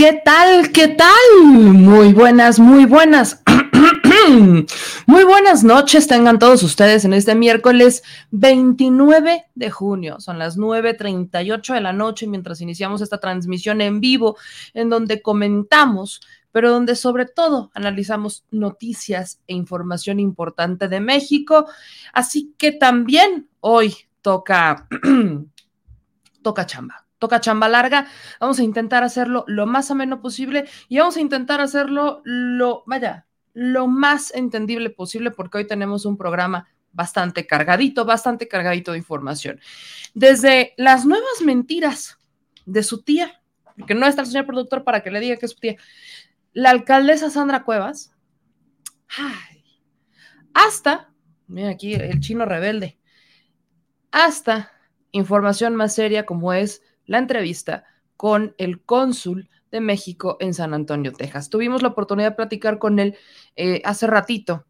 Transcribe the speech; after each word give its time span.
¿Qué 0.00 0.18
tal? 0.24 0.72
¿Qué 0.72 0.88
tal? 0.88 1.44
Muy 1.44 2.14
buenas, 2.14 2.58
muy 2.58 2.86
buenas. 2.86 3.42
Muy 5.06 5.24
buenas 5.24 5.62
noches, 5.62 6.06
tengan 6.06 6.38
todos 6.38 6.62
ustedes 6.62 7.04
en 7.04 7.12
este 7.12 7.34
miércoles 7.34 8.02
29 8.30 9.44
de 9.54 9.70
junio. 9.70 10.18
Son 10.18 10.38
las 10.38 10.56
9.38 10.56 11.74
de 11.74 11.80
la 11.82 11.92
noche 11.92 12.26
mientras 12.26 12.62
iniciamos 12.62 13.02
esta 13.02 13.18
transmisión 13.18 13.82
en 13.82 14.00
vivo 14.00 14.38
en 14.72 14.88
donde 14.88 15.20
comentamos, 15.20 16.22
pero 16.50 16.70
donde 16.70 16.96
sobre 16.96 17.26
todo 17.26 17.70
analizamos 17.74 18.46
noticias 18.50 19.40
e 19.48 19.54
información 19.54 20.18
importante 20.18 20.88
de 20.88 21.00
México. 21.00 21.66
Así 22.14 22.54
que 22.56 22.72
también 22.72 23.50
hoy 23.60 23.94
toca, 24.22 24.88
toca 26.42 26.64
chamba 26.64 27.04
toca 27.20 27.40
chamba 27.40 27.68
larga, 27.68 28.08
vamos 28.40 28.58
a 28.58 28.64
intentar 28.64 29.04
hacerlo 29.04 29.44
lo 29.46 29.66
más 29.66 29.92
ameno 29.92 30.20
posible 30.20 30.64
y 30.88 30.98
vamos 30.98 31.16
a 31.16 31.20
intentar 31.20 31.60
hacerlo 31.60 32.22
lo, 32.24 32.82
vaya, 32.86 33.26
lo 33.52 33.86
más 33.86 34.34
entendible 34.34 34.90
posible 34.90 35.30
porque 35.30 35.58
hoy 35.58 35.66
tenemos 35.66 36.06
un 36.06 36.16
programa 36.16 36.66
bastante 36.92 37.46
cargadito, 37.46 38.04
bastante 38.04 38.48
cargadito 38.48 38.92
de 38.92 38.98
información. 38.98 39.60
Desde 40.14 40.74
las 40.76 41.06
nuevas 41.06 41.42
mentiras 41.44 42.18
de 42.66 42.82
su 42.82 43.02
tía, 43.02 43.40
porque 43.76 43.94
no 43.94 44.06
está 44.06 44.22
el 44.22 44.26
señor 44.26 44.46
productor 44.46 44.82
para 44.82 45.02
que 45.02 45.10
le 45.10 45.20
diga 45.20 45.36
que 45.36 45.46
es 45.46 45.52
su 45.52 45.58
tía, 45.58 45.76
la 46.52 46.70
alcaldesa 46.70 47.30
Sandra 47.30 47.64
Cuevas, 47.64 48.12
hasta, 50.54 51.12
mira 51.46 51.70
aquí 51.70 51.94
el 51.94 52.18
chino 52.20 52.44
rebelde, 52.46 52.98
hasta 54.10 54.72
información 55.12 55.76
más 55.76 55.94
seria 55.94 56.26
como 56.26 56.52
es 56.52 56.82
la 57.10 57.18
entrevista 57.18 57.82
con 58.16 58.54
el 58.56 58.82
cónsul 58.82 59.50
de 59.72 59.80
México 59.80 60.36
en 60.38 60.54
San 60.54 60.74
Antonio, 60.74 61.12
Texas. 61.12 61.50
Tuvimos 61.50 61.82
la 61.82 61.88
oportunidad 61.88 62.30
de 62.30 62.36
platicar 62.36 62.78
con 62.78 63.00
él 63.00 63.16
eh, 63.56 63.82
hace 63.84 64.06
ratito 64.06 64.64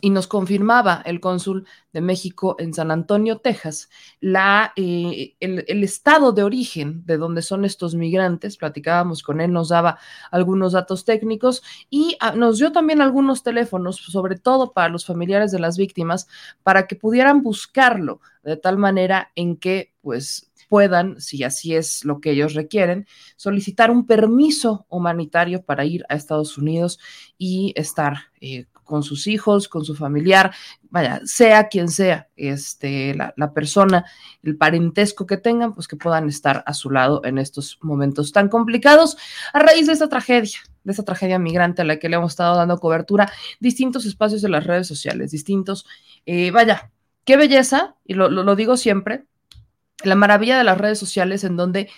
y 0.00 0.08
nos 0.08 0.26
confirmaba 0.26 1.02
el 1.04 1.20
cónsul 1.20 1.66
de 1.92 2.00
México 2.00 2.56
en 2.58 2.72
San 2.72 2.90
Antonio, 2.90 3.38
Texas, 3.38 3.90
la, 4.20 4.72
eh, 4.76 5.34
el, 5.40 5.84
estado 5.84 6.32
de 6.32 6.42
origen 6.42 7.04
de 7.04 7.18
donde 7.18 7.42
son 7.42 7.66
estos 7.66 7.94
migrantes. 7.94 8.56
Platicábamos 8.56 9.22
con 9.22 9.42
él, 9.42 9.52
nos 9.52 9.68
daba 9.68 9.98
algunos 10.30 10.72
datos 10.72 11.04
técnicos 11.04 11.62
y 11.90 12.16
ah, 12.20 12.32
nos 12.32 12.58
dio 12.58 12.72
también 12.72 13.02
algunos 13.02 13.42
teléfonos, 13.42 13.96
sobre 13.96 14.38
todo 14.38 14.72
para 14.72 14.88
los 14.88 15.04
familiares 15.04 15.52
de 15.52 15.58
las 15.58 15.76
víctimas, 15.76 16.28
para 16.62 16.86
que 16.86 16.96
pudieran 16.96 17.42
buscarlo 17.42 18.22
de 18.42 18.56
tal 18.56 18.78
manera 18.78 19.32
en 19.34 19.56
que, 19.56 19.92
pues, 20.00 20.47
puedan, 20.68 21.20
si 21.20 21.44
así 21.44 21.74
es 21.74 22.04
lo 22.04 22.20
que 22.20 22.30
ellos 22.32 22.54
requieren, 22.54 23.06
solicitar 23.36 23.90
un 23.90 24.06
permiso 24.06 24.86
humanitario 24.88 25.62
para 25.62 25.84
ir 25.84 26.04
a 26.08 26.14
Estados 26.14 26.58
Unidos 26.58 26.98
y 27.36 27.72
estar 27.76 28.16
eh, 28.40 28.66
con 28.88 29.02
sus 29.02 29.26
hijos, 29.26 29.68
con 29.68 29.84
su 29.84 29.94
familiar, 29.94 30.52
vaya, 30.90 31.20
sea 31.24 31.68
quien 31.68 31.88
sea 31.88 32.28
este, 32.36 33.14
la, 33.14 33.34
la, 33.36 33.52
persona, 33.52 34.06
el 34.42 34.56
parentesco 34.56 35.26
que 35.26 35.36
tengan, 35.36 35.74
pues 35.74 35.86
que 35.86 35.96
puedan 35.96 36.26
estar 36.28 36.64
a 36.66 36.72
su 36.72 36.90
lado 36.90 37.20
en 37.24 37.36
estos 37.38 37.78
momentos 37.82 38.32
tan 38.32 38.48
complicados. 38.48 39.18
A 39.52 39.58
raíz 39.60 39.86
de 39.86 39.92
esta 39.92 40.08
tragedia, 40.08 40.58
de 40.84 40.92
esta 40.92 41.04
tragedia 41.04 41.38
migrante 41.38 41.82
a 41.82 41.84
la 41.84 41.98
que 41.98 42.08
le 42.08 42.16
hemos 42.16 42.32
estado 42.32 42.56
dando 42.56 42.78
cobertura, 42.78 43.30
distintos 43.60 44.06
espacios 44.06 44.40
de 44.40 44.48
las 44.48 44.64
redes 44.64 44.88
sociales, 44.88 45.30
distintos, 45.30 45.84
eh, 46.24 46.50
vaya, 46.50 46.90
qué 47.24 47.36
belleza, 47.36 47.94
y 48.06 48.14
lo, 48.14 48.30
lo, 48.30 48.42
lo 48.42 48.56
digo 48.56 48.78
siempre, 48.78 49.26
la 50.04 50.14
maravilla 50.14 50.58
de 50.58 50.64
las 50.64 50.78
redes 50.78 50.98
sociales 50.98 51.44
en 51.44 51.56
donde 51.56 51.88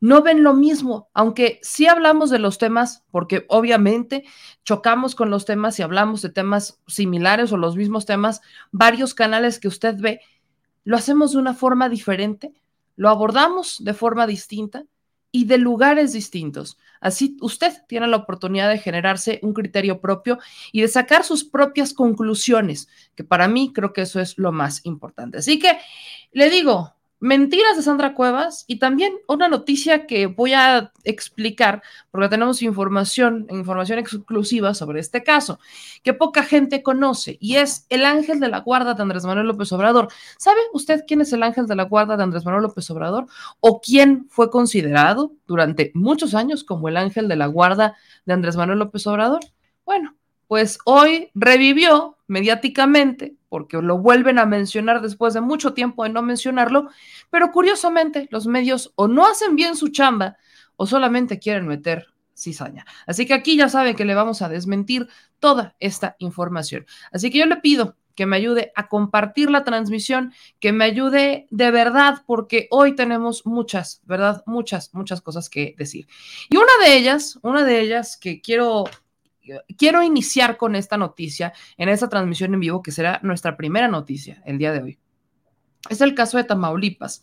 no 0.00 0.22
ven 0.22 0.42
lo 0.42 0.54
mismo, 0.54 1.10
aunque 1.12 1.60
sí 1.62 1.86
hablamos 1.86 2.30
de 2.30 2.38
los 2.38 2.56
temas, 2.56 3.04
porque 3.10 3.44
obviamente 3.48 4.24
chocamos 4.64 5.14
con 5.14 5.30
los 5.30 5.44
temas 5.44 5.78
y 5.78 5.82
hablamos 5.82 6.22
de 6.22 6.30
temas 6.30 6.80
similares 6.86 7.52
o 7.52 7.58
los 7.58 7.76
mismos 7.76 8.06
temas, 8.06 8.40
varios 8.72 9.12
canales 9.12 9.58
que 9.58 9.68
usted 9.68 9.96
ve, 9.98 10.20
lo 10.84 10.96
hacemos 10.96 11.32
de 11.32 11.38
una 11.38 11.52
forma 11.52 11.90
diferente, 11.90 12.54
lo 12.96 13.10
abordamos 13.10 13.84
de 13.84 13.92
forma 13.92 14.26
distinta 14.26 14.84
y 15.32 15.44
de 15.44 15.58
lugares 15.58 16.12
distintos. 16.14 16.78
Así 17.00 17.36
usted 17.40 17.72
tiene 17.86 18.06
la 18.06 18.16
oportunidad 18.16 18.70
de 18.70 18.78
generarse 18.78 19.38
un 19.42 19.52
criterio 19.52 20.00
propio 20.00 20.38
y 20.72 20.80
de 20.80 20.88
sacar 20.88 21.24
sus 21.24 21.44
propias 21.44 21.92
conclusiones, 21.92 22.88
que 23.14 23.22
para 23.22 23.48
mí 23.48 23.72
creo 23.74 23.92
que 23.92 24.02
eso 24.02 24.18
es 24.18 24.38
lo 24.38 24.50
más 24.50 24.84
importante. 24.84 25.38
Así 25.38 25.58
que 25.58 25.78
le 26.32 26.50
digo, 26.50 26.94
Mentiras 27.22 27.76
de 27.76 27.82
Sandra 27.82 28.14
Cuevas 28.14 28.64
y 28.66 28.78
también 28.78 29.12
una 29.28 29.46
noticia 29.46 30.06
que 30.06 30.24
voy 30.26 30.54
a 30.54 30.90
explicar 31.04 31.82
porque 32.10 32.30
tenemos 32.30 32.62
información, 32.62 33.46
información 33.50 33.98
exclusiva 33.98 34.72
sobre 34.72 35.00
este 35.00 35.22
caso 35.22 35.60
que 36.02 36.14
poca 36.14 36.42
gente 36.42 36.82
conoce 36.82 37.36
y 37.38 37.56
es 37.56 37.84
el 37.90 38.06
ángel 38.06 38.40
de 38.40 38.48
la 38.48 38.60
guarda 38.60 38.94
de 38.94 39.02
Andrés 39.02 39.26
Manuel 39.26 39.48
López 39.48 39.70
Obrador. 39.72 40.08
¿Sabe 40.38 40.60
usted 40.72 41.04
quién 41.06 41.20
es 41.20 41.30
el 41.34 41.42
ángel 41.42 41.66
de 41.66 41.76
la 41.76 41.84
guarda 41.84 42.16
de 42.16 42.22
Andrés 42.22 42.46
Manuel 42.46 42.62
López 42.62 42.90
Obrador 42.90 43.26
o 43.60 43.82
quién 43.82 44.26
fue 44.30 44.50
considerado 44.50 45.32
durante 45.46 45.92
muchos 45.94 46.34
años 46.34 46.64
como 46.64 46.88
el 46.88 46.96
ángel 46.96 47.28
de 47.28 47.36
la 47.36 47.46
guarda 47.46 47.96
de 48.24 48.32
Andrés 48.32 48.56
Manuel 48.56 48.78
López 48.78 49.06
Obrador? 49.06 49.40
Bueno, 49.84 50.14
pues 50.48 50.78
hoy 50.84 51.30
revivió 51.34 52.16
mediáticamente, 52.30 53.34
porque 53.48 53.76
lo 53.82 53.98
vuelven 53.98 54.38
a 54.38 54.46
mencionar 54.46 55.02
después 55.02 55.34
de 55.34 55.40
mucho 55.40 55.74
tiempo 55.74 56.04
de 56.04 56.10
no 56.10 56.22
mencionarlo, 56.22 56.88
pero 57.28 57.50
curiosamente 57.50 58.28
los 58.30 58.46
medios 58.46 58.92
o 58.94 59.08
no 59.08 59.26
hacen 59.26 59.56
bien 59.56 59.74
su 59.74 59.88
chamba 59.88 60.36
o 60.76 60.86
solamente 60.86 61.40
quieren 61.40 61.66
meter 61.66 62.06
cizaña. 62.36 62.86
Así 63.08 63.26
que 63.26 63.34
aquí 63.34 63.56
ya 63.56 63.68
saben 63.68 63.96
que 63.96 64.04
le 64.04 64.14
vamos 64.14 64.42
a 64.42 64.48
desmentir 64.48 65.08
toda 65.40 65.74
esta 65.80 66.14
información. 66.20 66.86
Así 67.10 67.32
que 67.32 67.38
yo 67.38 67.46
le 67.46 67.56
pido 67.56 67.96
que 68.14 68.26
me 68.26 68.36
ayude 68.36 68.70
a 68.76 68.86
compartir 68.86 69.50
la 69.50 69.64
transmisión, 69.64 70.32
que 70.60 70.70
me 70.70 70.84
ayude 70.84 71.48
de 71.50 71.70
verdad, 71.72 72.22
porque 72.26 72.68
hoy 72.70 72.94
tenemos 72.94 73.44
muchas, 73.44 74.02
¿verdad? 74.04 74.44
Muchas, 74.46 74.94
muchas 74.94 75.20
cosas 75.20 75.50
que 75.50 75.74
decir. 75.76 76.06
Y 76.48 76.56
una 76.56 76.72
de 76.84 76.96
ellas, 76.96 77.40
una 77.42 77.64
de 77.64 77.80
ellas 77.80 78.16
que 78.16 78.40
quiero 78.40 78.84
quiero 79.76 80.02
iniciar 80.02 80.56
con 80.56 80.74
esta 80.74 80.96
noticia 80.96 81.52
en 81.76 81.88
esta 81.88 82.08
transmisión 82.08 82.54
en 82.54 82.60
vivo, 82.60 82.82
que 82.82 82.92
será 82.92 83.20
nuestra 83.22 83.56
primera 83.56 83.88
noticia 83.88 84.42
el 84.44 84.58
día 84.58 84.72
de 84.72 84.82
hoy. 84.82 84.98
Es 85.88 86.00
el 86.00 86.14
caso 86.14 86.36
de 86.36 86.44
Tamaulipas. 86.44 87.22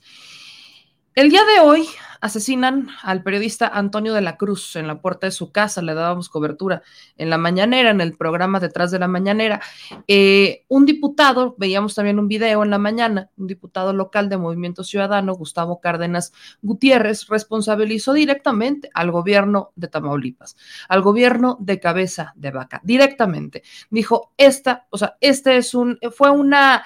El 1.17 1.31
día 1.31 1.41
de 1.45 1.61
hoy 1.61 1.87
asesinan 2.21 2.89
al 3.01 3.23
periodista 3.23 3.67
Antonio 3.67 4.13
de 4.13 4.21
la 4.21 4.37
Cruz 4.37 4.75
en 4.75 4.85
la 4.85 5.01
puerta 5.01 5.25
de 5.25 5.31
su 5.31 5.51
casa, 5.51 5.81
le 5.81 5.95
dábamos 5.95 6.29
cobertura 6.29 6.83
en 7.17 7.31
la 7.31 7.39
mañanera, 7.39 7.89
en 7.89 8.01
el 8.01 8.15
programa 8.15 8.59
Detrás 8.59 8.91
de 8.91 8.99
la 8.99 9.07
Mañanera. 9.07 9.59
Eh, 10.07 10.63
un 10.67 10.85
diputado, 10.85 11.55
veíamos 11.57 11.95
también 11.95 12.19
un 12.19 12.27
video 12.27 12.61
en 12.61 12.69
la 12.69 12.77
mañana, 12.77 13.31
un 13.35 13.47
diputado 13.47 13.93
local 13.93 14.29
de 14.29 14.37
Movimiento 14.37 14.83
Ciudadano, 14.83 15.33
Gustavo 15.33 15.81
Cárdenas 15.81 16.33
Gutiérrez, 16.61 17.25
responsabilizó 17.29 18.13
directamente 18.13 18.91
al 18.93 19.09
gobierno 19.09 19.71
de 19.75 19.87
Tamaulipas, 19.87 20.55
al 20.87 21.01
gobierno 21.01 21.57
de 21.59 21.79
cabeza 21.79 22.31
de 22.35 22.51
vaca, 22.51 22.79
directamente. 22.83 23.63
Dijo, 23.89 24.33
esta, 24.37 24.85
o 24.91 24.99
sea, 24.99 25.17
este 25.19 25.57
es 25.57 25.73
un, 25.73 25.97
fue 26.15 26.29
una 26.29 26.83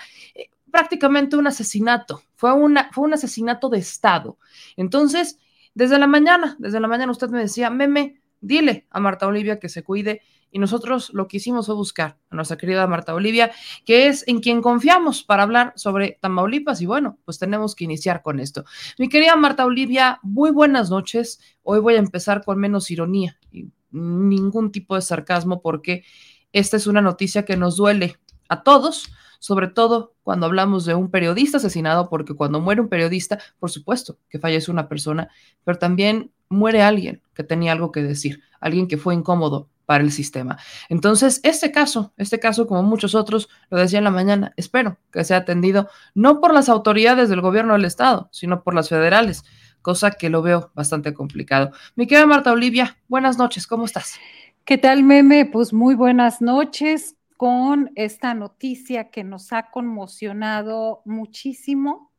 prácticamente 0.72 1.36
un 1.36 1.48
asesinato, 1.48 2.24
fue, 2.36 2.54
una, 2.54 2.90
fue 2.92 3.04
un 3.04 3.14
asesinato 3.14 3.70
de 3.70 3.80
Estado. 3.80 4.38
Entonces, 4.78 5.38
desde 5.74 6.00
la 6.00 6.08
mañana, 6.08 6.56
desde 6.60 6.80
la 6.80 6.88
mañana 6.88 7.12
usted 7.12 7.30
me 7.30 7.40
decía, 7.40 7.70
meme, 7.70 8.22
dile 8.42 8.88
a 8.90 9.00
Marta 9.00 9.28
Olivia 9.28 9.60
que 9.60 9.70
se 9.70 9.84
cuide. 9.84 10.22
Y 10.54 10.60
nosotros 10.60 11.12
lo 11.14 11.30
que 11.30 11.38
hicimos 11.38 11.68
fue 11.68 11.76
buscar 11.76 12.18
a 12.30 12.36
nuestra 12.36 12.58
querida 12.58 12.86
Marta 12.86 13.14
Olivia, 13.14 13.52
que 13.86 14.08
es 14.08 14.28
en 14.28 14.42
quien 14.42 14.62
confiamos 14.62 15.24
para 15.24 15.44
hablar 15.44 15.72
sobre 15.78 16.18
Tamaulipas. 16.20 16.82
Y 16.82 16.86
bueno, 16.86 17.20
pues 17.24 17.40
tenemos 17.40 17.74
que 17.74 17.86
iniciar 17.86 18.22
con 18.22 18.42
esto. 18.42 18.66
Mi 18.98 19.08
querida 19.08 19.38
Marta 19.38 19.66
Olivia, 19.66 20.20
muy 20.24 20.52
buenas 20.52 20.90
noches. 20.90 21.40
Hoy 21.64 21.80
voy 21.80 21.94
a 21.94 22.00
empezar 22.00 22.44
con 22.44 22.60
menos 22.60 22.92
ironía 22.92 23.40
y 23.50 23.70
ningún 23.92 24.72
tipo 24.74 24.96
de 24.96 25.02
sarcasmo 25.02 25.62
porque 25.62 26.04
esta 26.52 26.76
es 26.76 26.88
una 26.88 27.02
noticia 27.02 27.46
que 27.46 27.56
nos 27.56 27.78
duele 27.78 28.18
a 28.50 28.64
todos, 28.64 29.10
sobre 29.42 29.68
todo 29.68 30.14
cuando 30.22 30.46
hablamos 30.46 30.86
de 30.86 30.94
un 30.94 31.10
periodista 31.10 31.58
asesinado, 31.58 32.10
porque 32.10 32.36
cuando 32.36 32.62
muere 32.62 32.80
un 32.80 32.90
periodista, 32.90 33.40
por 33.60 33.72
supuesto 33.72 34.20
que 34.30 34.38
fallece 34.38 34.70
una 34.70 34.88
persona, 34.88 35.30
pero 35.64 35.80
también 35.80 36.32
muere 36.48 36.84
alguien 36.84 37.24
que 37.34 37.44
tenía 37.44 37.72
algo 37.72 37.92
que 37.92 38.04
decir, 38.04 38.44
alguien 38.60 38.88
que 38.88 38.98
fue 38.98 39.16
incómodo 39.16 39.68
para 39.88 40.04
el 40.04 40.12
sistema. 40.12 40.60
Entonces, 40.90 41.40
este 41.42 41.72
caso, 41.72 42.14
este 42.18 42.40
caso 42.40 42.68
como 42.68 42.84
muchos 42.84 43.16
otros, 43.16 43.50
lo 43.72 43.80
decía 43.80 43.98
en 43.98 44.04
la 44.04 44.12
mañana, 44.12 44.54
espero 44.58 45.00
que 45.12 45.24
sea 45.24 45.38
atendido 45.38 45.90
no 46.14 46.40
por 46.40 46.54
las 46.54 46.70
autoridades 46.70 47.28
del 47.28 47.42
gobierno 47.42 47.74
del 47.74 47.86
Estado, 47.86 48.30
sino 48.32 48.62
por 48.62 48.76
las 48.76 48.90
federales, 48.90 49.44
cosa 49.82 50.12
que 50.12 50.30
lo 50.30 50.44
veo 50.44 50.72
bastante 50.76 51.16
complicado. 51.16 51.72
Mi 51.96 52.06
querida 52.06 52.28
Marta 52.28 52.52
Olivia, 52.52 52.96
buenas 53.08 53.40
noches, 53.40 53.66
¿cómo 53.66 53.86
estás? 53.86 54.20
¿Qué 54.66 54.78
tal, 54.78 55.02
meme? 55.02 55.48
Pues 55.48 55.74
muy 55.74 55.96
buenas 55.96 56.42
noches 56.42 57.16
con 57.42 57.92
esta 57.96 58.36
noticia 58.36 59.10
que 59.10 59.24
nos 59.24 59.52
ha 59.52 59.72
conmocionado 59.72 61.02
muchísimo. 61.06 62.12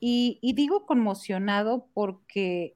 Y, 0.00 0.40
digo 0.56 0.86
conmocionado 0.86 1.90
porque 1.92 2.74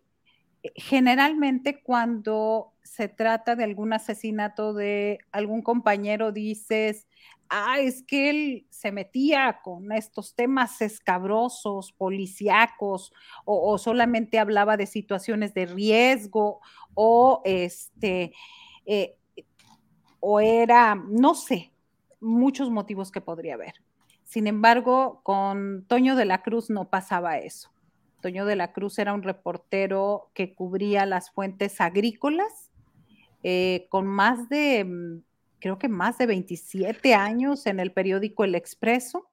generalmente 0.74 1.82
cuando 1.82 2.74
se 2.82 3.08
trata 3.08 3.56
de 3.56 3.64
algún 3.64 3.94
asesinato 3.94 4.74
de 4.74 5.20
algún 5.32 5.62
compañero, 5.62 6.32
dices, 6.32 7.08
ah, 7.48 7.80
es 7.80 8.02
que 8.02 8.28
él 8.28 8.66
se 8.68 8.92
metía 8.92 9.60
con 9.64 9.90
estos 9.90 10.34
temas 10.34 10.82
escabrosos, 10.82 11.92
policíacos, 11.92 13.10
o, 13.46 13.78
solamente 13.78 14.38
hablaba 14.38 14.76
de 14.76 14.84
situaciones 14.84 15.54
de 15.54 15.64
riesgo, 15.64 16.60
o 16.92 17.40
este, 17.46 18.34
eh, 18.84 19.16
o 20.20 20.40
era, 20.40 20.94
no 20.94 21.34
sé, 21.34 21.72
muchos 22.20 22.70
motivos 22.70 23.10
que 23.10 23.20
podría 23.20 23.54
haber. 23.54 23.74
Sin 24.24 24.46
embargo, 24.46 25.20
con 25.24 25.84
Toño 25.88 26.14
de 26.14 26.24
la 26.24 26.42
Cruz 26.42 26.70
no 26.70 26.88
pasaba 26.88 27.38
eso. 27.38 27.70
Toño 28.20 28.44
de 28.44 28.56
la 28.56 28.72
Cruz 28.72 28.98
era 28.98 29.14
un 29.14 29.22
reportero 29.22 30.30
que 30.34 30.54
cubría 30.54 31.06
las 31.06 31.30
fuentes 31.30 31.80
agrícolas 31.80 32.70
eh, 33.42 33.86
con 33.88 34.06
más 34.06 34.48
de, 34.48 34.84
mm, 34.84 35.22
creo 35.60 35.78
que 35.78 35.88
más 35.88 36.18
de 36.18 36.26
27 36.26 37.14
años 37.14 37.66
en 37.66 37.80
el 37.80 37.92
periódico 37.92 38.44
El 38.44 38.54
Expreso. 38.54 39.30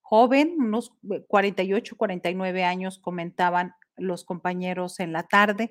Joven, 0.00 0.56
unos 0.58 0.92
48, 1.28 1.96
49 1.96 2.64
años 2.64 2.98
comentaban 2.98 3.74
los 3.96 4.24
compañeros 4.24 5.00
en 5.00 5.12
la 5.12 5.24
tarde. 5.24 5.70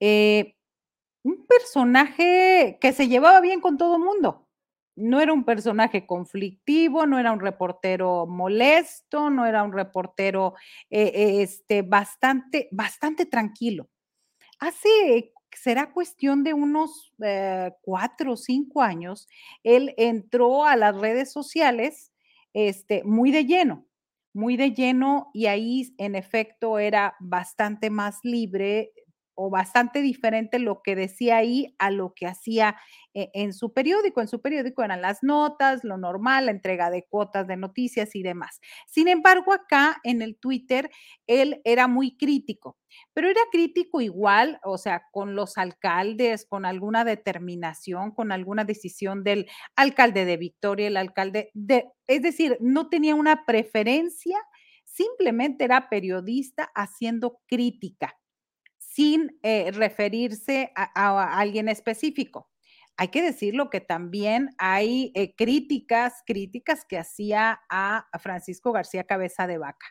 Eh, 0.00 0.56
un 1.22 1.46
personaje 1.46 2.78
que 2.80 2.92
se 2.92 3.08
llevaba 3.08 3.40
bien 3.40 3.60
con 3.60 3.78
todo 3.78 3.98
mundo. 3.98 4.48
No 4.94 5.20
era 5.20 5.32
un 5.32 5.44
personaje 5.44 6.06
conflictivo, 6.06 7.06
no 7.06 7.18
era 7.18 7.32
un 7.32 7.40
reportero 7.40 8.26
molesto, 8.26 9.30
no 9.30 9.46
era 9.46 9.62
un 9.62 9.72
reportero 9.72 10.54
eh, 10.90 11.40
este, 11.42 11.82
bastante, 11.82 12.68
bastante 12.72 13.24
tranquilo. 13.24 13.88
Hace, 14.58 15.32
será 15.52 15.92
cuestión 15.92 16.44
de 16.44 16.54
unos 16.54 17.12
eh, 17.22 17.72
cuatro 17.82 18.32
o 18.32 18.36
cinco 18.36 18.82
años, 18.82 19.28
él 19.64 19.94
entró 19.96 20.64
a 20.64 20.76
las 20.76 20.96
redes 20.96 21.32
sociales 21.32 22.12
este, 22.52 23.02
muy 23.04 23.30
de 23.32 23.44
lleno, 23.46 23.86
muy 24.34 24.56
de 24.56 24.72
lleno 24.72 25.30
y 25.34 25.46
ahí 25.46 25.94
en 25.98 26.14
efecto 26.14 26.78
era 26.78 27.16
bastante 27.20 27.90
más 27.90 28.18
libre, 28.24 28.92
o 29.44 29.50
bastante 29.50 30.02
diferente 30.02 30.60
lo 30.60 30.82
que 30.82 30.94
decía 30.94 31.38
ahí 31.38 31.74
a 31.80 31.90
lo 31.90 32.14
que 32.14 32.26
hacía 32.26 32.76
eh, 33.12 33.28
en 33.34 33.52
su 33.52 33.72
periódico. 33.72 34.20
En 34.20 34.28
su 34.28 34.40
periódico 34.40 34.84
eran 34.84 35.02
las 35.02 35.24
notas, 35.24 35.82
lo 35.82 35.98
normal, 35.98 36.46
la 36.46 36.52
entrega 36.52 36.90
de 36.90 37.06
cuotas 37.08 37.48
de 37.48 37.56
noticias 37.56 38.14
y 38.14 38.22
demás. 38.22 38.60
Sin 38.86 39.08
embargo, 39.08 39.52
acá 39.52 40.00
en 40.04 40.22
el 40.22 40.36
Twitter, 40.36 40.90
él 41.26 41.60
era 41.64 41.88
muy 41.88 42.16
crítico, 42.16 42.78
pero 43.14 43.28
era 43.28 43.40
crítico 43.50 44.00
igual, 44.00 44.60
o 44.62 44.78
sea, 44.78 45.08
con 45.10 45.34
los 45.34 45.58
alcaldes, 45.58 46.46
con 46.46 46.64
alguna 46.64 47.04
determinación, 47.04 48.12
con 48.12 48.30
alguna 48.30 48.62
decisión 48.64 49.24
del 49.24 49.48
alcalde 49.74 50.24
de 50.24 50.36
Victoria, 50.36 50.86
el 50.86 50.96
alcalde 50.96 51.50
de, 51.52 51.86
es 52.06 52.22
decir, 52.22 52.58
no 52.60 52.88
tenía 52.88 53.16
una 53.16 53.44
preferencia, 53.44 54.38
simplemente 54.84 55.64
era 55.64 55.88
periodista 55.88 56.70
haciendo 56.76 57.40
crítica 57.48 58.16
sin 58.94 59.38
eh, 59.42 59.70
referirse 59.72 60.70
a, 60.74 61.38
alguien 61.38 61.68
específico. 61.68 62.50
Hay 62.98 63.08
que 63.08 63.22
decirlo 63.22 63.70
que 63.70 63.80
también 63.80 64.50
hay 64.58 65.12
eh, 65.14 65.34
críticas, 65.34 66.22
críticas 66.26 66.84
que 66.84 66.98
hacía 66.98 67.62
a 67.70 68.06
Francisco 68.20 68.70
García 68.70 69.04
Cabeza 69.04 69.46
de 69.46 69.56
Vaca. 69.56 69.86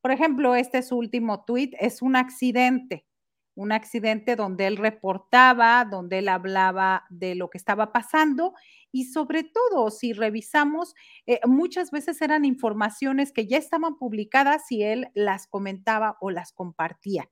Por 0.00 0.10
ejemplo, 0.10 0.56
este 0.56 0.82
su 0.82 0.98
último 0.98 1.44
tuit 1.44 1.74
es 1.78 2.02
un 2.02 2.16
accidente, 2.16 3.06
un 3.54 3.70
accidente 3.70 4.34
donde 4.34 4.66
él 4.66 4.78
reportaba, 4.78 5.84
donde 5.84 6.18
él 6.18 6.28
hablaba 6.28 7.04
de 7.10 7.36
lo 7.36 7.50
que 7.50 7.58
estaba 7.58 7.92
pasando 7.92 8.54
y 8.90 9.04
sobre 9.04 9.44
todo, 9.44 9.90
si 9.90 10.12
revisamos, 10.12 10.94
eh, 11.26 11.40
muchas 11.46 11.92
veces 11.92 12.20
eran 12.20 12.44
informaciones 12.44 13.32
que 13.32 13.46
ya 13.46 13.58
estaban 13.58 13.96
publicadas 13.96 14.70
y 14.70 14.82
él 14.82 15.10
las 15.14 15.46
comentaba 15.46 16.16
o 16.20 16.30
las 16.30 16.52
compartía. 16.52 17.30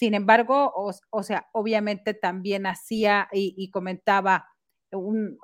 Sin 0.00 0.14
embargo, 0.14 0.72
o, 1.10 1.22
sea, 1.22 1.50
obviamente 1.52 2.14
también 2.14 2.64
hacía 2.64 3.28
y, 3.32 3.70
comentaba, 3.70 4.46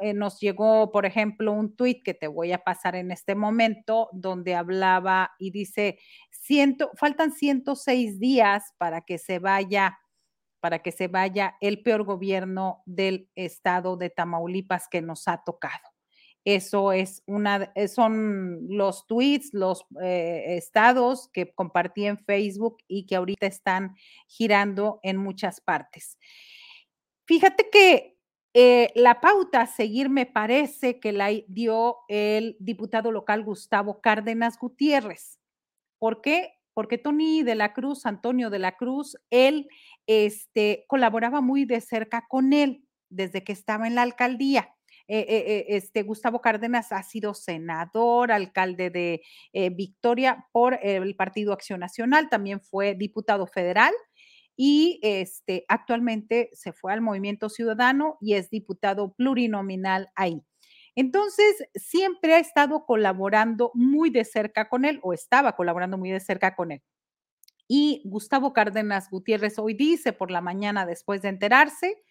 eh, 0.01 0.15
nos 0.15 0.41
llegó, 0.41 0.91
por 0.91 1.05
ejemplo, 1.05 1.53
un 1.53 1.77
tuit 1.77 2.03
que 2.03 2.15
te 2.15 2.27
voy 2.27 2.53
a 2.53 2.65
pasar 2.65 2.97
en 2.97 3.11
este 3.11 3.35
momento, 3.35 4.09
donde 4.15 4.55
hablaba 4.55 5.33
y 5.39 5.51
dice, 5.51 5.99
ciento, 6.31 6.91
faltan 6.99 7.33
106 7.33 8.19
días 8.19 8.73
para 8.79 9.03
que 9.03 9.19
se 9.19 9.41
vaya 9.41 9.99
para 10.61 10.79
que 10.79 10.91
se 10.91 11.09
vaya 11.09 11.57
el 11.61 11.83
peor 11.83 12.05
gobierno 12.05 12.83
del 12.87 13.29
estado 13.35 13.99
de 13.99 14.09
Tamaulipas 14.09 14.89
que 14.89 15.03
nos 15.03 15.29
ha 15.29 15.43
tocado. 15.45 15.96
Eso 16.47 16.93
es 16.93 17.25
una, 17.27 17.73
eh, 17.75 17.89
son 17.89 18.69
los 18.69 19.05
tweets, 19.09 19.53
los 19.53 19.85
eh, 20.01 20.45
estados 20.57 21.29
que 21.33 21.53
compartí 21.53 22.07
en 22.07 22.19
Facebook 22.19 22.77
y 22.87 23.05
que 23.07 23.17
ahorita 23.17 23.49
están 23.49 23.97
girando 24.29 25.01
en 25.03 25.17
muchas 25.17 25.61
partes. 25.61 26.17
Fíjate 27.25 27.69
que 27.69 28.17
eh, 28.55 28.93
la 28.95 29.21
pauta 29.21 29.63
a 29.63 29.67
seguir 29.67 30.09
me 30.09 30.25
parece 30.25 31.01
que 31.01 31.11
la 31.11 31.33
dio 31.49 31.97
el 32.07 32.57
diputado 32.61 33.11
local 33.11 33.43
Gustavo 33.43 34.01
Cárdenas 34.01 34.57
Gutiérrez. 34.57 35.41
¿Por 35.99 36.21
qué? 36.21 36.53
Porque 36.75 36.97
Tony 36.97 37.43
de 37.43 37.57
la 37.57 37.73
Cruz, 37.73 38.07
Antonio 38.07 38.51
de 38.51 38.61
la 38.61 38.77
Cruz, 38.77 39.17
él 39.31 39.69
este, 40.07 40.85
colaboraba 40.87 41.41
muy 41.41 41.65
de 41.65 41.81
cerca 41.81 42.25
con 42.29 42.53
él 42.53 42.85
desde 43.09 43.43
que 43.43 43.53
estaba 43.53 43.89
en 43.89 43.97
la 43.97 44.03
alcaldía. 44.03 44.76
Eh, 45.09 45.21
eh, 45.21 45.45
eh, 45.47 45.65
este, 45.69 46.03
Gustavo 46.03 46.41
Cárdenas 46.41 46.91
ha 46.91 47.03
sido 47.05 47.33
senador, 47.33 48.33
alcalde 48.33 48.91
de 48.91 49.23
Victoria 49.73 50.47
por 50.53 50.79
el 50.83 51.15
Partido 51.15 51.53
Acción 51.53 51.81
Nacional, 51.81 52.29
también 52.29 52.61
fue 52.61 52.95
diputado 52.95 53.47
federal 53.47 53.93
y 54.57 54.99
este, 55.03 55.65
actualmente 55.69 56.51
se 56.55 56.73
fue 56.73 56.93
al 56.93 57.03
Movimiento 57.03 57.49
Ciudadano 57.49 58.17
y 58.21 58.35
es 58.35 58.51
diputado 58.51 59.15
plurinominal 59.15 60.09
ahí. 60.17 60.43
Entonces, 60.97 61.69
siempre 61.75 62.35
ha 62.35 62.39
estado 62.39 62.87
colaborando 62.87 63.71
muy 63.75 64.11
de 64.11 64.25
cerca 64.25 64.69
con 64.69 64.85
él 64.87 64.99
o 65.03 65.13
estaba 65.13 65.55
colaborando 65.55 65.99
muy 65.99 66.11
de 66.11 66.21
cerca 66.21 66.57
con 66.57 66.73
él. 66.73 66.83
Y 67.69 68.03
Gustavo 68.05 68.53
Cárdenas 68.53 69.11
Gutiérrez 69.11 69.59
hoy 69.59 69.75
dice 69.75 70.13
por 70.13 70.31
la 70.31 70.41
mañana, 70.41 70.87
después 70.87 71.21
de 71.23 71.29
enterarse, 71.29 72.03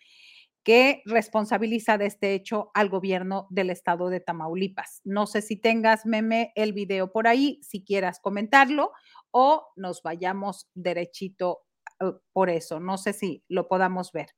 que 0.65 1.03
responsabiliza 1.05 2.00
de 2.00 2.07
este 2.07 2.34
hecho 2.34 2.72
al 2.74 2.89
gobierno 2.89 3.45
del 3.51 3.69
estado 3.69 4.10
de 4.10 4.19
Tamaulipas. 4.19 5.00
No 5.03 5.27
sé 5.27 5.43
si 5.43 5.55
tengas, 5.55 6.07
meme, 6.07 6.51
el 6.55 6.74
video 6.74 7.12
por 7.12 7.27
ahí, 7.27 7.60
si 7.62 7.86
quieras 7.86 8.19
comentarlo 8.19 8.91
o 9.29 9.67
nos 9.75 10.01
vayamos 10.01 10.67
derechito 10.74 11.62
eh, 12.01 12.13
por 12.34 12.50
eso. 12.50 12.79
No 12.79 12.98
sé 12.98 13.13
si 13.13 13.43
lo 13.48 13.67
podamos 13.67 14.12
ver. 14.12 14.29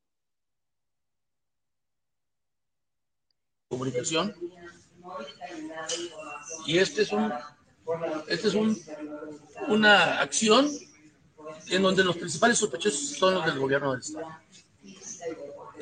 Comunicación. 3.69 4.36
Y 6.65 6.77
este 6.77 7.03
es 7.03 7.13
un, 7.13 7.31
este 8.27 8.50
es 8.50 8.53
un, 8.53 8.77
una 9.69 10.19
acción 10.19 10.67
en 11.69 11.81
donde 11.81 12.03
los 12.03 12.17
principales 12.17 12.57
sospechosos 12.57 13.12
son 13.17 13.36
los 13.36 13.46
del 13.46 13.60
gobierno 13.60 13.91
del 13.93 14.01
estado 14.01 14.27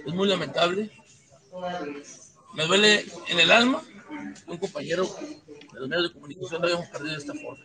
es 0.06 0.14
muy 0.14 0.28
lamentable. 0.28 0.92
Me 2.54 2.66
duele 2.66 3.06
en 3.28 3.40
el 3.40 3.52
alma 3.52 3.82
un 4.48 4.58
compañero 4.58 5.04
de 5.74 5.80
los 5.80 5.90
medios 5.90 6.08
de 6.08 6.14
comunicación 6.14 6.62
lo 6.62 6.68
habíamos 6.68 6.88
perdido 6.88 7.14
de 7.14 7.20
esta 7.20 7.34
forma. 7.34 7.64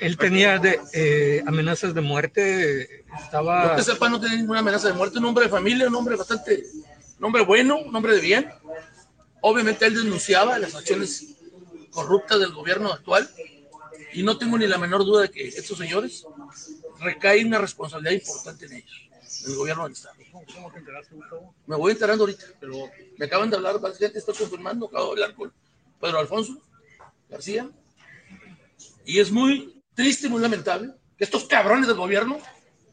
Él 0.00 0.16
tenía 0.16 0.58
de, 0.58 0.80
eh, 0.94 1.42
amenazas 1.46 1.92
de 1.92 2.00
muerte, 2.00 3.04
estaba... 3.22 3.70
Yo 3.70 3.76
que 3.76 3.82
sepa, 3.82 4.08
no 4.08 4.20
tenía 4.20 4.36
ninguna 4.38 4.60
amenaza 4.60 4.88
de 4.88 4.94
muerte, 4.94 5.18
un 5.18 5.26
hombre 5.26 5.44
de 5.44 5.50
familia, 5.50 5.88
un 5.88 5.94
hombre 5.94 6.16
bastante, 6.16 6.64
un 7.18 7.24
hombre 7.24 7.44
bueno, 7.44 7.78
un 7.78 7.94
hombre 7.94 8.14
de 8.14 8.20
bien. 8.20 8.50
Obviamente 9.42 9.84
él 9.84 9.94
denunciaba 9.94 10.58
las 10.58 10.74
acciones 10.74 11.36
corruptas 11.90 12.40
del 12.40 12.52
gobierno 12.52 12.92
actual 12.92 13.28
y 14.14 14.22
no 14.22 14.38
tengo 14.38 14.56
ni 14.56 14.66
la 14.66 14.78
menor 14.78 15.04
duda 15.04 15.22
de 15.22 15.30
que 15.30 15.48
estos 15.48 15.76
señores 15.76 16.24
recae 17.00 17.44
una 17.44 17.58
responsabilidad 17.58 18.12
importante 18.12 18.66
en 18.66 18.72
ellos 18.74 19.07
el 19.46 19.54
gobierno 19.54 19.84
del 19.84 19.92
Estado. 19.92 20.14
¿Cómo, 20.32 20.72
te 20.72 20.78
enteraste, 20.78 21.14
Gustavo? 21.14 21.54
Me 21.66 21.76
voy 21.76 21.92
enterando 21.92 22.24
ahorita, 22.24 22.44
pero 22.60 22.90
me 23.16 23.26
acaban 23.26 23.50
de 23.50 23.56
hablar, 23.56 23.80
la 23.80 23.94
gente 23.94 24.18
está 24.18 24.32
confirmando, 24.32 24.86
acabo 24.86 25.14
de 25.14 25.22
hablar 25.22 25.34
con 25.36 25.52
Pedro 26.00 26.18
Alfonso 26.18 26.60
García, 27.28 27.68
y 29.04 29.18
es 29.18 29.30
muy 29.30 29.82
triste 29.94 30.26
y 30.26 30.30
muy 30.30 30.40
lamentable 30.40 30.92
que 31.16 31.24
estos 31.24 31.44
cabrones 31.44 31.86
del 31.86 31.96
gobierno 31.96 32.38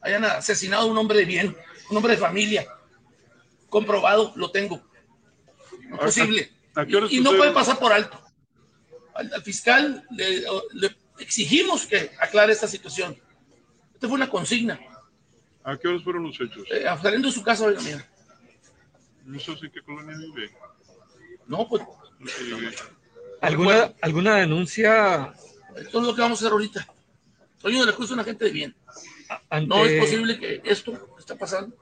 hayan 0.01 0.23
asesinado 0.25 0.83
a 0.83 0.91
un 0.91 0.97
hombre 0.97 1.19
de 1.19 1.25
bien, 1.25 1.55
un 1.89 1.97
hombre 1.97 2.13
de 2.13 2.19
familia. 2.19 2.67
Comprobado, 3.69 4.33
lo 4.35 4.51
tengo. 4.51 4.81
Imposible. 5.83 6.51
Y, 7.09 7.19
no 7.21 7.35
puede 7.35 7.51
pasar 7.51 7.79
por 7.79 7.91
alto. 7.91 8.21
Al, 9.13 9.41
fiscal 9.43 10.05
le, 10.11 10.45
le 10.73 10.95
exigimos 11.19 11.85
que 11.85 12.11
aclare 12.19 12.51
esta 12.51 12.67
situación 12.67 13.17
Esta 13.93 14.07
fue 14.07 14.15
una 14.15 14.29
consigna. 14.29 14.79
¿A 15.65 15.77
qué 15.77 15.87
horas 15.87 16.03
fueron 16.03 16.23
los 16.23 16.39
hechos? 16.39 16.63
Eh, 16.71 16.85
saliendo 17.01 17.27
de 17.27 17.33
su 17.33 17.41
casa, 17.43 17.65
oiga, 17.65 17.81
mira. 17.81 18.07
No 19.25 19.39
sé 19.39 19.51
en 19.53 19.71
qué 19.71 19.81
colonia 19.81 20.15
vive. 20.17 20.51
No, 21.47 21.67
pues. 21.67 21.81
¿Alguna, 23.41 23.93
¿Alguna 24.01 24.35
denuncia? 24.37 25.33
Esto 25.75 25.99
es 25.99 26.07
lo 26.07 26.15
que 26.15 26.21
vamos 26.21 26.39
a 26.39 26.41
hacer 26.45 26.51
ahorita. 26.51 26.87
Soy 27.61 27.79
de 27.79 27.85
la 27.85 27.93
Cruz, 27.93 28.11
un 28.11 28.19
agente 28.19 28.45
de 28.45 28.51
bien. 28.51 28.75
ante- 29.49 29.67
No 29.67 29.85
es 29.85 29.99
posible 29.99 30.39
que 30.39 30.61
esto 30.63 30.91
que 31.15 31.19
está 31.19 31.35
pasando 31.35 31.75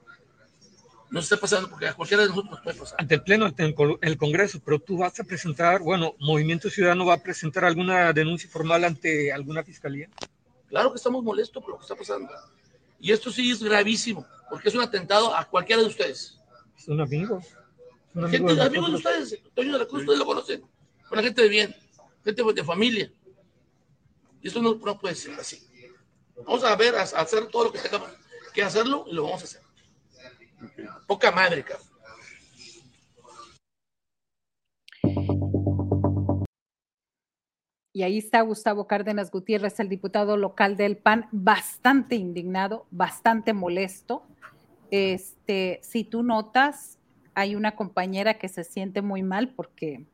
no 1.10 1.20
esté 1.20 1.36
pasando 1.36 1.70
porque 1.70 1.86
a 1.86 1.92
cualquiera 1.94 2.22
de 2.24 2.30
nosotros 2.30 2.52
nos 2.52 2.60
puede 2.62 2.76
pasar. 2.76 2.96
ante 3.00 3.14
el 3.14 3.22
Pleno, 3.22 3.44
ante 3.44 3.72
el 4.02 4.16
Congreso, 4.16 4.60
pero 4.64 4.80
tú 4.80 4.96
vas 4.98 5.20
a 5.20 5.24
presentar, 5.24 5.80
bueno, 5.80 6.14
Movimiento 6.18 6.68
Ciudadano 6.70 7.06
va 7.06 7.14
a 7.14 7.22
presentar 7.22 7.64
alguna 7.66 8.12
denuncia 8.12 8.50
formal 8.50 8.82
ante 8.82 9.32
alguna 9.32 9.62
fiscalía. 9.62 10.08
Claro 10.68 10.90
que 10.90 10.96
estamos 10.96 11.22
molestos 11.22 11.62
por 11.62 11.72
lo 11.72 11.78
que 11.78 11.82
está 11.82 11.94
pasando. 11.94 12.28
Y 13.04 13.12
esto 13.12 13.30
sí 13.30 13.50
es 13.50 13.62
gravísimo, 13.62 14.26
porque 14.48 14.70
es 14.70 14.74
un 14.74 14.80
atentado 14.80 15.36
a 15.36 15.44
cualquiera 15.44 15.82
de 15.82 15.88
ustedes. 15.88 16.38
Es 16.74 16.88
un 16.88 17.02
amigo. 17.02 17.38
es 17.38 17.54
un 18.14 18.24
amigo 18.24 18.48
Gente, 18.48 18.54
de 18.54 18.62
amigos 18.62 18.90
de 18.92 18.96
ustedes, 18.96 19.42
Toño 19.54 19.74
de 19.74 19.78
la 19.80 19.84
Cruz, 19.84 20.00
ustedes 20.00 20.20
lo 20.20 20.24
conocen. 20.24 20.64
Una 21.10 21.22
gente 21.22 21.42
de 21.42 21.48
bien, 21.50 21.76
gente 22.24 22.42
de 22.42 22.64
familia. 22.64 23.12
Y 24.40 24.48
esto 24.48 24.62
no, 24.62 24.76
no 24.76 24.98
puede 24.98 25.14
ser 25.14 25.38
así. 25.38 25.62
Vamos 26.46 26.64
a 26.64 26.74
ver, 26.76 26.94
a, 26.94 27.00
a 27.00 27.02
hacer 27.02 27.46
todo 27.48 27.64
lo 27.64 27.72
que 27.72 27.78
tengamos 27.78 28.08
que 28.54 28.62
hacerlo 28.62 29.04
y 29.06 29.12
lo 29.12 29.24
vamos 29.24 29.42
a 29.42 29.44
hacer. 29.44 29.60
Poca 31.06 31.30
madre, 31.30 31.62
cabrón. 31.62 31.86
Y 37.94 38.02
ahí 38.02 38.18
está 38.18 38.40
Gustavo 38.40 38.88
Cárdenas 38.88 39.30
Gutiérrez, 39.30 39.78
el 39.78 39.88
diputado 39.88 40.36
local 40.36 40.76
del 40.76 40.96
PAN, 40.96 41.28
bastante 41.30 42.16
indignado, 42.16 42.86
bastante 42.90 43.52
molesto. 43.52 44.24
Este, 44.90 45.78
si 45.80 46.02
tú 46.02 46.24
notas, 46.24 46.98
hay 47.34 47.54
una 47.54 47.76
compañera 47.76 48.34
que 48.34 48.48
se 48.48 48.64
siente 48.64 49.00
muy 49.00 49.22
mal 49.22 49.50
porque 49.54 50.04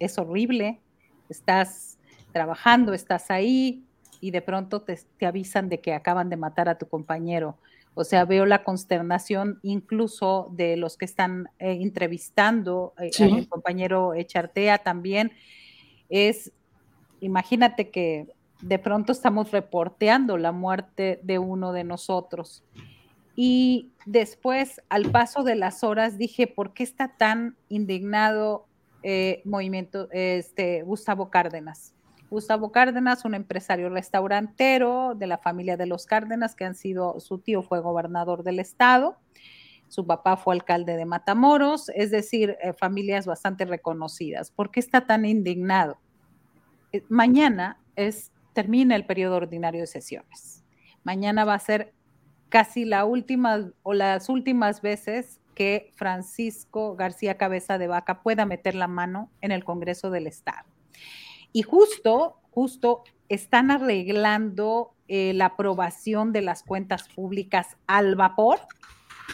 es 0.00 0.18
horrible. 0.18 0.80
Estás 1.28 2.00
trabajando, 2.32 2.92
estás 2.92 3.30
ahí 3.30 3.84
y 4.20 4.32
de 4.32 4.42
pronto 4.42 4.82
te, 4.82 4.98
te 5.16 5.24
avisan 5.24 5.68
de 5.68 5.80
que 5.80 5.94
acaban 5.94 6.30
de 6.30 6.36
matar 6.36 6.68
a 6.68 6.76
tu 6.76 6.88
compañero. 6.88 7.56
O 7.94 8.02
sea, 8.02 8.24
veo 8.24 8.46
la 8.46 8.64
consternación 8.64 9.60
incluso 9.62 10.50
de 10.56 10.76
los 10.76 10.96
que 10.96 11.04
están 11.04 11.50
eh, 11.60 11.78
entrevistando, 11.82 12.94
eh, 12.98 13.10
Sí. 13.12 13.22
al 13.22 13.48
compañero 13.48 14.14
Echartea 14.14 14.78
también. 14.78 15.30
Es, 16.08 16.52
imagínate 17.20 17.90
que 17.90 18.28
de 18.60 18.78
pronto 18.78 19.12
estamos 19.12 19.50
reporteando 19.50 20.36
la 20.36 20.52
muerte 20.52 21.20
de 21.22 21.38
uno 21.38 21.72
de 21.72 21.84
nosotros. 21.84 22.64
Y 23.36 23.92
después, 24.04 24.82
al 24.88 25.10
paso 25.10 25.44
de 25.44 25.54
las 25.54 25.84
horas, 25.84 26.18
dije, 26.18 26.48
¿por 26.48 26.74
qué 26.74 26.82
está 26.82 27.16
tan 27.16 27.56
indignado 27.68 28.66
eh, 29.04 29.42
movimiento, 29.44 30.08
este, 30.10 30.82
Gustavo 30.82 31.30
Cárdenas? 31.30 31.94
Gustavo 32.30 32.72
Cárdenas, 32.72 33.24
un 33.24 33.34
empresario 33.34 33.88
restaurantero 33.90 35.14
de 35.14 35.28
la 35.28 35.38
familia 35.38 35.76
de 35.76 35.86
los 35.86 36.04
Cárdenas, 36.04 36.54
que 36.54 36.64
han 36.64 36.74
sido, 36.74 37.20
su 37.20 37.38
tío 37.38 37.62
fue 37.62 37.80
gobernador 37.80 38.42
del 38.42 38.58
estado, 38.58 39.16
su 39.86 40.06
papá 40.06 40.36
fue 40.36 40.54
alcalde 40.54 40.96
de 40.96 41.06
Matamoros, 41.06 41.90
es 41.90 42.10
decir, 42.10 42.56
eh, 42.60 42.74
familias 42.74 43.24
bastante 43.24 43.64
reconocidas. 43.64 44.50
¿Por 44.50 44.70
qué 44.70 44.80
está 44.80 45.06
tan 45.06 45.24
indignado? 45.24 45.98
Eh, 46.92 47.02
mañana 47.08 47.78
es, 47.96 48.32
termina 48.52 48.96
el 48.96 49.04
periodo 49.04 49.36
ordinario 49.36 49.82
de 49.82 49.86
sesiones. 49.86 50.64
Mañana 51.04 51.44
va 51.44 51.54
a 51.54 51.58
ser 51.58 51.92
casi 52.48 52.84
la 52.84 53.04
última 53.04 53.70
o 53.82 53.94
las 53.94 54.28
últimas 54.28 54.80
veces 54.80 55.40
que 55.54 55.92
Francisco 55.96 56.94
García 56.96 57.36
Cabeza 57.36 57.78
de 57.78 57.88
Vaca 57.88 58.22
pueda 58.22 58.46
meter 58.46 58.74
la 58.74 58.88
mano 58.88 59.30
en 59.40 59.50
el 59.50 59.64
Congreso 59.64 60.10
del 60.10 60.26
Estado. 60.26 60.66
Y 61.52 61.62
justo, 61.62 62.40
justo 62.50 63.02
están 63.28 63.70
arreglando 63.70 64.94
eh, 65.08 65.32
la 65.34 65.46
aprobación 65.46 66.32
de 66.32 66.42
las 66.42 66.62
cuentas 66.62 67.08
públicas 67.08 67.76
al 67.86 68.14
vapor. 68.14 68.60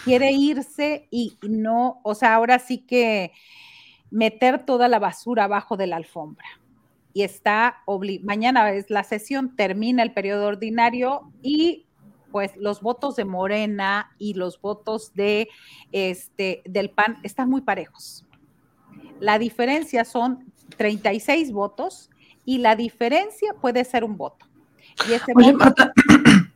Quiere 0.04 0.32
irse 0.32 1.08
y 1.10 1.36
no, 1.42 2.00
o 2.02 2.14
sea, 2.14 2.34
ahora 2.34 2.58
sí 2.58 2.78
que 2.78 3.32
meter 4.10 4.64
toda 4.64 4.88
la 4.88 4.98
basura 4.98 5.44
abajo 5.44 5.76
de 5.76 5.88
la 5.88 5.96
alfombra. 5.96 6.46
Y 7.14 7.22
está, 7.22 7.76
mañana 8.22 8.70
es 8.72 8.90
la 8.90 9.04
sesión, 9.04 9.56
termina 9.56 10.02
el 10.02 10.12
periodo 10.12 10.46
ordinario 10.48 11.32
y 11.42 11.86
pues 12.32 12.50
los 12.56 12.80
votos 12.82 13.14
de 13.14 13.24
Morena 13.24 14.10
y 14.18 14.34
los 14.34 14.60
votos 14.60 15.14
de 15.14 15.48
este 15.92 16.62
del 16.66 16.90
PAN 16.90 17.18
están 17.22 17.48
muy 17.48 17.60
parejos. 17.60 18.26
La 19.20 19.38
diferencia 19.38 20.04
son 20.04 20.52
36 20.76 21.52
votos 21.52 22.10
y 22.44 22.58
la 22.58 22.74
diferencia 22.74 23.54
puede 23.60 23.84
ser 23.84 24.02
un 24.02 24.16
voto. 24.16 24.44
Y 25.08 25.12
ese 25.12 25.32
Oye, 25.36 25.52
voto 25.52 25.64
Marta, 25.64 25.92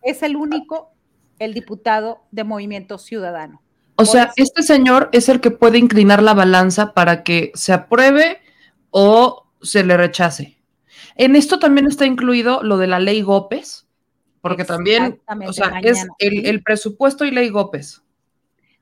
es 0.03 0.23
el 0.25 0.35
único, 0.37 0.91
el 1.39 1.55
diputado 1.55 2.23
de 2.33 2.43
Movimiento 2.43 2.99
Ciudadano. 2.99 3.63
o 3.95 3.97
Por 3.99 4.07
sea, 4.09 4.25
eso- 4.25 4.33
este 4.37 4.63
señor 4.65 5.09
es 5.13 5.29
el 5.29 5.41
que 5.41 5.53
puede 5.53 5.79
inclinar 5.79 6.21
la 6.23 6.35
balanza 6.35 6.93
para 6.95 7.23
que 7.23 7.53
se 7.55 7.73
apruebe 7.73 8.39
o 8.91 9.45
se 9.63 9.85
le 9.85 9.97
rechace. 9.97 10.59
En 11.17 11.37
esto 11.37 11.59
también 11.59 11.87
está 11.87 12.07
incluido 12.07 12.63
lo 12.63 12.79
de 12.79 12.87
la 12.87 13.01
ley 13.01 13.23
Gópez, 13.23 13.89
porque 14.41 14.65
también, 14.65 15.21
o 15.47 15.53
sea, 15.53 15.81
es 15.83 16.07
el, 16.19 16.63
presupuesto 16.63 17.25
y 17.25 17.31
ley 17.31 17.49
Gópez. 17.49 18.03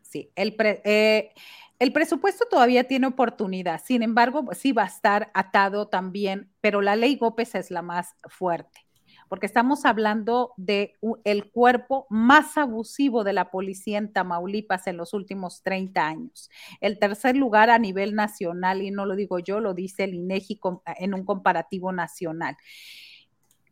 Sí, 0.02 0.30
el, 0.36 0.54
pre- 0.54 0.82
eh, 0.84 1.32
el 1.78 1.92
presupuesto 1.92 2.46
todavía 2.48 2.84
tiene 2.84 3.06
oportunidad, 3.06 3.82
sin 3.84 4.02
embargo, 4.02 4.44
sí 4.52 4.72
va 4.72 4.84
a 4.84 4.86
estar 4.86 5.30
atado 5.34 5.88
también, 5.88 6.50
pero 6.60 6.82
la 6.82 6.96
ley 6.96 7.16
Gópez 7.16 7.54
es 7.54 7.70
la 7.70 7.82
más 7.82 8.14
fuerte, 8.28 8.85
porque 9.28 9.46
estamos 9.46 9.84
hablando 9.84 10.52
de 10.56 10.96
el 11.24 11.50
cuerpo 11.50 12.06
más 12.10 12.56
abusivo 12.56 13.24
de 13.24 13.32
la 13.32 13.50
policía 13.50 13.98
en 13.98 14.12
Tamaulipas 14.12 14.86
en 14.86 14.96
los 14.96 15.14
últimos 15.14 15.62
30 15.62 16.06
años. 16.06 16.50
El 16.80 16.98
tercer 16.98 17.36
lugar 17.36 17.70
a 17.70 17.78
nivel 17.78 18.14
nacional, 18.14 18.82
y 18.82 18.90
no 18.90 19.06
lo 19.06 19.16
digo 19.16 19.38
yo, 19.38 19.60
lo 19.60 19.74
dice 19.74 20.04
el 20.04 20.14
INEGI 20.14 20.56
com- 20.58 20.80
en 20.98 21.14
un 21.14 21.24
comparativo 21.24 21.92
nacional. 21.92 22.56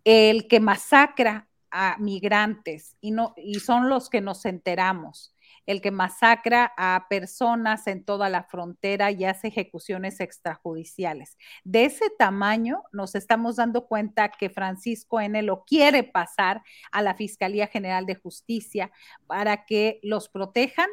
El 0.04 0.48
que 0.48 0.60
masacra 0.60 1.48
a 1.70 1.96
migrantes 1.98 2.96
y, 3.00 3.10
no, 3.10 3.34
y 3.36 3.60
son 3.60 3.88
los 3.88 4.08
que 4.08 4.20
nos 4.20 4.44
enteramos 4.46 5.33
el 5.66 5.80
que 5.80 5.90
masacra 5.90 6.72
a 6.76 7.06
personas 7.08 7.86
en 7.86 8.04
toda 8.04 8.28
la 8.28 8.44
frontera 8.44 9.10
y 9.10 9.24
hace 9.24 9.48
ejecuciones 9.48 10.20
extrajudiciales. 10.20 11.36
De 11.64 11.84
ese 11.84 12.10
tamaño 12.18 12.82
nos 12.92 13.14
estamos 13.14 13.56
dando 13.56 13.86
cuenta 13.86 14.30
que 14.30 14.50
Francisco 14.50 15.20
N. 15.20 15.42
lo 15.42 15.64
quiere 15.64 16.02
pasar 16.02 16.62
a 16.92 17.02
la 17.02 17.14
Fiscalía 17.14 17.66
General 17.66 18.06
de 18.06 18.16
Justicia 18.16 18.90
para 19.26 19.64
que 19.64 20.00
los 20.02 20.28
protejan 20.28 20.88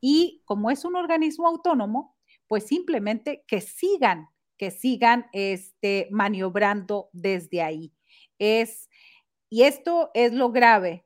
y 0.00 0.42
como 0.44 0.70
es 0.70 0.84
un 0.84 0.96
organismo 0.96 1.46
autónomo, 1.46 2.16
pues 2.46 2.66
simplemente 2.66 3.44
que 3.46 3.60
sigan, 3.60 4.28
que 4.56 4.70
sigan 4.70 5.26
este, 5.32 6.08
maniobrando 6.10 7.10
desde 7.12 7.62
ahí. 7.62 7.92
Es, 8.38 8.88
y 9.50 9.62
esto 9.62 10.10
es 10.14 10.32
lo 10.32 10.50
grave, 10.50 11.04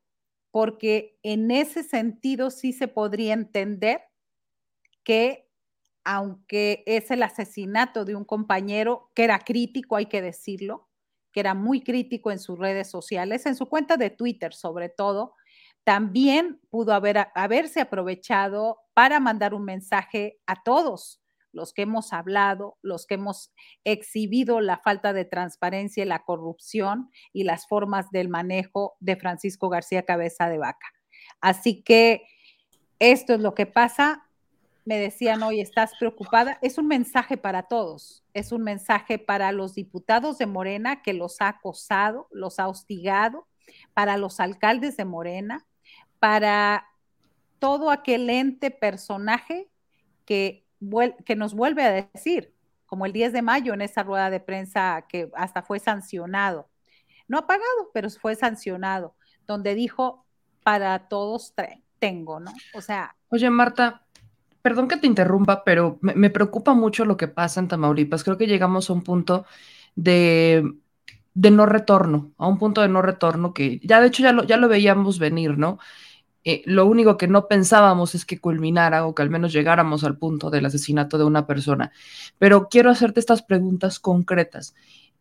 porque 0.52 1.18
en 1.25 1.50
ese 1.50 1.82
sentido 1.82 2.50
sí 2.50 2.73
se 2.73 2.87
podría 2.87 3.32
entender 3.35 4.02
que 5.02 5.49
aunque 6.04 6.85
es 6.87 7.11
el 7.11 7.23
asesinato 7.23 8.04
de 8.04 8.14
un 8.14 8.25
compañero 8.25 9.11
que 9.14 9.25
era 9.25 9.38
crítico, 9.40 9.97
hay 9.97 10.06
que 10.06 10.21
decirlo, 10.23 10.88
que 11.32 11.40
era 11.40 11.54
muy 11.54 11.82
crítico 11.82 12.30
en 12.30 12.38
sus 12.38 12.59
redes 12.59 12.90
sociales, 12.90 13.47
en 13.47 13.56
su 13.56 13.66
cuenta 13.66 13.97
de 13.97 14.11
Twitter 14.11 14.52
sobre 14.52 14.88
todo, 14.88 15.35
también 15.85 16.61
pudo 16.71 16.92
haber, 16.92 17.28
haberse 17.35 17.80
aprovechado 17.80 18.78
para 18.94 19.21
mandar 19.21 19.54
un 19.54 19.64
mensaje 19.64 20.40
a 20.47 20.62
todos 20.62 21.22
los 21.52 21.73
que 21.73 21.82
hemos 21.82 22.12
hablado, 22.12 22.78
los 22.82 23.06
que 23.06 23.14
hemos 23.14 23.52
exhibido 23.85 24.61
la 24.61 24.78
falta 24.78 25.12
de 25.12 25.25
transparencia 25.25 26.04
y 26.04 26.06
la 26.06 26.25
corrupción 26.25 27.11
y 27.32 27.44
las 27.44 27.66
formas 27.66 28.11
del 28.11 28.28
manejo 28.28 28.97
de 29.00 29.16
Francisco 29.16 29.68
García 29.68 30.04
Cabeza 30.04 30.49
de 30.49 30.59
Vaca. 30.59 30.87
Así 31.40 31.82
que 31.82 32.26
esto 32.99 33.35
es 33.35 33.40
lo 33.40 33.54
que 33.54 33.66
pasa. 33.66 34.26
Me 34.85 34.99
decían 34.99 35.42
hoy, 35.42 35.61
¿estás 35.61 35.92
preocupada? 35.99 36.59
Es 36.62 36.78
un 36.78 36.88
mensaje 36.88 37.37
para 37.37 37.64
todos, 37.64 38.25
es 38.35 38.50
un 38.50 38.62
mensaje 38.62 39.18
para 39.18 39.52
los 39.52 39.75
diputados 39.75 40.38
de 40.38 40.47
Morena 40.47 41.02
que 41.02 41.12
los 41.12 41.40
ha 41.40 41.49
acosado, 41.49 42.28
los 42.32 42.59
ha 42.59 42.68
hostigado, 42.68 43.47
para 43.94 44.16
los 44.16 44.40
alcaldes 44.40 44.97
de 44.97 45.04
Morena, 45.04 45.66
para 46.18 46.88
todo 47.59 47.90
aquel 47.90 48.28
ente 48.28 48.73
personaje 48.73 49.71
que 50.25 50.62
que 51.25 51.37
nos 51.37 51.55
vuelve 51.55 51.83
a 51.85 51.93
decir, 51.93 52.55
como 52.87 53.07
el 53.07 53.12
10 53.12 53.33
de 53.33 53.43
mayo 53.43 53.75
en 53.75 53.83
esa 53.83 54.03
rueda 54.03 54.31
de 54.31 54.41
prensa 54.41 55.07
que 55.09 55.31
hasta 55.35 55.62
fue 55.62 55.79
sancionado, 55.79 56.69
no 57.29 57.39
ha 57.39 57.47
pagado, 57.47 57.91
pero 57.95 58.11
fue 58.11 58.35
sancionado, 58.35 59.15
donde 59.47 59.75
dijo 59.75 60.27
para 60.62 61.09
todos 61.09 61.55
tengo, 61.99 62.41
¿no? 62.41 62.53
O 62.75 62.81
sea. 62.81 63.15
Oye, 63.29 63.49
Marta, 63.49 64.03
perdón 64.61 64.89
que 64.89 64.97
te 64.97 65.07
interrumpa, 65.07 65.65
pero 65.65 65.99
me, 66.01 66.15
me, 66.15 66.31
preocupa 66.31 66.75
mucho 66.75 67.05
lo 67.05 67.17
que 67.17 67.29
pasa 67.29 67.61
en 67.61 67.69
Tamaulipas. 67.69 68.25
Creo 68.25 68.39
que 68.39 68.47
llegamos 68.47 68.91
a 68.91 68.93
un 68.93 69.03
punto 69.03 69.47
de, 69.95 70.71
de, 71.35 71.51
no 71.51 71.67
retorno, 71.67 72.33
a 72.39 72.47
un 72.47 72.59
punto 72.59 72.81
de 72.83 72.89
no 72.89 73.03
retorno 73.03 73.55
que 73.55 73.81
ya 73.83 74.01
de 74.01 74.09
hecho 74.09 74.23
ya 74.23 74.33
lo, 74.33 74.45
ya 74.45 74.57
lo 74.57 74.69
veíamos 74.69 75.19
venir, 75.19 75.59
¿no? 75.59 75.79
Eh, 76.44 76.62
lo 76.66 76.87
único 76.87 77.16
que 77.16 77.28
no 77.28 77.46
pensábamos 77.46 78.14
es 78.14 78.25
que 78.25 78.40
culminara 78.40 79.06
o 79.06 79.14
que 79.14 79.22
al 79.22 79.30
menos 79.30 79.52
llegáramos 79.52 80.02
al 80.04 80.18
punto 80.18 80.50
del 80.50 80.66
asesinato 80.66 81.18
de 81.18 81.25
una 81.25 81.46
persona. 81.46 81.92
Pero 82.38 82.68
quiero 82.68 82.90
hacerte 82.90 83.20
estas 83.20 83.42
preguntas 83.42 84.00
concretas. 84.00 84.75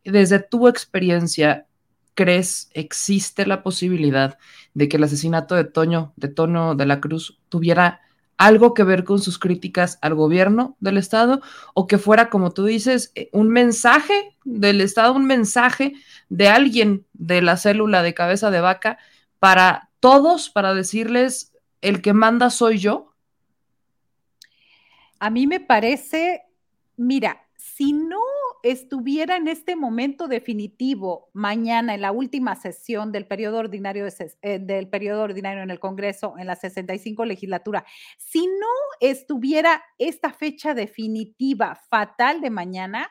Desde 0.04 0.40
tu 0.40 0.68
experiencia, 0.68 1.68
¿crees 2.16 2.70
existe 2.74 3.46
la 3.46 3.62
posibilidad 3.62 4.38
de 4.74 4.90
que 4.90 4.98
el 4.98 5.04
asesinato 5.04 5.56
de 5.56 5.64
Toño, 5.66 6.14
de 6.16 6.28
Tono 6.28 6.76
de 6.76 6.86
la 6.86 7.00
Cruz, 7.00 7.40
tuviera 7.50 8.02
algo 8.38 8.74
que 8.74 8.84
ver 8.84 9.04
con 9.04 9.20
sus 9.20 9.38
críticas 9.38 10.00
al 10.02 10.16
gobierno 10.16 10.76
del 10.80 10.98
Estado 10.98 11.42
o 11.76 11.86
que 11.86 12.00
fuera, 12.00 12.32
como 12.32 12.50
tú 12.50 12.66
dices, 12.66 13.12
eh, 13.14 13.30
un 13.34 13.50
mensaje 13.50 14.36
del 14.44 14.82
Estado, 14.82 15.14
un 15.14 15.28
mensaje 15.28 15.94
de 16.30 16.50
alguien 16.50 17.06
de 17.14 17.44
la 17.44 17.56
célula 17.58 18.02
de 18.02 18.16
cabeza 18.16 18.50
de 18.50 18.60
vaca 18.60 18.98
para 19.38 19.91
todos 20.02 20.50
para 20.50 20.74
decirles, 20.74 21.54
el 21.80 22.02
que 22.02 22.12
manda 22.12 22.50
soy 22.50 22.78
yo? 22.78 23.16
A 25.20 25.30
mí 25.30 25.48
me 25.48 25.60
parece, 25.62 26.44
mira, 26.98 27.48
si 27.56 27.94
no 27.94 28.20
estuviera 28.64 29.38
en 29.38 29.48
este 29.48 29.76
momento 29.76 30.28
definitivo 30.28 31.30
mañana 31.34 31.94
en 31.94 32.02
la 32.02 32.12
última 32.12 32.56
sesión 32.56 33.12
del 33.12 33.28
periodo 33.28 33.60
ordinario 33.60 34.08
eh, 34.42 34.60
del 34.60 34.88
periodo 34.88 35.24
ordinario 35.24 35.64
en 35.64 35.70
el 35.72 35.80
Congreso 35.80 36.36
en 36.38 36.48
la 36.48 36.56
65 36.56 37.24
legislatura, 37.26 37.86
si 38.18 38.48
no 38.48 38.68
estuviera 39.00 39.84
esta 39.98 40.32
fecha 40.32 40.74
definitiva 40.74 41.76
fatal 41.76 42.42
de 42.42 42.50
mañana, 42.50 43.10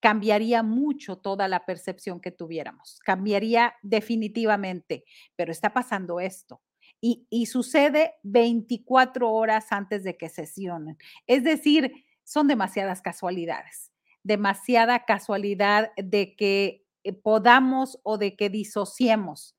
cambiaría 0.00 0.62
mucho 0.62 1.18
toda 1.18 1.48
la 1.48 1.66
percepción 1.66 2.20
que 2.20 2.30
tuviéramos, 2.30 2.98
cambiaría 3.04 3.74
definitivamente, 3.82 5.04
pero 5.36 5.52
está 5.52 5.72
pasando 5.72 6.20
esto. 6.20 6.60
Y, 7.02 7.26
y, 7.30 7.46
sucede 7.46 8.14
24 8.24 9.30
horas 9.30 9.68
antes 9.70 10.04
de 10.04 10.18
que 10.18 10.28
sesionen. 10.28 10.98
Es 11.26 11.44
decir, 11.44 12.04
son 12.24 12.46
demasiadas 12.46 13.00
casualidades, 13.00 13.90
demasiada 14.22 15.06
casualidad 15.06 15.92
de 15.96 16.36
que 16.36 16.84
eh, 17.04 17.12
podamos 17.12 17.98
o 18.02 18.18
de 18.18 18.36
que 18.36 18.50
disociemos. 18.50 19.56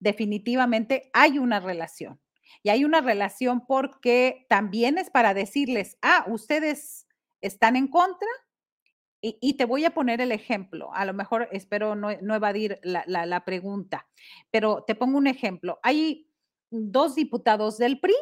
Definitivamente 0.00 1.10
hay 1.12 1.38
una 1.38 1.60
relación. 1.60 2.20
Y 2.62 2.70
hay 2.70 2.84
una 2.84 3.00
relación 3.00 3.64
porque 3.66 4.46
también 4.48 4.98
es 4.98 5.10
para 5.10 5.34
decirles, 5.34 5.96
ah, 6.02 6.24
ustedes 6.28 7.06
están 7.40 7.76
en 7.76 7.88
contra, 7.88 8.28
y, 9.22 9.54
te 9.54 9.66
voy 9.66 9.84
a 9.84 9.90
poner 9.90 10.20
el 10.20 10.32
ejemplo, 10.32 10.94
a 10.94 11.04
lo 11.04 11.12
mejor 11.12 11.48
espero 11.52 11.94
no, 11.94 12.10
evadir 12.10 12.80
la, 12.82 13.44
pregunta, 13.44 14.06
pero 14.50 14.84
te 14.86 14.94
pongo 14.94 15.18
un 15.18 15.26
ejemplo. 15.26 15.78
Hay 15.82 16.30
dos 16.70 17.14
diputados 17.14 17.76
del 17.76 18.00
PRI 18.00 18.14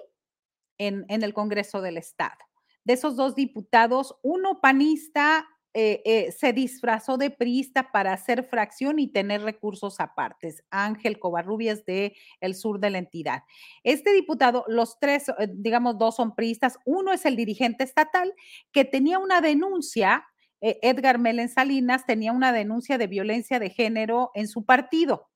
en, 0.78 1.04
el 1.08 1.34
Congreso 1.34 1.80
del 1.80 1.98
Estado. 1.98 2.38
De 2.84 2.94
esos 2.94 3.16
dos 3.16 3.34
diputados, 3.34 4.16
uno 4.22 4.60
panista 4.60 5.46
eh, 5.74 6.02
eh, 6.04 6.32
se 6.32 6.52
disfrazó 6.52 7.18
de 7.18 7.30
priista 7.30 7.92
para 7.92 8.12
hacer 8.12 8.42
fracción 8.42 8.98
y 8.98 9.12
tener 9.12 9.42
recursos 9.42 10.00
apartes. 10.00 10.64
Ángel 10.70 11.20
Covarrubias 11.20 11.84
de 11.84 12.16
el 12.40 12.54
sur 12.56 12.80
de 12.80 12.90
la 12.90 12.98
entidad. 12.98 13.42
Este 13.84 14.12
diputado, 14.12 14.64
los 14.66 14.98
tres, 14.98 15.28
eh, 15.28 15.48
digamos, 15.52 15.98
dos 15.98 16.16
son 16.16 16.34
priistas. 16.34 16.78
Uno 16.86 17.12
es 17.12 17.24
el 17.26 17.36
dirigente 17.36 17.84
estatal 17.84 18.34
que 18.72 18.84
tenía 18.84 19.18
una 19.18 19.40
denuncia 19.40 20.24
eh, 20.60 20.78
Edgar 20.82 21.18
Melen 21.18 21.48
Salinas 21.48 22.06
tenía 22.06 22.32
una 22.32 22.52
denuncia 22.52 22.98
de 22.98 23.06
violencia 23.06 23.58
de 23.58 23.70
género 23.70 24.30
en 24.34 24.48
su 24.48 24.64
partido. 24.64 25.28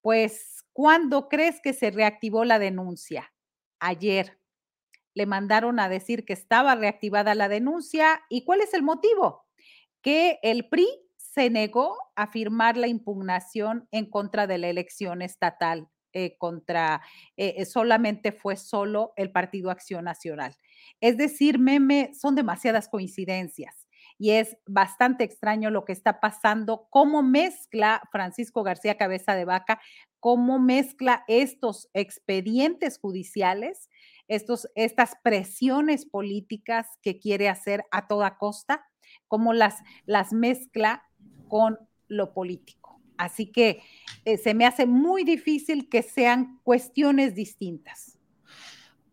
Pues, 0.00 0.64
¿cuándo 0.72 1.28
crees 1.28 1.60
que 1.60 1.72
se 1.72 1.90
reactivó 1.90 2.44
la 2.44 2.58
denuncia? 2.58 3.32
Ayer. 3.80 4.38
Le 5.16 5.26
mandaron 5.26 5.78
a 5.78 5.88
decir 5.88 6.24
que 6.24 6.32
estaba 6.32 6.74
reactivada 6.74 7.36
la 7.36 7.48
denuncia. 7.48 8.22
¿Y 8.28 8.44
cuál 8.44 8.60
es 8.62 8.74
el 8.74 8.82
motivo? 8.82 9.46
Que 10.02 10.40
el 10.42 10.68
PRI 10.68 10.88
se 11.16 11.50
negó 11.50 11.96
a 12.16 12.26
firmar 12.26 12.76
la 12.76 12.88
impugnación 12.88 13.88
en 13.92 14.10
contra 14.10 14.48
de 14.48 14.58
la 14.58 14.68
elección 14.68 15.22
estatal, 15.22 15.88
eh, 16.12 16.36
contra, 16.36 17.00
eh, 17.36 17.64
solamente 17.64 18.32
fue 18.32 18.56
solo 18.56 19.12
el 19.16 19.30
Partido 19.30 19.70
Acción 19.70 20.04
Nacional. 20.04 20.56
Es 21.00 21.16
decir, 21.16 21.60
meme, 21.60 22.12
son 22.14 22.34
demasiadas 22.34 22.88
coincidencias 22.88 23.83
y 24.18 24.30
es 24.30 24.56
bastante 24.66 25.24
extraño 25.24 25.70
lo 25.70 25.84
que 25.84 25.92
está 25.92 26.20
pasando, 26.20 26.86
cómo 26.90 27.22
mezcla 27.22 28.02
Francisco 28.12 28.62
García 28.62 28.96
Cabeza 28.96 29.34
de 29.34 29.44
Vaca, 29.44 29.80
cómo 30.20 30.58
mezcla 30.58 31.24
estos 31.28 31.88
expedientes 31.92 32.98
judiciales, 32.98 33.90
estos, 34.28 34.68
estas 34.74 35.16
presiones 35.22 36.06
políticas 36.06 36.86
que 37.02 37.18
quiere 37.18 37.48
hacer 37.48 37.84
a 37.90 38.06
toda 38.06 38.38
costa, 38.38 38.86
cómo 39.28 39.52
las, 39.52 39.82
las 40.06 40.32
mezcla 40.32 41.04
con 41.48 41.78
lo 42.08 42.32
político. 42.32 43.00
Así 43.16 43.52
que 43.52 43.82
eh, 44.24 44.38
se 44.38 44.54
me 44.54 44.66
hace 44.66 44.86
muy 44.86 45.24
difícil 45.24 45.88
que 45.88 46.02
sean 46.02 46.60
cuestiones 46.62 47.34
distintas. 47.34 48.13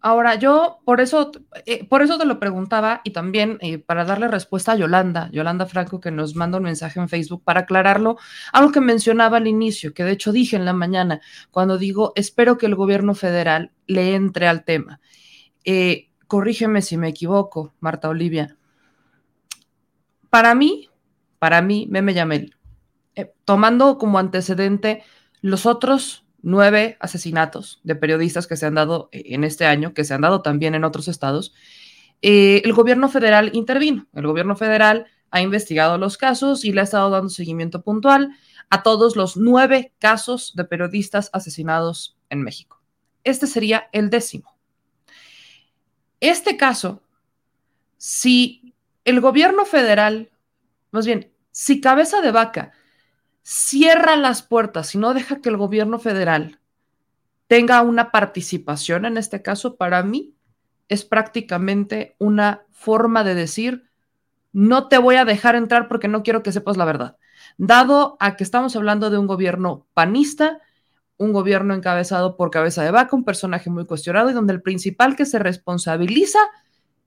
Ahora, 0.04 0.34
yo 0.34 0.80
por 0.84 1.00
eso, 1.00 1.32
eh, 1.68 1.86
por 1.88 2.02
eso 2.02 2.18
te 2.18 2.26
lo 2.26 2.40
preguntaba 2.40 3.02
y 3.04 3.12
también 3.12 3.60
eh, 3.62 3.78
para 3.78 4.04
darle 4.04 4.28
respuesta 4.28 4.72
a 4.72 4.76
Yolanda, 4.76 5.30
Yolanda 5.32 5.68
Franco, 5.68 6.00
que 6.00 6.10
nos 6.10 6.36
manda 6.36 6.58
un 6.58 6.64
mensaje 6.64 7.00
en 7.00 7.08
Facebook 7.08 7.44
para 7.44 7.62
aclararlo, 7.62 8.18
algo 8.52 8.72
que 8.72 8.82
mencionaba 8.82 9.38
al 9.38 9.48
inicio, 9.48 9.94
que 9.94 10.04
de 10.04 10.14
hecho 10.14 10.32
dije 10.32 10.56
en 10.56 10.66
la 10.66 10.74
mañana, 10.74 11.22
cuando 11.52 11.78
digo, 11.78 12.14
espero 12.16 12.58
que 12.58 12.66
el 12.66 12.74
gobierno 12.74 13.14
federal 13.14 13.72
le 13.86 14.16
entre 14.16 14.48
al 14.48 14.64
tema. 14.66 15.00
Eh, 15.66 16.10
corrígeme 16.26 16.82
si 16.82 16.98
me 16.98 17.10
equivoco, 17.10 17.76
Marta 17.80 18.10
Olivia. 18.10 18.58
Para 20.32 20.56
mí, 20.56 20.90
para 21.38 21.62
mí, 21.62 21.88
Meme 21.92 22.16
Yamel, 22.16 22.56
tomando 23.46 24.00
como 24.00 24.18
antecedente 24.18 25.04
los 25.42 25.68
otros 25.68 26.26
nueve 26.44 26.98
asesinatos 27.00 27.80
de 27.84 27.96
periodistas 27.96 28.48
que 28.48 28.58
se 28.58 28.66
han 28.66 28.76
dado 28.76 29.10
eh, 29.12 29.24
en 29.28 29.44
este 29.44 29.66
año, 29.66 29.94
que 29.94 30.04
se 30.04 30.14
han 30.14 30.22
dado 30.22 30.42
también 30.42 30.76
en 30.76 30.84
otros 30.84 31.08
estados, 31.08 31.54
eh, 32.22 32.62
el 32.64 32.74
gobierno 32.74 33.10
federal 33.10 33.52
intervino. 33.54 34.08
El 34.14 34.28
gobierno 34.28 34.56
federal 34.56 35.08
ha 35.32 35.42
investigado 35.42 35.98
los 35.98 36.18
casos 36.18 36.66
y 36.66 36.74
le 36.74 36.82
ha 36.82 36.84
estado 36.84 37.10
dando 37.10 37.30
seguimiento 37.30 37.82
puntual 37.82 38.36
a 38.70 38.84
todos 38.84 39.16
los 39.16 39.38
nueve 39.38 39.94
casos 40.00 40.54
de 40.56 40.66
periodistas 40.66 41.30
asesinados 41.34 42.18
en 42.30 42.42
México. 42.42 42.82
Este 43.24 43.48
sería 43.48 43.90
el 43.92 44.10
décimo. 44.10 44.56
Este 46.20 46.58
caso, 46.58 47.02
si 47.98 48.74
el 49.06 49.20
gobierno 49.22 49.66
federal, 49.66 50.30
más 50.92 51.06
bien, 51.06 51.32
si 51.52 51.82
cabeza 51.82 52.22
de 52.22 52.32
vaca 52.32 52.72
cierra 53.44 54.16
las 54.16 54.42
puertas 54.42 54.94
y 54.96 54.98
no 54.98 55.14
deja 55.14 55.42
que 55.42 55.50
el 55.50 55.58
gobierno 55.58 56.00
federal 56.00 56.60
tenga 57.48 57.82
una 57.82 58.12
participación 58.12 59.06
en 59.06 59.18
este 59.18 59.42
caso, 59.42 59.76
para 59.76 60.04
mí 60.04 60.36
es 60.88 61.06
prácticamente 61.06 62.16
una 62.20 62.64
forma 62.72 63.24
de 63.24 63.36
decir, 63.36 63.90
no 64.54 64.88
te 64.88 64.98
voy 64.98 65.16
a 65.16 65.26
dejar 65.26 65.56
entrar 65.56 65.88
porque 65.88 66.08
no 66.08 66.24
quiero 66.24 66.44
que 66.44 66.52
sepas 66.52 66.78
la 66.78 66.86
verdad. 66.86 67.18
Dado 67.58 68.18
a 68.20 68.36
que 68.36 68.44
estamos 68.44 68.76
hablando 68.76 69.10
de 69.10 69.18
un 69.18 69.28
gobierno 69.28 69.88
panista, 69.94 70.60
un 71.18 71.34
gobierno 71.34 71.74
encabezado 71.74 72.36
por 72.36 72.52
cabeza 72.52 72.84
de 72.84 72.92
vaca, 72.92 73.16
un 73.16 73.24
personaje 73.24 73.70
muy 73.70 73.86
cuestionado 73.86 74.30
y 74.30 74.34
donde 74.34 74.54
el 74.54 74.62
principal 74.62 75.16
que 75.16 75.26
se 75.26 75.40
responsabiliza 75.40 76.40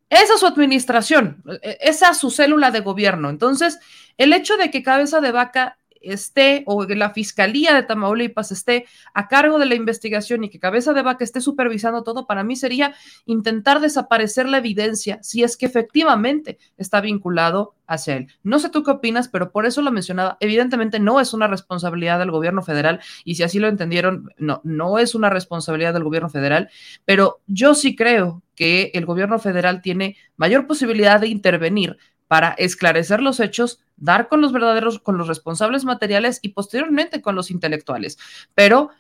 es 0.09 0.31
a 0.31 0.39
su 0.39 0.47
administración, 0.47 1.43
e-, 1.63 1.79
es 1.81 2.03
a 2.03 2.15
su 2.15 2.31
célula 2.31 2.71
de 2.71 2.81
gobierno. 2.81 3.31
Entonces, 3.31 3.79
el 4.17 4.33
hecho 4.33 4.57
de 4.57 4.71
que 4.71 4.83
cabeza 4.83 5.21
de 5.21 5.33
vaca 5.33 5.79
esté 6.07 6.63
o 6.67 6.87
que 6.87 6.97
la 6.97 7.11
Fiscalía 7.11 7.75
de 7.75 7.83
Tamaulipas 7.83 8.53
esté 8.53 8.87
a 9.13 9.29
cargo 9.29 9.59
de 9.59 9.67
la 9.67 9.75
investigación 9.75 10.45
y 10.45 10.51
que 10.51 10.59
Cabeza 10.59 10.93
de 10.93 11.03
Vaca 11.03 11.25
esté 11.25 11.41
supervisando 11.41 12.03
todo, 12.03 12.27
para 12.27 12.45
mí 12.45 12.57
sería 12.57 12.95
intentar 13.27 13.81
desaparecer 13.81 14.49
la 14.49 14.59
evidencia 14.59 15.19
si 15.23 15.43
es 15.43 15.57
que 15.57 15.67
efectivamente 15.67 16.59
está 16.77 17.01
vinculado 17.01 17.75
hacia 17.87 18.17
él. 18.17 18.29
No 18.43 18.59
sé 18.59 18.71
tú 18.71 18.83
qué 18.83 18.91
opinas, 18.91 19.29
pero 19.29 19.51
por 19.51 19.67
eso 19.67 19.83
lo 19.83 19.93
mencionaba. 19.93 20.37
Evidentemente 20.41 20.99
no 20.99 21.21
es 21.21 21.35
una 21.35 21.47
responsabilidad 21.47 22.19
del 22.19 22.31
gobierno 22.31 22.63
federal 22.63 23.01
y 23.25 23.35
si 23.35 23.43
así 23.43 23.59
lo 23.59 23.69
entendieron, 23.69 24.31
no, 24.39 24.61
no 24.65 24.99
es 24.99 25.15
una 25.15 25.31
responsabilidad 25.31 25.93
del 25.93 26.05
gobierno 26.05 26.31
federal, 26.31 26.71
pero 27.05 27.41
yo 27.47 27.75
sí 27.75 27.95
creo 27.95 28.43
que 28.55 28.91
el 28.95 29.05
gobierno 29.05 29.39
federal 29.39 29.83
tiene 29.83 30.17
mayor 30.37 30.67
posibilidad 30.67 31.21
de 31.21 31.29
intervenir 31.29 31.99
para 32.29 32.51
esclarecer 32.53 33.21
los 33.21 33.41
hechos, 33.41 33.81
dar 33.97 34.29
con 34.29 34.41
los 34.41 34.53
verdaderos, 34.53 34.99
con 34.99 35.19
los 35.19 35.29
responsables 35.29 35.85
materiales 35.85 36.41
y 36.43 36.51
posteriormente 36.51 37.23
con 37.23 37.35
los 37.35 37.51
intelectuales. 37.51 38.19
Pero 38.55 38.91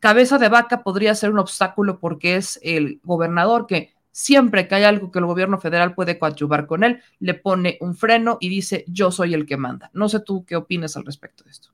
cabeza 0.00 0.38
de 0.38 0.48
vaca 0.48 0.82
podría 0.82 1.14
ser 1.14 1.30
un 1.30 1.38
obstáculo 1.38 1.98
porque 1.98 2.36
es 2.36 2.58
el 2.62 3.00
gobernador 3.02 3.66
que 3.66 3.94
siempre 4.10 4.68
que 4.68 4.74
hay 4.74 4.84
algo 4.84 5.10
que 5.10 5.18
el 5.18 5.26
gobierno 5.26 5.58
federal 5.58 5.94
puede 5.94 6.18
coadyuvar 6.18 6.66
con 6.66 6.84
él, 6.84 7.02
le 7.18 7.34
pone 7.34 7.78
un 7.80 7.94
freno 7.96 8.36
y 8.40 8.48
dice 8.48 8.84
yo 8.86 9.10
soy 9.10 9.34
el 9.34 9.46
que 9.46 9.56
manda. 9.56 9.90
No 9.94 10.08
sé 10.08 10.20
tú 10.20 10.44
qué 10.44 10.56
opinas 10.56 10.96
al 10.96 11.04
respecto 11.04 11.44
de 11.44 11.50
esto. 11.50 11.70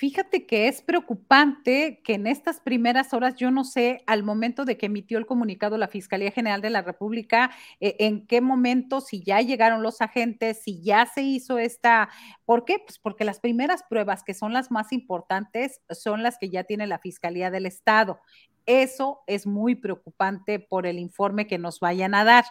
Fíjate 0.00 0.46
que 0.46 0.66
es 0.66 0.80
preocupante 0.80 2.00
que 2.02 2.14
en 2.14 2.26
estas 2.26 2.58
primeras 2.58 3.12
horas, 3.12 3.34
yo 3.34 3.50
no 3.50 3.64
sé, 3.64 4.02
al 4.06 4.22
momento 4.22 4.64
de 4.64 4.78
que 4.78 4.86
emitió 4.86 5.18
el 5.18 5.26
comunicado 5.26 5.76
la 5.76 5.88
Fiscalía 5.88 6.30
General 6.30 6.62
de 6.62 6.70
la 6.70 6.80
República, 6.80 7.50
eh, 7.80 7.96
en 7.98 8.26
qué 8.26 8.40
momento, 8.40 9.02
si 9.02 9.22
ya 9.22 9.42
llegaron 9.42 9.82
los 9.82 10.00
agentes, 10.00 10.62
si 10.62 10.80
ya 10.80 11.04
se 11.04 11.20
hizo 11.20 11.58
esta, 11.58 12.08
¿por 12.46 12.64
qué? 12.64 12.78
Pues 12.78 12.98
porque 12.98 13.26
las 13.26 13.40
primeras 13.40 13.82
pruebas, 13.82 14.22
que 14.24 14.32
son 14.32 14.54
las 14.54 14.70
más 14.70 14.90
importantes, 14.90 15.82
son 15.90 16.22
las 16.22 16.38
que 16.38 16.48
ya 16.48 16.64
tiene 16.64 16.86
la 16.86 16.98
Fiscalía 16.98 17.50
del 17.50 17.66
Estado. 17.66 18.20
Eso 18.64 19.20
es 19.26 19.46
muy 19.46 19.74
preocupante 19.74 20.60
por 20.60 20.86
el 20.86 20.98
informe 20.98 21.46
que 21.46 21.58
nos 21.58 21.78
vayan 21.78 22.14
a 22.14 22.24
dar. 22.24 22.46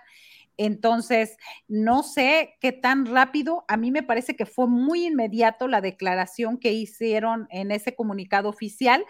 Entonces, 0.62 1.38
no 1.70 2.04
sé 2.04 2.58
qué 2.60 2.74
tan 2.74 3.06
rápido, 3.06 3.64
a 3.70 3.78
mí 3.78 3.92
me 3.92 4.04
parece 4.04 4.36
que 4.36 4.46
fue 4.46 4.68
muy 4.68 5.06
inmediato 5.06 5.70
la 5.70 5.80
declaración 5.80 6.58
que 6.58 6.74
hicieron 6.74 7.48
en 7.50 7.72
ese 7.72 7.96
comunicado 7.96 8.50
oficial. 8.50 9.06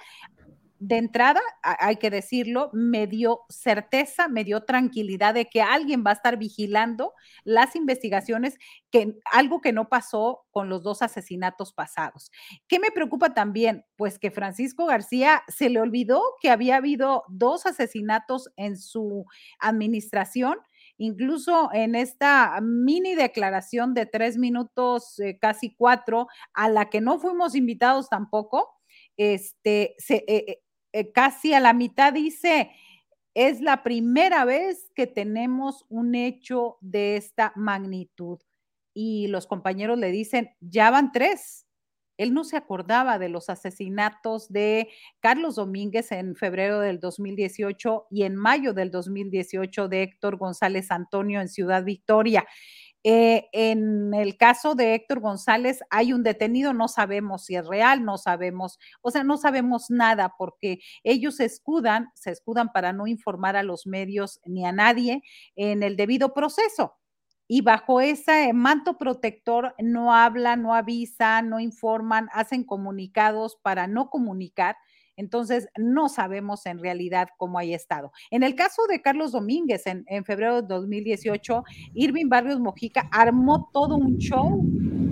De 0.78 0.98
entrada, 0.98 1.42
hay 1.64 1.96
que 1.96 2.12
decirlo, 2.12 2.70
me 2.72 3.08
dio 3.08 3.42
certeza, 3.50 4.28
me 4.28 4.44
dio 4.44 4.64
tranquilidad 4.64 5.34
de 5.34 5.50
que 5.50 5.64
alguien 5.64 6.04
va 6.06 6.12
a 6.12 6.14
estar 6.14 6.38
vigilando 6.38 7.14
las 7.44 7.76
investigaciones, 7.76 8.60
que 8.92 9.18
algo 9.34 9.60
que 9.60 9.74
no 9.74 9.90
pasó 9.90 10.46
con 10.52 10.70
los 10.70 10.84
dos 10.84 11.02
asesinatos 11.02 11.74
pasados. 11.74 12.32
¿Qué 12.68 12.80
me 12.80 12.92
preocupa 12.92 13.34
también? 13.34 13.86
Pues 13.98 14.20
que 14.20 14.30
Francisco 14.30 14.86
García 14.86 15.42
se 15.48 15.72
le 15.72 15.82
olvidó 15.82 16.22
que 16.42 16.52
había 16.52 16.76
habido 16.76 17.24
dos 17.28 17.66
asesinatos 17.66 18.52
en 18.56 18.78
su 18.78 19.26
administración 19.60 20.60
incluso 21.00 21.70
en 21.74 21.96
esta 21.96 22.60
mini 22.62 23.16
declaración 23.16 23.94
de 23.96 24.06
tres 24.06 24.38
minutos, 24.38 25.18
eh, 25.20 25.40
casi 25.40 25.74
cuatro, 25.74 26.28
a 26.54 26.70
la 26.70 26.90
que 26.90 27.02
no 27.02 27.20
fuimos 27.20 27.56
invitados 27.56 28.10
tampoco, 28.10 28.70
este, 29.18 29.96
eh, 30.10 30.62
eh, 30.94 31.12
casi 31.12 31.54
a 31.54 31.60
la 31.60 31.74
mitad 31.74 32.14
dice, 32.14 32.72
es 33.34 33.62
la 33.62 33.82
primera 33.82 34.44
vez 34.44 34.92
que 34.94 35.08
tenemos 35.08 35.86
un 35.90 36.16
hecho 36.16 36.78
de 36.82 37.16
esta 37.16 37.54
magnitud. 37.56 38.40
Y 38.94 39.28
los 39.28 39.48
compañeros 39.48 39.98
le 39.98 40.12
dicen, 40.12 40.50
ya 40.60 40.92
van 40.92 41.12
tres. 41.12 41.66
Él 42.20 42.34
no 42.34 42.44
se 42.44 42.58
acordaba 42.58 43.18
de 43.18 43.30
los 43.30 43.50
asesinatos 43.50 44.52
de 44.52 44.90
Carlos 45.22 45.56
Domínguez 45.56 46.12
en 46.12 46.36
febrero 46.36 46.82
del 46.82 47.00
2018 47.00 48.08
y 48.12 48.24
en 48.24 48.36
mayo 48.36 48.74
del 48.74 48.92
2018 48.92 49.88
de 49.88 50.04
Héctor 50.04 50.36
González 50.36 50.92
Antonio 50.92 51.40
en 51.40 51.48
Ciudad 51.48 51.86
Victoria. 51.86 52.46
Eh, 53.06 53.48
en 53.54 54.14
el 54.14 54.36
caso 54.36 54.76
de 54.76 54.96
Héctor 54.96 55.22
González 55.22 55.80
hay 55.90 56.12
un 56.12 56.22
detenido, 56.24 56.74
no 56.74 56.90
sabemos 56.90 57.46
si 57.46 57.56
es 57.56 57.66
real, 57.66 58.04
no 58.04 58.18
sabemos, 58.18 58.78
o 59.02 59.12
sea, 59.12 59.24
no 59.24 59.38
sabemos 59.38 59.86
nada 59.90 60.34
porque 60.38 60.80
ellos 61.06 61.38
se 61.38 61.46
escudan, 61.46 62.10
se 62.16 62.32
escudan 62.32 62.74
para 62.74 62.92
no 62.92 63.08
informar 63.08 63.56
a 63.56 63.64
los 63.64 63.88
medios 63.88 64.42
ni 64.44 64.66
a 64.66 64.74
nadie 64.74 65.24
en 65.56 65.84
el 65.84 65.96
debido 65.96 66.34
proceso 66.34 66.99
y 67.52 67.62
bajo 67.62 68.00
ese 68.00 68.54
manto 68.54 69.00
protector 69.00 69.74
no 69.80 70.14
hablan, 70.14 70.62
no 70.62 70.76
avisan, 70.76 71.50
no 71.50 71.60
informan, 71.60 72.30
hacen 72.32 72.64
comunicados 72.64 73.58
para 73.64 73.88
no 73.88 74.12
comunicar. 74.12 74.78
Entonces, 75.18 75.68
no 75.76 76.10
sabemos 76.10 76.68
en 76.68 76.78
realidad 76.78 77.28
cómo 77.38 77.58
haya 77.58 77.76
estado. 77.76 78.12
En 78.30 78.44
el 78.44 78.54
caso 78.54 78.84
de 78.88 79.02
Carlos 79.02 79.32
Domínguez, 79.32 79.84
en 79.86 80.24
febrero 80.26 80.62
de 80.62 80.68
2018, 80.68 81.64
Irving 81.96 82.30
Barrios 82.30 82.60
Mojica 82.60 83.10
armó 83.12 83.70
todo 83.74 83.96
un 83.96 84.20
show 84.20 84.64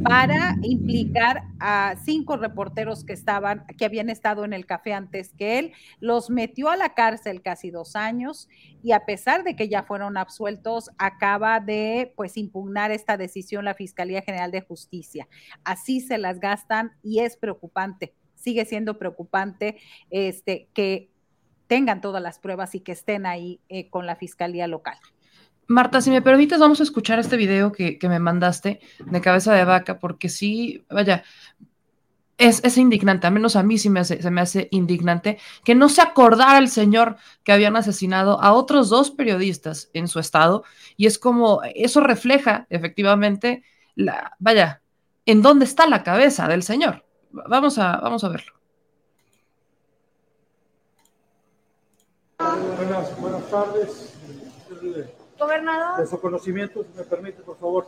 para 0.07 0.55
implicar 0.61 1.43
a 1.59 1.95
cinco 2.03 2.37
reporteros 2.37 3.03
que 3.03 3.13
estaban, 3.13 3.65
que 3.77 3.85
habían 3.85 4.09
estado 4.09 4.45
en 4.45 4.53
el 4.53 4.65
café 4.65 4.93
antes 4.93 5.33
que 5.33 5.59
él, 5.59 5.73
los 5.99 6.29
metió 6.29 6.69
a 6.69 6.77
la 6.77 6.93
cárcel 6.93 7.41
casi 7.41 7.71
dos 7.71 7.95
años 7.95 8.47
y 8.81 8.93
a 8.93 9.05
pesar 9.05 9.43
de 9.43 9.55
que 9.55 9.67
ya 9.67 9.83
fueron 9.83 10.17
absueltos, 10.17 10.89
acaba 10.97 11.59
de 11.59 12.13
pues 12.15 12.37
impugnar 12.37 12.91
esta 12.91 13.17
decisión 13.17 13.65
la 13.65 13.73
Fiscalía 13.73 14.21
General 14.21 14.51
de 14.51 14.61
Justicia. 14.61 15.27
Así 15.63 15.99
se 15.99 16.17
las 16.17 16.39
gastan 16.39 16.93
y 17.03 17.19
es 17.19 17.35
preocupante, 17.35 18.13
sigue 18.35 18.65
siendo 18.65 18.97
preocupante 18.97 19.77
este 20.09 20.69
que 20.73 21.09
tengan 21.67 21.99
todas 21.99 22.23
las 22.23 22.39
pruebas 22.39 22.75
y 22.75 22.79
que 22.79 22.93
estén 22.93 23.25
ahí 23.25 23.59
eh, 23.67 23.89
con 23.89 24.05
la 24.05 24.15
Fiscalía 24.15 24.67
local. 24.67 24.97
Marta, 25.67 25.99
si 25.99 26.09
me 26.11 26.21
permites, 26.21 26.59
vamos 26.59 26.79
a 26.79 26.83
escuchar 26.83 27.19
este 27.19 27.35
video 27.35 27.73
que, 27.73 27.99
me 28.03 28.19
mandaste 28.19 28.79
de 28.99 29.21
cabeza 29.21 29.53
de 29.53 29.65
vaca, 29.65 29.99
porque 29.99 30.29
sí, 30.29 30.85
vaya, 30.89 31.23
es, 32.37 32.63
es, 32.63 32.77
indignante, 32.77 33.27
al 33.27 33.33
menos 33.33 33.57
a 33.57 33.63
mí 33.63 33.77
sí 33.77 33.89
me 33.89 34.05
se 34.05 34.31
me 34.31 34.41
hace 34.41 34.69
indignante 34.71 35.39
que 35.65 35.75
no 35.75 35.89
se 35.89 36.01
acordara 36.01 36.59
el 36.59 36.69
señor 36.69 37.17
que 37.43 37.51
habían 37.51 37.75
asesinado 37.75 38.39
a 38.41 38.53
otros 38.53 38.89
dos 38.89 39.11
periodistas 39.11 39.89
en 39.93 40.07
su 40.07 40.19
estado, 40.19 40.63
y 40.95 41.05
es 41.05 41.19
como, 41.19 41.61
eso 41.75 41.99
refleja 41.99 42.65
efectivamente, 42.69 43.63
la, 43.95 44.37
vaya, 44.39 44.81
en 45.25 45.41
dónde 45.41 45.65
está 45.65 45.87
la 45.87 46.03
cabeza 46.03 46.47
del 46.47 46.63
señor. 46.63 47.03
Vamos 47.31 47.77
a, 47.77 47.97
vamos 47.97 48.23
a 48.23 48.29
verlo. 48.29 48.53
Buenas, 52.39 53.19
buenas 53.19 53.49
tardes. 53.49 54.13
Gobernador. 55.39 55.99
De 55.99 56.07
su 56.07 56.19
conocimiento, 56.19 56.83
si 56.83 56.97
me 56.97 57.03
permite, 57.03 57.41
por 57.41 57.57
favor. 57.57 57.87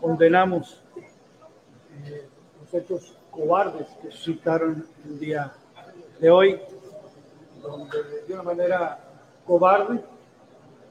Condenamos 0.00 0.82
eh, 2.04 2.28
los 2.60 2.74
hechos 2.74 3.16
cobardes 3.30 3.88
que 4.02 4.10
suscitaron 4.10 4.86
el 5.04 5.18
día 5.18 5.52
de 6.18 6.30
hoy, 6.30 6.60
donde 7.62 8.22
de 8.26 8.34
una 8.34 8.42
manera 8.42 8.98
cobarde 9.46 10.02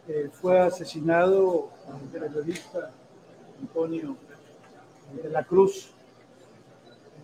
eh, 0.08 0.30
fue 0.32 0.60
asesinado 0.60 1.69
el 1.88 2.08
periodista 2.10 2.91
Antonio 3.60 4.15
de 5.22 5.30
la 5.30 5.43
Cruz. 5.43 5.91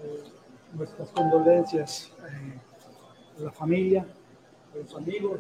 Eh, 0.04 0.24
nuestras 0.74 1.10
condolencias 1.10 2.12
a 3.40 3.42
la 3.42 3.52
familia, 3.52 4.06
a 4.76 4.84
los 4.84 4.96
amigos, 4.96 5.40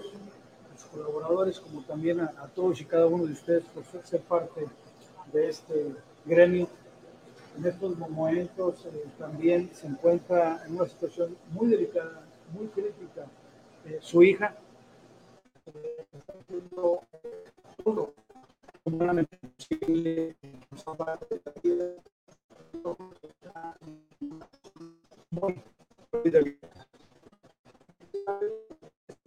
a 0.67 0.73
los 0.73 0.83
colaboradores, 0.85 1.59
como 1.59 1.81
también 1.83 2.21
a, 2.21 2.47
todos 2.55 2.79
y 2.81 2.85
cada 2.85 3.07
uno 3.07 3.25
de 3.25 3.33
ustedes 3.33 3.63
por 3.65 3.83
ser, 4.05 4.21
parte 4.21 4.65
de 5.31 5.49
este 5.49 5.95
gremio. 6.25 6.67
En 7.57 7.65
estos 7.65 7.97
momentos 7.97 8.85
eh, 8.85 9.05
también 9.17 9.69
se 9.73 9.87
encuentra 9.87 10.61
en 10.65 10.75
una 10.75 10.87
situación 10.87 11.37
muy 11.51 11.67
delicada, 11.67 12.25
muy 12.53 12.67
crítica, 12.67 13.25
eh, 13.85 13.99
su 14.01 14.23
hija. 14.23 14.55
Eh, 15.73 16.05
está 16.13 16.33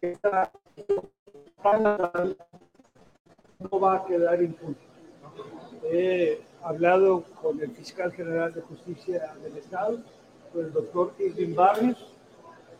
delicada 0.00 0.52
no 3.58 3.80
va 3.80 3.96
a 3.96 4.04
quedar 4.04 4.42
impune. 4.42 4.76
He 5.84 6.40
hablado 6.62 7.24
con 7.40 7.60
el 7.60 7.70
fiscal 7.72 8.12
general 8.12 8.52
de 8.52 8.60
justicia 8.62 9.34
del 9.42 9.56
Estado, 9.56 9.98
con 10.52 10.64
el 10.64 10.72
doctor 10.72 11.14
Irving 11.18 11.54
Barrios, 11.54 12.12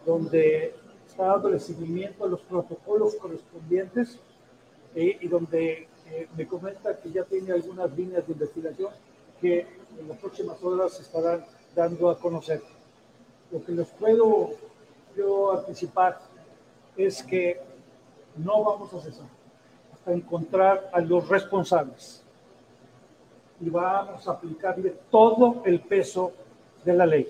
donde 0.05 0.75
está 1.07 1.27
dando 1.27 1.59
seguimiento 1.59 2.25
a 2.25 2.29
los 2.29 2.41
protocolos 2.41 3.15
correspondientes 3.17 4.19
eh, 4.95 5.19
y 5.21 5.29
donde 5.29 5.89
eh, 6.07 6.29
me 6.37 6.47
comenta 6.47 6.99
que 6.99 7.11
ya 7.11 7.25
tiene 7.25 7.53
algunas 7.53 7.97
líneas 7.97 8.27
de 8.27 8.33
investigación 8.33 8.91
que 9.41 9.67
en 9.99 10.09
las 10.09 10.19
próximas 10.19 10.63
horas 10.63 10.95
se 10.95 11.03
estarán 11.03 11.45
dando 11.75 12.11
a 12.11 12.19
conocer. 12.19 12.63
Lo 13.51 13.63
que 13.65 13.73
les 13.73 13.89
puedo 13.89 14.51
yo 15.17 15.59
anticipar 15.59 16.19
es 16.97 17.23
que 17.23 17.61
no 18.37 18.65
vamos 18.65 18.93
a 18.95 19.01
cesar 19.01 19.27
hasta 19.93 20.13
encontrar 20.13 20.91
a 20.93 21.01
los 21.01 21.29
responsables 21.29 22.23
y 23.61 23.71
vamos 23.71 24.27
a 24.27 24.33
aplicarle 24.33 24.97
todo 25.11 25.63
el 25.65 25.81
peso 25.81 26.33
de 26.85 26.95
la 26.95 27.07
ley. 27.07 27.29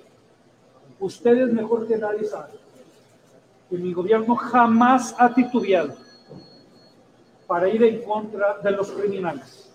Ustedes 0.98 1.52
mejor 1.52 1.86
que 1.86 1.98
nadie 1.98 2.24
saben 2.24 2.56
que 3.68 3.76
mi 3.76 3.92
gobierno 3.92 4.34
jamás 4.36 5.14
ha 5.18 5.34
titubeado 5.34 5.94
para 7.46 7.68
ir 7.68 7.82
en 7.82 8.02
contra 8.02 8.58
de 8.58 8.70
los 8.70 8.90
criminales. 8.90 9.70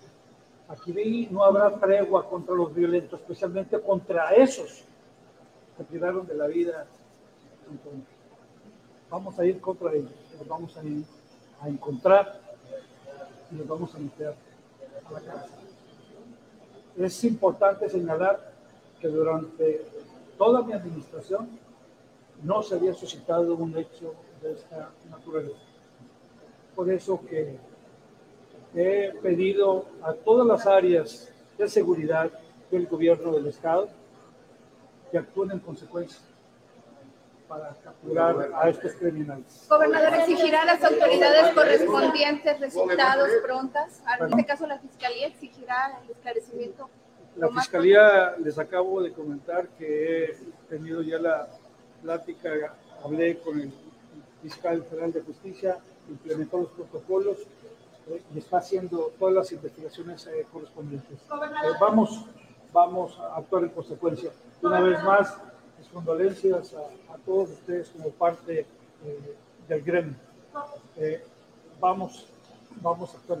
Aquí 0.68 1.28
no 1.30 1.44
habrá 1.44 1.70
tregua 1.78 2.28
contra 2.28 2.54
los 2.54 2.74
violentos, 2.74 3.20
especialmente 3.20 3.80
contra 3.80 4.34
esos 4.34 4.84
que 5.76 5.84
privaron 5.84 6.26
de 6.26 6.34
la 6.34 6.46
vida. 6.46 6.86
Vamos 9.10 9.38
a 9.38 9.44
ir 9.44 9.60
contra 9.60 9.92
ellos, 9.92 10.10
los 10.38 10.48
vamos 10.48 10.76
a, 10.76 10.84
ir 10.84 11.04
a 11.60 11.68
encontrar 11.68 12.40
y 13.50 13.56
los 13.56 13.66
vamos 13.66 13.94
a 13.94 13.98
meter 13.98 14.34
a 15.06 15.12
la 15.12 15.20
cárcel. 15.20 15.50
Es 16.96 17.24
importante 17.24 17.88
señalar 17.88 18.52
que 19.00 19.08
durante 19.08 19.86
toda 20.36 20.62
mi 20.62 20.72
administración 20.72 21.48
no 22.42 22.62
se 22.62 22.74
había 22.74 22.92
suscitado 22.94 23.54
un 23.54 23.76
hecho 23.76 24.14
de 24.42 24.52
esta 24.52 24.90
naturaleza. 25.10 25.58
Por 26.74 26.90
eso 26.90 27.20
que 27.26 27.56
he 28.74 29.12
pedido 29.22 29.86
a 30.02 30.12
todas 30.12 30.46
las 30.46 30.66
áreas 30.66 31.32
de 31.56 31.68
seguridad 31.68 32.30
del 32.70 32.86
gobierno 32.86 33.32
del 33.32 33.46
Estado 33.46 33.88
que 35.10 35.18
actúen 35.18 35.52
en 35.52 35.60
consecuencia 35.60 36.27
para 37.48 37.74
capturar 37.82 38.50
a 38.54 38.68
estos 38.68 38.92
criminales. 38.92 39.66
Gobernador, 39.68 40.14
exigirá 40.14 40.62
a 40.62 40.64
las 40.66 40.84
autoridades 40.84 41.54
correspondientes 41.54 42.60
resultados 42.60 43.28
prontas. 43.42 44.02
En 44.20 44.26
este 44.28 44.44
caso, 44.44 44.66
la 44.66 44.78
Fiscalía 44.78 45.28
exigirá 45.28 45.98
el 46.04 46.10
esclarecimiento. 46.10 46.88
La 47.36 47.48
Fiscalía, 47.48 48.34
les 48.38 48.58
acabo 48.58 49.00
de 49.02 49.12
comentar 49.12 49.68
que 49.68 50.24
he 50.24 50.36
tenido 50.68 51.02
ya 51.02 51.18
la 51.18 51.48
plática, 52.02 52.50
hablé 53.02 53.38
con 53.38 53.60
el 53.60 53.72
fiscal 54.42 54.84
federal 54.84 55.12
de 55.12 55.22
justicia, 55.22 55.78
implementó 56.08 56.58
los 56.58 56.68
protocolos 56.68 57.38
eh, 58.08 58.22
y 58.34 58.38
está 58.38 58.58
haciendo 58.58 59.12
todas 59.18 59.34
las 59.34 59.52
investigaciones 59.52 60.26
eh, 60.26 60.46
correspondientes. 60.52 61.18
Eh, 61.18 61.72
vamos, 61.80 62.26
vamos 62.72 63.18
a 63.18 63.36
actuar 63.36 63.64
en 63.64 63.70
consecuencia. 63.70 64.30
Una 64.62 64.80
vez 64.80 65.02
más, 65.02 65.36
condolencias 65.92 66.74
a, 66.74 67.16
todos 67.24 67.50
ustedes 67.50 67.88
como 67.90 68.10
parte 68.10 68.66
del 69.68 69.82
gremio. 69.82 70.14
vamos, 71.80 72.26
vamos 72.80 73.14
a 73.14 73.18
actuar. 73.18 73.38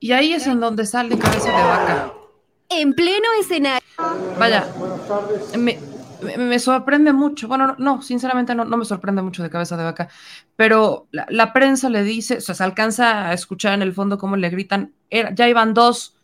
Y 0.00 0.10
ahí 0.10 0.32
es 0.32 0.48
en 0.48 0.58
donde 0.58 0.84
sale 0.84 1.16
cabeza 1.16 1.46
de 1.46 1.62
vaca. 1.62 2.12
En 2.68 2.92
pleno 2.92 3.28
escenario. 3.40 3.86
Vaya, 4.36 4.66
me, 5.56 5.78
me, 6.22 6.58
sorprende 6.58 7.12
mucho. 7.12 7.48
Bueno, 7.48 7.74
no, 7.78 8.02
sinceramente 8.02 8.54
no, 8.54 8.64
no, 8.64 8.76
me 8.76 8.84
sorprende 8.84 9.22
mucho 9.22 9.42
de 9.42 9.50
cabeza 9.50 9.76
de 9.76 9.84
vaca, 9.84 10.08
pero 10.56 11.06
la, 11.10 11.52
prensa 11.52 11.88
le 11.88 12.02
dice, 12.02 12.38
o 12.38 12.40
sea, 12.40 12.54
se 12.54 12.64
alcanza 12.64 13.28
a 13.28 13.32
escuchar 13.32 13.74
en 13.74 13.82
el 13.82 13.92
fondo 13.92 14.18
cómo 14.18 14.36
le 14.36 14.50
gritan, 14.50 14.92
era, 15.10 15.34
ya 15.34 15.48
iban 15.48 15.74
dos. 15.74 16.16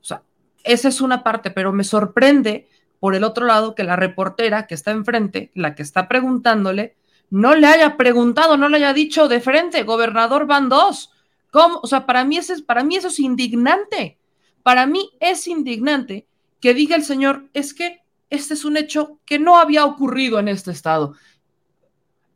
O 0.00 0.04
sea, 0.04 0.22
esa 0.64 0.88
es 0.88 1.00
una 1.00 1.22
parte, 1.22 1.50
pero 1.50 1.72
me 1.72 1.84
sorprende 1.84 2.68
por 3.00 3.14
el 3.14 3.24
otro 3.24 3.46
lado 3.46 3.74
que 3.74 3.84
la 3.84 3.96
reportera 3.96 4.66
que 4.66 4.74
está 4.74 4.90
enfrente, 4.90 5.50
la 5.54 5.74
que 5.74 5.82
está 5.82 6.08
preguntándole, 6.08 6.96
no 7.30 7.54
le 7.54 7.66
haya 7.66 7.96
preguntado, 7.96 8.56
no 8.56 8.68
le 8.68 8.78
haya 8.78 8.92
dicho 8.92 9.28
de 9.28 9.40
frente, 9.40 9.82
gobernador 9.82 10.46
van 10.46 10.68
dos. 10.68 11.12
¿Cómo? 11.50 11.80
O 11.82 11.86
sea, 11.86 12.06
para 12.06 12.24
mí, 12.24 12.36
ese, 12.36 12.62
para 12.62 12.84
mí 12.84 12.96
eso 12.96 13.08
es 13.08 13.18
indignante. 13.18 14.18
Para 14.62 14.86
mí 14.86 15.10
es 15.20 15.46
indignante 15.46 16.26
que 16.60 16.74
diga 16.74 16.96
el 16.96 17.04
señor, 17.04 17.48
es 17.52 17.74
que 17.74 18.02
este 18.30 18.54
es 18.54 18.64
un 18.64 18.76
hecho 18.76 19.20
que 19.24 19.38
no 19.38 19.58
había 19.58 19.84
ocurrido 19.84 20.38
en 20.38 20.48
este 20.48 20.70
estado. 20.70 21.14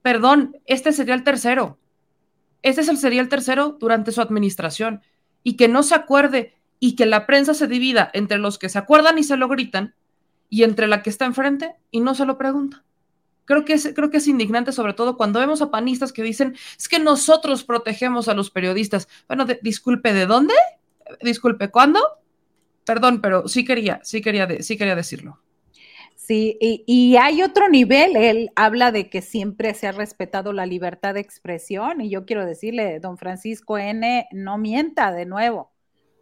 Perdón, 0.02 0.56
este 0.66 0.92
sería 0.92 1.14
el 1.14 1.24
tercero. 1.24 1.78
Este 2.62 2.82
es 2.82 2.88
el, 2.88 2.96
sería 2.96 3.20
el 3.20 3.28
tercero 3.28 3.76
durante 3.78 4.12
su 4.12 4.20
administración. 4.20 5.02
Y 5.42 5.56
que 5.56 5.68
no 5.68 5.82
se 5.82 5.94
acuerde 5.94 6.54
y 6.78 6.96
que 6.96 7.06
la 7.06 7.26
prensa 7.26 7.54
se 7.54 7.66
divida 7.66 8.10
entre 8.14 8.38
los 8.38 8.58
que 8.58 8.68
se 8.68 8.78
acuerdan 8.78 9.18
y 9.18 9.24
se 9.24 9.36
lo 9.36 9.48
gritan 9.48 9.94
y 10.48 10.64
entre 10.64 10.86
la 10.86 11.02
que 11.02 11.10
está 11.10 11.26
enfrente 11.26 11.74
y 11.90 12.00
no 12.00 12.14
se 12.14 12.26
lo 12.26 12.38
pregunta. 12.38 12.84
Creo 13.44 13.64
que, 13.64 13.72
es, 13.72 13.92
creo 13.94 14.10
que 14.10 14.18
es 14.18 14.28
indignante, 14.28 14.70
sobre 14.70 14.94
todo 14.94 15.16
cuando 15.16 15.40
vemos 15.40 15.60
a 15.60 15.70
panistas 15.70 16.12
que 16.12 16.22
dicen, 16.22 16.56
es 16.78 16.88
que 16.88 16.98
nosotros 16.98 17.64
protegemos 17.64 18.28
a 18.28 18.34
los 18.34 18.50
periodistas. 18.50 19.08
Bueno, 19.26 19.44
disculpe, 19.62 20.12
¿de 20.12 20.26
dónde? 20.26 20.54
Disculpe, 21.20 21.70
¿cuándo? 21.70 22.00
Perdón, 22.84 23.20
pero 23.20 23.48
sí 23.48 23.64
quería, 23.64 24.00
sí 24.04 24.22
quería, 24.22 24.48
sí 24.62 24.76
quería 24.76 24.94
decirlo. 24.94 25.40
Sí, 26.22 26.56
y, 26.60 26.84
y, 26.86 27.16
hay 27.16 27.42
otro 27.42 27.68
nivel, 27.68 28.14
él 28.14 28.50
habla 28.54 28.92
de 28.92 29.08
que 29.10 29.22
siempre 29.22 29.74
se 29.74 29.88
ha 29.88 29.92
respetado 29.92 30.52
la 30.52 30.66
libertad 30.66 31.14
de 31.14 31.20
expresión 31.20 32.00
y 32.02 32.10
yo 32.10 32.26
quiero 32.26 32.46
decirle, 32.46 33.00
don 33.00 33.16
Francisco 33.18 33.78
N, 33.78 34.28
no 34.30 34.58
mienta 34.58 35.12
de 35.12 35.26
nuevo 35.26 35.72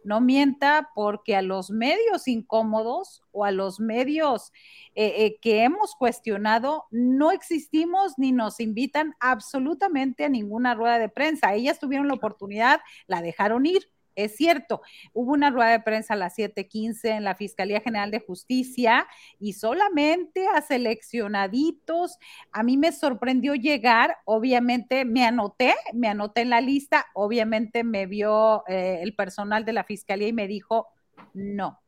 no 0.03 0.21
mienta 0.21 0.89
porque 0.95 1.35
a 1.35 1.41
los 1.41 1.69
medios 1.69 2.27
incómodos 2.27 3.21
o 3.31 3.45
a 3.45 3.51
los 3.51 3.79
medios 3.79 4.51
eh, 4.95 5.13
eh, 5.17 5.39
que 5.41 5.63
hemos 5.63 5.95
cuestionado 5.95 6.85
no 6.91 7.31
existimos 7.31 8.13
ni 8.17 8.31
nos 8.31 8.59
invitan 8.59 9.15
absolutamente 9.19 10.25
a 10.25 10.29
ninguna 10.29 10.73
rueda 10.73 10.99
de 10.99 11.09
prensa. 11.09 11.53
Ellas 11.53 11.79
tuvieron 11.79 12.07
la 12.07 12.15
oportunidad, 12.15 12.79
la 13.07 13.21
dejaron 13.21 13.65
ir 13.65 13.91
es 14.23 14.35
cierto, 14.35 14.81
hubo 15.13 15.33
una 15.33 15.49
rueda 15.49 15.71
de 15.71 15.79
prensa 15.79 16.13
a 16.13 16.17
las 16.17 16.35
7:15 16.35 17.09
en 17.09 17.23
la 17.23 17.35
Fiscalía 17.35 17.81
General 17.81 18.11
de 18.11 18.19
Justicia 18.19 19.07
y 19.39 19.53
solamente 19.53 20.47
a 20.47 20.61
seleccionaditos. 20.61 22.17
A 22.51 22.63
mí 22.63 22.77
me 22.77 22.91
sorprendió 22.91 23.55
llegar, 23.55 24.17
obviamente 24.25 25.05
me 25.05 25.25
anoté, 25.25 25.75
me 25.93 26.07
anoté 26.07 26.41
en 26.41 26.49
la 26.49 26.61
lista, 26.61 27.05
obviamente 27.13 27.83
me 27.83 28.05
vio 28.05 28.63
eh, 28.67 28.99
el 29.01 29.15
personal 29.15 29.65
de 29.65 29.73
la 29.73 29.83
Fiscalía 29.83 30.27
y 30.27 30.33
me 30.33 30.47
dijo, 30.47 30.87
no, 31.33 31.79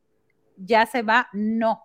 ya 0.64 0.86
se 0.86 1.02
va, 1.02 1.28
no. 1.32 1.82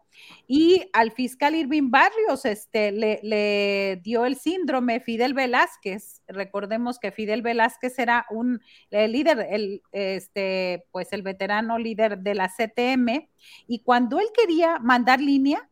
Y 0.47 0.89
al 0.93 1.11
fiscal 1.11 1.55
Irving 1.55 1.91
Barrios 1.91 2.45
este, 2.45 2.91
le, 2.91 4.01
dio 4.03 4.25
el 4.25 4.35
síndrome 4.35 4.99
Fidel 4.99 5.33
Velázquez. 5.33 6.21
Recordemos 6.27 6.99
que 6.99 7.11
Fidel 7.11 7.41
Velázquez 7.41 7.99
era 7.99 8.25
un 8.29 8.61
líder, 8.91 9.47
el, 9.49 9.81
este, 9.91 10.85
pues 10.91 11.13
el 11.13 11.21
veterano 11.21 11.77
líder 11.77 12.19
de 12.19 12.35
la 12.35 12.49
CTM, 12.49 13.29
y 13.67 13.79
cuando 13.79 14.19
él 14.19 14.27
quería 14.33 14.79
mandar 14.79 15.21
línea, 15.21 15.69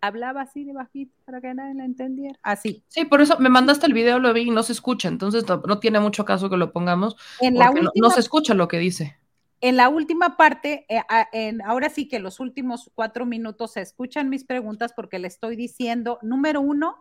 hablaba 0.00 0.42
así 0.42 0.64
de 0.64 0.72
bajito 0.72 1.12
para 1.24 1.40
que 1.40 1.52
nadie 1.54 1.74
la 1.74 1.84
entendiera. 1.84 2.38
Así. 2.42 2.82
Sí, 2.88 3.04
por 3.04 3.20
eso 3.20 3.38
me 3.38 3.48
mandaste 3.48 3.86
el 3.86 3.92
video, 3.92 4.18
lo 4.18 4.32
vi 4.32 4.42
y 4.42 4.50
no 4.50 4.62
se 4.62 4.72
escucha, 4.72 5.08
entonces 5.08 5.44
no, 5.46 5.78
tiene 5.78 6.00
mucho 6.00 6.24
caso 6.24 6.48
que 6.50 6.56
lo 6.56 6.72
pongamos. 6.72 7.16
En 7.40 7.58
la 7.58 7.72
no 7.94 8.10
se 8.10 8.20
escucha 8.20 8.54
lo 8.54 8.68
que 8.68 8.78
dice. 8.78 9.17
En 9.60 9.76
la 9.76 9.88
última 9.88 10.36
parte, 10.36 10.86
eh, 10.88 11.02
en, 11.32 11.62
ahora 11.62 11.90
sí 11.90 12.08
que 12.08 12.20
los 12.20 12.38
últimos 12.38 12.90
cuatro 12.94 13.26
minutos 13.26 13.72
se 13.72 13.80
escuchan 13.80 14.28
mis 14.28 14.44
preguntas 14.44 14.92
porque 14.94 15.18
le 15.18 15.26
estoy 15.28 15.56
diciendo, 15.56 16.18
número 16.22 16.60
uno, 16.60 16.96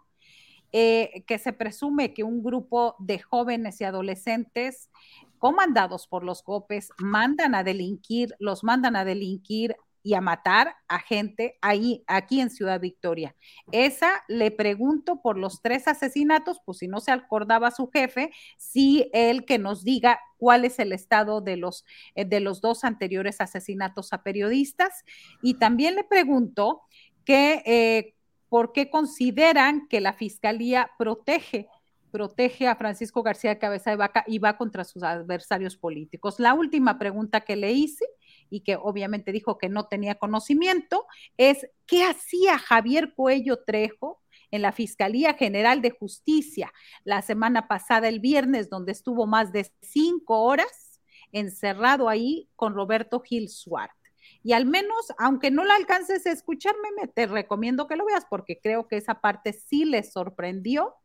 eh, 0.72 1.24
que 1.28 1.38
se 1.38 1.54
presume 1.54 2.14
que 2.14 2.24
un 2.24 2.44
grupo 2.44 2.96
de 3.00 3.20
jóvenes 3.20 3.80
y 3.80 3.84
adolescentes 3.84 4.90
comandados 5.38 6.08
por 6.08 6.24
los 6.24 6.44
GOPES 6.44 6.90
mandan 6.98 7.56
a 7.56 7.64
delinquir, 7.64 8.36
los 8.40 8.64
mandan 8.64 8.96
a 8.96 9.06
delinquir 9.06 9.76
y 10.08 10.14
a 10.14 10.22
matar 10.22 10.74
a 10.88 11.00
gente 11.00 11.58
ahí, 11.62 12.06
aquí 12.08 12.40
en 12.40 12.50
Ciudad 12.50 12.80
Victoria. 12.80 13.36
Esa 13.74 14.24
le 14.30 14.52
pregunto 14.52 15.22
por 15.22 15.38
los 15.38 15.62
tres 15.62 15.86
asesinatos, 15.86 16.62
pues 16.64 16.78
si 16.78 16.88
no 16.88 17.02
se 17.02 17.12
acordaba 17.12 17.72
su 17.72 17.90
jefe, 17.90 18.32
si 18.58 19.10
él 19.12 19.44
que 19.44 19.60
nos 19.60 19.84
diga 19.84 20.22
cuál 20.38 20.64
es 20.64 20.80
el 20.80 20.94
estado 20.94 21.42
de 21.42 21.58
los, 21.58 21.84
eh, 22.16 22.24
de 22.24 22.40
los 22.40 22.62
dos 22.62 22.86
anteriores 22.86 23.42
asesinatos 23.42 24.14
a 24.14 24.24
periodistas. 24.24 25.04
Y 25.42 25.56
también 25.56 25.96
le 25.96 26.06
pregunto 26.06 26.84
que, 27.26 27.62
eh, 27.66 28.16
por 28.48 28.72
qué 28.72 28.90
consideran 28.90 29.90
que 29.90 30.00
la 30.00 30.14
fiscalía 30.14 30.90
protege 30.98 31.68
protege 32.12 32.68
a 32.68 32.76
Francisco 32.76 33.22
García 33.22 33.60
Cabeza 33.60 33.92
de 33.92 33.98
Vaca 33.98 34.24
y 34.26 34.40
va 34.40 34.58
contra 34.58 34.84
sus 34.84 35.04
adversarios 35.04 35.76
políticos. 35.76 36.40
La 36.40 36.54
última 36.54 36.98
pregunta 36.98 37.42
que 37.42 37.56
le 37.56 37.74
hice 37.74 38.06
y 38.50 38.62
que 38.62 38.76
obviamente 38.76 39.32
dijo 39.32 39.58
que 39.58 39.70
no 39.70 39.88
tenía 39.88 40.16
conocimiento, 40.16 41.06
es 41.38 41.68
qué 41.86 42.04
hacía 42.04 42.58
Javier 42.58 43.14
Cuello 43.16 43.64
Trejo 43.64 44.22
en 44.52 44.62
la 44.62 44.72
Fiscalía 44.72 45.34
General 45.34 45.82
de 45.82 45.92
Justicia 45.92 46.72
la 47.04 47.22
semana 47.22 47.68
pasada, 47.68 48.08
el 48.08 48.20
viernes, 48.20 48.70
donde 48.70 48.92
estuvo 48.92 49.28
más 49.28 49.52
de 49.52 49.72
cinco 49.82 50.44
horas 50.44 51.02
encerrado 51.32 52.10
ahí 52.10 52.50
con 52.56 52.74
Roberto 52.74 53.20
Gil 53.20 53.50
Suárez. 53.50 53.96
Y 54.44 54.54
al 54.54 54.66
menos, 54.66 55.14
aunque 55.18 55.52
no 55.52 55.66
la 55.66 55.76
alcances 55.76 56.26
a 56.26 56.32
escucharme, 56.32 56.90
me 57.00 57.08
te 57.08 57.28
recomiendo 57.28 57.88
que 57.88 57.96
lo 57.96 58.06
veas 58.06 58.26
porque 58.30 58.60
creo 58.62 58.88
que 58.88 58.98
esa 58.98 59.20
parte 59.20 59.54
sí 59.54 59.86
le 59.86 60.04
sorprendió. 60.04 60.96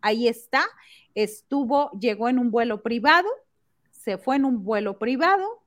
Ahí 0.00 0.28
está, 0.28 0.64
estuvo, 1.14 1.90
llegó 1.98 2.28
en 2.28 2.38
un 2.38 2.50
vuelo 2.50 2.82
privado, 2.82 3.28
se 3.90 4.18
fue 4.18 4.36
en 4.36 4.44
un 4.44 4.64
vuelo 4.64 4.98
privado 4.98 5.61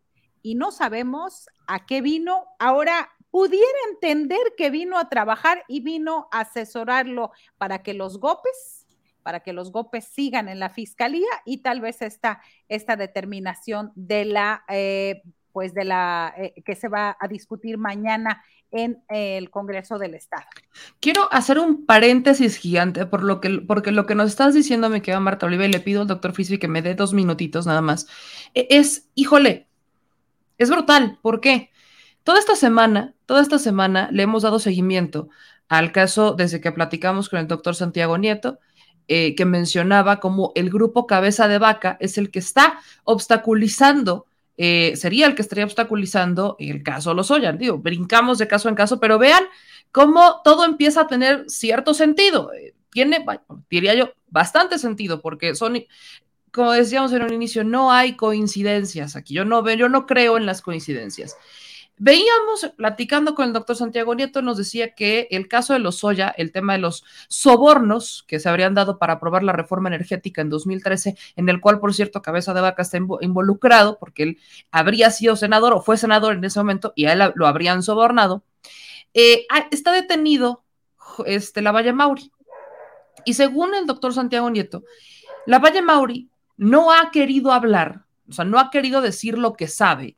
y 0.45 0.53
no 0.53 0.71
sabemos 0.71 1.47
a 1.65 1.87
qué 1.87 2.01
vino. 2.01 2.45
Ahora 2.59 3.09
pudiera 3.31 3.65
entender 3.91 4.53
que 4.55 4.69
vino 4.69 4.99
a 4.99 5.09
trabajar 5.09 5.63
y 5.67 5.79
vino 5.79 6.27
a 6.31 6.41
asesorarlo 6.41 7.31
para 7.57 7.81
que 7.81 7.95
los 7.95 8.19
golpes, 8.19 8.85
para 9.23 9.39
que 9.39 9.53
los 9.53 9.71
golpes 9.71 10.05
sigan 10.05 10.47
en 10.47 10.59
la 10.59 10.69
fiscalía 10.69 11.27
y 11.45 11.63
tal 11.63 11.81
vez 11.81 12.03
esta, 12.03 12.43
esta 12.69 12.95
determinación 12.95 13.91
de 13.95 14.25
la, 14.25 14.63
eh, 14.69 15.23
pues 15.51 15.73
de 15.73 15.83
la, 15.83 16.31
eh, 16.37 16.53
que 16.63 16.75
se 16.75 16.89
va 16.89 17.17
a 17.19 17.27
discutir 17.27 17.79
mañana 17.79 18.43
en 18.69 19.03
el 19.09 19.49
Congreso 19.49 19.97
del 19.97 20.13
Estado. 20.13 20.45
Quiero 20.99 21.27
hacer 21.33 21.57
un 21.57 21.87
paréntesis 21.87 22.57
gigante 22.57 23.07
por 23.07 23.23
lo 23.23 23.41
que, 23.41 23.49
porque 23.61 23.91
lo 23.91 24.05
que 24.05 24.13
nos 24.13 24.29
estás 24.29 24.53
diciendo 24.53 24.91
me 24.91 25.01
queda 25.01 25.19
Marta 25.19 25.47
Oliva 25.47 25.65
y 25.65 25.71
le 25.71 25.79
pido 25.79 26.01
al 26.01 26.07
doctor 26.07 26.33
Frisby 26.33 26.59
que 26.59 26.67
me 26.67 26.83
dé 26.83 26.93
dos 26.93 27.13
minutitos 27.13 27.65
nada 27.65 27.81
más. 27.81 28.05
E, 28.53 28.67
es, 28.69 29.09
híjole, 29.15 29.65
es 30.57 30.69
brutal. 30.69 31.19
¿Por 31.21 31.41
qué? 31.41 31.71
Toda 32.23 32.39
esta 32.39 32.55
semana, 32.55 33.13
toda 33.25 33.41
esta 33.41 33.59
semana 33.59 34.09
le 34.11 34.23
hemos 34.23 34.43
dado 34.43 34.59
seguimiento 34.59 35.29
al 35.67 35.91
caso 35.91 36.33
desde 36.33 36.61
que 36.61 36.71
platicamos 36.71 37.29
con 37.29 37.39
el 37.39 37.47
doctor 37.47 37.75
Santiago 37.75 38.17
Nieto, 38.17 38.59
eh, 39.07 39.35
que 39.35 39.45
mencionaba 39.45 40.19
como 40.19 40.51
el 40.55 40.71
grupo 40.71 41.05
Cabeza 41.05 41.47
de 41.47 41.59
Vaca 41.59 41.97
es 41.99 42.17
el 42.17 42.31
que 42.31 42.39
está 42.39 42.79
obstaculizando, 43.03 44.25
eh, 44.57 44.95
sería 44.95 45.27
el 45.27 45.35
que 45.35 45.43
estaría 45.43 45.65
obstaculizando 45.65 46.55
el 46.57 46.81
caso 46.81 47.13
Lozoya. 47.13 47.51
Digo, 47.51 47.77
brincamos 47.77 48.39
de 48.39 48.47
caso 48.47 48.69
en 48.69 48.75
caso, 48.75 48.99
pero 48.99 49.19
vean 49.19 49.43
cómo 49.91 50.41
todo 50.43 50.65
empieza 50.65 51.01
a 51.01 51.07
tener 51.07 51.45
cierto 51.47 51.93
sentido. 51.93 52.51
Eh, 52.53 52.73
tiene, 52.89 53.23
diría 53.69 53.93
yo, 53.93 54.13
bastante 54.27 54.79
sentido, 54.79 55.21
porque 55.21 55.53
son, 55.53 55.83
como 56.55 56.71
decíamos 56.71 57.11
en 57.11 57.21
un 57.21 57.33
inicio, 57.33 57.65
no 57.65 57.91
hay 57.91 58.15
coincidencias 58.15 59.17
aquí. 59.17 59.33
Yo 59.33 59.43
no 59.43 59.69
yo 59.73 59.89
no 59.89 60.05
creo 60.05 60.37
en 60.37 60.45
las 60.45 60.61
coincidencias. 60.61 61.35
Veíamos, 61.97 62.71
platicando 62.77 63.35
con 63.35 63.47
el 63.47 63.53
doctor 63.53 63.75
Santiago 63.75 64.15
Nieto, 64.15 64.41
nos 64.41 64.57
decía 64.57 64.95
que 64.95 65.27
el 65.31 65.49
caso 65.49 65.73
de 65.73 65.79
los 65.79 65.97
Soya, 65.99 66.33
el 66.37 66.53
tema 66.53 66.73
de 66.73 66.79
los 66.79 67.03
sobornos 67.27 68.23
que 68.27 68.39
se 68.39 68.47
habrían 68.47 68.73
dado 68.73 68.99
para 68.99 69.13
aprobar 69.13 69.43
la 69.43 69.51
reforma 69.51 69.89
energética 69.89 70.41
en 70.41 70.49
2013, 70.49 71.17
en 71.35 71.49
el 71.49 71.59
cual, 71.59 71.79
por 71.79 71.93
cierto, 71.93 72.21
Cabeza 72.21 72.53
de 72.53 72.61
Vaca 72.61 72.81
está 72.81 72.97
involucrado 72.97 73.97
porque 73.99 74.23
él 74.23 74.37
habría 74.71 75.09
sido 75.09 75.35
senador 75.35 75.73
o 75.73 75.81
fue 75.81 75.97
senador 75.97 76.35
en 76.35 76.43
ese 76.43 76.59
momento 76.59 76.93
y 76.95 77.05
a 77.05 77.13
él 77.13 77.33
lo 77.35 77.47
habrían 77.47 77.83
sobornado, 77.83 78.43
eh, 79.13 79.45
ah, 79.49 79.67
está 79.71 79.91
detenido 79.91 80.63
este, 81.25 81.61
la 81.61 81.71
Valle 81.73 81.93
Mauri. 81.93 82.31
Y 83.25 83.33
según 83.33 83.73
el 83.73 83.85
doctor 83.85 84.13
Santiago 84.13 84.49
Nieto, 84.49 84.83
la 85.45 85.59
Valle 85.59 85.81
Mauri 85.81 86.29
no 86.57 86.91
ha 86.91 87.11
querido 87.11 87.51
hablar, 87.51 88.05
o 88.29 88.33
sea, 88.33 88.45
no 88.45 88.59
ha 88.59 88.69
querido 88.69 89.01
decir 89.01 89.37
lo 89.37 89.53
que 89.53 89.67
sabe, 89.67 90.17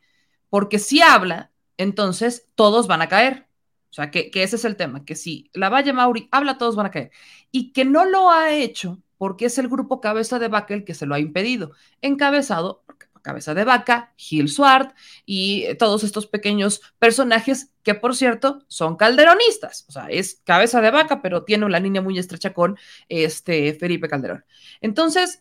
porque 0.50 0.80
si 0.80 1.02
habla, 1.02 1.52
entonces 1.78 2.48
todos 2.56 2.88
van 2.88 3.02
a 3.02 3.10
caer. 3.10 3.48
O 3.90 3.94
sea, 3.94 4.12
que, 4.12 4.30
ese 4.34 4.58
es 4.58 4.66
el 4.66 4.76
tema, 4.76 5.06
que 5.06 5.16
si 5.16 5.50
la 5.54 5.70
Valle 5.70 5.94
Mauri 5.94 6.28
habla, 6.32 6.58
todos 6.58 6.76
van 6.76 6.86
a 6.88 6.92
caer. 6.92 7.12
Y 7.52 7.72
que 7.72 7.86
no 7.86 8.06
lo 8.06 8.30
ha 8.30 8.52
hecho 8.52 9.02
porque 9.18 9.46
es 9.46 9.58
el 9.58 9.70
grupo 9.70 10.02
Cabeza 10.02 10.40
de 10.40 10.50
Vaca 10.50 10.74
el 10.74 10.84
que 10.84 10.94
se 10.94 11.06
lo 11.06 11.16
ha 11.16 11.20
impedido, 11.20 11.72
encabezado 12.02 12.84
Cabeza 13.28 13.54
de 13.54 13.66
Vaca, 13.66 14.14
Gil 14.16 14.48
Swart 14.48 14.96
y 15.26 15.64
eh, 15.64 15.76
todos 15.76 16.06
estos 16.06 16.28
pequeños 16.28 16.82
personajes 16.98 17.74
que, 17.84 17.94
por 17.94 18.16
cierto, 18.16 18.64
son 18.70 18.96
calderonistas. 18.96 19.86
O 19.90 19.92
sea, 19.92 20.08
es 20.08 20.42
Cabeza 20.46 20.80
de 20.80 20.92
Vaca, 20.92 21.22
pero 21.22 21.44
tiene 21.44 21.66
una 21.66 21.82
línea 21.82 22.02
muy 22.02 22.18
estrecha 22.18 22.54
con 22.54 22.78
este 23.10 23.74
Felipe 23.74 24.08
Calderón. 24.08 24.46
Entonces, 24.80 25.40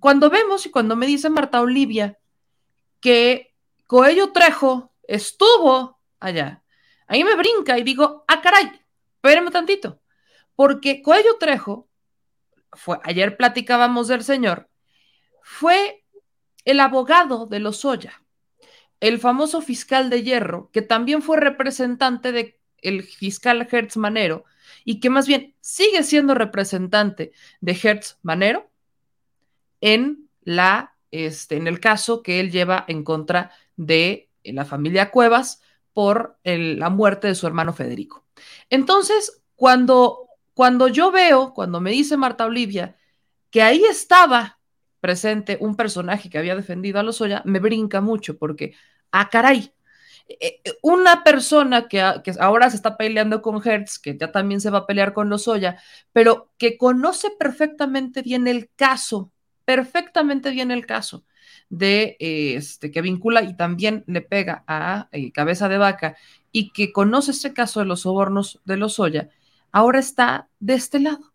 cuando 0.00 0.30
vemos 0.30 0.66
y 0.66 0.70
cuando 0.70 0.96
me 0.96 1.06
dice 1.06 1.30
Marta 1.30 1.60
Olivia 1.60 2.18
que 3.00 3.54
Coello 3.86 4.32
Trejo 4.32 4.92
estuvo 5.02 6.00
allá. 6.20 6.62
Ahí 7.06 7.22
me 7.22 7.36
brinca 7.36 7.78
y 7.78 7.82
digo, 7.82 8.24
ah, 8.26 8.40
caray, 8.40 8.72
espérame 9.16 9.50
tantito, 9.50 10.00
porque 10.56 11.02
Coello 11.02 11.36
Trejo, 11.38 11.88
fue, 12.72 12.98
ayer 13.04 13.36
platicábamos 13.36 14.08
del 14.08 14.24
señor, 14.24 14.70
fue 15.42 16.04
el 16.64 16.80
abogado 16.80 17.46
de 17.46 17.60
Lozoya, 17.60 18.22
el 19.00 19.18
famoso 19.20 19.60
fiscal 19.60 20.08
de 20.08 20.22
hierro, 20.22 20.70
que 20.72 20.80
también 20.80 21.20
fue 21.20 21.38
representante 21.38 22.32
del 22.32 22.56
el 22.84 23.02
fiscal 23.02 23.66
Hertz 23.70 23.96
Manero 23.96 24.44
y 24.84 25.00
que 25.00 25.10
más 25.10 25.26
bien 25.26 25.56
sigue 25.60 26.02
siendo 26.02 26.34
representante 26.34 27.32
de 27.60 27.72
Hertz 27.82 28.18
Manero 28.22 28.70
en 29.84 30.30
la 30.42 30.96
este, 31.10 31.56
en 31.56 31.68
el 31.68 31.78
caso 31.78 32.22
que 32.22 32.40
él 32.40 32.50
lleva 32.50 32.84
en 32.88 33.04
contra 33.04 33.52
de 33.76 34.30
la 34.42 34.64
familia 34.64 35.10
Cuevas 35.10 35.62
por 35.92 36.38
la 36.42 36.90
muerte 36.90 37.28
de 37.28 37.36
su 37.36 37.46
hermano 37.46 37.72
Federico. 37.72 38.26
Entonces, 38.68 39.44
cuando, 39.54 40.26
cuando 40.54 40.88
yo 40.88 41.12
veo, 41.12 41.54
cuando 41.54 41.80
me 41.80 41.92
dice 41.92 42.16
Marta 42.16 42.46
Olivia, 42.46 42.96
que 43.50 43.62
ahí 43.62 43.84
estaba 43.84 44.58
presente 45.00 45.58
un 45.60 45.76
personaje 45.76 46.28
que 46.30 46.38
había 46.38 46.56
defendido 46.56 46.98
a 46.98 47.04
Lozoya, 47.04 47.42
me 47.44 47.60
brinca 47.60 48.00
mucho 48.00 48.36
porque, 48.38 48.74
ah, 49.12 49.28
caray, 49.28 49.72
eh, 50.26 50.62
eh, 50.64 50.72
una 50.82 51.22
persona 51.22 51.86
que, 51.86 52.02
que, 52.24 52.32
ahora 52.40 52.70
se 52.70 52.76
está 52.76 52.96
peleando 52.96 53.42
con 53.42 53.60
Hertz, 53.64 53.98
que 53.98 54.16
ya 54.16 54.32
también 54.32 54.60
se 54.60 54.70
va 54.70 54.78
a 54.78 54.86
pelear 54.86 55.12
con 55.12 55.28
Lozoya, 55.28 55.80
pero 56.12 56.52
que 56.58 56.76
conoce 56.78 57.30
perfectamente 57.38 58.22
bien 58.22 58.48
el 58.48 58.70
caso, 58.74 59.30
perfectamente 59.64 60.50
bien 60.50 60.70
el 60.70 60.86
caso, 60.86 61.24
de 61.68 62.16
este 62.20 62.90
que 62.90 63.02
vincula 63.02 63.42
y 63.42 63.56
también 63.56 64.04
le 64.06 64.20
pega 64.20 64.64
a 64.66 65.08
eh, 65.12 65.32
Cabeza 65.32 65.68
de 65.68 65.78
Vaca 65.78 66.16
y 66.52 66.70
que 66.70 66.92
conoce 66.92 67.32
ese 67.32 67.52
caso 67.52 67.80
de 67.80 67.86
los 67.86 68.02
sobornos 68.02 68.60
de 68.64 68.76
los 68.76 68.98
Oya, 69.00 69.30
ahora 69.72 69.98
está 69.98 70.48
de 70.60 70.74
este 70.74 71.00
lado. 71.00 71.33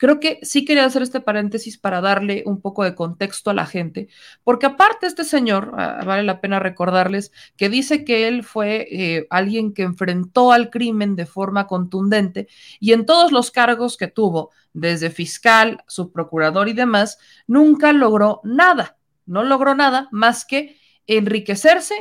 Creo 0.00 0.18
que 0.18 0.38
sí 0.42 0.64
quería 0.64 0.86
hacer 0.86 1.02
este 1.02 1.20
paréntesis 1.20 1.76
para 1.76 2.00
darle 2.00 2.42
un 2.46 2.60
poco 2.62 2.84
de 2.84 2.94
contexto 2.94 3.50
a 3.50 3.54
la 3.54 3.66
gente, 3.66 4.08
porque 4.42 4.64
aparte 4.64 5.06
este 5.06 5.24
señor, 5.24 5.74
ah, 5.76 6.02
vale 6.06 6.22
la 6.22 6.40
pena 6.40 6.58
recordarles 6.58 7.32
que 7.58 7.68
dice 7.68 8.02
que 8.02 8.26
él 8.26 8.42
fue 8.42 8.88
eh, 8.90 9.26
alguien 9.28 9.74
que 9.74 9.82
enfrentó 9.82 10.52
al 10.52 10.70
crimen 10.70 11.16
de 11.16 11.26
forma 11.26 11.66
contundente 11.66 12.48
y 12.80 12.94
en 12.94 13.04
todos 13.04 13.30
los 13.30 13.50
cargos 13.50 13.98
que 13.98 14.08
tuvo, 14.08 14.50
desde 14.72 15.10
fiscal, 15.10 15.84
subprocurador 15.86 16.68
y 16.70 16.72
demás, 16.72 17.18
nunca 17.46 17.92
logró 17.92 18.40
nada 18.42 18.96
no 19.30 19.44
logró 19.44 19.74
nada 19.74 20.08
más 20.10 20.44
que 20.44 20.76
enriquecerse 21.06 21.94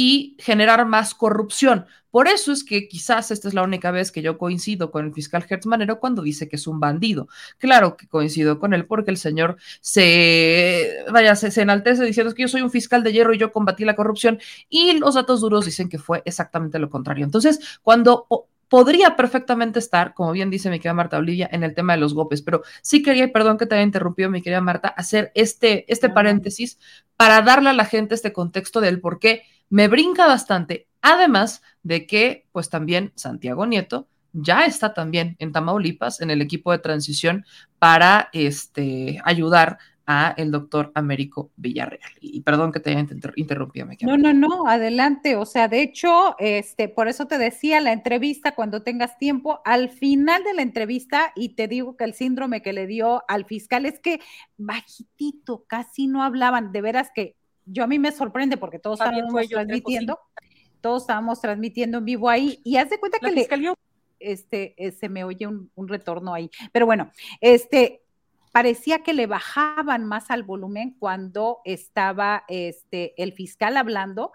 y 0.00 0.36
generar 0.38 0.86
más 0.86 1.12
corrupción. 1.12 1.86
Por 2.12 2.28
eso 2.28 2.52
es 2.52 2.62
que 2.62 2.86
quizás 2.86 3.32
esta 3.32 3.48
es 3.48 3.54
la 3.54 3.64
única 3.64 3.90
vez 3.90 4.12
que 4.12 4.22
yo 4.22 4.38
coincido 4.38 4.92
con 4.92 5.04
el 5.04 5.12
fiscal 5.12 5.44
Hertz 5.50 5.66
Manero 5.66 5.98
cuando 5.98 6.22
dice 6.22 6.48
que 6.48 6.54
es 6.54 6.68
un 6.68 6.78
bandido. 6.78 7.26
Claro 7.58 7.96
que 7.96 8.06
coincido 8.06 8.60
con 8.60 8.74
él 8.74 8.86
porque 8.86 9.10
el 9.10 9.16
señor 9.16 9.56
se, 9.80 10.98
vaya, 11.12 11.34
se, 11.34 11.60
enaltece 11.60 12.04
diciendo 12.04 12.32
que 12.32 12.42
yo 12.42 12.48
soy 12.48 12.62
un 12.62 12.70
fiscal 12.70 13.02
de 13.02 13.12
hierro 13.12 13.34
y 13.34 13.38
yo 13.38 13.50
combatí 13.50 13.84
la 13.84 13.96
corrupción 13.96 14.38
y 14.68 14.96
los 15.00 15.16
datos 15.16 15.40
duros 15.40 15.64
dicen 15.64 15.88
que 15.88 15.98
fue 15.98 16.22
exactamente 16.24 16.78
lo 16.78 16.90
contrario. 16.90 17.24
Entonces, 17.24 17.58
cuando 17.82 18.28
podría 18.68 19.16
perfectamente 19.16 19.80
estar, 19.80 20.14
como 20.14 20.30
bien 20.30 20.48
dice 20.48 20.70
mi 20.70 20.78
querida 20.78 20.94
Marta 20.94 21.18
Olivia, 21.18 21.48
en 21.50 21.64
el 21.64 21.74
tema 21.74 21.94
de 21.94 21.98
los 21.98 22.14
golpes, 22.14 22.40
pero 22.40 22.62
sí 22.82 23.02
quería, 23.02 23.32
perdón 23.32 23.58
que 23.58 23.66
te 23.66 23.74
haya 23.74 23.82
interrumpido, 23.82 24.30
mi 24.30 24.42
querida 24.42 24.60
Marta, 24.60 24.86
hacer 24.86 25.32
este, 25.34 25.92
este 25.92 26.08
paréntesis 26.08 26.78
para 27.16 27.42
darle 27.42 27.70
a 27.70 27.72
la 27.72 27.84
gente 27.84 28.14
este 28.14 28.32
contexto 28.32 28.80
del 28.80 29.00
por 29.00 29.18
qué 29.18 29.42
me 29.70 29.88
brinca 29.88 30.26
bastante, 30.26 30.88
además 31.02 31.62
de 31.82 32.06
que, 32.06 32.46
pues 32.52 32.70
también 32.70 33.12
Santiago 33.14 33.66
Nieto 33.66 34.08
ya 34.32 34.64
está 34.64 34.94
también 34.94 35.36
en 35.38 35.52
Tamaulipas, 35.52 36.20
en 36.20 36.30
el 36.30 36.42
equipo 36.42 36.72
de 36.72 36.78
transición, 36.78 37.44
para 37.78 38.28
este, 38.32 39.20
ayudar 39.24 39.78
a 40.10 40.34
el 40.38 40.50
doctor 40.50 40.90
Américo 40.94 41.50
Villarreal. 41.56 42.10
Y 42.20 42.40
perdón 42.40 42.72
que 42.72 42.80
te 42.80 42.90
haya 42.90 43.06
interrumpido. 43.36 43.86
Me 43.86 43.98
no, 44.00 44.16
no, 44.16 44.32
no, 44.32 44.66
adelante. 44.66 45.36
O 45.36 45.44
sea, 45.44 45.68
de 45.68 45.82
hecho, 45.82 46.34
este, 46.38 46.88
por 46.88 47.08
eso 47.08 47.26
te 47.26 47.36
decía 47.36 47.78
la 47.80 47.92
entrevista 47.92 48.54
cuando 48.54 48.82
tengas 48.82 49.18
tiempo, 49.18 49.60
al 49.66 49.90
final 49.90 50.42
de 50.44 50.54
la 50.54 50.62
entrevista, 50.62 51.32
y 51.36 51.50
te 51.50 51.68
digo 51.68 51.96
que 51.96 52.04
el 52.04 52.14
síndrome 52.14 52.62
que 52.62 52.72
le 52.72 52.86
dio 52.86 53.22
al 53.28 53.44
fiscal 53.44 53.84
es 53.84 54.00
que 54.00 54.20
bajitito, 54.56 55.64
casi 55.66 56.06
no 56.06 56.22
hablaban. 56.22 56.72
De 56.72 56.80
veras 56.80 57.10
que 57.14 57.36
yo 57.70 57.84
a 57.84 57.86
mí 57.86 57.98
me 57.98 58.12
sorprende 58.12 58.56
porque 58.56 58.78
todos 58.78 59.00
estábamos 59.00 59.48
transmitiendo, 59.48 60.18
todos 60.80 61.02
estábamos 61.02 61.40
transmitiendo 61.40 61.98
en 61.98 62.04
vivo 62.04 62.28
ahí, 62.28 62.60
y 62.64 62.76
haz 62.76 62.90
de 62.90 62.98
cuenta 62.98 63.18
que 63.18 63.30
le, 63.30 63.48
este, 64.20 64.74
eh, 64.76 64.92
se 64.92 65.08
me 65.08 65.24
oye 65.24 65.46
un, 65.46 65.70
un 65.74 65.88
retorno 65.88 66.34
ahí. 66.34 66.50
Pero 66.72 66.86
bueno, 66.86 67.10
este, 67.40 68.02
parecía 68.52 69.02
que 69.02 69.14
le 69.14 69.26
bajaban 69.26 70.04
más 70.04 70.30
al 70.30 70.42
volumen 70.42 70.96
cuando 70.98 71.58
estaba 71.64 72.44
este, 72.48 73.20
el 73.22 73.32
fiscal 73.32 73.76
hablando 73.76 74.32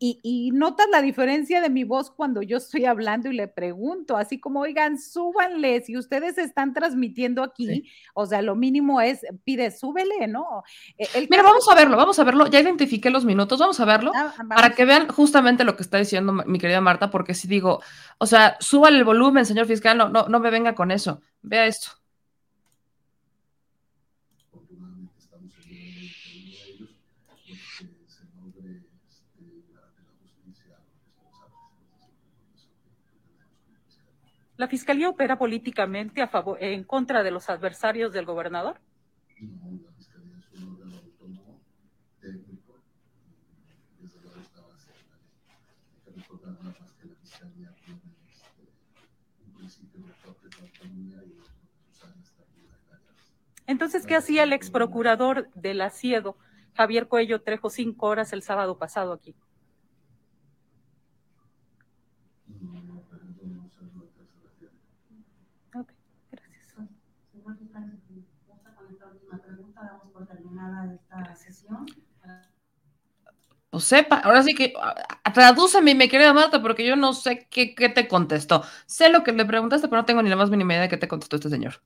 y, 0.00 0.18
y, 0.22 0.50
notas 0.50 0.88
la 0.90 1.00
diferencia 1.00 1.60
de 1.60 1.70
mi 1.70 1.84
voz 1.84 2.10
cuando 2.10 2.42
yo 2.42 2.56
estoy 2.56 2.86
hablando 2.86 3.30
y 3.30 3.36
le 3.36 3.46
pregunto, 3.46 4.16
así 4.16 4.40
como, 4.40 4.60
oigan, 4.60 4.98
súbanle, 4.98 5.80
si 5.82 5.96
ustedes 5.96 6.38
están 6.38 6.74
transmitiendo 6.74 7.40
aquí, 7.44 7.66
sí. 7.66 7.90
o 8.12 8.26
sea, 8.26 8.42
lo 8.42 8.56
mínimo 8.56 9.00
es, 9.00 9.20
pide, 9.44 9.70
súbele, 9.70 10.26
¿no? 10.26 10.64
E, 10.98 11.06
el 11.14 11.28
Mira, 11.30 11.44
caso... 11.44 11.52
vamos 11.52 11.68
a 11.70 11.74
verlo, 11.76 11.96
vamos 11.96 12.18
a 12.18 12.24
verlo, 12.24 12.46
ya 12.48 12.58
identifiqué 12.58 13.10
los 13.10 13.24
minutos, 13.24 13.60
vamos 13.60 13.78
a 13.78 13.84
verlo, 13.84 14.10
ah, 14.16 14.34
vamos. 14.36 14.56
para 14.56 14.74
que 14.74 14.84
vean 14.84 15.06
justamente 15.06 15.62
lo 15.62 15.76
que 15.76 15.84
está 15.84 15.98
diciendo 15.98 16.32
mi 16.32 16.58
querida 16.58 16.80
Marta, 16.80 17.10
porque 17.10 17.34
si 17.34 17.46
digo, 17.46 17.80
o 18.18 18.26
sea, 18.26 18.56
súbale 18.58 18.98
el 18.98 19.04
volumen, 19.04 19.46
señor 19.46 19.66
fiscal, 19.66 19.96
no, 19.96 20.08
no, 20.08 20.26
no 20.26 20.40
me 20.40 20.50
venga 20.50 20.74
con 20.74 20.90
eso, 20.90 21.20
vea 21.42 21.66
esto. 21.66 21.90
¿La 34.56 34.68
Fiscalía 34.68 35.10
opera 35.10 35.36
políticamente 35.36 36.22
a 36.22 36.28
favor, 36.28 36.56
en 36.62 36.82
contra 36.84 37.22
de 37.22 37.30
los 37.30 37.50
adversarios 37.50 38.12
del 38.12 38.24
gobernador? 38.24 38.80
No, 39.38 39.78
la 39.84 39.92
Fiscalía 39.92 40.38
es 40.38 40.62
un 40.62 40.72
órgano 40.72 40.96
autónomo, 40.96 41.60
técnico, 42.20 42.78
desde 43.98 44.20
luego 44.22 44.40
está 44.40 44.62
basada 44.62 44.94
en 44.98 45.10
la 45.10 45.16
ley. 45.18 45.36
Hay 46.06 46.14
que 46.14 46.20
recordar 46.20 46.52
nada 46.54 46.76
más 46.80 46.92
que 46.94 47.06
la 47.06 47.14
Fiscalía 47.16 47.74
tiene 47.84 48.00
este, 48.30 48.72
un 49.44 49.52
principio 49.52 50.00
de 50.00 50.12
propia 50.22 50.48
autonomía 50.58 51.22
y 51.22 51.38
usar 51.90 52.14
esta 52.18 52.42
Entonces, 53.66 54.06
¿qué 54.06 54.16
hacía 54.16 54.44
el 54.44 54.54
ex 54.54 54.70
procurador 54.70 55.50
del 55.52 55.82
Asiedo, 55.82 56.38
Javier 56.72 57.08
Cuello 57.08 57.42
Trejo, 57.42 57.68
cinco 57.68 58.06
horas 58.06 58.32
el 58.32 58.40
sábado 58.40 58.78
pasado 58.78 59.12
aquí? 59.12 59.36
Pues 73.70 73.84
sepa, 73.84 74.16
ahora 74.20 74.42
sí 74.42 74.54
que 74.54 74.72
tradúceme, 75.34 75.94
mi 75.94 76.08
querida 76.08 76.32
Marta, 76.32 76.62
porque 76.62 76.86
yo 76.86 76.96
no 76.96 77.12
sé 77.12 77.46
qué, 77.50 77.74
qué, 77.74 77.88
te 77.88 78.08
contestó. 78.08 78.62
Sé 78.86 79.10
lo 79.10 79.22
que 79.22 79.32
le 79.32 79.44
preguntaste, 79.44 79.88
pero 79.88 80.00
no 80.00 80.06
tengo 80.06 80.22
ni 80.22 80.30
la 80.30 80.36
más 80.36 80.50
mínima 80.50 80.72
idea 80.72 80.82
de 80.82 80.88
qué 80.88 80.96
te 80.96 81.08
contestó 81.08 81.36
este 81.36 81.50
señor. 81.50 81.82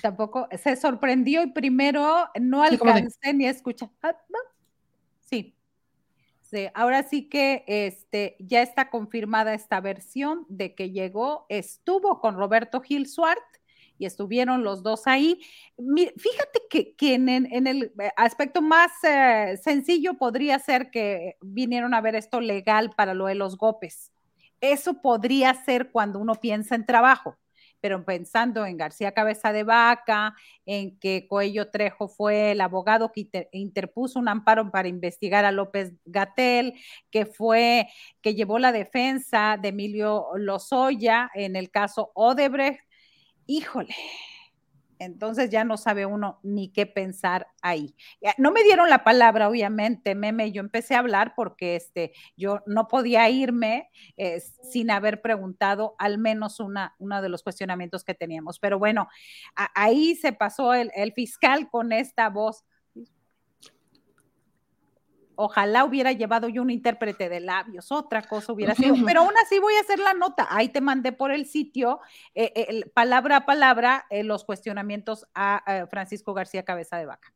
Tampoco 0.00 0.48
se 0.56 0.76
sorprendió 0.76 1.42
y 1.42 1.48
primero 1.48 2.28
no 2.40 2.62
alcancé 2.62 3.18
sí, 3.20 3.32
ni 3.32 3.46
a 3.46 3.50
escuchar. 3.50 3.90
Ah, 4.02 4.16
no. 4.28 4.38
Sí. 5.20 5.56
sí. 6.42 6.68
Ahora 6.74 7.02
sí 7.02 7.28
que 7.28 7.64
este, 7.66 8.36
ya 8.38 8.62
está 8.62 8.90
confirmada 8.90 9.54
esta 9.54 9.80
versión 9.80 10.46
de 10.48 10.74
que 10.74 10.90
llegó, 10.90 11.46
estuvo 11.48 12.20
con 12.20 12.36
Roberto 12.36 12.80
Gil 12.80 13.08
Suart 13.08 13.42
y 13.98 14.06
estuvieron 14.06 14.64
los 14.64 14.82
dos 14.82 15.06
ahí. 15.06 15.40
Fíjate 15.76 16.62
que, 16.96 17.14
en, 17.14 17.66
el 17.66 17.92
aspecto 18.16 18.62
más 18.62 18.92
eh, 19.04 19.58
sencillo 19.62 20.14
podría 20.14 20.58
ser 20.58 20.90
que 20.90 21.36
vinieron 21.40 21.94
a 21.94 22.00
ver 22.00 22.14
esto 22.14 22.40
legal 22.40 22.90
para 22.96 23.14
lo 23.14 23.26
de 23.26 23.34
los 23.34 23.56
golpes. 23.56 24.12
Eso 24.60 25.00
podría 25.02 25.54
ser 25.54 25.90
cuando 25.90 26.18
uno 26.18 26.34
piensa 26.34 26.74
en 26.74 26.86
trabajo, 26.86 27.36
pero 27.80 28.04
pensando 28.04 28.64
en 28.64 28.78
García 28.78 29.12
Cabeza 29.12 29.52
de 29.52 29.64
Vaca, 29.64 30.34
en 30.64 30.98
que 30.98 31.26
Coello 31.28 31.70
Trejo 31.70 32.08
fue 32.08 32.52
el 32.52 32.60
abogado 32.60 33.12
que 33.12 33.20
inter, 33.20 33.48
interpuso 33.52 34.18
un 34.18 34.28
amparo 34.28 34.70
para 34.70 34.88
investigar 34.88 35.44
a 35.44 35.52
López 35.52 35.92
Gatel, 36.06 36.74
que 37.10 37.26
fue, 37.26 37.88
que 38.22 38.34
llevó 38.34 38.58
la 38.58 38.72
defensa 38.72 39.58
de 39.60 39.68
Emilio 39.68 40.28
Lozoya 40.36 41.30
en 41.34 41.54
el 41.54 41.70
caso 41.70 42.12
Odebrecht, 42.14 42.80
híjole, 43.46 43.94
entonces 44.98 45.50
ya 45.50 45.64
no 45.64 45.76
sabe 45.76 46.06
uno 46.06 46.40
ni 46.42 46.68
qué 46.68 46.86
pensar 46.86 47.48
ahí. 47.62 47.94
No 48.38 48.50
me 48.50 48.62
dieron 48.62 48.88
la 48.88 49.04
palabra, 49.04 49.48
obviamente, 49.48 50.14
meme, 50.14 50.52
yo 50.52 50.60
empecé 50.60 50.94
a 50.94 51.00
hablar 51.00 51.34
porque 51.36 51.76
este, 51.76 52.12
yo 52.36 52.60
no 52.66 52.88
podía 52.88 53.28
irme 53.28 53.90
eh, 54.16 54.40
sin 54.40 54.90
haber 54.90 55.20
preguntado 55.20 55.94
al 55.98 56.18
menos 56.18 56.60
una, 56.60 56.94
uno 56.98 57.20
de 57.20 57.28
los 57.28 57.42
cuestionamientos 57.42 58.04
que 58.04 58.14
teníamos. 58.14 58.58
Pero 58.58 58.78
bueno, 58.78 59.08
ahí 59.74 60.14
se 60.16 60.32
pasó 60.32 60.74
el, 60.74 60.90
el 60.94 61.12
fiscal 61.12 61.68
con 61.70 61.92
esta 61.92 62.28
voz 62.30 62.64
ojalá 65.36 65.84
hubiera 65.84 66.12
llevado 66.12 66.48
yo 66.48 66.62
un 66.62 66.70
intérprete 66.70 67.28
de 67.28 67.40
labios, 67.40 67.92
otra 67.92 68.22
cosa 68.22 68.52
hubiera 68.52 68.74
sido, 68.74 68.96
pero 69.04 69.20
aún 69.20 69.34
así 69.44 69.58
voy 69.58 69.74
a 69.74 69.80
hacer 69.80 69.98
la 69.98 70.14
nota. 70.14 70.48
Ahí 70.50 70.68
te 70.70 70.80
mandé 70.80 71.12
por 71.12 71.30
el 71.30 71.46
sitio, 71.46 72.00
eh, 72.34 72.52
eh, 72.56 72.90
palabra 72.92 73.36
a 73.36 73.46
palabra, 73.46 74.06
eh, 74.10 74.24
los 74.24 74.44
cuestionamientos 74.44 75.26
a, 75.34 75.86
Francisco 75.90 76.34
García 76.34 76.64
Cabeza 76.64 76.96
de 76.96 77.06
Vaca. 77.06 77.32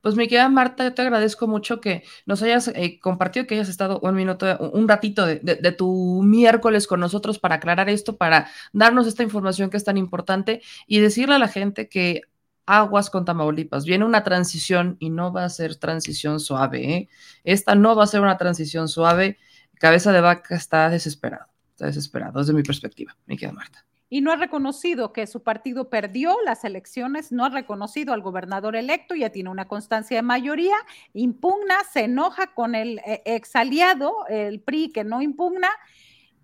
Pues 0.00 0.14
mi 0.14 0.28
querida 0.28 0.48
Marta, 0.48 0.84
yo 0.84 0.94
te 0.94 1.02
agradezco 1.02 1.46
mucho 1.46 1.80
que 1.80 2.04
nos 2.24 2.42
hayas 2.42 2.68
eh, 2.68 2.98
compartido, 3.00 3.46
que 3.46 3.54
hayas 3.54 3.68
estado 3.68 4.00
un 4.00 4.14
minuto, 4.14 4.70
un 4.72 4.88
ratito 4.88 5.26
de, 5.26 5.36
de, 5.40 5.56
de, 5.56 5.72
tu 5.72 6.22
miércoles 6.22 6.86
con 6.86 7.00
nosotros 7.00 7.38
para 7.38 7.56
aclarar 7.56 7.88
esto, 7.88 8.16
para 8.16 8.48
darnos 8.72 9.06
esta 9.06 9.22
información 9.22 9.68
que 9.68 9.76
es 9.76 9.84
tan 9.84 9.96
importante 9.96 10.62
y 10.86 11.00
decirle 11.00 11.34
a 11.34 11.38
la 11.38 11.48
gente 11.48 11.88
que 11.88 12.22
aguas 12.68 13.08
con 13.08 13.24
Tamaulipas. 13.24 13.86
Viene 13.86 14.04
una 14.04 14.22
transición 14.24 14.96
y 15.00 15.08
no 15.10 15.32
va 15.32 15.44
a 15.44 15.48
ser 15.48 15.76
transición 15.76 16.38
suave. 16.38 16.92
¿eh? 16.92 17.08
Esta 17.42 17.74
no 17.74 17.96
va 17.96 18.04
a 18.04 18.06
ser 18.06 18.20
una 18.20 18.36
transición 18.36 18.88
suave. 18.88 19.38
Cabeza 19.78 20.12
de 20.12 20.20
vaca 20.20 20.54
está 20.54 20.90
desesperado, 20.90 21.46
está 21.70 21.86
desesperado 21.86 22.40
desde 22.40 22.52
mi 22.52 22.62
perspectiva, 22.62 23.16
me 23.26 23.36
queda 23.36 23.52
Marta. 23.52 23.84
Y 24.10 24.22
no 24.22 24.32
ha 24.32 24.36
reconocido 24.36 25.12
que 25.12 25.26
su 25.26 25.42
partido 25.42 25.90
perdió 25.90 26.34
las 26.44 26.64
elecciones, 26.64 27.30
no 27.30 27.44
ha 27.44 27.50
reconocido 27.50 28.14
al 28.14 28.22
gobernador 28.22 28.74
electo, 28.74 29.14
ya 29.14 29.30
tiene 29.30 29.50
una 29.50 29.68
constancia 29.68 30.16
de 30.16 30.22
mayoría, 30.22 30.76
impugna, 31.12 31.74
se 31.92 32.04
enoja 32.04 32.54
con 32.54 32.74
el 32.74 33.00
eh, 33.00 33.22
ex 33.26 33.54
aliado, 33.54 34.26
el 34.28 34.60
PRI, 34.60 34.92
que 34.92 35.04
no 35.04 35.20
impugna, 35.20 35.68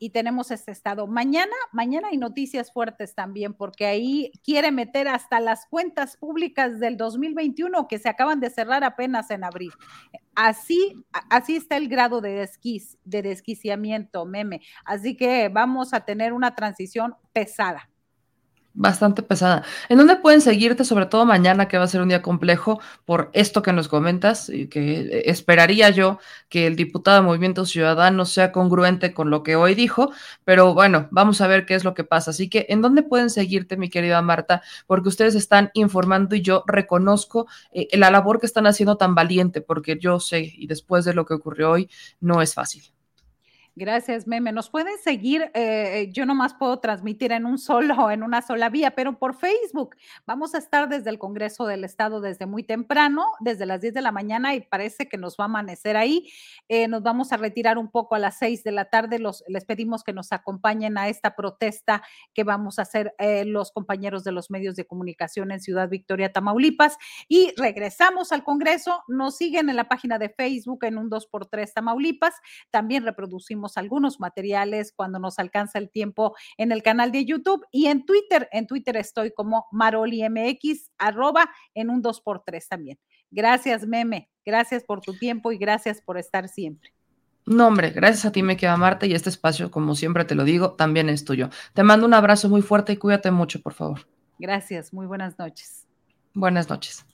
y 0.05 0.11
tenemos 0.11 0.51
este 0.51 0.71
estado. 0.71 1.07
Mañana, 1.07 1.55
mañana 1.73 2.09
hay 2.09 2.19
noticias 2.19 2.71
fuertes 2.71 3.15
también, 3.15 3.55
porque 3.55 3.87
ahí 3.87 4.31
quiere 4.45 4.71
meter 4.71 5.09
hasta 5.09 5.41
las 5.41 5.65
cuentas 5.65 6.19
públicas 6.19 6.79
del 6.79 6.99
2021 6.99 7.89
que 7.89 7.99
se 7.99 8.11
acaban 8.11 8.39
de 8.39 8.51
cerrar 8.51 8.85
apenas 8.85 9.31
en 9.31 9.45
abril. 9.45 9.73
Así, 10.35 11.03
así 11.31 11.57
está 11.57 11.79
el 11.79 11.89
grado 11.89 12.21
de, 12.21 12.33
desquiz, 12.33 12.99
de 13.05 13.23
desquiciamiento, 13.23 14.27
meme. 14.27 14.61
Así 14.85 15.17
que 15.17 15.49
vamos 15.49 15.95
a 15.95 16.05
tener 16.05 16.35
una 16.35 16.55
transición 16.55 17.15
pesada 17.33 17.89
bastante 18.75 19.23
pesada. 19.23 19.65
¿En 19.89 19.99
dónde 19.99 20.17
pueden 20.17 20.41
seguirte, 20.41 20.85
sobre 20.85 21.07
todo 21.07 21.25
mañana, 21.25 21.69
que 21.69 21.79
va 21.79 21.85
a 21.85 21.89
ser 21.89 22.03
un 22.03 22.09
día 22.09 22.23
complejo 22.23 22.81
por 23.05 23.31
esto 23.33 23.63
que 23.63 23.73
nos 23.73 23.89
comentas 23.89 24.49
y 24.49 24.69
que 24.69 25.23
esperaría 25.27 25.91
yo 25.91 26.19
que 26.49 26.67
el 26.67 26.77
diputado 26.77 27.17
de 27.19 27.23
Movimiento 27.23 27.65
Ciudadano 27.67 28.27
sea 28.27 28.53
congruente 28.53 29.15
con 29.15 29.31
lo 29.31 29.43
que 29.45 29.57
hoy 29.57 29.75
dijo, 29.75 30.13
pero 30.45 30.75
bueno, 30.75 31.09
vamos 31.13 31.41
a 31.41 31.47
ver 31.47 31.67
qué 31.67 31.75
es 31.75 31.85
lo 31.85 31.95
que 31.95 32.05
pasa. 32.05 32.33
Así 32.33 32.51
que, 32.51 32.67
¿en 32.69 32.83
dónde 32.83 33.03
pueden 33.05 33.31
seguirte, 33.31 33.77
mi 33.77 33.89
querida 33.89 34.21
Marta? 34.23 34.63
Porque 34.87 35.09
ustedes 35.09 35.35
están 35.37 35.71
informando 35.75 36.35
y 36.35 36.43
yo 36.43 36.65
reconozco 36.67 37.47
eh, 37.73 37.89
la 37.97 38.11
labor 38.11 38.41
que 38.41 38.47
están 38.47 38.67
haciendo 38.67 38.97
tan 38.97 39.15
valiente, 39.15 39.61
porque 39.61 39.99
yo 40.01 40.19
sé, 40.21 40.53
y 40.57 40.67
después 40.67 41.05
de 41.05 41.15
lo 41.15 41.25
que 41.25 41.35
ocurrió 41.35 41.71
hoy, 41.71 41.89
no 42.21 42.43
es 42.43 42.55
fácil. 42.55 42.83
Gracias, 43.77 44.29
Meme. 44.29 44.53
Nos 44.53 44.71
pueden 44.71 44.97
seguir, 44.99 45.51
eh, 45.53 46.09
yo 46.13 46.27
nomás 46.27 46.55
puedo 46.55 46.79
transmitir 46.79 47.33
en 47.33 47.45
un 47.45 47.59
solo, 47.59 48.09
en 48.13 48.23
una 48.23 48.41
sola 48.41 48.69
vía, 48.69 48.93
pero 48.93 49.19
por 49.19 49.35
Facebook. 49.35 49.97
Vamos 50.27 50.55
a 50.55 50.59
estar 50.59 50.89
desde 50.89 51.11
el 51.11 51.19
Congreso 51.19 51.67
del 51.67 51.83
Estado 51.83 52.21
desde 52.21 52.47
muy 52.47 52.63
temprano, 52.63 53.25
desde 53.41 53.67
las 53.67 53.81
10 53.81 53.95
de 53.95 54.01
la 54.01 54.13
mañana 54.13 54.55
y 54.55 54.61
parece 54.61 55.09
que 55.09 55.19
nos 55.19 55.35
va 55.37 55.45
a 55.45 55.45
amanecer 55.47 55.97
ahí. 55.97 56.31
Eh, 56.69 56.87
nos 56.87 57.03
vamos 57.03 57.33
a 57.33 57.37
retirar 57.37 57.77
un 57.77 57.91
poco 57.91 58.15
a 58.15 58.21
las 58.21 58.39
6 58.39 58.63
de 58.63 58.71
la 58.71 58.85
tarde. 58.85 59.19
Les 59.49 59.65
pedimos 59.65 60.05
que 60.05 60.13
nos 60.13 60.31
acompañen 60.31 60.97
a 60.97 61.09
esta 61.09 61.35
protesta 61.35 62.01
que 62.33 62.45
vamos 62.45 62.79
a 62.79 62.83
hacer 62.83 63.13
eh, 63.19 63.45
los 63.45 63.73
compañeros 63.73 64.23
de 64.23 64.31
los 64.31 64.53
medios 64.53 64.77
de 64.77 64.87
comunicación 64.87 65.51
en 65.51 65.61
Ciudad 65.61 65.89
Victoria, 65.89 66.33
Tamaulipas. 66.33 66.97
Y 67.27 67.53
regresamos 67.57 68.31
al 68.31 68.45
Congreso. 68.45 69.03
Nos 69.09 69.37
siguen 69.37 69.69
en 69.69 69.75
la 69.75 69.89
página 69.89 70.21
de 70.21 70.29
Facebook 70.29 70.85
en 70.85 70.97
un 70.97 71.11
2x3 71.11 71.73
Tamaulipas. 71.73 72.35
También 72.71 73.05
reproducimos 73.05 73.64
algunos 73.77 74.21
materiales 74.21 74.93
cuando 74.93 75.19
nos 75.19 75.39
alcanza 75.39 75.79
el 75.79 75.91
tiempo 75.91 76.35
en 76.57 76.73
el 76.73 76.83
canal 76.83 77.13
de 77.13 77.25
YouTube 77.25 77.65
y 77.71 77.87
en 77.87 78.05
Twitter. 78.05 78.49
En 78.53 78.67
Twitter 78.67 78.97
estoy 78.97 79.33
como 79.33 79.67
MaroliMX, 79.73 80.91
arroba 80.99 81.51
en 81.75 81.91
un 81.91 82.03
2x3 82.03 82.69
también. 82.69 82.99
Gracias, 83.31 83.87
Meme. 83.87 84.31
Gracias 84.45 84.85
por 84.85 85.01
tu 85.01 85.15
tiempo 85.15 85.53
y 85.53 85.59
gracias 85.59 86.01
por 86.01 86.19
estar 86.19 86.49
siempre. 86.49 86.93
No, 87.47 87.67
hombre, 87.67 87.91
gracias 87.91 88.25
a 88.25 88.33
ti 88.33 88.43
me 88.43 88.57
queda 88.57 88.77
Marte 88.77 89.07
y 89.07 89.13
este 89.13 89.29
espacio, 89.29 89.71
como 89.71 89.95
siempre 89.95 90.25
te 90.25 90.35
lo 90.35 90.45
digo, 90.45 90.73
también 90.73 91.11
es 91.11 91.25
tuyo. 91.25 91.51
Te 91.75 91.83
mando 91.83 92.07
un 92.07 92.15
abrazo 92.15 92.49
muy 92.49 92.63
fuerte 92.63 92.95
y 92.95 92.97
cuídate 92.97 93.31
mucho, 93.31 93.61
por 93.61 93.75
favor. 93.75 94.07
Gracias, 94.39 94.93
muy 94.95 95.07
buenas 95.07 95.39
noches. 95.39 95.87
Buenas 96.33 96.71
noches. 96.71 97.05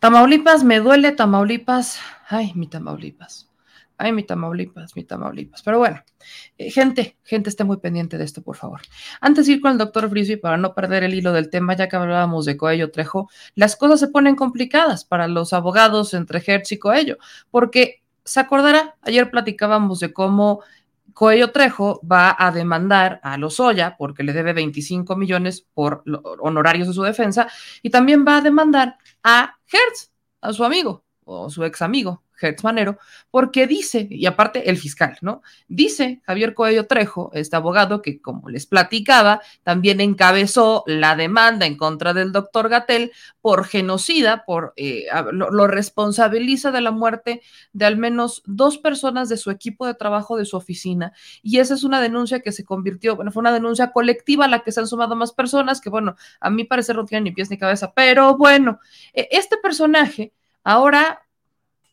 Tamaulipas, 0.00 0.64
me 0.64 0.80
duele 0.80 1.12
Tamaulipas. 1.12 2.00
Ay, 2.28 2.52
mi 2.54 2.66
Tamaulipas. 2.66 3.48
Ay, 4.02 4.10
mi 4.10 4.24
Tamaulipas, 4.24 4.96
mi 4.96 5.04
Tamaulipas. 5.04 5.62
Pero 5.62 5.78
bueno, 5.78 6.02
eh, 6.58 6.72
gente, 6.72 7.18
gente, 7.22 7.48
esté 7.48 7.62
muy 7.62 7.76
pendiente 7.76 8.18
de 8.18 8.24
esto, 8.24 8.42
por 8.42 8.56
favor. 8.56 8.80
Antes 9.20 9.46
de 9.46 9.52
ir 9.52 9.60
con 9.60 9.70
el 9.70 9.78
doctor 9.78 10.10
Frisby, 10.10 10.38
para 10.38 10.56
no 10.56 10.74
perder 10.74 11.04
el 11.04 11.14
hilo 11.14 11.32
del 11.32 11.50
tema, 11.50 11.76
ya 11.76 11.88
que 11.88 11.94
hablábamos 11.94 12.44
de 12.44 12.56
Coello 12.56 12.90
Trejo, 12.90 13.30
las 13.54 13.76
cosas 13.76 14.00
se 14.00 14.08
ponen 14.08 14.34
complicadas 14.34 15.04
para 15.04 15.28
los 15.28 15.52
abogados 15.52 16.14
entre 16.14 16.42
Hertz 16.44 16.72
y 16.72 16.80
Coello, 16.80 17.16
porque 17.52 18.02
se 18.24 18.40
acordará, 18.40 18.96
ayer 19.02 19.30
platicábamos 19.30 20.00
de 20.00 20.12
cómo 20.12 20.64
Coello 21.14 21.52
Trejo 21.52 22.00
va 22.04 22.34
a 22.36 22.50
demandar 22.50 23.20
a 23.22 23.36
Lozoya 23.36 23.96
porque 23.96 24.24
le 24.24 24.32
debe 24.32 24.52
25 24.52 25.14
millones 25.14 25.64
por 25.74 26.02
honorarios 26.40 26.88
de 26.88 26.94
su 26.94 27.02
defensa 27.02 27.46
y 27.82 27.90
también 27.90 28.24
va 28.26 28.38
a 28.38 28.40
demandar 28.40 28.96
a 29.22 29.54
Hertz, 29.70 30.10
a 30.40 30.52
su 30.52 30.64
amigo 30.64 31.04
o 31.24 31.50
su 31.50 31.64
ex 31.64 31.82
amigo, 31.82 32.24
Hertz 32.42 32.64
Manero, 32.64 32.98
porque 33.30 33.66
dice, 33.66 34.06
y 34.10 34.26
aparte 34.26 34.70
el 34.70 34.76
fiscal, 34.76 35.18
¿no? 35.20 35.42
Dice 35.68 36.20
Javier 36.24 36.54
Coello 36.54 36.86
Trejo, 36.86 37.30
este 37.34 37.56
abogado 37.56 38.02
que, 38.02 38.20
como 38.20 38.48
les 38.48 38.66
platicaba, 38.66 39.40
también 39.62 40.00
encabezó 40.00 40.84
la 40.86 41.16
demanda 41.16 41.66
en 41.66 41.76
contra 41.76 42.12
del 42.12 42.32
doctor 42.32 42.68
Gatel 42.68 43.12
por 43.40 43.64
genocida, 43.64 44.44
por 44.44 44.72
eh, 44.76 45.06
lo, 45.32 45.66
responsabiliza 45.66 46.70
de 46.70 46.80
la 46.80 46.90
muerte 46.90 47.42
de 47.72 47.86
al 47.86 47.96
menos 47.96 48.42
dos 48.46 48.78
personas 48.78 49.28
de 49.28 49.36
su 49.36 49.50
equipo 49.50 49.86
de 49.86 49.94
trabajo 49.94 50.36
de 50.36 50.44
su 50.44 50.56
oficina. 50.56 51.12
Y 51.42 51.58
esa 51.58 51.74
es 51.74 51.84
una 51.84 52.00
denuncia 52.00 52.40
que 52.40 52.52
se 52.52 52.64
convirtió, 52.64 53.16
bueno, 53.16 53.32
fue 53.32 53.40
una 53.40 53.52
denuncia 53.52 53.92
colectiva 53.92 54.44
a 54.44 54.48
la 54.48 54.60
que 54.60 54.72
se 54.72 54.80
han 54.80 54.86
sumado 54.86 55.16
más 55.16 55.32
personas, 55.32 55.80
que 55.80 55.90
bueno, 55.90 56.16
a 56.40 56.50
mí 56.50 56.64
parecer 56.64 56.96
no 56.96 57.04
tiene 57.04 57.24
ni 57.24 57.32
pies 57.32 57.50
ni 57.50 57.58
cabeza, 57.58 57.92
pero 57.94 58.36
bueno, 58.36 58.80
e, 59.12 59.28
este 59.32 59.56
personaje 59.56 60.32
ahora 60.64 61.21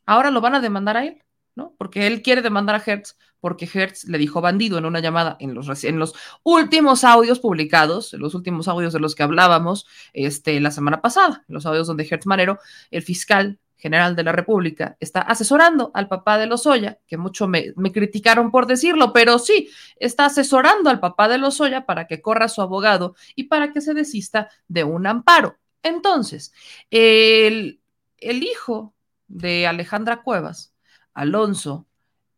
ahora 0.09 0.31
lo 0.31 0.41
van 0.41 0.55
a 0.55 0.59
demandar 0.59 0.97
a 0.97 1.05
él, 1.05 1.23
¿no? 1.55 1.75
Porque 1.77 2.07
él 2.07 2.23
quiere 2.23 2.41
demandar 2.41 2.75
a 2.75 2.83
Hertz 2.83 3.15
porque 3.39 3.69
Hertz 3.71 4.05
le 4.05 4.17
dijo 4.17 4.41
bandido 4.41 4.77
en 4.77 4.85
una 4.85 4.99
llamada 4.99 5.37
en 5.39 5.53
los, 5.53 5.67
últimos 6.43 7.03
audios 7.03 7.39
publicados, 7.39 8.13
en 8.13 8.19
los 8.19 8.33
últimos 8.35 8.67
audios 8.67 8.91
de 8.91 8.99
los 8.99 9.15
que 9.15 9.23
hablábamos 9.23 9.85
este, 10.13 10.59
la 10.59 10.71
semana 10.71 11.01
pasada, 11.01 11.45
en 11.47 11.53
los 11.53 11.65
audios 11.65 11.87
donde 11.87 12.07
Hertz 12.09 12.25
Manero, 12.25 12.59
el 12.91 13.03
fiscal 13.03 13.59
general 13.77 14.15
de 14.15 14.23
la 14.23 14.33
República, 14.33 14.97
está 14.99 15.21
asesorando 15.21 15.91
al 15.93 16.09
papá 16.09 16.37
de 16.37 16.47
Lozoya, 16.47 16.99
que 17.07 17.17
mucho 17.17 17.47
me, 17.47 17.71
me, 17.77 17.93
criticaron 17.93 18.51
por 18.51 18.65
decirlo, 18.65 19.13
pero 19.13 19.39
sí, 19.39 19.69
está 19.97 20.25
asesorando 20.25 20.89
al 20.89 20.99
papá 20.99 21.29
de 21.29 21.37
Lozoya 21.37 21.85
para 21.85 22.07
que 22.07 22.19
corra 22.19 22.49
su 22.49 22.61
abogado 22.61 23.15
y 23.35 23.43
para 23.43 23.71
que 23.71 23.79
se 23.79 23.93
desista 23.93 24.49
de 24.67 24.83
un 24.83 25.07
amparo. 25.07 25.55
Entonces, 25.81 26.51
el, 26.89 27.79
el 28.17 28.43
hijo 28.43 28.93
de 29.29 29.65
Alejandra 29.67 30.21
Cuevas, 30.21 30.73
Alonso 31.13 31.87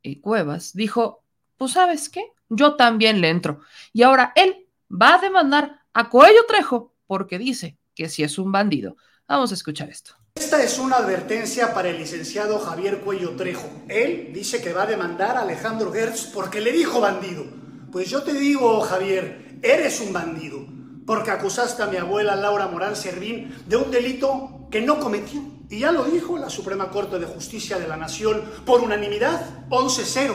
y 0.02 0.20
Cuevas, 0.20 0.74
dijo, 0.74 1.24
pues 1.58 1.72
sabes 1.72 2.10
qué, 2.10 2.24
yo 2.50 2.76
también 2.76 3.22
le 3.22 3.30
entro. 3.30 3.62
Y 3.94 4.04
ahora 4.04 4.34
él 4.36 4.68
va 4.89 5.16
a 5.16 5.20
demandar 5.20 5.82
a 5.94 6.10
Coello 6.10 6.46
Trejo 6.48 6.94
porque 7.08 7.39
dice 7.39 7.78
que 7.96 8.10
si 8.10 8.24
es 8.24 8.38
un 8.38 8.52
bandido. 8.52 8.96
Vamos 9.28 9.52
a 9.52 9.56
escuchar 9.56 9.89
esto. 9.89 10.16
Esta 10.36 10.64
es 10.64 10.80
una 10.80 10.98
advertencia 10.98 11.74
para 11.74 11.89
el 11.89 11.98
licenciado 11.98 12.60
Javier 12.60 13.00
Cuello 13.00 13.36
Trejo. 13.36 13.70
Él 13.88 14.32
dice 14.34 14.62
que 14.62 14.74
va 14.74 14.84
a 14.84 14.88
demandar 14.88 15.38
a 15.38 15.42
Alejandro 15.42 15.92
Gertz 15.92 16.26
porque 16.34 16.62
le 16.62 16.72
dijo 16.72 17.02
bandido. 17.02 17.46
Pues 17.92 18.10
yo 18.10 18.24
te 18.24 18.34
digo, 18.34 18.80
Javier, 18.82 19.60
eres 19.62 20.00
un 20.00 20.14
bandido, 20.14 20.66
porque 21.06 21.32
acusaste 21.32 21.84
a 21.84 21.88
mi 21.88 21.98
abuela 21.98 22.36
Laura 22.36 22.68
Morán 22.68 22.96
Servín 22.96 23.54
de 23.68 23.76
un 23.76 23.92
delito 23.92 24.61
que 24.72 24.82
no 24.82 25.00
cometió. 25.00 25.42
Y 25.70 25.80
ya 25.80 25.92
lo 25.92 26.06
dijo 26.06 26.38
la 26.38 26.50
Suprema 26.50 26.90
Corte 26.90 27.20
de 27.20 27.26
Justicia 27.26 27.78
de 27.78 27.88
la 27.88 27.98
Nación 27.98 28.42
por 28.66 28.82
unanimidad, 28.82 29.68
11-0. 29.70 30.34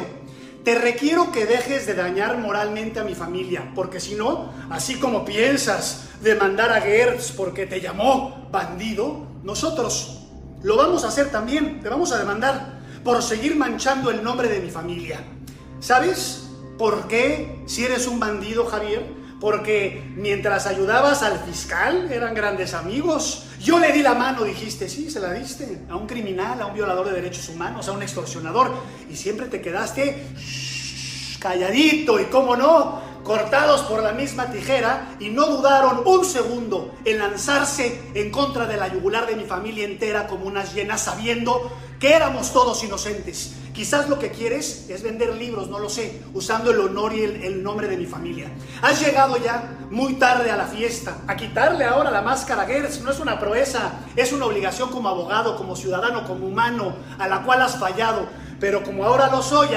Te 0.64 0.74
requiero 0.74 1.30
que 1.32 1.46
dejes 1.46 1.86
de 1.86 1.94
dañar 1.94 2.38
moralmente 2.38 3.00
a 3.00 3.04
mi 3.04 3.14
familia, 3.14 3.72
porque 3.74 4.00
si 4.00 4.14
no, 4.14 4.52
así 4.70 4.96
como 4.96 5.24
piensas 5.24 6.08
demandar 6.22 6.72
a 6.72 6.80
Gertz 6.80 7.32
porque 7.32 7.66
te 7.66 7.80
llamó 7.80 8.48
bandido, 8.50 9.26
nosotros 9.44 10.26
lo 10.62 10.76
vamos 10.76 11.04
a 11.04 11.08
hacer 11.08 11.30
también, 11.30 11.80
te 11.80 11.88
vamos 11.88 12.10
a 12.12 12.18
demandar 12.18 12.80
por 13.04 13.22
seguir 13.22 13.54
manchando 13.54 14.10
el 14.10 14.24
nombre 14.24 14.48
de 14.48 14.60
mi 14.60 14.70
familia. 14.70 15.20
¿Sabes 15.78 16.48
por 16.78 17.06
qué 17.06 17.62
si 17.66 17.84
eres 17.84 18.08
un 18.08 18.18
bandido, 18.18 18.66
Javier? 18.66 19.15
Porque 19.40 20.02
mientras 20.16 20.66
ayudabas 20.66 21.22
al 21.22 21.38
fiscal 21.40 22.10
eran 22.10 22.34
grandes 22.34 22.74
amigos. 22.74 23.44
Yo 23.60 23.78
le 23.78 23.92
di 23.92 24.02
la 24.02 24.14
mano, 24.14 24.44
dijiste, 24.44 24.88
sí, 24.88 25.10
se 25.10 25.20
la 25.20 25.32
diste 25.32 25.78
a 25.90 25.96
un 25.96 26.06
criminal, 26.06 26.60
a 26.60 26.66
un 26.66 26.74
violador 26.74 27.06
de 27.06 27.12
derechos 27.12 27.48
humanos, 27.48 27.88
a 27.88 27.92
un 27.92 28.02
extorsionador. 28.02 28.72
Y 29.10 29.16
siempre 29.16 29.46
te 29.46 29.60
quedaste 29.60 30.26
calladito 31.38 32.18
y, 32.18 32.24
cómo 32.24 32.56
no, 32.56 33.00
cortados 33.26 33.82
por 33.82 34.02
la 34.02 34.12
misma 34.12 34.50
tijera 34.52 35.16
y 35.18 35.30
no 35.30 35.46
dudaron 35.46 36.02
un 36.06 36.24
segundo 36.24 36.94
en 37.04 37.18
lanzarse 37.18 38.10
en 38.14 38.30
contra 38.30 38.66
de 38.66 38.76
la 38.76 38.88
yugular 38.88 39.26
de 39.26 39.34
mi 39.34 39.44
familia 39.44 39.84
entera 39.84 40.28
como 40.28 40.46
unas 40.46 40.72
llenas 40.72 41.02
sabiendo 41.02 41.70
que 41.98 42.14
éramos 42.14 42.52
todos 42.52 42.82
inocentes. 42.84 43.56
Quizás 43.74 44.08
lo 44.08 44.18
que 44.18 44.30
quieres 44.30 44.86
es 44.88 45.02
vender 45.02 45.34
libros, 45.34 45.68
no 45.68 45.78
lo 45.78 45.88
sé, 45.88 46.22
usando 46.32 46.70
el 46.70 46.80
honor 46.80 47.14
y 47.14 47.22
el, 47.22 47.42
el, 47.42 47.62
nombre 47.62 47.88
de 47.88 47.96
mi 47.96 48.06
familia. 48.06 48.50
Has 48.80 49.00
llegado 49.04 49.36
ya 49.36 49.76
muy 49.90 50.14
tarde 50.14 50.50
a 50.50 50.56
la 50.56 50.66
fiesta. 50.66 51.18
A 51.26 51.36
quitarle 51.36 51.84
ahora 51.84 52.10
la 52.10 52.22
máscara 52.22 52.62
a 52.62 52.66
Gertz 52.66 53.00
no 53.00 53.10
es 53.10 53.18
una 53.18 53.38
proeza, 53.38 53.92
es 54.14 54.32
una 54.32 54.46
obligación 54.46 54.90
como 54.90 55.08
abogado, 55.08 55.56
como 55.56 55.76
ciudadano, 55.76 56.26
como 56.26 56.46
humano, 56.46 56.96
a 57.18 57.28
la 57.28 57.42
cual 57.42 57.60
has 57.60 57.78
fallado. 57.78 58.26
Pero 58.60 58.82
como 58.82 59.04
ahora 59.04 59.30
lo 59.30 59.42
soy, 59.42 59.68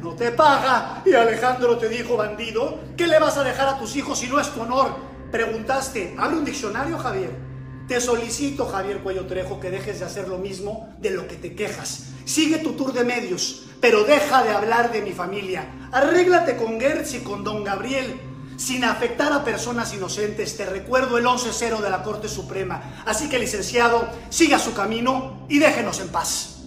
no 0.00 0.14
te 0.14 0.32
paga. 0.32 1.02
Y 1.04 1.14
Alejandro 1.14 1.78
te 1.78 1.88
dijo, 1.88 2.16
bandido, 2.16 2.78
¿qué 2.96 3.06
le 3.06 3.18
vas 3.18 3.36
a 3.36 3.44
dejar 3.44 3.68
a 3.68 3.78
tus 3.78 3.96
hijos 3.96 4.18
si 4.18 4.28
no 4.28 4.40
es 4.40 4.48
tu 4.50 4.62
honor? 4.62 4.94
Preguntaste, 5.30 6.14
abre 6.18 6.36
un 6.36 6.44
diccionario, 6.44 6.98
Javier. 6.98 7.48
Te 7.86 8.00
solicito, 8.00 8.66
Javier 8.66 8.98
Cuello 8.98 9.26
Trejo, 9.26 9.60
que 9.60 9.70
dejes 9.70 10.00
de 10.00 10.04
hacer 10.04 10.28
lo 10.28 10.38
mismo 10.38 10.94
de 10.98 11.10
lo 11.10 11.26
que 11.26 11.36
te 11.36 11.54
quejas. 11.54 12.08
Sigue 12.24 12.58
tu 12.58 12.72
tour 12.72 12.92
de 12.92 13.04
medios, 13.04 13.66
pero 13.80 14.04
deja 14.04 14.42
de 14.42 14.50
hablar 14.50 14.92
de 14.92 15.00
mi 15.00 15.12
familia. 15.12 15.66
Arréglate 15.90 16.56
con 16.56 16.78
Gertz 16.78 17.14
y 17.14 17.20
con 17.20 17.44
don 17.44 17.64
Gabriel. 17.64 18.20
Sin 18.58 18.84
afectar 18.84 19.32
a 19.32 19.44
personas 19.44 19.94
inocentes, 19.94 20.56
te 20.56 20.66
recuerdo 20.66 21.16
el 21.16 21.24
11-0 21.24 21.80
de 21.80 21.88
la 21.88 22.02
Corte 22.02 22.28
Suprema. 22.28 23.02
Así 23.06 23.28
que, 23.30 23.38
licenciado, 23.38 24.06
siga 24.28 24.58
su 24.58 24.74
camino 24.74 25.46
y 25.48 25.58
déjenos 25.58 26.00
en 26.00 26.08
paz. 26.08 26.57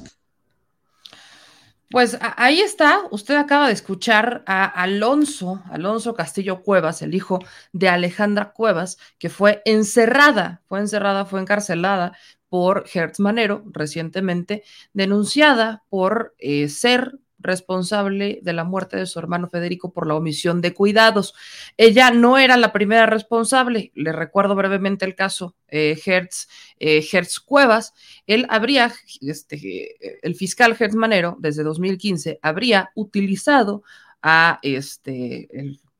Pues 1.91 2.17
ahí 2.21 2.61
está, 2.61 3.01
usted 3.11 3.35
acaba 3.35 3.67
de 3.67 3.73
escuchar 3.73 4.43
a 4.47 4.63
Alonso, 4.63 5.61
Alonso 5.69 6.13
Castillo 6.13 6.61
Cuevas, 6.61 7.01
el 7.01 7.13
hijo 7.13 7.39
de 7.73 7.89
Alejandra 7.89 8.53
Cuevas, 8.53 8.97
que 9.19 9.27
fue 9.27 9.61
encerrada, 9.65 10.61
fue 10.67 10.79
encerrada, 10.79 11.25
fue 11.25 11.41
encarcelada 11.41 12.13
por 12.47 12.85
Hertz 12.93 13.19
Manero 13.19 13.65
recientemente, 13.71 14.63
denunciada 14.93 15.83
por 15.89 16.33
eh, 16.37 16.69
ser 16.69 17.19
responsable 17.39 18.39
de 18.41 18.53
la 18.53 18.63
muerte 18.63 18.97
de 18.97 19.05
su 19.05 19.19
hermano 19.19 19.49
Federico 19.49 19.91
por 19.91 20.07
la 20.07 20.15
omisión 20.15 20.61
de 20.61 20.73
cuidados. 20.73 21.33
Ella 21.75 22.11
no 22.11 22.37
era 22.37 22.55
la 22.55 22.71
primera 22.71 23.05
responsable, 23.05 23.91
le 23.95 24.11
recuerdo 24.11 24.55
brevemente 24.55 25.05
el 25.05 25.15
caso 25.15 25.55
eh, 25.67 25.99
Hertz, 26.05 26.47
eh, 26.81 27.05
Hertz 27.11 27.39
Cuevas, 27.39 27.93
él 28.25 28.45
habría, 28.49 28.91
este, 29.21 30.25
el 30.25 30.35
fiscal 30.35 30.75
Hertz 30.77 30.95
Manero, 30.95 31.37
desde 31.39 31.63
2015, 31.63 32.39
habría 32.41 32.91
utilizado 32.95 33.83
a 34.23 34.59
este, 34.63 35.47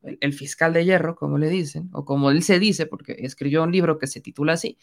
el 0.02 0.32
fiscal 0.32 0.72
de 0.72 0.84
hierro, 0.84 1.14
como 1.16 1.38
le 1.38 1.48
dicen, 1.48 1.88
o 1.92 2.04
como 2.04 2.30
él 2.30 2.42
se 2.42 2.58
dice, 2.58 2.86
porque 2.86 3.16
escribió 3.20 3.62
un 3.62 3.72
libro 3.72 3.98
que 3.98 4.06
se 4.06 4.20
titula 4.20 4.54
así, 4.54 4.78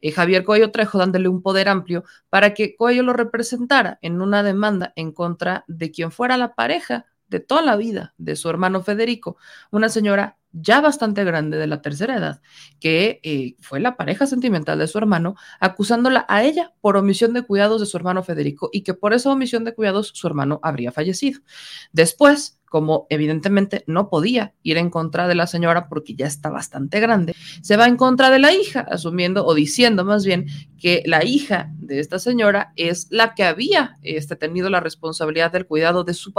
eh, 0.00 0.10
Javier 0.10 0.44
Coello 0.44 0.70
Trejo 0.70 0.98
dándole 0.98 1.28
un 1.28 1.42
poder 1.42 1.68
amplio 1.68 2.04
para 2.30 2.54
que 2.54 2.74
Coello 2.76 3.02
lo 3.02 3.12
representara 3.12 3.98
en 4.02 4.20
una 4.20 4.42
demanda 4.42 4.92
en 4.96 5.12
contra 5.12 5.64
de 5.68 5.90
quien 5.90 6.10
fuera 6.10 6.36
la 6.36 6.54
pareja 6.54 7.06
de 7.28 7.40
toda 7.40 7.62
la 7.62 7.76
vida 7.76 8.14
de 8.18 8.36
su 8.36 8.50
hermano 8.50 8.82
Federico, 8.82 9.36
una 9.70 9.88
señora 9.88 10.36
ya 10.54 10.80
bastante 10.80 11.24
grande 11.24 11.58
de 11.58 11.66
la 11.66 11.82
tercera 11.82 12.16
edad, 12.16 12.40
que 12.80 13.20
eh, 13.22 13.56
fue 13.60 13.80
la 13.80 13.96
pareja 13.96 14.26
sentimental 14.26 14.78
de 14.78 14.86
su 14.86 14.98
hermano, 14.98 15.34
acusándola 15.60 16.24
a 16.28 16.44
ella 16.44 16.72
por 16.80 16.96
omisión 16.96 17.34
de 17.34 17.42
cuidados 17.42 17.80
de 17.80 17.86
su 17.86 17.96
hermano 17.96 18.22
Federico 18.22 18.70
y 18.72 18.82
que 18.82 18.94
por 18.94 19.12
esa 19.12 19.30
omisión 19.30 19.64
de 19.64 19.74
cuidados 19.74 20.12
su 20.14 20.26
hermano 20.26 20.60
habría 20.62 20.92
fallecido. 20.92 21.40
Después, 21.92 22.60
como 22.74 23.06
evidentemente 23.08 23.84
no 23.86 24.08
podía 24.08 24.52
ir 24.64 24.78
en 24.78 24.90
contra 24.90 25.28
de 25.28 25.36
la 25.36 25.46
señora 25.46 25.88
porque 25.88 26.16
ya 26.16 26.26
está 26.26 26.50
bastante 26.50 26.98
grande, 26.98 27.32
se 27.62 27.76
va 27.76 27.86
en 27.86 27.96
contra 27.96 28.30
de 28.30 28.40
la 28.40 28.52
hija, 28.52 28.80
asumiendo 28.80 29.46
o 29.46 29.54
diciendo 29.54 30.04
más 30.04 30.24
bien 30.24 30.46
que 30.76 31.04
la 31.06 31.24
hija 31.24 31.70
de 31.76 32.00
esta 32.00 32.18
señora 32.18 32.72
es 32.74 33.06
la 33.10 33.36
que 33.36 33.44
había 33.44 33.96
este, 34.02 34.34
tenido 34.34 34.70
la 34.70 34.80
responsabilidad 34.80 35.52
del 35.52 35.66
cuidado 35.66 36.02
de 36.02 36.14
su, 36.14 36.32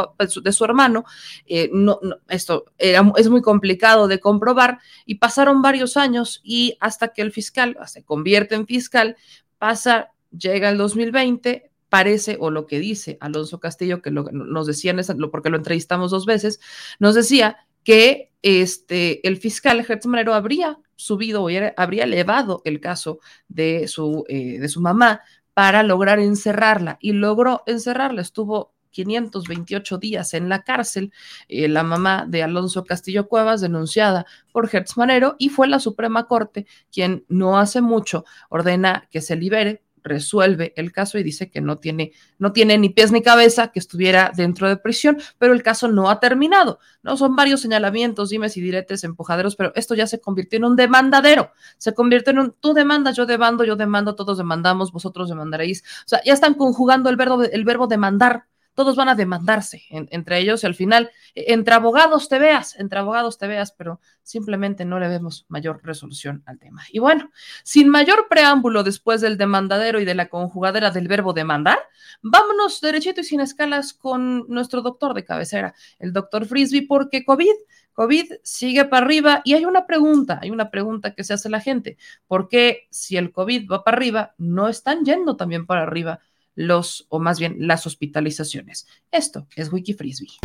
de 0.43 0.51
su 0.51 0.65
hermano. 0.65 1.05
Eh, 1.45 1.69
no, 1.71 2.01
esto 2.27 2.65
era, 2.77 3.09
es 3.15 3.29
muy 3.29 3.41
complicado 3.41 4.09
de 4.09 4.19
comprobar 4.19 4.79
y 5.05 5.15
pasaron 5.15 5.61
varios 5.61 5.95
años 5.95 6.41
y 6.43 6.75
hasta 6.81 7.13
que 7.13 7.21
el 7.21 7.31
fiscal 7.31 7.77
se 7.85 8.03
convierte 8.03 8.55
en 8.55 8.67
fiscal, 8.67 9.15
pasa, 9.57 10.11
llega 10.37 10.67
el 10.67 10.77
2020, 10.77 11.71
parece 11.95 12.35
o 12.41 12.51
lo 12.51 12.65
que 12.67 12.81
dice 12.81 13.17
Alonso 13.21 13.61
Castillo, 13.61 14.01
que 14.01 14.11
nos 14.11 14.67
decían, 14.67 14.99
porque 15.31 15.49
lo 15.49 15.55
entrevistamos 15.55 16.11
dos 16.11 16.25
veces, 16.25 16.59
nos 16.99 17.15
decía 17.15 17.55
que 17.85 18.33
este, 18.41 19.25
el 19.25 19.37
fiscal 19.37 19.81
Gertz 19.81 20.05
Manero 20.05 20.33
habría 20.33 20.77
subido 20.97 21.41
o 21.41 21.49
habría 21.77 22.03
elevado 22.03 22.61
el 22.65 22.81
caso 22.81 23.19
de 23.47 23.87
su, 23.87 24.25
eh, 24.27 24.59
de 24.59 24.67
su 24.67 24.81
mamá 24.81 25.21
para 25.53 25.83
lograr 25.83 26.19
encerrarla 26.19 26.97
y 26.99 27.13
logró 27.13 27.63
encerrarla. 27.65 28.21
Estuvo 28.21 28.73
528 28.91 29.97
días 29.97 30.33
en 30.33 30.49
la 30.49 30.63
cárcel, 30.63 31.13
eh, 31.47 31.69
la 31.69 31.83
mamá 31.83 32.25
de 32.27 32.43
Alonso 32.43 32.83
Castillo 32.83 33.29
Cuevas, 33.29 33.61
denunciada 33.61 34.25
por 34.51 34.69
Hertz 34.69 34.97
Manero, 34.97 35.37
y 35.39 35.47
fue 35.47 35.69
la 35.69 35.79
Suprema 35.79 36.27
Corte 36.27 36.67
quien 36.91 37.23
no 37.29 37.57
hace 37.57 37.79
mucho 37.79 38.25
ordena 38.49 39.07
que 39.11 39.21
se 39.21 39.37
libere 39.37 39.84
resuelve 40.05 40.73
el 40.77 40.93
caso 40.93 41.17
y 41.17 41.23
dice 41.23 41.49
que 41.49 41.59
no 41.59 41.77
tiene, 41.79 42.13
no 42.39 42.53
tiene 42.53 42.77
ni 42.77 42.89
pies 42.89 43.11
ni 43.11 43.21
cabeza, 43.21 43.69
que 43.69 43.79
estuviera 43.79 44.31
dentro 44.33 44.69
de 44.69 44.77
prisión, 44.77 45.17
pero 45.37 45.51
el 45.51 45.63
caso 45.63 45.89
no 45.89 46.09
ha 46.09 46.19
terminado, 46.19 46.79
¿no? 47.03 47.17
Son 47.17 47.35
varios 47.35 47.59
señalamientos, 47.61 48.29
dimes 48.29 48.55
y 48.55 48.61
diretes, 48.61 49.03
empujaderos, 49.03 49.55
pero 49.55 49.73
esto 49.75 49.95
ya 49.95 50.07
se 50.07 50.21
convirtió 50.21 50.57
en 50.57 50.65
un 50.65 50.75
demandadero, 50.75 51.51
se 51.77 51.93
convierte 51.93 52.31
en 52.31 52.39
un, 52.39 52.55
tú 52.59 52.73
demandas, 52.73 53.17
yo 53.17 53.25
demando, 53.25 53.65
yo 53.65 53.75
demando, 53.75 54.15
todos 54.15 54.37
demandamos, 54.37 54.91
vosotros 54.91 55.27
demandaréis, 55.27 55.83
o 56.05 56.07
sea, 56.07 56.21
ya 56.23 56.33
están 56.33 56.53
conjugando 56.53 57.09
el 57.09 57.17
verbo, 57.17 57.43
el 57.43 57.65
verbo 57.65 57.87
demandar, 57.87 58.45
todos 58.75 58.95
van 58.95 59.09
a 59.09 59.15
demandarse 59.15 59.83
entre 59.89 60.39
ellos 60.39 60.63
y 60.63 60.67
al 60.67 60.75
final, 60.75 61.09
e, 61.33 61.53
entre 61.53 61.73
abogados 61.73 62.29
te 62.29 62.37
veas, 62.37 62.75
entre 62.77 62.99
abogados 62.99 63.37
te 63.37 63.47
veas, 63.47 63.71
pero 63.71 63.99
simplemente 64.21 64.85
no 64.85 64.99
le 64.99 65.07
vemos 65.07 65.45
mayor 65.47 65.81
resolución 65.83 66.43
al 66.45 66.59
tema. 66.59 66.83
Y 66.91 66.99
bueno, 66.99 67.31
sin 67.63 67.89
mayor 67.89 68.27
preámbulo 68.29 68.83
después 68.83 69.21
del 69.21 69.37
demandadero 69.37 69.99
y 69.99 70.05
de 70.05 70.15
la 70.15 70.29
conjugadera 70.29 70.91
del 70.91 71.07
verbo 71.07 71.33
demandar, 71.33 71.79
vámonos 72.21 72.81
derechito 72.81 73.21
y 73.21 73.23
sin 73.23 73.39
escalas 73.39 73.93
con 73.93 74.47
nuestro 74.47 74.81
doctor 74.81 75.13
de 75.13 75.25
cabecera, 75.25 75.73
el 75.97 76.13
doctor 76.13 76.45
Frisby, 76.45 76.81
porque 76.81 77.25
COVID 77.25 77.55
COVID 77.95 78.25
sigue 78.43 78.83
para 78.85 79.05
arriba 79.05 79.41
y 79.45 79.53
hay 79.53 79.65
una 79.65 79.87
pregunta, 79.87 80.39
hay 80.41 80.51
una 80.51 80.69
pregunta 80.69 81.15
que 81.15 81.23
se 81.23 81.33
hace 81.33 81.49
la 81.49 81.61
gente, 81.61 81.97
¿por 82.27 82.49
qué 82.49 82.87
si 82.91 83.15
el 83.15 83.31
COVID 83.31 83.71
va 83.71 83.83
para 83.85 83.97
arriba, 83.97 84.35
no 84.37 84.67
están 84.67 85.05
yendo 85.05 85.37
también 85.37 85.65
para 85.65 85.83
arriba 85.83 86.19
los, 86.55 87.05
o 87.09 87.19
más 87.19 87.39
bien 87.39 87.55
las 87.59 87.85
hospitalizaciones. 87.85 88.87
Esto 89.11 89.47
es 89.55 89.71
Wikifrisbee. 89.71 90.39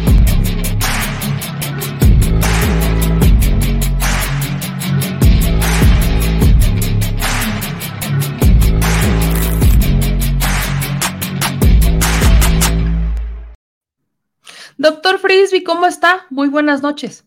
Doctor 14.76 15.18
Frisby, 15.18 15.62
¿cómo 15.62 15.86
está? 15.86 16.26
Muy 16.30 16.48
buenas 16.48 16.80
noches. 16.80 17.26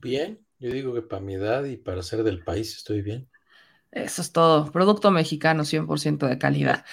Bien, 0.00 0.38
yo 0.60 0.70
digo 0.70 0.94
que 0.94 1.02
para 1.02 1.20
mi 1.20 1.34
edad 1.34 1.64
y 1.64 1.76
para 1.76 2.04
ser 2.04 2.22
del 2.22 2.44
país 2.44 2.76
estoy 2.76 3.02
bien. 3.02 3.28
Eso 3.94 4.22
es 4.22 4.32
todo. 4.32 4.72
Producto 4.72 5.12
mexicano 5.12 5.62
100% 5.62 6.26
de 6.26 6.36
calidad. 6.36 6.84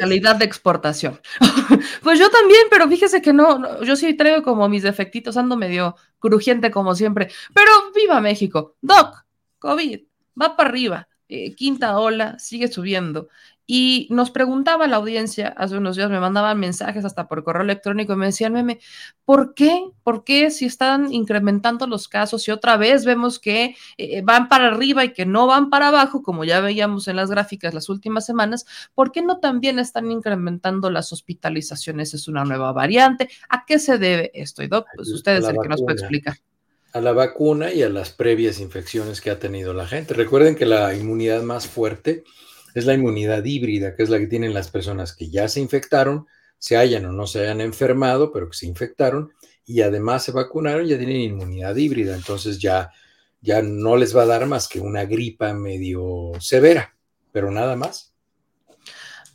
calidad 0.00 0.36
de 0.36 0.46
exportación. 0.46 1.20
pues 2.02 2.18
yo 2.18 2.30
también, 2.30 2.62
pero 2.70 2.88
fíjese 2.88 3.20
que 3.20 3.34
no, 3.34 3.82
yo 3.82 3.96
sí 3.96 4.14
traigo 4.14 4.42
como 4.42 4.66
mis 4.68 4.82
defectitos, 4.82 5.36
ando 5.36 5.58
medio 5.58 5.94
crujiente 6.18 6.70
como 6.70 6.94
siempre. 6.94 7.28
Pero 7.52 7.70
viva 7.94 8.22
México. 8.22 8.76
Doc, 8.80 9.26
COVID, 9.58 10.00
va 10.40 10.56
para 10.56 10.70
arriba. 10.70 11.08
Eh, 11.28 11.54
quinta 11.54 11.98
ola, 11.98 12.38
sigue 12.38 12.68
subiendo. 12.68 13.28
Y 13.66 14.06
nos 14.10 14.30
preguntaba 14.30 14.86
la 14.86 14.96
audiencia 14.96 15.48
hace 15.56 15.76
unos 15.76 15.96
días, 15.96 16.08
me 16.08 16.20
mandaban 16.20 16.60
mensajes 16.60 17.04
hasta 17.04 17.26
por 17.26 17.42
correo 17.42 17.62
electrónico 17.62 18.12
y 18.12 18.16
me 18.16 18.26
decían, 18.26 18.52
meme, 18.52 18.78
¿por 19.24 19.54
qué? 19.54 19.84
¿Por 20.04 20.22
qué 20.22 20.52
si 20.52 20.66
están 20.66 21.12
incrementando 21.12 21.88
los 21.88 22.06
casos 22.06 22.46
y 22.46 22.52
otra 22.52 22.76
vez 22.76 23.04
vemos 23.04 23.40
que 23.40 23.74
eh, 23.98 24.22
van 24.22 24.48
para 24.48 24.68
arriba 24.68 25.04
y 25.04 25.12
que 25.12 25.26
no 25.26 25.48
van 25.48 25.68
para 25.68 25.88
abajo, 25.88 26.22
como 26.22 26.44
ya 26.44 26.60
veíamos 26.60 27.08
en 27.08 27.16
las 27.16 27.28
gráficas 27.28 27.74
las 27.74 27.88
últimas 27.88 28.24
semanas, 28.24 28.66
¿por 28.94 29.10
qué 29.10 29.22
no 29.22 29.40
también 29.40 29.80
están 29.80 30.10
incrementando 30.12 30.88
las 30.88 31.12
hospitalizaciones? 31.12 32.14
¿Es 32.14 32.28
una 32.28 32.44
nueva 32.44 32.72
variante? 32.72 33.28
¿A 33.48 33.64
qué 33.66 33.80
se 33.80 33.98
debe 33.98 34.30
esto? 34.34 34.62
Y 34.62 34.68
Doc, 34.68 34.86
pues 34.94 35.08
usted 35.10 35.38
es 35.38 35.48
el 35.48 35.56
que 35.60 35.68
nos 35.68 35.82
puede 35.82 35.98
explicar 35.98 36.36
a 36.92 37.00
la 37.00 37.12
vacuna 37.12 37.72
y 37.72 37.82
a 37.82 37.90
las 37.90 38.10
previas 38.10 38.58
infecciones 38.58 39.20
que 39.20 39.30
ha 39.30 39.38
tenido 39.38 39.74
la 39.74 39.86
gente. 39.86 40.14
Recuerden 40.14 40.56
que 40.56 40.64
la 40.64 40.94
inmunidad 40.94 41.42
más 41.42 41.66
fuerte 41.66 42.24
es 42.80 42.86
la 42.86 42.94
inmunidad 42.94 43.44
híbrida, 43.44 43.94
que 43.94 44.02
es 44.02 44.10
la 44.10 44.18
que 44.18 44.26
tienen 44.26 44.52
las 44.52 44.70
personas 44.70 45.14
que 45.14 45.30
ya 45.30 45.48
se 45.48 45.60
infectaron, 45.60 46.26
se 46.58 46.76
hayan 46.76 47.06
o 47.06 47.12
no 47.12 47.26
se 47.26 47.40
hayan 47.40 47.60
enfermado, 47.60 48.32
pero 48.32 48.50
que 48.50 48.56
se 48.56 48.66
infectaron 48.66 49.32
y 49.64 49.80
además 49.80 50.24
se 50.24 50.32
vacunaron, 50.32 50.86
ya 50.86 50.98
tienen 50.98 51.16
inmunidad 51.16 51.74
híbrida, 51.74 52.14
entonces 52.14 52.58
ya, 52.58 52.90
ya 53.40 53.62
no 53.62 53.96
les 53.96 54.16
va 54.16 54.22
a 54.22 54.26
dar 54.26 54.46
más 54.46 54.68
que 54.68 54.80
una 54.80 55.04
gripa 55.04 55.52
medio 55.54 56.32
severa, 56.38 56.94
pero 57.32 57.50
nada 57.50 57.76
más. 57.76 58.12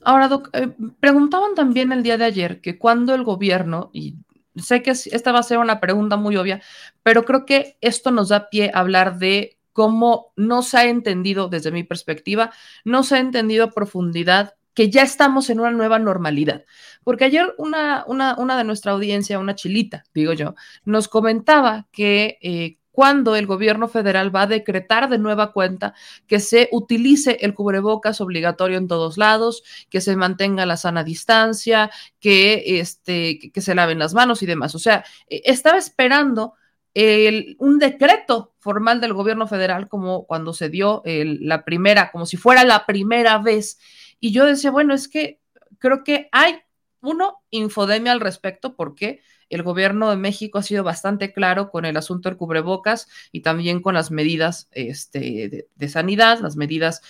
Ahora, 0.03 0.29
eh, 0.53 0.69
preguntaban 0.99 1.55
también 1.55 1.91
el 1.91 2.03
día 2.03 2.17
de 2.17 2.25
ayer 2.25 2.61
que 2.61 2.77
cuando 2.77 3.13
el 3.13 3.23
gobierno, 3.23 3.89
y 3.91 4.17
sé 4.55 4.81
que 4.81 4.91
esta 4.91 5.31
va 5.31 5.39
a 5.39 5.43
ser 5.43 5.57
una 5.57 5.79
pregunta 5.79 6.15
muy 6.15 6.37
obvia, 6.37 6.61
pero 7.03 7.25
creo 7.25 7.45
que 7.45 7.77
esto 7.81 8.11
nos 8.11 8.29
da 8.29 8.49
pie 8.49 8.71
a 8.73 8.79
hablar 8.79 9.19
de 9.19 9.57
cómo 9.73 10.33
no 10.35 10.61
se 10.61 10.77
ha 10.77 10.85
entendido 10.85 11.49
desde 11.49 11.71
mi 11.71 11.83
perspectiva, 11.83 12.51
no 12.85 13.03
se 13.03 13.15
ha 13.15 13.19
entendido 13.19 13.65
a 13.65 13.71
profundidad 13.71 14.55
que 14.73 14.89
ya 14.89 15.03
estamos 15.03 15.49
en 15.49 15.59
una 15.59 15.71
nueva 15.71 15.99
normalidad. 15.99 16.63
Porque 17.03 17.25
ayer 17.25 17.53
una, 17.57 18.05
una, 18.07 18.35
una 18.37 18.57
de 18.57 18.63
nuestra 18.63 18.93
audiencia, 18.93 19.39
una 19.39 19.55
chilita, 19.55 20.03
digo 20.13 20.33
yo, 20.33 20.55
nos 20.85 21.07
comentaba 21.07 21.87
que 21.91 22.37
eh, 22.41 22.77
cuando 22.91 23.35
el 23.35 23.47
gobierno 23.47 23.87
federal 23.87 24.35
va 24.35 24.43
a 24.43 24.47
decretar 24.47 25.09
de 25.09 25.17
nueva 25.17 25.53
cuenta 25.53 25.93
que 26.27 26.39
se 26.39 26.69
utilice 26.71 27.37
el 27.41 27.53
cubrebocas 27.53 28.21
obligatorio 28.21 28.77
en 28.77 28.87
todos 28.87 29.17
lados, 29.17 29.63
que 29.89 30.01
se 30.01 30.15
mantenga 30.15 30.65
la 30.65 30.77
sana 30.77 31.03
distancia, 31.03 31.89
que, 32.19 32.79
este, 32.79 33.39
que 33.51 33.61
se 33.61 33.75
laven 33.75 33.99
las 33.99 34.13
manos 34.13 34.43
y 34.43 34.45
demás. 34.45 34.75
O 34.75 34.79
sea, 34.79 35.05
eh, 35.27 35.41
estaba 35.45 35.77
esperando 35.77 36.53
un 36.93 37.79
decreto 37.79 38.53
formal 38.59 39.01
del 39.01 39.13
gobierno 39.13 39.47
federal, 39.47 39.87
como 39.87 40.25
cuando 40.25 40.53
se 40.53 40.69
dio 40.69 41.01
la 41.05 41.63
primera, 41.63 42.11
como 42.11 42.25
si 42.25 42.37
fuera 42.37 42.63
la 42.63 42.85
primera 42.85 43.37
vez. 43.37 43.79
Y 44.19 44.31
yo 44.31 44.45
decía, 44.45 44.71
bueno, 44.71 44.93
es 44.93 45.07
que 45.07 45.39
creo 45.79 46.03
que 46.03 46.29
hay, 46.31 46.59
uno, 47.01 47.39
infodemia 47.49 48.11
al 48.11 48.19
respecto, 48.19 48.75
porque 48.75 49.21
el 49.51 49.63
gobierno 49.63 50.09
de 50.09 50.15
México 50.15 50.57
ha 50.57 50.63
sido 50.63 50.83
bastante 50.83 51.33
claro 51.33 51.69
con 51.69 51.85
el 51.85 51.97
asunto 51.97 52.29
del 52.29 52.37
cubrebocas 52.37 53.07
y 53.31 53.41
también 53.41 53.81
con 53.81 53.93
las 53.93 54.09
medidas 54.09 54.69
este, 54.71 55.67
de, 55.75 55.89
sanidad, 55.89 56.39
las 56.39 56.55
medidas 56.55 57.01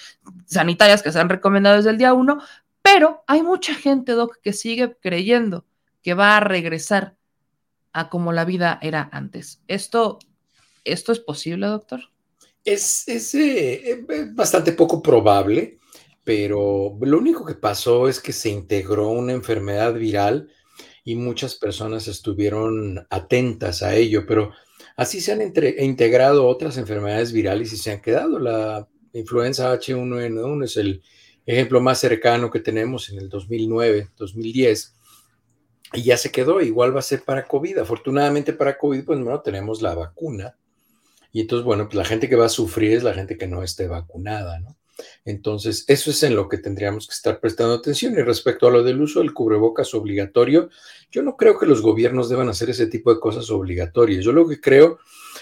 sanitarias 0.46 1.04
que 1.04 1.12
se 1.12 1.20
han 1.20 1.30
recomendado 1.30 1.78
desde 1.78 1.92
el 1.92 1.98
día 1.98 2.14
uno, 2.14 2.42
pero 2.82 3.24
hay 3.28 3.44
mucha 3.44 3.76
gente, 3.76 4.14
Doc, 4.14 4.38
que 4.42 4.54
sigue 4.54 4.98
creyendo 5.00 5.66
que 6.02 6.16
va 6.16 6.38
a 6.38 6.40
regresar 6.40 7.16
a 7.94 8.10
como 8.10 8.32
la 8.32 8.46
vida 8.46 8.80
era 8.82 9.10
antes. 9.12 9.62
¿Esto, 9.68 10.20
esto 10.84 11.12
es 11.12 11.20
posible, 11.20 11.68
doctor? 11.68 12.02
Es, 12.64 13.08
eh, 13.08 14.06
es, 14.08 14.36
bastante 14.36 14.72
poco 14.74 15.02
probable, 15.02 15.80
pero 16.24 16.98
lo 17.02 17.18
único 17.18 17.46
que 17.46 17.56
pasó 17.56 18.08
es 18.08 18.20
que 18.20 18.34
se 18.34 18.50
integró 18.50 19.10
una 19.10 19.34
enfermedad 19.34 19.94
viral 19.94 20.50
y 21.04 21.16
muchas 21.16 21.56
personas 21.56 22.08
estuvieron 22.08 23.06
atentas 23.10 23.82
a 23.82 23.96
ello, 23.96 24.26
pero 24.28 24.52
así 24.96 25.20
se 25.20 25.32
han 25.32 25.42
integrado 25.42 26.48
otras 26.48 26.78
enfermedades 26.78 27.32
virales 27.32 27.74
y 27.74 27.78
se 27.78 27.92
han 27.92 28.02
quedado. 28.02 28.38
La 28.38 28.88
influenza 29.14 29.74
H1N1 29.74 30.64
es 30.64 30.78
el 30.78 31.02
ejemplo 31.48 31.82
más 31.82 32.00
cercano 32.00 32.52
que 32.52 32.60
tenemos 32.60 33.10
en 33.10 33.18
el 33.18 33.30
2009, 33.30 34.10
2010 34.16 35.01
y 35.94 36.04
ya 36.04 36.18
se 36.18 36.32
quedó, 36.32 36.62
igual 36.62 36.96
va 36.96 37.00
a 37.00 37.04
ser 37.04 37.24
para 37.24 37.48
COVID. 37.48 37.80
Afortunadamente 37.80 38.54
para 38.54 38.78
COVID, 38.78 39.04
pues 39.04 39.20
bueno, 39.20 39.42
tenemos 39.42 39.82
la 39.82 39.94
vacuna. 39.94 40.56
Y 41.34 41.42
entonces, 41.42 41.66
bueno, 41.66 41.86
pues 41.86 41.96
la 41.96 42.06
gente 42.06 42.30
que 42.30 42.36
va 42.36 42.46
a 42.46 42.50
sufrir 42.50 42.94
es 42.94 43.04
la 43.04 43.14
gente 43.14 43.38
que 43.38 43.48
no 43.48 43.64
esté 43.64 43.88
vacunada, 43.88 44.60
¿no? 44.60 44.78
Entonces, 45.26 45.86
eso 45.88 46.12
es 46.12 46.22
en 46.24 46.36
lo 46.36 46.48
que 46.48 46.58
tendríamos 46.58 47.08
que 47.08 47.14
estar 47.14 47.39
prestando 47.39 47.74
atención. 47.74 48.14
Y 48.14 48.22
respecto 48.22 48.68
a 48.68 48.72
lo 48.72 48.84
del 48.84 49.02
uso 49.02 49.20
del 49.20 49.34
cubrebocas 49.34 49.94
obligatorio, 49.94 50.70
yo 51.12 51.24
no 51.24 51.38
creo 51.38 51.58
que 51.58 51.66
los 51.66 51.82
gobiernos 51.82 52.30
deban 52.30 52.50
hacer 52.50 52.70
ese 52.70 52.88
tipo 52.88 53.14
de 53.14 53.20
cosas 53.20 53.50
obligatorias. 53.50 54.24
Yo 54.24 54.32
lo 54.32 54.48
que 54.48 54.60
creo 54.60 55.00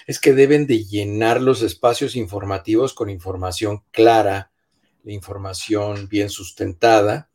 es 0.08 0.20
que 0.20 0.34
deben 0.34 0.66
de 0.68 0.86
llenar 0.86 1.42
los 1.42 1.62
espacios 1.62 2.16
informativos 2.16 2.94
con 2.94 3.10
información 3.10 3.84
clara, 3.92 4.52
información 5.04 6.08
bien 6.08 6.30
sustentada 6.30 7.29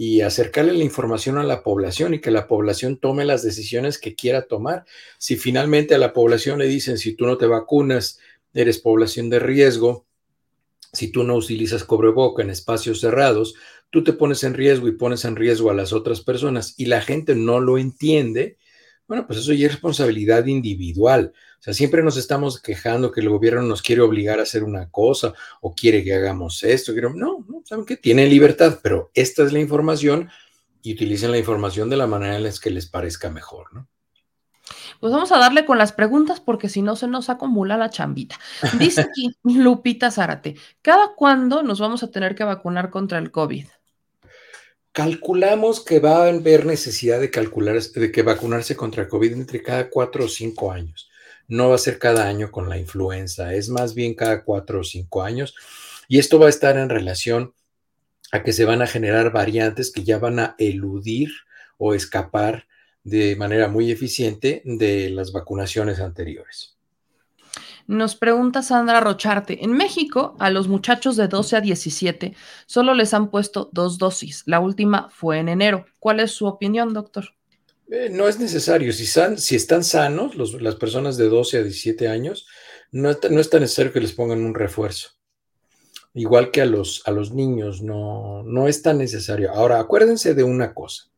y 0.00 0.20
acercarle 0.20 0.74
la 0.74 0.84
información 0.84 1.38
a 1.38 1.42
la 1.42 1.64
población 1.64 2.14
y 2.14 2.20
que 2.20 2.30
la 2.30 2.46
población 2.46 2.98
tome 2.98 3.24
las 3.24 3.42
decisiones 3.42 3.98
que 3.98 4.14
quiera 4.14 4.42
tomar. 4.42 4.84
Si 5.18 5.34
finalmente 5.34 5.96
a 5.96 5.98
la 5.98 6.12
población 6.12 6.60
le 6.60 6.68
dicen, 6.68 6.98
si 6.98 7.14
tú 7.14 7.26
no 7.26 7.36
te 7.36 7.46
vacunas, 7.46 8.20
eres 8.54 8.78
población 8.78 9.28
de 9.28 9.40
riesgo, 9.40 10.06
si 10.92 11.10
tú 11.10 11.24
no 11.24 11.34
utilizas 11.34 11.82
cobreboca 11.82 12.44
en 12.44 12.50
espacios 12.50 13.00
cerrados, 13.00 13.56
tú 13.90 14.04
te 14.04 14.12
pones 14.12 14.44
en 14.44 14.54
riesgo 14.54 14.86
y 14.86 14.92
pones 14.92 15.24
en 15.24 15.34
riesgo 15.34 15.68
a 15.68 15.74
las 15.74 15.92
otras 15.92 16.20
personas 16.20 16.74
y 16.76 16.86
la 16.86 17.00
gente 17.00 17.34
no 17.34 17.58
lo 17.58 17.76
entiende, 17.76 18.56
bueno, 19.08 19.26
pues 19.26 19.40
eso 19.40 19.52
ya 19.52 19.66
es 19.66 19.72
responsabilidad 19.72 20.46
individual. 20.46 21.32
O 21.58 21.62
sea, 21.62 21.74
siempre 21.74 22.04
nos 22.04 22.16
estamos 22.16 22.60
quejando 22.60 23.10
que 23.10 23.20
el 23.20 23.28
gobierno 23.28 23.62
nos 23.62 23.82
quiere 23.82 24.00
obligar 24.00 24.38
a 24.38 24.44
hacer 24.44 24.62
una 24.62 24.88
cosa 24.90 25.34
o 25.60 25.74
quiere 25.74 26.04
que 26.04 26.14
hagamos 26.14 26.62
esto. 26.62 26.92
No, 26.92 27.44
no, 27.48 27.62
saben 27.64 27.84
que 27.84 27.96
tienen 27.96 28.30
libertad, 28.30 28.78
pero 28.80 29.10
esta 29.12 29.42
es 29.42 29.52
la 29.52 29.58
información 29.58 30.30
y 30.82 30.92
utilicen 30.92 31.32
la 31.32 31.38
información 31.38 31.90
de 31.90 31.96
la 31.96 32.06
manera 32.06 32.36
en 32.36 32.44
la 32.44 32.52
que 32.52 32.70
les 32.70 32.86
parezca 32.86 33.28
mejor, 33.28 33.74
¿no? 33.74 33.88
Pues 35.00 35.12
vamos 35.12 35.32
a 35.32 35.38
darle 35.38 35.64
con 35.64 35.78
las 35.78 35.92
preguntas 35.92 36.40
porque 36.40 36.68
si 36.68 36.82
no 36.82 36.94
se 36.96 37.06
nos 37.06 37.30
acumula 37.30 37.76
la 37.76 37.90
chambita. 37.90 38.38
Dice 38.78 39.02
aquí 39.02 39.34
Lupita 39.42 40.10
Zárate, 40.10 40.56
¿cada 40.82 41.14
cuándo 41.14 41.62
nos 41.62 41.80
vamos 41.80 42.02
a 42.02 42.10
tener 42.10 42.34
que 42.34 42.44
vacunar 42.44 42.90
contra 42.90 43.18
el 43.18 43.30
COVID? 43.30 43.66
Calculamos 44.92 45.84
que 45.84 46.00
va 46.00 46.24
a 46.24 46.28
haber 46.28 46.66
necesidad 46.66 47.20
de 47.20 47.30
calcular, 47.30 47.80
de 47.80 48.12
que 48.12 48.22
vacunarse 48.22 48.76
contra 48.76 49.02
el 49.02 49.08
COVID 49.08 49.32
entre 49.32 49.62
cada 49.62 49.88
cuatro 49.88 50.24
o 50.24 50.28
cinco 50.28 50.72
años. 50.72 51.07
No 51.48 51.70
va 51.70 51.74
a 51.74 51.78
ser 51.78 51.98
cada 51.98 52.28
año 52.28 52.50
con 52.50 52.68
la 52.68 52.78
influenza, 52.78 53.54
es 53.54 53.68
más 53.68 53.94
bien 53.94 54.14
cada 54.14 54.44
cuatro 54.44 54.80
o 54.80 54.84
cinco 54.84 55.22
años. 55.22 55.54
Y 56.06 56.18
esto 56.18 56.38
va 56.38 56.46
a 56.46 56.50
estar 56.50 56.76
en 56.76 56.88
relación 56.88 57.54
a 58.30 58.42
que 58.42 58.52
se 58.52 58.64
van 58.64 58.82
a 58.82 58.86
generar 58.86 59.32
variantes 59.32 59.90
que 59.90 60.04
ya 60.04 60.18
van 60.18 60.38
a 60.38 60.54
eludir 60.58 61.30
o 61.78 61.94
escapar 61.94 62.66
de 63.02 63.36
manera 63.36 63.68
muy 63.68 63.90
eficiente 63.90 64.62
de 64.64 65.10
las 65.10 65.32
vacunaciones 65.32 66.00
anteriores. 66.00 66.76
Nos 67.86 68.16
pregunta 68.16 68.60
Sandra 68.60 69.00
Rocharte, 69.00 69.64
en 69.64 69.72
México 69.72 70.36
a 70.38 70.50
los 70.50 70.68
muchachos 70.68 71.16
de 71.16 71.26
12 71.26 71.56
a 71.56 71.60
17 71.62 72.34
solo 72.66 72.92
les 72.92 73.14
han 73.14 73.30
puesto 73.30 73.70
dos 73.72 73.96
dosis, 73.96 74.42
la 74.44 74.60
última 74.60 75.08
fue 75.08 75.38
en 75.38 75.48
enero. 75.48 75.86
¿Cuál 75.98 76.20
es 76.20 76.32
su 76.32 76.44
opinión, 76.44 76.92
doctor? 76.92 77.37
Eh, 77.90 78.10
no 78.10 78.28
es 78.28 78.38
necesario, 78.38 78.92
si, 78.92 79.04
están 79.56 79.84
sanos 79.84 80.34
las 80.60 80.76
personas 80.76 81.16
de 81.16 81.28
12 81.28 81.58
a 81.58 81.62
17 81.62 82.08
años, 82.08 82.46
no, 82.90 83.16
no 83.30 83.40
es 83.40 83.50
tan 83.50 83.62
necesario 83.62 83.92
que 83.92 84.00
les 84.00 84.12
pongan 84.12 84.44
un 84.44 84.54
refuerzo. 84.54 85.10
Igual 86.14 86.50
que 86.50 86.62
a 86.62 86.66
los, 86.66 87.02
a 87.06 87.10
los 87.10 87.32
niños, 87.32 87.82
no, 87.82 88.42
no 88.42 88.68
es 88.68 88.82
tan 88.82 88.98
necesario. 88.98 89.52
Ahora, 89.52 89.78
acuérdense 89.78 90.34
de 90.34 90.42
una 90.42 90.74
cosa 90.74 91.08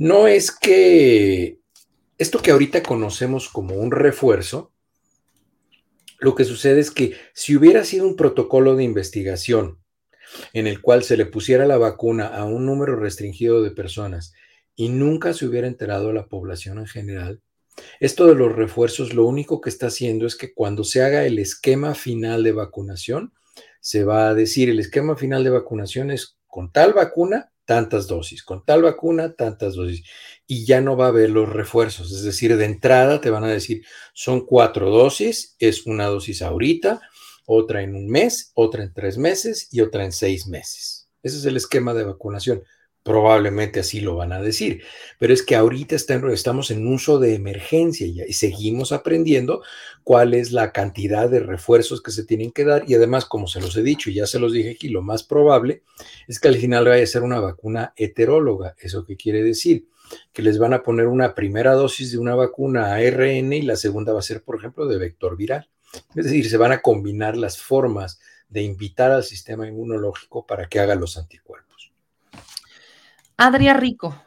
no 0.00 0.26
es 0.26 0.50
que 0.50 1.58
esto 2.16 2.40
que 2.40 2.52
ahorita 2.52 2.82
conocemos 2.82 3.50
como 3.50 3.74
un 3.74 3.90
refuerzo, 3.90 4.72
lo 6.20 6.34
que 6.34 6.46
sucede 6.46 6.80
es 6.80 6.90
que 6.90 7.12
si 7.34 7.54
hubiera 7.54 7.84
sido 7.84 8.06
un 8.06 8.16
protocolo 8.16 8.76
de 8.76 8.84
investigación 8.84 9.78
en 10.54 10.66
el 10.66 10.80
cual 10.80 11.02
se 11.04 11.18
le 11.18 11.26
pusiera 11.26 11.66
la 11.66 11.76
vacuna 11.76 12.28
a 12.28 12.44
un 12.44 12.64
número 12.64 12.96
restringido 12.96 13.62
de 13.62 13.72
personas 13.72 14.32
y 14.74 14.88
nunca 14.88 15.34
se 15.34 15.46
hubiera 15.46 15.66
enterado 15.66 16.12
la 16.12 16.26
población 16.26 16.78
en 16.78 16.86
general, 16.86 17.40
esto 17.98 18.26
de 18.26 18.34
los 18.34 18.54
refuerzos 18.54 19.14
lo 19.14 19.26
único 19.26 19.60
que 19.60 19.70
está 19.70 19.86
haciendo 19.86 20.26
es 20.26 20.36
que 20.36 20.52
cuando 20.52 20.84
se 20.84 21.02
haga 21.02 21.24
el 21.24 21.38
esquema 21.38 21.94
final 21.94 22.42
de 22.42 22.52
vacunación, 22.52 23.32
se 23.80 24.04
va 24.04 24.28
a 24.28 24.34
decir 24.34 24.68
el 24.68 24.80
esquema 24.80 25.16
final 25.16 25.44
de 25.44 25.50
vacunación 25.50 26.10
es 26.10 26.36
con 26.46 26.72
tal 26.72 26.92
vacuna 26.92 27.50
tantas 27.70 28.08
dosis, 28.08 28.42
con 28.42 28.64
tal 28.64 28.82
vacuna, 28.82 29.36
tantas 29.36 29.76
dosis, 29.76 30.02
y 30.44 30.66
ya 30.66 30.80
no 30.80 30.96
va 30.96 31.04
a 31.04 31.10
haber 31.10 31.30
los 31.30 31.48
refuerzos, 31.48 32.10
es 32.10 32.24
decir, 32.24 32.56
de 32.56 32.64
entrada 32.64 33.20
te 33.20 33.30
van 33.30 33.44
a 33.44 33.48
decir, 33.48 33.84
son 34.12 34.44
cuatro 34.44 34.90
dosis, 34.90 35.54
es 35.60 35.86
una 35.86 36.06
dosis 36.06 36.42
ahorita, 36.42 37.00
otra 37.46 37.82
en 37.82 37.94
un 37.94 38.08
mes, 38.08 38.50
otra 38.54 38.82
en 38.82 38.92
tres 38.92 39.18
meses 39.18 39.68
y 39.70 39.82
otra 39.82 40.04
en 40.04 40.10
seis 40.10 40.48
meses. 40.48 41.08
Ese 41.22 41.36
es 41.36 41.44
el 41.44 41.56
esquema 41.56 41.94
de 41.94 42.02
vacunación. 42.02 42.64
Probablemente 43.02 43.80
así 43.80 44.00
lo 44.00 44.16
van 44.16 44.32
a 44.32 44.42
decir, 44.42 44.82
pero 45.18 45.32
es 45.32 45.42
que 45.42 45.56
ahorita 45.56 45.96
estamos 45.96 46.70
en 46.70 46.86
uso 46.86 47.18
de 47.18 47.34
emergencia 47.34 48.06
y 48.06 48.32
seguimos 48.34 48.92
aprendiendo 48.92 49.62
cuál 50.04 50.34
es 50.34 50.52
la 50.52 50.70
cantidad 50.70 51.30
de 51.30 51.40
refuerzos 51.40 52.02
que 52.02 52.10
se 52.10 52.24
tienen 52.24 52.52
que 52.52 52.64
dar 52.64 52.84
y 52.86 52.94
además, 52.94 53.24
como 53.24 53.46
se 53.46 53.60
los 53.62 53.74
he 53.78 53.82
dicho 53.82 54.10
y 54.10 54.14
ya 54.14 54.26
se 54.26 54.38
los 54.38 54.52
dije 54.52 54.72
aquí, 54.72 54.90
lo 54.90 55.00
más 55.00 55.22
probable 55.22 55.82
es 56.28 56.38
que 56.38 56.48
al 56.48 56.56
final 56.56 56.84
vaya 56.84 57.02
a 57.02 57.06
ser 57.06 57.22
una 57.22 57.40
vacuna 57.40 57.94
heteróloga. 57.96 58.74
¿Eso 58.78 59.06
qué 59.06 59.16
quiere 59.16 59.42
decir? 59.42 59.86
Que 60.34 60.42
les 60.42 60.58
van 60.58 60.74
a 60.74 60.82
poner 60.82 61.06
una 61.06 61.34
primera 61.34 61.72
dosis 61.72 62.12
de 62.12 62.18
una 62.18 62.34
vacuna 62.34 62.94
ARN 62.96 63.52
y 63.54 63.62
la 63.62 63.76
segunda 63.76 64.12
va 64.12 64.18
a 64.18 64.22
ser, 64.22 64.42
por 64.42 64.56
ejemplo, 64.56 64.86
de 64.86 64.98
vector 64.98 65.38
viral. 65.38 65.70
Es 66.14 66.26
decir, 66.26 66.50
se 66.50 66.58
van 66.58 66.72
a 66.72 66.82
combinar 66.82 67.36
las 67.36 67.58
formas 67.62 68.20
de 68.50 68.62
invitar 68.62 69.10
al 69.10 69.24
sistema 69.24 69.66
inmunológico 69.66 70.46
para 70.46 70.68
que 70.68 70.80
haga 70.80 70.94
los 70.96 71.16
anticuerpos. 71.16 71.69
Adria 73.42 73.72
Rico. 73.72 74.22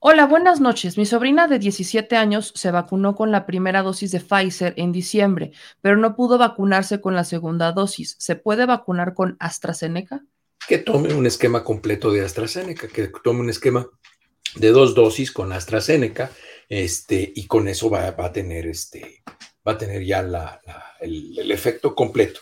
Hola, 0.00 0.26
buenas 0.26 0.60
noches. 0.60 0.98
Mi 0.98 1.06
sobrina 1.06 1.48
de 1.48 1.58
17 1.58 2.14
años 2.14 2.52
se 2.54 2.70
vacunó 2.70 3.16
con 3.16 3.30
la 3.30 3.46
primera 3.46 3.82
dosis 3.82 4.10
de 4.10 4.20
Pfizer 4.20 4.74
en 4.76 4.92
diciembre, 4.92 5.52
pero 5.80 5.96
no 5.96 6.14
pudo 6.14 6.36
vacunarse 6.36 7.00
con 7.00 7.14
la 7.14 7.24
segunda 7.24 7.72
dosis. 7.72 8.16
¿Se 8.18 8.36
puede 8.36 8.66
vacunar 8.66 9.14
con 9.14 9.38
AstraZeneca? 9.40 10.26
Que 10.68 10.76
tome 10.76 11.14
un 11.14 11.24
esquema 11.24 11.64
completo 11.64 12.12
de 12.12 12.22
AstraZeneca, 12.22 12.86
que 12.88 13.10
tome 13.24 13.40
un 13.40 13.48
esquema 13.48 13.88
de 14.56 14.68
dos 14.72 14.94
dosis 14.94 15.32
con 15.32 15.54
AstraZeneca, 15.54 16.30
este, 16.68 17.32
y 17.34 17.46
con 17.46 17.66
eso 17.66 17.88
va, 17.88 18.08
a 18.08 18.30
tener 18.30 18.66
este, 18.66 19.22
va 19.66 19.72
a 19.72 19.78
tener 19.78 20.04
ya 20.04 20.20
el 21.00 21.50
efecto 21.50 21.94
completo. 21.94 22.40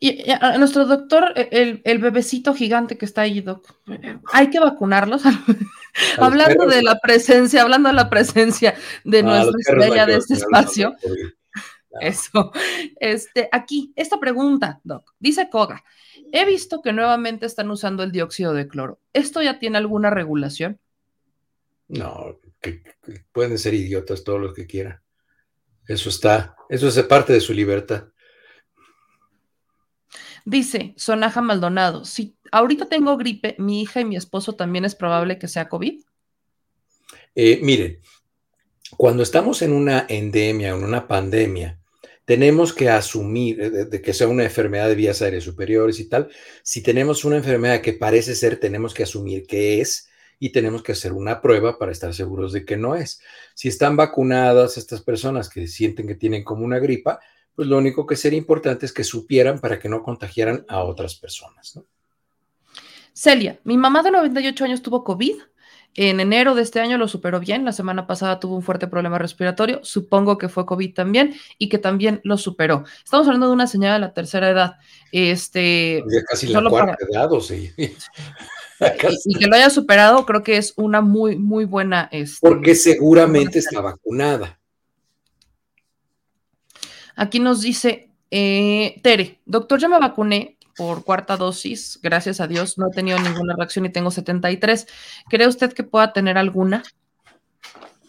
Y 0.00 0.30
a 0.30 0.56
nuestro 0.58 0.86
doctor, 0.86 1.32
e, 1.34 1.80
el, 1.84 1.98
bebecito 1.98 2.54
gigante 2.54 2.96
que 2.96 3.04
está 3.04 3.22
ahí, 3.22 3.40
doc, 3.40 3.66
hay 4.32 4.48
que 4.50 4.60
vacunarlos. 4.60 5.22
hablando 6.18 6.66
de 6.66 6.82
la 6.82 6.98
presencia, 7.00 7.62
hablando 7.62 7.88
de 7.88 7.94
la 7.94 8.08
presencia 8.08 8.74
de 9.04 9.22
nuestra 9.22 9.58
estrella 9.58 10.06
de 10.06 10.16
este 10.16 10.34
espacio. 10.34 10.94
Eso. 12.00 12.52
Este, 13.00 13.48
aquí, 13.50 13.92
esta 13.96 14.20
pregunta, 14.20 14.80
doc, 14.84 15.14
dice 15.18 15.48
Koga. 15.50 15.82
He 16.32 16.44
visto 16.44 16.82
que 16.82 16.92
nuevamente 16.92 17.46
están 17.46 17.70
usando 17.70 18.02
el 18.02 18.12
dióxido 18.12 18.52
de 18.52 18.68
cloro. 18.68 19.00
¿Esto 19.12 19.42
ya 19.42 19.58
tiene 19.58 19.78
alguna 19.78 20.10
regulación? 20.10 20.78
No, 21.88 22.38
pueden 23.32 23.58
ser 23.58 23.74
idiotas 23.74 24.22
todos 24.24 24.40
los 24.40 24.54
que 24.54 24.66
quieran. 24.66 25.00
Eso 25.86 26.10
está, 26.10 26.54
eso 26.68 26.88
es 26.88 27.02
parte 27.04 27.32
de 27.32 27.40
su 27.40 27.54
libertad. 27.54 28.08
Dice 30.48 30.94
Sonaja 30.96 31.42
Maldonado, 31.42 32.06
si 32.06 32.38
ahorita 32.50 32.88
tengo 32.88 33.18
gripe, 33.18 33.54
mi 33.58 33.82
hija 33.82 34.00
y 34.00 34.06
mi 34.06 34.16
esposo 34.16 34.54
también 34.54 34.86
es 34.86 34.94
probable 34.94 35.38
que 35.38 35.46
sea 35.46 35.68
COVID. 35.68 36.00
Eh, 37.34 37.60
miren, 37.62 38.00
cuando 38.96 39.22
estamos 39.22 39.60
en 39.60 39.72
una 39.72 40.06
endemia, 40.08 40.70
en 40.70 40.82
una 40.82 41.06
pandemia, 41.06 41.78
tenemos 42.24 42.72
que 42.72 42.88
asumir 42.88 43.60
eh, 43.60 43.70
de, 43.84 44.00
que 44.00 44.14
sea 44.14 44.26
una 44.26 44.44
enfermedad 44.44 44.88
de 44.88 44.94
vías 44.94 45.20
aéreas 45.20 45.44
superiores 45.44 46.00
y 46.00 46.08
tal. 46.08 46.30
Si 46.62 46.82
tenemos 46.82 47.26
una 47.26 47.36
enfermedad 47.36 47.82
que 47.82 47.92
parece 47.92 48.34
ser, 48.34 48.58
tenemos 48.58 48.94
que 48.94 49.02
asumir 49.02 49.46
que 49.46 49.82
es 49.82 50.08
y 50.38 50.50
tenemos 50.50 50.82
que 50.82 50.92
hacer 50.92 51.12
una 51.12 51.42
prueba 51.42 51.78
para 51.78 51.92
estar 51.92 52.14
seguros 52.14 52.54
de 52.54 52.64
que 52.64 52.78
no 52.78 52.96
es. 52.96 53.20
Si 53.54 53.68
están 53.68 53.98
vacunadas 53.98 54.78
estas 54.78 55.02
personas 55.02 55.50
que 55.50 55.66
sienten 55.66 56.06
que 56.06 56.14
tienen 56.14 56.42
como 56.42 56.64
una 56.64 56.78
gripa, 56.78 57.20
pues 57.58 57.66
lo 57.66 57.76
único 57.76 58.06
que 58.06 58.14
sería 58.14 58.38
importante 58.38 58.86
es 58.86 58.92
que 58.92 59.02
supieran 59.02 59.58
para 59.58 59.80
que 59.80 59.88
no 59.88 60.04
contagiaran 60.04 60.64
a 60.68 60.84
otras 60.84 61.16
personas. 61.16 61.80
Celia, 63.12 63.58
mi 63.64 63.76
mamá 63.76 64.04
de 64.04 64.12
98 64.12 64.64
años 64.64 64.80
tuvo 64.80 65.02
COVID. 65.02 65.34
En 65.96 66.20
enero 66.20 66.54
de 66.54 66.62
este 66.62 66.78
año 66.78 66.98
lo 66.98 67.08
superó 67.08 67.40
bien. 67.40 67.64
La 67.64 67.72
semana 67.72 68.06
pasada 68.06 68.38
tuvo 68.38 68.54
un 68.54 68.62
fuerte 68.62 68.86
problema 68.86 69.18
respiratorio. 69.18 69.80
Supongo 69.82 70.38
que 70.38 70.48
fue 70.48 70.66
COVID 70.66 70.94
también 70.94 71.34
y 71.58 71.68
que 71.68 71.78
también 71.78 72.20
lo 72.22 72.38
superó. 72.38 72.84
Estamos 73.02 73.26
hablando 73.26 73.48
de 73.48 73.54
una 73.54 73.66
señora 73.66 73.94
de 73.94 73.98
la 73.98 74.14
tercera 74.14 74.50
edad. 74.50 74.76
Este, 75.10 76.04
ya 76.08 76.22
casi 76.30 76.46
la 76.46 76.62
cuarta 76.70 76.96
edad, 77.10 77.32
o 77.32 77.40
sí. 77.40 77.72
y, 77.76 79.34
que 79.36 79.46
lo 79.48 79.56
haya 79.56 79.68
superado, 79.68 80.24
creo 80.24 80.44
que 80.44 80.58
es 80.58 80.74
una 80.76 81.00
muy, 81.00 81.34
muy 81.34 81.64
buena. 81.64 82.08
Este, 82.12 82.38
Porque 82.40 82.76
seguramente 82.76 83.58
está 83.58 83.80
vacunada. 83.80 84.57
Aquí 87.18 87.40
nos 87.40 87.62
dice 87.62 88.10
eh, 88.30 89.00
Tere, 89.02 89.40
doctor, 89.44 89.80
ya 89.80 89.88
me 89.88 89.98
vacuné 89.98 90.56
por 90.76 91.02
cuarta 91.02 91.36
dosis, 91.36 91.98
gracias 92.00 92.40
a 92.40 92.46
Dios, 92.46 92.78
no 92.78 92.86
he 92.86 92.94
tenido 92.94 93.18
ninguna 93.18 93.56
reacción 93.56 93.84
y 93.86 93.90
tengo 93.90 94.12
73. 94.12 94.86
¿Cree 95.28 95.48
usted 95.48 95.72
que 95.72 95.82
pueda 95.82 96.12
tener 96.12 96.38
alguna? 96.38 96.84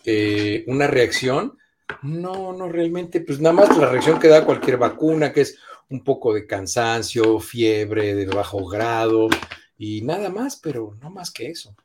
Eh, 0.06 0.64
¿Una 0.68 0.86
reacción? 0.86 1.58
No, 2.04 2.54
no 2.54 2.70
realmente, 2.70 3.22
pues 3.22 3.40
nada 3.40 3.54
más 3.54 3.76
la 3.76 3.90
reacción 3.90 4.20
que 4.20 4.28
da 4.28 4.46
cualquier 4.46 4.78
vacuna, 4.78 5.34
que 5.34 5.42
es 5.42 5.58
un 5.90 6.04
poco 6.04 6.36
de 6.36 6.46
cansancio, 6.46 7.40
fiebre 7.40 8.14
de 8.14 8.28
bajo 8.28 8.64
grado 8.68 9.28
y 9.76 10.04
nada 10.04 10.30
más, 10.30 10.56
pero 10.56 10.96
no 11.02 11.10
más 11.10 11.32
que 11.32 11.48
eso. 11.48 11.76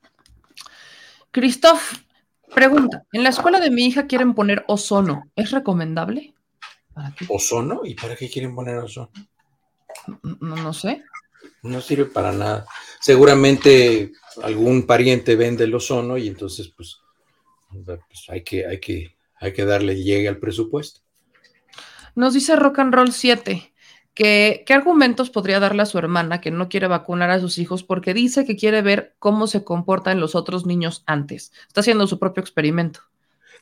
Christoph 1.31 1.95
pregunta, 2.55 3.07
en 3.15 3.23
la 3.23 3.31
escuela 3.31 3.61
de 3.61 3.71
mi 3.71 3.87
hija 3.87 4.07
quieren 4.07 4.35
poner 4.35 4.63
ozono, 4.69 5.25
¿es 5.37 5.53
recomendable? 5.53 6.34
¿Ozono? 7.29 7.83
¿Y 7.85 7.95
para 7.95 8.17
qué 8.17 8.31
quieren 8.31 8.55
poner 8.55 8.77
ozono? 8.79 9.11
No, 10.41 10.57
no 10.57 10.73
sé. 10.73 11.03
No 11.63 11.81
sirve 11.81 12.07
para 12.07 12.33
nada. 12.33 12.67
Seguramente 13.01 14.13
algún 14.43 14.87
pariente 14.87 15.37
vende 15.37 15.65
el 15.65 15.75
ozono 15.75 16.17
y 16.17 16.29
entonces 16.29 16.69
pues, 16.69 16.99
pues 17.71 17.99
hay, 18.29 18.43
que, 18.43 18.67
hay, 18.67 18.81
que, 18.81 19.17
hay 19.41 19.53
que 19.53 19.65
darle 19.65 20.03
llegue 20.03 20.29
al 20.29 20.39
presupuesto. 20.39 21.01
Nos 22.15 22.35
dice 22.35 22.57
Rock 22.57 22.79
and 22.81 22.95
Roll 22.95 23.13
7 23.13 23.73
que 24.15 24.63
qué 24.65 24.75
argumentos 24.75 25.31
podría 25.31 25.59
darle 25.59 25.83
a 25.83 25.87
su 25.87 25.99
hermana 25.99 26.41
que 26.41 26.53
no 26.53 26.69
quiere 26.69 26.87
vacunar 26.87 27.31
a 27.31 27.41
sus 27.41 27.59
hijos 27.59 27.83
porque 27.83 28.15
dice 28.15 28.45
que 28.45 28.57
quiere 28.57 28.81
ver 28.81 29.17
cómo 29.19 29.49
se 29.49 29.65
comportan 29.65 30.21
los 30.21 30.35
otros 30.37 30.67
niños 30.67 31.03
antes. 31.07 31.53
Está 31.67 31.81
haciendo 31.81 32.07
su 32.07 32.19
propio 32.19 32.41
experimento. 32.41 33.01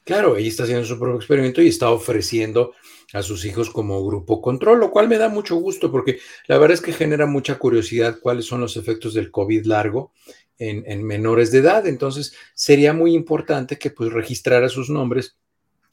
Claro, 0.05 0.37
ella 0.37 0.49
está 0.49 0.65
haciendo 0.65 0.85
su 0.85 0.99
propio 0.99 1.17
experimento 1.17 1.63
y 1.63 1.69
está 1.69 1.91
ofreciendo 1.91 2.73
a 3.13 3.23
sus 3.23 3.45
hijos 3.45 3.71
como 3.71 4.05
grupo 4.05 4.41
control, 4.41 4.81
lo 4.81 4.91
cual 4.91 5.09
me 5.09 5.19
da 5.19 5.29
mucho 5.29 5.57
gusto 5.57 5.93
porque 5.93 6.19
la 6.49 6.59
verdad 6.59 6.75
es 6.75 6.81
que 6.81 6.93
genera 6.93 7.27
mucha 7.27 7.59
curiosidad 7.59 8.19
cuáles 8.21 8.47
son 8.47 8.61
los 8.61 8.77
efectos 8.77 9.15
del 9.15 9.31
COVID 9.31 9.65
largo 9.67 10.13
en, 10.59 10.83
en 10.87 11.05
menores 11.05 11.53
de 11.53 11.59
edad. 11.59 11.87
Entonces, 11.87 12.35
sería 12.55 12.93
muy 12.93 13.15
importante 13.15 13.79
que 13.79 13.91
pues 13.91 14.13
registrara 14.13 14.69
sus 14.69 14.91
nombres 14.91 15.37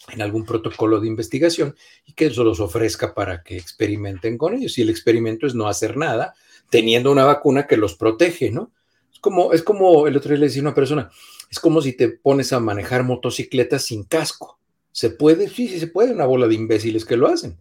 en 0.08 0.22
algún 0.22 0.46
protocolo 0.46 1.00
de 1.00 1.08
investigación 1.08 1.76
y 2.06 2.14
que 2.14 2.28
eso 2.28 2.44
los 2.44 2.60
ofrezca 2.60 3.14
para 3.14 3.44
que 3.44 3.58
experimenten 3.58 4.38
con 4.38 4.56
ellos. 4.56 4.78
Y 4.78 4.82
el 4.82 4.90
experimento 4.90 5.46
es 5.46 5.56
no 5.56 5.68
hacer 5.68 5.98
nada, 5.98 6.34
teniendo 6.70 7.12
una 7.12 7.26
vacuna 7.26 7.68
que 7.68 7.78
los 7.78 7.96
protege, 7.96 8.50
¿no? 8.52 8.72
Es 9.12 9.20
como, 9.20 9.54
es 9.54 9.64
como 9.64 10.08
el 10.08 10.16
otro 10.16 10.30
día 10.30 10.40
le 10.40 10.48
decía 10.48 10.62
una 10.62 10.76
persona, 10.76 11.12
es 11.50 11.60
como 11.60 11.82
si 11.82 11.94
te 11.94 12.10
pones 12.10 12.54
a 12.54 12.60
manejar 12.60 13.04
motocicletas 13.04 13.84
sin 13.84 14.04
casco. 14.04 14.60
¿Se 14.92 15.10
puede? 15.10 15.50
Sí, 15.50 15.68
sí 15.68 15.80
se 15.80 15.88
puede, 15.88 16.12
una 16.12 16.26
bola 16.26 16.48
de 16.48 16.56
imbéciles 16.56 17.06
que 17.06 17.18
lo 17.18 17.28
hacen. 17.28 17.60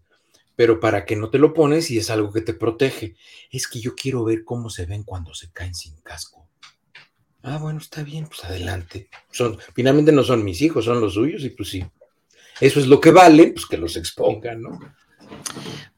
Pero 0.56 0.80
para 0.80 1.04
que 1.04 1.16
no 1.16 1.30
te 1.30 1.38
lo 1.38 1.54
pones 1.54 1.90
y 1.90 1.98
es 1.98 2.10
algo 2.10 2.32
que 2.32 2.40
te 2.40 2.54
protege. 2.54 3.14
Es 3.50 3.68
que 3.68 3.80
yo 3.80 3.94
quiero 3.94 4.24
ver 4.24 4.44
cómo 4.44 4.70
se 4.70 4.86
ven 4.86 5.04
cuando 5.04 5.34
se 5.34 5.50
caen 5.52 5.74
sin 5.74 5.96
casco. 6.00 6.48
Ah, 7.42 7.58
bueno, 7.58 7.78
está 7.78 8.02
bien, 8.02 8.26
pues 8.26 8.44
adelante. 8.44 9.08
Son, 9.30 9.58
finalmente 9.74 10.12
no 10.12 10.24
son 10.24 10.44
mis 10.44 10.60
hijos, 10.60 10.84
son 10.84 11.00
los 11.00 11.14
suyos 11.14 11.44
y 11.44 11.50
pues 11.50 11.68
sí, 11.68 11.84
eso 12.60 12.80
es 12.80 12.88
lo 12.88 13.00
que 13.00 13.12
vale, 13.12 13.52
pues 13.52 13.66
que 13.66 13.78
los 13.78 13.96
expongan, 13.96 14.62
¿no? 14.62 14.78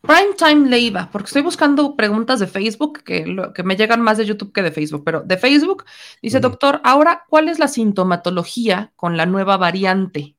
Prime 0.03 0.35
Time 0.37 0.69
Leiva, 0.69 1.09
porque 1.13 1.27
estoy 1.27 1.43
buscando 1.43 1.95
preguntas 1.95 2.41
de 2.41 2.47
Facebook 2.47 3.03
que, 3.05 3.37
que, 3.55 3.63
me 3.63 3.77
llegan 3.77 4.01
más 4.01 4.19
de 4.19 4.27
YouTube 4.27 4.53
que 4.53 4.63
de 4.63 4.73
Facebook, 4.73 5.03
pero 5.05 5.21
de 5.21 5.37
Facebook 5.37 5.85
dice, 6.23 6.41
doctor, 6.41 6.81
ahora, 6.85 7.25
¿cuál 7.29 7.49
es 7.49 7.59
la 7.59 7.69
sintomatología 7.69 8.93
con 8.97 9.17
la 9.17 9.27
nueva 9.27 9.57
variante? 9.57 10.37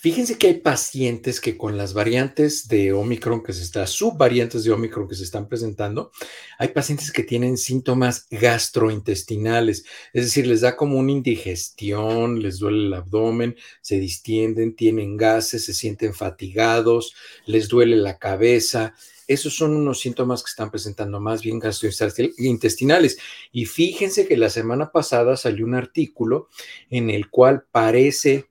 Fíjense 0.00 0.38
que 0.38 0.46
hay 0.46 0.54
pacientes 0.54 1.42
que 1.42 1.58
con 1.58 1.76
las 1.76 1.92
variantes 1.92 2.68
de 2.68 2.94
Omicron 2.94 3.42
que 3.42 3.52
se 3.52 3.62
está, 3.62 3.86
subvariantes 3.86 4.64
de 4.64 4.70
Omicron 4.70 5.06
que 5.06 5.14
se 5.14 5.24
están 5.24 5.46
presentando, 5.46 6.10
hay 6.58 6.68
pacientes 6.68 7.12
que 7.12 7.22
tienen 7.22 7.58
síntomas 7.58 8.26
gastrointestinales, 8.30 9.84
es 10.14 10.24
decir, 10.24 10.46
les 10.46 10.62
da 10.62 10.74
como 10.74 10.96
una 10.96 11.12
indigestión, 11.12 12.40
les 12.40 12.60
duele 12.60 12.86
el 12.86 12.94
abdomen, 12.94 13.56
se 13.82 14.00
distienden, 14.00 14.74
tienen 14.74 15.18
gases, 15.18 15.66
se 15.66 15.74
sienten 15.74 16.14
fatigados, 16.14 17.14
les 17.44 17.68
duele 17.68 17.96
la 17.96 18.18
cabeza. 18.18 18.94
Esos 19.26 19.54
son 19.54 19.76
unos 19.76 20.00
síntomas 20.00 20.42
que 20.42 20.48
están 20.48 20.70
presentando 20.70 21.20
más 21.20 21.42
bien 21.42 21.58
gastrointestinales. 21.58 23.18
Y 23.52 23.66
fíjense 23.66 24.26
que 24.26 24.38
la 24.38 24.48
semana 24.48 24.90
pasada 24.90 25.36
salió 25.36 25.66
un 25.66 25.74
artículo 25.74 26.48
en 26.88 27.10
el 27.10 27.28
cual 27.28 27.64
parece 27.70 28.49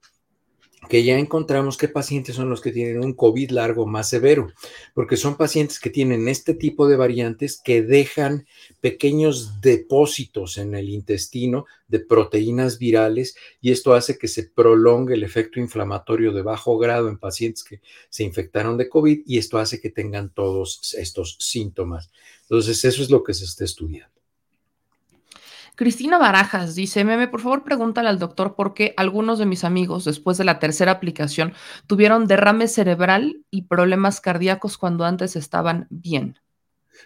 que 0.90 1.04
ya 1.04 1.20
encontramos 1.20 1.78
qué 1.78 1.88
pacientes 1.88 2.36
son 2.36 2.50
los 2.50 2.62
que 2.62 2.72
tienen 2.72 3.04
un 3.04 3.14
COVID 3.14 3.52
largo 3.52 3.86
más 3.86 4.10
severo, 4.10 4.52
porque 4.96 5.18
son 5.18 5.38
pacientes 5.38 5.80
que 5.80 5.92
tienen 5.92 6.28
este 6.28 6.56
tipo 6.56 6.88
de 6.88 6.98
variantes 6.98 7.62
que 7.64 7.84
dejan 7.84 8.48
pequeños 8.82 9.62
depósitos 9.62 10.58
en 10.58 10.74
el 10.74 10.90
intestino 10.90 11.68
de 11.88 12.00
proteínas 12.00 12.80
virales 12.80 13.36
y 13.62 13.72
esto 13.72 13.94
hace 13.94 14.18
que 14.18 14.28
se 14.28 14.44
prolongue 14.44 15.14
el 15.14 15.24
efecto 15.24 15.60
inflamatorio 15.60 16.34
de 16.34 16.42
bajo 16.42 16.80
grado 16.80 17.08
en 17.08 17.20
pacientes 17.20 17.64
que 17.64 17.82
se 18.10 18.24
infectaron 18.24 18.76
de 18.76 18.90
COVID 18.90 19.22
y 19.28 19.38
esto 19.38 19.60
hace 19.60 19.80
que 19.80 19.92
tengan 19.92 20.32
todos 20.32 20.96
estos 20.96 21.38
síntomas. 21.40 22.10
Entonces, 22.42 22.84
eso 22.84 23.04
es 23.04 23.12
lo 23.12 23.24
que 23.24 23.36
se 23.36 23.46
está 23.46 23.64
estudiando. 23.64 24.19
Cristina 25.80 26.18
Barajas 26.18 26.76
dice, 26.76 27.06
Meme, 27.06 27.30
por 27.30 27.40
favor 27.40 27.64
pregúntale 27.64 28.10
al 28.10 28.20
doctor 28.20 28.54
por 28.54 28.74
qué 28.74 28.94
algunos 28.98 29.40
de 29.40 29.46
mis 29.46 29.64
amigos 29.64 30.04
después 30.04 30.38
de 30.38 30.44
la 30.44 30.60
tercera 30.60 30.92
aplicación 30.92 31.54
tuvieron 31.88 32.28
derrame 32.28 32.68
cerebral 32.68 33.46
y 33.50 33.62
problemas 33.62 34.20
cardíacos 34.20 34.78
cuando 34.78 35.06
antes 35.06 35.38
estaban 35.38 35.88
bien. 35.90 36.38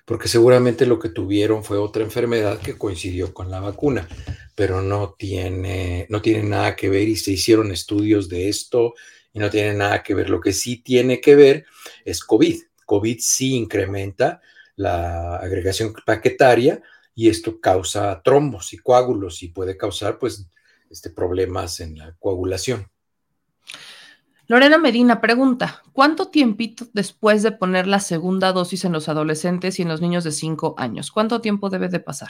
Porque 0.05 0.27
seguramente 0.27 0.87
lo 0.87 0.97
que 0.97 1.09
tuvieron 1.09 1.63
fue 1.63 1.77
otra 1.77 2.01
enfermedad 2.01 2.57
que 2.57 2.75
coincidió 2.75 3.31
con 3.31 3.51
la 3.51 3.59
vacuna, 3.59 4.07
pero 4.55 4.81
no 4.81 5.13
tiene, 5.19 6.07
no 6.09 6.23
tiene 6.23 6.41
nada 6.41 6.75
que 6.75 6.89
ver 6.89 7.07
y 7.07 7.15
se 7.15 7.33
hicieron 7.33 7.71
estudios 7.71 8.27
de 8.27 8.49
esto 8.49 8.95
y 9.33 9.37
no 9.37 9.51
tiene 9.51 9.75
nada 9.75 10.01
que 10.01 10.15
ver. 10.15 10.31
Lo 10.31 10.41
que 10.41 10.51
sí 10.51 10.77
tiene 10.77 11.21
que 11.21 11.35
ver 11.35 11.65
es 12.03 12.23
COVID. 12.23 12.59
COVID 12.87 13.17
sí 13.19 13.53
incrementa 13.53 14.41
la 14.75 15.35
agregación 15.35 15.93
paquetaria 16.07 16.81
y 17.15 17.29
esto 17.29 17.59
causa 17.59 18.21
trombos 18.23 18.73
y 18.73 18.77
coágulos 18.77 19.43
y 19.43 19.49
puede 19.49 19.77
causar 19.77 20.17
pues 20.17 20.47
este, 20.89 21.09
problemas 21.09 21.79
en 21.79 21.97
la 21.97 22.15
coagulación. 22.19 22.87
Lorena 24.47 24.77
Medina 24.77 25.21
pregunta, 25.21 25.81
¿cuánto 25.93 26.27
tiempito 26.27 26.85
después 26.93 27.43
de 27.43 27.51
poner 27.53 27.87
la 27.87 27.99
segunda 27.99 28.51
dosis 28.51 28.83
en 28.85 28.91
los 28.91 29.07
adolescentes 29.07 29.79
y 29.79 29.83
en 29.83 29.87
los 29.87 30.01
niños 30.01 30.23
de 30.23 30.31
5 30.31 30.75
años? 30.77 31.11
¿Cuánto 31.11 31.39
tiempo 31.39 31.69
debe 31.69 31.87
de 31.87 31.99
pasar? 31.99 32.29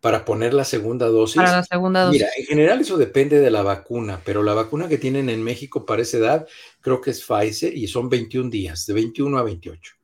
Para 0.00 0.24
poner 0.24 0.54
la 0.54 0.64
segunda 0.64 1.06
dosis. 1.06 1.36
Para 1.36 1.56
la 1.56 1.64
segunda 1.64 2.04
dosis. 2.04 2.20
Mira, 2.20 2.30
en 2.38 2.46
general 2.46 2.80
eso 2.80 2.96
depende 2.96 3.40
de 3.40 3.50
la 3.50 3.62
vacuna, 3.62 4.20
pero 4.24 4.44
la 4.44 4.54
vacuna 4.54 4.88
que 4.88 4.96
tienen 4.96 5.28
en 5.28 5.42
México 5.42 5.84
para 5.84 6.02
esa 6.02 6.18
edad 6.18 6.46
creo 6.80 7.00
que 7.00 7.10
es 7.10 7.24
Pfizer 7.24 7.76
y 7.76 7.88
son 7.88 8.08
21 8.08 8.48
días, 8.48 8.86
de 8.86 8.94
21 8.94 9.36
a 9.36 9.42
28. 9.42 9.94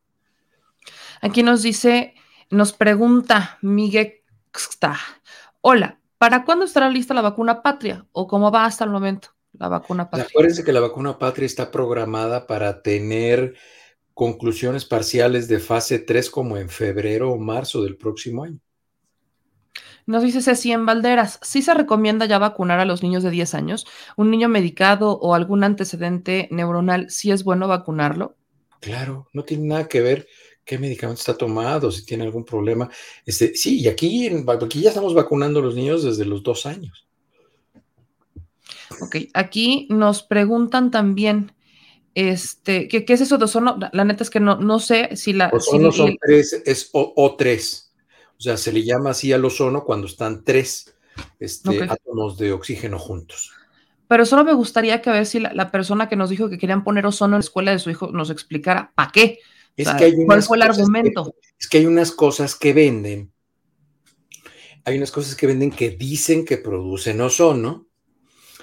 Aquí 1.21 1.45
nos 1.45 1.63
dice 1.63 2.15
nos 2.55 2.73
pregunta 2.73 3.59
Miguel. 3.63 4.23
Hola, 5.61 5.99
¿para 6.19 6.45
cuándo 6.45 6.65
estará 6.65 6.89
lista 6.89 7.13
la 7.13 7.23
vacuna 7.23 7.63
patria? 7.63 8.07
¿O 8.13 8.27
cómo 8.27 8.51
va 8.51 8.65
hasta 8.65 8.85
el 8.85 8.91
momento 8.91 9.29
la 9.53 9.69
vacuna 9.69 10.09
patria? 10.09 10.29
Acuérdense 10.31 10.65
que 10.65 10.73
la 10.73 10.81
vacuna 10.81 11.19
patria 11.19 11.47
está 11.47 11.71
programada 11.71 12.47
para 12.47 12.83
tener 12.83 13.55
conclusiones 14.15 14.85
parciales 14.85 15.49
de 15.49 15.59
fase 15.59 15.99
3 15.99 16.31
como 16.31 16.57
en 16.57 16.69
febrero 16.69 17.33
o 17.33 17.39
marzo 17.39 17.83
del 17.83 17.97
próximo 17.97 18.45
año. 18.45 18.61
Nos 20.07 20.23
dice 20.23 20.43
Ceci 20.43 20.71
en 20.71 20.85
Valderas, 20.85 21.41
¿sí 21.43 21.63
se 21.63 21.73
recomienda 21.73 22.27
ya 22.27 22.39
vacunar 22.39 22.79
a 22.79 22.85
los 22.85 23.03
niños 23.03 23.23
de 23.23 23.31
10 23.31 23.55
años? 23.55 23.87
¿Un 24.17 24.31
niño 24.31 24.49
medicado 24.49 25.19
o 25.19 25.35
algún 25.35 25.65
antecedente 25.65 26.47
neuronal, 26.51 27.11
sí 27.11 27.31
es 27.31 27.43
bueno 27.43 27.69
vacunarlo? 27.69 28.37
Claro, 28.81 29.29
no 29.33 29.45
tiene 29.45 29.67
nada 29.67 29.89
que 29.89 30.03
ver 30.03 30.29
qué 30.65 30.79
medicamento 30.79 31.21
está 31.21 31.37
tomado, 31.37 31.91
si 31.91 32.05
tiene 32.05 32.25
algún 32.25 32.45
problema. 32.45 32.89
Este, 33.25 33.55
sí, 33.55 33.81
y 33.81 33.89
aquí, 33.89 34.29
aquí 34.29 34.81
ya 34.81 34.89
estamos 34.89 35.15
vacunando 35.15 35.61
a 35.61 35.63
los 35.63 35.75
niños 35.75 36.03
desde 36.03 36.25
los 36.25 36.43
dos 36.43 36.67
años. 36.67 37.07
Ok, 39.01 39.17
aquí 39.35 39.87
nos 39.91 40.23
preguntan 40.23 40.91
también, 40.91 41.53
este, 42.15 42.89
¿qué, 42.89 43.05
es 43.07 43.21
eso 43.21 43.39
de 43.39 43.45
ozono? 43.45 43.79
La 43.93 44.05
neta 44.05 44.23
es 44.23 44.31
que 44.31 44.41
no, 44.41 44.57
no 44.57 44.79
sé 44.79 45.17
si 45.17 45.33
la... 45.33 45.51
Ozono 45.53 45.93
son 45.93 46.17
tres, 46.21 46.63
es 46.65 46.91
o, 46.93 47.35
3 47.37 47.93
O 48.39 48.41
sea, 48.41 48.57
se 48.57 48.73
le 48.73 48.85
llama 48.85 49.11
así 49.11 49.33
al 49.33 49.45
ozono 49.45 49.85
cuando 49.85 50.07
están 50.07 50.45
tres 50.45 50.95
este, 51.41 51.83
átomos 51.83 52.39
de 52.39 52.53
oxígeno 52.53 52.99
juntos. 52.99 53.53
Pero 54.07 54.27
solo 54.27 54.45
me 54.45 54.53
gustaría 54.53 55.03
que 55.03 55.11
a 55.11 55.15
ver 55.15 55.27
si 55.27 55.41
la, 55.41 55.53
la, 55.55 55.71
persona 55.71 56.09
que 56.09 56.17
nos 56.17 56.31
dijo 56.31 56.49
que 56.49 56.59
querían 56.59 56.85
poner 56.85 57.07
ozono 57.07 57.37
en 57.37 57.41
la 57.41 57.45
escuela 57.45 57.73
de 57.73 57.79
su 57.79 57.91
hijo 57.91 58.09
nos 58.13 58.31
explicara 58.31 58.93
para 58.95 59.11
qué. 59.11 59.41
Es 59.77 59.89
que 59.91 60.05
hay 60.05 60.25
¿Cuál 60.25 60.43
fue 60.43 60.57
el 60.57 60.63
argumento? 60.63 61.35
es 61.59 61.69
que 61.69 61.79
hay 61.79 61.87
unas 61.87 62.13
cosas 62.13 62.55
que 62.55 62.73
venden, 62.73 63.33
hay 64.85 64.97
unas 64.97 65.11
cosas 65.11 65.35
que 65.35 65.47
venden 65.47 65.71
que 65.71 65.91
dicen 65.91 66.45
que 66.45 66.59
producen 66.59 67.21
ozono, 67.21 67.89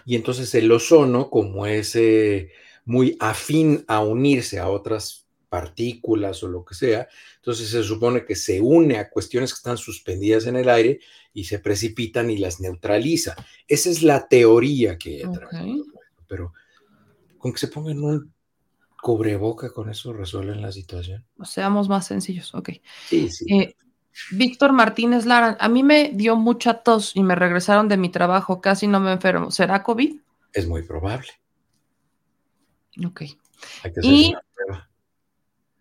y 0.06 0.16
entonces 0.16 0.54
el 0.56 0.72
ozono, 0.72 1.30
como 1.30 1.66
es 1.66 1.96
eh, 1.96 2.52
muy 2.86 3.18
afín 3.20 3.84
a 3.88 4.02
unirse 4.02 4.60
a 4.60 4.70
otras 4.70 5.28
partículas 5.50 6.42
o 6.44 6.48
lo 6.48 6.64
que 6.64 6.76
sea. 6.76 7.10
Entonces 7.36 7.70
se 7.70 7.84
supone 7.84 8.24
que 8.24 8.36
se 8.36 8.62
une 8.62 8.98
a 8.98 9.10
cuestiones 9.10 9.52
que 9.52 9.58
están 9.58 9.78
suspendidas 9.78 10.48
en 10.48 10.56
el 10.56 10.70
aire 10.70 11.02
y 11.34 11.44
se 11.44 11.60
precipitan 11.60 12.30
y 12.30 12.38
las 12.38 12.62
neutraliza. 12.62 13.36
Esa 13.68 13.90
es 13.90 14.02
la 14.02 14.28
teoría 14.28 14.98
que. 14.98 15.28
Pero 16.28 16.54
con 17.38 17.52
que 17.52 17.60
se 17.60 17.68
pongan 17.68 18.02
un 18.02 18.34
cubreboca, 19.02 19.72
con 19.72 19.90
eso 19.90 20.14
resuelven 20.14 20.62
la 20.62 20.72
situación. 20.72 21.26
Seamos 21.44 21.90
más 21.90 22.08
sencillos, 22.08 22.54
ok. 22.54 22.70
Sí, 23.08 23.30
sí. 23.30 23.46
Eh, 23.54 23.76
Víctor 24.32 24.74
Martínez 24.74 25.26
Lara, 25.26 25.58
a 25.60 25.70
mí 25.70 25.84
me 25.84 26.12
dio 26.14 26.36
mucha 26.36 26.84
tos 26.84 27.16
y 27.16 27.24
me 27.24 27.36
regresaron 27.36 27.88
de 27.88 27.98
mi 27.98 28.10
trabajo, 28.10 28.62
casi 28.62 28.88
no 28.88 29.00
me 29.00 29.12
enfermo. 29.12 29.52
¿Será 29.52 29.84
COVID? 29.84 30.20
Es 30.54 30.68
muy 30.68 30.84
probable. 30.84 31.30
Ok. 33.06 33.22
Hay 33.84 33.94
que 33.94 34.02
Y. 34.04 34.36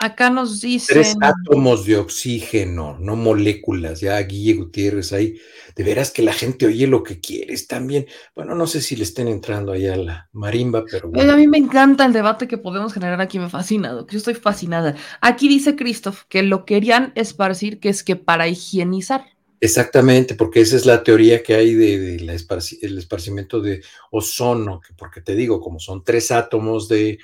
acá 0.00 0.30
nos 0.30 0.60
Tres 0.60 0.88
dicen, 0.88 1.18
átomos 1.22 1.84
de 1.84 1.96
oxígeno, 1.96 2.98
no 2.98 3.14
moléculas. 3.14 4.00
Ya 4.00 4.20
Guille 4.20 4.54
Gutiérrez 4.54 5.12
ahí, 5.12 5.38
de 5.76 5.84
veras 5.84 6.10
que 6.10 6.22
la 6.22 6.32
gente 6.32 6.66
oye 6.66 6.86
lo 6.86 7.02
que 7.02 7.20
quieres 7.20 7.68
también. 7.68 8.06
Bueno, 8.34 8.54
no 8.54 8.66
sé 8.66 8.80
si 8.80 8.96
le 8.96 9.04
estén 9.04 9.28
entrando 9.28 9.72
ahí 9.72 9.86
a 9.86 9.96
la 9.96 10.28
marimba, 10.32 10.84
pero 10.90 11.10
bueno. 11.10 11.32
a 11.32 11.36
mí 11.36 11.46
me 11.46 11.58
encanta 11.58 12.04
el 12.04 12.12
debate 12.12 12.48
que 12.48 12.58
podemos 12.58 12.92
generar 12.92 13.20
aquí, 13.20 13.38
me 13.38 13.48
fascina, 13.48 13.92
Doc, 13.92 14.10
yo 14.10 14.18
estoy 14.18 14.34
fascinada. 14.34 14.96
Aquí 15.20 15.48
dice 15.48 15.76
Christoph 15.76 16.22
que 16.28 16.42
lo 16.42 16.64
querían 16.64 17.12
esparcir, 17.14 17.78
que 17.78 17.90
es 17.90 18.02
que 18.02 18.16
para 18.16 18.48
higienizar. 18.48 19.24
Exactamente, 19.62 20.34
porque 20.34 20.62
esa 20.62 20.76
es 20.76 20.86
la 20.86 21.04
teoría 21.04 21.42
que 21.42 21.54
hay 21.54 21.74
de, 21.74 21.98
de 21.98 22.20
la 22.20 22.32
esparci- 22.34 22.78
el 22.80 22.96
esparcimiento 22.96 23.60
de 23.60 23.82
ozono, 24.10 24.80
que 24.80 24.94
porque 24.94 25.20
te 25.20 25.34
digo, 25.34 25.60
como 25.60 25.78
son 25.78 26.02
tres 26.02 26.30
átomos 26.30 26.88
de, 26.88 27.18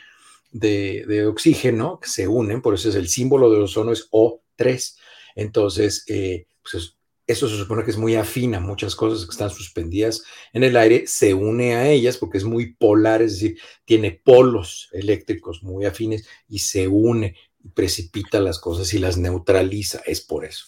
de- 0.58 1.04
de 1.06 1.26
oxígeno 1.26 1.98
que 2.00 2.08
se 2.08 2.28
unen, 2.28 2.62
por 2.62 2.74
eso 2.74 2.88
es 2.88 2.94
el 2.94 3.08
símbolo 3.08 3.50
del 3.50 3.62
ozono 3.62 3.92
es 3.92 4.08
O3. 4.10 4.96
Entonces, 5.34 6.04
eh, 6.08 6.46
pues 6.62 6.74
es- 6.74 6.96
eso 7.26 7.48
se 7.48 7.56
supone 7.56 7.82
que 7.84 7.90
es 7.90 7.96
muy 7.98 8.14
afín 8.14 8.54
a 8.54 8.60
muchas 8.60 8.94
cosas 8.94 9.24
que 9.26 9.32
están 9.32 9.50
suspendidas 9.50 10.22
en 10.52 10.62
el 10.62 10.76
aire, 10.76 11.06
se 11.06 11.34
une 11.34 11.74
a 11.74 11.88
ellas 11.90 12.18
porque 12.18 12.38
es 12.38 12.44
muy 12.44 12.74
polar, 12.74 13.20
es 13.22 13.32
decir, 13.32 13.58
tiene 13.84 14.12
polos 14.12 14.88
eléctricos 14.92 15.62
muy 15.62 15.84
afines 15.86 16.26
y 16.48 16.60
se 16.60 16.86
une 16.88 17.34
precipita 17.74 18.38
las 18.40 18.60
cosas 18.60 18.94
y 18.94 18.98
las 18.98 19.16
neutraliza, 19.18 20.00
es 20.06 20.20
por 20.20 20.44
eso. 20.44 20.66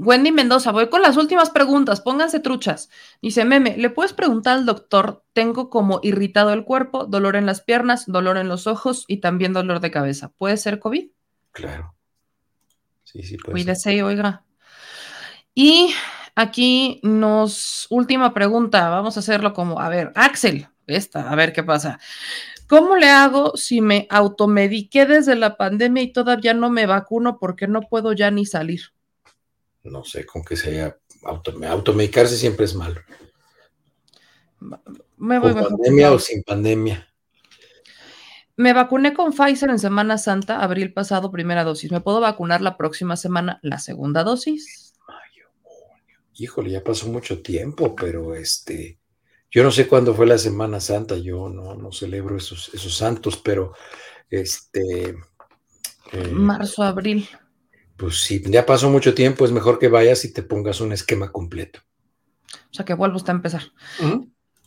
Wendy 0.00 0.30
Mendoza, 0.30 0.70
voy 0.70 0.88
con 0.88 1.02
las 1.02 1.16
últimas 1.16 1.50
preguntas, 1.50 2.00
pónganse 2.00 2.38
truchas. 2.38 2.88
Dice, 3.20 3.44
meme, 3.44 3.76
¿le 3.76 3.90
puedes 3.90 4.12
preguntar 4.12 4.56
al 4.56 4.64
doctor? 4.64 5.24
Tengo 5.32 5.70
como 5.70 5.98
irritado 6.04 6.52
el 6.52 6.64
cuerpo, 6.64 7.06
dolor 7.06 7.34
en 7.34 7.46
las 7.46 7.62
piernas, 7.62 8.04
dolor 8.06 8.36
en 8.36 8.48
los 8.48 8.68
ojos 8.68 9.04
y 9.08 9.16
también 9.16 9.52
dolor 9.52 9.80
de 9.80 9.90
cabeza. 9.90 10.28
¿Puede 10.38 10.56
ser 10.56 10.78
COVID? 10.78 11.08
Claro. 11.50 11.96
Sí, 13.02 13.24
sí, 13.24 13.38
pues. 13.38 13.52
Cuídese, 13.52 14.00
oiga. 14.04 14.44
Y 15.52 15.92
aquí 16.36 17.00
nos, 17.02 17.88
última 17.90 18.32
pregunta, 18.32 18.90
vamos 18.90 19.16
a 19.16 19.20
hacerlo 19.20 19.52
como, 19.52 19.80
a 19.80 19.88
ver, 19.88 20.12
Axel, 20.14 20.68
esta, 20.86 21.28
a 21.28 21.34
ver 21.34 21.52
qué 21.52 21.64
pasa. 21.64 21.98
¿Cómo 22.68 22.94
le 22.94 23.08
hago 23.08 23.56
si 23.56 23.80
me 23.80 24.06
automediqué 24.10 25.06
desde 25.06 25.34
la 25.34 25.56
pandemia 25.56 26.04
y 26.04 26.12
todavía 26.12 26.54
no 26.54 26.70
me 26.70 26.86
vacuno 26.86 27.40
porque 27.40 27.66
no 27.66 27.80
puedo 27.80 28.12
ya 28.12 28.30
ni 28.30 28.46
salir? 28.46 28.92
No 29.90 30.04
sé, 30.04 30.24
con 30.24 30.44
que 30.44 30.56
sea 30.56 30.96
auto, 31.24 31.52
automedicarse 31.66 32.36
siempre 32.36 32.64
es 32.64 32.74
malo. 32.74 33.00
Me 35.16 35.38
voy 35.38 35.52
Con 35.52 35.62
mejor 35.62 35.70
pandemia 35.70 36.12
o 36.12 36.18
sin 36.18 36.42
pandemia. 36.42 37.08
Me 38.56 38.72
vacuné 38.72 39.14
con 39.14 39.32
Pfizer 39.32 39.70
en 39.70 39.78
Semana 39.78 40.18
Santa, 40.18 40.60
abril 40.60 40.92
pasado, 40.92 41.30
primera 41.30 41.62
dosis. 41.62 41.92
¿Me 41.92 42.00
puedo 42.00 42.20
vacunar 42.20 42.60
la 42.60 42.76
próxima 42.76 43.16
semana, 43.16 43.60
la 43.62 43.78
segunda 43.78 44.24
dosis? 44.24 44.94
Híjole, 46.34 46.70
ya 46.70 46.82
pasó 46.82 47.08
mucho 47.08 47.40
tiempo, 47.40 47.94
pero 47.94 48.34
este, 48.34 48.98
yo 49.50 49.62
no 49.62 49.70
sé 49.70 49.86
cuándo 49.86 50.14
fue 50.14 50.26
la 50.26 50.38
Semana 50.38 50.80
Santa, 50.80 51.16
yo 51.16 51.48
no, 51.48 51.74
no 51.74 51.92
celebro 51.92 52.36
esos, 52.36 52.72
esos 52.74 52.96
santos, 52.96 53.36
pero 53.36 53.74
este, 54.28 55.16
eh, 56.12 56.28
Marzo, 56.32 56.82
abril. 56.82 57.28
Pues 57.98 58.20
si 58.20 58.40
ya 58.40 58.64
pasó 58.64 58.88
mucho 58.88 59.12
tiempo, 59.12 59.44
es 59.44 59.50
mejor 59.50 59.78
que 59.78 59.88
vayas 59.88 60.24
y 60.24 60.32
te 60.32 60.42
pongas 60.42 60.80
un 60.80 60.92
esquema 60.92 61.32
completo. 61.32 61.80
O 62.70 62.74
sea 62.74 62.84
que 62.84 62.94
vuelvo 62.94 63.16
usted 63.16 63.30
a 63.30 63.36
empezar. 63.36 63.62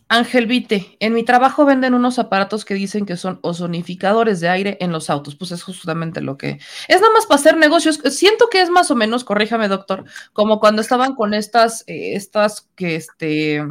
Ángel 0.09 0.45
Vite, 0.45 0.97
en 0.99 1.13
mi 1.13 1.23
trabajo 1.23 1.63
venden 1.63 1.93
unos 1.93 2.19
aparatos 2.19 2.65
que 2.65 2.73
dicen 2.73 3.05
que 3.05 3.15
son 3.15 3.39
ozonificadores 3.41 4.41
de 4.41 4.49
aire 4.49 4.77
en 4.81 4.91
los 4.91 5.09
autos. 5.09 5.35
Pues 5.37 5.51
es 5.51 5.63
justamente 5.63 6.19
lo 6.19 6.37
que 6.37 6.59
es 6.89 6.99
nada 6.99 7.13
más 7.13 7.25
para 7.25 7.39
hacer 7.39 7.55
negocios. 7.55 8.01
Siento 8.09 8.49
que 8.49 8.61
es 8.61 8.69
más 8.69 8.91
o 8.91 8.95
menos, 8.95 9.23
corríjame, 9.23 9.69
doctor, 9.69 10.03
como 10.33 10.59
cuando 10.59 10.81
estaban 10.81 11.15
con 11.15 11.33
estas, 11.33 11.85
eh, 11.87 12.15
estas 12.15 12.67
que 12.75 12.97
este 12.97 13.63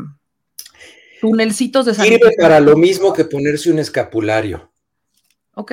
tunelcitos 1.21 1.85
de 1.85 1.95
Sirve 1.95 2.33
para 2.41 2.61
lo 2.61 2.77
mismo 2.79 3.13
que 3.13 3.27
ponerse 3.27 3.71
un 3.71 3.79
escapulario. 3.79 4.73
Ok, 5.55 5.73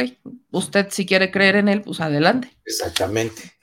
usted 0.51 0.87
si 0.89 1.05
quiere 1.05 1.31
creer 1.31 1.55
en 1.55 1.69
él, 1.69 1.81
pues 1.83 2.01
adelante. 2.01 2.51
Exactamente. 2.65 3.56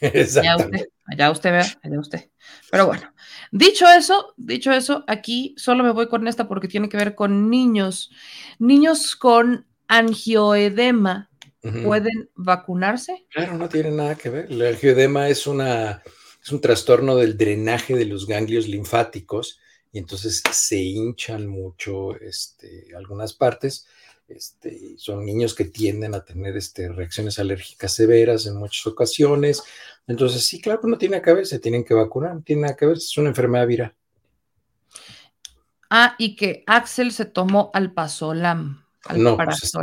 Allá 0.02 0.56
usted, 0.56 0.88
allá 1.06 1.30
usted 1.30 1.50
vea, 1.52 1.78
allá 1.82 2.00
usted. 2.00 2.30
Pero 2.70 2.86
bueno, 2.86 3.12
dicho 3.50 3.86
eso, 3.88 4.34
dicho 4.36 4.72
eso, 4.72 5.04
aquí 5.06 5.54
solo 5.56 5.84
me 5.84 5.92
voy 5.92 6.08
con 6.08 6.26
esta 6.28 6.48
porque 6.48 6.68
tiene 6.68 6.88
que 6.88 6.96
ver 6.96 7.14
con 7.14 7.50
niños. 7.50 8.10
Niños 8.58 9.16
con 9.16 9.66
angioedema 9.88 11.30
Ujú. 11.62 11.82
pueden 11.82 12.30
vacunarse. 12.34 13.26
Claro, 13.30 13.54
no 13.54 13.68
tiene 13.68 13.90
nada 13.90 14.14
que 14.14 14.30
ver. 14.30 14.46
El 14.50 14.64
angioedema 14.66 15.28
es, 15.28 15.46
una, 15.46 16.02
es 16.42 16.52
un 16.52 16.60
trastorno 16.60 17.16
del 17.16 17.36
drenaje 17.36 17.94
de 17.94 18.04
los 18.04 18.26
ganglios 18.26 18.68
linfáticos 18.68 19.58
y 19.92 19.98
entonces 19.98 20.42
se 20.50 20.76
hinchan 20.76 21.46
mucho 21.46 22.16
este, 22.20 22.88
algunas 22.96 23.32
partes. 23.32 23.86
Este, 24.28 24.96
son 24.98 25.24
niños 25.24 25.54
que 25.54 25.66
tienden 25.66 26.14
a 26.14 26.24
tener 26.24 26.56
este, 26.56 26.88
reacciones 26.88 27.38
alérgicas 27.38 27.92
severas 27.92 28.46
en 28.46 28.56
muchas 28.56 28.86
ocasiones. 28.86 29.62
Entonces, 30.06 30.44
sí, 30.44 30.60
claro, 30.60 30.80
no 30.84 30.98
tiene 30.98 31.22
que 31.22 31.32
ver, 31.32 31.46
se 31.46 31.58
tienen 31.58 31.84
que 31.84 31.94
vacunar, 31.94 32.34
no 32.34 32.42
tiene 32.42 32.74
que 32.76 32.86
ver, 32.86 32.96
es 32.96 33.16
una 33.18 33.28
enfermedad 33.28 33.66
viral. 33.66 33.94
Ah, 35.90 36.16
y 36.18 36.34
que 36.34 36.64
Axel 36.66 37.12
se 37.12 37.24
tomó 37.24 37.70
No, 39.14 39.36
pues, 39.36 39.74
no, 39.74 39.82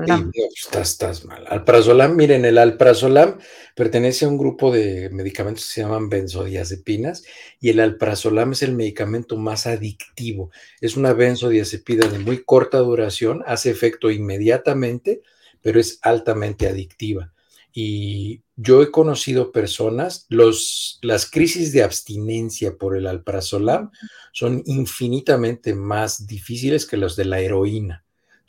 estás, 0.56 0.92
estás 0.92 1.26
mal. 1.26 1.46
Alprazolam, 1.48 2.16
miren, 2.16 2.46
el 2.46 2.58
alprazolam 2.58 3.38
pertenece 3.76 4.26
a 4.26 4.28
un 4.28 4.38
grupo 4.38 4.72
de 4.72 5.10
medicamentos 5.12 5.66
que 5.66 5.74
se 5.74 5.82
llaman 5.82 6.10
benzodiazepinas 6.10 7.24
y 7.60 7.70
el 7.70 7.80
alprazolam 7.80 8.52
es 8.52 8.64
el 8.64 8.74
medicamento 8.74 9.38
más 9.38 9.68
adictivo. 9.68 10.52
Es 10.82 10.98
una 10.98 11.14
benzodiazepina 11.14 12.08
de 12.08 12.20
muy 12.20 12.44
corta 12.44 12.80
duración, 12.80 13.44
hace 13.46 13.70
efecto 13.70 14.12
inmediatamente, 14.12 15.22
pero 15.62 15.80
es 15.80 16.00
altamente 16.02 16.68
adictiva. 16.68 17.34
Y 17.74 18.42
yo 18.56 18.84
he 18.84 18.92
conocido 18.92 19.52
personas, 19.52 20.28
los, 20.30 21.00
las 21.02 21.30
crisis 21.30 21.72
de 21.72 21.84
abstinencia 21.84 22.78
por 22.78 22.96
el 22.96 23.08
alprazolam 23.08 23.90
son 24.32 24.62
infinitamente 24.66 25.74
más 25.74 26.28
difíciles 26.28 26.86
que 26.86 26.98
los 26.98 27.16
de 27.16 27.26
la 27.26 27.40
heroína. 27.40 28.04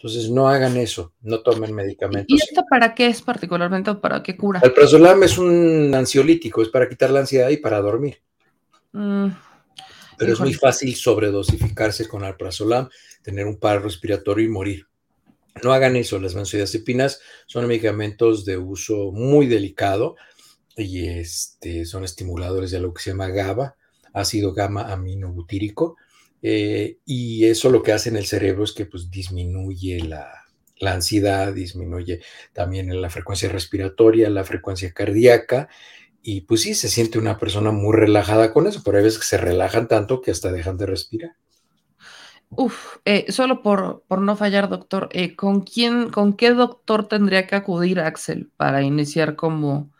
Entonces, 0.04 0.30
no 0.30 0.50
hagan 0.50 0.76
eso, 0.76 1.14
no 1.22 1.40
tomen 1.40 1.74
medicamentos. 1.74 2.26
¿Y 2.28 2.34
esto 2.34 2.62
para 2.68 2.94
qué 2.94 3.06
es 3.06 3.22
particularmente 3.22 3.88
o 3.88 4.02
para 4.02 4.22
qué 4.22 4.36
cura? 4.36 4.60
El 4.62 4.74
prazolam 4.74 5.22
es 5.22 5.38
un 5.38 5.94
ansiolítico, 5.94 6.60
es 6.60 6.68
para 6.68 6.90
quitar 6.90 7.08
la 7.08 7.20
ansiedad 7.20 7.48
y 7.48 7.56
para 7.56 7.80
dormir. 7.80 8.20
Mm, 8.92 9.28
Pero 10.18 10.32
es 10.34 10.40
muy 10.40 10.52
fácil 10.52 10.94
sobredosificarse 10.94 12.06
con 12.06 12.22
alprazolam, 12.22 12.90
tener 13.22 13.46
un 13.46 13.58
paro 13.58 13.80
respiratorio 13.80 14.44
y 14.44 14.50
morir. 14.50 14.86
No 15.62 15.72
hagan 15.72 15.96
eso, 15.96 16.20
las 16.20 16.34
benzodiazepinas 16.34 17.22
son 17.46 17.66
medicamentos 17.66 18.44
de 18.44 18.58
uso 18.58 19.10
muy 19.10 19.46
delicado 19.46 20.16
y 20.76 21.08
este, 21.08 21.86
son 21.86 22.04
estimuladores 22.04 22.70
de 22.72 22.80
lo 22.80 22.92
que 22.92 23.02
se 23.02 23.12
llama 23.12 23.28
GABA, 23.28 23.74
ácido 24.12 24.52
gamma 24.52 24.92
aminobutírico, 24.92 25.96
eh, 26.46 26.98
y 27.06 27.46
eso 27.46 27.70
lo 27.70 27.82
que 27.82 27.92
hace 27.92 28.10
en 28.10 28.16
el 28.16 28.26
cerebro 28.26 28.64
es 28.64 28.72
que 28.72 28.84
pues, 28.84 29.10
disminuye 29.10 30.00
la, 30.00 30.44
la 30.76 30.92
ansiedad, 30.92 31.54
disminuye 31.54 32.20
también 32.52 33.00
la 33.00 33.08
frecuencia 33.08 33.48
respiratoria, 33.48 34.28
la 34.28 34.44
frecuencia 34.44 34.92
cardíaca, 34.92 35.70
y 36.20 36.42
pues 36.42 36.60
sí, 36.60 36.74
se 36.74 36.90
siente 36.90 37.18
una 37.18 37.38
persona 37.38 37.70
muy 37.70 37.96
relajada 37.96 38.52
con 38.52 38.66
eso, 38.66 38.82
pero 38.84 38.98
hay 38.98 39.04
veces 39.04 39.20
que 39.20 39.24
se 39.24 39.38
relajan 39.38 39.88
tanto 39.88 40.20
que 40.20 40.32
hasta 40.32 40.52
dejan 40.52 40.76
de 40.76 40.84
respirar. 40.84 41.32
Uf, 42.50 42.98
eh, 43.06 43.24
solo 43.32 43.62
por, 43.62 44.04
por 44.06 44.20
no 44.20 44.36
fallar, 44.36 44.68
doctor, 44.68 45.08
eh, 45.12 45.34
¿con 45.36 45.62
quién, 45.62 46.10
con 46.10 46.34
qué 46.34 46.50
doctor 46.50 47.08
tendría 47.08 47.46
que 47.46 47.56
acudir 47.56 48.00
Axel 48.00 48.50
para 48.58 48.82
iniciar 48.82 49.34
como 49.34 49.93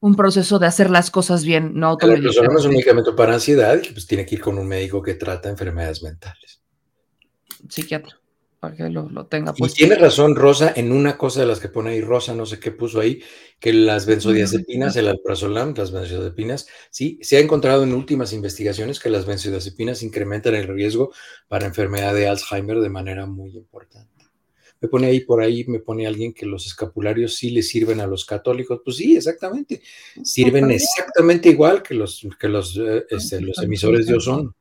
un 0.00 0.16
proceso 0.16 0.58
de 0.58 0.66
hacer 0.66 0.90
las 0.90 1.10
cosas 1.10 1.44
bien, 1.44 1.72
no 1.74 1.96
El 2.00 2.10
alprazolam 2.10 2.56
es 2.56 2.64
un 2.64 2.72
medicamento 2.72 3.14
para 3.14 3.34
ansiedad 3.34 3.80
y 3.82 3.92
pues 3.92 4.06
tiene 4.06 4.24
que 4.24 4.36
ir 4.36 4.40
con 4.40 4.58
un 4.58 4.66
médico 4.66 5.02
que 5.02 5.14
trata 5.14 5.50
enfermedades 5.50 6.02
mentales. 6.02 6.62
Psiquiatra. 7.68 8.18
para 8.58 8.74
que 8.74 8.88
lo, 8.88 9.10
lo 9.10 9.26
tenga 9.26 9.52
Y 9.54 9.60
pues. 9.60 9.74
tiene 9.74 9.96
razón 9.96 10.34
Rosa 10.34 10.72
en 10.74 10.92
una 10.92 11.18
cosa 11.18 11.40
de 11.40 11.46
las 11.46 11.60
que 11.60 11.68
pone 11.68 11.90
ahí 11.90 12.00
Rosa, 12.00 12.34
no 12.34 12.46
sé 12.46 12.58
qué 12.58 12.70
puso 12.70 13.00
ahí, 13.00 13.22
que 13.58 13.74
las 13.74 14.06
benzodiazepinas, 14.06 14.96
el 14.96 15.08
alprazolam, 15.08 15.74
las 15.76 15.92
benzodiazepinas, 15.92 16.66
sí, 16.90 17.18
se 17.20 17.36
ha 17.36 17.40
encontrado 17.40 17.82
en 17.82 17.92
últimas 17.92 18.32
investigaciones 18.32 19.00
que 19.00 19.10
las 19.10 19.26
benzodiazepinas 19.26 20.02
incrementan 20.02 20.54
el 20.54 20.68
riesgo 20.68 21.12
para 21.46 21.66
enfermedad 21.66 22.14
de 22.14 22.26
Alzheimer 22.26 22.80
de 22.80 22.88
manera 22.88 23.26
muy 23.26 23.50
importante. 23.50 24.19
Me 24.82 24.88
pone 24.88 25.08
ahí 25.08 25.20
por 25.20 25.42
ahí, 25.42 25.64
me 25.66 25.78
pone 25.80 26.06
alguien 26.06 26.32
que 26.32 26.46
los 26.46 26.66
escapularios 26.66 27.34
sí 27.34 27.50
le 27.50 27.62
sirven 27.62 28.00
a 28.00 28.06
los 28.06 28.24
católicos. 28.24 28.80
Pues 28.84 28.96
sí, 28.96 29.14
exactamente. 29.16 29.82
Sirven 30.24 30.62
también. 30.62 30.80
exactamente 30.80 31.50
igual 31.50 31.82
que 31.82 31.94
los, 31.94 32.26
que 32.40 32.48
los, 32.48 32.76
eh, 32.78 33.04
este, 33.10 33.40
los 33.42 33.58
emisores 33.58 34.06
de 34.06 34.14
ozono. 34.14 34.54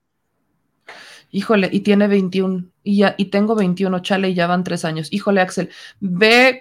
Híjole, 1.32 1.70
y 1.72 1.82
tiene 1.82 2.08
21, 2.08 2.66
y 2.84 2.98
ya, 2.98 3.14
y 3.18 3.26
tengo 3.26 3.54
21, 3.56 4.00
chale, 4.00 4.32
y 4.32 4.34
ya 4.34 4.48
van 4.48 4.64
tres 4.64 4.84
años. 4.84 5.10
Híjole, 5.14 5.42
Axel, 5.42 5.70
ve, 6.00 6.60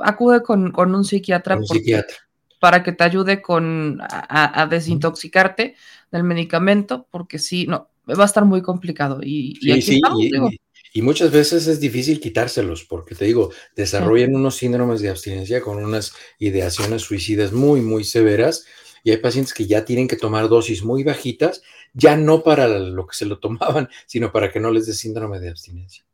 acude 0.00 0.42
con, 0.42 0.72
con 0.72 0.94
un 0.94 1.04
psiquiatra, 1.04 1.56
Un 1.56 1.64
porque- 1.66 1.80
psiquiatra. 1.80 2.16
para 2.58 2.82
que 2.82 2.92
te 2.92 3.04
ayude 3.04 3.42
con 3.42 3.98
a, 4.00 4.66
desintoxicarte 4.68 5.76
del 6.10 6.24
medicamento, 6.24 7.06
porque 7.10 7.38
sí, 7.38 7.66
no, 7.66 7.90
va 8.08 8.22
a 8.22 8.26
estar 8.26 8.46
muy 8.46 8.62
complicado. 8.62 9.20
Y, 9.22 9.50
y 9.60 9.60
Sí, 9.60 9.72
aquí 9.72 9.82
sí, 9.82 9.94
estamos, 9.96 10.20
y, 10.22 10.32
digo. 10.32 10.48
y- 10.50 10.58
y 10.92 11.02
muchas 11.02 11.30
veces 11.30 11.66
es 11.66 11.80
difícil 11.80 12.20
quitárselos, 12.20 12.84
porque 12.84 13.14
te 13.14 13.24
digo, 13.26 13.50
desarrollan 13.76 14.34
unos 14.34 14.56
síndromes 14.56 15.00
de 15.00 15.10
abstinencia 15.10 15.60
con 15.60 15.82
unas 15.84 16.12
ideaciones 16.38 17.02
suicidas 17.02 17.52
muy, 17.52 17.80
muy 17.80 18.04
severas, 18.04 18.64
y 19.04 19.10
hay 19.10 19.18
pacientes 19.18 19.54
que 19.54 19.66
ya 19.66 19.84
tienen 19.84 20.08
que 20.08 20.16
tomar 20.16 20.48
dosis 20.48 20.82
muy 20.82 21.04
bajitas, 21.04 21.62
ya 21.94 22.16
no 22.16 22.42
para 22.42 22.68
lo 22.68 23.06
que 23.06 23.16
se 23.16 23.26
lo 23.26 23.38
tomaban, 23.40 23.88
sino 24.06 24.32
para 24.32 24.50
que 24.50 24.60
no 24.60 24.70
les 24.70 24.86
dé 24.86 24.92
síndrome 24.94 25.40
de 25.40 25.50
abstinencia. 25.50 26.04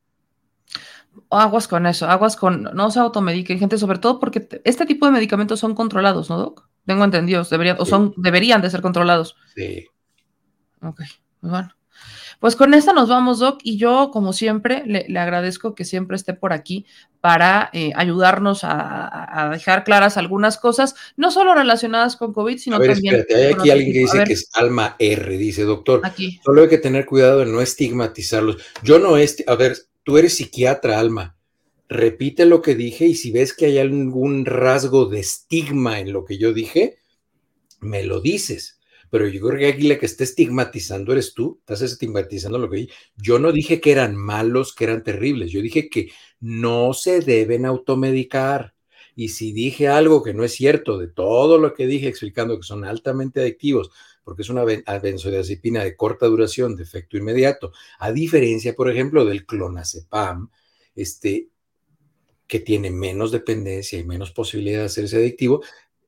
Aguas 1.31 1.69
con 1.69 1.87
eso, 1.87 2.07
aguas 2.09 2.35
con, 2.37 2.63
no 2.75 2.91
se 2.91 2.99
automediquen, 2.99 3.59
gente, 3.59 3.79
sobre 3.79 3.99
todo 3.99 4.19
porque 4.19 4.41
te- 4.41 4.61
este 4.65 4.85
tipo 4.85 5.07
de 5.07 5.13
medicamentos 5.13 5.61
son 5.61 5.75
controlados, 5.75 6.29
¿no, 6.29 6.39
Doc? 6.39 6.69
Tengo 6.87 7.05
entendido, 7.05 7.45
deberían, 7.45 7.77
o 7.79 7.87
son, 7.87 8.15
deberían 8.17 8.61
de 8.63 8.71
ser 8.71 8.83
controlados. 8.83 9.37
Sí. 9.55 9.87
Ok, 10.83 10.97
pues 11.41 11.51
bueno. 11.53 11.71
Pues 12.45 12.57
con 12.57 12.75
esta 12.75 12.93
nos 12.93 13.09
vamos, 13.09 13.39
Doc, 13.39 13.61
y 13.63 13.79
yo, 13.79 14.11
como 14.13 14.35
siempre, 14.35 14.83
le, 14.85 15.07
le 15.09 15.19
agradezco 15.19 15.75
que 15.75 15.87
siempre 15.87 16.15
esté 16.15 16.35
por 16.35 16.53
aquí 16.53 16.85
para 17.23 17.71
eh, 17.73 17.93
ayudarnos 17.97 18.65
a, 18.65 19.49
dejar 19.51 19.83
claras 19.83 20.19
algunas 20.19 20.59
cosas, 20.59 20.95
no 21.17 21.31
solo 21.31 21.55
relacionadas 21.55 22.17
con 22.17 22.35
COVID, 22.35 22.59
sino 22.59 22.77
A 22.77 22.81
ver, 22.81 22.93
también. 22.93 23.15
espérate, 23.15 23.47
hay 23.47 23.53
aquí 23.55 23.71
alguien 23.71 23.93
que 23.95 23.99
dice 24.01 24.25
que 24.25 24.35
es 24.35 24.51
alma 24.53 24.95
R, 24.99 25.39
dice 25.39 25.63
doctor. 25.63 26.03
Aquí. 26.05 26.39
Solo 26.45 26.61
hay 26.61 26.69
que 26.69 26.77
tener 26.77 27.07
cuidado 27.07 27.39
de 27.39 27.47
no 27.47 27.63
estigmatizarlos. 27.63 28.59
Yo 28.83 28.99
no 28.99 29.17
es, 29.17 29.43
a 29.47 29.55
ver, 29.55 29.79
tú 30.03 30.19
eres 30.19 30.37
psiquiatra, 30.37 31.01
Alma. 31.01 31.39
Repite 31.89 32.45
lo 32.45 32.61
que 32.61 32.75
dije 32.75 33.07
y 33.07 33.15
si 33.15 33.33
ves 33.33 33.55
que 33.55 33.65
hay 33.65 33.79
algún 33.79 34.45
rasgo 34.45 35.07
de 35.07 35.21
estigma 35.21 35.99
en 35.99 36.13
lo 36.13 36.27
que 36.27 36.37
yo 36.37 36.53
dije, 36.53 36.99
me 37.81 38.05
lo 38.05 38.21
dices. 38.21 38.74
Pero 39.15 39.29
yo 39.29 39.47
creo 39.47 39.61
que 39.61 39.69
aquí 39.69 39.87
la 39.87 39.97
que 39.97 40.07
está 40.07 40.25
estigmatizando 40.25 41.13
eres 41.13 41.35
tú, 41.35 41.59
estás 41.61 41.83
estigmatizando 41.83 42.59
lo 42.59 42.69
que 42.69 42.79
dije. 42.79 42.95
Yo 43.15 43.39
no 43.39 43.53
dije 43.53 43.81
que 43.81 43.93
eran 43.93 44.17
malos, 44.17 44.75
que 44.75 44.83
eran 44.83 45.05
terribles. 45.05 45.53
Yo 45.53 45.63
dije 45.63 45.89
que 45.89 46.11
no 46.41 46.93
se 46.95 47.21
deben 47.21 47.65
automedicar. 47.65 48.75
Y 49.15 49.29
si 49.29 49.53
dije 49.53 49.87
algo 49.87 50.25
que 50.25 50.35
no 50.35 50.43
es 50.43 50.55
cierto 50.55 50.99
de 50.99 51.07
todo 51.07 51.59
lo 51.59 51.75
que 51.75 51.87
dije 51.87 52.09
explicando 52.09 52.57
que 52.57 52.65
son 52.65 52.85
altamente 52.85 53.41
adictivos, 53.41 53.93
porque 54.25 54.43
es 54.43 54.49
una 54.49 54.65
benzodiazepina 54.65 55.85
de 55.85 55.95
corta 55.95 56.27
duración, 56.27 56.75
de 56.75 56.83
efecto 56.83 57.17
inmediato, 57.17 57.71
a 58.01 58.11
diferencia, 58.11 58.75
por 58.75 58.91
ejemplo, 58.91 59.25
del 59.25 59.47
clonazepam, 59.47 60.51
este, 60.97 61.51
que 62.49 62.59
tiene 62.59 62.91
menos 62.91 63.31
dependencia 63.31 63.97
y 63.97 64.05
menos 64.05 64.33
posibilidad 64.33 64.81
de 64.81 64.87
hacerse 64.87 65.19
adictivo, 65.19 65.63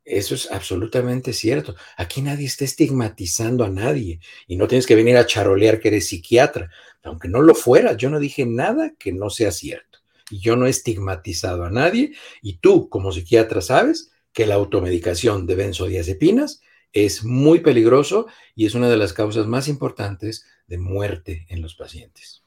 eso 0.07 0.37
es 0.37 0.51
absolutamente 0.53 1.33
cierto. 1.33 1.75
Aquí 1.97 2.23
nadie 2.23 2.47
está 2.47 2.65
estigmatizando 2.65 3.65
a 3.65 3.69
nadie 3.69 4.21
y 4.47 4.57
no 4.57 4.69
tienes 4.69 4.87
que 4.87 4.95
venir 4.95 5.17
a 5.17 5.27
charolear 5.27 5.81
que 5.81 5.89
eres 5.89 6.09
psiquiatra. 6.09 6.71
Aunque 7.03 7.29
no 7.29 7.43
lo 7.43 7.57
fueras, 7.57 7.97
yo 7.97 8.09
no 8.09 8.21
dije 8.21 8.47
nada 8.47 8.95
que 8.99 9.13
no 9.13 9.31
sea 9.31 9.51
cierto. 9.51 9.99
Y 10.31 10.39
yo 10.39 10.55
no 10.57 10.67
he 10.67 10.71
estigmatizado 10.71 11.65
a 11.65 11.71
nadie 11.71 12.13
y 12.41 12.59
tú 12.59 12.89
como 12.89 13.11
psiquiatra 13.11 13.61
sabes 13.61 14.13
que 14.33 14.47
la 14.47 14.55
automedicación 14.55 15.47
de 15.47 15.57
benzodiazepinas 15.57 16.63
es 16.93 17.25
muy 17.25 17.61
peligroso 17.61 18.27
y 18.55 18.67
es 18.67 18.75
una 18.75 18.89
de 18.89 18.97
las 18.97 19.13
causas 19.13 19.47
más 19.47 19.67
importantes 19.67 20.47
de 20.69 20.79
muerte 20.79 21.47
en 21.49 21.63
los 21.63 21.75
pacientes. 21.75 22.45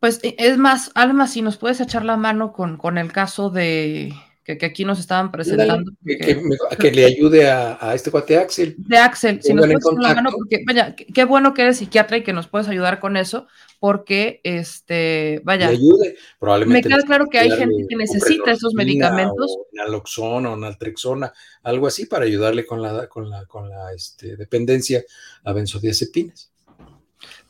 Pues 0.00 0.20
e- 0.22 0.36
es 0.38 0.56
más, 0.56 0.90
Alma, 0.94 1.28
si 1.28 1.42
nos 1.42 1.58
puedes 1.58 1.80
echar 1.80 2.04
la 2.04 2.16
mano 2.16 2.52
con, 2.52 2.78
con 2.78 2.98
el 2.98 3.12
caso 3.12 3.50
de 3.50 4.12
que, 4.44 4.58
que 4.58 4.66
aquí 4.66 4.84
nos 4.84 4.98
estaban 4.98 5.30
presentando. 5.30 5.92
Que, 6.04 6.90
le 6.90 7.04
ayude 7.04 7.50
a, 7.50 7.78
a 7.80 7.94
este 7.94 8.10
cuate 8.10 8.36
Axel. 8.36 8.74
de 8.78 8.98
Axel, 8.98 9.42
si 9.42 9.54
nos 9.54 9.66
puedes 9.66 9.84
la 10.00 10.14
mano, 10.14 10.30
porque 10.32 10.62
vaya, 10.66 10.94
qué 10.94 11.24
bueno 11.24 11.54
que 11.54 11.62
eres 11.62 11.78
psiquiatra 11.78 12.16
y 12.16 12.22
que 12.22 12.32
nos 12.32 12.48
puedes 12.48 12.68
ayudar 12.68 13.00
con 13.00 13.16
eso, 13.16 13.46
porque 13.78 14.40
este, 14.44 15.40
vaya, 15.44 15.68
le 15.68 15.76
ayude. 15.76 16.16
Probablemente 16.38 16.88
me 16.88 16.94
queda 16.94 17.04
claro 17.06 17.26
que 17.30 17.38
hay 17.38 17.50
gente 17.50 17.86
que 17.88 17.96
necesita 17.96 18.52
esos 18.52 18.74
medicamentos. 18.74 19.50
O 19.50 19.66
naloxona 19.72 20.50
o 20.50 20.56
naltrexona, 20.56 21.32
algo 21.62 21.86
así 21.86 22.06
para 22.06 22.24
ayudarle 22.24 22.66
con 22.66 22.82
la, 22.82 23.08
con 23.08 23.30
la, 23.30 23.46
con 23.46 23.68
la 23.68 23.92
este, 23.92 24.36
dependencia 24.36 25.04
a 25.44 25.52
benzodiazepinas. 25.52 26.51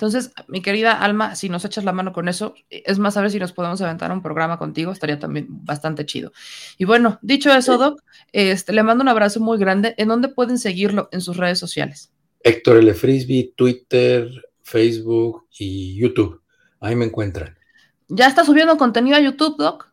Entonces, 0.02 0.32
mi 0.48 0.62
querida 0.62 1.00
Alma, 1.00 1.36
si 1.36 1.48
nos 1.48 1.64
echas 1.64 1.84
la 1.84 1.92
mano 1.92 2.12
con 2.12 2.26
eso, 2.26 2.56
es 2.70 2.98
más, 2.98 3.16
a 3.16 3.20
ver 3.20 3.30
si 3.30 3.38
nos 3.38 3.52
podemos 3.52 3.80
aventar 3.82 4.10
un 4.10 4.20
programa 4.20 4.58
contigo, 4.58 4.90
estaría 4.90 5.20
también 5.20 5.46
bastante 5.48 6.04
chido. 6.04 6.32
Y 6.76 6.86
bueno, 6.86 7.20
dicho 7.22 7.54
eso, 7.54 7.78
Doc, 7.78 8.02
este, 8.32 8.72
le 8.72 8.82
mando 8.82 9.02
un 9.02 9.08
abrazo 9.08 9.38
muy 9.38 9.58
grande. 9.58 9.94
¿En 9.98 10.08
dónde 10.08 10.26
pueden 10.26 10.58
seguirlo? 10.58 11.08
En 11.12 11.20
sus 11.20 11.36
redes 11.36 11.60
sociales. 11.60 12.10
Héctor 12.40 12.78
L. 12.78 12.92
Frisbee, 12.94 13.54
Twitter, 13.56 14.28
Facebook 14.64 15.46
y 15.56 15.94
YouTube. 15.94 16.42
Ahí 16.80 16.96
me 16.96 17.04
encuentran. 17.04 17.56
¿Ya 18.08 18.26
está 18.26 18.44
subiendo 18.44 18.76
contenido 18.76 19.16
a 19.16 19.20
YouTube, 19.20 19.56
Doc? 19.56 19.86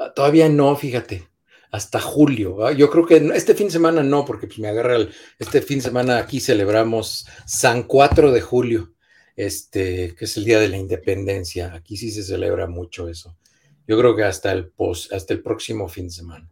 Ah, 0.00 0.12
Todavía 0.16 0.48
no, 0.48 0.74
fíjate. 0.74 1.28
Hasta 1.70 2.00
julio. 2.00 2.56
¿va? 2.56 2.72
Yo 2.72 2.90
creo 2.90 3.06
que 3.06 3.18
este 3.36 3.54
fin 3.54 3.68
de 3.68 3.74
semana 3.74 4.02
no, 4.02 4.24
porque 4.24 4.48
pues 4.48 4.58
me 4.58 4.66
agarra 4.66 4.96
el, 4.96 5.10
este 5.38 5.62
fin 5.62 5.78
de 5.78 5.84
semana 5.84 6.18
aquí 6.18 6.40
celebramos 6.40 7.28
San 7.46 7.84
4 7.84 8.32
de 8.32 8.40
julio, 8.40 8.94
este, 9.38 10.16
que 10.16 10.24
es 10.24 10.36
el 10.36 10.44
Día 10.44 10.58
de 10.58 10.68
la 10.68 10.76
Independencia. 10.76 11.72
Aquí 11.72 11.96
sí 11.96 12.10
se 12.10 12.24
celebra 12.24 12.66
mucho 12.66 13.08
eso. 13.08 13.36
Yo 13.86 13.96
creo 13.96 14.16
que 14.16 14.24
hasta 14.24 14.50
el 14.50 14.72
hasta 15.12 15.32
el 15.32 15.42
próximo 15.42 15.88
fin 15.88 16.06
de 16.06 16.10
semana. 16.10 16.48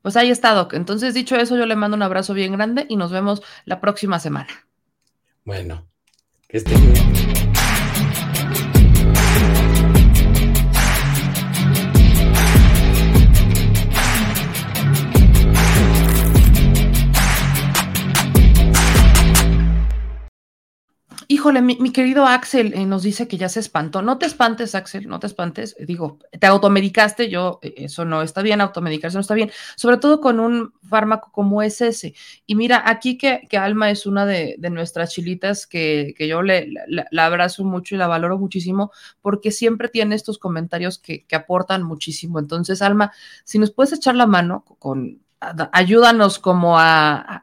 Pues 0.00 0.16
ahí 0.16 0.30
está, 0.30 0.54
Doc. 0.54 0.72
Entonces, 0.72 1.12
dicho 1.12 1.36
eso, 1.36 1.56
yo 1.56 1.66
le 1.66 1.76
mando 1.76 1.94
un 1.94 2.02
abrazo 2.02 2.32
bien 2.32 2.52
grande 2.52 2.86
y 2.88 2.96
nos 2.96 3.12
vemos 3.12 3.42
la 3.66 3.82
próxima 3.82 4.18
semana. 4.18 4.66
Bueno, 5.44 5.86
que 6.48 6.56
estén 6.56 6.92
bien. 6.92 7.53
Híjole, 21.44 21.60
mi, 21.60 21.76
querido 21.92 22.24
Axel 22.24 22.72
eh, 22.72 22.86
nos 22.86 23.02
dice 23.02 23.28
que 23.28 23.36
ya 23.36 23.50
se 23.50 23.60
espantó. 23.60 24.00
No 24.00 24.16
te 24.16 24.24
espantes, 24.24 24.74
Axel, 24.74 25.06
no 25.08 25.20
te 25.20 25.26
espantes. 25.26 25.76
Eh, 25.78 25.84
Digo, 25.84 26.18
te 26.40 26.46
automedicaste, 26.46 27.28
yo, 27.28 27.58
eh, 27.60 27.74
eso 27.76 28.06
no 28.06 28.22
está 28.22 28.40
bien, 28.40 28.62
automedicarse 28.62 29.18
no 29.18 29.20
está 29.20 29.34
bien, 29.34 29.50
sobre 29.76 29.98
todo 29.98 30.22
con 30.22 30.40
un 30.40 30.72
fármaco 30.88 31.30
como 31.32 31.60
es 31.60 31.82
ese. 31.82 32.14
Y 32.46 32.54
mira, 32.54 32.82
aquí 32.86 33.18
que, 33.18 33.42
que 33.50 33.58
Alma 33.58 33.90
es 33.90 34.06
una 34.06 34.24
de, 34.24 34.56
nuestras 34.70 35.12
chilitas 35.12 35.66
que, 35.66 36.14
que 36.16 36.28
yo 36.28 36.40
le, 36.40 36.66
la, 36.86 37.26
abrazo 37.26 37.62
mucho 37.62 37.94
y 37.94 37.98
la 37.98 38.06
valoro 38.06 38.38
muchísimo 38.38 38.90
porque 39.20 39.50
siempre 39.50 39.90
tiene 39.90 40.14
estos 40.14 40.38
comentarios 40.38 40.98
que, 40.98 41.26
aportan 41.30 41.82
muchísimo. 41.82 42.38
Entonces, 42.38 42.80
Alma, 42.80 43.12
si 43.44 43.58
nos 43.58 43.70
puedes 43.70 43.92
echar 43.92 44.14
la 44.14 44.26
mano 44.26 44.64
con, 44.78 45.20
ayúdanos 45.72 46.38
como 46.38 46.78
a 46.78 47.42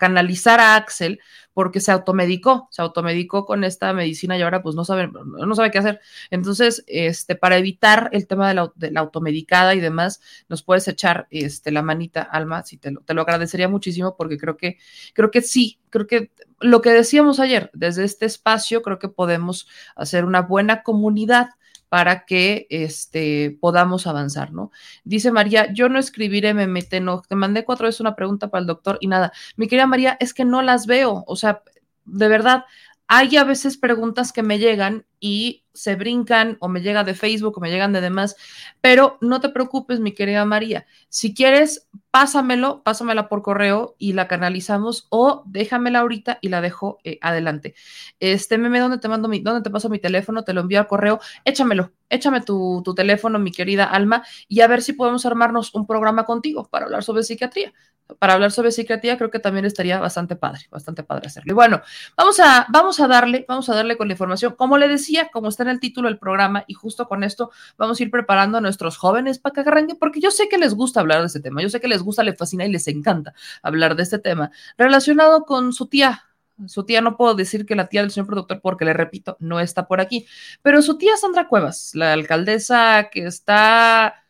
canalizar 0.00 0.60
a 0.60 0.76
Axel 0.76 1.20
porque 1.54 1.80
se 1.80 1.92
automedicó, 1.92 2.68
se 2.70 2.82
automedicó 2.82 3.46
con 3.46 3.64
esta 3.64 3.92
medicina 3.92 4.36
y 4.36 4.42
ahora 4.42 4.62
pues 4.62 4.74
no 4.74 4.84
sabe, 4.84 5.08
no 5.08 5.54
sabe 5.54 5.70
qué 5.70 5.78
hacer. 5.78 6.00
Entonces, 6.30 6.84
este, 6.88 7.36
para 7.36 7.56
evitar 7.56 8.10
el 8.12 8.26
tema 8.26 8.48
de 8.48 8.90
la, 8.90 9.00
automedicada 9.00 9.74
y 9.74 9.80
demás, 9.80 10.20
nos 10.48 10.62
puedes 10.62 10.86
echar 10.88 11.28
este, 11.30 11.70
la 11.70 11.82
manita, 11.82 12.22
Alma, 12.22 12.64
si 12.64 12.76
te 12.76 12.90
lo, 12.90 13.00
te 13.00 13.14
lo 13.14 13.22
agradecería 13.22 13.68
muchísimo 13.68 14.16
porque 14.16 14.36
creo 14.36 14.56
que, 14.56 14.78
creo 15.14 15.30
que 15.30 15.40
sí, 15.40 15.78
creo 15.90 16.06
que 16.08 16.32
lo 16.60 16.82
que 16.82 16.90
decíamos 16.90 17.38
ayer, 17.40 17.70
desde 17.72 18.04
este 18.04 18.26
espacio, 18.26 18.82
creo 18.82 18.98
que 18.98 19.08
podemos 19.08 19.68
hacer 19.94 20.24
una 20.24 20.42
buena 20.42 20.82
comunidad 20.82 21.50
para 21.94 22.24
que 22.24 22.66
este, 22.70 23.56
podamos 23.60 24.08
avanzar, 24.08 24.52
¿no? 24.52 24.72
Dice 25.04 25.30
María, 25.30 25.72
yo 25.72 25.88
no 25.88 26.00
escribiré 26.00 26.52
MMT, 26.52 26.94
no, 27.00 27.22
te 27.22 27.36
mandé 27.36 27.64
cuatro 27.64 27.86
veces 27.86 28.00
una 28.00 28.16
pregunta 28.16 28.50
para 28.50 28.62
el 28.62 28.66
doctor 28.66 28.98
y 29.00 29.06
nada. 29.06 29.32
Mi 29.56 29.68
querida 29.68 29.86
María, 29.86 30.16
es 30.18 30.34
que 30.34 30.44
no 30.44 30.60
las 30.60 30.88
veo, 30.88 31.22
o 31.24 31.36
sea, 31.36 31.62
de 32.04 32.26
verdad, 32.26 32.64
hay 33.06 33.36
a 33.36 33.44
veces 33.44 33.76
preguntas 33.78 34.32
que 34.32 34.42
me 34.42 34.58
llegan 34.58 35.06
y 35.20 35.62
se 35.74 35.96
brincan 35.96 36.56
o 36.60 36.68
me 36.68 36.80
llega 36.80 37.04
de 37.04 37.14
Facebook 37.14 37.58
o 37.58 37.60
me 37.60 37.70
llegan 37.70 37.92
de 37.92 38.00
demás, 38.00 38.36
pero 38.80 39.18
no 39.20 39.40
te 39.40 39.48
preocupes, 39.48 40.00
mi 40.00 40.12
querida 40.12 40.44
María. 40.44 40.86
Si 41.08 41.34
quieres, 41.34 41.88
pásamelo, 42.10 42.82
pásamela 42.84 43.28
por 43.28 43.42
correo 43.42 43.96
y 43.98 44.12
la 44.12 44.28
canalizamos 44.28 45.08
o 45.10 45.42
déjamela 45.46 45.98
ahorita 45.98 46.38
y 46.40 46.48
la 46.48 46.60
dejo 46.60 46.98
eh, 47.04 47.18
adelante. 47.20 47.74
Este 48.20 48.56
meme, 48.56 48.78
¿dónde 48.78 48.98
te 48.98 49.08
mando 49.08 49.28
mi, 49.28 49.40
dónde 49.40 49.62
te 49.62 49.70
paso 49.70 49.88
mi 49.88 49.98
teléfono? 49.98 50.44
Te 50.44 50.54
lo 50.54 50.60
envío 50.60 50.78
al 50.78 50.86
correo, 50.86 51.20
échamelo, 51.44 51.92
échame 52.08 52.40
tu, 52.40 52.82
tu 52.84 52.94
teléfono, 52.94 53.38
mi 53.38 53.50
querida 53.50 53.84
Alma, 53.84 54.24
y 54.48 54.60
a 54.60 54.68
ver 54.68 54.80
si 54.80 54.92
podemos 54.92 55.26
armarnos 55.26 55.74
un 55.74 55.86
programa 55.86 56.24
contigo 56.24 56.68
para 56.70 56.86
hablar 56.86 57.02
sobre 57.02 57.24
psiquiatría 57.24 57.72
para 58.18 58.34
hablar 58.34 58.52
sobre 58.52 58.70
psiquiatría, 58.70 59.16
creo 59.16 59.30
que 59.30 59.38
también 59.38 59.64
estaría 59.64 59.98
bastante 59.98 60.36
padre, 60.36 60.66
bastante 60.70 61.02
padre 61.02 61.28
hacerlo. 61.28 61.52
Y 61.52 61.54
bueno, 61.54 61.80
vamos 62.16 62.38
a, 62.38 62.66
vamos 62.68 63.00
a 63.00 63.08
darle, 63.08 63.44
vamos 63.48 63.68
a 63.68 63.74
darle 63.74 63.96
con 63.96 64.08
la 64.08 64.12
información. 64.12 64.54
Como 64.56 64.76
le 64.76 64.88
decía, 64.88 65.30
como 65.32 65.48
está 65.48 65.63
en 65.64 65.70
el 65.70 65.80
título 65.80 66.08
del 66.08 66.18
programa, 66.18 66.64
y 66.66 66.74
justo 66.74 67.08
con 67.08 67.24
esto 67.24 67.50
vamos 67.76 67.98
a 67.98 68.02
ir 68.02 68.10
preparando 68.10 68.58
a 68.58 68.60
nuestros 68.60 68.96
jóvenes 68.96 69.38
para 69.38 69.52
que 69.52 69.60
arranquen, 69.60 69.96
porque 69.98 70.20
yo 70.20 70.30
sé 70.30 70.48
que 70.48 70.58
les 70.58 70.74
gusta 70.74 71.00
hablar 71.00 71.20
de 71.20 71.26
este 71.26 71.40
tema, 71.40 71.62
yo 71.62 71.68
sé 71.68 71.80
que 71.80 71.88
les 71.88 72.02
gusta, 72.02 72.22
les 72.22 72.38
fascina 72.38 72.64
y 72.64 72.72
les 72.72 72.86
encanta 72.88 73.34
hablar 73.62 73.96
de 73.96 74.02
este 74.02 74.18
tema, 74.18 74.50
relacionado 74.78 75.44
con 75.44 75.72
su 75.72 75.86
tía, 75.86 76.24
su 76.66 76.84
tía, 76.84 77.00
no 77.00 77.16
puedo 77.16 77.34
decir 77.34 77.66
que 77.66 77.74
la 77.74 77.88
tía 77.88 78.02
del 78.02 78.10
señor 78.10 78.26
productor, 78.26 78.60
porque 78.60 78.84
le 78.84 78.92
repito, 78.92 79.36
no 79.40 79.60
está 79.60 79.86
por 79.88 80.00
aquí, 80.00 80.26
pero 80.62 80.82
su 80.82 80.98
tía 80.98 81.16
Sandra 81.16 81.48
Cuevas, 81.48 81.90
la 81.94 82.12
alcaldesa 82.12 83.08
que 83.10 83.26
está, 83.26 84.22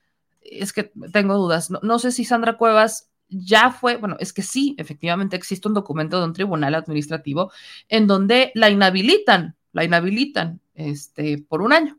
es 0.42 0.72
que 0.72 0.92
tengo 1.12 1.34
dudas, 1.34 1.70
no, 1.70 1.80
no 1.82 1.98
sé 1.98 2.12
si 2.12 2.24
Sandra 2.24 2.56
Cuevas 2.56 3.10
ya 3.28 3.70
fue, 3.70 3.96
bueno, 3.96 4.16
es 4.20 4.32
que 4.32 4.42
sí, 4.42 4.74
efectivamente 4.78 5.36
existe 5.36 5.66
un 5.68 5.74
documento 5.74 6.18
de 6.18 6.26
un 6.26 6.32
tribunal 6.32 6.74
administrativo 6.74 7.50
en 7.88 8.06
donde 8.06 8.52
la 8.54 8.70
inhabilitan, 8.70 9.56
la 9.74 9.84
inhabilitan 9.84 10.60
este, 10.74 11.38
por 11.46 11.60
un 11.60 11.74
año. 11.74 11.98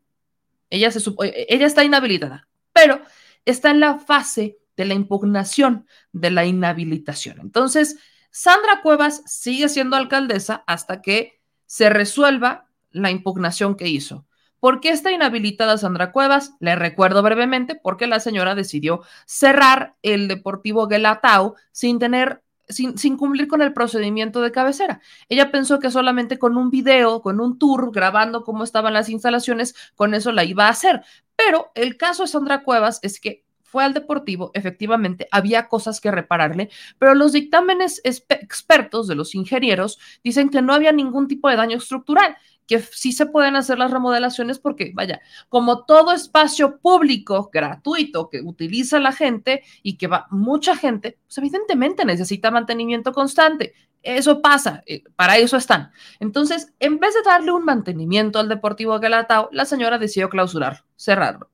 Ella, 0.71 0.89
se, 0.89 0.99
e, 1.23 1.45
ella 1.49 1.67
está 1.67 1.83
inhabilitada, 1.83 2.47
pero 2.73 2.99
está 3.45 3.69
en 3.69 3.79
la 3.79 3.99
fase 3.99 4.57
de 4.75 4.85
la 4.85 4.95
impugnación 4.95 5.85
de 6.11 6.31
la 6.31 6.45
inhabilitación. 6.45 7.39
Entonces, 7.39 7.97
Sandra 8.31 8.81
Cuevas 8.81 9.21
sigue 9.27 9.69
siendo 9.69 9.95
alcaldesa 9.95 10.63
hasta 10.65 11.01
que 11.01 11.39
se 11.67 11.89
resuelva 11.89 12.67
la 12.91 13.11
impugnación 13.11 13.75
que 13.75 13.87
hizo. 13.87 14.25
¿Por 14.59 14.79
qué 14.79 14.89
está 14.89 15.11
inhabilitada 15.11 15.77
Sandra 15.77 16.11
Cuevas? 16.11 16.55
Le 16.59 16.75
recuerdo 16.75 17.21
brevemente 17.21 17.75
porque 17.75 18.07
la 18.07 18.19
señora 18.19 18.55
decidió 18.55 19.03
cerrar 19.25 19.95
el 20.01 20.27
Deportivo 20.27 20.87
Guelatao 20.87 21.55
sin 21.71 21.99
tener 21.99 22.41
sin, 22.67 23.17
cumplir 23.17 23.47
con 23.47 23.61
el 23.61 23.73
procedimiento 23.73 24.41
de 24.41 24.51
cabecera. 24.51 25.01
Ella 25.29 25.51
pensó 25.51 25.79
que 25.79 25.91
solamente 25.91 26.39
con 26.39 26.57
un 26.57 26.69
video, 26.69 27.21
con 27.21 27.39
un 27.39 27.57
tour, 27.57 27.91
grabando 27.91 28.43
cómo 28.43 28.63
estaban 28.63 28.93
las 28.93 29.09
instalaciones, 29.09 29.75
con 29.95 30.13
eso 30.13 30.31
la 30.31 30.43
iba 30.43 30.67
a 30.67 30.69
hacer. 30.69 31.01
Pero 31.35 31.71
el 31.75 31.97
caso 31.97 32.23
de 32.23 32.29
Sandra 32.29 32.63
Cuevas 32.63 32.99
es 33.01 33.19
que 33.19 33.45
fue 33.75 33.83
al 33.83 33.93
deportivo, 33.93 34.51
efectivamente, 34.53 35.27
había 35.31 35.67
cosas 35.67 35.99
que 35.99 36.09
repararle, 36.09 36.69
pero 36.97 37.13
los 37.13 37.33
dictámenes 37.33 37.99
expertos 38.05 39.05
de 39.07 39.15
los 39.15 39.35
ingenieros 39.35 39.99
dicen 40.23 40.49
que 40.49 40.61
no 40.61 40.73
había 40.73 40.93
ningún 40.93 41.27
tipo 41.27 41.49
de 41.49 41.57
daño 41.57 41.77
estructural 41.77 42.37
que 42.67 42.79
sí 42.79 43.11
se 43.11 43.25
pueden 43.25 43.55
hacer 43.55 43.77
las 43.77 43.91
remodelaciones 43.91 44.59
porque, 44.59 44.91
vaya, 44.93 45.21
como 45.49 45.85
todo 45.85 46.13
espacio 46.13 46.79
público 46.79 47.49
gratuito 47.51 48.29
que 48.29 48.41
utiliza 48.41 48.99
la 48.99 49.11
gente 49.11 49.63
y 49.83 49.97
que 49.97 50.07
va 50.07 50.27
mucha 50.31 50.75
gente, 50.75 51.17
pues 51.25 51.37
evidentemente 51.37 52.05
necesita 52.05 52.51
mantenimiento 52.51 53.11
constante. 53.13 53.73
Eso 54.01 54.41
pasa, 54.41 54.83
eh, 54.85 55.03
para 55.15 55.37
eso 55.37 55.57
están. 55.57 55.91
Entonces, 56.19 56.73
en 56.79 56.99
vez 56.99 57.13
de 57.15 57.23
darle 57.23 57.51
un 57.51 57.65
mantenimiento 57.65 58.39
al 58.39 58.49
Deportivo 58.49 58.99
Galatao, 58.99 59.49
la 59.51 59.65
señora 59.65 59.97
decidió 59.97 60.29
clausurarlo, 60.29 60.85
cerrarlo. 60.95 61.49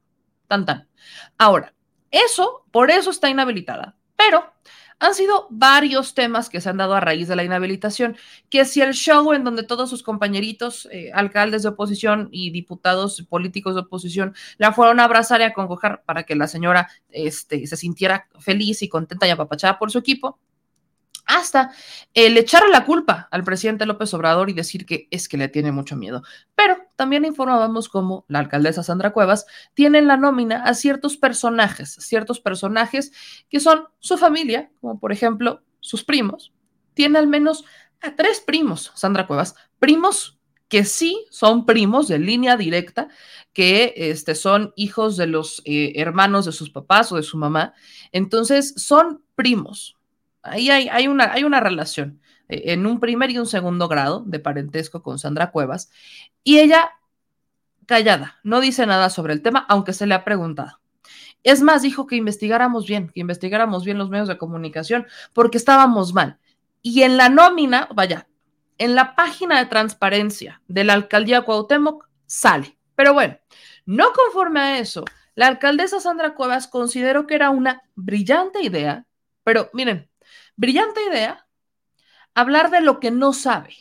Tan 0.47 0.65
tan. 0.65 0.89
Ahora, 1.37 1.73
eso, 2.11 2.65
por 2.71 2.91
eso 2.91 3.09
está 3.09 3.29
inhabilitada. 3.29 3.95
Pero 4.17 4.51
han 5.01 5.15
sido 5.15 5.47
varios 5.49 6.13
temas 6.13 6.47
que 6.47 6.61
se 6.61 6.69
han 6.69 6.77
dado 6.77 6.93
a 6.93 6.99
raíz 6.99 7.27
de 7.27 7.35
la 7.35 7.43
inhabilitación, 7.43 8.15
que 8.51 8.65
si 8.65 8.81
el 8.81 8.93
show 8.93 9.33
en 9.33 9.43
donde 9.43 9.63
todos 9.63 9.89
sus 9.89 10.03
compañeritos, 10.03 10.87
eh, 10.91 11.09
alcaldes 11.15 11.63
de 11.63 11.69
oposición 11.69 12.29
y 12.31 12.51
diputados 12.51 13.23
políticos 13.27 13.73
de 13.73 13.81
oposición, 13.81 14.35
la 14.59 14.73
fueron 14.73 14.99
a 14.99 15.05
abrazar 15.05 15.41
y 15.41 15.45
a 15.45 15.53
congojar 15.53 16.03
para 16.05 16.21
que 16.23 16.35
la 16.35 16.47
señora 16.47 16.87
este, 17.09 17.65
se 17.65 17.77
sintiera 17.77 18.27
feliz 18.37 18.83
y 18.83 18.89
contenta 18.89 19.25
y 19.25 19.31
apapachada 19.31 19.79
por 19.79 19.89
su 19.89 19.97
equipo, 19.97 20.37
hasta 21.31 21.71
el 22.13 22.37
echarle 22.37 22.69
la 22.69 22.85
culpa 22.85 23.27
al 23.31 23.43
presidente 23.43 23.85
López 23.85 24.13
Obrador 24.13 24.49
y 24.49 24.53
decir 24.53 24.85
que 24.85 25.07
es 25.11 25.27
que 25.27 25.37
le 25.37 25.47
tiene 25.47 25.71
mucho 25.71 25.95
miedo. 25.95 26.23
Pero 26.55 26.77
también 26.95 27.25
informábamos 27.25 27.89
cómo 27.89 28.25
la 28.27 28.39
alcaldesa 28.39 28.83
Sandra 28.83 29.13
Cuevas 29.13 29.45
tiene 29.73 29.99
en 29.99 30.07
la 30.07 30.17
nómina 30.17 30.63
a 30.63 30.73
ciertos 30.73 31.17
personajes, 31.17 31.93
ciertos 31.93 32.39
personajes 32.39 33.11
que 33.49 33.59
son 33.59 33.87
su 33.99 34.17
familia, 34.17 34.71
como 34.81 34.99
por 34.99 35.11
ejemplo 35.11 35.61
sus 35.79 36.03
primos. 36.03 36.53
Tiene 36.93 37.19
al 37.19 37.27
menos 37.27 37.63
a 38.01 38.15
tres 38.15 38.41
primos, 38.41 38.91
Sandra 38.95 39.27
Cuevas, 39.27 39.55
primos 39.79 40.39
que 40.71 40.85
sí 40.85 41.25
son 41.29 41.65
primos 41.65 42.07
de 42.07 42.17
línea 42.17 42.55
directa, 42.55 43.09
que 43.51 43.93
este, 43.97 44.35
son 44.35 44.71
hijos 44.77 45.17
de 45.17 45.27
los 45.27 45.61
eh, 45.65 45.93
hermanos 45.97 46.45
de 46.45 46.53
sus 46.53 46.69
papás 46.69 47.11
o 47.11 47.17
de 47.17 47.23
su 47.23 47.37
mamá. 47.37 47.73
Entonces, 48.13 48.73
son 48.77 49.21
primos, 49.35 49.97
Ahí 50.43 50.69
hay, 50.69 51.07
una, 51.07 51.31
hay 51.31 51.43
una 51.43 51.59
relación 51.59 52.19
eh, 52.49 52.73
en 52.73 52.85
un 52.85 52.99
primer 52.99 53.29
y 53.31 53.37
un 53.37 53.45
segundo 53.45 53.87
grado 53.87 54.23
de 54.25 54.39
parentesco 54.39 55.03
con 55.03 55.19
Sandra 55.19 55.51
Cuevas 55.51 55.91
y 56.43 56.59
ella 56.59 56.91
callada, 57.85 58.39
no 58.43 58.61
dice 58.61 58.85
nada 58.85 59.09
sobre 59.09 59.33
el 59.33 59.41
tema, 59.41 59.65
aunque 59.67 59.93
se 59.93 60.07
le 60.07 60.13
ha 60.13 60.23
preguntado. 60.23 60.79
Es 61.43 61.61
más, 61.61 61.81
dijo 61.81 62.07
que 62.07 62.15
investigáramos 62.15 62.87
bien, 62.87 63.09
que 63.09 63.19
investigáramos 63.19 63.83
bien 63.83 63.97
los 63.97 64.09
medios 64.09 64.27
de 64.27 64.37
comunicación 64.37 65.07
porque 65.33 65.57
estábamos 65.57 66.13
mal. 66.13 66.37
Y 66.81 67.03
en 67.03 67.17
la 67.17 67.29
nómina, 67.29 67.87
vaya, 67.93 68.27
en 68.77 68.95
la 68.95 69.15
página 69.15 69.59
de 69.59 69.65
transparencia 69.65 70.61
de 70.67 70.83
la 70.83 70.93
alcaldía 70.93 71.41
Cuauhtémoc 71.41 72.07
sale. 72.25 72.77
Pero 72.95 73.13
bueno, 73.13 73.37
no 73.85 74.11
conforme 74.13 74.59
a 74.59 74.79
eso, 74.79 75.03
la 75.35 75.47
alcaldesa 75.47 75.99
Sandra 75.99 76.35
Cuevas 76.35 76.67
consideró 76.67 77.27
que 77.27 77.35
era 77.35 77.49
una 77.49 77.81
brillante 77.95 78.61
idea, 78.61 79.05
pero 79.43 79.69
miren, 79.73 80.09
Brillante 80.55 81.03
idea, 81.03 81.47
hablar 82.33 82.71
de 82.71 82.81
lo 82.81 82.99
que 82.99 83.11
no 83.11 83.33
sabe, 83.33 83.75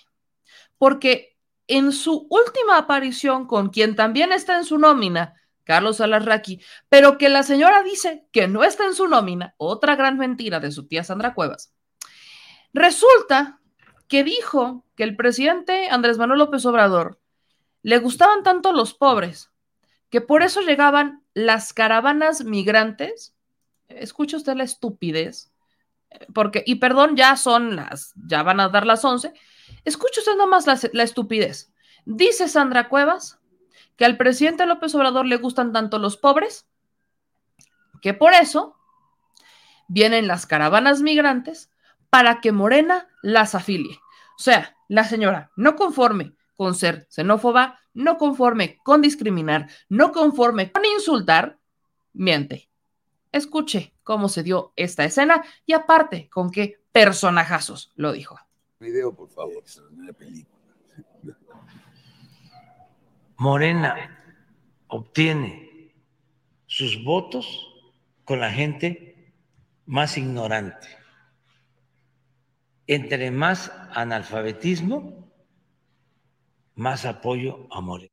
porque 0.79 1.37
en 1.67 1.93
su 1.93 2.27
última 2.31 2.79
aparición 2.79 3.47
con 3.47 3.69
quien 3.71 3.97
también 3.97 4.33
está 4.33 4.57
en 4.57 4.65
su 4.65 4.79
nómina, 4.79 5.35
Carlos 5.65 6.01
Alarraqui, 6.01 6.61
pero 6.89 7.17
que 7.17 7.29
la 7.29 7.43
señora 7.43 7.83
dice 7.83 8.27
que 8.33 8.49
no 8.49 8.65
está 8.65 8.87
en 8.87 8.95
su 8.95 9.07
nómina, 9.07 9.55
otra 9.57 9.95
gran 9.95 10.19
mentira 10.19 10.59
de 10.59 10.73
su 10.73 10.89
tía 10.89 11.05
Sandra 11.05 11.35
Cuevas, 11.35 11.73
resulta 12.73 13.61
que 14.09 14.25
dijo 14.25 14.85
que 14.97 15.05
el 15.05 15.17
presidente 15.17 15.89
Andrés 15.89 16.19
Manuel 16.19 16.41
López 16.41 16.67
Obrador 16.67 17.21
le 17.83 17.99
gustaban 17.99 18.43
tanto 18.43 18.73
los 18.73 18.95
pobres 18.95 19.51
que 20.11 20.21
por 20.21 20.43
eso 20.43 20.61
llegaban 20.61 21.25
las 21.35 21.73
caravanas 21.73 22.45
migrantes. 22.45 23.37
Escucha 23.89 24.37
usted 24.37 24.55
la 24.57 24.65
estupidez 24.65 25.50
porque, 26.33 26.63
y 26.67 26.77
perdón, 26.77 27.17
ya 27.17 27.37
son 27.37 27.77
las, 27.77 28.13
ya 28.15 28.43
van 28.43 28.61
a 28.61 28.69
dar 28.69 28.87
las 28.87 29.05
11. 29.05 29.33
Escuche 29.85 30.21
usted 30.21 30.37
nomás 30.37 30.67
la, 30.67 30.79
la 30.93 31.03
estupidez. 31.03 31.73
Dice 32.05 32.49
Sandra 32.49 32.89
Cuevas 32.89 33.39
que 33.97 34.05
al 34.05 34.17
presidente 34.17 34.67
López 34.67 34.95
Obrador 34.95 35.27
le 35.27 35.37
gustan 35.37 35.73
tanto 35.73 35.99
los 35.99 36.17
pobres 36.17 36.67
que 38.01 38.15
por 38.15 38.33
eso 38.33 38.77
vienen 39.89 40.27
las 40.27 40.47
caravanas 40.47 41.03
migrantes 41.03 41.71
para 42.09 42.41
que 42.41 42.53
Morena 42.53 43.09
las 43.23 43.55
afilie. 43.55 43.99
O 44.39 44.43
sea, 44.43 44.77
la 44.89 45.05
señora 45.05 45.51
no 45.57 45.77
conforme 45.77 46.33
con 46.57 46.75
ser 46.75 47.07
xenófoba, 47.11 47.79
no 47.93 48.17
conforme 48.17 48.79
con 48.83 49.03
discriminar, 49.03 49.69
no 49.89 50.13
conforme 50.13 50.73
con 50.73 50.85
insultar, 50.85 51.59
miente. 52.13 52.70
Escuche 53.33 53.95
cómo 54.03 54.29
se 54.29 54.43
dio 54.43 54.73
esta 54.77 55.05
escena 55.05 55.45
y 55.65 55.73
aparte 55.73 56.29
con 56.29 56.51
qué 56.51 56.81
personajazos 56.93 57.93
lo 57.95 58.13
dijo. 58.13 58.37
Video, 58.81 59.15
por 59.15 59.29
favor. 59.31 59.63
Morena 63.37 64.43
obtiene 64.89 65.95
sus 66.67 67.03
votos 67.05 67.69
con 68.25 68.41
la 68.41 68.51
gente 68.51 69.35
más 69.87 70.19
ignorante. 70.19 70.89
Entre 72.87 73.31
más 73.31 73.73
analfabetismo, 73.93 75.31
más 76.75 77.05
apoyo 77.05 77.67
a 77.71 77.81
Morena. 77.81 78.11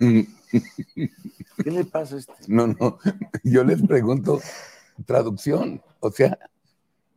¿Qué 1.62 1.70
le 1.70 1.84
pasa 1.84 2.16
a 2.16 2.18
este? 2.18 2.32
No, 2.48 2.66
no, 2.66 2.98
yo 3.42 3.64
les 3.64 3.82
pregunto 3.82 4.40
traducción, 5.06 5.82
o 6.00 6.10
sea, 6.10 6.38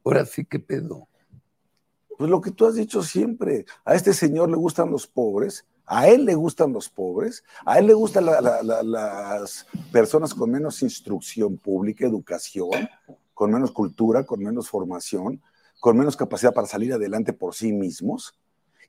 ahora 0.04 0.26
sí, 0.26 0.46
¿qué 0.46 0.60
pedo? 0.60 1.08
Pues 2.18 2.30
lo 2.30 2.42
que 2.42 2.52
tú 2.52 2.66
has 2.66 2.76
dicho 2.76 3.04
siempre, 3.04 3.66
a 3.86 3.94
este 3.96 4.14
señor 4.14 4.50
le 4.50 4.58
gustan 4.58 4.92
los 4.92 5.08
pobres, 5.08 5.66
A 5.90 6.10
él 6.10 6.26
le 6.26 6.36
gustan 6.36 6.74
los 6.74 6.90
pobres, 6.90 7.46
a 7.66 7.80
él 7.80 7.88
le 7.88 7.94
gustan 7.94 8.26
la- 8.26 8.42
la- 8.42 8.62
la- 8.62 8.84
las 8.84 9.66
personas 9.90 10.34
con 10.34 10.52
menos 10.52 10.82
instrucción 10.84 11.56
pública, 11.58 12.06
educación, 12.06 12.90
con 13.34 13.52
menos 13.54 13.72
cultura, 13.72 14.26
con 14.26 14.44
menos 14.44 14.68
formación, 14.70 15.42
con 15.80 15.98
menos 15.98 16.18
capacidad 16.18 16.54
para 16.54 16.68
salir 16.68 16.92
adelante 16.92 17.32
por 17.32 17.56
sí 17.56 17.72
mismos. 17.72 18.38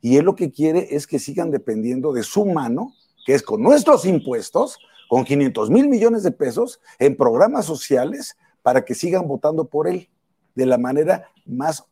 Y 0.01 0.17
él 0.17 0.25
lo 0.25 0.35
que 0.35 0.51
quiere 0.51 0.89
es 0.97 1.07
que 1.07 1.21
sigan 1.21 1.53
dependiendo 1.53 2.13
de 2.13 2.25
su 2.25 2.45
mano, 2.47 2.93
que 3.29 3.35
es 3.35 3.43
con 3.43 3.63
nuestros 3.63 4.07
impuestos, 4.07 4.79
con 5.07 5.23
500 5.23 5.69
mil 5.69 5.87
millones 5.87 6.23
de 6.23 6.31
pesos 6.31 6.81
en 6.99 7.15
programas 7.15 7.67
sociales 7.67 8.39
para 8.63 8.87
que 8.87 8.95
sigan 8.95 9.29
votando 9.29 9.67
por 9.67 9.87
él 9.87 10.09
de 10.55 10.65
la 10.65 10.79
manera 10.79 11.29
más, 11.45 11.85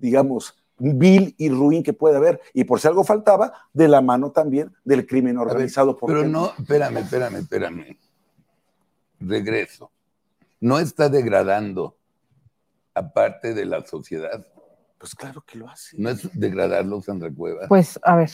digamos, 0.00 0.60
vil 0.78 1.36
y 1.38 1.48
ruin 1.48 1.84
que 1.84 1.92
puede 1.92 2.16
haber. 2.16 2.40
Y 2.54 2.64
por 2.64 2.80
si 2.80 2.88
algo 2.88 3.04
faltaba, 3.04 3.52
de 3.72 3.86
la 3.86 4.00
mano 4.00 4.32
también 4.32 4.74
del 4.84 5.06
crimen 5.06 5.38
organizado. 5.38 5.96
¿por 5.96 6.10
Pero 6.10 6.26
no, 6.26 6.54
espérame, 6.58 6.96
espérame, 6.96 7.36
espérame. 7.36 7.96
Regreso. 9.20 9.92
No 10.58 10.80
está 10.80 11.08
degradando 11.08 11.96
aparte 12.94 13.54
de 13.54 13.64
la 13.64 13.86
sociedad. 13.86 14.44
Pues 14.98 15.14
claro 15.14 15.40
que 15.46 15.56
lo 15.56 15.68
hace. 15.68 15.96
No 16.00 16.10
es 16.10 16.28
degradarlo, 16.32 17.00
Sandra 17.00 17.30
Cueva. 17.32 17.68
Pues 17.68 17.96
a 18.02 18.16
ver, 18.16 18.30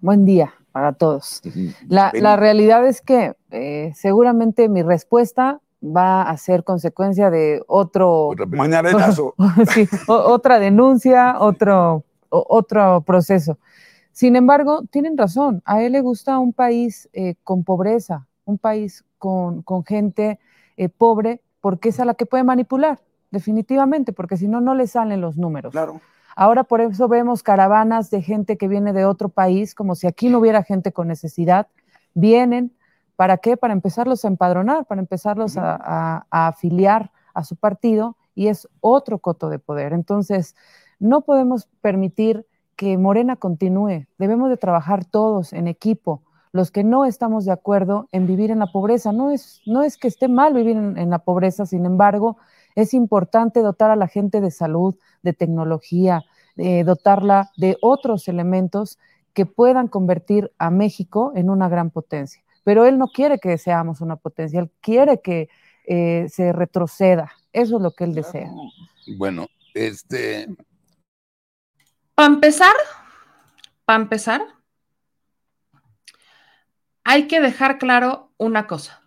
buen 0.00 0.24
día 0.24 0.54
para 0.72 0.92
todos. 0.92 1.42
La, 1.88 2.36
realidad 2.36 2.86
es 2.86 3.00
que 3.00 3.34
eh, 3.50 3.92
seguramente 3.94 4.68
mi 4.68 4.82
respuesta 4.82 5.60
va 5.82 6.22
a 6.22 6.36
ser 6.36 6.64
consecuencia 6.64 7.30
de 7.30 7.62
otro... 7.66 8.30
Mañanerazo. 8.48 9.34
sí, 9.72 9.88
o- 10.06 10.14
otra 10.14 10.58
denuncia, 10.58 11.36
otro, 11.38 12.04
o- 12.30 12.46
otro 12.48 13.02
proceso. 13.02 13.58
Sin 14.12 14.34
embargo, 14.36 14.82
tienen 14.90 15.16
razón, 15.16 15.62
a 15.64 15.82
él 15.82 15.92
le 15.92 16.00
gusta 16.00 16.38
un 16.38 16.52
país 16.52 17.08
eh, 17.12 17.36
con 17.44 17.62
pobreza, 17.64 18.26
un 18.44 18.58
país 18.58 19.04
con, 19.18 19.62
con 19.62 19.84
gente 19.84 20.40
eh, 20.76 20.88
pobre, 20.88 21.40
porque 21.60 21.90
es 21.90 22.00
a 22.00 22.04
la 22.04 22.14
que 22.14 22.26
puede 22.26 22.42
manipular, 22.44 22.98
definitivamente, 23.30 24.12
porque 24.12 24.36
si 24.36 24.48
no, 24.48 24.60
no 24.60 24.74
le 24.74 24.86
salen 24.86 25.20
los 25.20 25.36
números. 25.36 25.72
Claro. 25.72 26.00
Ahora 26.40 26.62
por 26.62 26.80
eso 26.80 27.08
vemos 27.08 27.42
caravanas 27.42 28.10
de 28.10 28.22
gente 28.22 28.56
que 28.56 28.68
viene 28.68 28.92
de 28.92 29.04
otro 29.04 29.28
país, 29.28 29.74
como 29.74 29.96
si 29.96 30.06
aquí 30.06 30.28
no 30.28 30.38
hubiera 30.38 30.62
gente 30.62 30.92
con 30.92 31.08
necesidad. 31.08 31.66
Vienen, 32.14 32.70
¿para 33.16 33.38
qué? 33.38 33.56
Para 33.56 33.72
empezarlos 33.74 34.24
a 34.24 34.28
empadronar, 34.28 34.84
para 34.86 35.00
empezarlos 35.00 35.56
a, 35.56 35.74
a- 35.74 36.26
a 36.30 36.46
afiliar 36.46 37.10
a 37.34 37.42
su 37.42 37.56
partido 37.56 38.16
y 38.36 38.46
es 38.46 38.68
otro 38.80 39.18
coto 39.18 39.48
de 39.48 39.58
poder. 39.58 39.92
Entonces, 39.92 40.54
no 41.00 41.22
podemos 41.22 41.66
permitir 41.80 42.46
que 42.76 42.96
Morena 42.98 43.34
continúe. 43.34 44.06
Debemos 44.16 44.48
de 44.48 44.56
trabajar 44.56 45.04
todos 45.04 45.52
en 45.52 45.66
equipo. 45.66 46.22
Los 46.52 46.70
que 46.70 46.84
no 46.84 47.04
estamos 47.04 47.46
de 47.46 47.52
acuerdo 47.52 48.06
en 48.12 48.28
vivir 48.28 48.52
en 48.52 48.60
la 48.60 48.70
pobreza, 48.70 49.10
no 49.10 49.32
es, 49.32 49.60
no 49.66 49.82
es 49.82 49.96
que 49.96 50.06
esté 50.06 50.28
mal 50.28 50.54
vivir 50.54 50.76
en, 50.76 50.96
en 50.98 51.10
la 51.10 51.18
pobreza, 51.18 51.66
sin 51.66 51.84
embargo, 51.84 52.36
es 52.78 52.94
importante 52.94 53.60
dotar 53.60 53.90
a 53.90 53.96
la 53.96 54.06
gente 54.06 54.40
de 54.40 54.52
salud, 54.52 54.94
de 55.22 55.32
tecnología, 55.32 56.24
eh, 56.56 56.84
dotarla 56.84 57.50
de 57.56 57.76
otros 57.80 58.28
elementos 58.28 59.00
que 59.34 59.46
puedan 59.46 59.88
convertir 59.88 60.52
a 60.58 60.70
México 60.70 61.32
en 61.34 61.50
una 61.50 61.68
gran 61.68 61.90
potencia. 61.90 62.40
Pero 62.62 62.86
él 62.86 62.96
no 62.96 63.08
quiere 63.08 63.40
que 63.40 63.58
seamos 63.58 64.00
una 64.00 64.14
potencia, 64.14 64.60
él 64.60 64.70
quiere 64.80 65.20
que 65.20 65.48
eh, 65.88 66.28
se 66.28 66.52
retroceda. 66.52 67.32
Eso 67.52 67.78
es 67.78 67.82
lo 67.82 67.90
que 67.90 68.04
él 68.04 68.14
desea. 68.14 68.48
Bueno, 69.16 69.48
este. 69.74 70.46
Para 72.14 72.32
empezar, 72.32 72.74
para 73.84 74.02
empezar, 74.02 74.42
hay 77.02 77.26
que 77.26 77.40
dejar 77.40 77.78
claro 77.78 78.30
una 78.36 78.68
cosa. 78.68 79.02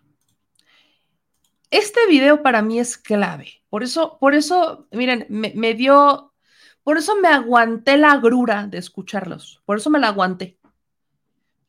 Este 1.72 2.06
video 2.06 2.42
para 2.42 2.60
mí 2.60 2.78
es 2.78 2.98
clave. 2.98 3.64
Por 3.70 3.82
eso, 3.82 4.18
por 4.20 4.34
eso, 4.34 4.86
miren, 4.92 5.24
me, 5.30 5.72
dio, 5.72 6.34
por 6.82 6.98
eso 6.98 7.16
me 7.16 7.28
aguanté 7.28 7.96
la 7.96 8.12
agrura 8.12 8.66
de 8.66 8.76
escucharlos. 8.76 9.62
Por 9.64 9.78
eso 9.78 9.88
me 9.88 9.98
la 9.98 10.08
aguanté. 10.08 10.58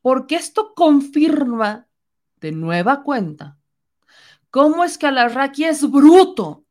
Porque 0.01 0.35
esto 0.35 0.73
confirma 0.75 1.87
de 2.41 2.51
nueva 2.51 3.01
cuenta 3.01 3.57
cómo 4.49 4.83
es 4.83 4.97
que 4.97 5.07
Alarraqui 5.07 5.63
es 5.63 5.89
bruto, 5.89 6.65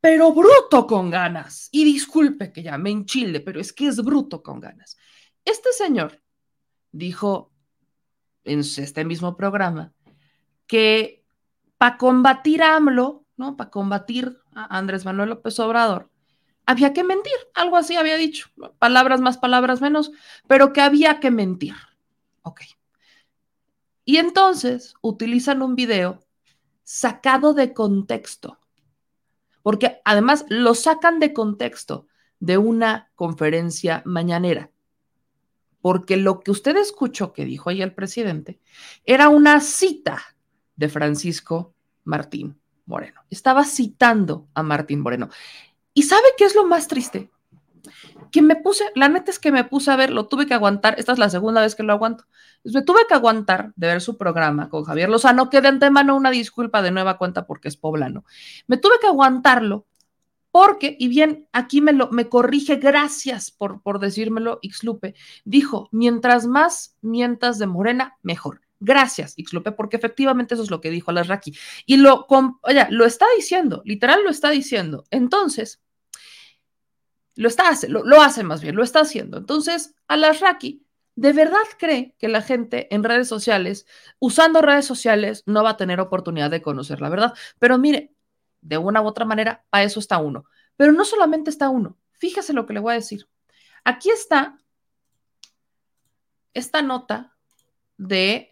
pero 0.00 0.32
bruto 0.32 0.84
con 0.88 1.08
ganas. 1.08 1.68
Y 1.70 1.84
disculpe 1.84 2.50
que 2.50 2.64
ya 2.64 2.78
me 2.78 2.90
enchile, 2.90 3.38
pero 3.38 3.60
es 3.60 3.72
que 3.72 3.86
es 3.86 4.02
bruto 4.02 4.42
con 4.42 4.58
ganas. 4.58 4.96
Este 5.44 5.70
señor 5.70 6.20
dijo 6.90 7.52
en 8.42 8.58
este 8.58 9.04
mismo 9.04 9.36
programa 9.36 9.92
que 10.66 11.21
para 11.82 11.96
combatir 11.96 12.62
a 12.62 12.76
AMLO, 12.76 13.24
¿no? 13.36 13.56
Para 13.56 13.70
combatir 13.70 14.38
a 14.54 14.78
Andrés 14.78 15.04
Manuel 15.04 15.30
López 15.30 15.58
Obrador, 15.58 16.10
había 16.64 16.92
que 16.92 17.02
mentir, 17.02 17.32
algo 17.54 17.76
así 17.76 17.96
había 17.96 18.16
dicho, 18.16 18.50
palabras 18.78 19.20
más, 19.20 19.36
palabras 19.36 19.80
menos, 19.80 20.12
pero 20.46 20.72
que 20.72 20.80
había 20.80 21.18
que 21.18 21.32
mentir. 21.32 21.74
Ok. 22.42 22.60
Y 24.04 24.18
entonces 24.18 24.94
utilizan 25.00 25.60
un 25.60 25.74
video 25.74 26.20
sacado 26.84 27.52
de 27.52 27.74
contexto, 27.74 28.60
porque 29.64 30.00
además 30.04 30.44
lo 30.50 30.76
sacan 30.76 31.18
de 31.18 31.32
contexto 31.32 32.06
de 32.38 32.58
una 32.58 33.10
conferencia 33.16 34.04
mañanera, 34.04 34.70
porque 35.80 36.16
lo 36.16 36.38
que 36.38 36.52
usted 36.52 36.76
escuchó 36.76 37.32
que 37.32 37.44
dijo 37.44 37.70
ahí 37.70 37.82
el 37.82 37.92
presidente 37.92 38.60
era 39.04 39.28
una 39.28 39.58
cita 39.58 40.22
de 40.76 40.88
Francisco 40.88 41.71
Martín 42.04 42.58
Moreno. 42.86 43.22
Estaba 43.30 43.64
citando 43.64 44.48
a 44.54 44.62
Martín 44.62 45.00
Moreno. 45.00 45.28
¿Y 45.94 46.02
sabe 46.02 46.26
qué 46.36 46.44
es 46.44 46.54
lo 46.54 46.64
más 46.64 46.88
triste? 46.88 47.30
Que 48.30 48.42
me 48.42 48.56
puse, 48.56 48.84
la 48.94 49.08
neta 49.08 49.30
es 49.30 49.38
que 49.38 49.52
me 49.52 49.64
puse 49.64 49.90
a 49.90 49.96
ver, 49.96 50.10
lo 50.10 50.26
tuve 50.26 50.46
que 50.46 50.54
aguantar, 50.54 50.94
esta 50.98 51.12
es 51.12 51.18
la 51.18 51.28
segunda 51.28 51.60
vez 51.60 51.74
que 51.74 51.82
lo 51.82 51.92
aguanto. 51.92 52.24
Pues 52.62 52.74
me 52.74 52.82
tuve 52.82 53.00
que 53.08 53.14
aguantar 53.14 53.72
de 53.76 53.88
ver 53.88 54.00
su 54.00 54.16
programa 54.16 54.68
con 54.68 54.84
Javier 54.84 55.08
Lozano, 55.08 55.50
que 55.50 55.60
de 55.60 55.68
antemano 55.68 56.16
una 56.16 56.30
disculpa 56.30 56.80
de 56.80 56.92
nueva 56.92 57.18
cuenta 57.18 57.46
porque 57.46 57.68
es 57.68 57.76
poblano. 57.76 58.24
Me 58.66 58.76
tuve 58.76 58.94
que 59.00 59.08
aguantarlo 59.08 59.86
porque, 60.52 60.96
y 60.98 61.08
bien, 61.08 61.48
aquí 61.52 61.80
me, 61.80 61.92
lo, 61.92 62.10
me 62.10 62.28
corrige, 62.28 62.76
gracias 62.76 63.50
por, 63.50 63.80
por 63.80 63.98
decírmelo, 63.98 64.58
Ixlupe, 64.60 65.14
dijo, 65.44 65.88
mientras 65.92 66.46
más 66.46 66.96
mientas 67.00 67.58
de 67.58 67.66
Morena, 67.66 68.18
mejor. 68.22 68.60
Gracias, 68.84 69.34
Ixlupe, 69.36 69.70
porque 69.70 69.96
efectivamente 69.96 70.54
eso 70.54 70.64
es 70.64 70.70
lo 70.70 70.80
que 70.80 70.90
dijo 70.90 71.12
Alasraqui. 71.12 71.56
Y 71.86 71.98
lo, 71.98 72.26
oye, 72.62 72.86
lo 72.90 73.04
está 73.04 73.26
diciendo, 73.36 73.80
literal 73.84 74.24
lo 74.24 74.30
está 74.30 74.50
diciendo. 74.50 75.04
Entonces, 75.12 75.80
lo 77.36 77.46
está 77.46 77.70
lo, 77.88 78.04
lo 78.04 78.20
hace 78.20 78.42
más 78.42 78.60
bien, 78.60 78.74
lo 78.74 78.82
está 78.82 79.00
haciendo. 79.02 79.38
Entonces, 79.38 79.94
Alasraqui 80.08 80.84
de 81.14 81.32
verdad 81.32 81.62
cree 81.78 82.16
que 82.18 82.26
la 82.26 82.42
gente 82.42 82.92
en 82.92 83.04
redes 83.04 83.28
sociales, 83.28 83.86
usando 84.18 84.62
redes 84.62 84.84
sociales, 84.84 85.44
no 85.46 85.62
va 85.62 85.70
a 85.70 85.76
tener 85.76 86.00
oportunidad 86.00 86.50
de 86.50 86.60
conocer 86.60 87.00
la 87.00 87.08
verdad. 87.08 87.34
Pero 87.60 87.78
mire, 87.78 88.12
de 88.62 88.78
una 88.78 89.00
u 89.00 89.06
otra 89.06 89.24
manera, 89.24 89.64
para 89.70 89.84
eso 89.84 90.00
está 90.00 90.18
uno. 90.18 90.44
Pero 90.76 90.90
no 90.90 91.04
solamente 91.04 91.50
está 91.50 91.68
uno. 91.68 91.98
Fíjese 92.14 92.52
lo 92.52 92.66
que 92.66 92.72
le 92.72 92.80
voy 92.80 92.94
a 92.94 92.96
decir. 92.96 93.28
Aquí 93.84 94.10
está 94.10 94.58
esta 96.52 96.82
nota 96.82 97.36
de 97.96 98.51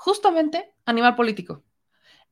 justamente 0.00 0.72
Animal 0.86 1.14
Político. 1.14 1.62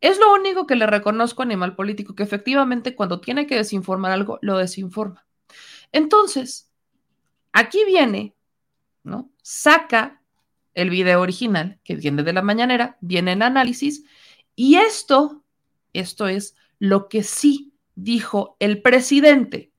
Es 0.00 0.18
lo 0.18 0.32
único 0.32 0.66
que 0.66 0.74
le 0.74 0.86
reconozco 0.86 1.42
a 1.42 1.44
Animal 1.44 1.76
Político, 1.76 2.14
que 2.14 2.22
efectivamente 2.22 2.94
cuando 2.94 3.20
tiene 3.20 3.46
que 3.46 3.56
desinformar 3.56 4.10
algo, 4.10 4.38
lo 4.40 4.56
desinforma. 4.56 5.26
Entonces, 5.92 6.72
aquí 7.52 7.84
viene, 7.84 8.34
¿no? 9.02 9.30
Saca 9.42 10.22
el 10.72 10.88
video 10.88 11.20
original 11.20 11.78
que 11.84 11.96
viene 11.96 12.22
de 12.22 12.32
la 12.32 12.40
mañanera, 12.40 12.96
viene 13.02 13.32
en 13.32 13.42
análisis, 13.42 14.02
y 14.56 14.76
esto, 14.76 15.44
esto 15.92 16.26
es 16.26 16.56
lo 16.78 17.10
que 17.10 17.22
sí 17.22 17.74
dijo 17.94 18.56
el 18.60 18.80
presidente, 18.80 19.72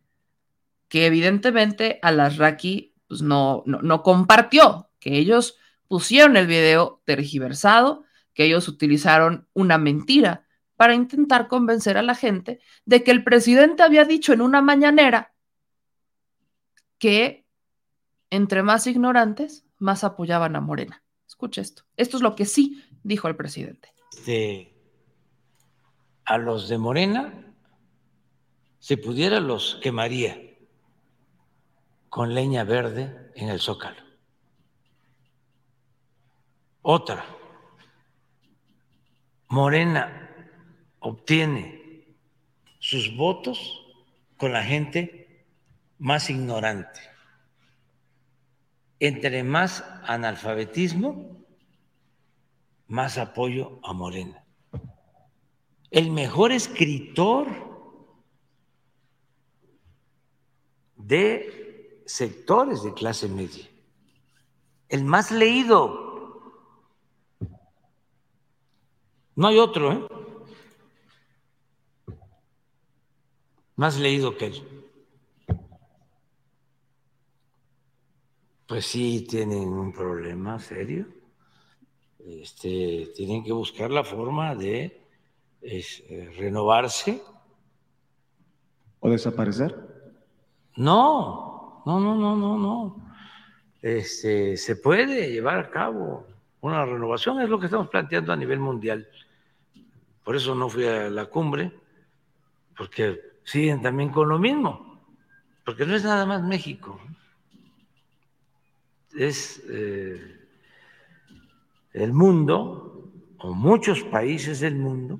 que 0.89 1.07
evidentemente 1.07 1.97
Alasraqui 2.03 2.93
pues, 3.07 3.23
no, 3.23 3.63
no, 3.65 3.81
no 3.81 4.03
compartió, 4.03 4.91
que 4.99 5.17
ellos 5.17 5.57
pusieron 5.89 6.37
el 6.37 6.47
video 6.47 7.01
tergiversado, 7.03 8.05
que 8.33 8.45
ellos 8.45 8.69
utilizaron 8.69 9.49
una 9.53 9.77
mentira 9.77 10.47
para 10.77 10.93
intentar 10.93 11.49
convencer 11.49 11.97
a 11.97 12.01
la 12.01 12.15
gente 12.15 12.61
de 12.85 13.03
que 13.03 13.11
el 13.11 13.25
presidente 13.25 13.83
había 13.83 14.05
dicho 14.05 14.31
en 14.31 14.39
una 14.39 14.61
mañanera 14.61 15.33
que 16.97 17.45
entre 18.29 18.63
más 18.63 18.87
ignorantes, 18.87 19.65
más 19.77 20.03
apoyaban 20.03 20.55
a 20.55 20.61
Morena. 20.61 21.03
Escuche 21.27 21.61
esto. 21.61 21.83
Esto 21.97 22.17
es 22.17 22.23
lo 22.23 22.35
que 22.35 22.45
sí 22.45 22.83
dijo 23.03 23.27
el 23.27 23.35
presidente. 23.35 23.91
este, 24.11 24.75
a 26.25 26.37
los 26.37 26.69
de 26.69 26.77
Morena, 26.77 27.55
si 28.77 28.95
pudiera, 28.97 29.39
los 29.39 29.79
quemaría 29.81 30.39
con 32.09 32.35
leña 32.35 32.63
verde 32.63 33.31
en 33.35 33.49
el 33.49 33.59
zócalo. 33.59 34.08
Otra, 36.81 37.25
Morena 39.49 40.29
obtiene 40.99 42.05
sus 42.79 43.15
votos 43.15 43.85
con 44.37 44.53
la 44.53 44.63
gente 44.63 45.45
más 45.97 46.29
ignorante. 46.29 46.99
Entre 48.99 49.43
más 49.43 49.83
analfabetismo, 50.03 51.45
más 52.87 53.17
apoyo 53.17 53.79
a 53.83 53.93
Morena. 53.93 54.43
El 55.91 56.11
mejor 56.11 56.51
escritor 56.51 57.47
de 60.95 62.03
sectores 62.05 62.83
de 62.83 62.93
clase 62.93 63.27
media. 63.27 63.67
El 64.89 65.03
más 65.03 65.31
leído. 65.31 66.08
No 69.39 69.47
hay 69.47 69.57
otro, 69.57 69.93
¿eh? 69.93 70.05
Más 73.77 73.97
leído 73.97 74.35
que 74.35 74.47
él. 74.47 74.61
Pues 78.67 78.85
sí, 78.85 79.25
tienen 79.29 79.69
un 79.69 79.93
problema 79.93 80.59
serio. 80.59 81.05
Este, 82.19 83.13
tienen 83.15 83.41
que 83.41 83.53
buscar 83.53 83.91
la 83.91 84.03
forma 84.03 84.55
de 84.55 85.07
es, 85.61 86.03
eh, 86.09 86.33
renovarse. 86.37 87.23
¿O 88.99 89.09
desaparecer? 89.09 89.73
No, 90.75 91.81
no, 91.85 91.97
no, 91.97 92.13
no, 92.13 92.35
no, 92.35 92.57
no. 92.57 93.13
Este, 93.81 94.57
se 94.57 94.75
puede 94.75 95.31
llevar 95.31 95.59
a 95.59 95.69
cabo 95.69 96.27
una 96.59 96.83
renovación, 96.83 97.39
es 97.39 97.47
lo 97.47 97.57
que 97.57 97.67
estamos 97.67 97.87
planteando 97.87 98.33
a 98.33 98.35
nivel 98.35 98.59
mundial. 98.59 99.07
Por 100.29 100.35
eso 100.35 100.53
no 100.53 100.69
fui 100.69 100.85
a 100.85 101.09
la 101.09 101.25
cumbre, 101.25 101.71
porque 102.77 103.19
siguen 103.43 103.81
también 103.81 104.11
con 104.11 104.29
lo 104.29 104.37
mismo, 104.37 105.03
porque 105.65 105.87
no 105.87 105.95
es 105.95 106.03
nada 106.03 106.23
más 106.27 106.43
México, 106.43 107.01
es 109.17 109.63
eh, 109.67 110.47
el 111.93 112.13
mundo, 112.13 113.11
o 113.39 113.55
muchos 113.55 114.03
países 114.03 114.59
del 114.59 114.75
mundo, 114.75 115.19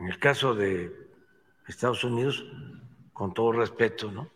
en 0.00 0.08
el 0.08 0.18
caso 0.18 0.54
de 0.54 0.94
Estados 1.68 2.04
Unidos, 2.04 2.44
con 3.14 3.32
todo 3.32 3.52
respeto, 3.52 4.12
¿no? 4.12 4.30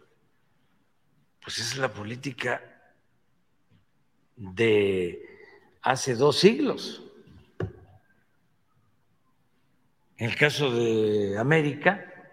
Pues 1.43 1.59
es 1.59 1.77
la 1.77 1.93
política 1.93 2.63
de 4.37 5.39
hace 5.83 6.15
dos 6.15 6.39
siglos. 6.39 7.11
En 10.23 10.31
el 10.31 10.37
caso 10.37 10.71
de 10.71 11.37
América, 11.37 12.31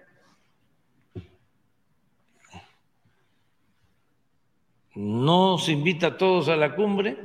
no 4.93 5.57
se 5.57 5.71
invita 5.71 6.05
a 6.05 6.17
todos 6.17 6.49
a 6.49 6.55
la 6.55 6.75
cumbre 6.75 7.17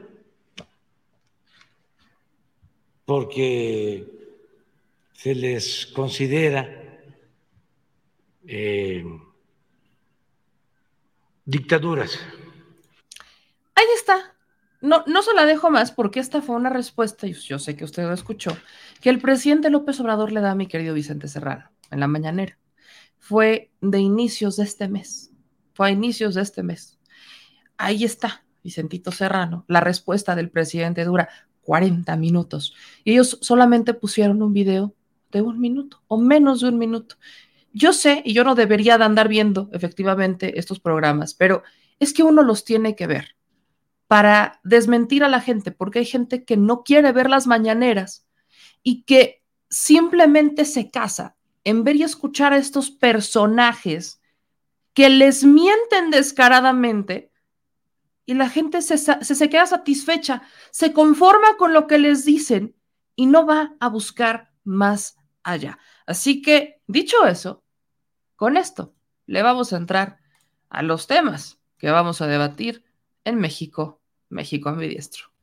porque 3.05 4.07
se 5.12 5.35
les 5.35 5.85
considera 5.85 6.65
eh, 8.47 9.05
dictaduras. 11.45 12.19
Ahí 13.74 13.85
está. 13.95 14.34
No, 14.85 15.02
no 15.06 15.23
se 15.23 15.32
la 15.32 15.47
dejo 15.47 15.70
más 15.70 15.93
porque 15.93 16.20
esta 16.20 16.43
fue 16.43 16.56
una 16.56 16.69
respuesta, 16.69 17.27
y 17.27 17.32
yo 17.32 17.59
sé 17.59 17.74
que 17.74 17.85
usted 17.85 18.02
lo 18.02 18.12
escuchó, 18.12 18.55
que 19.01 19.09
el 19.09 19.19
presidente 19.19 19.70
López 19.70 19.98
Obrador 19.98 20.31
le 20.31 20.43
da 20.43 20.51
a 20.51 20.55
mi 20.55 20.66
querido 20.66 20.93
Vicente 20.93 21.27
Serrano 21.27 21.70
en 21.90 22.01
la 22.01 22.06
mañanera. 22.06 22.59
Fue 23.19 23.73
de 23.81 23.98
inicios 24.01 24.56
de 24.56 24.65
este 24.65 24.89
mes. 24.89 25.32
Fue 25.73 25.89
a 25.89 25.90
inicios 25.90 26.35
de 26.35 26.43
este 26.43 26.62
mes. 26.62 26.98
Ahí 27.78 28.05
está, 28.05 28.44
Vicentito 28.62 29.11
Serrano. 29.11 29.65
La 29.69 29.81
respuesta 29.81 30.36
del 30.36 30.51
presidente 30.51 31.02
dura 31.05 31.31
40 31.62 32.15
minutos. 32.19 32.74
Y 33.05 33.12
ellos 33.12 33.39
solamente 33.40 33.94
pusieron 33.94 34.43
un 34.43 34.52
video 34.52 34.94
de 35.32 35.40
un 35.40 35.61
minuto 35.61 36.02
o 36.09 36.19
menos 36.19 36.61
de 36.61 36.69
un 36.69 36.77
minuto. 36.77 37.16
Yo 37.73 37.94
sé, 37.94 38.20
y 38.23 38.35
yo 38.35 38.44
no 38.44 38.55
debería 38.55 38.98
de 38.98 39.05
andar 39.05 39.28
viendo 39.28 39.70
efectivamente 39.73 40.59
estos 40.59 40.78
programas, 40.78 41.32
pero 41.32 41.62
es 41.98 42.12
que 42.12 42.23
uno 42.23 42.43
los 42.43 42.66
tiene 42.66 42.94
que 42.94 43.06
ver 43.06 43.35
para 44.06 44.60
desmentir 44.64 45.24
a 45.24 45.28
la 45.28 45.40
gente, 45.40 45.70
porque 45.72 46.01
hay 46.01 46.05
gente 46.05 46.44
que 46.44 46.56
no 46.56 46.82
quiere 46.82 47.12
ver 47.12 47.31
las 47.31 47.47
mañaneras 47.47 48.26
y 48.82 49.02
que 49.05 49.43
simplemente 49.70 50.64
se 50.64 50.90
casa 50.90 51.36
en 51.64 51.85
ver 51.85 51.97
y 51.97 52.02
escuchar 52.02 52.52
a 52.52 52.59
estos 52.59 52.90
personajes 52.90 54.20
que 54.93 55.09
les 55.09 55.44
mienten 55.44 56.10
descaradamente 56.10 57.32
y 58.26 58.35
la 58.35 58.48
gente 58.48 58.81
se, 58.82 58.97
se, 58.97 59.51
queda 59.51 59.66
satisfecha, 59.66 60.43
se 60.70 60.93
conforma 60.93 61.56
con 61.59 61.74
lo 61.74 61.86
que 61.86 61.98
les 61.98 62.24
dicen 62.24 62.74
y 63.16 63.26
no 63.26 63.44
va 63.44 63.74
a 63.81 63.89
buscar 63.89 64.52
más 64.62 65.16
allá. 65.43 65.78
Así 66.06 66.40
que, 66.40 66.81
dicho 66.86 67.26
eso, 67.26 67.64
con 68.36 68.56
esto 68.56 68.94
le 69.26 69.43
vamos 69.43 69.72
a 69.72 69.76
entrar 69.76 70.18
a 70.68 70.82
los 70.82 71.06
temas 71.06 71.59
que 71.76 71.90
vamos 71.90 72.20
a 72.20 72.26
debatir 72.26 72.85
en 73.24 73.38
México, 73.38 74.01
México 74.28 74.68
ambidiestro. 74.68 75.34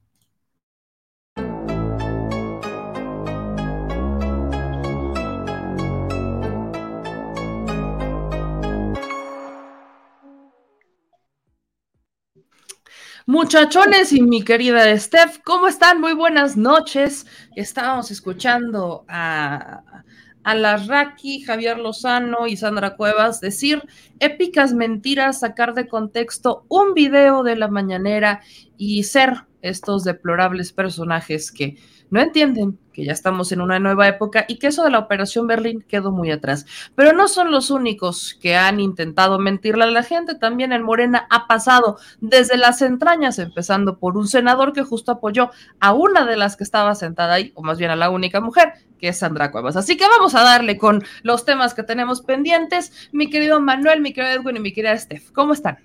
Muchachones 13.27 14.11
y 14.13 14.21
mi 14.23 14.43
querida 14.43 14.97
Steph, 14.97 15.39
¿cómo 15.43 15.67
están? 15.67 16.01
Muy 16.01 16.13
buenas 16.13 16.57
noches. 16.57 17.25
Estábamos 17.55 18.09
escuchando 18.09 19.05
a, 19.07 20.03
a 20.43 20.55
Larraqui, 20.55 21.41
Javier 21.41 21.77
Lozano 21.77 22.47
y 22.47 22.57
Sandra 22.57 22.95
Cuevas 22.95 23.41
decir 23.41 23.83
épicas 24.19 24.73
mentiras, 24.73 25.41
sacar 25.41 25.73
de 25.73 25.87
contexto 25.87 26.65
un 26.67 26.93
video 26.93 27.43
de 27.43 27.55
la 27.55 27.67
mañanera 27.67 28.41
y 28.77 29.03
ser 29.03 29.45
estos 29.61 30.03
deplorables 30.03 30.73
personajes 30.73 31.51
que 31.51 31.77
no 32.11 32.19
entienden 32.19 32.77
que 32.91 33.05
ya 33.05 33.13
estamos 33.13 33.53
en 33.53 33.61
una 33.61 33.79
nueva 33.79 34.05
época 34.07 34.43
y 34.47 34.59
que 34.59 34.67
eso 34.67 34.83
de 34.83 34.91
la 34.91 34.99
Operación 34.99 35.47
Berlín 35.47 35.81
quedó 35.87 36.11
muy 36.11 36.29
atrás. 36.29 36.65
Pero 36.93 37.13
no 37.13 37.29
son 37.29 37.51
los 37.51 37.71
únicos 37.71 38.37
que 38.41 38.57
han 38.57 38.81
intentado 38.81 39.39
mentirle 39.39 39.85
a 39.85 39.87
la 39.87 40.03
gente, 40.03 40.35
también 40.35 40.73
en 40.73 40.83
Morena 40.83 41.25
ha 41.29 41.47
pasado 41.47 41.97
desde 42.19 42.57
las 42.57 42.81
entrañas, 42.81 43.39
empezando 43.39 43.97
por 43.97 44.17
un 44.17 44.27
senador 44.27 44.73
que 44.73 44.83
justo 44.83 45.13
apoyó 45.13 45.51
a 45.79 45.93
una 45.93 46.25
de 46.25 46.35
las 46.35 46.57
que 46.57 46.65
estaba 46.65 46.95
sentada 46.95 47.35
ahí, 47.35 47.53
o 47.55 47.63
más 47.63 47.77
bien 47.77 47.91
a 47.91 47.95
la 47.95 48.09
única 48.09 48.41
mujer, 48.41 48.73
que 48.99 49.07
es 49.07 49.17
Sandra 49.17 49.49
Cuevas. 49.49 49.77
Así 49.77 49.95
que 49.95 50.05
vamos 50.05 50.35
a 50.35 50.43
darle 50.43 50.77
con 50.77 51.01
los 51.23 51.45
temas 51.45 51.73
que 51.73 51.83
tenemos 51.83 52.21
pendientes. 52.21 53.09
Mi 53.13 53.29
querido 53.29 53.61
Manuel, 53.61 54.01
mi 54.01 54.11
querido 54.11 54.41
Edwin 54.41 54.57
y 54.57 54.59
mi 54.59 54.73
querida 54.73 54.97
Steph, 54.97 55.31
¿cómo 55.31 55.53
están? 55.53 55.77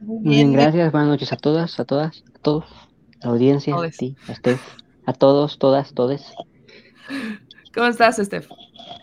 Muy 0.00 0.28
bien, 0.28 0.52
gracias. 0.52 0.92
Buenas 0.92 1.08
noches 1.08 1.32
a 1.32 1.36
todas, 1.36 1.80
a 1.80 1.86
todas, 1.86 2.22
a 2.34 2.38
todos, 2.38 2.66
la 3.22 3.30
audiencia, 3.30 3.74
a 3.74 3.88
ti, 3.88 4.14
a 4.28 4.34
Steph 4.34 4.60
a 5.08 5.14
todos, 5.14 5.58
todas, 5.58 5.94
todes. 5.94 6.22
¿Cómo 7.74 7.86
estás, 7.86 8.18
Steph? 8.18 8.46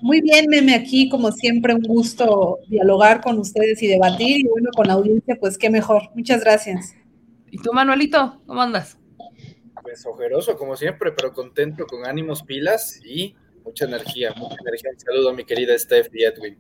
Muy 0.02 0.22
bien, 0.22 0.46
Meme, 0.50 0.76
aquí 0.76 1.10
como 1.10 1.32
siempre 1.32 1.74
un 1.74 1.82
gusto 1.82 2.60
dialogar 2.68 3.22
con 3.22 3.40
ustedes 3.40 3.82
y 3.82 3.88
debatir 3.88 4.42
y 4.42 4.48
bueno, 4.48 4.70
con 4.76 4.86
la 4.86 4.94
audiencia, 4.94 5.36
pues 5.40 5.58
qué 5.58 5.72
mejor. 5.72 6.12
Muchas 6.14 6.42
gracias. 6.42 6.94
¿Y 7.50 7.58
tú, 7.58 7.74
Manuelito, 7.74 8.40
cómo 8.46 8.62
andas? 8.62 9.00
Pues 9.82 10.06
ojeroso 10.06 10.56
como 10.56 10.76
siempre, 10.76 11.12
pero 11.12 11.34
contento, 11.34 11.88
con 11.88 12.06
ánimos 12.06 12.44
pilas 12.44 13.02
y 13.04 13.36
mucha 13.64 13.86
energía, 13.86 14.32
mucha 14.38 14.58
energía. 14.62 14.92
Un 14.94 15.00
saludo 15.00 15.30
a 15.32 15.34
mi 15.34 15.44
querida 15.44 15.76
Steph 15.76 16.10
y 16.14 16.24
Edwin. 16.24 16.56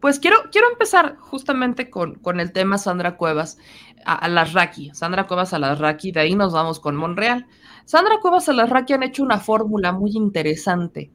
Pues 0.00 0.20
quiero, 0.20 0.36
quiero 0.52 0.70
empezar 0.70 1.16
justamente 1.16 1.90
con, 1.90 2.20
con 2.20 2.38
el 2.38 2.52
tema 2.52 2.78
Sandra 2.78 3.16
Cuevas 3.16 3.58
a, 4.04 4.14
a 4.14 4.28
las 4.28 4.52
Raki. 4.52 4.92
Sandra 4.94 5.26
Cuevas 5.26 5.52
a 5.54 5.58
las 5.58 5.80
Raki, 5.80 6.12
de 6.12 6.20
ahí 6.20 6.36
nos 6.36 6.52
vamos 6.52 6.78
con 6.78 6.94
Monreal. 6.94 7.48
Sandra 7.84 8.18
Cuevas 8.20 8.48
Alarraqui 8.48 8.94
han 8.94 9.02
hecho 9.02 9.22
una 9.22 9.38
fórmula 9.38 9.92
muy 9.92 10.12
interesante. 10.14 11.10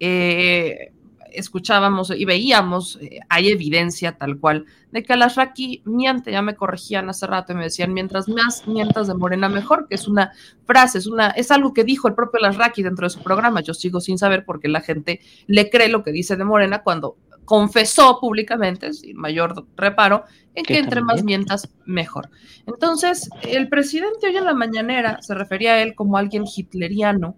Eh, 0.00 0.92
escuchábamos 1.32 2.10
y 2.10 2.24
veíamos, 2.24 2.98
eh, 3.00 3.20
hay 3.28 3.48
evidencia 3.48 4.16
tal 4.16 4.38
cual, 4.38 4.66
de 4.90 5.02
que 5.02 5.12
Alarraqui 5.12 5.82
miente, 5.84 6.32
ya 6.32 6.42
me 6.42 6.56
corregían 6.56 7.08
hace 7.08 7.26
rato 7.26 7.52
y 7.52 7.56
me 7.56 7.64
decían, 7.64 7.92
mientras 7.92 8.28
más 8.28 8.66
mientas 8.66 9.06
de 9.06 9.14
Morena 9.14 9.48
mejor, 9.48 9.86
que 9.88 9.94
es 9.94 10.08
una 10.08 10.32
frase, 10.66 10.98
es, 10.98 11.06
una, 11.06 11.28
es 11.30 11.50
algo 11.50 11.72
que 11.72 11.84
dijo 11.84 12.08
el 12.08 12.14
propio 12.14 12.38
Alarraqui 12.38 12.82
dentro 12.82 13.06
de 13.06 13.10
su 13.10 13.22
programa, 13.22 13.60
yo 13.60 13.74
sigo 13.74 14.00
sin 14.00 14.18
saber 14.18 14.44
por 14.44 14.60
qué 14.60 14.68
la 14.68 14.80
gente 14.80 15.20
le 15.46 15.70
cree 15.70 15.88
lo 15.88 16.02
que 16.02 16.12
dice 16.12 16.36
de 16.36 16.44
Morena 16.44 16.82
cuando 16.82 17.16
confesó 17.48 18.18
públicamente, 18.20 18.92
sin 18.92 19.16
mayor 19.16 19.64
reparo, 19.74 20.24
en 20.54 20.64
que 20.66 20.74
Que 20.74 20.80
entre 20.80 21.00
más 21.00 21.24
mientas, 21.24 21.70
mejor. 21.86 22.28
Entonces, 22.66 23.30
el 23.40 23.70
presidente 23.70 24.26
hoy 24.26 24.36
en 24.36 24.44
la 24.44 24.52
mañanera 24.52 25.16
se 25.22 25.34
refería 25.34 25.72
a 25.72 25.80
él 25.80 25.94
como 25.94 26.18
alguien 26.18 26.44
hitleriano 26.44 27.36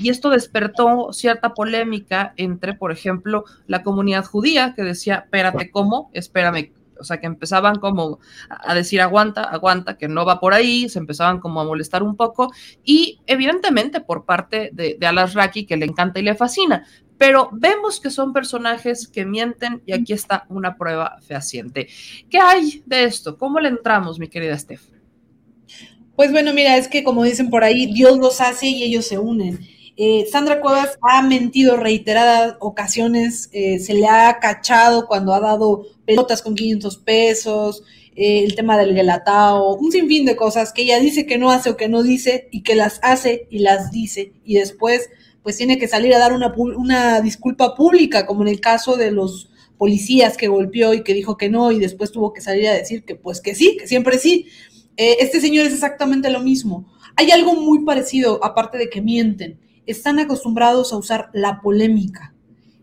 y 0.00 0.08
esto 0.08 0.30
despertó 0.30 1.12
cierta 1.12 1.54
polémica 1.54 2.34
entre, 2.36 2.74
por 2.74 2.90
ejemplo, 2.90 3.44
la 3.68 3.84
comunidad 3.84 4.24
judía 4.24 4.74
que 4.74 4.82
decía, 4.82 5.22
espérate, 5.24 5.70
¿cómo? 5.70 6.10
Espérame. 6.12 6.72
O 6.98 7.04
sea, 7.04 7.18
que 7.18 7.26
empezaban 7.26 7.76
como 7.76 8.18
a 8.48 8.74
decir, 8.74 9.00
aguanta, 9.00 9.42
aguanta, 9.42 9.96
que 9.96 10.08
no 10.08 10.24
va 10.24 10.40
por 10.40 10.54
ahí, 10.54 10.88
se 10.88 10.98
empezaban 10.98 11.40
como 11.40 11.60
a 11.60 11.64
molestar 11.64 12.02
un 12.02 12.16
poco 12.16 12.52
y 12.84 13.20
evidentemente 13.26 14.00
por 14.00 14.24
parte 14.24 14.70
de, 14.72 14.96
de 14.98 15.06
Al-Azraqui 15.06 15.66
que 15.66 15.76
le 15.76 15.86
encanta 15.86 16.20
y 16.20 16.22
le 16.22 16.36
fascina, 16.36 16.84
pero 17.22 17.50
vemos 17.52 18.00
que 18.00 18.10
son 18.10 18.32
personajes 18.32 19.06
que 19.06 19.24
mienten 19.24 19.80
y 19.86 19.92
aquí 19.92 20.12
está 20.12 20.44
una 20.48 20.76
prueba 20.76 21.20
fehaciente. 21.24 21.86
¿Qué 22.28 22.38
hay 22.38 22.82
de 22.84 23.04
esto? 23.04 23.38
¿Cómo 23.38 23.60
le 23.60 23.68
entramos, 23.68 24.18
mi 24.18 24.26
querida 24.26 24.58
Steph? 24.58 24.82
Pues 26.16 26.32
bueno, 26.32 26.52
mira, 26.52 26.76
es 26.76 26.88
que 26.88 27.04
como 27.04 27.22
dicen 27.22 27.48
por 27.48 27.62
ahí, 27.62 27.86
Dios 27.86 28.18
los 28.18 28.40
hace 28.40 28.66
y 28.66 28.82
ellos 28.82 29.06
se 29.06 29.20
unen. 29.20 29.60
Eh, 29.96 30.26
Sandra 30.32 30.60
Cuevas 30.60 30.98
ha 31.00 31.22
mentido 31.22 31.76
reiteradas 31.76 32.56
ocasiones, 32.58 33.48
eh, 33.52 33.78
se 33.78 33.94
le 33.94 34.08
ha 34.08 34.40
cachado 34.40 35.06
cuando 35.06 35.32
ha 35.32 35.38
dado 35.38 35.84
pelotas 36.04 36.42
con 36.42 36.56
500 36.56 36.96
pesos, 36.96 37.84
eh, 38.16 38.42
el 38.42 38.56
tema 38.56 38.76
del 38.76 38.96
gelatao, 38.96 39.76
un 39.76 39.92
sinfín 39.92 40.24
de 40.24 40.34
cosas 40.34 40.72
que 40.72 40.82
ella 40.82 40.98
dice 40.98 41.24
que 41.24 41.38
no 41.38 41.52
hace 41.52 41.70
o 41.70 41.76
que 41.76 41.88
no 41.88 42.02
dice 42.02 42.48
y 42.50 42.64
que 42.64 42.74
las 42.74 42.98
hace 43.04 43.46
y 43.48 43.60
las 43.60 43.92
dice 43.92 44.32
y 44.44 44.54
después 44.54 45.08
pues 45.42 45.56
tiene 45.56 45.78
que 45.78 45.88
salir 45.88 46.14
a 46.14 46.18
dar 46.18 46.32
una, 46.32 46.52
una 46.56 47.20
disculpa 47.20 47.74
pública, 47.74 48.26
como 48.26 48.42
en 48.42 48.48
el 48.48 48.60
caso 48.60 48.96
de 48.96 49.10
los 49.10 49.50
policías 49.76 50.36
que 50.36 50.48
golpeó 50.48 50.94
y 50.94 51.02
que 51.02 51.14
dijo 51.14 51.36
que 51.36 51.48
no 51.48 51.72
y 51.72 51.80
después 51.80 52.12
tuvo 52.12 52.32
que 52.32 52.40
salir 52.40 52.68
a 52.68 52.74
decir 52.74 53.04
que 53.04 53.16
pues 53.16 53.40
que 53.40 53.54
sí, 53.54 53.76
que 53.78 53.88
siempre 53.88 54.18
sí. 54.18 54.46
Eh, 54.96 55.16
este 55.20 55.40
señor 55.40 55.66
es 55.66 55.72
exactamente 55.72 56.30
lo 56.30 56.40
mismo. 56.40 56.92
Hay 57.16 57.30
algo 57.30 57.54
muy 57.54 57.84
parecido, 57.84 58.42
aparte 58.44 58.78
de 58.78 58.88
que 58.88 59.02
mienten. 59.02 59.58
Están 59.86 60.18
acostumbrados 60.18 60.92
a 60.92 60.96
usar 60.96 61.30
la 61.32 61.60
polémica. 61.60 62.34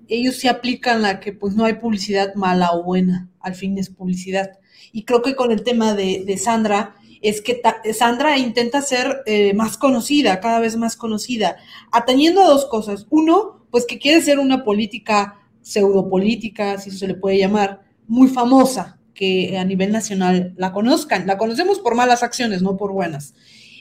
Ellos 0.09 0.35
se 0.35 0.49
aplican 0.49 1.01
la 1.01 1.19
que 1.19 1.31
pues 1.31 1.55
no 1.55 1.65
hay 1.65 1.75
publicidad 1.75 2.33
mala 2.35 2.71
o 2.73 2.83
buena, 2.83 3.29
al 3.39 3.55
fin 3.55 3.77
es 3.77 3.89
publicidad. 3.89 4.59
Y 4.91 5.03
creo 5.05 5.21
que 5.21 5.35
con 5.35 5.51
el 5.51 5.63
tema 5.63 5.93
de, 5.93 6.23
de 6.25 6.37
Sandra, 6.37 6.95
es 7.21 7.41
que 7.41 7.61
Sandra 7.93 8.37
intenta 8.37 8.81
ser 8.81 9.23
eh, 9.25 9.53
más 9.53 9.77
conocida, 9.77 10.39
cada 10.39 10.59
vez 10.59 10.77
más 10.77 10.95
conocida, 10.95 11.57
atañendo 11.91 12.41
a 12.41 12.47
dos 12.47 12.65
cosas. 12.65 13.07
Uno, 13.09 13.65
pues 13.71 13.85
que 13.85 13.99
quiere 13.99 14.21
ser 14.21 14.39
una 14.39 14.63
política 14.63 15.39
pseudopolítica, 15.61 16.77
si 16.77 16.91
se 16.91 17.07
le 17.07 17.15
puede 17.15 17.37
llamar, 17.37 17.81
muy 18.07 18.27
famosa, 18.27 18.99
que 19.13 19.57
a 19.57 19.65
nivel 19.65 19.91
nacional 19.91 20.53
la 20.57 20.71
conozcan. 20.71 21.27
La 21.27 21.37
conocemos 21.37 21.79
por 21.79 21.95
malas 21.95 22.23
acciones, 22.23 22.61
no 22.61 22.77
por 22.77 22.91
buenas. 22.93 23.33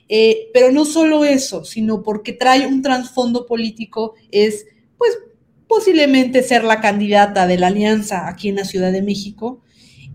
Eh, 0.08 0.48
pero 0.52 0.72
no 0.72 0.84
solo 0.84 1.24
eso, 1.24 1.64
sino 1.64 2.02
porque 2.02 2.32
trae 2.32 2.66
un 2.66 2.82
trasfondo 2.82 3.46
político, 3.46 4.14
es 4.30 4.66
pues 4.96 5.18
posiblemente 5.68 6.42
ser 6.42 6.64
la 6.64 6.80
candidata 6.80 7.46
de 7.46 7.58
la 7.58 7.68
alianza 7.68 8.26
aquí 8.26 8.48
en 8.48 8.56
la 8.56 8.64
Ciudad 8.64 8.90
de 8.90 9.02
México. 9.02 9.60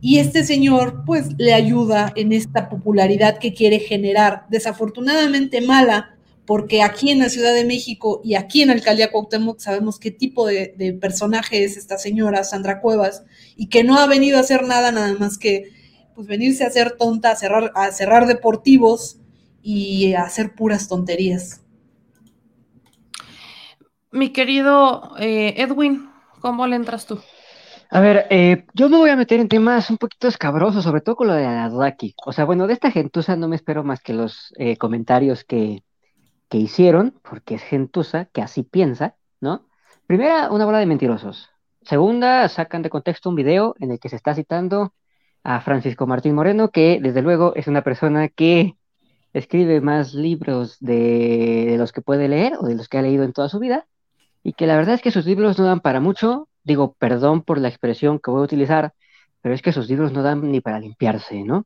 Y 0.05 0.19
este 0.19 0.43
señor 0.43 1.05
pues 1.05 1.29
le 1.37 1.53
ayuda 1.53 2.11
en 2.17 2.33
esta 2.33 2.67
popularidad 2.67 3.37
que 3.37 3.53
quiere 3.53 3.79
generar, 3.79 4.45
desafortunadamente 4.49 5.61
mala, 5.61 6.17
porque 6.45 6.81
aquí 6.81 7.09
en 7.09 7.19
la 7.19 7.29
Ciudad 7.29 7.53
de 7.53 7.63
México 7.63 8.19
y 8.21 8.35
aquí 8.35 8.61
en 8.61 8.69
Alcaldía 8.69 9.11
Cuauhtémoc 9.11 9.61
sabemos 9.61 9.99
qué 9.99 10.11
tipo 10.11 10.45
de, 10.45 10.75
de 10.77 10.91
personaje 10.91 11.63
es 11.63 11.77
esta 11.77 11.97
señora, 11.97 12.43
Sandra 12.43 12.81
Cuevas, 12.81 13.23
y 13.55 13.67
que 13.67 13.85
no 13.85 13.97
ha 13.97 14.05
venido 14.05 14.35
a 14.35 14.41
hacer 14.41 14.67
nada 14.67 14.91
nada 14.91 15.15
más 15.17 15.37
que 15.37 15.69
pues 16.15 16.27
venirse 16.27 16.65
a 16.65 16.67
hacer 16.67 16.97
tonta, 16.97 17.31
a 17.31 17.37
cerrar, 17.37 17.71
a 17.73 17.89
cerrar 17.93 18.27
deportivos 18.27 19.21
y 19.61 20.15
a 20.15 20.23
hacer 20.23 20.53
puras 20.53 20.89
tonterías. 20.89 21.61
Mi 24.11 24.33
querido 24.33 25.15
eh, 25.17 25.53
Edwin, 25.55 26.09
¿cómo 26.41 26.67
le 26.67 26.75
entras 26.75 27.05
tú? 27.05 27.21
A 27.95 27.99
ver, 27.99 28.25
eh, 28.31 28.65
yo 28.73 28.89
me 28.89 28.97
voy 28.97 29.11
a 29.11 29.15
meter 29.15 29.39
en 29.39 29.47
temas 29.47 29.91
un 29.91 29.99
poquito 29.99 30.27
escabrosos, 30.27 30.83
sobre 30.83 31.01
todo 31.01 31.15
con 31.15 31.27
lo 31.27 31.35
de 31.35 31.45
Aladaki. 31.45 32.15
O 32.25 32.33
sea, 32.33 32.43
bueno, 32.43 32.65
de 32.65 32.73
esta 32.73 32.89
gentuza 32.89 33.35
no 33.35 33.47
me 33.47 33.55
espero 33.55 33.83
más 33.83 34.01
que 34.01 34.13
los 34.13 34.51
eh, 34.57 34.77
comentarios 34.77 35.43
que, 35.43 35.83
que 36.49 36.57
hicieron, 36.57 37.19
porque 37.21 37.53
es 37.53 37.61
gentuza 37.61 38.25
que 38.25 38.41
así 38.41 38.63
piensa, 38.63 39.15
¿no? 39.41 39.67
Primera, 40.07 40.49
una 40.51 40.65
bola 40.65 40.79
de 40.79 40.87
mentirosos. 40.87 41.51
Segunda, 41.83 42.49
sacan 42.49 42.81
de 42.81 42.89
contexto 42.89 43.29
un 43.29 43.35
video 43.35 43.75
en 43.79 43.91
el 43.91 43.99
que 43.99 44.09
se 44.09 44.15
está 44.15 44.33
citando 44.33 44.95
a 45.43 45.61
Francisco 45.61 46.07
Martín 46.07 46.33
Moreno, 46.33 46.71
que 46.71 46.99
desde 46.99 47.21
luego 47.21 47.53
es 47.55 47.67
una 47.67 47.83
persona 47.83 48.27
que 48.27 48.75
escribe 49.33 49.81
más 49.81 50.15
libros 50.15 50.77
de 50.79 51.75
los 51.77 51.91
que 51.91 52.01
puede 52.01 52.27
leer 52.27 52.53
o 52.59 52.65
de 52.65 52.73
los 52.73 52.89
que 52.89 52.97
ha 52.97 53.03
leído 53.03 53.23
en 53.23 53.33
toda 53.33 53.49
su 53.49 53.59
vida, 53.59 53.85
y 54.41 54.53
que 54.53 54.65
la 54.65 54.77
verdad 54.77 54.95
es 54.95 55.03
que 55.03 55.11
sus 55.11 55.27
libros 55.27 55.59
no 55.59 55.65
dan 55.65 55.79
para 55.79 55.99
mucho. 55.99 56.49
Digo, 56.63 56.93
perdón 56.97 57.41
por 57.43 57.57
la 57.59 57.67
expresión 57.69 58.19
que 58.19 58.31
voy 58.31 58.41
a 58.41 58.45
utilizar, 58.45 58.93
pero 59.41 59.53
es 59.55 59.61
que 59.61 59.73
sus 59.73 59.89
libros 59.89 60.11
no 60.13 60.23
dan 60.23 60.51
ni 60.51 60.61
para 60.61 60.79
limpiarse, 60.79 61.43
¿no? 61.43 61.65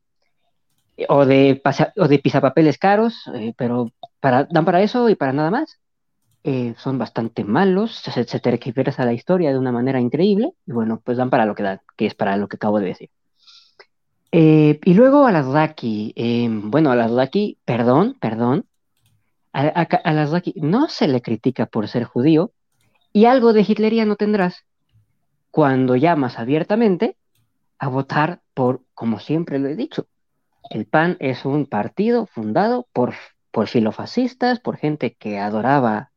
O 1.10 1.26
de, 1.26 1.62
pasa- 1.64 1.94
o 1.98 2.08
de 2.08 2.18
pisapapeles 2.20 2.78
caros, 2.80 3.14
eh, 3.36 3.54
pero 3.56 3.92
dan 4.22 4.66
para 4.66 4.82
eso 4.82 5.10
y 5.10 5.16
para 5.16 5.34
nada 5.34 5.52
más. 5.52 5.80
Eh, 6.44 6.76
son 6.78 6.98
bastante 6.98 7.44
malos, 7.44 7.98
se, 7.98 8.24
se 8.24 8.40
tergiversa 8.40 9.04
la 9.06 9.12
historia 9.14 9.52
de 9.52 9.60
una 9.60 9.72
manera 9.72 10.00
increíble, 10.00 10.54
y 10.66 10.72
bueno, 10.72 11.02
pues 11.04 11.18
dan 11.18 11.30
para 11.30 11.46
lo 11.46 11.56
que 11.56 11.64
dan, 11.64 11.82
que 11.98 12.06
es 12.06 12.16
para 12.16 12.38
lo 12.38 12.48
que 12.48 12.56
acabo 12.56 12.80
de 12.80 12.86
decir. 12.88 13.10
Eh, 14.32 14.80
y 14.84 14.94
luego 14.94 15.26
a 15.26 15.32
las 15.32 15.52
Daki, 15.52 16.14
eh, 16.16 16.48
bueno, 16.50 16.92
a 16.92 16.96
las 16.96 17.12
Daki, 17.14 17.58
perdón, 17.66 18.16
perdón, 18.20 18.66
a, 19.54 19.62
a, 19.82 20.14
las 20.14 20.32
Daki 20.32 20.54
no 20.58 20.88
se 20.88 21.08
le 21.08 21.22
critica 21.22 21.66
por 21.66 21.88
ser 21.88 22.06
judío, 22.06 22.52
y 23.12 23.26
algo 23.26 23.52
de 23.52 23.62
hitleriano 23.68 24.16
tendrás 24.16 24.66
cuando 25.52 25.96
llamas 25.96 26.40
abiertamente 26.40 27.16
a 27.80 27.88
votar 27.88 28.42
por, 28.54 28.82
como 28.94 29.20
siempre 29.20 29.60
lo 29.60 29.68
he 29.68 29.76
dicho, 29.76 30.08
el 30.70 30.86
PAN 30.86 31.18
es 31.20 31.46
un 31.46 31.66
partido 31.66 32.26
fundado 32.26 32.88
por, 32.94 33.14
por 33.52 33.68
filofascistas, 33.68 34.60
por 34.60 34.78
gente 34.78 35.14
que 35.14 35.40
adoraba 35.40 36.12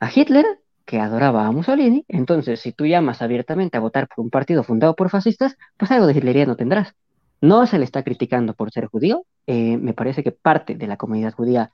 a 0.00 0.10
Hitler, 0.14 0.44
que 0.84 1.00
adoraba 1.00 1.46
a 1.46 1.52
Mussolini. 1.52 2.04
Entonces, 2.08 2.60
si 2.60 2.72
tú 2.72 2.86
llamas 2.86 3.22
abiertamente 3.22 3.76
a 3.76 3.80
votar 3.80 4.08
por 4.08 4.24
un 4.24 4.30
partido 4.30 4.62
fundado 4.62 4.94
por 4.94 5.10
fascistas, 5.10 5.56
pues 5.76 5.90
algo 5.90 6.06
de 6.06 6.12
hitleriano 6.12 6.56
tendrás. 6.56 6.94
No 7.40 7.66
se 7.66 7.78
le 7.78 7.84
está 7.84 8.02
criticando 8.02 8.54
por 8.54 8.70
ser 8.70 8.86
judío. 8.86 9.24
eh, 9.46 9.76
me 9.76 9.94
parece 9.94 10.22
que 10.22 10.32
parte 10.32 10.74
de 10.74 10.86
la 10.86 10.96
comunidad 10.96 11.34
judía 11.34 11.70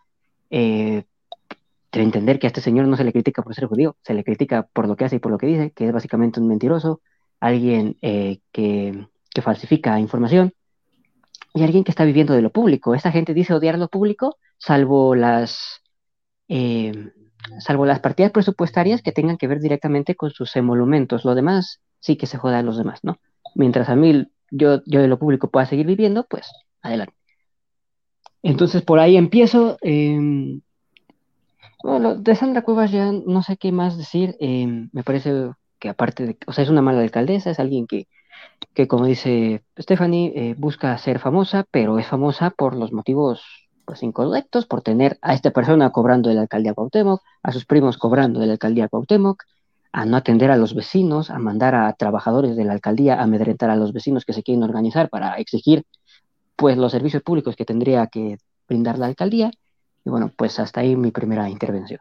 eh, 0.51 1.05
debe 1.93 2.05
entender 2.05 2.39
que 2.39 2.47
a 2.47 2.49
este 2.49 2.63
señor 2.63 2.87
no 2.87 2.97
se 2.97 3.05
le 3.05 3.13
critica 3.13 3.43
por 3.43 3.55
ser 3.55 3.67
judío, 3.67 3.97
se 4.03 4.15
le 4.15 4.25
critica 4.25 4.67
por 4.73 4.89
lo 4.89 4.97
que 4.97 5.05
hace 5.05 5.17
y 5.17 5.19
por 5.19 5.31
lo 5.31 5.39
que 5.39 5.47
dice, 5.47 5.73
que 5.73 5.87
es 5.87 5.93
básicamente 5.93 6.41
un 6.41 6.49
mentiroso, 6.49 7.03
alguien 7.39 7.99
eh, 8.01 8.41
que, 8.51 9.07
falsifica 9.43 9.99
información 9.99 10.53
y 11.55 11.63
alguien 11.63 11.85
que 11.85 11.91
está 11.91 12.05
viviendo 12.05 12.35
de 12.35 12.43
lo 12.43 12.51
público. 12.51 12.95
Esta 12.95 13.13
gente 13.13 13.35
dice 13.35 13.55
odiar 13.55 13.79
lo 13.79 13.89
público, 13.89 14.37
salvo 14.59 15.15
las, 15.15 15.83
eh, 16.49 17.13
salvo 17.59 17.87
las 17.87 18.01
partidas 18.01 18.33
presupuestarias 18.33 19.03
que 19.03 19.13
tengan 19.13 19.37
que 19.39 19.49
ver 19.49 19.61
directamente 19.61 20.15
con 20.15 20.31
sus 20.31 20.55
emolumentos. 20.57 21.25
Lo 21.25 21.35
demás 21.35 21.81
sí 22.01 22.17
que 22.17 22.27
se 22.27 22.39
joda 22.39 22.59
a 22.59 22.63
los 22.63 22.77
demás, 22.79 23.01
¿no? 23.03 23.19
Mientras 23.55 23.89
a 23.89 23.97
mí 23.97 24.27
yo, 24.51 24.83
yo 24.87 25.01
de 25.01 25.09
lo 25.09 25.19
público 25.19 25.51
pueda 25.51 25.67
seguir 25.67 25.87
viviendo, 25.87 26.27
pues 26.29 26.51
adelante. 26.83 27.15
Entonces 28.43 28.83
por 28.83 28.99
ahí 28.99 29.17
empiezo. 29.17 29.79
eh, 29.83 30.61
bueno, 31.83 32.15
de 32.17 32.35
Sandra 32.37 32.63
Cuevas 32.63 32.91
ya 32.91 33.13
no 33.13 33.43
sé 33.43 33.57
qué 33.57 33.73
más 33.73 33.97
decir. 33.97 34.37
eh, 34.41 34.89
me 34.93 35.03
parece 35.03 35.53
que 35.79 35.89
aparte 35.89 36.27
de, 36.27 36.39
o 36.47 36.53
sea, 36.53 36.65
es 36.65 36.71
una 36.71 36.83
mala 36.83 37.01
alcaldesa, 37.03 37.51
es 37.51 37.59
alguien 37.61 37.87
que, 37.87 38.07
que 38.75 38.89
como 38.89 39.07
dice 39.07 39.65
Stephanie, 39.79 40.33
eh, 40.37 40.55
busca 40.59 40.97
ser 40.99 41.19
famosa, 41.19 41.65
pero 41.71 41.99
es 41.99 42.07
famosa 42.07 42.51
por 42.51 42.77
los 42.77 42.93
motivos 42.93 43.43
pues 43.85 44.03
incorrectos, 44.03 44.67
por 44.67 44.83
tener 44.83 45.19
a 45.23 45.35
esta 45.35 45.51
persona 45.51 45.91
cobrando 45.91 46.29
de 46.29 46.37
la 46.37 46.43
alcaldía 46.43 46.75
Cuauhtémoc, 46.75 47.23
a 47.43 47.53
sus 47.53 47.67
primos 47.67 47.99
cobrando 47.99 48.41
de 48.41 48.47
la 48.47 48.53
alcaldía 48.55 48.89
Cuauhtémoc, 48.89 49.43
a 49.93 50.07
no 50.07 50.17
atender 50.17 50.51
a 50.51 50.57
los 50.57 50.75
vecinos, 50.75 51.31
a 51.31 51.39
mandar 51.39 51.75
a 51.75 51.93
trabajadores 51.95 52.57
de 52.57 52.65
la 52.65 52.73
alcaldía 52.73 53.17
a 53.17 53.25
amedrentar 53.25 53.71
a 53.71 53.77
los 53.77 53.93
vecinos 53.93 54.25
que 54.25 54.33
se 54.33 54.43
quieren 54.43 54.63
organizar 54.63 55.11
para 55.11 55.35
exigir 55.35 55.85
pues 56.57 56.77
los 56.79 56.93
servicios 56.93 57.23
públicos 57.23 57.57
que 57.57 57.65
tendría 57.65 58.07
que 58.07 58.39
brindar 58.69 58.99
la 58.99 59.07
alcaldía. 59.07 59.51
Y 60.05 60.11
bueno, 60.11 60.33
pues 60.37 60.59
hasta 60.59 60.81
ahí 60.81 60.97
mi 60.97 61.11
primera 61.11 61.49
intervención. 61.49 62.01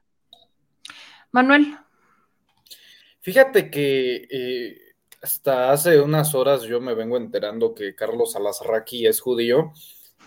Manuel. 1.31 1.77
Fíjate 3.21 3.69
que 3.69 4.27
eh, 4.29 4.77
hasta 5.21 5.71
hace 5.71 5.99
unas 6.01 6.33
horas 6.33 6.63
yo 6.63 6.81
me 6.81 6.95
vengo 6.95 7.17
enterando 7.17 7.75
que 7.75 7.95
Carlos 7.95 8.35
Alasraqui 8.35 9.05
es 9.05 9.21
judío 9.21 9.71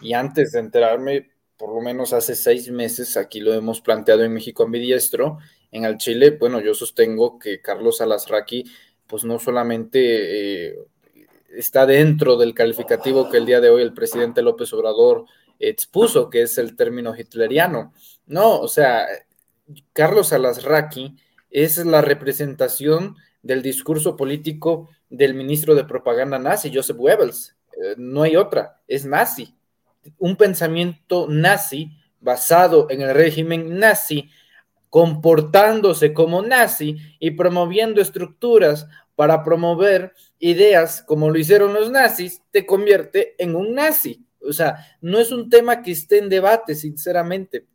y 0.01 0.13
antes 0.13 0.53
de 0.53 0.61
enterarme, 0.61 1.31
por 1.57 1.75
lo 1.75 1.81
menos 1.81 2.13
hace 2.13 2.37
seis 2.37 2.71
meses, 2.71 3.17
aquí 3.17 3.41
lo 3.41 3.53
hemos 3.53 3.81
planteado 3.81 4.23
en 4.23 4.33
México 4.33 4.63
ambidiestro, 4.63 5.39
en 5.73 5.85
el 5.85 5.99
Chile, 5.99 6.37
bueno, 6.39 6.61
yo 6.61 6.75
sostengo 6.75 7.39
que 7.39 7.61
Carlos 7.61 8.01
Alasraqui 8.01 8.65
pues 9.07 9.25
no 9.25 9.39
solamente 9.39 10.69
eh, 10.69 10.79
está 11.57 11.87
dentro 11.87 12.37
del 12.37 12.55
calificativo 12.55 13.29
que 13.29 13.39
el 13.39 13.47
día 13.47 13.61
de 13.61 13.71
hoy 13.71 13.83
el 13.83 13.93
presidente 13.93 14.43
López 14.43 14.73
Obrador 14.73 15.27
expuso, 15.59 16.31
que 16.31 16.43
es 16.43 16.59
el 16.59 16.77
término 16.77 17.15
hitleriano. 17.17 17.93
No, 18.27 18.61
o 18.61 18.69
sea, 18.69 19.07
Carlos 19.93 20.33
Alasraqui 20.33 21.17
es 21.51 21.85
la 21.85 22.01
representación 22.01 23.17
del 23.43 23.63
discurso 23.63 24.17
político 24.17 24.89
del 25.09 25.35
ministro 25.35 25.75
de 25.75 25.85
propaganda 25.85 26.39
nazi, 26.39 26.75
Joseph 26.75 26.97
Goebbels. 26.97 27.57
Eh, 27.73 27.95
no 27.97 28.23
hay 28.23 28.37
otra, 28.37 28.81
es 28.89 29.05
nazi. 29.05 29.55
Un 30.19 30.37
pensamiento 30.37 31.27
nazi 31.29 31.91
basado 32.21 32.89
en 32.91 33.03
el 33.03 33.15
régimen 33.15 33.79
nazi, 33.79 34.31
comportándose 34.89 36.13
como 36.15 36.43
nazi 36.43 36.97
y 37.19 37.33
promoviendo 37.33 38.01
estructuras 38.01 38.87
para 39.15 39.45
promover 39.45 40.13
ideas 40.39 41.03
como 41.03 41.31
lo 41.31 41.39
hicieron 41.39 41.75
los 41.75 41.91
nazis, 41.91 42.43
te 42.51 42.67
convierte 42.67 43.35
en 43.39 43.55
un 43.55 43.75
nazi. 43.75 44.24
O 44.47 44.53
sea, 44.53 44.77
no 45.01 45.19
es 45.19 45.33
un 45.33 45.49
tema 45.49 45.83
que 45.83 45.93
esté 45.93 46.19
en 46.19 46.29
debate, 46.29 46.75
sinceramente. 46.75 47.67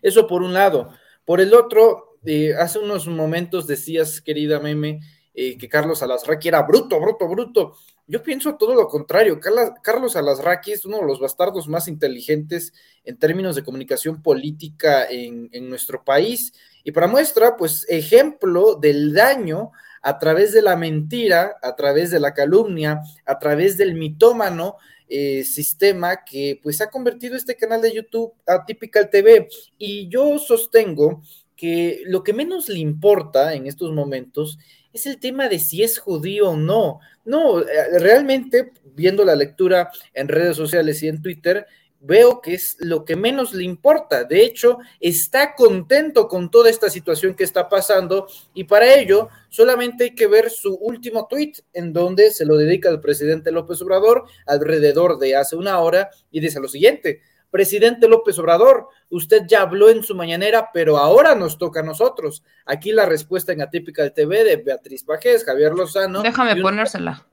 Eso 0.00 0.26
por 0.26 0.42
un 0.42 0.52
lado. 0.52 0.90
Por 1.24 1.40
el 1.40 1.54
otro, 1.54 2.18
eh, 2.24 2.54
hace 2.54 2.78
unos 2.78 3.06
momentos 3.06 3.66
decías, 3.66 4.20
querida 4.20 4.60
Meme, 4.60 5.00
eh, 5.34 5.56
que 5.56 5.68
Carlos 5.68 6.02
Alasraqui 6.02 6.48
era 6.48 6.62
bruto, 6.62 7.00
bruto, 7.00 7.28
bruto. 7.28 7.76
Yo 8.06 8.22
pienso 8.22 8.56
todo 8.56 8.74
lo 8.74 8.88
contrario. 8.88 9.40
Carlos 9.82 10.16
Alasraqui 10.16 10.72
es 10.72 10.84
uno 10.84 10.98
de 10.98 11.06
los 11.06 11.20
bastardos 11.20 11.68
más 11.68 11.88
inteligentes 11.88 12.74
en 13.04 13.16
términos 13.16 13.56
de 13.56 13.64
comunicación 13.64 14.20
política 14.22 15.06
en, 15.08 15.48
en 15.52 15.70
nuestro 15.70 16.04
país. 16.04 16.52
Y 16.84 16.92
para 16.92 17.06
muestra, 17.06 17.56
pues, 17.56 17.86
ejemplo 17.88 18.74
del 18.74 19.14
daño 19.14 19.70
a 20.02 20.18
través 20.18 20.52
de 20.52 20.62
la 20.62 20.76
mentira, 20.76 21.56
a 21.62 21.76
través 21.76 22.10
de 22.10 22.20
la 22.20 22.34
calumnia, 22.34 23.00
a 23.24 23.38
través 23.38 23.78
del 23.78 23.94
mitómano 23.94 24.76
eh, 25.14 25.44
sistema 25.44 26.24
que 26.24 26.58
pues 26.62 26.80
ha 26.80 26.88
convertido 26.88 27.36
este 27.36 27.54
canal 27.54 27.82
de 27.82 27.92
YouTube 27.92 28.32
a 28.46 28.64
Typical 28.64 29.10
TV. 29.10 29.46
Y 29.76 30.08
yo 30.08 30.38
sostengo 30.38 31.20
que 31.54 32.00
lo 32.06 32.22
que 32.22 32.32
menos 32.32 32.70
le 32.70 32.78
importa 32.78 33.52
en 33.52 33.66
estos 33.66 33.92
momentos 33.92 34.58
es 34.90 35.04
el 35.04 35.20
tema 35.20 35.50
de 35.50 35.58
si 35.58 35.82
es 35.82 35.98
judío 35.98 36.52
o 36.52 36.56
no. 36.56 37.00
No, 37.26 37.60
eh, 37.60 37.98
realmente, 37.98 38.72
viendo 38.94 39.22
la 39.22 39.36
lectura 39.36 39.90
en 40.14 40.28
redes 40.28 40.56
sociales 40.56 41.02
y 41.02 41.08
en 41.08 41.20
Twitter, 41.20 41.66
veo 42.02 42.40
que 42.40 42.54
es 42.54 42.76
lo 42.80 43.04
que 43.04 43.16
menos 43.16 43.54
le 43.54 43.64
importa. 43.64 44.24
De 44.24 44.42
hecho, 44.42 44.78
está 45.00 45.54
contento 45.54 46.28
con 46.28 46.50
toda 46.50 46.68
esta 46.68 46.90
situación 46.90 47.34
que 47.34 47.44
está 47.44 47.68
pasando 47.68 48.26
y 48.54 48.64
para 48.64 48.94
ello 48.94 49.28
solamente 49.48 50.04
hay 50.04 50.14
que 50.14 50.26
ver 50.26 50.50
su 50.50 50.74
último 50.74 51.26
tweet 51.28 51.52
en 51.72 51.92
donde 51.92 52.30
se 52.30 52.44
lo 52.44 52.56
dedica 52.56 52.88
al 52.88 53.00
presidente 53.00 53.52
López 53.52 53.80
Obrador 53.82 54.24
alrededor 54.46 55.18
de 55.18 55.36
hace 55.36 55.56
una 55.56 55.78
hora 55.78 56.10
y 56.30 56.40
dice 56.40 56.60
lo 56.60 56.68
siguiente. 56.68 57.22
Presidente 57.50 58.08
López 58.08 58.38
Obrador, 58.38 58.88
usted 59.10 59.42
ya 59.46 59.60
habló 59.60 59.90
en 59.90 60.02
su 60.02 60.14
mañanera, 60.14 60.70
pero 60.72 60.96
ahora 60.96 61.34
nos 61.34 61.58
toca 61.58 61.80
a 61.80 61.82
nosotros. 61.82 62.42
Aquí 62.64 62.92
la 62.92 63.04
respuesta 63.04 63.52
en 63.52 63.60
Atípica 63.60 64.02
del 64.02 64.14
TV 64.14 64.42
de 64.42 64.56
Beatriz 64.56 65.04
Pajés, 65.04 65.44
Javier 65.44 65.74
Lozano. 65.74 66.22
Déjame 66.22 66.60
ponérsela. 66.62 67.26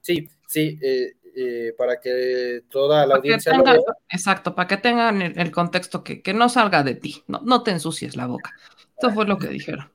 Sí, 0.00 0.30
sí, 0.46 0.78
eh, 0.80 1.14
eh, 1.36 1.74
para 1.76 2.00
que 2.00 2.62
toda 2.70 3.06
la 3.06 3.16
audiencia 3.16 3.52
tenga- 3.52 3.74
lo 3.74 3.82
vea. 3.82 3.94
Exacto, 4.10 4.54
para 4.54 4.68
que 4.68 4.76
tengan 4.76 5.22
el, 5.22 5.38
el 5.38 5.50
contexto 5.50 6.02
que, 6.04 6.22
que 6.22 6.34
no 6.34 6.48
salga 6.48 6.82
de 6.82 6.94
ti, 6.94 7.22
no, 7.26 7.40
no 7.44 7.62
te 7.62 7.70
ensucies 7.72 8.16
la 8.16 8.26
boca. 8.26 8.52
Eso 8.98 9.10
fue 9.12 9.26
lo 9.26 9.38
que 9.38 9.48
dijeron. 9.48 9.90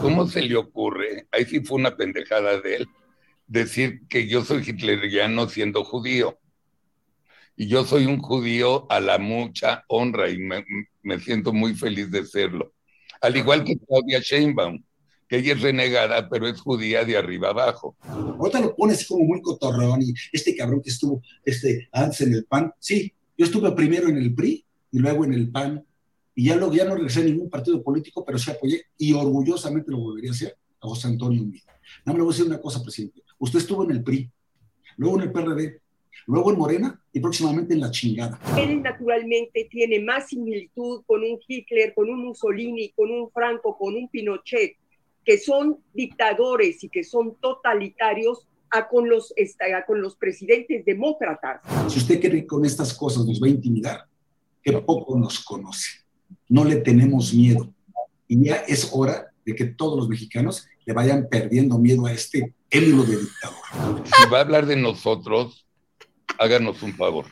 ¿Cómo 0.00 0.26
se 0.26 0.42
le 0.42 0.56
ocurre? 0.56 1.26
Ahí 1.32 1.44
sí 1.44 1.60
fue 1.60 1.78
una 1.78 1.96
pendejada 1.96 2.60
de 2.60 2.76
él 2.76 2.88
decir 3.46 4.06
que 4.08 4.26
yo 4.26 4.44
soy 4.44 4.62
hitleriano 4.66 5.48
siendo 5.48 5.84
judío. 5.84 6.38
Y 7.56 7.68
yo 7.68 7.84
soy 7.84 8.06
un 8.06 8.18
judío 8.20 8.90
a 8.90 9.00
la 9.00 9.18
mucha 9.18 9.84
honra 9.88 10.28
y 10.28 10.38
me, 10.38 10.64
me 11.02 11.18
siento 11.18 11.52
muy 11.52 11.74
feliz 11.74 12.10
de 12.10 12.24
serlo. 12.26 12.72
Al 13.20 13.36
igual 13.36 13.64
que 13.64 13.78
Claudia 13.78 14.20
Sheinbaum, 14.20 14.82
que 15.28 15.38
ella 15.38 15.54
es 15.54 15.60
renegada, 15.60 16.28
pero 16.28 16.46
es 16.46 16.60
judía 16.60 17.04
de 17.04 17.16
arriba 17.16 17.50
abajo. 17.50 17.96
Ahorita 18.02 18.60
lo 18.60 18.76
pones 18.76 19.06
como 19.06 19.24
muy 19.24 19.40
cotorrón 19.42 20.02
y 20.02 20.14
este 20.32 20.54
cabrón 20.54 20.82
que 20.82 20.90
estuvo 20.90 21.22
este, 21.44 21.88
antes 21.92 22.20
en 22.20 22.34
el 22.34 22.44
PAN. 22.44 22.72
Sí, 22.78 23.12
yo 23.36 23.44
estuve 23.44 23.72
primero 23.72 24.08
en 24.08 24.18
el 24.18 24.34
PRI 24.34 24.64
y 24.92 24.98
luego 24.98 25.24
en 25.24 25.34
el 25.34 25.50
PAN. 25.50 25.84
Y 26.34 26.46
ya 26.46 26.56
luego 26.56 26.74
ya 26.74 26.84
no 26.84 26.94
regresé 26.94 27.20
a 27.20 27.24
ningún 27.24 27.48
partido 27.48 27.82
político, 27.82 28.24
pero 28.24 28.38
sí 28.38 28.50
apoyé 28.50 28.82
y 28.98 29.12
orgullosamente 29.14 29.90
lo 29.90 29.98
volvería 29.98 30.30
a 30.30 30.34
hacer 30.34 30.56
a 30.80 30.86
José 30.86 31.08
Antonio 31.08 31.42
Humida. 31.42 31.80
No 32.04 32.12
me 32.12 32.18
le 32.18 32.24
voy 32.24 32.32
a 32.32 32.36
decir 32.36 32.46
una 32.46 32.60
cosa, 32.60 32.82
presidente. 32.82 33.22
Usted 33.38 33.60
estuvo 33.60 33.84
en 33.84 33.90
el 33.92 34.02
PRI, 34.02 34.30
luego 34.98 35.16
en 35.16 35.22
el 35.22 35.32
PRD, 35.32 35.80
luego 36.26 36.52
en 36.52 36.58
Morena 36.58 37.00
y 37.12 37.20
próximamente 37.20 37.74
en 37.74 37.80
la 37.80 37.90
chingada. 37.90 38.38
Él 38.58 38.82
naturalmente 38.82 39.66
tiene 39.70 40.00
más 40.00 40.28
similitud 40.28 41.02
con 41.06 41.22
un 41.22 41.38
Hitler, 41.46 41.94
con 41.94 42.10
un 42.10 42.26
Mussolini, 42.26 42.90
con 42.90 43.10
un 43.10 43.30
Franco, 43.30 43.76
con 43.78 43.94
un 43.94 44.08
Pinochet, 44.08 44.76
que 45.26 45.38
son 45.38 45.78
dictadores 45.92 46.84
y 46.84 46.88
que 46.88 47.02
son 47.02 47.34
totalitarios 47.40 48.46
a 48.70 48.88
con 48.88 49.08
los, 49.08 49.34
a 49.34 49.84
con 49.84 50.00
los 50.00 50.14
presidentes 50.16 50.84
demócratas. 50.84 51.60
Si 51.88 51.98
usted 51.98 52.20
cree 52.20 52.42
que 52.42 52.46
con 52.46 52.64
estas 52.64 52.94
cosas 52.94 53.26
nos 53.26 53.42
va 53.42 53.48
a 53.48 53.50
intimidar, 53.50 54.06
que 54.62 54.72
poco 54.72 55.18
nos 55.18 55.44
conoce. 55.44 56.04
No 56.48 56.64
le 56.64 56.76
tenemos 56.76 57.34
miedo. 57.34 57.68
Y 58.28 58.44
ya 58.44 58.56
es 58.68 58.88
hora 58.92 59.32
de 59.44 59.54
que 59.54 59.64
todos 59.64 59.98
los 59.98 60.08
mexicanos 60.08 60.66
le 60.84 60.92
vayan 60.92 61.28
perdiendo 61.28 61.76
miedo 61.78 62.06
a 62.06 62.12
este 62.12 62.54
émulo 62.70 63.04
de 63.04 63.16
dictador. 63.16 64.04
Si 64.04 64.30
va 64.30 64.38
a 64.38 64.42
hablar 64.42 64.66
de 64.66 64.76
nosotros, 64.76 65.66
háganos 66.38 66.82
un 66.84 66.94
favor. 66.94 67.26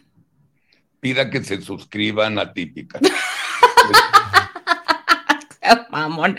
Pida 0.98 1.30
que 1.30 1.44
se 1.44 1.60
suscriban 1.60 2.40
a 2.40 2.52
Típica. 2.52 2.98
Mamón. 5.90 6.36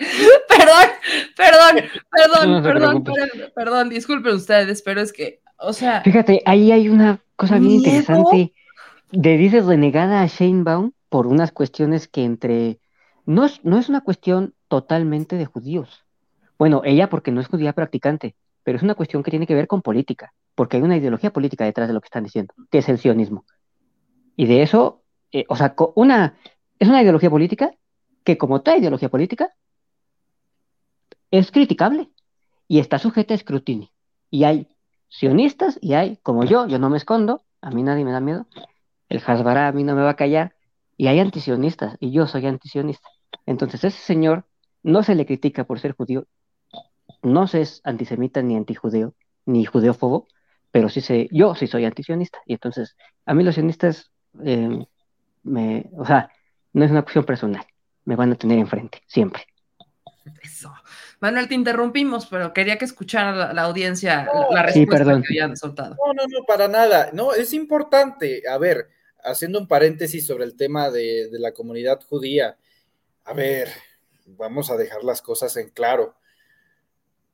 Perdón, 0.49 0.89
perdón, 1.35 1.83
perdón, 2.11 2.51
No 2.51 2.63
perdón, 2.63 3.03
perdón, 3.03 3.51
perdón, 3.55 3.89
disculpen 3.89 4.35
ustedes, 4.35 4.81
pero 4.81 5.01
es 5.01 5.13
que, 5.13 5.41
o 5.57 5.73
sea, 5.73 6.01
Fíjate, 6.01 6.41
ahí 6.45 6.71
hay 6.71 6.89
una 6.89 7.19
cosa 7.35 7.57
bien 7.59 7.77
¿Miedo? 7.77 7.87
interesante. 7.87 8.53
De 9.11 9.37
dices 9.37 9.65
renegada 9.65 10.21
a 10.21 10.27
Sheinbaum 10.27 10.91
por 11.09 11.27
unas 11.27 11.51
cuestiones 11.51 12.07
que 12.07 12.23
entre... 12.23 12.79
No 13.25 13.45
es, 13.45 13.63
no 13.63 13.77
es 13.77 13.89
una 13.89 14.01
cuestión 14.01 14.53
totalmente 14.67 15.35
de 15.35 15.45
judíos. 15.45 16.05
Bueno, 16.57 16.81
ella 16.85 17.09
porque 17.09 17.31
no 17.31 17.41
es 17.41 17.47
judía 17.47 17.73
practicante, 17.73 18.35
pero 18.63 18.77
es 18.77 18.83
una 18.83 18.95
cuestión 18.95 19.23
que 19.23 19.31
tiene 19.31 19.47
que 19.47 19.55
ver 19.55 19.67
con 19.67 19.81
política, 19.81 20.33
porque 20.55 20.77
hay 20.77 20.83
una 20.83 20.97
ideología 20.97 21.31
política 21.31 21.65
detrás 21.65 21.87
de 21.87 21.93
lo 21.93 22.01
que 22.01 22.07
están 22.07 22.23
diciendo, 22.23 22.53
que 22.71 22.79
es 22.79 22.89
el 22.89 22.97
sionismo. 22.97 23.45
Y 24.35 24.45
de 24.45 24.61
eso, 24.61 25.01
eh, 25.31 25.45
o 25.49 25.55
sea, 25.55 25.75
una, 25.95 26.37
es 26.79 26.87
una 26.87 27.01
ideología 27.01 27.29
política 27.29 27.71
que 28.23 28.37
como 28.37 28.61
toda 28.61 28.77
ideología 28.77 29.09
política 29.09 29.49
es 31.31 31.51
criticable 31.51 32.09
y 32.67 32.79
está 32.79 32.99
sujeta 32.99 33.33
a 33.33 33.37
escrutinio. 33.37 33.89
Y 34.29 34.43
hay 34.43 34.67
sionistas 35.07 35.77
y 35.81 35.93
hay, 35.93 36.17
como 36.17 36.43
yo, 36.43 36.67
yo 36.67 36.79
no 36.79 36.89
me 36.89 36.97
escondo, 36.97 37.43
a 37.61 37.71
mí 37.71 37.83
nadie 37.83 38.05
me 38.05 38.11
da 38.11 38.19
miedo, 38.19 38.47
el 39.09 39.21
Hasbara 39.25 39.67
a 39.67 39.71
mí 39.71 39.83
no 39.83 39.95
me 39.95 40.01
va 40.01 40.11
a 40.11 40.15
callar, 40.15 40.55
y 40.97 41.07
hay 41.07 41.19
antisionistas 41.19 41.97
y 41.99 42.11
yo 42.11 42.27
soy 42.27 42.45
antisionista. 42.45 43.09
Entonces 43.45 43.83
ese 43.83 43.99
señor 43.99 44.45
no 44.83 45.03
se 45.03 45.15
le 45.15 45.25
critica 45.25 45.65
por 45.65 45.79
ser 45.79 45.93
judío, 45.93 46.25
no 47.21 47.47
se 47.47 47.61
es 47.61 47.81
antisemita 47.83 48.41
ni 48.41 48.55
antijudeo, 48.55 49.13
ni 49.45 49.65
judeófobo, 49.65 50.27
pero 50.71 50.89
sí 50.89 51.01
se, 51.01 51.27
yo 51.31 51.55
sí 51.55 51.67
soy 51.67 51.85
antisionista. 51.85 52.39
Y 52.45 52.53
entonces 52.53 52.95
a 53.25 53.33
mí 53.33 53.43
los 53.43 53.55
sionistas, 53.55 54.11
eh, 54.43 54.85
me, 55.43 55.89
o 55.97 56.05
sea, 56.05 56.29
no 56.73 56.85
es 56.85 56.91
una 56.91 57.01
cuestión 57.03 57.25
personal, 57.25 57.65
me 58.05 58.15
van 58.15 58.31
a 58.31 58.35
tener 58.35 58.59
enfrente, 58.59 59.01
siempre. 59.07 59.43
eso. 60.43 60.73
Manuel, 61.19 61.47
te 61.47 61.55
interrumpimos, 61.55 62.25
pero 62.27 62.53
quería 62.53 62.77
que 62.77 62.85
escuchara 62.85 63.33
la, 63.33 63.53
la 63.53 63.63
audiencia 63.63 64.27
la, 64.51 64.63
respuesta 64.63 64.97
perdón. 64.97 65.21
que 65.23 65.27
habían 65.29 65.57
soltado. 65.57 65.95
No, 65.95 66.13
no, 66.13 66.23
no, 66.27 66.45
para 66.45 66.67
nada. 66.67 67.09
No, 67.13 67.33
es 67.33 67.53
importante. 67.53 68.43
A 68.49 68.57
ver, 68.57 68.89
haciendo 69.23 69.59
un 69.59 69.67
paréntesis 69.67 70.25
sobre 70.25 70.45
el 70.45 70.55
tema 70.55 70.89
de, 70.89 71.29
de 71.29 71.39
la 71.39 71.53
comunidad 71.53 72.01
judía. 72.07 72.57
A 73.23 73.33
ver, 73.33 73.69
vamos 74.25 74.69
a 74.69 74.77
dejar 74.77 75.03
las 75.03 75.21
cosas 75.21 75.55
en 75.57 75.69
claro. 75.69 76.15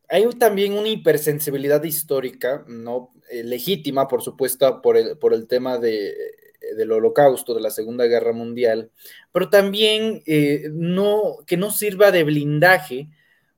Hay 0.09 0.27
también 0.37 0.73
una 0.73 0.89
hipersensibilidad 0.89 1.83
histórica, 1.83 2.65
no 2.67 3.11
Eh, 3.31 3.45
legítima, 3.45 4.09
por 4.09 4.21
supuesto, 4.21 4.81
por 4.81 4.97
el, 4.97 5.17
por 5.17 5.33
el 5.33 5.47
tema 5.47 5.77
de, 5.77 6.13
del 6.75 6.91
holocausto, 6.91 7.53
de 7.53 7.61
la 7.61 7.69
Segunda 7.69 8.05
Guerra 8.05 8.33
Mundial, 8.33 8.91
pero 9.31 9.49
también 9.49 10.21
eh, 10.25 10.69
no, 10.71 11.37
que 11.45 11.57
no 11.57 11.71
sirva 11.71 12.11
de 12.11 12.23
blindaje 12.23 13.09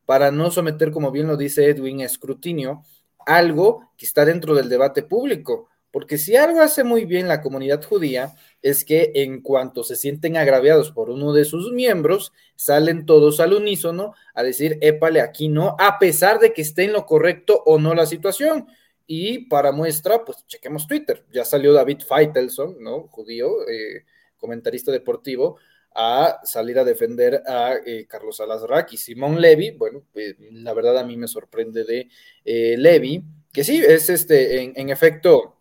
para 0.06 0.32
no 0.32 0.52
someter, 0.52 0.92
como 0.92 1.12
bien 1.12 1.28
lo 1.28 1.38
dice 1.38 1.70
Edwin, 1.70 2.02
a 2.02 2.06
escrutinio 2.06 2.84
algo 3.26 3.90
que 3.98 4.06
está 4.06 4.26
dentro 4.26 4.54
del 4.56 4.70
debate 4.70 5.04
público, 5.04 5.70
porque 5.92 6.18
si 6.18 6.36
algo 6.36 6.62
hace 6.62 6.84
muy 6.84 7.06
bien 7.06 7.28
la 7.28 7.42
comunidad 7.42 7.84
judía 7.84 8.34
es 8.64 8.84
que 8.84 9.12
en 9.14 9.42
cuanto 9.42 9.84
se 9.84 9.96
sienten 9.96 10.38
agraviados 10.38 10.92
por 10.92 11.12
uno 11.12 11.34
de 11.34 11.46
sus 11.46 11.72
miembros, 11.72 12.34
salen 12.56 13.06
todos 13.06 13.40
al 13.40 13.54
unísono 13.54 14.14
a 14.34 14.42
decir, 14.42 14.80
épale, 14.82 15.22
aquí 15.22 15.50
no, 15.50 15.76
a 15.78 16.00
pesar 16.00 16.40
de 16.40 16.52
que 16.52 16.64
esté 16.64 16.86
en 16.86 16.94
lo 16.94 17.06
correcto 17.06 17.62
o 17.66 17.78
no 17.78 17.94
la 17.94 18.08
situación. 18.08 18.68
Y 19.06 19.46
para 19.48 19.72
muestra, 19.72 20.24
pues 20.24 20.46
chequemos 20.48 20.88
Twitter. 20.88 21.26
Ya 21.32 21.44
salió 21.44 21.74
David 21.74 22.02
Feitelson, 22.08 22.82
¿no? 22.82 23.08
Judío, 23.08 23.68
eh, 23.68 24.06
comentarista 24.38 24.92
deportivo, 24.92 25.58
a 25.96 26.40
salir 26.44 26.80
a 26.80 26.84
defender 26.84 27.44
a 27.48 27.76
eh, 27.86 28.08
Carlos 28.08 28.38
Salazar 28.38 28.88
y 28.92 28.98
Simón 28.98 29.40
Levy. 29.40 29.72
Bueno, 29.72 30.04
pues, 30.12 30.36
la 30.40 30.74
verdad 30.74 30.98
a 30.98 31.04
mí 31.04 31.18
me 31.18 31.28
sorprende 31.28 31.84
de 31.84 32.10
eh, 32.46 32.76
Levy, 32.78 33.24
que 33.52 33.64
sí, 33.64 33.84
es 33.86 34.10
este, 34.10 34.62
en, 34.62 34.90
efecto, 34.90 35.58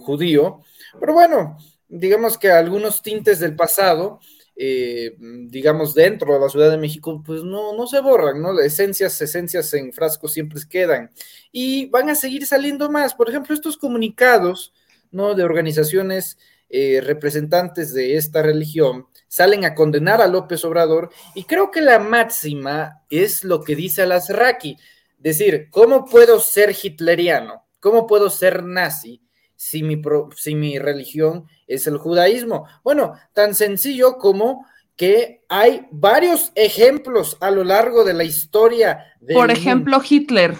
judío, 0.00 0.62
pero 0.98 1.12
bueno, 1.12 1.56
digamos 1.86 2.36
que 2.36 2.50
algunos 2.50 3.02
tintes 3.02 3.38
del 3.38 3.54
pasado, 3.54 4.18
eh, 4.56 5.16
digamos, 5.18 5.94
dentro 5.94 6.34
de 6.34 6.40
la 6.40 6.48
Ciudad 6.48 6.70
de 6.70 6.78
México, 6.78 7.22
pues 7.24 7.42
no, 7.42 7.76
no 7.76 7.86
se 7.86 8.00
borran, 8.00 8.40
¿no? 8.40 8.58
Esencias, 8.60 9.20
esencias 9.20 9.72
en 9.74 9.92
frascos 9.92 10.32
siempre 10.32 10.60
quedan. 10.68 11.10
Y 11.50 11.86
van 11.86 12.10
a 12.10 12.14
seguir 12.14 12.46
saliendo 12.46 12.90
más. 12.90 13.14
Por 13.14 13.28
ejemplo, 13.28 13.54
estos 13.54 13.76
comunicados, 13.76 14.72
¿no? 15.10 15.34
De 15.34 15.42
organizaciones 15.42 16.38
eh, 16.70 17.00
representantes 17.02 17.92
de 17.92 18.16
esta 18.16 18.42
religión 18.42 19.06
salen 19.28 19.64
a 19.64 19.74
condenar 19.74 20.20
a 20.20 20.28
López 20.28 20.64
Obrador 20.64 21.10
y 21.34 21.44
creo 21.44 21.70
que 21.70 21.80
la 21.80 21.98
máxima 21.98 23.02
es 23.10 23.44
lo 23.44 23.62
que 23.62 23.76
dice 23.76 24.02
Alasraki, 24.02 24.76
decir, 25.18 25.68
¿cómo 25.70 26.04
puedo 26.04 26.40
ser 26.40 26.74
hitleriano? 26.74 27.64
¿Cómo 27.80 28.06
puedo 28.06 28.30
ser 28.30 28.62
nazi 28.62 29.23
si 29.56 29.82
mi, 29.82 29.96
pro, 29.96 30.28
si 30.36 30.54
mi 30.54 30.78
religión 30.78 31.46
es 31.66 31.86
el 31.86 31.98
judaísmo? 31.98 32.66
Bueno, 32.82 33.14
tan 33.32 33.54
sencillo 33.54 34.18
como 34.18 34.66
que 34.96 35.42
hay 35.48 35.86
varios 35.90 36.52
ejemplos 36.54 37.36
a 37.40 37.50
lo 37.50 37.64
largo 37.64 38.04
de 38.04 38.14
la 38.14 38.24
historia. 38.24 39.12
Por 39.32 39.50
ejemplo, 39.50 39.96
mundo. 39.96 40.06
Hitler, 40.08 40.54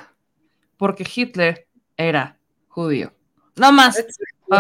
porque 0.77 1.05
Hitler 1.05 1.67
era 1.97 2.39
judío. 2.69 3.13
No 3.57 3.73
más. 3.73 3.97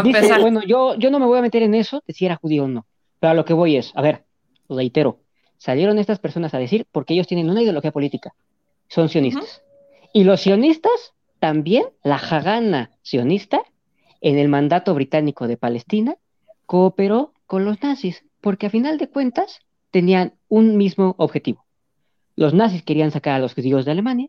Dice, 0.04 0.38
bueno, 0.40 0.62
yo, 0.66 0.94
yo 0.96 1.10
no 1.10 1.18
me 1.18 1.26
voy 1.26 1.38
a 1.38 1.42
meter 1.42 1.62
en 1.62 1.74
eso 1.74 2.02
de 2.06 2.14
si 2.14 2.24
era 2.26 2.36
judío 2.36 2.64
o 2.64 2.68
no, 2.68 2.86
pero 3.20 3.32
a 3.32 3.34
lo 3.34 3.44
que 3.44 3.52
voy 3.52 3.76
es, 3.76 3.92
a 3.94 4.02
ver, 4.02 4.24
lo 4.68 4.76
reitero, 4.76 5.20
salieron 5.58 5.98
estas 5.98 6.18
personas 6.18 6.54
a 6.54 6.58
decir 6.58 6.86
porque 6.90 7.14
ellos 7.14 7.26
tienen 7.26 7.50
una 7.50 7.62
ideología 7.62 7.92
política, 7.92 8.34
son 8.88 9.08
sionistas. 9.08 9.44
Uh 9.44 9.46
-huh. 9.46 10.10
Y 10.14 10.24
los 10.24 10.40
sionistas, 10.40 11.12
también 11.38 11.84
la 12.02 12.16
Hagana 12.16 12.92
sionista, 13.02 13.62
en 14.24 14.38
el 14.38 14.48
mandato 14.48 14.94
británico 14.94 15.46
de 15.46 15.58
Palestina, 15.58 16.16
cooperó 16.64 17.34
con 17.46 17.66
los 17.66 17.82
nazis, 17.82 18.24
porque 18.40 18.66
a 18.66 18.70
final 18.70 18.96
de 18.96 19.10
cuentas 19.10 19.60
tenían 19.90 20.32
un 20.48 20.78
mismo 20.78 21.14
objetivo. 21.18 21.66
Los 22.34 22.54
nazis 22.54 22.82
querían 22.82 23.10
sacar 23.10 23.34
a 23.34 23.38
los 23.38 23.52
judíos 23.52 23.84
de 23.84 23.90
Alemania 23.90 24.28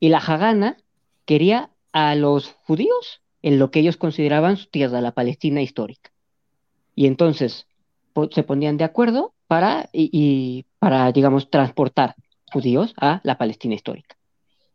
y 0.00 0.08
la 0.08 0.18
Hagana 0.18 0.78
quería 1.26 1.68
a 1.92 2.14
los 2.14 2.52
judíos 2.64 3.20
en 3.42 3.58
lo 3.58 3.70
que 3.70 3.80
ellos 3.80 3.98
consideraban 3.98 4.56
su 4.56 4.68
tierra, 4.70 5.02
la 5.02 5.12
Palestina 5.12 5.60
histórica. 5.60 6.10
Y 6.94 7.06
entonces 7.06 7.66
se 8.30 8.42
ponían 8.42 8.78
de 8.78 8.84
acuerdo 8.84 9.34
para, 9.48 9.90
y, 9.92 10.08
y, 10.12 10.64
para, 10.78 11.12
digamos, 11.12 11.50
transportar 11.50 12.14
judíos 12.50 12.94
a 12.96 13.20
la 13.22 13.36
Palestina 13.36 13.74
histórica. 13.74 14.16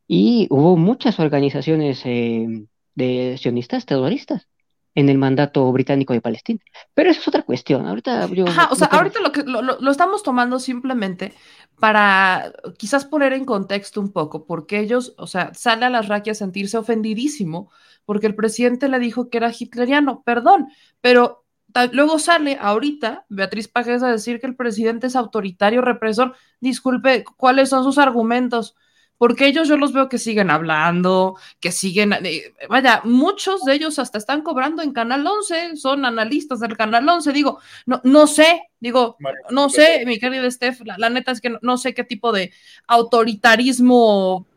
Y 0.07 0.45
hubo 0.51 0.77
muchas 0.77 1.19
organizaciones 1.19 2.05
eh, 2.05 2.67
de 2.93 3.37
sionistas 3.39 3.87
terroristas 3.87 4.47
en 4.93 5.09
el 5.09 5.17
mandato 5.17 5.71
británico 5.71 6.13
de 6.13 6.21
Palestina. 6.21 6.59
Pero 6.93 7.09
eso 7.09 7.21
es 7.21 7.27
otra 7.27 7.43
cuestión. 7.43 7.87
Ahorita 7.87 8.27
yo, 8.27 8.47
Ajá, 8.47 8.69
o 8.71 8.75
sea, 8.75 8.89
no 8.91 8.97
ahorita 8.97 9.21
lo, 9.21 9.31
que, 9.31 9.43
lo, 9.43 9.61
lo, 9.61 9.91
estamos 9.91 10.23
tomando 10.23 10.59
simplemente 10.59 11.33
para 11.79 12.51
quizás 12.77 13.05
poner 13.05 13.33
en 13.33 13.45
contexto 13.45 14.01
un 14.01 14.11
poco, 14.11 14.45
porque 14.45 14.79
ellos, 14.79 15.13
o 15.17 15.27
sea, 15.27 15.53
sale 15.53 15.85
a 15.85 15.89
las 15.89 16.07
raquias 16.07 16.37
a 16.37 16.45
sentirse 16.45 16.77
ofendidísimo 16.77 17.71
porque 18.05 18.27
el 18.27 18.35
presidente 18.35 18.89
le 18.89 18.99
dijo 18.99 19.29
que 19.29 19.37
era 19.37 19.51
hitleriano, 19.57 20.21
perdón, 20.23 20.67
pero 20.99 21.45
luego 21.93 22.19
sale 22.19 22.57
ahorita 22.59 23.25
Beatriz 23.29 23.67
Pajes 23.67 24.03
a 24.03 24.11
decir 24.11 24.39
que 24.39 24.47
el 24.47 24.55
presidente 24.55 25.07
es 25.07 25.15
autoritario, 25.15 25.81
represor. 25.81 26.35
Disculpe, 26.59 27.23
¿cuáles 27.37 27.69
son 27.69 27.83
sus 27.83 27.97
argumentos? 27.97 28.75
Porque 29.21 29.45
ellos 29.45 29.67
yo 29.67 29.77
los 29.77 29.93
veo 29.93 30.09
que 30.09 30.17
siguen 30.17 30.49
hablando, 30.49 31.35
que 31.59 31.71
siguen, 31.71 32.11
eh, 32.11 32.55
vaya, 32.67 33.01
muchos 33.03 33.63
de 33.65 33.75
ellos 33.75 33.99
hasta 33.99 34.17
están 34.17 34.41
cobrando 34.41 34.81
en 34.81 34.93
Canal 34.93 35.27
11, 35.27 35.75
son 35.75 36.05
analistas 36.05 36.59
del 36.59 36.75
Canal 36.75 37.07
11, 37.07 37.31
digo, 37.31 37.59
no, 37.85 38.01
no 38.03 38.25
sé, 38.25 38.63
digo, 38.79 39.17
no 39.51 39.69
sé, 39.69 40.07
mi 40.07 40.17
querido 40.17 40.49
Steph, 40.49 40.81
la, 40.85 40.97
la 40.97 41.11
neta 41.11 41.31
es 41.31 41.39
que 41.39 41.51
no, 41.51 41.59
no 41.61 41.77
sé 41.77 41.93
qué 41.93 42.03
tipo 42.03 42.31
de 42.31 42.51
autoritarismo 42.87 44.47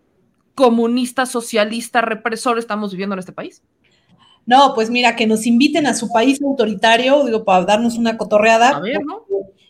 comunista, 0.54 1.26
socialista, 1.26 2.00
represor 2.00 2.58
estamos 2.58 2.90
viviendo 2.90 3.12
en 3.12 3.18
este 3.18 3.32
país? 3.32 3.62
No, 4.46 4.72
pues 4.74 4.88
mira, 4.88 5.14
que 5.14 5.26
nos 5.26 5.44
inviten 5.44 5.86
a 5.86 5.92
su 5.92 6.10
país 6.10 6.40
autoritario, 6.42 7.22
digo, 7.26 7.44
para 7.44 7.66
darnos 7.66 7.98
una 7.98 8.16
cotorreada. 8.16 8.70
A 8.70 8.80
ver, 8.80 9.04
¿no? 9.04 9.26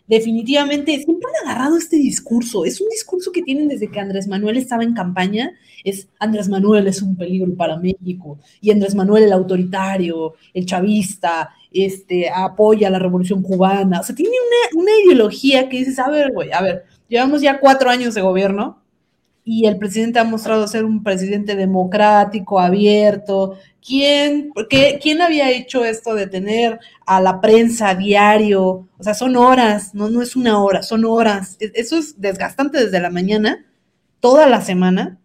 Definitivamente, 0.07 0.97
siempre 1.03 1.31
han 1.31 1.49
agarrado 1.49 1.79
este 1.79 1.97
discurso. 1.97 2.65
Es 2.65 2.81
un 2.81 2.89
discurso 2.91 3.33
que 3.33 3.43
tienen 3.43 3.69
desde 3.69 3.91
que 3.91 4.01
Andrés 4.01 4.29
Manuel 4.29 4.59
estaba 4.59 4.85
en 4.85 4.93
campaña. 4.93 5.53
Es 5.83 6.09
Andrés 6.19 6.49
Manuel 6.49 6.87
es 6.87 7.01
un 7.01 7.17
peligro 7.17 7.55
para 7.55 7.79
México. 7.79 8.39
Y 8.61 8.71
Andrés 8.71 8.95
Manuel, 8.95 9.25
el 9.25 9.33
autoritario, 9.33 10.35
el 10.53 10.67
chavista, 10.67 11.51
este, 11.73 12.29
apoya 12.29 12.91
la 12.91 12.99
revolución 12.99 13.43
cubana. 13.43 14.01
O 14.01 14.03
sea, 14.03 14.15
tiene 14.15 14.33
una, 14.33 14.83
una 14.83 14.91
ideología 15.05 15.69
que 15.69 15.79
dices, 15.79 15.99
a 15.99 16.11
ver, 16.11 16.33
güey, 16.33 16.53
a 16.53 16.61
ver, 16.61 16.85
llevamos 17.09 17.41
ya 17.41 17.59
cuatro 17.59 17.89
años 17.89 18.15
de 18.15 18.21
gobierno 18.21 18.84
y 19.45 19.67
el 19.67 19.77
presidente 19.77 20.19
ha 20.19 20.25
mostrado 20.25 20.67
ser 20.67 20.85
un 20.87 21.03
presidente 21.03 21.55
democrático, 21.55 22.59
abierto. 22.59 23.59
¿Quién, 23.87 24.51
qué, 24.71 24.99
¿Quién 25.03 25.21
había 25.21 25.51
hecho 25.51 25.85
esto 25.85 26.15
de 26.15 26.27
tener 26.27 26.81
a 27.05 27.21
la 27.21 27.43
prensa 27.43 27.95
diario? 27.95 28.89
O 28.99 29.03
sea, 29.03 29.13
son 29.13 29.37
horas, 29.37 29.95
no, 29.95 30.09
no 30.09 30.23
es 30.23 30.35
una 30.35 30.63
hora, 30.63 30.83
son 30.83 31.05
horas. 31.05 31.59
Eso 31.61 31.99
es 31.99 32.19
desgastante 32.19 32.83
desde 32.83 33.01
la 33.01 33.11
mañana, 33.11 33.67
toda 34.21 34.49
la 34.49 34.63
semana, 34.63 35.19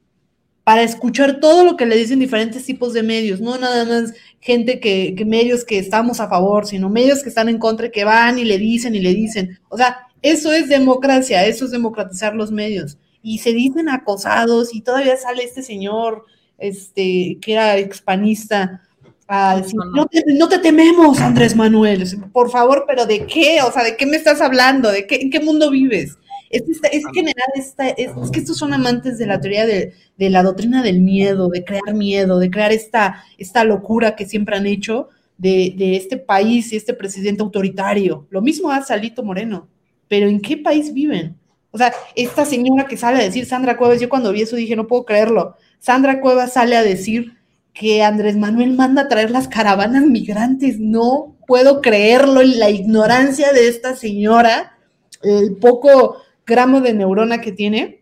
para 0.66 0.84
escuchar 0.84 1.40
todo 1.40 1.64
lo 1.64 1.78
que 1.78 1.86
le 1.86 1.96
dicen 1.96 2.20
diferentes 2.20 2.66
tipos 2.66 2.94
de 2.94 3.04
medios, 3.04 3.40
no 3.40 3.58
nada 3.58 3.86
más 3.86 4.14
gente 4.42 4.82
que, 4.82 5.16
que 5.16 5.24
medios 5.24 5.64
que 5.64 5.80
estamos 5.80 6.20
a 6.20 6.28
favor, 6.28 6.68
sino 6.68 6.90
medios 6.90 7.24
que 7.24 7.30
están 7.30 7.48
en 7.48 7.58
contra 7.58 7.88
y 7.88 7.92
que 7.92 8.04
van 8.04 8.38
y 8.38 8.44
le 8.44 8.58
dicen 8.58 8.96
y 8.96 9.00
le 9.00 9.14
dicen. 9.14 9.58
O 9.70 9.78
sea, 9.78 10.08
eso 10.22 10.52
es 10.52 10.68
democracia, 10.68 11.46
eso 11.46 11.64
es 11.64 11.72
democratizar 11.72 12.36
los 12.36 12.52
medios 12.52 12.98
y 13.22 13.40
se 13.40 13.54
dicen 13.54 13.90
acosados 13.90 14.74
y 14.74 14.82
todavía 14.82 15.18
sale 15.18 15.44
este 15.44 15.62
señor 15.62 16.26
este 16.58 17.38
que 17.42 17.54
era 17.54 17.78
expanista 17.78 18.82
a 19.28 19.58
decir, 19.58 19.76
no, 19.94 20.08
te, 20.08 20.24
no 20.26 20.50
te 20.50 20.58
tememos, 20.58 21.20
Andrés 21.22 21.56
Manuel, 21.56 22.04
por 22.34 22.50
favor, 22.50 22.86
pero 22.88 23.06
¿de 23.06 23.28
qué? 23.28 23.60
O 23.62 23.72
sea, 23.72 23.84
¿de 23.84 23.96
qué 23.96 24.08
me 24.08 24.18
estás 24.18 24.42
hablando? 24.42 24.92
¿De 24.92 25.06
qué, 25.06 25.18
en 25.18 25.30
qué 25.30 25.40
mundo 25.40 25.70
vives? 25.70 26.18
Es, 26.50 26.64
es, 26.64 26.80
es 26.92 27.04
general, 27.14 27.48
esta, 27.54 27.90
es, 27.90 28.10
es, 28.10 28.32
que 28.32 28.40
estos 28.40 28.58
son 28.58 28.74
amantes 28.74 29.20
de 29.20 29.28
la 29.28 29.40
teoría 29.40 29.68
de, 29.68 29.94
de, 30.18 30.30
la 30.32 30.42
doctrina 30.42 30.82
del 30.82 31.02
miedo, 31.02 31.48
de 31.50 31.64
crear 31.64 31.94
miedo, 31.94 32.40
de 32.40 32.50
crear 32.50 32.72
esta, 32.72 33.24
esta 33.38 33.64
locura 33.64 34.16
que 34.16 34.26
siempre 34.26 34.56
han 34.56 34.66
hecho 34.66 35.10
de, 35.38 35.76
de 35.78 35.96
este 35.96 36.18
país 36.18 36.74
y 36.74 36.78
este 36.78 36.96
presidente 36.96 37.44
autoritario. 37.44 38.26
Lo 38.32 38.42
mismo 38.42 38.72
hace 38.72 38.94
Alito 38.94 39.22
Moreno, 39.22 39.68
pero 40.08 40.28
¿en 40.28 40.42
qué 40.42 40.58
país 40.58 40.92
viven? 40.92 41.39
O 41.72 41.78
sea, 41.78 41.94
esta 42.16 42.46
señora 42.46 42.86
que 42.86 42.98
sale 42.98 43.20
a 43.20 43.24
decir, 43.24 43.46
Sandra 43.46 43.78
Cuevas, 43.78 44.00
yo 44.00 44.10
cuando 44.10 44.32
vi 44.32 44.42
eso 44.42 44.56
dije, 44.56 44.76
no 44.76 44.88
puedo 44.88 45.06
creerlo. 45.06 45.56
Sandra 45.80 46.20
Cuevas 46.20 46.54
sale 46.54 46.76
a 46.76 46.84
decir 46.84 47.38
que 47.74 48.04
Andrés 48.04 48.38
Manuel 48.38 48.76
manda 48.76 49.04
a 49.04 49.08
traer 49.08 49.32
las 49.32 49.48
caravanas 49.48 50.04
migrantes. 50.06 50.80
No 50.80 51.38
puedo 51.48 51.82
creerlo. 51.82 52.42
La 52.42 52.70
ignorancia 52.70 53.54
de 53.54 53.68
esta 53.68 53.96
señora, 53.96 54.78
el 55.22 55.58
poco 55.58 56.18
gramo 56.46 56.82
de 56.82 56.94
neurona 56.94 57.42
que 57.42 57.52
tiene, 57.52 58.00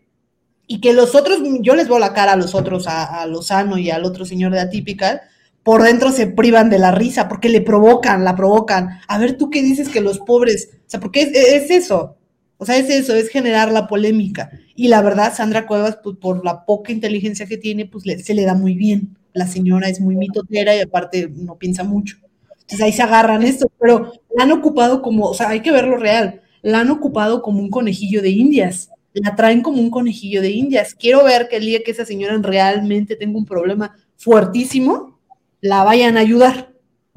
y 0.70 0.80
que 0.80 0.92
los 0.92 1.14
otros, 1.14 1.40
yo 1.60 1.74
les 1.74 1.88
veo 1.88 1.98
la 1.98 2.12
cara 2.12 2.32
a 2.32 2.36
los 2.36 2.54
otros, 2.54 2.86
a, 2.86 3.24
Lozano 3.26 3.78
y 3.78 3.90
al 3.90 4.04
otro 4.04 4.26
señor 4.26 4.52
de 4.52 4.60
Atípica, 4.60 5.22
por 5.62 5.82
dentro 5.82 6.12
se 6.12 6.26
privan 6.26 6.68
de 6.68 6.78
la 6.78 6.92
risa, 6.92 7.26
porque 7.26 7.48
le 7.48 7.62
provocan, 7.62 8.22
la 8.22 8.36
provocan. 8.36 9.00
A 9.08 9.18
ver, 9.18 9.38
tú 9.38 9.48
qué 9.48 9.62
dices 9.62 9.88
que 9.88 10.02
los 10.02 10.18
pobres, 10.18 10.68
o 10.72 10.90
sea, 10.90 11.00
porque 11.00 11.22
es 11.22 11.70
eso, 11.70 12.17
o 12.60 12.66
sea, 12.66 12.76
es 12.76 12.90
eso, 12.90 13.14
es 13.14 13.28
generar 13.28 13.70
la 13.70 13.86
polémica. 13.86 14.50
Y 14.74 14.88
la 14.88 15.00
verdad, 15.00 15.32
Sandra 15.34 15.66
Cuevas, 15.66 15.98
pues, 16.02 16.16
por 16.16 16.44
la 16.44 16.64
poca 16.64 16.92
inteligencia 16.92 17.46
que 17.46 17.56
tiene, 17.56 17.86
pues 17.86 18.04
le, 18.04 18.18
se 18.18 18.34
le 18.34 18.44
da 18.44 18.54
muy 18.54 18.74
bien. 18.74 19.16
La 19.32 19.46
señora 19.46 19.88
es 19.88 20.00
muy 20.00 20.16
mitotera 20.16 20.74
y 20.74 20.80
aparte 20.80 21.30
no 21.32 21.56
piensa 21.56 21.84
mucho. 21.84 22.16
Entonces 22.52 22.80
ahí 22.82 22.92
se 22.92 23.02
agarran 23.02 23.44
esto, 23.44 23.70
pero 23.80 24.12
la 24.36 24.42
han 24.42 24.50
ocupado 24.50 25.02
como, 25.02 25.26
o 25.26 25.34
sea, 25.34 25.50
hay 25.50 25.60
que 25.60 25.70
verlo 25.70 25.96
real, 25.96 26.42
la 26.62 26.80
han 26.80 26.90
ocupado 26.90 27.42
como 27.42 27.60
un 27.60 27.70
conejillo 27.70 28.22
de 28.22 28.30
indias. 28.30 28.90
La 29.14 29.36
traen 29.36 29.62
como 29.62 29.80
un 29.80 29.90
conejillo 29.90 30.42
de 30.42 30.50
indias. 30.50 30.94
Quiero 30.94 31.24
ver 31.24 31.48
que 31.48 31.56
el 31.56 31.64
día 31.64 31.82
que 31.84 31.92
esa 31.92 32.04
señora 32.04 32.36
realmente 32.42 33.16
tenga 33.16 33.38
un 33.38 33.46
problema 33.46 33.96
fuertísimo, 34.16 35.18
la 35.60 35.84
vayan 35.84 36.16
a 36.16 36.20
ayudar. 36.20 36.72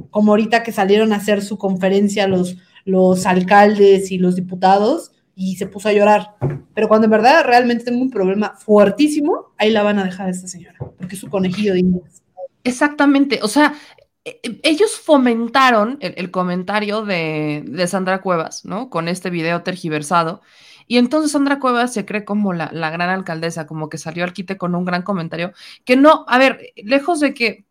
como 0.10 0.32
ahorita 0.32 0.64
que 0.64 0.72
salieron 0.72 1.14
a 1.14 1.18
hacer 1.18 1.44
su 1.44 1.58
conferencia 1.58 2.28
los, 2.28 2.58
los 2.86 3.26
alcaldes 3.26 4.12
y 4.12 4.18
los 4.18 4.36
diputados 4.36 5.12
y 5.36 5.56
se 5.56 5.68
puso 5.68 5.90
a 5.90 5.94
llorar. 5.94 6.36
Pero 6.74 6.88
cuando 6.88 7.06
en 7.06 7.12
verdad 7.12 7.44
realmente 7.46 7.86
tengo 7.86 8.02
un 8.02 8.10
problema 8.10 8.56
fuertísimo, 8.58 9.54
ahí 9.58 9.72
la 9.72 9.84
van 9.84 10.00
a 10.00 10.04
dejar 10.04 10.28
a 10.28 10.32
esta 10.32 10.48
señora, 10.48 10.78
porque 10.80 11.16
es 11.16 11.20
su 11.22 11.30
conejillo 11.30 11.74
de 11.74 11.80
indias. 11.80 12.24
Exactamente, 12.64 13.40
o 13.42 13.48
sea, 13.48 13.74
e- 14.24 14.40
e- 14.44 14.60
ellos 14.64 15.00
fomentaron 15.00 15.98
el, 16.02 16.32
comentario 16.32 17.04
de, 17.04 17.64
de 17.68 17.88
Sandra 17.88 18.22
Cuevas, 18.22 18.66
¿no? 18.66 18.90
Con 18.90 19.08
este 19.08 19.30
video 19.30 19.64
tergiversado. 19.64 20.42
Y 20.88 20.98
entonces 20.98 21.32
Sandra 21.32 21.60
Cuevas 21.60 21.94
se 21.94 22.06
cree 22.06 22.26
como 22.26 22.54
la, 22.54 22.70
la 22.74 22.90
gran 22.90 23.10
alcaldesa, 23.10 23.66
como 23.66 23.90
que 23.90 23.98
salió 23.98 24.24
al 24.24 24.34
quite 24.34 24.58
con 24.58 24.76
un 24.76 24.86
gran 24.86 25.04
comentario, 25.04 25.54
que 25.86 25.96
no, 25.96 26.26
a 26.28 26.38
ver, 26.38 26.74
lejos 26.76 27.20
de 27.20 27.34
que, 27.34 27.66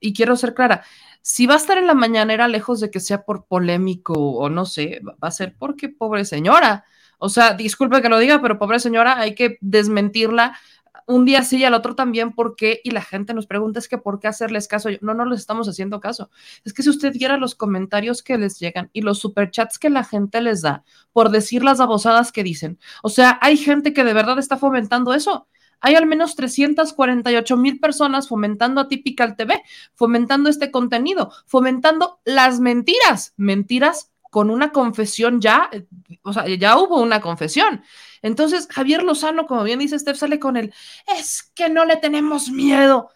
y 0.00 0.12
quiero 0.12 0.36
ser 0.36 0.54
clara, 0.54 0.82
si 1.20 1.46
va 1.46 1.54
a 1.54 1.58
estar 1.58 1.78
en 1.78 1.86
la 1.86 1.94
mañanera, 1.94 2.48
lejos 2.48 2.80
de 2.80 2.90
que 2.90 2.98
sea 2.98 3.24
por 3.24 3.46
polémico 3.46 4.14
o 4.14 4.48
no 4.48 4.66
sé, 4.66 5.00
va 5.04 5.28
a 5.28 5.30
ser 5.30 5.54
porque 5.56 5.88
pobre 5.88 6.24
señora. 6.24 6.84
O 7.24 7.28
sea, 7.28 7.54
disculpe 7.54 8.02
que 8.02 8.08
lo 8.08 8.18
diga, 8.18 8.42
pero 8.42 8.58
pobre 8.58 8.80
señora, 8.80 9.16
hay 9.16 9.36
que 9.36 9.56
desmentirla 9.60 10.58
un 11.06 11.24
día 11.24 11.44
sí 11.44 11.58
y 11.58 11.64
al 11.64 11.74
otro 11.74 11.94
también, 11.94 12.32
¿por 12.32 12.56
qué? 12.56 12.80
Y 12.82 12.90
la 12.90 13.00
gente 13.00 13.32
nos 13.32 13.46
pregunta, 13.46 13.78
es 13.78 13.86
que 13.86 13.96
¿por 13.96 14.18
qué 14.18 14.26
hacerles 14.26 14.66
caso? 14.66 14.90
Yo, 14.90 14.98
no, 15.02 15.14
no 15.14 15.24
les 15.24 15.38
estamos 15.38 15.68
haciendo 15.68 16.00
caso. 16.00 16.30
Es 16.64 16.72
que 16.72 16.82
si 16.82 16.90
usted 16.90 17.12
viera 17.12 17.36
los 17.36 17.54
comentarios 17.54 18.24
que 18.24 18.36
les 18.38 18.58
llegan 18.58 18.90
y 18.92 19.02
los 19.02 19.20
superchats 19.20 19.78
que 19.78 19.88
la 19.88 20.02
gente 20.02 20.40
les 20.40 20.62
da 20.62 20.82
por 21.12 21.30
decir 21.30 21.62
las 21.62 21.78
abusadas 21.78 22.32
que 22.32 22.42
dicen, 22.42 22.80
o 23.04 23.08
sea, 23.08 23.38
hay 23.40 23.56
gente 23.56 23.92
que 23.92 24.02
de 24.02 24.14
verdad 24.14 24.40
está 24.40 24.56
fomentando 24.56 25.14
eso. 25.14 25.46
Hay 25.80 25.94
al 25.94 26.06
menos 26.06 26.34
348 26.34 27.56
mil 27.56 27.78
personas 27.78 28.28
fomentando 28.28 28.80
a 28.80 28.88
Typical 28.88 29.36
TV, 29.36 29.62
fomentando 29.94 30.50
este 30.50 30.72
contenido, 30.72 31.30
fomentando 31.46 32.20
las 32.24 32.58
mentiras, 32.58 33.32
mentiras 33.36 34.11
con 34.32 34.48
una 34.48 34.72
confesión 34.72 35.42
ya, 35.42 35.68
eh, 35.72 35.84
o 36.22 36.32
sea, 36.32 36.48
ya 36.48 36.78
hubo 36.78 37.02
una 37.02 37.20
confesión. 37.20 37.82
Entonces, 38.22 38.66
Javier 38.70 39.02
Lozano, 39.02 39.46
como 39.46 39.62
bien 39.62 39.78
dice 39.78 39.98
Steph, 39.98 40.16
sale 40.16 40.38
con 40.38 40.56
el, 40.56 40.72
es 41.18 41.42
que 41.54 41.68
no 41.68 41.84
le 41.84 41.98
tenemos 41.98 42.48
miedo. 42.48 43.10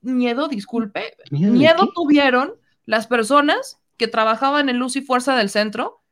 Miedo, 0.00 0.46
disculpe, 0.46 1.16
¿Miedo 1.32 1.52
miedo 1.52 1.88
tuvieron 1.92 2.54
las 2.86 3.08
personas 3.08 3.80
que 3.96 4.06
trabajaban 4.06 4.68
en 4.68 4.78
Luz 4.78 4.94
y 4.94 5.02
Fuerza 5.02 5.34
del 5.34 5.50
Centro 5.50 6.04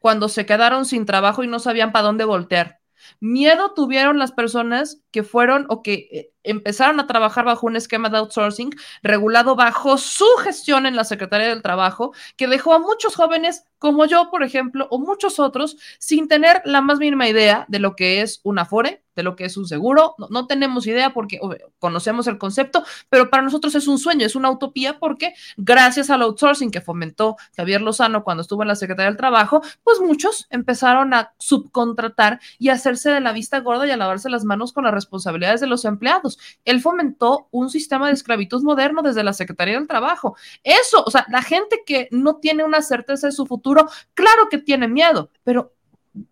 cuando 0.00 0.28
se 0.28 0.46
quedaron 0.46 0.84
sin 0.84 1.06
trabajo 1.06 1.44
y 1.44 1.46
no 1.46 1.60
sabían 1.60 1.92
para 1.92 2.06
dónde 2.06 2.24
voltear. 2.24 2.80
Miedo 3.20 3.72
tuvieron 3.72 4.18
las 4.18 4.32
personas 4.32 5.00
que 5.12 5.22
fueron 5.22 5.66
o 5.68 5.80
que 5.80 6.08
eh, 6.10 6.31
empezaron 6.44 7.00
a 7.00 7.06
trabajar 7.06 7.44
bajo 7.44 7.66
un 7.66 7.76
esquema 7.76 8.08
de 8.08 8.18
outsourcing 8.18 8.70
regulado 9.02 9.56
bajo 9.56 9.98
su 9.98 10.26
gestión 10.42 10.86
en 10.86 10.96
la 10.96 11.04
Secretaría 11.04 11.48
del 11.48 11.62
Trabajo, 11.62 12.12
que 12.36 12.48
dejó 12.48 12.74
a 12.74 12.78
muchos 12.78 13.14
jóvenes 13.14 13.64
como 13.82 14.06
yo, 14.06 14.30
por 14.30 14.44
ejemplo, 14.44 14.86
o 14.90 14.98
muchos 15.00 15.40
otros, 15.40 15.76
sin 15.98 16.28
tener 16.28 16.62
la 16.64 16.80
más 16.82 17.00
mínima 17.00 17.28
idea 17.28 17.64
de 17.66 17.80
lo 17.80 17.96
que 17.96 18.22
es 18.22 18.40
un 18.44 18.60
afore, 18.60 19.02
de 19.16 19.24
lo 19.24 19.34
que 19.34 19.44
es 19.44 19.56
un 19.56 19.66
seguro. 19.66 20.14
No, 20.30 20.46
tenemos 20.46 20.86
idea 20.86 21.12
porque 21.12 21.40
conocemos 21.80 22.28
el 22.28 22.38
concepto, 22.38 22.84
pero 23.08 23.28
para 23.28 23.42
nosotros 23.42 23.74
es 23.74 23.88
un 23.88 23.98
sueño, 23.98 24.24
es 24.24 24.36
una 24.36 24.50
utopía 24.50 25.00
porque 25.00 25.34
gracias 25.56 26.10
al 26.10 26.22
outsourcing 26.22 26.70
que 26.70 26.80
fomentó 26.80 27.36
Javier 27.56 27.82
Lozano 27.82 28.22
cuando 28.22 28.42
estuvo 28.42 28.62
en 28.62 28.68
la 28.68 28.76
Secretaría 28.76 29.10
del 29.10 29.16
Trabajo, 29.16 29.62
pues 29.82 30.00
muchos 30.00 30.46
empezaron 30.50 31.12
a 31.12 31.34
subcontratar 31.38 32.40
y 32.60 32.68
hacerse 32.68 33.10
de 33.10 33.20
la 33.20 33.32
vista 33.32 33.58
gorda 33.60 33.86
y 33.86 33.90
a 33.90 33.96
lavarse 33.96 34.30
las 34.30 34.44
manos 34.44 34.72
con 34.72 34.84
las 34.84 34.94
responsabilidades 34.94 35.60
de 35.60 35.66
los 35.66 35.84
empleados. 35.84 36.31
Él 36.64 36.80
fomentó 36.80 37.48
un 37.50 37.70
sistema 37.70 38.08
de 38.08 38.14
esclavitud 38.14 38.62
moderno 38.62 39.02
desde 39.02 39.24
la 39.24 39.32
Secretaría 39.32 39.78
del 39.78 39.88
Trabajo. 39.88 40.36
Eso, 40.62 41.02
o 41.04 41.10
sea, 41.10 41.26
la 41.30 41.42
gente 41.42 41.82
que 41.84 42.08
no 42.10 42.36
tiene 42.36 42.64
una 42.64 42.82
certeza 42.82 43.28
de 43.28 43.32
su 43.32 43.46
futuro, 43.46 43.88
claro 44.14 44.48
que 44.50 44.58
tiene 44.58 44.88
miedo, 44.88 45.30
pero 45.44 45.74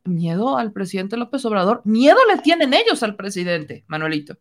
miedo 0.04 0.58
al 0.58 0.72
presidente 0.72 1.16
López 1.16 1.44
Obrador, 1.44 1.82
miedo 1.84 2.18
le 2.28 2.40
tienen 2.42 2.74
ellos 2.74 3.02
al 3.02 3.16
presidente, 3.16 3.84
Manuelito. 3.86 4.36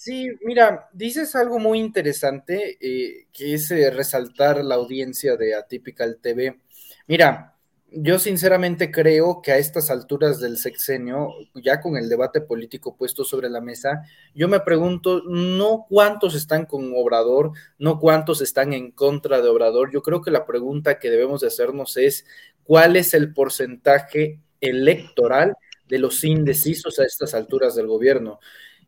Sí, 0.00 0.28
mira, 0.42 0.88
dices 0.92 1.36
algo 1.36 1.58
muy 1.58 1.78
interesante, 1.78 2.76
eh, 2.80 3.26
que 3.32 3.54
es 3.54 3.70
eh, 3.70 3.90
resaltar 3.90 4.64
la 4.64 4.74
audiencia 4.74 5.36
de 5.36 5.54
Atypical 5.54 6.18
TV. 6.20 6.60
Mira, 7.06 7.51
yo 7.94 8.18
sinceramente 8.18 8.90
creo 8.90 9.42
que 9.42 9.52
a 9.52 9.58
estas 9.58 9.90
alturas 9.90 10.40
del 10.40 10.56
sexenio, 10.56 11.30
ya 11.54 11.80
con 11.80 11.96
el 11.96 12.08
debate 12.08 12.40
político 12.40 12.96
puesto 12.96 13.24
sobre 13.24 13.50
la 13.50 13.60
mesa, 13.60 14.02
yo 14.34 14.48
me 14.48 14.60
pregunto 14.60 15.22
no 15.26 15.86
cuántos 15.88 16.34
están 16.34 16.66
con 16.66 16.92
Obrador, 16.94 17.52
no 17.78 17.98
cuántos 17.98 18.40
están 18.40 18.72
en 18.72 18.90
contra 18.92 19.40
de 19.40 19.48
Obrador. 19.48 19.92
Yo 19.92 20.02
creo 20.02 20.22
que 20.22 20.30
la 20.30 20.46
pregunta 20.46 20.98
que 20.98 21.10
debemos 21.10 21.40
de 21.40 21.48
hacernos 21.48 21.96
es 21.96 22.24
cuál 22.64 22.96
es 22.96 23.14
el 23.14 23.32
porcentaje 23.32 24.40
electoral 24.60 25.54
de 25.88 25.98
los 25.98 26.24
indecisos 26.24 26.98
a 26.98 27.04
estas 27.04 27.34
alturas 27.34 27.74
del 27.74 27.86
gobierno. 27.86 28.40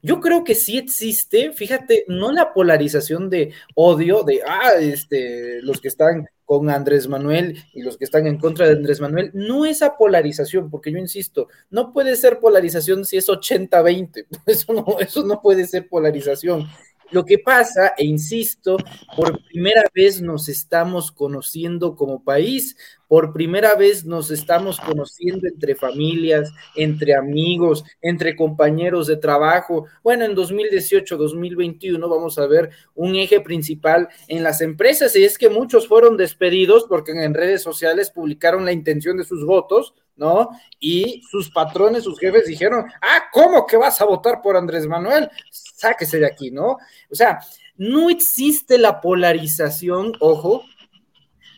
Yo 0.02 0.20
creo 0.20 0.44
que 0.44 0.54
sí 0.54 0.76
existe, 0.76 1.52
fíjate, 1.52 2.04
no 2.08 2.30
la 2.30 2.52
polarización 2.52 3.30
de 3.30 3.52
odio, 3.74 4.22
de, 4.22 4.42
ah, 4.46 4.74
este, 4.78 5.62
los 5.62 5.80
que 5.80 5.88
están 5.88 6.28
con 6.44 6.68
Andrés 6.70 7.08
Manuel 7.08 7.62
y 7.72 7.82
los 7.82 7.96
que 7.96 8.04
están 8.04 8.26
en 8.26 8.38
contra 8.38 8.66
de 8.66 8.74
Andrés 8.74 9.00
Manuel, 9.00 9.30
no 9.32 9.64
esa 9.64 9.96
polarización, 9.96 10.70
porque 10.70 10.92
yo 10.92 10.98
insisto, 10.98 11.48
no 11.70 11.92
puede 11.92 12.16
ser 12.16 12.38
polarización 12.38 13.04
si 13.04 13.16
es 13.16 13.28
80-20, 13.28 14.26
eso 14.46 14.72
no, 14.72 14.98
eso 15.00 15.24
no 15.24 15.40
puede 15.40 15.66
ser 15.66 15.88
polarización. 15.88 16.68
Lo 17.10 17.24
que 17.24 17.38
pasa, 17.38 17.94
e 17.96 18.04
insisto, 18.04 18.76
por 19.16 19.42
primera 19.44 19.84
vez 19.94 20.20
nos 20.20 20.48
estamos 20.48 21.12
conociendo 21.12 21.94
como 21.94 22.24
país, 22.24 22.76
por 23.08 23.32
primera 23.32 23.74
vez 23.76 24.04
nos 24.04 24.30
estamos 24.30 24.80
conociendo 24.80 25.46
entre 25.46 25.74
familias, 25.74 26.50
entre 26.74 27.14
amigos, 27.14 27.84
entre 28.00 28.34
compañeros 28.34 29.06
de 29.06 29.16
trabajo. 29.16 29.86
Bueno, 30.02 30.24
en 30.24 30.34
2018-2021 30.34 32.00
vamos 32.00 32.38
a 32.38 32.46
ver 32.46 32.70
un 32.94 33.14
eje 33.14 33.40
principal 33.40 34.08
en 34.28 34.42
las 34.42 34.60
empresas 34.60 35.14
y 35.16 35.24
es 35.24 35.38
que 35.38 35.48
muchos 35.48 35.86
fueron 35.86 36.16
despedidos 36.16 36.86
porque 36.88 37.12
en 37.12 37.34
redes 37.34 37.62
sociales 37.62 38.10
publicaron 38.10 38.64
la 38.64 38.72
intención 38.72 39.16
de 39.16 39.24
sus 39.24 39.44
votos, 39.44 39.94
¿no? 40.16 40.50
Y 40.78 41.22
sus 41.30 41.50
patrones, 41.50 42.04
sus 42.04 42.18
jefes 42.18 42.46
dijeron, 42.46 42.84
ah, 43.00 43.24
¿cómo 43.32 43.66
que 43.66 43.76
vas 43.76 44.00
a 44.00 44.04
votar 44.04 44.40
por 44.42 44.56
Andrés 44.56 44.86
Manuel? 44.86 45.28
Sáquese 45.50 46.18
de 46.18 46.26
aquí, 46.26 46.50
¿no? 46.50 46.76
O 47.10 47.14
sea, 47.14 47.40
no 47.76 48.10
existe 48.10 48.78
la 48.78 49.00
polarización, 49.00 50.12
ojo, 50.20 50.64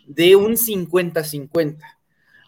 de 0.07 0.37
un 0.37 0.57
50-50. 0.57 1.79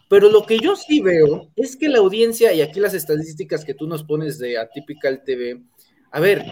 Pero 0.07 0.29
lo 0.29 0.45
que 0.45 0.57
yo 0.57 0.75
sí 0.75 1.01
veo 1.01 1.51
es 1.55 1.77
que 1.77 1.87
la 1.87 1.99
audiencia, 1.99 2.51
y 2.53 2.61
aquí 2.61 2.79
las 2.79 2.95
estadísticas 2.95 3.63
que 3.63 3.75
tú 3.75 3.87
nos 3.87 4.03
pones 4.03 4.39
de 4.39 4.57
Atypical 4.57 5.23
TV, 5.23 5.61
a 6.11 6.19
ver, 6.19 6.51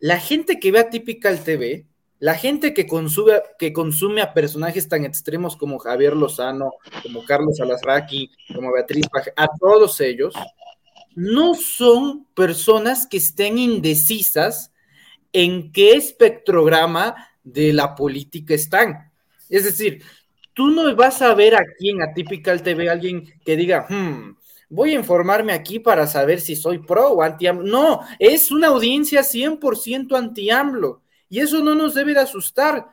la 0.00 0.18
gente 0.18 0.58
que 0.58 0.72
ve 0.72 0.80
Atypical 0.80 1.44
TV, 1.44 1.86
la 2.18 2.34
gente 2.34 2.72
que 2.72 2.86
consume, 2.86 3.42
que 3.58 3.72
consume 3.72 4.22
a 4.22 4.32
personajes 4.32 4.88
tan 4.88 5.04
extremos 5.04 5.56
como 5.56 5.78
Javier 5.78 6.16
Lozano, 6.16 6.72
como 7.02 7.24
Carlos 7.24 7.60
Alasraqui, 7.60 8.30
como 8.54 8.72
Beatriz 8.72 9.06
Paje, 9.08 9.32
a 9.36 9.48
todos 9.60 10.00
ellos, 10.00 10.34
no 11.14 11.54
son 11.54 12.26
personas 12.34 13.06
que 13.06 13.18
estén 13.18 13.58
indecisas 13.58 14.72
en 15.32 15.72
qué 15.72 15.92
espectrograma 15.92 17.14
de 17.44 17.72
la 17.72 17.94
política 17.94 18.54
están. 18.54 19.12
Es 19.48 19.64
decir, 19.64 20.02
tú 20.54 20.68
no 20.68 20.94
vas 20.96 21.20
a 21.20 21.34
ver 21.34 21.54
aquí 21.54 21.90
en 21.90 22.02
Atypical 22.02 22.62
TV 22.62 22.88
alguien 22.88 23.24
que 23.44 23.56
diga, 23.56 23.86
hmm, 23.88 24.36
voy 24.70 24.92
a 24.92 24.98
informarme 24.98 25.52
aquí 25.52 25.78
para 25.78 26.06
saber 26.06 26.40
si 26.40 26.56
soy 26.56 26.78
pro 26.78 27.10
o 27.10 27.22
anti-AMLO. 27.22 27.64
No, 27.64 28.00
es 28.18 28.50
una 28.50 28.68
audiencia 28.68 29.20
100% 29.20 30.16
anti-AMLO 30.16 31.02
y 31.28 31.40
eso 31.40 31.62
no 31.62 31.74
nos 31.74 31.94
debe 31.94 32.14
de 32.14 32.20
asustar. 32.20 32.86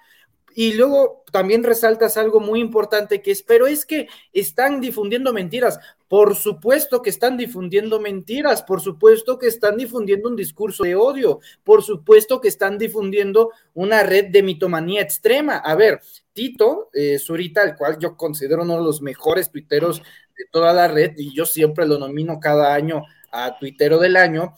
Y 0.56 0.74
luego 0.74 1.24
también 1.32 1.64
resaltas 1.64 2.16
algo 2.16 2.40
muy 2.40 2.60
importante 2.60 3.22
que 3.22 3.32
es, 3.32 3.42
pero 3.42 3.66
es 3.66 3.86
que 3.86 4.08
están 4.34 4.82
difundiendo 4.82 5.34
mentiras. 5.34 5.80
Por 6.08 6.36
supuesto 6.36 7.02
que 7.02 7.10
están 7.10 7.38
difundiendo 7.38 8.00
mentiras, 8.00 8.62
por 8.62 8.80
supuesto 8.80 9.40
que 9.40 9.48
están 9.48 9.78
difundiendo 9.78 10.30
un 10.30 10.36
discurso 10.36 10.84
de 10.84 10.96
odio, 10.96 11.40
por 11.64 11.82
supuesto 11.82 12.40
que 12.40 12.50
están 12.50 12.78
difundiendo 12.78 13.50
una 13.74 14.04
red 14.04 14.26
de 14.30 14.44
mitomanía 14.44 15.02
extrema. 15.02 15.58
A 15.58 15.74
ver, 15.74 16.02
Tito 16.34 16.90
eh, 16.94 17.18
Zurita, 17.18 17.64
el 17.64 17.76
cual 17.76 17.98
yo 18.00 18.16
considero 18.16 18.62
uno 18.62 18.78
de 18.78 18.84
los 18.84 19.02
mejores 19.02 19.50
tuiteros 19.50 20.04
de 20.38 20.46
toda 20.52 20.72
la 20.72 20.88
red, 20.88 21.14
y 21.18 21.34
yo 21.34 21.46
siempre 21.46 21.88
lo 21.88 21.98
nomino 21.98 22.40
cada 22.40 22.76
año 22.76 23.04
a 23.32 23.58
tuitero 23.58 23.98
del 23.98 24.16
año, 24.18 24.54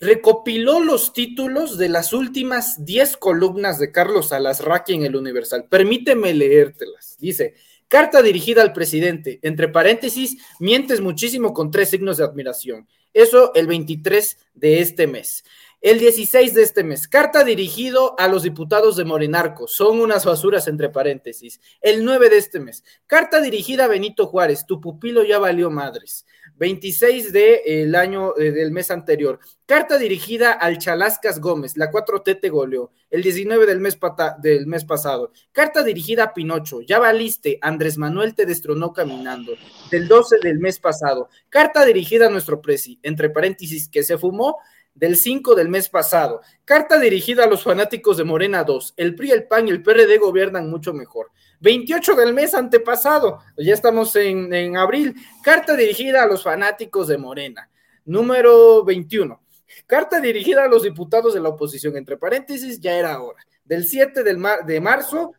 recopiló 0.00 0.80
los 0.80 1.12
títulos 1.12 1.76
de 1.76 1.88
las 1.88 2.12
últimas 2.12 2.84
10 2.84 3.16
columnas 3.18 3.78
de 3.78 3.92
Carlos 3.92 4.32
Alasraqui 4.32 4.94
en 4.94 5.04
el 5.04 5.16
Universal. 5.16 5.66
Permíteme 5.68 6.32
leértelas. 6.32 7.16
Dice, 7.18 7.54
carta 7.88 8.22
dirigida 8.22 8.62
al 8.62 8.72
presidente, 8.72 9.38
entre 9.42 9.68
paréntesis, 9.68 10.38
mientes 10.60 11.00
muchísimo 11.00 11.52
con 11.52 11.70
tres 11.70 11.90
signos 11.90 12.16
de 12.16 12.24
admiración. 12.24 12.88
Eso 13.12 13.52
el 13.54 13.66
23 13.66 14.38
de 14.54 14.80
este 14.80 15.06
mes. 15.06 15.44
El 15.82 15.98
16 15.98 16.54
de 16.54 16.62
este 16.62 16.82
mes, 16.82 17.06
carta 17.06 17.44
dirigido 17.44 18.18
a 18.18 18.28
los 18.28 18.42
diputados 18.42 18.96
de 18.96 19.04
Morenarco, 19.04 19.68
son 19.68 20.00
unas 20.00 20.24
basuras 20.24 20.68
entre 20.68 20.88
paréntesis. 20.88 21.60
El 21.80 22.04
9 22.04 22.30
de 22.30 22.38
este 22.38 22.60
mes, 22.60 22.82
carta 23.06 23.40
dirigida 23.40 23.84
a 23.84 23.88
Benito 23.88 24.26
Juárez, 24.26 24.64
tu 24.66 24.80
pupilo 24.80 25.22
ya 25.22 25.38
valió 25.38 25.70
madres. 25.70 26.24
26 26.58 27.32
del 27.32 27.94
año 27.94 28.36
eh, 28.36 28.50
del 28.50 28.70
mes 28.70 28.90
anterior, 28.90 29.38
carta 29.66 29.98
dirigida 29.98 30.52
al 30.52 30.78
Chalascas 30.78 31.40
Gómez, 31.40 31.76
la 31.76 31.90
4T 31.90 32.40
te 32.40 32.48
goleó. 32.48 32.90
El 33.10 33.22
19 33.22 33.66
del 33.66 33.80
mes, 33.80 33.98
del 34.38 34.66
mes 34.66 34.84
pasado, 34.84 35.32
carta 35.52 35.82
dirigida 35.82 36.24
a 36.24 36.34
Pinocho, 36.34 36.80
ya 36.80 36.98
valiste, 36.98 37.58
Andrés 37.62 37.98
Manuel 37.98 38.34
te 38.34 38.46
destronó 38.46 38.92
caminando. 38.92 39.52
Del 39.90 40.08
12 40.08 40.36
del 40.42 40.58
mes 40.58 40.78
pasado, 40.78 41.28
carta 41.48 41.84
dirigida 41.84 42.26
a 42.26 42.30
nuestro 42.30 42.60
presi, 42.60 42.98
entre 43.02 43.30
paréntesis, 43.30 43.88
que 43.88 44.02
se 44.02 44.18
fumó 44.18 44.58
del 44.96 45.16
5 45.16 45.54
del 45.54 45.68
mes 45.68 45.88
pasado. 45.88 46.40
Carta 46.64 46.98
dirigida 46.98 47.44
a 47.44 47.46
los 47.46 47.62
fanáticos 47.62 48.16
de 48.16 48.24
Morena 48.24 48.64
2. 48.64 48.94
El 48.96 49.14
PRI, 49.14 49.30
el 49.30 49.46
PAN 49.46 49.68
y 49.68 49.70
el 49.70 49.82
PRD 49.82 50.18
gobiernan 50.18 50.68
mucho 50.68 50.92
mejor. 50.92 51.30
28 51.60 52.14
del 52.16 52.34
mes 52.34 52.54
antepasado, 52.54 53.38
ya 53.56 53.72
estamos 53.72 54.16
en, 54.16 54.52
en 54.52 54.76
abril. 54.76 55.14
Carta 55.42 55.76
dirigida 55.76 56.22
a 56.22 56.26
los 56.26 56.42
fanáticos 56.42 57.08
de 57.08 57.18
Morena. 57.18 57.70
Número 58.04 58.84
21. 58.84 59.40
Carta 59.86 60.20
dirigida 60.20 60.64
a 60.64 60.68
los 60.68 60.82
diputados 60.82 61.34
de 61.34 61.40
la 61.40 61.50
oposición, 61.50 61.96
entre 61.96 62.16
paréntesis, 62.16 62.80
ya 62.80 62.96
era 62.96 63.20
hora. 63.20 63.44
Del 63.64 63.86
7 63.86 64.22
del 64.22 64.42
de 64.66 64.80
marzo, 64.80 65.32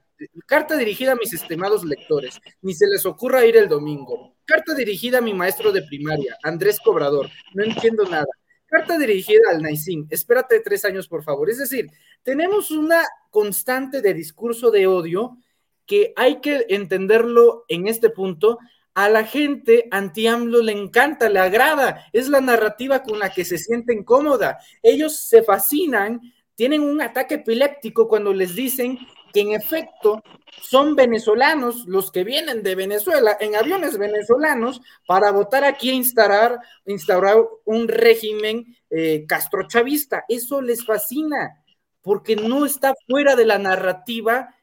carta 0.45 0.75
dirigida 0.77 1.13
a 1.13 1.15
mis 1.15 1.33
estimados 1.33 1.83
lectores, 1.83 2.39
ni 2.61 2.73
se 2.73 2.87
les 2.87 3.05
ocurra 3.05 3.45
ir 3.45 3.57
el 3.57 3.67
domingo. 3.67 4.35
Carta 4.45 4.73
dirigida 4.73 5.19
a 5.19 5.21
mi 5.21 5.33
maestro 5.33 5.71
de 5.71 5.83
primaria, 5.83 6.37
Andrés 6.43 6.79
Cobrador, 6.83 7.29
no 7.53 7.63
entiendo 7.63 8.05
nada. 8.05 8.27
Carta 8.67 8.97
dirigida 8.97 9.49
al 9.49 9.61
Naisín, 9.61 10.07
espérate 10.09 10.59
tres 10.59 10.83
años, 10.83 11.07
por 11.07 11.23
favor. 11.23 11.49
Es 11.49 11.57
decir, 11.57 11.89
tenemos 12.21 12.69
una 12.69 13.01
constante 13.31 14.01
de 14.01 14.13
discurso 14.13 14.71
de 14.71 14.87
odio 14.87 15.37
que 15.85 16.11
hay 16.17 16.41
que 16.41 16.65
entenderlo 16.69 17.63
en 17.69 17.87
este 17.87 18.09
punto. 18.09 18.59
A 18.93 19.07
la 19.07 19.23
gente 19.23 19.87
anti-AMLO 19.89 20.61
le 20.61 20.73
encanta, 20.73 21.29
le 21.29 21.39
agrada, 21.39 22.07
es 22.11 22.27
la 22.27 22.41
narrativa 22.41 23.03
con 23.03 23.19
la 23.19 23.29
que 23.29 23.45
se 23.45 23.57
sienten 23.57 24.03
cómoda. 24.03 24.59
Ellos 24.83 25.17
se 25.17 25.43
fascinan, 25.43 26.19
tienen 26.55 26.81
un 26.81 26.99
ataque 27.01 27.35
epiléptico 27.35 28.09
cuando 28.09 28.33
les 28.33 28.53
dicen 28.53 28.99
que 29.33 29.41
en 29.41 29.51
efecto 29.51 30.23
son 30.61 30.95
venezolanos 30.95 31.85
los 31.85 32.11
que 32.11 32.23
vienen 32.23 32.63
de 32.63 32.75
Venezuela 32.75 33.37
en 33.39 33.55
aviones 33.55 33.97
venezolanos 33.97 34.81
para 35.05 35.31
votar 35.31 35.63
aquí 35.63 35.89
e 35.89 35.93
instaurar, 35.93 36.59
instaurar 36.85 37.37
un 37.65 37.87
régimen 37.87 38.75
eh, 38.89 39.25
castrochavista. 39.27 40.25
Eso 40.27 40.61
les 40.61 40.85
fascina 40.85 41.63
porque 42.01 42.35
no 42.35 42.65
está 42.65 42.93
fuera 43.05 43.35
de 43.35 43.45
la 43.45 43.57
narrativa 43.57 44.55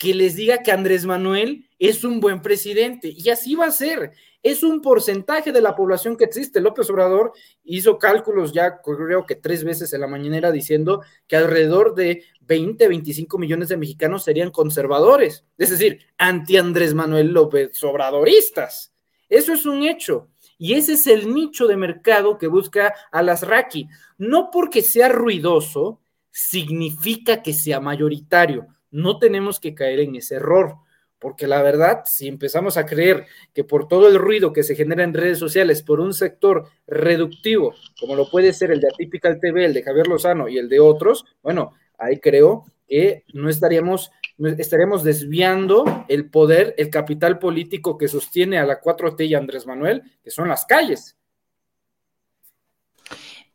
que 0.00 0.14
les 0.14 0.34
diga 0.34 0.62
que 0.62 0.72
Andrés 0.72 1.04
Manuel 1.04 1.68
es 1.78 2.04
un 2.04 2.20
buen 2.20 2.40
presidente. 2.40 3.12
Y 3.14 3.28
así 3.28 3.54
va 3.54 3.66
a 3.66 3.70
ser. 3.70 4.12
Es 4.42 4.62
un 4.62 4.80
porcentaje 4.80 5.52
de 5.52 5.60
la 5.60 5.76
población 5.76 6.16
que 6.16 6.24
existe. 6.24 6.62
López 6.62 6.88
Obrador 6.88 7.34
hizo 7.64 7.98
cálculos 7.98 8.54
ya, 8.54 8.80
creo 8.80 9.26
que 9.26 9.34
tres 9.34 9.62
veces 9.62 9.92
en 9.92 10.00
la 10.00 10.06
mañanera, 10.06 10.52
diciendo 10.52 11.02
que 11.26 11.36
alrededor 11.36 11.94
de 11.94 12.24
20, 12.40 12.88
25 12.88 13.36
millones 13.36 13.68
de 13.68 13.76
mexicanos 13.76 14.24
serían 14.24 14.50
conservadores, 14.50 15.44
es 15.58 15.68
decir, 15.68 16.00
anti 16.16 16.56
Andrés 16.56 16.94
Manuel 16.94 17.28
López 17.32 17.84
Obradoristas. 17.84 18.94
Eso 19.28 19.52
es 19.52 19.66
un 19.66 19.82
hecho. 19.82 20.28
Y 20.56 20.74
ese 20.74 20.94
es 20.94 21.06
el 21.08 21.34
nicho 21.34 21.66
de 21.66 21.76
mercado 21.76 22.38
que 22.38 22.46
busca 22.46 22.94
Alasraqui. 23.12 23.86
No 24.16 24.50
porque 24.50 24.80
sea 24.80 25.10
ruidoso, 25.10 26.00
significa 26.30 27.42
que 27.42 27.52
sea 27.52 27.80
mayoritario 27.80 28.66
no 28.90 29.18
tenemos 29.18 29.60
que 29.60 29.74
caer 29.74 30.00
en 30.00 30.16
ese 30.16 30.36
error, 30.36 30.76
porque 31.18 31.46
la 31.46 31.62
verdad, 31.62 32.02
si 32.06 32.26
empezamos 32.28 32.76
a 32.76 32.86
creer 32.86 33.26
que 33.52 33.62
por 33.62 33.86
todo 33.86 34.08
el 34.08 34.16
ruido 34.16 34.52
que 34.52 34.62
se 34.62 34.74
genera 34.74 35.04
en 35.04 35.14
redes 35.14 35.38
sociales 35.38 35.82
por 35.82 36.00
un 36.00 36.14
sector 36.14 36.68
reductivo, 36.86 37.74
como 38.00 38.16
lo 38.16 38.28
puede 38.30 38.52
ser 38.52 38.70
el 38.70 38.80
de 38.80 38.88
Atypical 38.88 39.38
TV, 39.38 39.66
el 39.66 39.74
de 39.74 39.82
Javier 39.82 40.08
Lozano 40.08 40.48
y 40.48 40.58
el 40.58 40.68
de 40.68 40.80
otros, 40.80 41.26
bueno, 41.42 41.74
ahí 41.98 42.18
creo 42.18 42.64
que 42.88 43.24
no 43.34 43.50
estaríamos, 43.50 44.10
estaríamos 44.38 45.04
desviando 45.04 46.06
el 46.08 46.30
poder, 46.30 46.74
el 46.78 46.88
capital 46.88 47.38
político 47.38 47.98
que 47.98 48.08
sostiene 48.08 48.58
a 48.58 48.64
la 48.64 48.80
4T 48.80 49.28
y 49.28 49.34
Andrés 49.34 49.66
Manuel, 49.66 50.02
que 50.24 50.30
son 50.30 50.48
las 50.48 50.64
calles. 50.64 51.19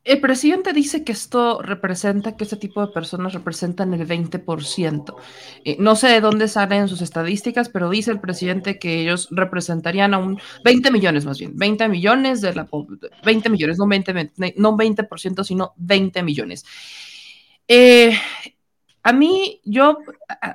El 0.05 0.21
presidente 0.21 0.71
dice 0.71 1.03
que 1.03 1.11
esto 1.11 1.63
representa, 1.63 2.37
que 2.37 2.43
este 2.43 2.57
tipo 2.57 2.79
de 2.79 2.93
personas 2.93 3.33
representan 3.33 3.91
el 3.95 4.07
20%. 4.07 5.15
Eh, 5.63 5.77
no 5.79 5.95
sé 5.95 6.09
de 6.09 6.21
dónde 6.21 6.47
salen 6.47 6.87
sus 6.87 7.01
estadísticas, 7.01 7.69
pero 7.69 7.89
dice 7.89 8.11
el 8.11 8.19
presidente 8.19 8.77
que 8.77 9.01
ellos 9.01 9.27
representarían 9.31 10.13
a 10.13 10.19
un 10.19 10.39
20 10.63 10.91
millones 10.91 11.25
más 11.25 11.39
bien, 11.39 11.57
20 11.57 11.89
millones 11.89 12.41
de 12.41 12.53
la 12.53 12.67
20 13.25 13.49
millones, 13.49 13.79
no 13.79 13.87
20, 13.87 14.31
no 14.57 14.77
20%, 14.77 15.43
sino 15.43 15.73
20 15.77 16.21
millones. 16.21 16.65
Eh, 17.67 18.15
a 19.01 19.11
mí, 19.11 19.59
yo, 19.65 19.97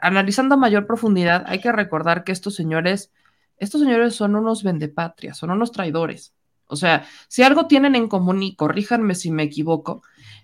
analizando 0.00 0.54
a 0.54 0.58
mayor 0.58 0.86
profundidad, 0.86 1.42
hay 1.48 1.60
que 1.60 1.72
recordar 1.72 2.22
que 2.22 2.30
estos 2.30 2.54
señores, 2.54 3.10
estos 3.56 3.80
señores 3.80 4.14
son 4.14 4.36
unos 4.36 4.62
vendepatrias, 4.62 5.38
son 5.38 5.50
unos 5.50 5.72
traidores. 5.72 6.34
O 6.70 6.76
sea, 6.76 7.06
si 7.28 7.42
algo 7.42 7.66
tienen 7.66 7.94
en 7.94 8.08
común, 8.08 8.42
y 8.42 8.54
corríjanme 8.54 9.14
si 9.14 9.30
me 9.30 9.42
equivoco, 9.42 10.02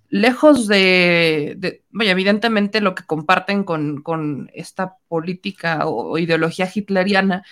lejos 0.08 0.66
de, 0.66 1.82
vaya, 1.90 2.12
evidentemente 2.12 2.80
lo 2.80 2.94
que 2.94 3.04
comparten 3.04 3.64
con, 3.64 4.50
esta 4.54 4.96
política 5.08 5.86
o, 5.86 6.18
ideología 6.18 6.70
hitleriana 6.72 7.44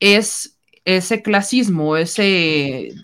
es 0.00 0.58
ese 0.84 1.22
clasismo, 1.22 1.96
ese, 1.96 2.94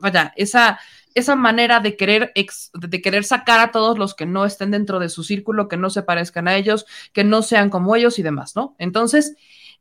vaya, 0.00 0.32
esa, 0.36 0.78
esa 1.14 1.36
manera 1.36 1.80
de 1.80 1.96
querer, 1.96 2.32
de 2.34 3.02
querer 3.02 3.24
sacar 3.24 3.60
a 3.60 3.70
todos 3.70 3.98
los 3.98 4.14
que 4.14 4.26
no 4.26 4.44
estén 4.44 4.70
dentro 4.70 4.98
de 4.98 5.08
su 5.08 5.24
círculo, 5.24 5.68
que 5.68 5.76
no 5.76 5.90
se 5.90 6.02
parezcan 6.02 6.48
a 6.48 6.56
ellos, 6.56 6.86
que 7.12 7.24
no 7.24 7.42
sean 7.42 7.70
como 7.70 7.96
ellos 7.96 8.18
y 8.18 8.22
demás, 8.22 8.56
¿no? 8.56 8.74
Entonces, 8.78 9.36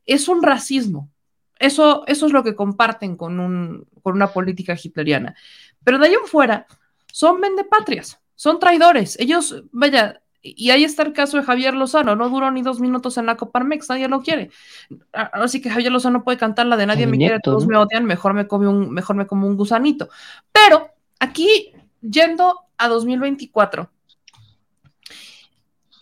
es 0.06 0.28
un 0.28 0.44
racismo, 0.44 1.10
eso, 1.60 2.04
eso 2.08 2.26
es 2.26 2.32
lo 2.32 2.44
que 2.44 2.56
comparten 2.56 3.16
con, 3.16 3.40
un, 3.40 3.88
con 4.02 4.16
una 4.16 4.28
política 4.28 4.76
hitleriana. 4.82 5.36
Pero 5.84 6.00
de 6.00 6.08
ahí 6.08 6.14
en 6.14 6.28
fuera, 6.28 6.68
son 7.12 7.42
vendepatrias, 7.42 8.20
son 8.36 8.60
traidores. 8.60 9.20
Ellos, 9.20 9.64
vaya, 9.72 10.22
y 10.44 10.72
ahí 10.72 10.84
está 10.84 11.04
el 11.04 11.14
caso 11.14 11.38
de 11.38 11.44
Javier 11.44 11.74
Lozano, 11.74 12.18
no 12.18 12.30
duró 12.30 12.52
ni 12.52 12.62
dos 12.62 12.82
minutos 12.82 13.18
en 13.18 13.26
la 13.26 13.38
Coparmex, 13.38 13.90
nadie 13.90 14.10
lo 14.10 14.22
quiere. 14.22 14.50
Así 15.14 15.62
que 15.62 15.70
Javier 15.70 15.92
Lozano 15.92 16.24
puede 16.24 16.38
cantar 16.38 16.66
la 16.66 16.76
de 16.76 16.86
nadie 16.86 17.08
me 17.08 17.18
quiere, 17.18 17.40
todos 17.40 17.66
me 17.66 17.78
odian, 17.78 18.04
mejor 18.04 18.34
me, 18.34 18.46
come 18.46 18.68
un, 18.68 18.92
mejor 18.92 19.16
me 19.16 19.26
como 19.26 19.48
un 19.48 19.56
gusanito. 19.56 20.10
Pero 20.52 20.90
aquí, 21.20 21.72
yendo 22.02 22.60
a 22.78 22.90
2024, 22.90 23.90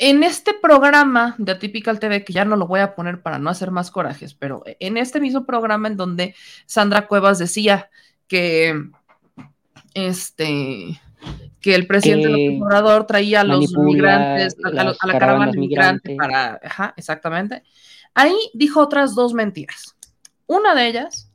en 0.01 0.23
este 0.23 0.55
programa 0.55 1.35
de 1.37 1.51
Atypical 1.51 1.99
TV, 1.99 2.25
que 2.25 2.33
ya 2.33 2.43
no 2.43 2.55
lo 2.55 2.65
voy 2.65 2.79
a 2.79 2.95
poner 2.95 3.21
para 3.21 3.37
no 3.37 3.51
hacer 3.51 3.69
más 3.69 3.91
corajes, 3.91 4.33
pero 4.33 4.63
en 4.65 4.97
este 4.97 5.19
mismo 5.19 5.45
programa 5.45 5.89
en 5.89 5.95
donde 5.95 6.33
Sandra 6.65 7.05
Cuevas 7.05 7.37
decía 7.37 7.91
que 8.27 8.89
este 9.93 10.99
que 11.61 11.75
el 11.75 11.85
presidente 11.85 12.29
López 12.29 12.61
Obrador 12.63 13.05
traía 13.05 13.41
a 13.41 13.43
los 13.43 13.71
migrantes, 13.77 14.57
a, 14.63 14.71
la 14.71 15.19
caravana 15.19 15.51
migrante 15.51 16.15
para, 16.15 16.59
ajá, 16.63 16.95
exactamente. 16.97 17.61
Ahí 18.15 18.35
dijo 18.55 18.81
otras 18.81 19.13
dos 19.13 19.35
mentiras. 19.35 19.95
Una 20.47 20.73
de 20.73 20.87
ellas 20.87 21.31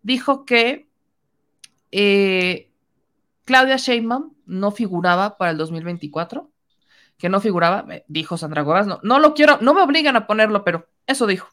dijo 0.00 0.46
que 0.46 0.88
eh, 1.92 2.70
Claudia 3.44 3.76
Sheinbaum 3.76 4.32
no 4.46 4.70
figuraba 4.70 5.36
para 5.36 5.50
el 5.50 5.58
2024 5.58 6.50
que 7.18 7.28
no 7.28 7.40
figuraba, 7.40 7.84
dijo 8.06 8.36
Sandra 8.38 8.64
Cuevas, 8.64 8.86
no, 8.86 9.00
no 9.02 9.18
lo 9.18 9.34
quiero, 9.34 9.58
no 9.60 9.74
me 9.74 9.82
obligan 9.82 10.16
a 10.16 10.26
ponerlo, 10.26 10.64
pero 10.64 10.88
eso 11.06 11.26
dijo. 11.26 11.48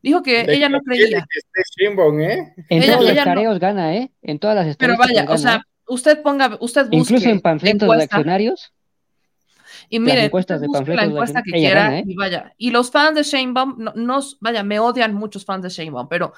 Dijo 0.00 0.22
que 0.22 0.42
ella 0.48 0.68
no 0.68 0.80
creía. 0.82 1.26
¿eh? 2.20 2.54
En 2.68 2.86
todos 2.86 3.04
los 3.04 3.24
careos 3.24 3.58
gana, 3.58 3.96
¿eh? 3.96 4.12
En 4.22 4.38
todas 4.38 4.54
las 4.54 4.76
Pero 4.76 4.96
vaya, 4.96 5.26
o 5.28 5.36
sea, 5.36 5.56
¿eh? 5.56 5.60
usted 5.88 6.22
ponga, 6.22 6.56
usted 6.60 6.84
busque. 6.84 7.14
Incluso 7.14 7.28
en 7.30 7.40
panfletos 7.40 7.96
de 7.96 8.04
accionarios. 8.04 8.72
Y 9.88 9.98
mire, 9.98 10.16
la 10.16 11.04
encuesta 11.04 11.42
que 11.42 11.52
quiera 11.52 11.98
¿eh? 11.98 12.04
y 12.06 12.14
vaya. 12.14 12.52
Y 12.58 12.70
los 12.70 12.90
fans 12.90 13.16
de 13.16 13.22
Sheinbaum, 13.22 13.76
no, 13.78 13.92
nos, 13.94 14.38
vaya, 14.40 14.62
me 14.62 14.78
odian 14.78 15.14
muchos 15.14 15.44
fans 15.44 15.62
de 15.62 15.70
Sheinbaum, 15.70 16.08
pero 16.08 16.34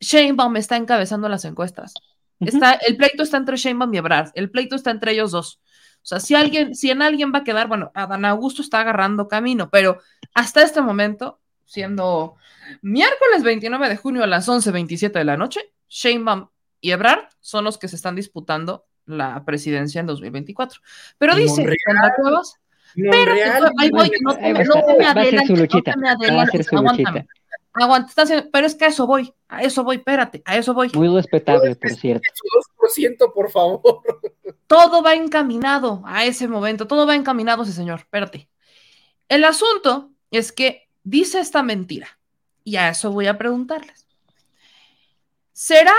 Sheinbaum 0.00 0.56
está 0.56 0.76
encabezando 0.76 1.28
las 1.28 1.44
encuestas. 1.44 1.94
Está, 2.40 2.74
el 2.86 2.96
pleito 2.96 3.22
está 3.22 3.36
entre 3.36 3.56
Sheinbaum 3.56 3.92
y 3.94 3.98
Ebrard. 3.98 4.30
El 4.34 4.50
pleito 4.50 4.76
está 4.76 4.90
entre 4.90 5.12
ellos 5.12 5.32
dos. 5.32 5.60
O 6.02 6.04
sea, 6.04 6.18
si 6.18 6.34
alguien, 6.34 6.74
si 6.74 6.90
en 6.90 7.00
alguien 7.00 7.32
va 7.32 7.38
a 7.38 7.44
quedar, 7.44 7.68
bueno, 7.68 7.92
Adán 7.94 8.24
Augusto 8.24 8.60
está 8.60 8.80
agarrando 8.80 9.28
camino, 9.28 9.70
pero 9.70 9.98
hasta 10.34 10.62
este 10.62 10.80
momento, 10.80 11.40
siendo 11.64 12.34
miércoles 12.82 13.44
29 13.44 13.88
de 13.88 13.96
junio 13.96 14.24
a 14.24 14.26
las 14.26 14.48
11.27 14.48 15.12
de 15.12 15.24
la 15.24 15.36
noche, 15.36 15.72
Sheinbaum 15.88 16.48
y 16.80 16.90
Ebrard 16.90 17.28
son 17.40 17.64
los 17.64 17.78
que 17.78 17.86
se 17.86 17.96
están 17.96 18.16
disputando 18.16 18.86
la 19.06 19.44
presidencia 19.44 20.00
en 20.00 20.06
2024. 20.06 20.80
Pero 21.18 21.38
¿Y 21.38 21.42
dice 21.42 21.60
Monreal? 21.60 21.78
Sandra 21.86 22.14
Cuevas, 22.16 22.60
Monreal, 22.96 23.38
espérate, 23.38 23.74
ahí 23.78 23.90
voy, 23.90 24.10
no 24.22 24.34
te, 24.34 24.52
me 24.52 24.64
Va 24.64 25.10
a 25.10 25.12
hacer 25.12 25.44
su 25.46 25.54
adelantes, 25.54 25.72
no 25.72 25.82
te 25.82 25.96
me 25.96 26.08
adelantes, 26.08 26.72
aguántame. 26.72 27.26
Luchita. 27.74 27.84
Aguanta, 27.84 28.08
estás 28.10 28.24
haciendo- 28.30 28.50
pero 28.50 28.66
es 28.66 28.74
que 28.74 28.84
a 28.84 28.88
eso 28.88 29.06
voy, 29.06 29.32
a 29.48 29.62
eso 29.62 29.84
voy, 29.84 29.96
espérate, 29.96 30.42
a 30.44 30.56
eso 30.56 30.74
voy. 30.74 30.90
Muy 30.94 31.08
respetable, 31.08 31.74
por 31.76 31.90
cierto. 31.90 32.22
Su 32.34 32.46
2%, 32.48 33.32
por 33.32 33.50
favor. 33.50 33.82
Todo 34.66 35.02
va 35.02 35.14
encaminado 35.14 36.02
a 36.06 36.24
ese 36.24 36.48
momento, 36.48 36.86
todo 36.86 37.06
va 37.06 37.14
encaminado, 37.14 37.62
ese 37.62 37.72
señor, 37.72 37.98
espérate. 38.00 38.48
El 39.28 39.44
asunto 39.44 40.10
es 40.30 40.50
que 40.50 40.88
dice 41.02 41.40
esta 41.40 41.62
mentira, 41.62 42.18
y 42.64 42.76
a 42.76 42.88
eso 42.88 43.12
voy 43.12 43.26
a 43.26 43.36
preguntarles. 43.36 44.06
¿Será, 45.52 45.92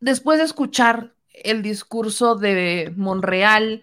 después 0.00 0.38
de 0.38 0.44
escuchar 0.44 1.14
el 1.30 1.62
discurso 1.62 2.34
de 2.34 2.92
Monreal, 2.96 3.82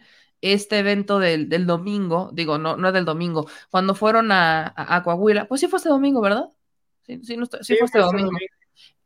este 0.53 0.79
evento 0.79 1.19
del, 1.19 1.49
del 1.49 1.65
domingo, 1.65 2.29
digo, 2.33 2.57
no, 2.57 2.77
no 2.77 2.91
del 2.91 3.05
domingo, 3.05 3.47
cuando 3.71 3.95
fueron 3.95 4.31
a, 4.31 4.67
a- 4.67 4.95
a 4.97 5.03
Coahuila, 5.03 5.47
pues 5.47 5.61
sí 5.61 5.67
fue 5.67 5.77
este 5.77 5.89
domingo, 5.89 6.21
¿verdad? 6.21 6.49
Sí, 7.03 7.21
sí, 7.23 7.37
no 7.37 7.45
sí 7.61 7.75
Sí, 7.75 7.75
fue 7.77 7.87
este 7.87 7.99
fue 7.99 8.01
este 8.01 8.17
domingo. 8.17 8.31
domingo. 8.31 8.51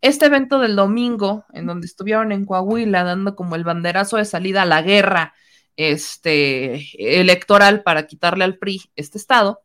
Este 0.01 0.25
evento 0.27 0.59
del 0.59 0.75
domingo, 0.75 1.45
en 1.53 1.65
donde 1.67 1.87
estuvieron 1.87 2.31
en 2.31 2.45
Coahuila 2.45 3.03
dando 3.03 3.35
como 3.35 3.55
el 3.55 3.63
banderazo 3.65 4.17
de 4.17 4.25
salida 4.25 4.63
a 4.63 4.65
la 4.65 4.81
guerra 4.81 5.33
este, 5.77 6.87
electoral 7.21 7.83
para 7.83 8.07
quitarle 8.07 8.43
al 8.45 8.57
PRI 8.57 8.91
este 8.95 9.17
estado, 9.17 9.61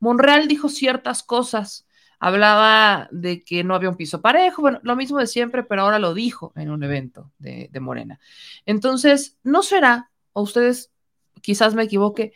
Monreal 0.00 0.48
dijo 0.48 0.68
ciertas 0.68 1.22
cosas. 1.22 1.86
Hablaba 2.20 3.08
de 3.12 3.44
que 3.44 3.62
no 3.64 3.74
había 3.76 3.90
un 3.90 3.96
piso 3.96 4.20
parejo, 4.22 4.62
bueno, 4.62 4.80
lo 4.82 4.96
mismo 4.96 5.18
de 5.18 5.28
siempre, 5.28 5.62
pero 5.62 5.82
ahora 5.82 6.00
lo 6.00 6.14
dijo 6.14 6.52
en 6.56 6.70
un 6.70 6.82
evento 6.82 7.32
de, 7.38 7.68
de 7.72 7.80
Morena. 7.80 8.18
Entonces, 8.66 9.36
¿no 9.44 9.62
será, 9.62 10.10
o 10.32 10.42
ustedes 10.42 10.92
quizás 11.40 11.74
me 11.74 11.82
equivoque, 11.84 12.32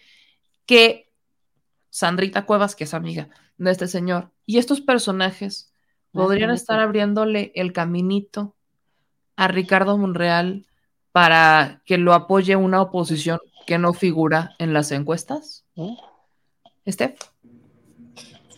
que 0.66 1.10
Sandrita 1.90 2.46
Cuevas, 2.46 2.74
que 2.76 2.84
es 2.84 2.94
amiga 2.94 3.28
de 3.58 3.70
este 3.70 3.86
señor, 3.88 4.30
y 4.46 4.58
estos 4.58 4.80
personajes 4.80 5.72
podrían 6.12 6.50
estar 6.50 6.80
abriéndole 6.80 7.52
el 7.54 7.72
caminito 7.72 8.54
a 9.36 9.48
Ricardo 9.48 9.96
Monreal 9.98 10.66
para 11.12 11.82
que 11.84 11.98
lo 11.98 12.14
apoye 12.14 12.56
una 12.56 12.80
oposición 12.82 13.38
que 13.66 13.78
no 13.78 13.92
figura 13.92 14.54
en 14.58 14.72
las 14.72 14.90
encuestas? 14.92 15.64
Steph. 16.88 17.18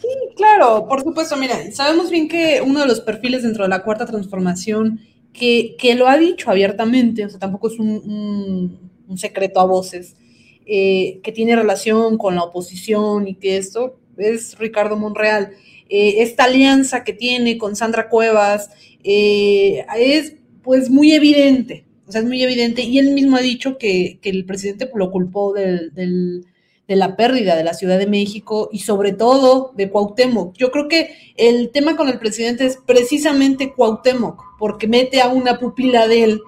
Sí, 0.00 0.08
claro, 0.36 0.86
por 0.88 1.02
supuesto. 1.02 1.36
Mira, 1.36 1.56
sabemos 1.72 2.10
bien 2.10 2.28
que 2.28 2.62
uno 2.64 2.80
de 2.80 2.86
los 2.86 3.00
perfiles 3.00 3.42
dentro 3.42 3.64
de 3.64 3.70
la 3.70 3.82
cuarta 3.82 4.06
transformación 4.06 5.00
que, 5.32 5.76
que 5.78 5.94
lo 5.94 6.06
ha 6.08 6.16
dicho 6.16 6.50
abiertamente, 6.50 7.24
o 7.24 7.28
sea, 7.28 7.38
tampoco 7.38 7.68
es 7.68 7.78
un, 7.78 7.88
un- 7.88 8.90
un 9.06 9.18
secreto 9.18 9.60
a 9.60 9.64
voces, 9.64 10.16
eh, 10.66 11.20
que 11.22 11.32
tiene 11.32 11.56
relación 11.56 12.18
con 12.18 12.34
la 12.34 12.42
oposición 12.44 13.28
y 13.28 13.34
que 13.34 13.56
esto 13.56 13.98
es 14.16 14.58
Ricardo 14.58 14.96
Monreal. 14.96 15.52
Eh, 15.88 16.22
esta 16.22 16.44
alianza 16.44 17.04
que 17.04 17.12
tiene 17.12 17.58
con 17.58 17.76
Sandra 17.76 18.08
Cuevas 18.08 18.70
eh, 19.02 19.84
es 19.98 20.34
pues 20.62 20.88
muy 20.88 21.12
evidente, 21.12 21.84
o 22.06 22.12
sea, 22.12 22.22
es 22.22 22.26
muy 22.26 22.42
evidente 22.42 22.82
y 22.82 22.98
él 22.98 23.10
mismo 23.10 23.36
ha 23.36 23.42
dicho 23.42 23.76
que, 23.76 24.18
que 24.22 24.30
el 24.30 24.44
presidente 24.46 24.90
lo 24.94 25.10
culpó 25.10 25.52
del- 25.52 26.44
de 26.86 26.96
la 26.96 27.16
pérdida 27.16 27.56
de 27.56 27.64
la 27.64 27.72
Ciudad 27.72 27.98
de 27.98 28.06
México 28.06 28.68
y 28.70 28.80
sobre 28.80 29.12
todo 29.12 29.72
de 29.74 29.88
Cuauhtémoc. 29.90 30.54
Yo 30.56 30.70
creo 30.70 30.86
que 30.86 31.14
el 31.36 31.70
tema 31.70 31.96
con 31.96 32.10
el 32.10 32.18
presidente 32.18 32.66
es 32.66 32.78
precisamente 32.84 33.72
Cuauhtémoc, 33.72 34.38
porque 34.58 34.86
mete 34.86 35.22
a 35.22 35.28
una 35.28 35.58
pupila 35.58 36.06
de 36.08 36.24
él, 36.24 36.40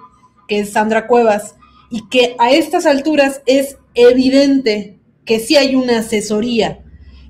que 0.47 0.59
es 0.59 0.71
Sandra 0.73 1.07
Cuevas, 1.07 1.57
y 1.91 2.09
que 2.09 2.37
a 2.39 2.51
estas 2.51 2.87
alturas 2.87 3.43
es 3.47 3.79
evidente 3.95 4.99
que 5.25 5.41
sí 5.41 5.57
hay 5.57 5.75
una 5.75 5.99
asesoría. 5.99 6.83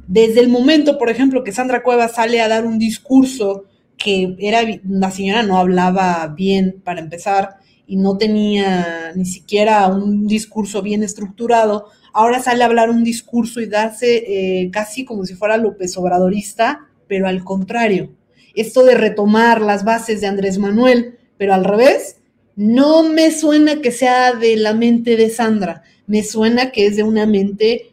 Desde 0.06 0.40
el 0.40 0.48
momento, 0.48 0.98
por 0.98 1.10
ejemplo, 1.10 1.42
que 1.42 1.52
Sandra 1.52 1.82
Cuevas 1.82 2.14
sale 2.14 2.40
a 2.40 2.48
dar 2.48 2.64
un 2.64 2.78
discurso 2.78 3.64
que 3.96 4.36
era, 4.38 4.60
la 4.88 5.10
señora 5.10 5.42
no 5.42 5.58
hablaba 5.58 6.26
bien 6.36 6.80
para 6.84 7.00
empezar 7.00 7.56
y 7.86 7.96
no 7.96 8.18
tenía 8.18 9.12
ni 9.14 9.24
siquiera 9.24 9.86
un 9.88 10.26
discurso 10.26 10.82
bien 10.82 11.02
estructurado, 11.02 11.86
ahora 12.12 12.42
sale 12.42 12.62
a 12.62 12.66
hablar 12.66 12.90
un 12.90 13.04
discurso 13.04 13.60
y 13.60 13.66
darse 13.66 14.24
eh, 14.26 14.70
casi 14.70 15.04
como 15.04 15.24
si 15.24 15.34
fuera 15.34 15.56
López 15.56 15.96
Obradorista, 15.96 16.88
pero 17.06 17.28
al 17.28 17.44
contrario. 17.44 18.12
Esto 18.54 18.84
de 18.84 18.94
retomar 18.94 19.60
las 19.60 19.84
bases 19.84 20.20
de 20.20 20.26
Andrés 20.26 20.58
Manuel, 20.58 21.18
pero 21.36 21.54
al 21.54 21.64
revés, 21.64 22.18
no 22.56 23.02
me 23.02 23.30
suena 23.30 23.82
que 23.82 23.92
sea 23.92 24.32
de 24.32 24.56
la 24.56 24.72
mente 24.72 25.16
de 25.16 25.28
Sandra, 25.28 25.82
me 26.06 26.24
suena 26.24 26.72
que 26.72 26.86
es 26.86 26.96
de 26.96 27.02
una 27.02 27.26
mente, 27.26 27.92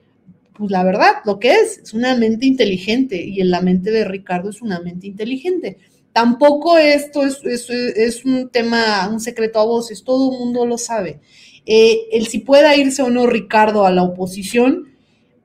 pues 0.58 0.72
la 0.72 0.84
verdad, 0.84 1.16
lo 1.26 1.40
que 1.40 1.52
es, 1.52 1.80
es 1.80 1.94
una 1.94 2.16
mente 2.16 2.46
inteligente 2.46 3.22
y 3.22 3.42
en 3.42 3.52
la 3.52 3.62
mente 3.62 3.92
de 3.92 4.06
Ricardo 4.06 4.50
es 4.50 4.62
una 4.62 4.80
mente 4.80 5.08
inteligente. 5.08 5.78
Tampoco 6.14 6.78
esto 6.78 7.24
es, 7.26 8.24
un 8.24 8.50
tema, 8.50 9.10
un 9.10 9.20
secreto 9.20 9.60
a 9.60 9.66
voces, 9.66 10.04
todo 10.04 10.32
el 10.32 10.40
mundo 10.40 10.66
lo 10.66 10.78
sabe. 10.78 11.20
Eh, 11.66 12.02
el 12.12 12.28
si 12.28 12.40
pueda 12.40 12.76
irse 12.78 13.02
o 13.02 13.10
no 13.10 13.26
Ricardo 13.26 13.86
a 13.86 13.92
la 13.92 14.04
oposición, 14.04 14.90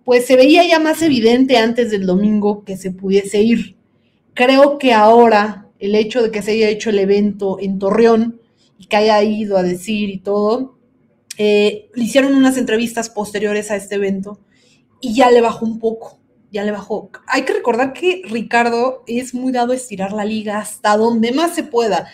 pues 0.04 0.26
se 0.26 0.36
veía 0.36 0.66
ya 0.66 0.78
más 0.78 1.02
evidente 1.02 1.56
antes 1.56 1.90
del 1.90 2.06
domingo 2.06 2.64
que 2.64 2.76
se 2.76 2.90
pudiese 2.90 3.42
ir. 3.42 3.76
Creo 4.34 4.78
que 4.78 4.92
ahora 4.92 5.66
el 5.78 5.94
hecho 5.94 6.22
de 6.22 6.30
que 6.30 6.42
se 6.42 6.52
haya 6.52 6.68
hecho 6.68 6.90
el 6.90 6.98
evento 6.98 7.58
en 7.60 7.78
Torreón 7.78 8.40
y 8.78 8.86
que 8.86 8.96
haya 8.96 9.22
ido 9.22 9.58
a 9.58 9.62
decir 9.62 10.08
y 10.08 10.18
todo, 10.18 10.78
eh, 11.36 11.90
le 11.94 12.04
hicieron 12.04 12.34
unas 12.34 12.56
entrevistas 12.56 13.10
posteriores 13.10 13.70
a 13.70 13.76
este 13.76 13.96
evento 13.96 14.40
y 15.00 15.14
ya 15.14 15.30
le 15.30 15.40
bajó 15.40 15.66
un 15.66 15.78
poco, 15.78 16.18
ya 16.50 16.64
le 16.64 16.72
bajó. 16.72 17.10
Hay 17.26 17.42
que 17.42 17.52
recordar 17.52 17.92
que 17.92 18.22
Ricardo 18.24 19.04
es 19.06 19.34
muy 19.34 19.52
dado 19.52 19.72
a 19.72 19.76
estirar 19.76 20.12
la 20.12 20.24
liga 20.24 20.58
hasta 20.58 20.96
donde 20.96 21.32
más 21.32 21.54
se 21.54 21.64
pueda. 21.64 22.08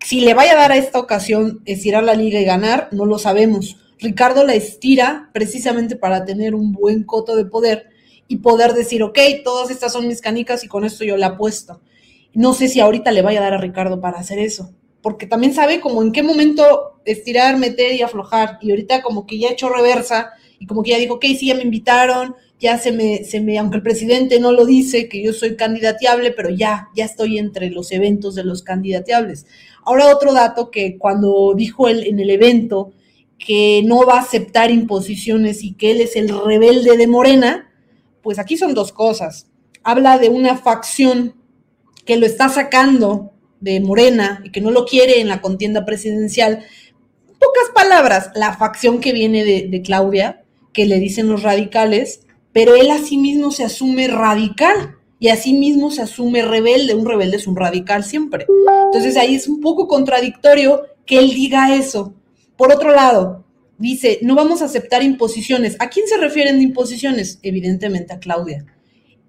Si 0.00 0.20
le 0.20 0.34
vaya 0.34 0.52
a 0.52 0.56
dar 0.56 0.72
a 0.72 0.76
esta 0.76 0.98
ocasión 0.98 1.62
estirar 1.64 2.02
la 2.04 2.14
liga 2.14 2.40
y 2.40 2.44
ganar, 2.44 2.88
no 2.92 3.06
lo 3.06 3.18
sabemos. 3.18 3.76
Ricardo 3.98 4.44
la 4.44 4.54
estira 4.54 5.30
precisamente 5.32 5.96
para 5.96 6.24
tener 6.24 6.54
un 6.54 6.72
buen 6.72 7.04
coto 7.04 7.36
de 7.36 7.44
poder 7.44 7.88
y 8.26 8.38
poder 8.38 8.72
decir, 8.72 9.02
ok, 9.02 9.18
todas 9.44 9.70
estas 9.70 9.92
son 9.92 10.08
mis 10.08 10.20
canicas 10.20 10.64
y 10.64 10.68
con 10.68 10.84
esto 10.84 11.04
yo 11.04 11.16
le 11.16 11.24
apuesto. 11.24 11.80
No 12.34 12.54
sé 12.54 12.68
si 12.68 12.80
ahorita 12.80 13.12
le 13.12 13.22
vaya 13.22 13.40
a 13.40 13.42
dar 13.42 13.54
a 13.54 13.60
Ricardo 13.60 14.00
para 14.00 14.18
hacer 14.18 14.38
eso, 14.38 14.72
porque 15.02 15.26
también 15.26 15.52
sabe 15.52 15.80
como 15.80 16.02
en 16.02 16.12
qué 16.12 16.22
momento 16.22 17.00
estirar, 17.04 17.58
meter 17.58 17.94
y 17.94 18.02
aflojar. 18.02 18.58
Y 18.62 18.70
ahorita 18.70 19.02
como 19.02 19.26
que 19.26 19.38
ya 19.38 19.50
echó 19.50 19.68
reversa 19.68 20.30
y 20.58 20.66
como 20.66 20.82
que 20.82 20.92
ya 20.92 20.98
dijo, 20.98 21.14
ok, 21.14 21.24
sí, 21.36 21.46
ya 21.46 21.56
me 21.56 21.62
invitaron, 21.62 22.36
ya 22.60 22.78
se 22.78 22.92
me, 22.92 23.24
se 23.24 23.40
me, 23.40 23.58
aunque 23.58 23.78
el 23.78 23.82
presidente 23.82 24.38
no 24.38 24.52
lo 24.52 24.64
dice, 24.64 25.08
que 25.08 25.20
yo 25.20 25.32
soy 25.32 25.56
candidateable, 25.56 26.30
pero 26.30 26.50
ya, 26.50 26.88
ya 26.94 27.04
estoy 27.04 27.38
entre 27.38 27.70
los 27.70 27.90
eventos 27.90 28.36
de 28.36 28.44
los 28.44 28.62
candidateables. 28.62 29.46
Ahora 29.84 30.14
otro 30.14 30.32
dato 30.32 30.70
que 30.70 30.96
cuando 30.96 31.54
dijo 31.56 31.88
él 31.88 32.06
en 32.06 32.20
el 32.20 32.30
evento 32.30 32.92
que 33.36 33.82
no 33.84 34.06
va 34.06 34.18
a 34.18 34.20
aceptar 34.20 34.70
imposiciones 34.70 35.64
y 35.64 35.74
que 35.74 35.90
él 35.90 36.00
es 36.00 36.14
el 36.14 36.28
rebelde 36.28 36.96
de 36.96 37.08
Morena, 37.08 37.72
pues 38.22 38.38
aquí 38.38 38.56
son 38.56 38.72
dos 38.72 38.92
cosas. 38.92 39.48
Habla 39.82 40.18
de 40.18 40.28
una 40.28 40.56
facción 40.56 41.34
que 42.04 42.16
lo 42.16 42.26
está 42.26 42.48
sacando 42.48 43.32
de 43.62 43.80
Morena 43.80 44.42
y 44.44 44.50
que 44.50 44.60
no 44.60 44.70
lo 44.70 44.84
quiere 44.84 45.20
en 45.20 45.28
la 45.28 45.40
contienda 45.40 45.84
presidencial. 45.84 46.64
Pocas 47.38 47.70
palabras, 47.74 48.30
la 48.34 48.56
facción 48.56 49.00
que 49.00 49.12
viene 49.12 49.44
de, 49.44 49.68
de 49.68 49.82
Claudia, 49.82 50.42
que 50.72 50.86
le 50.86 50.98
dicen 50.98 51.28
los 51.28 51.42
radicales, 51.42 52.20
pero 52.52 52.74
él 52.74 52.90
asimismo 52.90 53.50
se 53.50 53.64
asume 53.64 54.08
radical 54.08 54.96
y 55.18 55.28
asimismo 55.28 55.90
se 55.90 56.02
asume 56.02 56.42
rebelde. 56.42 56.94
Un 56.94 57.06
rebelde 57.06 57.36
es 57.36 57.46
un 57.46 57.56
radical 57.56 58.04
siempre. 58.04 58.46
Entonces 58.86 59.16
ahí 59.16 59.36
es 59.36 59.48
un 59.48 59.60
poco 59.60 59.86
contradictorio 59.86 60.82
que 61.06 61.18
él 61.18 61.30
diga 61.30 61.74
eso. 61.74 62.14
Por 62.56 62.72
otro 62.72 62.90
lado, 62.90 63.44
dice, 63.78 64.18
no 64.22 64.34
vamos 64.34 64.62
a 64.62 64.64
aceptar 64.64 65.02
imposiciones. 65.02 65.76
¿A 65.78 65.88
quién 65.88 66.06
se 66.08 66.16
refieren 66.16 66.56
de 66.56 66.64
imposiciones? 66.64 67.38
Evidentemente 67.42 68.12
a 68.12 68.18
Claudia. 68.18 68.66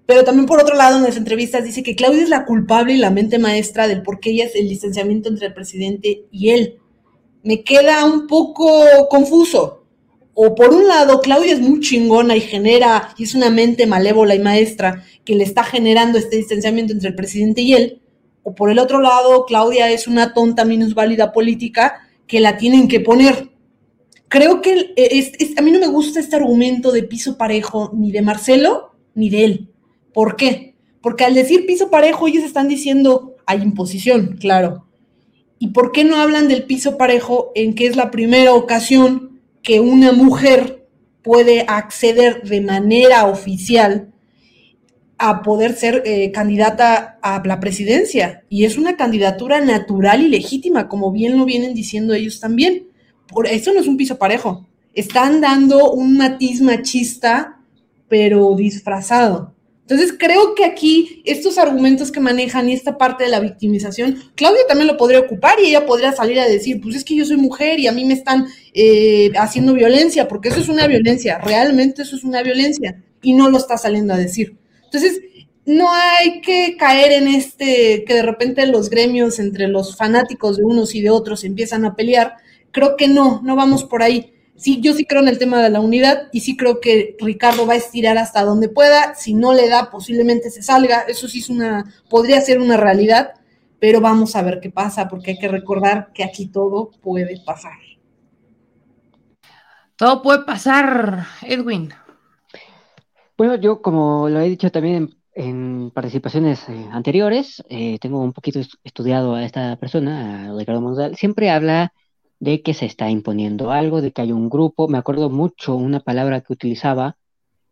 Pero 0.06 0.24
también 0.24 0.46
por 0.46 0.60
otro 0.60 0.76
lado, 0.76 0.98
en 0.98 1.04
las 1.04 1.16
entrevistas 1.16 1.64
dice 1.64 1.82
que 1.82 1.96
Claudia 1.96 2.22
es 2.22 2.28
la 2.28 2.44
culpable 2.44 2.92
y 2.92 2.98
la 2.98 3.10
mente 3.10 3.38
maestra 3.38 3.88
del 3.88 4.02
por 4.02 4.20
qué 4.20 4.30
ella 4.30 4.44
es 4.44 4.54
el 4.54 4.68
distanciamiento 4.68 5.28
entre 5.28 5.46
el 5.46 5.54
presidente 5.54 6.26
y 6.30 6.50
él. 6.50 6.78
Me 7.42 7.62
queda 7.62 8.04
un 8.04 8.26
poco 8.26 8.84
confuso. 9.08 9.84
O 10.34 10.54
por 10.54 10.74
un 10.74 10.88
lado, 10.88 11.20
Claudia 11.20 11.52
es 11.52 11.60
muy 11.60 11.80
chingona 11.80 12.36
y 12.36 12.40
genera, 12.40 13.14
y 13.16 13.22
es 13.22 13.34
una 13.34 13.50
mente 13.50 13.86
malévola 13.86 14.34
y 14.34 14.40
maestra 14.40 15.04
que 15.24 15.36
le 15.36 15.44
está 15.44 15.62
generando 15.62 16.18
este 16.18 16.36
distanciamiento 16.36 16.92
entre 16.92 17.10
el 17.10 17.14
presidente 17.14 17.60
y 17.62 17.72
él. 17.74 18.02
O 18.42 18.54
por 18.54 18.70
el 18.70 18.80
otro 18.80 19.00
lado, 19.00 19.46
Claudia 19.46 19.90
es 19.90 20.08
una 20.08 20.34
tonta 20.34 20.64
minusválida 20.64 21.32
política 21.32 22.08
que 22.26 22.40
la 22.40 22.56
tienen 22.56 22.88
que 22.88 23.00
poner. 23.00 23.50
Creo 24.28 24.60
que 24.60 24.92
es- 24.96 25.56
a 25.56 25.62
mí 25.62 25.70
no 25.70 25.78
me 25.78 25.86
gusta 25.86 26.18
este 26.18 26.36
argumento 26.36 26.90
de 26.90 27.04
piso 27.04 27.38
parejo 27.38 27.92
ni 27.94 28.10
de 28.10 28.22
Marcelo 28.22 28.90
ni 29.14 29.30
de 29.30 29.44
él. 29.44 29.68
¿Por 30.14 30.36
qué? 30.36 30.74
Porque 31.02 31.24
al 31.24 31.34
decir 31.34 31.66
piso 31.66 31.90
parejo 31.90 32.26
ellos 32.26 32.44
están 32.44 32.68
diciendo 32.68 33.34
hay 33.44 33.60
imposición, 33.60 34.38
claro. 34.40 34.86
¿Y 35.58 35.68
por 35.68 35.92
qué 35.92 36.04
no 36.04 36.16
hablan 36.16 36.48
del 36.48 36.64
piso 36.64 36.96
parejo 36.96 37.52
en 37.54 37.74
que 37.74 37.86
es 37.86 37.96
la 37.96 38.10
primera 38.10 38.54
ocasión 38.54 39.40
que 39.62 39.80
una 39.80 40.12
mujer 40.12 40.86
puede 41.22 41.64
acceder 41.68 42.42
de 42.42 42.60
manera 42.60 43.26
oficial 43.26 44.12
a 45.16 45.42
poder 45.42 45.74
ser 45.74 46.02
eh, 46.04 46.30
candidata 46.32 47.18
a 47.22 47.42
la 47.44 47.60
presidencia? 47.60 48.44
Y 48.48 48.64
es 48.64 48.78
una 48.78 48.96
candidatura 48.96 49.60
natural 49.60 50.22
y 50.22 50.28
legítima, 50.28 50.88
como 50.88 51.12
bien 51.12 51.38
lo 51.38 51.44
vienen 51.44 51.74
diciendo 51.74 52.14
ellos 52.14 52.40
también. 52.40 52.88
Por 53.26 53.46
eso 53.46 53.72
no 53.72 53.80
es 53.80 53.86
un 53.86 53.96
piso 53.96 54.18
parejo. 54.18 54.66
Están 54.92 55.40
dando 55.40 55.92
un 55.92 56.16
matiz 56.16 56.60
machista, 56.60 57.60
pero 58.08 58.54
disfrazado. 58.54 59.53
Entonces 59.86 60.14
creo 60.18 60.54
que 60.54 60.64
aquí 60.64 61.22
estos 61.26 61.58
argumentos 61.58 62.10
que 62.10 62.18
manejan 62.18 62.70
y 62.70 62.72
esta 62.72 62.96
parte 62.96 63.24
de 63.24 63.30
la 63.30 63.40
victimización, 63.40 64.18
Claudia 64.34 64.62
también 64.66 64.86
lo 64.86 64.96
podría 64.96 65.20
ocupar 65.20 65.60
y 65.60 65.66
ella 65.66 65.84
podría 65.84 66.12
salir 66.12 66.40
a 66.40 66.48
decir, 66.48 66.80
pues 66.80 66.96
es 66.96 67.04
que 67.04 67.14
yo 67.14 67.26
soy 67.26 67.36
mujer 67.36 67.78
y 67.78 67.86
a 67.86 67.92
mí 67.92 68.06
me 68.06 68.14
están 68.14 68.46
eh, 68.72 69.30
haciendo 69.36 69.74
violencia, 69.74 70.26
porque 70.26 70.48
eso 70.48 70.60
es 70.60 70.70
una 70.70 70.86
violencia, 70.86 71.38
realmente 71.38 72.00
eso 72.00 72.16
es 72.16 72.24
una 72.24 72.42
violencia 72.42 73.02
y 73.20 73.34
no 73.34 73.50
lo 73.50 73.58
está 73.58 73.76
saliendo 73.76 74.14
a 74.14 74.18
decir. 74.18 74.56
Entonces, 74.84 75.20
no 75.66 75.92
hay 75.92 76.40
que 76.40 76.76
caer 76.78 77.12
en 77.12 77.28
este 77.28 78.04
que 78.06 78.14
de 78.14 78.22
repente 78.22 78.66
los 78.66 78.88
gremios 78.88 79.38
entre 79.38 79.68
los 79.68 79.96
fanáticos 79.96 80.56
de 80.56 80.64
unos 80.64 80.94
y 80.94 81.02
de 81.02 81.10
otros 81.10 81.44
empiezan 81.44 81.84
a 81.84 81.94
pelear. 81.94 82.36
Creo 82.70 82.96
que 82.96 83.08
no, 83.08 83.42
no 83.44 83.54
vamos 83.54 83.84
por 83.84 84.02
ahí 84.02 84.33
sí, 84.56 84.80
yo 84.80 84.92
sí 84.94 85.04
creo 85.04 85.22
en 85.22 85.28
el 85.28 85.38
tema 85.38 85.62
de 85.62 85.70
la 85.70 85.80
unidad 85.80 86.28
y 86.32 86.40
sí 86.40 86.56
creo 86.56 86.80
que 86.80 87.16
Ricardo 87.20 87.66
va 87.66 87.74
a 87.74 87.76
estirar 87.76 88.18
hasta 88.18 88.44
donde 88.44 88.68
pueda. 88.68 89.14
Si 89.14 89.34
no 89.34 89.52
le 89.52 89.68
da, 89.68 89.90
posiblemente 89.90 90.50
se 90.50 90.62
salga. 90.62 91.02
Eso 91.02 91.28
sí 91.28 91.40
es 91.40 91.50
una, 91.50 91.84
podría 92.08 92.40
ser 92.40 92.58
una 92.58 92.76
realidad, 92.76 93.34
pero 93.78 94.00
vamos 94.00 94.36
a 94.36 94.42
ver 94.42 94.60
qué 94.60 94.70
pasa, 94.70 95.08
porque 95.08 95.32
hay 95.32 95.38
que 95.38 95.48
recordar 95.48 96.12
que 96.12 96.24
aquí 96.24 96.46
todo 96.46 96.90
puede 97.02 97.40
pasar. 97.44 97.78
Todo 99.96 100.22
puede 100.22 100.44
pasar, 100.44 101.26
Edwin. 101.42 101.92
Bueno, 103.36 103.56
yo 103.56 103.80
como 103.82 104.28
lo 104.28 104.40
he 104.40 104.48
dicho 104.48 104.70
también 104.70 105.16
en, 105.34 105.90
participaciones 105.92 106.68
eh, 106.68 106.88
anteriores, 106.92 107.62
eh, 107.68 107.98
tengo 108.00 108.20
un 108.20 108.32
poquito 108.32 108.60
estudiado 108.84 109.34
a 109.34 109.44
esta 109.44 109.76
persona, 109.76 110.50
a 110.50 110.56
Ricardo 110.56 110.80
Monzal, 110.80 111.16
siempre 111.16 111.50
habla 111.50 111.92
de 112.44 112.60
que 112.60 112.74
se 112.74 112.84
está 112.84 113.08
imponiendo 113.08 113.70
algo, 113.70 114.02
de 114.02 114.12
que 114.12 114.20
hay 114.20 114.30
un 114.30 114.50
grupo. 114.50 114.86
Me 114.86 114.98
acuerdo 114.98 115.30
mucho 115.30 115.74
una 115.74 116.00
palabra 116.00 116.42
que 116.42 116.52
utilizaba, 116.52 117.16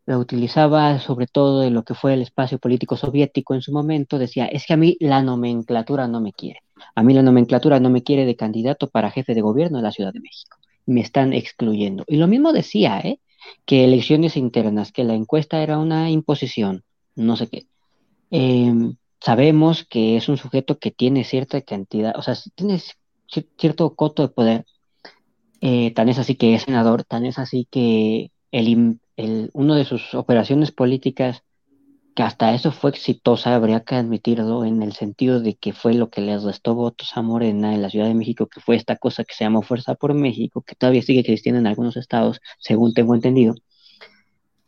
la 0.07 0.17
utilizaba 0.17 0.99
sobre 0.99 1.27
todo 1.27 1.61
de 1.61 1.71
lo 1.71 1.85
que 1.85 1.95
fue 1.95 2.15
el 2.15 2.23
espacio 2.23 2.59
político 2.59 2.97
soviético 2.97 3.55
en 3.55 3.61
su 3.61 3.71
momento, 3.71 4.19
decía, 4.19 4.47
es 4.47 4.65
que 4.67 4.73
a 4.73 4.79
mí 4.79 4.97
la 4.99 5.23
nomenclatura 5.23 6.09
no 6.09 6.23
me 6.23 6.33
quiere. 6.33 6.61
A 6.95 7.03
mí 7.03 7.13
la 7.13 7.23
nomenclatura 7.23 7.81
no 7.81 7.91
me 7.91 8.03
quiere 8.03 8.25
de 8.25 8.35
candidato 8.35 8.89
para 8.89 9.11
jefe 9.11 9.35
de 9.35 9.43
gobierno 9.43 9.77
de 9.77 9.85
la 9.85 9.93
Ciudad 9.93 10.13
de 10.13 10.21
México. 10.21 10.57
Me 10.87 11.03
están 11.03 11.35
excluyendo. 11.35 12.05
Y 12.09 12.17
lo 12.17 12.27
mismo 12.27 12.55
decía, 12.55 12.99
¿eh? 13.01 13.21
que 13.67 13.85
elecciones 13.85 14.39
internas, 14.39 14.91
que 14.91 15.05
la 15.05 15.15
encuesta 15.15 15.63
era 15.63 15.79
una 15.79 16.11
imposición, 16.11 16.83
no 17.15 17.37
sé 17.37 17.49
qué. 17.49 17.67
Em, 18.31 18.97
sabemos 19.21 19.85
que 19.85 20.17
es 20.17 20.31
un 20.31 20.39
sujeto 20.39 20.79
que 20.79 20.91
tiene 20.91 21.25
cierta 21.25 21.61
cantidad, 21.61 22.15
o 22.17 22.23
sea, 22.23 22.35
tiene 22.55 22.81
cierto 23.57 23.95
coto 23.95 24.23
de 24.23 24.29
poder. 24.29 24.67
Eh, 25.61 25.93
tan 25.95 26.09
es 26.09 26.19
así 26.19 26.35
que 26.35 26.55
es 26.55 26.63
senador, 26.63 27.05
tan 27.05 27.25
es 27.25 27.39
así 27.39 27.67
que 27.71 28.33
el, 28.51 29.01
el, 29.17 29.51
uno 29.55 29.75
de 29.75 29.85
sus 29.85 30.15
operaciones 30.15 30.73
políticas, 30.73 31.43
que 32.15 32.23
hasta 32.23 32.55
eso 32.55 32.73
fue 32.73 32.91
exitosa, 32.91 33.55
habría 33.55 33.85
que 33.85 33.95
admitirlo, 33.95 34.65
en 34.65 34.83
el 34.83 34.93
sentido 34.93 35.41
de 35.41 35.55
que 35.55 35.73
fue 35.73 35.95
lo 35.95 36.11
que 36.11 36.21
le 36.21 36.39
restó 36.39 36.75
votos 36.75 37.17
a 37.17 37.23
Morena 37.23 37.75
en 37.75 37.81
la 37.81 37.91
Ciudad 37.91 38.07
de 38.07 38.15
México, 38.15 38.49
que 38.49 38.61
fue 38.61 38.77
esta 38.77 38.97
cosa 38.97 39.25
que 39.25 39.35
se 39.35 39.45
llamó 39.45 39.63
Fuerza 39.63 39.95
por 39.95 40.13
México, 40.15 40.63
que 40.63 40.75
todavía 40.75 41.03
sigue 41.03 41.21
existiendo 41.21 41.59
en 41.61 41.67
algunos 41.67 41.97
estados, 41.97 42.41
según 42.59 42.93
tengo 42.93 43.15
entendido, 43.15 43.55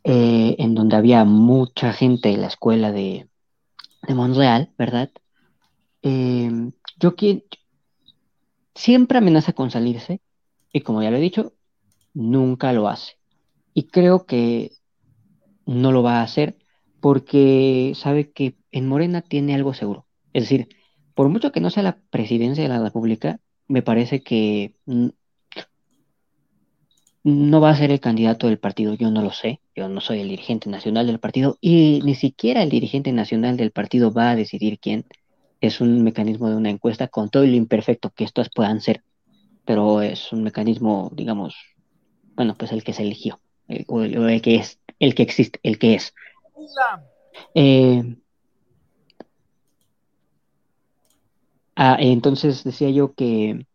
eh, 0.03 0.55
en 0.59 0.75
donde 0.75 0.95
había 0.95 1.25
mucha 1.25 1.93
gente 1.93 2.29
en 2.29 2.41
la 2.41 2.47
escuela 2.47 2.91
de, 2.91 3.27
de 4.07 4.13
Monreal, 4.15 4.71
¿verdad? 4.77 5.11
Eh, 6.01 6.71
yo, 6.99 7.15
siempre 8.75 9.17
amenaza 9.17 9.53
con 9.53 9.71
salirse 9.71 10.21
y 10.71 10.81
como 10.81 11.01
ya 11.01 11.09
lo 11.09 11.17
he 11.17 11.21
dicho, 11.21 11.53
nunca 12.13 12.73
lo 12.73 12.87
hace. 12.87 13.13
Y 13.73 13.87
creo 13.87 14.25
que 14.25 14.71
no 15.65 15.91
lo 15.91 16.03
va 16.03 16.19
a 16.19 16.23
hacer 16.23 16.57
porque 16.99 17.93
sabe 17.95 18.31
que 18.31 18.55
en 18.71 18.87
Morena 18.87 19.21
tiene 19.21 19.55
algo 19.55 19.73
seguro. 19.73 20.05
Es 20.33 20.43
decir, 20.43 20.69
por 21.13 21.29
mucho 21.29 21.51
que 21.51 21.61
no 21.61 21.69
sea 21.69 21.83
la 21.83 21.97
presidencia 22.09 22.63
de 22.63 22.69
la 22.69 22.83
República, 22.83 23.39
me 23.67 23.81
parece 23.81 24.21
que 24.21 24.75
no 27.23 27.61
va 27.61 27.71
a 27.71 27.75
ser 27.75 27.91
el 27.91 27.99
candidato 27.99 28.47
del 28.47 28.59
partido, 28.59 28.93
yo 28.93 29.09
no 29.09 29.21
lo 29.21 29.31
sé, 29.31 29.61
yo 29.75 29.89
no 29.89 29.99
soy 30.01 30.19
el 30.19 30.29
dirigente 30.29 30.69
nacional 30.69 31.07
del 31.07 31.19
partido 31.19 31.57
y 31.59 32.01
ni 32.03 32.15
siquiera 32.15 32.61
el 32.61 32.69
dirigente 32.69 33.11
nacional 33.11 33.57
del 33.57 33.71
partido 33.71 34.11
va 34.11 34.31
a 34.31 34.35
decidir 34.35 34.77
quién 34.79 35.05
es 35.67 35.81
un 35.81 36.03
mecanismo 36.03 36.49
de 36.49 36.55
una 36.55 36.69
encuesta 36.69 37.07
con 37.07 37.29
todo 37.29 37.43
lo 37.45 37.53
imperfecto 37.53 38.09
que 38.09 38.23
estas 38.23 38.49
puedan 38.49 38.81
ser, 38.81 39.03
pero 39.65 40.01
es 40.01 40.31
un 40.31 40.43
mecanismo, 40.43 41.11
digamos, 41.13 41.55
bueno, 42.35 42.55
pues 42.57 42.71
el 42.71 42.83
que 42.83 42.93
se 42.93 43.03
eligió, 43.03 43.39
el, 43.67 43.85
o 43.87 44.01
el, 44.03 44.41
que 44.41 44.55
es, 44.55 44.79
el 44.99 45.15
que 45.15 45.23
existe, 45.23 45.59
el 45.63 45.79
que 45.79 45.95
es. 45.95 46.13
Eh, 47.53 48.15
ah, 51.75 51.97
entonces 51.99 52.63
decía 52.63 52.89
yo 52.89 53.13
que, 53.13 53.65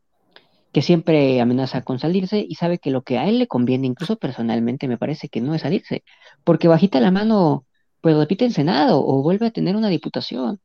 que 0.72 0.82
siempre 0.82 1.40
amenaza 1.40 1.82
con 1.82 1.98
salirse 1.98 2.44
y 2.46 2.54
sabe 2.54 2.78
que 2.78 2.90
lo 2.90 3.02
que 3.02 3.18
a 3.18 3.28
él 3.28 3.38
le 3.38 3.48
conviene, 3.48 3.86
incluso 3.86 4.16
personalmente, 4.18 4.88
me 4.88 4.98
parece 4.98 5.28
que 5.28 5.40
no 5.40 5.54
es 5.54 5.62
salirse, 5.62 6.04
porque 6.44 6.68
bajita 6.68 7.00
la 7.00 7.10
mano, 7.10 7.66
pues 8.00 8.16
repite 8.16 8.44
en 8.44 8.52
Senado 8.52 9.04
o 9.04 9.22
vuelve 9.22 9.46
a 9.46 9.50
tener 9.50 9.76
una 9.76 9.88
diputación. 9.88 10.60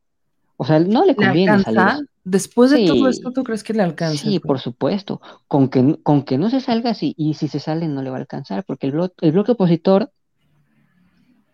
O 0.57 0.65
sea, 0.65 0.79
no 0.79 1.05
le 1.05 1.15
conviene 1.15 1.59
salir. 1.59 2.07
Después 2.23 2.71
de 2.71 2.87
todo 2.87 3.07
esto, 3.07 3.31
¿tú 3.31 3.43
crees 3.43 3.63
que 3.63 3.73
le 3.73 3.83
alcanza? 3.83 4.23
Sí, 4.23 4.39
por 4.39 4.59
supuesto. 4.59 5.21
Con 5.47 5.69
que, 5.69 5.99
con 6.01 6.23
que 6.23 6.37
no 6.37 6.49
se 6.49 6.59
salga, 6.59 6.93
sí, 6.93 7.13
y 7.17 7.35
si 7.35 7.47
se 7.47 7.59
sale 7.59 7.87
no 7.87 8.01
le 8.01 8.09
va 8.09 8.17
a 8.17 8.19
alcanzar, 8.21 8.63
porque 8.63 8.87
el, 8.87 8.93
bloque, 8.93 9.13
el 9.21 9.31
bloque 9.31 9.51
opositor 9.51 10.11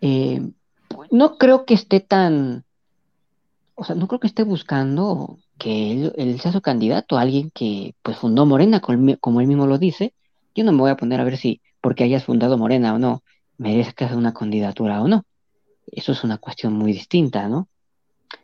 eh, 0.00 0.40
no 1.10 1.36
creo 1.36 1.64
que 1.64 1.74
esté 1.74 2.00
tan, 2.00 2.64
o 3.74 3.84
sea, 3.84 3.94
no 3.94 4.08
creo 4.08 4.20
que 4.20 4.26
esté 4.26 4.44
buscando 4.44 5.38
que 5.58 6.10
él, 6.16 6.40
sea 6.40 6.52
su 6.52 6.60
candidato, 6.60 7.18
alguien 7.18 7.50
que 7.50 7.94
pues 8.02 8.16
fundó 8.16 8.46
Morena, 8.46 8.80
como 8.80 9.40
él 9.40 9.46
mismo 9.46 9.66
lo 9.66 9.78
dice. 9.78 10.14
Yo 10.54 10.64
no 10.64 10.72
me 10.72 10.78
voy 10.78 10.90
a 10.90 10.96
poner 10.96 11.20
a 11.20 11.24
ver 11.24 11.36
si, 11.36 11.60
porque 11.80 12.04
hayas 12.04 12.24
fundado 12.24 12.58
Morena 12.58 12.94
o 12.94 12.98
no, 12.98 13.22
merezcas 13.58 14.12
una 14.12 14.34
candidatura 14.34 15.02
o 15.02 15.08
no. 15.08 15.24
Eso 15.86 16.12
es 16.12 16.24
una 16.24 16.38
cuestión 16.38 16.72
muy 16.72 16.92
distinta, 16.92 17.48
¿no? 17.48 17.68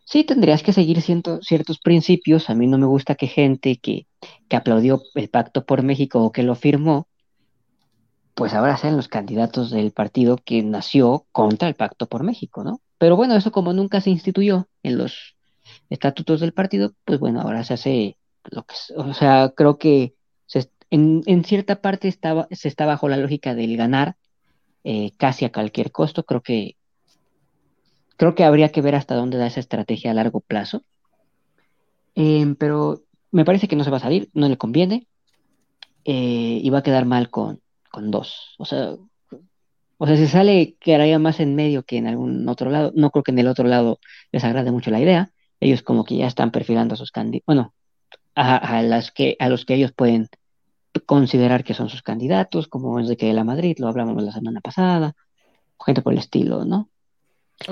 Sí 0.05 0.25
tendrías 0.25 0.63
que 0.63 0.73
seguir 0.73 1.01
ciertos 1.01 1.79
principios. 1.79 2.51
A 2.51 2.55
mí 2.55 2.67
no 2.67 2.79
me 2.79 2.87
gusta 2.87 3.15
que 3.15 3.27
gente 3.27 3.77
que, 3.77 4.07
que 4.49 4.57
aplaudió 4.57 5.03
el 5.15 5.29
pacto 5.29 5.65
por 5.65 5.83
México 5.83 6.23
o 6.23 6.33
que 6.33 6.43
lo 6.43 6.55
firmó, 6.55 7.09
pues 8.35 8.55
ahora 8.55 8.77
sean 8.77 8.97
los 8.97 9.09
candidatos 9.09 9.71
del 9.71 9.91
partido 9.91 10.39
que 10.45 10.63
nació 10.63 11.27
contra 11.33 11.69
el 11.69 11.75
pacto 11.75 12.07
por 12.07 12.23
México, 12.23 12.63
¿no? 12.63 12.81
Pero 12.99 13.17
bueno, 13.17 13.35
eso 13.35 13.53
como 13.53 13.73
nunca 13.73 14.01
se 14.01 14.11
instituyó 14.11 14.69
en 14.83 14.99
los 14.99 15.37
estatutos 15.91 16.41
del 16.41 16.53
partido, 16.53 16.93
pues 17.05 17.19
bueno, 17.19 17.41
ahora 17.41 17.65
se 17.65 17.75
hace 17.75 18.17
lo 18.45 18.63
que, 18.63 18.75
o 18.97 19.13
sea, 19.15 19.53
creo 19.55 19.79
que 19.79 20.15
en, 20.91 21.23
en, 21.27 21.45
cierta 21.45 21.83
parte 21.83 22.09
estaba, 22.09 22.49
se 22.51 22.69
está 22.69 22.87
bajo 22.87 23.09
la 23.09 23.19
lógica 23.19 23.55
del 23.55 23.77
ganar 23.77 24.17
eh, 24.85 25.13
casi 25.19 25.45
a 25.45 25.53
cualquier 25.53 25.93
costo. 25.93 26.25
Creo 26.25 26.41
que 26.41 26.78
Creo 28.19 28.35
que 28.35 28.45
habría 28.45 28.69
que 28.71 28.83
ver 28.83 28.95
hasta 28.95 29.15
dónde 29.15 29.39
da 29.39 29.47
esa 29.47 29.61
estrategia 29.61 30.11
a 30.11 30.15
largo 30.15 30.41
plazo. 30.41 30.83
Em, 32.15 32.55
pero 32.57 33.03
me 33.31 33.45
parece 33.47 33.69
que 33.69 33.77
no 33.77 33.85
se 33.85 33.91
va 33.91 33.99
a 33.99 34.01
salir, 34.01 34.29
no 34.35 34.49
le 34.49 34.59
conviene. 34.59 35.07
Eh, 36.05 36.61
y 36.63 36.71
va 36.71 36.79
a 36.79 36.83
quedar 36.83 37.07
mal 37.07 37.31
con, 37.31 37.61
con 37.91 38.11
dos. 38.11 38.55
O 38.59 38.65
sea, 38.65 38.97
o 39.99 40.07
sea, 40.07 40.17
si 40.17 40.27
sale, 40.27 40.77
quedaría 40.81 41.19
más 41.19 41.41
en 41.41 41.55
medio 41.55 41.85
que 41.85 41.97
en 41.97 42.07
algún 42.07 42.49
otro 42.49 42.71
lado. 42.71 42.93
No 42.95 43.11
creo 43.11 43.23
que 43.23 43.31
en 43.33 43.39
el 43.39 43.49
otro 43.49 43.67
lado 43.69 44.01
les 44.33 44.45
agrade 44.45 44.73
mucho 44.73 44.91
la 44.91 45.01
idea. 45.01 45.33
Ellos 45.61 45.83
como 45.83 46.05
que 46.05 46.17
ya 46.17 46.27
están 46.27 46.51
perfilando 46.51 46.95
a 46.95 46.97
sus 46.97 47.13
candidatos, 47.13 47.47
bueno, 47.47 47.75
a, 48.35 48.83
las 48.83 49.11
que, 49.11 49.37
a 49.41 49.49
los 49.49 49.65
que 49.65 49.75
ellos 49.75 49.93
pueden 49.93 50.29
considerar 51.07 51.65
que 51.65 51.75
son 51.75 51.89
sus 51.89 52.03
candidatos, 52.03 52.69
como 52.69 52.99
Enrique 53.01 53.27
de 53.27 53.33
la 53.33 53.45
Madrid, 53.45 53.77
lo 53.79 53.89
hablamos 53.89 54.23
la 54.23 54.33
semana 54.33 54.61
pasada, 54.61 55.15
gente 55.85 56.03
por 56.03 56.13
el 56.13 56.21
estilo, 56.21 56.65
¿no? 56.65 56.89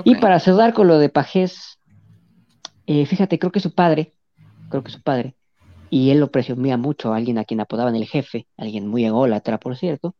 Y 0.03 0.15
para 0.15 0.39
cerrar 0.39 0.73
con 0.73 0.87
lo 0.87 0.99
de 0.99 1.09
Pajés, 1.09 1.79
eh, 2.85 3.05
fíjate, 3.05 3.39
creo 3.39 3.51
que 3.51 3.59
su 3.59 3.73
padre, 3.73 4.13
creo 4.69 4.83
que 4.83 4.91
su 4.91 5.01
padre, 5.01 5.35
y 5.89 6.11
él 6.11 6.19
lo 6.19 6.31
presumía 6.31 6.77
mucho, 6.77 7.13
a 7.13 7.17
alguien 7.17 7.37
a 7.37 7.45
quien 7.45 7.61
apodaban 7.61 7.95
el 7.95 8.05
jefe, 8.05 8.47
alguien 8.57 8.87
muy 8.87 9.05
ególatra, 9.05 9.59
por 9.59 9.77
cierto, 9.77 10.15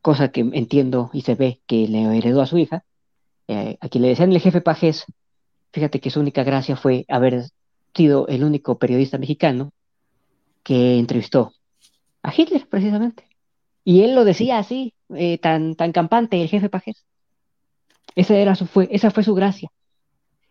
cosa 0.00 0.30
que 0.30 0.40
entiendo 0.40 1.10
y 1.12 1.22
se 1.22 1.34
ve 1.34 1.60
que 1.66 1.88
le 1.88 2.16
heredó 2.16 2.42
a 2.42 2.46
su 2.46 2.58
hija, 2.58 2.84
eh, 3.48 3.76
a 3.80 3.88
quien 3.88 4.02
le 4.02 4.08
decían 4.08 4.32
el 4.32 4.40
jefe 4.40 4.60
Pajés, 4.60 5.04
fíjate 5.72 6.00
que 6.00 6.10
su 6.10 6.20
única 6.20 6.44
gracia 6.44 6.76
fue 6.76 7.04
haber 7.08 7.44
sido 7.94 8.26
el 8.28 8.44
único 8.44 8.78
periodista 8.78 9.18
mexicano 9.18 9.72
que 10.62 10.98
entrevistó 10.98 11.52
a 12.22 12.32
Hitler, 12.34 12.68
precisamente. 12.68 13.26
Y 13.84 14.02
él 14.02 14.14
lo 14.14 14.24
decía 14.24 14.58
así, 14.58 14.94
eh, 15.14 15.38
tan, 15.38 15.74
tan 15.74 15.92
campante, 15.92 16.40
el 16.40 16.48
jefe 16.48 16.68
Pajés. 16.68 17.04
Esa, 18.14 18.36
era 18.36 18.54
su, 18.54 18.66
fue, 18.66 18.88
esa 18.90 19.10
fue 19.10 19.22
su 19.24 19.34
gracia. 19.34 19.70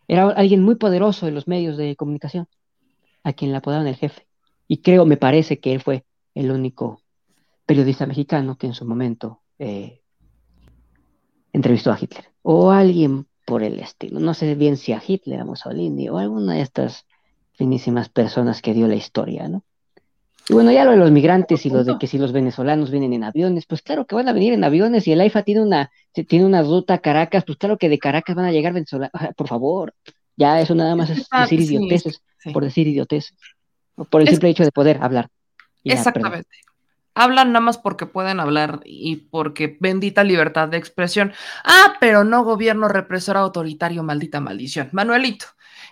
Era 0.08 0.30
alguien 0.30 0.62
muy 0.64 0.76
poderoso 0.76 1.28
en 1.28 1.36
los 1.36 1.48
medios 1.48 1.78
de 1.78 1.96
comunicación, 1.96 2.48
a 3.24 3.34
quien 3.34 3.52
le 3.52 3.58
apodaban 3.58 3.88
el 3.88 3.96
jefe. 3.96 4.28
Y 4.68 4.78
creo, 4.78 5.06
me 5.06 5.18
parece 5.18 5.60
que 5.60 5.74
él 5.74 5.82
fue 5.82 6.06
el 6.34 6.52
único 6.52 7.02
periodista 7.66 8.06
mexicano 8.06 8.58
que 8.58 8.68
en 8.68 8.74
su 8.74 8.86
momento 8.86 9.42
eh, 9.60 10.02
entrevistó 11.54 11.92
a 11.92 12.00
Hitler. 12.00 12.26
O 12.42 12.72
alguien 12.72 13.28
por 13.46 13.64
el 13.64 13.80
estilo. 13.80 14.20
No 14.20 14.34
sé 14.34 14.56
bien 14.56 14.78
si 14.78 14.94
a 14.94 15.02
Hitler, 15.06 15.42
a 15.42 15.46
Mussolini 15.46 16.10
o 16.10 16.18
alguna 16.18 16.56
de 16.56 16.62
estas 16.62 17.06
finísimas 17.54 18.10
personas 18.10 18.62
que 18.62 18.74
dio 18.74 18.88
la 18.88 18.96
historia, 18.96 19.48
¿no? 19.48 19.64
Y 20.52 20.54
bueno, 20.54 20.72
ya 20.74 20.84
lo 20.84 20.92
de 20.92 20.98
los 20.98 21.12
migrantes 21.12 21.66
y 21.66 21.70
lo 21.70 21.86
de 21.86 21.98
que 21.98 22.08
si 22.08 22.18
los 22.18 22.34
venezolanos 22.34 22.92
vienen 22.92 23.14
en 23.14 23.24
aviones, 23.24 23.66
pues 23.66 23.82
claro 23.82 24.06
que 24.06 24.16
van 24.16 24.28
a 24.28 24.34
venir 24.34 24.52
en 24.52 24.66
aviones 24.66 25.08
y 25.08 25.14
el 25.14 25.22
AIFA 25.22 25.44
tiene 25.44 25.62
una, 25.62 25.90
tiene 26.28 26.44
una 26.46 26.62
ruta 26.62 26.96
a 26.96 26.98
Caracas, 26.98 27.46
pues 27.46 27.58
claro 27.58 27.78
que 27.78 27.88
de 27.88 27.98
Caracas 27.98 28.36
van 28.36 28.44
a 28.46 28.52
llegar 28.52 28.74
venezolanos, 28.74 29.12
por 29.38 29.48
favor, 29.48 29.94
ya 30.36 30.60
eso 30.60 30.76
nada 30.76 30.94
más 30.98 31.10
es 31.10 31.26
Ah, 31.32 31.44
decir 31.44 31.62
sí, 31.66 31.76
idioteces, 31.76 32.22
sí. 32.38 32.52
por 32.52 32.66
decir 32.66 32.86
idioteces, 32.86 33.34
o 33.96 34.04
por 34.04 34.20
el 34.22 34.28
Es- 34.28 34.34
simple 34.34 34.50
hecho 34.50 34.64
de 34.66 34.72
poder 34.74 34.98
hablar. 35.02 35.30
Ya, 35.86 35.94
Exactamente. 35.94 36.50
Hablan 37.14 37.54
nada 37.54 37.64
más 37.64 37.78
porque 37.78 38.06
pueden 38.06 38.40
hablar 38.42 38.82
y 38.86 39.16
porque 39.18 39.78
bendita 39.80 40.24
libertad 40.24 40.68
de 40.70 40.78
expresión. 40.78 41.34
Ah, 41.64 41.94
pero 42.02 42.24
no 42.26 42.44
gobierno 42.44 42.88
represor 42.90 43.36
autoritario, 43.38 44.02
maldita 44.04 44.40
maldición. 44.42 44.90
Manuelito, 44.92 45.46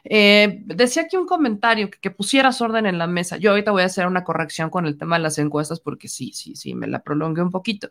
eh, 0.03 0.61
decía 0.66 1.03
aquí 1.03 1.18
un 1.18 1.26
comentario 1.26 1.90
que, 1.90 1.99
que 1.99 2.11
pusieras 2.11 2.61
orden 2.61 2.86
en 2.86 2.98
la 2.98 3.07
mesa. 3.07 3.38
Yo 3.38 3.52
ahorita 3.52 3.72
voy 3.72 3.84
a 3.84 3.86
hacer 3.86 4.07
una 4.07 4.24
corrección 4.24 4.70
con 4.70 4.86
el 4.86 4.98
tema 4.98 5.18
de 5.18 5.24
las 5.24 5.38
encuestas 5.38 5.80
porque 5.80 6.07
sí, 6.07 6.32
sí, 6.34 6.56
sí, 6.56 6.76
me 6.76 6.88
la 6.88 7.03
prolongué 7.03 7.41
un 7.41 7.52
poquito. 7.52 7.90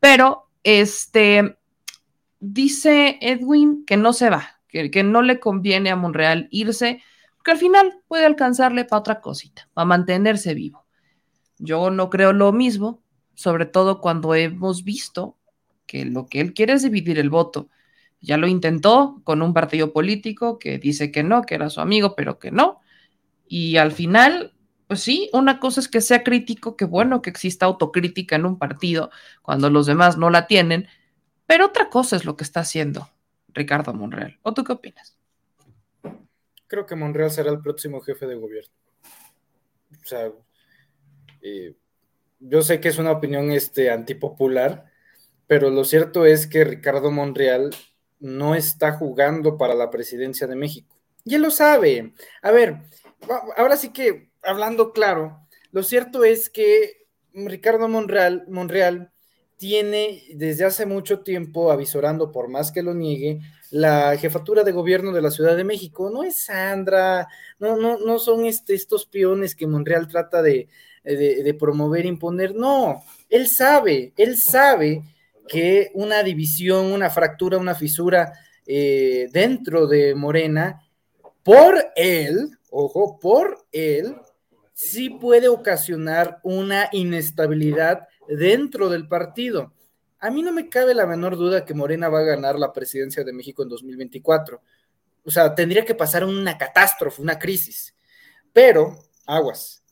Pero, 0.00 0.48
este, 0.62 1.56
dice 2.40 3.18
Edwin 3.20 3.84
que 3.86 3.96
no 3.96 4.12
se 4.12 4.30
va, 4.30 4.60
que, 4.68 4.90
que 4.90 5.02
no 5.02 5.22
le 5.22 5.40
conviene 5.40 5.90
a 5.90 5.96
Monreal 5.96 6.48
irse, 6.50 7.02
porque 7.36 7.52
al 7.52 7.58
final 7.58 8.00
puede 8.08 8.26
alcanzarle 8.26 8.84
para 8.84 9.00
otra 9.00 9.20
cosita, 9.20 9.68
para 9.74 9.84
mantenerse 9.84 10.54
vivo. 10.54 10.84
Yo 11.58 11.90
no 11.90 12.10
creo 12.10 12.32
lo 12.32 12.52
mismo, 12.52 13.02
sobre 13.34 13.66
todo 13.66 14.00
cuando 14.00 14.34
hemos 14.34 14.84
visto 14.84 15.36
que 15.86 16.04
lo 16.04 16.26
que 16.26 16.40
él 16.40 16.52
quiere 16.52 16.74
es 16.74 16.82
dividir 16.82 17.18
el 17.18 17.30
voto. 17.30 17.68
Ya 18.26 18.36
lo 18.38 18.48
intentó 18.48 19.20
con 19.22 19.40
un 19.40 19.54
partido 19.54 19.92
político 19.92 20.58
que 20.58 20.78
dice 20.78 21.12
que 21.12 21.22
no, 21.22 21.42
que 21.42 21.54
era 21.54 21.70
su 21.70 21.80
amigo, 21.80 22.16
pero 22.16 22.40
que 22.40 22.50
no. 22.50 22.80
Y 23.46 23.76
al 23.76 23.92
final, 23.92 24.52
pues 24.88 25.00
sí, 25.00 25.30
una 25.32 25.60
cosa 25.60 25.78
es 25.78 25.86
que 25.86 26.00
sea 26.00 26.24
crítico, 26.24 26.76
que 26.76 26.86
bueno 26.86 27.22
que 27.22 27.30
exista 27.30 27.66
autocrítica 27.66 28.34
en 28.34 28.44
un 28.44 28.58
partido 28.58 29.10
cuando 29.42 29.70
los 29.70 29.86
demás 29.86 30.18
no 30.18 30.28
la 30.28 30.48
tienen, 30.48 30.88
pero 31.46 31.66
otra 31.66 31.88
cosa 31.88 32.16
es 32.16 32.24
lo 32.24 32.36
que 32.36 32.42
está 32.42 32.60
haciendo 32.60 33.08
Ricardo 33.54 33.94
Monreal. 33.94 34.40
¿O 34.42 34.52
tú 34.52 34.64
qué 34.64 34.72
opinas? 34.72 35.16
Creo 36.66 36.84
que 36.84 36.96
Monreal 36.96 37.30
será 37.30 37.52
el 37.52 37.60
próximo 37.60 38.00
jefe 38.00 38.26
de 38.26 38.34
gobierno. 38.34 38.74
O 40.02 40.04
sea, 40.04 40.32
eh, 41.42 41.76
yo 42.40 42.62
sé 42.62 42.80
que 42.80 42.88
es 42.88 42.98
una 42.98 43.12
opinión 43.12 43.52
este, 43.52 43.92
antipopular, 43.92 44.86
pero 45.46 45.70
lo 45.70 45.84
cierto 45.84 46.26
es 46.26 46.48
que 46.48 46.64
Ricardo 46.64 47.12
Monreal 47.12 47.70
no 48.20 48.54
está 48.54 48.92
jugando 48.92 49.56
para 49.56 49.74
la 49.74 49.90
presidencia 49.90 50.46
de 50.46 50.56
México. 50.56 50.96
Y 51.24 51.34
él 51.34 51.42
lo 51.42 51.50
sabe. 51.50 52.12
A 52.42 52.50
ver, 52.50 52.82
ahora 53.56 53.76
sí 53.76 53.90
que 53.90 54.30
hablando 54.42 54.92
claro, 54.92 55.40
lo 55.72 55.82
cierto 55.82 56.24
es 56.24 56.48
que 56.48 57.06
Ricardo 57.34 57.88
Monreal, 57.88 58.44
Monreal 58.48 59.12
tiene 59.56 60.22
desde 60.34 60.64
hace 60.64 60.86
mucho 60.86 61.20
tiempo 61.20 61.70
avisorando, 61.70 62.30
por 62.30 62.48
más 62.48 62.72
que 62.72 62.82
lo 62.82 62.94
niegue, 62.94 63.40
la 63.70 64.16
jefatura 64.16 64.64
de 64.64 64.72
gobierno 64.72 65.12
de 65.12 65.22
la 65.22 65.30
Ciudad 65.30 65.56
de 65.56 65.64
México. 65.64 66.10
No 66.10 66.22
es 66.22 66.44
Sandra, 66.44 67.28
no, 67.58 67.76
no, 67.76 67.98
no 67.98 68.18
son 68.18 68.44
este, 68.44 68.74
estos 68.74 69.06
peones 69.06 69.54
que 69.54 69.66
Monreal 69.66 70.08
trata 70.08 70.42
de, 70.42 70.68
de, 71.02 71.42
de 71.42 71.54
promover, 71.54 72.06
imponer. 72.06 72.54
No, 72.54 73.02
él 73.28 73.48
sabe, 73.48 74.12
él 74.16 74.38
sabe 74.38 75.02
que 75.48 75.90
una 75.94 76.22
división, 76.22 76.86
una 76.86 77.10
fractura, 77.10 77.58
una 77.58 77.74
fisura 77.74 78.32
eh, 78.66 79.28
dentro 79.32 79.86
de 79.86 80.14
Morena, 80.14 80.80
por 81.42 81.92
él, 81.94 82.50
ojo, 82.70 83.18
por 83.20 83.66
él, 83.72 84.16
sí 84.72 85.10
puede 85.10 85.48
ocasionar 85.48 86.40
una 86.42 86.88
inestabilidad 86.92 88.08
dentro 88.28 88.88
del 88.88 89.06
partido. 89.08 89.72
A 90.18 90.30
mí 90.30 90.42
no 90.42 90.52
me 90.52 90.68
cabe 90.68 90.94
la 90.94 91.06
menor 91.06 91.36
duda 91.36 91.64
que 91.64 91.74
Morena 91.74 92.08
va 92.08 92.20
a 92.20 92.24
ganar 92.24 92.58
la 92.58 92.72
presidencia 92.72 93.22
de 93.22 93.32
México 93.32 93.62
en 93.62 93.68
2024. 93.68 94.60
O 95.24 95.30
sea, 95.30 95.54
tendría 95.54 95.84
que 95.84 95.94
pasar 95.94 96.24
una 96.24 96.56
catástrofe, 96.58 97.22
una 97.22 97.38
crisis. 97.38 97.94
Pero, 98.52 98.96
aguas, 99.26 99.84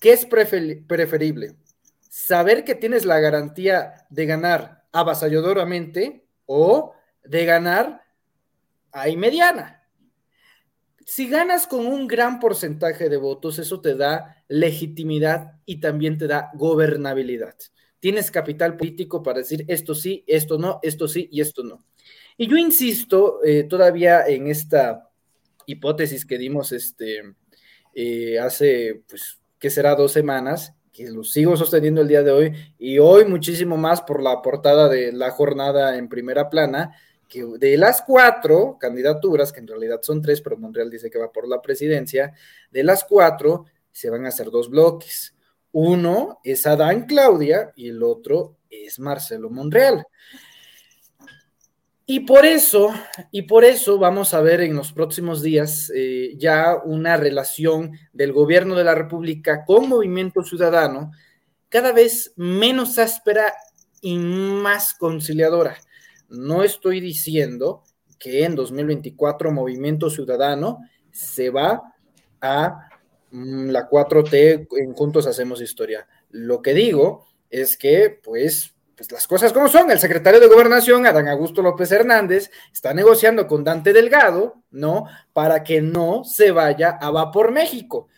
¿qué 0.00 0.12
es 0.12 0.28
prefe- 0.28 0.84
preferible? 0.86 1.54
¿Saber 2.10 2.64
que 2.64 2.74
tienes 2.74 3.04
la 3.04 3.20
garantía 3.20 4.04
de 4.10 4.26
ganar 4.26 4.82
avasalladoramente 4.90 6.26
o 6.44 6.92
de 7.22 7.44
ganar 7.44 8.02
ahí 8.90 9.16
mediana? 9.16 9.88
Si 11.06 11.28
ganas 11.28 11.68
con 11.68 11.86
un 11.86 12.08
gran 12.08 12.40
porcentaje 12.40 13.08
de 13.08 13.16
votos, 13.16 13.60
eso 13.60 13.80
te 13.80 13.94
da 13.94 14.42
legitimidad 14.48 15.60
y 15.64 15.78
también 15.78 16.18
te 16.18 16.26
da 16.26 16.50
gobernabilidad. 16.54 17.54
Tienes 18.00 18.32
capital 18.32 18.76
político 18.76 19.22
para 19.22 19.38
decir 19.38 19.64
esto 19.68 19.94
sí, 19.94 20.24
esto 20.26 20.58
no, 20.58 20.80
esto 20.82 21.06
sí 21.06 21.28
y 21.30 21.40
esto 21.40 21.62
no. 21.62 21.84
Y 22.36 22.48
yo 22.48 22.56
insisto 22.56 23.38
eh, 23.44 23.62
todavía 23.62 24.26
en 24.26 24.48
esta 24.48 25.08
hipótesis 25.64 26.26
que 26.26 26.38
dimos 26.38 26.72
este, 26.72 27.22
eh, 27.94 28.40
hace, 28.40 29.04
pues, 29.08 29.40
¿qué 29.60 29.70
será? 29.70 29.94
Dos 29.94 30.10
semanas, 30.10 30.74
que 30.92 31.10
lo 31.10 31.24
sigo 31.24 31.56
sosteniendo 31.56 32.00
el 32.00 32.08
día 32.08 32.22
de 32.22 32.30
hoy, 32.30 32.52
y 32.78 32.98
hoy 32.98 33.24
muchísimo 33.24 33.76
más 33.76 34.02
por 34.02 34.22
la 34.22 34.42
portada 34.42 34.88
de 34.88 35.12
la 35.12 35.30
jornada 35.30 35.96
en 35.96 36.08
primera 36.08 36.50
plana, 36.50 36.94
que 37.28 37.44
de 37.44 37.76
las 37.76 38.02
cuatro 38.02 38.76
candidaturas, 38.78 39.52
que 39.52 39.60
en 39.60 39.68
realidad 39.68 40.00
son 40.02 40.20
tres, 40.20 40.40
pero 40.40 40.56
Monreal 40.56 40.90
dice 40.90 41.10
que 41.10 41.18
va 41.18 41.30
por 41.30 41.48
la 41.48 41.62
presidencia, 41.62 42.34
de 42.70 42.82
las 42.82 43.04
cuatro 43.04 43.66
se 43.92 44.10
van 44.10 44.24
a 44.24 44.28
hacer 44.28 44.50
dos 44.50 44.68
bloques. 44.68 45.34
Uno 45.72 46.40
es 46.42 46.66
Adán 46.66 47.06
Claudia 47.06 47.72
y 47.76 47.88
el 47.90 48.02
otro 48.02 48.56
es 48.68 48.98
Marcelo 48.98 49.48
Monreal. 49.48 50.04
Y 52.12 52.18
por 52.18 52.44
eso, 52.44 52.92
y 53.30 53.42
por 53.42 53.64
eso 53.64 53.96
vamos 53.96 54.34
a 54.34 54.40
ver 54.40 54.62
en 54.62 54.74
los 54.74 54.92
próximos 54.92 55.42
días 55.42 55.92
eh, 55.94 56.34
ya 56.38 56.74
una 56.84 57.16
relación 57.16 57.92
del 58.12 58.32
gobierno 58.32 58.74
de 58.74 58.82
la 58.82 58.96
República 58.96 59.64
con 59.64 59.88
Movimiento 59.88 60.42
Ciudadano 60.42 61.12
cada 61.68 61.92
vez 61.92 62.32
menos 62.34 62.98
áspera 62.98 63.54
y 64.00 64.18
más 64.18 64.92
conciliadora. 64.92 65.76
No 66.28 66.64
estoy 66.64 66.98
diciendo 66.98 67.84
que 68.18 68.42
en 68.42 68.56
2024 68.56 69.52
Movimiento 69.52 70.10
Ciudadano 70.10 70.80
se 71.12 71.50
va 71.50 71.94
a 72.40 72.88
mm, 73.30 73.68
la 73.68 73.88
4T 73.88 74.66
en 74.80 74.94
Juntos 74.94 75.28
Hacemos 75.28 75.62
Historia. 75.62 76.08
Lo 76.30 76.60
que 76.60 76.74
digo 76.74 77.28
es 77.50 77.76
que, 77.76 78.18
pues, 78.20 78.74
pues 79.00 79.12
las 79.12 79.26
cosas 79.26 79.54
como 79.54 79.66
son. 79.68 79.90
El 79.90 79.98
secretario 79.98 80.40
de 80.40 80.46
Gobernación, 80.46 81.06
Adán 81.06 81.26
Augusto 81.26 81.62
López 81.62 81.90
Hernández, 81.90 82.50
está 82.70 82.92
negociando 82.92 83.46
con 83.46 83.64
Dante 83.64 83.94
Delgado, 83.94 84.56
¿no? 84.70 85.06
Para 85.32 85.64
que 85.64 85.80
no 85.80 86.22
se 86.22 86.50
vaya 86.50 86.98
a 87.00 87.10
Vapor 87.10 87.50
México. 87.50 88.08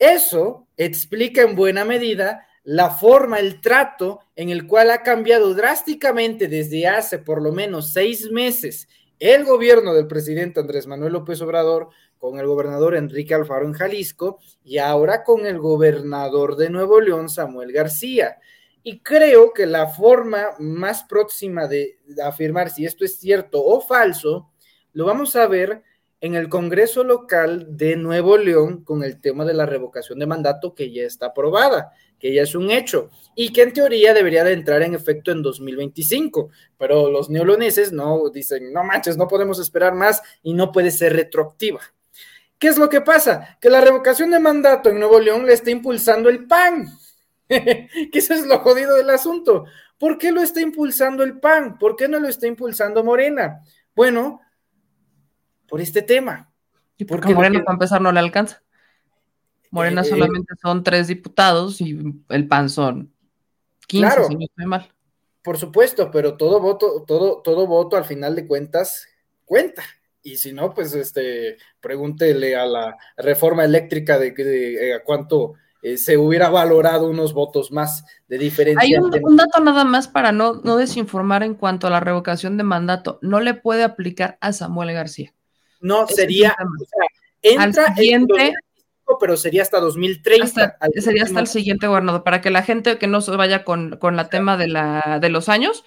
Eso 0.00 0.66
explica 0.76 1.42
en 1.42 1.54
buena 1.54 1.84
medida 1.84 2.44
la 2.64 2.90
forma, 2.90 3.38
el 3.38 3.60
trato 3.60 4.18
en 4.34 4.48
el 4.48 4.66
cual 4.66 4.90
ha 4.90 5.04
cambiado 5.04 5.54
drásticamente 5.54 6.48
desde 6.48 6.88
hace 6.88 7.20
por 7.20 7.40
lo 7.40 7.52
menos 7.52 7.92
seis 7.92 8.32
meses 8.32 8.88
el 9.20 9.44
gobierno 9.44 9.94
del 9.94 10.08
presidente 10.08 10.58
Andrés 10.58 10.88
Manuel 10.88 11.12
López 11.12 11.40
Obrador 11.40 11.90
con 12.18 12.40
el 12.40 12.48
gobernador 12.48 12.96
Enrique 12.96 13.34
Alfaro 13.34 13.64
en 13.64 13.74
Jalisco 13.74 14.40
y 14.64 14.78
ahora 14.78 15.22
con 15.22 15.46
el 15.46 15.60
gobernador 15.60 16.56
de 16.56 16.68
Nuevo 16.68 17.00
León, 17.00 17.28
Samuel 17.28 17.70
García. 17.70 18.38
Y 18.82 19.00
creo 19.00 19.52
que 19.52 19.66
la 19.66 19.88
forma 19.88 20.48
más 20.58 21.04
próxima 21.04 21.66
de, 21.66 21.98
afirmar 22.24 22.70
si 22.70 22.86
esto 22.86 23.04
es 23.04 23.18
cierto 23.18 23.64
o 23.64 23.80
falso, 23.80 24.50
lo 24.92 25.04
vamos 25.04 25.36
a 25.36 25.46
ver 25.46 25.82
en 26.20 26.34
el 26.34 26.48
Congreso 26.48 27.02
local 27.04 27.66
de 27.76 27.96
Nuevo 27.96 28.36
León 28.36 28.84
con 28.84 29.02
el 29.02 29.20
tema 29.20 29.44
de 29.44 29.54
la 29.54 29.66
revocación 29.66 30.18
de 30.18 30.26
mandato 30.26 30.74
que 30.74 30.92
ya 30.92 31.02
está 31.02 31.26
aprobada, 31.26 31.92
que 32.18 32.34
ya 32.34 32.42
es 32.42 32.54
un 32.54 32.70
hecho 32.70 33.10
y 33.34 33.52
que 33.52 33.62
en 33.62 33.72
teoría 33.72 34.12
debería 34.12 34.44
de 34.44 34.52
entrar 34.52 34.82
en 34.82 34.94
efecto 34.94 35.32
en 35.32 35.42
2025, 35.42 36.50
pero 36.76 37.10
los 37.10 37.30
neoloneses 37.30 37.92
no 37.92 38.28
dicen, 38.28 38.72
no 38.72 38.84
manches, 38.84 39.16
no 39.16 39.28
podemos 39.28 39.58
esperar 39.58 39.94
más 39.94 40.22
y 40.42 40.52
no 40.52 40.72
puede 40.72 40.90
ser 40.90 41.14
retroactiva. 41.14 41.80
¿Qué 42.58 42.68
es 42.68 42.76
lo 42.76 42.90
que 42.90 43.00
pasa? 43.00 43.56
Que 43.58 43.70
la 43.70 43.80
revocación 43.80 44.30
de 44.30 44.38
mandato 44.38 44.90
en 44.90 44.98
Nuevo 44.98 45.18
León 45.18 45.46
le 45.46 45.54
está 45.54 45.70
impulsando 45.70 46.28
el 46.28 46.46
PAN. 46.46 46.88
que 48.12 48.18
eso 48.18 48.34
es 48.34 48.46
lo 48.46 48.60
jodido 48.60 48.96
del 48.96 49.10
asunto. 49.10 49.64
¿Por 49.98 50.16
qué 50.18 50.32
lo 50.32 50.40
está 50.40 50.60
impulsando 50.60 51.22
el 51.22 51.40
PAN? 51.40 51.78
¿Por 51.78 51.96
qué 51.96 52.08
no 52.08 52.20
lo 52.20 52.28
está 52.28 52.46
impulsando 52.46 53.02
Morena? 53.02 53.62
Bueno, 53.94 54.40
por 55.68 55.80
este 55.80 56.02
tema. 56.02 56.50
¿Y 56.96 57.04
porque 57.04 57.34
Morena, 57.34 57.62
para 57.64 57.74
empezar, 57.74 58.00
no 58.00 58.12
le 58.12 58.20
alcanza? 58.20 58.62
Morena 59.70 60.02
Eh, 60.02 60.04
solamente 60.04 60.54
son 60.60 60.82
tres 60.82 61.08
diputados 61.08 61.80
y 61.80 61.98
el 62.28 62.48
PAN 62.48 62.68
son 62.68 63.12
15, 63.86 64.06
Claro. 64.06 64.28
si 64.28 64.34
no 64.34 64.44
estoy 64.44 64.66
mal. 64.66 64.88
Por 65.42 65.58
supuesto, 65.58 66.10
pero 66.10 66.36
todo 66.36 66.60
voto, 66.60 67.04
todo, 67.06 67.40
todo 67.42 67.66
voto 67.66 67.96
al 67.96 68.04
final 68.04 68.36
de 68.36 68.46
cuentas 68.46 69.06
cuenta. 69.44 69.82
Y 70.22 70.36
si 70.36 70.52
no, 70.52 70.74
pues 70.74 70.94
este, 70.94 71.56
pregúntele 71.80 72.54
a 72.54 72.66
la 72.66 72.96
reforma 73.16 73.64
eléctrica 73.64 74.18
de, 74.18 74.32
de, 74.32 74.88
eh, 74.88 74.94
a 74.94 75.02
cuánto 75.02 75.54
eh, 75.82 75.96
se 75.96 76.16
hubiera 76.18 76.48
valorado 76.50 77.08
unos 77.08 77.32
votos 77.32 77.72
más 77.72 78.04
de 78.28 78.38
diferencia. 78.38 78.82
Hay 78.82 78.94
un, 78.94 79.36
dato 79.36 79.60
nada 79.60 79.84
más 79.84 80.08
para 80.08 80.32
no, 80.32 80.60
no 80.64 80.76
desinformar 80.76 81.42
en 81.42 81.54
cuanto 81.54 81.86
a 81.86 81.90
la 81.90 82.00
revocación 82.00 82.56
de 82.56 82.64
mandato. 82.64 83.18
No 83.22 83.40
le 83.40 83.54
puede 83.54 83.82
aplicar 83.82 84.36
a 84.40 84.52
Samuel 84.52 84.92
García. 84.92 85.32
No, 85.80 86.06
sería, 86.06 86.54
o 86.58 86.84
sea, 86.84 87.58
Al 87.62 87.68
entra 87.68 87.86
en 87.86 87.94
siguiente- 87.96 88.32
2025, 88.34 89.18
pero 89.18 89.36
sería 89.36 89.62
hasta 89.62 89.80
2030. 89.80 90.44
Hasta- 90.44 90.76
sería 91.00 91.24
hasta 91.24 91.40
el 91.40 91.46
siguiente 91.46 91.86
gobernador, 91.86 92.22
para 92.24 92.40
que 92.42 92.50
la 92.50 92.62
gente 92.62 92.98
que 92.98 93.06
no 93.06 93.20
se 93.22 93.30
vaya 93.32 93.64
con, 93.64 93.96
con 93.96 94.16
la 94.16 94.28
tema 94.28 94.56
de, 94.58 94.68
la, 94.68 95.18
de 95.20 95.30
los 95.30 95.48
años, 95.48 95.84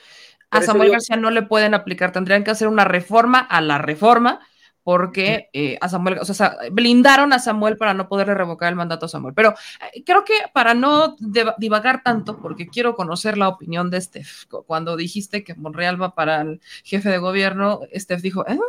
a 0.50 0.62
Samuel 0.62 0.88
digo- 0.88 0.94
García 0.94 1.16
no 1.18 1.30
le 1.32 1.44
pueden 1.44 1.74
aplicar, 1.76 2.12
tendrían 2.12 2.44
que 2.44 2.52
hacer 2.52 2.68
una 2.68 2.86
reforma 2.86 3.40
a 3.40 3.62
la 3.62 3.78
reforma, 3.78 4.40
porque 4.84 5.50
eh, 5.54 5.78
a 5.80 5.88
Samuel, 5.90 6.20
o 6.20 6.26
sea, 6.26 6.58
blindaron 6.72 7.32
a 7.34 7.40
Samuel 7.40 7.78
para 7.78 7.94
no 7.94 8.08
poderle 8.08 8.34
revocar 8.34 8.70
el 8.70 8.76
mandato 8.76 9.06
a 9.06 9.10
Samuel. 9.10 9.34
Pero 9.34 9.54
eh, 9.94 10.04
creo 10.06 10.24
que 10.26 10.34
para 10.54 10.74
no 10.74 11.16
divagar 11.58 12.04
tanto, 12.04 12.40
porque 12.40 12.68
quiero 12.68 12.96
conocer 12.96 13.38
la 13.38 13.48
opinión 13.48 13.90
de 13.90 14.02
Steph, 14.02 14.46
cu- 14.50 14.64
cuando 14.66 14.96
dijiste 14.98 15.44
que 15.44 15.56
Monreal 15.56 16.02
va 16.02 16.16
para 16.16 16.42
el 16.42 16.62
jefe 16.84 17.10
de 17.10 17.18
gobierno, 17.18 17.82
Steph 17.96 18.22
dijo, 18.22 18.46
"¿Eh?". 18.48 18.60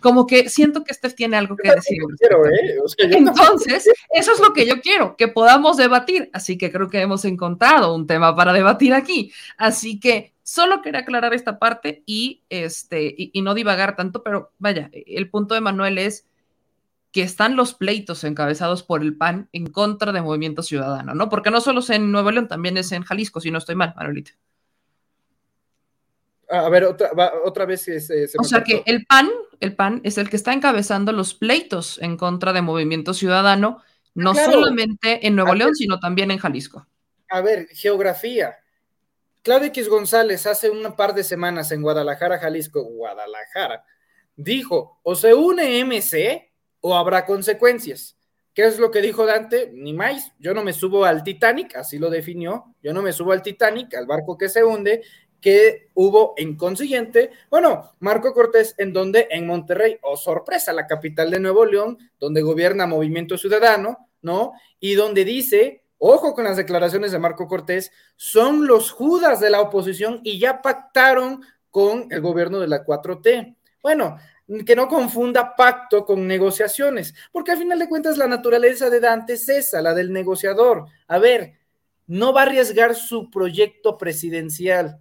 como 0.00 0.26
que 0.26 0.48
siento 0.48 0.82
que 0.84 0.94
Steph 0.94 1.14
tiene 1.14 1.36
algo 1.36 1.56
que 1.56 1.70
decir. 1.74 1.98
quiero. 2.18 2.46
¿eh? 2.46 2.78
O 2.82 2.88
sea, 2.88 3.06
Entonces, 3.10 3.90
eso 4.10 4.32
es 4.32 4.40
lo 4.40 4.52
que 4.54 4.64
yo 4.66 4.80
quiero, 4.80 5.14
que 5.16 5.28
podamos 5.28 5.76
debatir. 5.76 6.30
Así 6.32 6.56
que 6.56 6.72
creo 6.72 6.88
que 6.88 7.00
hemos 7.00 7.24
encontrado 7.24 7.94
un 7.94 8.06
tema 8.06 8.34
para 8.34 8.52
debatir 8.52 8.94
aquí. 8.94 9.30
Así 9.58 10.00
que 10.00 10.32
solo 10.48 10.80
quería 10.80 11.00
aclarar 11.00 11.34
esta 11.34 11.58
parte 11.58 12.02
y, 12.06 12.42
este, 12.48 13.04
y, 13.04 13.30
y 13.34 13.42
no 13.42 13.52
divagar 13.52 13.96
tanto, 13.96 14.22
pero 14.22 14.50
vaya, 14.58 14.88
el 14.92 15.28
punto 15.28 15.52
de 15.54 15.60
Manuel 15.60 15.98
es 15.98 16.26
que 17.12 17.20
están 17.20 17.54
los 17.54 17.74
pleitos 17.74 18.24
encabezados 18.24 18.82
por 18.82 19.02
el 19.02 19.14
PAN 19.14 19.50
en 19.52 19.66
contra 19.66 20.10
de 20.10 20.22
Movimiento 20.22 20.62
Ciudadano, 20.62 21.14
¿no? 21.14 21.28
Porque 21.28 21.50
no 21.50 21.60
solo 21.60 21.80
es 21.80 21.90
en 21.90 22.10
Nuevo 22.10 22.30
León, 22.30 22.48
también 22.48 22.78
es 22.78 22.92
en 22.92 23.02
Jalisco, 23.02 23.42
si 23.42 23.50
no 23.50 23.58
estoy 23.58 23.74
mal, 23.74 23.92
Manuelita. 23.94 24.30
A 26.50 26.68
ver, 26.70 26.84
otra, 26.84 27.12
va- 27.12 27.32
otra 27.44 27.66
vez 27.66 27.82
se, 27.82 28.26
O 28.38 28.44
sea 28.44 28.64
que 28.64 28.82
el 28.86 29.04
PAN, 29.04 29.28
el 29.60 29.76
PAN 29.76 30.00
es 30.02 30.16
el 30.16 30.30
que 30.30 30.36
está 30.36 30.54
encabezando 30.54 31.12
los 31.12 31.34
pleitos 31.34 31.98
en 32.00 32.16
contra 32.16 32.54
de 32.54 32.62
Movimiento 32.62 33.12
Ciudadano, 33.12 33.82
no 34.14 34.32
Claro. 34.32 34.52
solamente 34.52 35.26
en 35.26 35.36
Nuevo 35.36 35.52
A 35.52 35.56
León, 35.56 35.70
ver. 35.72 35.76
sino 35.76 36.00
también 36.00 36.30
en 36.30 36.38
Jalisco. 36.38 36.86
A 37.28 37.42
ver, 37.42 37.68
geografía. 37.68 38.56
X 39.48 39.88
González 39.88 40.46
hace 40.46 40.70
un 40.70 40.94
par 40.94 41.14
de 41.14 41.24
semanas 41.24 41.72
en 41.72 41.82
Guadalajara, 41.82 42.38
Jalisco, 42.38 42.82
Guadalajara, 42.82 43.84
dijo, 44.36 45.00
o 45.02 45.14
se 45.14 45.34
une 45.34 45.84
MC 45.84 46.52
o 46.80 46.96
habrá 46.96 47.26
consecuencias. 47.26 48.16
¿Qué 48.54 48.64
es 48.64 48.78
lo 48.78 48.90
que 48.90 49.00
dijo 49.00 49.24
Dante? 49.24 49.70
Ni 49.72 49.92
más, 49.92 50.32
yo 50.38 50.52
no 50.52 50.64
me 50.64 50.72
subo 50.72 51.04
al 51.04 51.22
Titanic, 51.22 51.76
así 51.76 51.98
lo 51.98 52.10
definió, 52.10 52.74
yo 52.82 52.92
no 52.92 53.02
me 53.02 53.12
subo 53.12 53.32
al 53.32 53.42
Titanic, 53.42 53.94
al 53.94 54.06
barco 54.06 54.36
que 54.36 54.48
se 54.48 54.64
hunde, 54.64 55.02
que 55.40 55.90
hubo 55.94 56.34
en 56.36 56.56
consiguiente, 56.56 57.30
bueno, 57.50 57.92
Marco 58.00 58.32
Cortés, 58.32 58.74
en 58.78 58.92
donde 58.92 59.28
en 59.30 59.46
Monterrey, 59.46 59.98
o 60.02 60.16
sorpresa, 60.16 60.72
la 60.72 60.86
capital 60.86 61.30
de 61.30 61.40
Nuevo 61.40 61.64
León, 61.64 61.98
donde 62.18 62.42
gobierna 62.42 62.86
Movimiento 62.86 63.38
Ciudadano, 63.38 64.08
¿no? 64.22 64.52
Y 64.80 64.94
donde 64.94 65.24
dice, 65.24 65.84
ojo 65.98 66.34
con 66.34 66.44
las 66.44 66.56
declaraciones 66.56 67.12
de 67.12 67.18
Marco 67.18 67.46
Cortés, 67.46 67.92
son 68.16 68.66
los 68.66 68.90
judas 68.90 69.40
de 69.40 69.50
la 69.50 69.60
oposición 69.60 70.20
y 70.24 70.38
ya 70.38 70.62
pactaron 70.62 71.42
con 71.70 72.06
el 72.10 72.20
gobierno 72.20 72.60
de 72.60 72.68
la 72.68 72.84
4T. 72.84 73.56
Bueno, 73.82 74.18
que 74.64 74.74
no 74.74 74.88
confunda 74.88 75.54
pacto 75.54 76.04
con 76.04 76.26
negociaciones, 76.26 77.14
porque 77.32 77.52
al 77.52 77.58
final 77.58 77.78
de 77.78 77.88
cuentas 77.88 78.16
la 78.16 78.26
naturaleza 78.26 78.88
de 78.88 79.00
Dante 79.00 79.34
es 79.34 79.48
esa, 79.48 79.82
la 79.82 79.94
del 79.94 80.12
negociador. 80.12 80.86
A 81.06 81.18
ver, 81.18 81.54
no 82.06 82.32
va 82.32 82.42
a 82.42 82.44
arriesgar 82.44 82.94
su 82.94 83.30
proyecto 83.30 83.98
presidencial. 83.98 85.00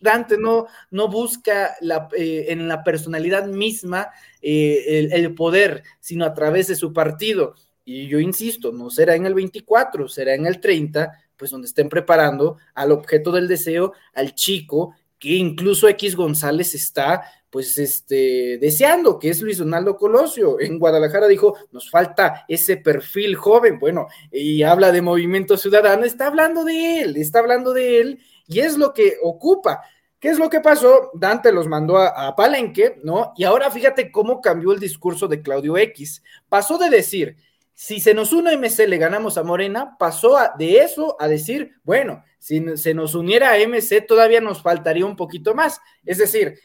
Dante 0.00 0.38
no, 0.38 0.66
no 0.90 1.08
busca 1.08 1.76
eh, 2.16 2.46
en 2.48 2.66
la 2.68 2.82
personalidad 2.82 3.46
misma 3.46 4.10
eh, 4.40 5.08
el 5.12 5.34
poder, 5.34 5.82
sino 6.00 6.24
a 6.24 6.32
través 6.32 6.68
de 6.68 6.76
su 6.76 6.92
partido. 6.92 7.54
Y 7.84 8.06
yo 8.06 8.20
insisto, 8.20 8.72
no 8.72 8.90
será 8.90 9.16
en 9.16 9.26
el 9.26 9.34
24, 9.34 10.08
será 10.08 10.34
en 10.34 10.46
el 10.46 10.60
30, 10.60 11.12
pues 11.36 11.50
donde 11.50 11.66
estén 11.66 11.88
preparando 11.88 12.58
al 12.74 12.92
objeto 12.92 13.32
del 13.32 13.48
deseo, 13.48 13.92
al 14.14 14.34
chico, 14.34 14.94
que 15.18 15.30
incluso 15.30 15.88
X 15.88 16.16
González 16.16 16.74
está 16.74 17.22
pues 17.52 17.76
este, 17.76 18.56
deseando, 18.58 19.18
que 19.18 19.28
es 19.28 19.42
Luis 19.42 19.58
Donaldo 19.58 19.96
Colosio. 19.96 20.58
En 20.58 20.78
Guadalajara 20.78 21.28
dijo, 21.28 21.54
nos 21.70 21.90
falta 21.90 22.46
ese 22.48 22.78
perfil 22.78 23.36
joven, 23.36 23.78
bueno, 23.78 24.06
y 24.32 24.62
habla 24.62 24.90
de 24.90 25.02
movimiento 25.02 25.58
ciudadano, 25.58 26.04
está 26.04 26.28
hablando 26.28 26.64
de 26.64 27.02
él, 27.02 27.16
está 27.18 27.40
hablando 27.40 27.74
de 27.74 28.00
él, 28.00 28.20
y 28.46 28.60
es 28.60 28.78
lo 28.78 28.94
que 28.94 29.16
ocupa. 29.22 29.82
¿Qué 30.18 30.30
es 30.30 30.38
lo 30.38 30.48
que 30.48 30.60
pasó? 30.60 31.10
Dante 31.12 31.52
los 31.52 31.68
mandó 31.68 31.98
a, 31.98 32.28
a 32.28 32.34
Palenque, 32.34 32.98
¿no? 33.04 33.32
Y 33.36 33.44
ahora 33.44 33.70
fíjate 33.70 34.10
cómo 34.10 34.40
cambió 34.40 34.72
el 34.72 34.80
discurso 34.80 35.28
de 35.28 35.42
Claudio 35.42 35.76
X. 35.76 36.22
Pasó 36.48 36.78
de 36.78 36.88
decir, 36.88 37.36
si 37.84 37.98
se 37.98 38.14
nos 38.14 38.32
une 38.32 38.52
MC 38.56 38.86
le 38.86 38.96
ganamos 38.96 39.36
a 39.36 39.42
Morena, 39.42 39.96
pasó 39.98 40.36
de 40.56 40.78
eso 40.78 41.16
a 41.18 41.26
decir, 41.26 41.72
bueno, 41.82 42.22
si 42.38 42.76
se 42.76 42.94
nos 42.94 43.16
uniera 43.16 43.50
a 43.50 43.58
MC 43.58 44.06
todavía 44.06 44.40
nos 44.40 44.62
faltaría 44.62 45.04
un 45.04 45.16
poquito 45.16 45.52
más. 45.52 45.80
Es 46.06 46.18
decir, 46.18 46.60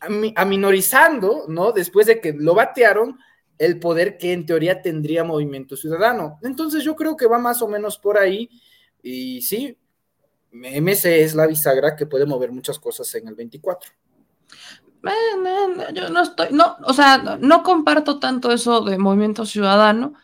ami- 0.00 0.32
aminorizando, 0.34 1.44
¿no? 1.46 1.70
Después 1.70 2.08
de 2.08 2.20
que 2.20 2.32
lo 2.32 2.56
batearon, 2.56 3.16
el 3.56 3.78
poder 3.78 4.18
que 4.18 4.32
en 4.32 4.46
teoría 4.46 4.82
tendría 4.82 5.22
Movimiento 5.22 5.76
Ciudadano. 5.76 6.40
Entonces 6.42 6.82
yo 6.82 6.96
creo 6.96 7.16
que 7.16 7.28
va 7.28 7.38
más 7.38 7.62
o 7.62 7.68
menos 7.68 7.96
por 7.96 8.18
ahí 8.18 8.50
y 9.04 9.42
sí, 9.42 9.78
MC 10.50 11.22
es 11.22 11.36
la 11.36 11.46
bisagra 11.46 11.94
que 11.94 12.06
puede 12.06 12.26
mover 12.26 12.50
muchas 12.50 12.80
cosas 12.80 13.14
en 13.14 13.28
el 13.28 13.36
24. 13.36 13.92
Yo 15.94 16.08
no 16.10 16.22
estoy, 16.22 16.48
no, 16.52 16.76
o 16.84 16.92
sea, 16.92 17.18
no, 17.18 17.36
no 17.38 17.62
comparto 17.62 18.18
tanto 18.18 18.52
eso 18.52 18.82
de 18.82 18.98
movimiento 18.98 19.46
ciudadano. 19.46 20.14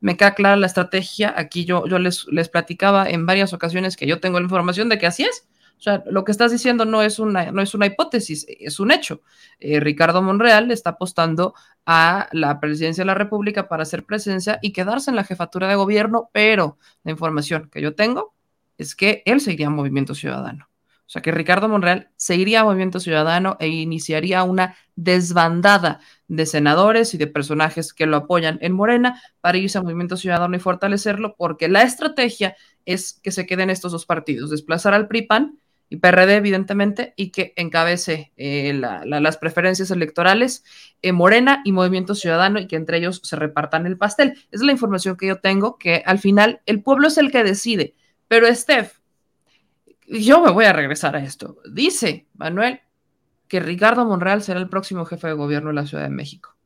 Me 0.00 0.16
queda 0.16 0.34
clara 0.34 0.56
la 0.56 0.66
estrategia. 0.66 1.34
Aquí 1.36 1.64
yo, 1.64 1.86
yo 1.86 1.98
les, 1.98 2.26
les 2.28 2.48
platicaba 2.48 3.08
en 3.08 3.26
varias 3.26 3.52
ocasiones 3.52 3.96
que 3.96 4.06
yo 4.06 4.20
tengo 4.20 4.40
la 4.40 4.44
información 4.44 4.88
de 4.88 4.98
que 4.98 5.06
así 5.06 5.24
es. 5.24 5.46
O 5.78 5.84
sea, 5.84 6.04
lo 6.06 6.22
que 6.22 6.30
estás 6.30 6.52
diciendo 6.52 6.84
no 6.84 7.02
es 7.02 7.18
una, 7.18 7.50
no 7.50 7.60
es 7.60 7.74
una 7.74 7.86
hipótesis, 7.86 8.46
es 8.48 8.78
un 8.78 8.92
hecho. 8.92 9.20
Eh, 9.58 9.80
Ricardo 9.80 10.22
Monreal 10.22 10.70
está 10.70 10.90
apostando 10.90 11.54
a 11.86 12.28
la 12.30 12.60
presidencia 12.60 13.02
de 13.02 13.06
la 13.06 13.14
República 13.14 13.66
para 13.66 13.82
hacer 13.82 14.04
presencia 14.04 14.60
y 14.62 14.72
quedarse 14.72 15.10
en 15.10 15.16
la 15.16 15.24
jefatura 15.24 15.66
de 15.66 15.74
gobierno, 15.74 16.30
pero 16.32 16.78
la 17.02 17.10
información 17.10 17.68
que 17.68 17.80
yo 17.80 17.96
tengo 17.96 18.32
es 18.78 18.94
que 18.94 19.24
él 19.26 19.40
seguiría 19.40 19.70
Movimiento 19.70 20.14
Ciudadano. 20.14 20.68
O 21.06 21.10
sea, 21.12 21.20
que 21.22 21.30
Ricardo 21.32 21.68
Monreal 21.68 22.10
se 22.16 22.36
iría 22.36 22.60
a 22.60 22.64
Movimiento 22.64 22.98
Ciudadano 23.00 23.56
e 23.60 23.68
iniciaría 23.68 24.42
una 24.44 24.76
desbandada 24.96 26.00
de 26.26 26.46
senadores 26.46 27.12
y 27.14 27.18
de 27.18 27.26
personajes 27.26 27.92
que 27.92 28.06
lo 28.06 28.16
apoyan 28.16 28.58
en 28.62 28.72
Morena 28.72 29.20
para 29.40 29.58
irse 29.58 29.78
a 29.78 29.82
Movimiento 29.82 30.16
Ciudadano 30.16 30.56
y 30.56 30.60
fortalecerlo, 30.60 31.34
porque 31.36 31.68
la 31.68 31.82
estrategia 31.82 32.56
es 32.86 33.20
que 33.22 33.30
se 33.30 33.46
queden 33.46 33.68
estos 33.70 33.92
dos 33.92 34.06
partidos, 34.06 34.50
desplazar 34.50 34.94
al 34.94 35.06
PRI-PAN 35.06 35.58
y 35.90 35.98
PRD, 35.98 36.36
evidentemente, 36.36 37.12
y 37.16 37.30
que 37.30 37.52
encabece 37.56 38.32
eh, 38.38 38.72
la- 38.72 39.04
la- 39.04 39.20
las 39.20 39.36
preferencias 39.36 39.90
electorales 39.90 40.64
eh, 41.02 41.12
Morena 41.12 41.60
y 41.64 41.72
Movimiento 41.72 42.14
Ciudadano 42.14 42.58
y 42.58 42.66
que 42.66 42.76
entre 42.76 42.96
ellos 42.98 43.20
se 43.22 43.36
repartan 43.36 43.86
el 43.86 43.98
pastel. 43.98 44.38
Es 44.50 44.62
la 44.62 44.72
información 44.72 45.16
que 45.18 45.26
yo 45.26 45.40
tengo, 45.40 45.76
que 45.76 46.02
al 46.06 46.18
final 46.18 46.62
el 46.64 46.82
pueblo 46.82 47.08
es 47.08 47.18
el 47.18 47.30
que 47.30 47.44
decide. 47.44 47.94
Pero 48.28 48.52
Steph, 48.54 48.94
yo 50.06 50.42
me 50.42 50.50
voy 50.50 50.64
a 50.64 50.72
regresar 50.72 51.16
a 51.16 51.24
esto. 51.24 51.58
Dice 51.70 52.26
Manuel 52.34 52.80
que 53.48 53.60
Ricardo 53.60 54.06
Monreal 54.06 54.42
será 54.42 54.60
el 54.60 54.68
próximo 54.68 55.04
jefe 55.04 55.28
de 55.28 55.34
gobierno 55.34 55.68
de 55.68 55.74
la 55.74 55.86
Ciudad 55.86 56.04
de 56.04 56.10
México. 56.10 56.56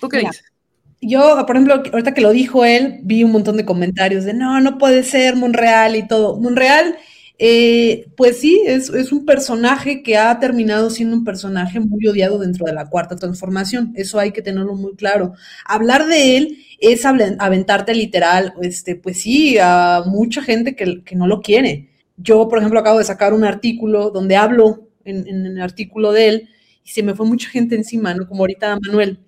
¿Tú 0.00 0.08
qué 0.08 0.18
Mira, 0.18 0.30
dices? 0.30 0.52
Yo, 1.00 1.44
por 1.46 1.56
ejemplo, 1.56 1.82
ahorita 1.92 2.12
que 2.12 2.20
lo 2.20 2.30
dijo 2.30 2.64
él, 2.64 3.00
vi 3.02 3.24
un 3.24 3.32
montón 3.32 3.56
de 3.56 3.64
comentarios 3.64 4.24
de 4.24 4.34
no, 4.34 4.60
no 4.60 4.76
puede 4.76 5.02
ser 5.02 5.36
Monreal 5.36 5.96
y 5.96 6.06
todo. 6.06 6.38
Monreal 6.38 6.96
eh, 7.42 8.06
pues 8.18 8.38
sí, 8.38 8.62
es, 8.66 8.90
es, 8.90 9.12
un 9.12 9.24
personaje 9.24 10.02
que 10.02 10.18
ha 10.18 10.38
terminado 10.38 10.90
siendo 10.90 11.16
un 11.16 11.24
personaje 11.24 11.80
muy 11.80 12.06
odiado 12.06 12.38
dentro 12.38 12.66
de 12.66 12.74
la 12.74 12.90
cuarta 12.90 13.16
transformación. 13.16 13.94
Eso 13.96 14.18
hay 14.18 14.32
que 14.32 14.42
tenerlo 14.42 14.74
muy 14.74 14.94
claro. 14.94 15.32
Hablar 15.64 16.06
de 16.06 16.36
él 16.36 16.58
es 16.80 17.06
aventarte 17.06 17.94
literal, 17.94 18.52
este, 18.60 18.94
pues 18.94 19.22
sí, 19.22 19.56
a 19.58 20.02
mucha 20.04 20.42
gente 20.42 20.76
que, 20.76 21.02
que 21.02 21.16
no 21.16 21.26
lo 21.26 21.40
quiere. 21.40 21.88
Yo, 22.22 22.48
por 22.48 22.58
ejemplo, 22.58 22.78
acabo 22.78 22.98
de 22.98 23.04
sacar 23.04 23.32
un 23.32 23.44
artículo 23.44 24.10
donde 24.10 24.36
hablo 24.36 24.88
en, 25.04 25.26
el 25.26 25.60
artículo 25.60 26.12
de 26.12 26.28
él 26.28 26.48
y 26.84 26.90
se 26.90 27.02
me 27.02 27.14
fue 27.14 27.26
mucha 27.26 27.48
gente 27.48 27.74
encima, 27.74 28.14
¿no? 28.14 28.28
Como 28.28 28.42
ahorita 28.42 28.78
Manuel. 28.86 29.18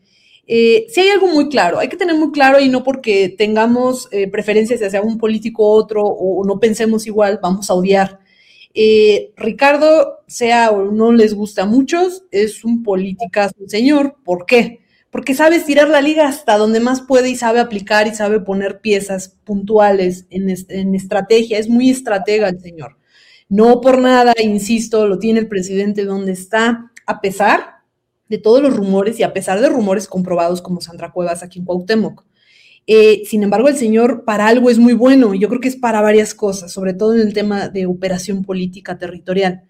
Eh, 0.46 0.86
si 0.88 1.00
hay 1.00 1.08
algo 1.08 1.28
muy 1.28 1.48
claro, 1.48 1.78
hay 1.78 1.88
que 1.88 1.96
tener 1.96 2.16
muy 2.16 2.32
claro 2.32 2.60
y 2.60 2.68
no 2.68 2.82
porque 2.82 3.28
tengamos 3.30 4.08
eh, 4.10 4.28
preferencias 4.28 4.82
hacia 4.82 5.00
un 5.00 5.16
político 5.16 5.62
u 5.62 5.72
otro 5.76 6.02
o, 6.02 6.44
no 6.44 6.58
pensemos 6.58 7.06
igual, 7.06 7.38
vamos 7.42 7.70
a 7.70 7.74
odiar. 7.74 8.20
Eh, 8.74 9.32
Ricardo, 9.36 10.20
sea 10.26 10.70
o 10.70 10.90
no 10.90 11.12
les 11.12 11.34
gusta 11.34 11.62
a 11.62 11.66
muchos, 11.66 12.24
es 12.30 12.64
un 12.64 12.82
político 12.82 13.40
señor. 13.66 14.16
¿Por 14.24 14.44
qué? 14.44 14.81
Porque 15.12 15.34
sabe 15.34 15.56
estirar 15.56 15.90
la 15.90 16.00
liga 16.00 16.26
hasta 16.26 16.56
donde 16.56 16.80
más 16.80 17.02
puede 17.02 17.28
y 17.28 17.36
sabe 17.36 17.60
aplicar 17.60 18.06
y 18.06 18.14
sabe 18.14 18.40
poner 18.40 18.80
piezas 18.80 19.36
puntuales 19.44 20.24
en, 20.30 20.48
estrategia. 20.94 21.58
Es 21.58 21.68
muy 21.68 21.90
estratega 21.90 22.48
el 22.48 22.58
señor. 22.62 22.96
No 23.50 23.82
por 23.82 23.98
nada, 23.98 24.32
insisto, 24.42 25.06
lo 25.06 25.18
tiene 25.18 25.40
el 25.40 25.48
presidente 25.48 26.06
donde 26.06 26.32
está, 26.32 26.90
a 27.04 27.20
pesar 27.20 27.82
de 28.30 28.38
todos 28.38 28.62
los 28.62 28.74
rumores 28.74 29.20
y 29.20 29.22
a 29.22 29.34
pesar 29.34 29.60
de 29.60 29.68
rumores 29.68 30.08
comprobados 30.08 30.62
como 30.62 30.80
Sandra 30.80 31.12
Cuevas 31.12 31.42
aquí 31.42 31.58
en 31.58 31.66
Cuauhtémoc. 31.66 32.24
Eh, 32.86 33.24
sin 33.26 33.42
embargo, 33.42 33.68
el 33.68 33.76
señor 33.76 34.24
para 34.24 34.46
algo 34.46 34.70
es 34.70 34.78
muy 34.78 34.94
bueno 34.94 35.34
yo 35.34 35.48
creo 35.50 35.60
que 35.60 35.68
es 35.68 35.76
para 35.76 36.00
varias 36.00 36.34
cosas, 36.34 36.72
sobre 36.72 36.94
todo 36.94 37.14
en 37.14 37.20
el 37.20 37.34
tema 37.34 37.68
de 37.68 37.84
operación 37.84 38.44
política 38.44 38.96
territorial. 38.96 39.64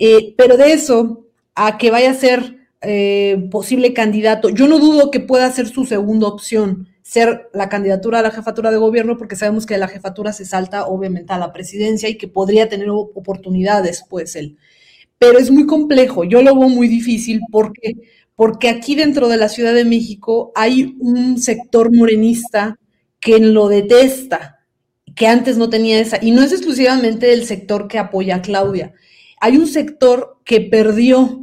Eh, 0.00 0.34
pero 0.36 0.56
de 0.56 0.72
eso 0.72 1.28
a 1.54 1.78
que 1.78 1.92
vaya 1.92 2.10
a 2.10 2.14
ser 2.14 2.61
eh, 2.82 3.48
posible 3.50 3.92
candidato, 3.92 4.48
yo 4.48 4.68
no 4.68 4.78
dudo 4.78 5.10
que 5.10 5.20
pueda 5.20 5.50
ser 5.50 5.68
su 5.68 5.84
segunda 5.84 6.26
opción, 6.26 6.88
ser 7.02 7.48
la 7.52 7.68
candidatura 7.68 8.20
a 8.20 8.22
la 8.22 8.30
jefatura 8.30 8.70
de 8.70 8.76
gobierno, 8.78 9.16
porque 9.16 9.36
sabemos 9.36 9.66
que 9.66 9.74
de 9.74 9.80
la 9.80 9.88
jefatura 9.88 10.32
se 10.32 10.44
salta 10.44 10.86
obviamente 10.86 11.32
a 11.32 11.38
la 11.38 11.52
presidencia 11.52 12.08
y 12.08 12.16
que 12.18 12.28
podría 12.28 12.68
tener 12.68 12.88
oportunidades, 12.90 14.04
pues 14.08 14.36
él 14.36 14.56
pero 15.22 15.38
es 15.38 15.52
muy 15.52 15.66
complejo. 15.66 16.24
Yo 16.24 16.42
lo 16.42 16.58
veo 16.58 16.68
muy 16.68 16.88
difícil 16.88 17.42
porque, 17.52 17.94
porque 18.34 18.68
aquí 18.68 18.96
dentro 18.96 19.28
de 19.28 19.36
la 19.36 19.48
Ciudad 19.48 19.72
de 19.72 19.84
México 19.84 20.50
hay 20.56 20.96
un 20.98 21.38
sector 21.38 21.94
morenista 21.94 22.80
que 23.20 23.38
lo 23.38 23.68
detesta, 23.68 24.58
que 25.14 25.28
antes 25.28 25.56
no 25.56 25.70
tenía 25.70 26.00
esa, 26.00 26.18
y 26.20 26.32
no 26.32 26.42
es 26.42 26.50
exclusivamente 26.50 27.32
el 27.32 27.44
sector 27.44 27.86
que 27.86 28.00
apoya 28.00 28.34
a 28.34 28.42
Claudia. 28.42 28.94
Hay 29.40 29.58
un 29.58 29.68
sector 29.68 30.38
que 30.44 30.60
perdió 30.60 31.41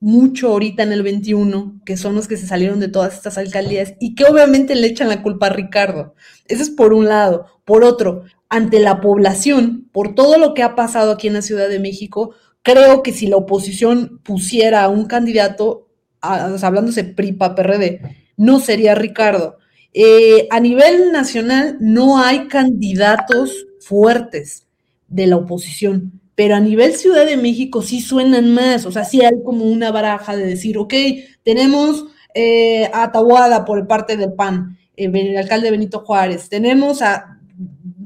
mucho 0.00 0.48
ahorita 0.48 0.82
en 0.82 0.92
el 0.92 1.02
21, 1.02 1.80
que 1.84 1.96
son 1.96 2.14
los 2.14 2.28
que 2.28 2.36
se 2.36 2.46
salieron 2.46 2.80
de 2.80 2.88
todas 2.88 3.14
estas 3.14 3.38
alcaldías 3.38 3.94
y 3.98 4.14
que 4.14 4.24
obviamente 4.24 4.74
le 4.74 4.86
echan 4.86 5.08
la 5.08 5.22
culpa 5.22 5.46
a 5.46 5.50
Ricardo. 5.50 6.14
Eso 6.46 6.62
es 6.62 6.70
por 6.70 6.92
un 6.92 7.06
lado. 7.06 7.46
Por 7.64 7.84
otro, 7.84 8.24
ante 8.48 8.80
la 8.80 9.00
población, 9.00 9.88
por 9.92 10.14
todo 10.14 10.38
lo 10.38 10.54
que 10.54 10.62
ha 10.62 10.74
pasado 10.74 11.12
aquí 11.12 11.26
en 11.26 11.34
la 11.34 11.42
Ciudad 11.42 11.68
de 11.68 11.80
México, 11.80 12.34
creo 12.62 13.02
que 13.02 13.12
si 13.12 13.26
la 13.26 13.36
oposición 13.36 14.20
pusiera 14.22 14.84
a 14.84 14.88
un 14.88 15.06
candidato, 15.06 15.88
hablándose 16.20 17.04
PRIPA, 17.04 17.54
PRD, 17.54 18.00
no 18.36 18.60
sería 18.60 18.94
Ricardo. 18.94 19.58
Eh, 19.92 20.46
a 20.50 20.60
nivel 20.60 21.10
nacional 21.10 21.78
no 21.80 22.18
hay 22.18 22.48
candidatos 22.48 23.66
fuertes 23.80 24.66
de 25.08 25.26
la 25.26 25.36
oposición, 25.36 26.20
pero 26.36 26.54
a 26.54 26.60
nivel 26.60 26.94
Ciudad 26.94 27.26
de 27.26 27.36
México 27.36 27.82
sí 27.82 28.00
suenan 28.00 28.54
más, 28.54 28.86
o 28.86 28.92
sea, 28.92 29.04
sí 29.04 29.24
hay 29.24 29.42
como 29.42 29.64
una 29.64 29.90
baraja 29.90 30.36
de 30.36 30.46
decir, 30.46 30.78
ok, 30.78 30.94
tenemos 31.42 32.04
eh, 32.34 32.88
a 32.92 33.10
Tahuada 33.10 33.64
por 33.64 33.88
parte 33.88 34.16
del 34.16 34.34
PAN, 34.34 34.78
eh, 34.96 35.10
el 35.12 35.36
alcalde 35.36 35.70
Benito 35.70 36.00
Juárez, 36.00 36.48
tenemos 36.50 37.02
a 37.02 37.38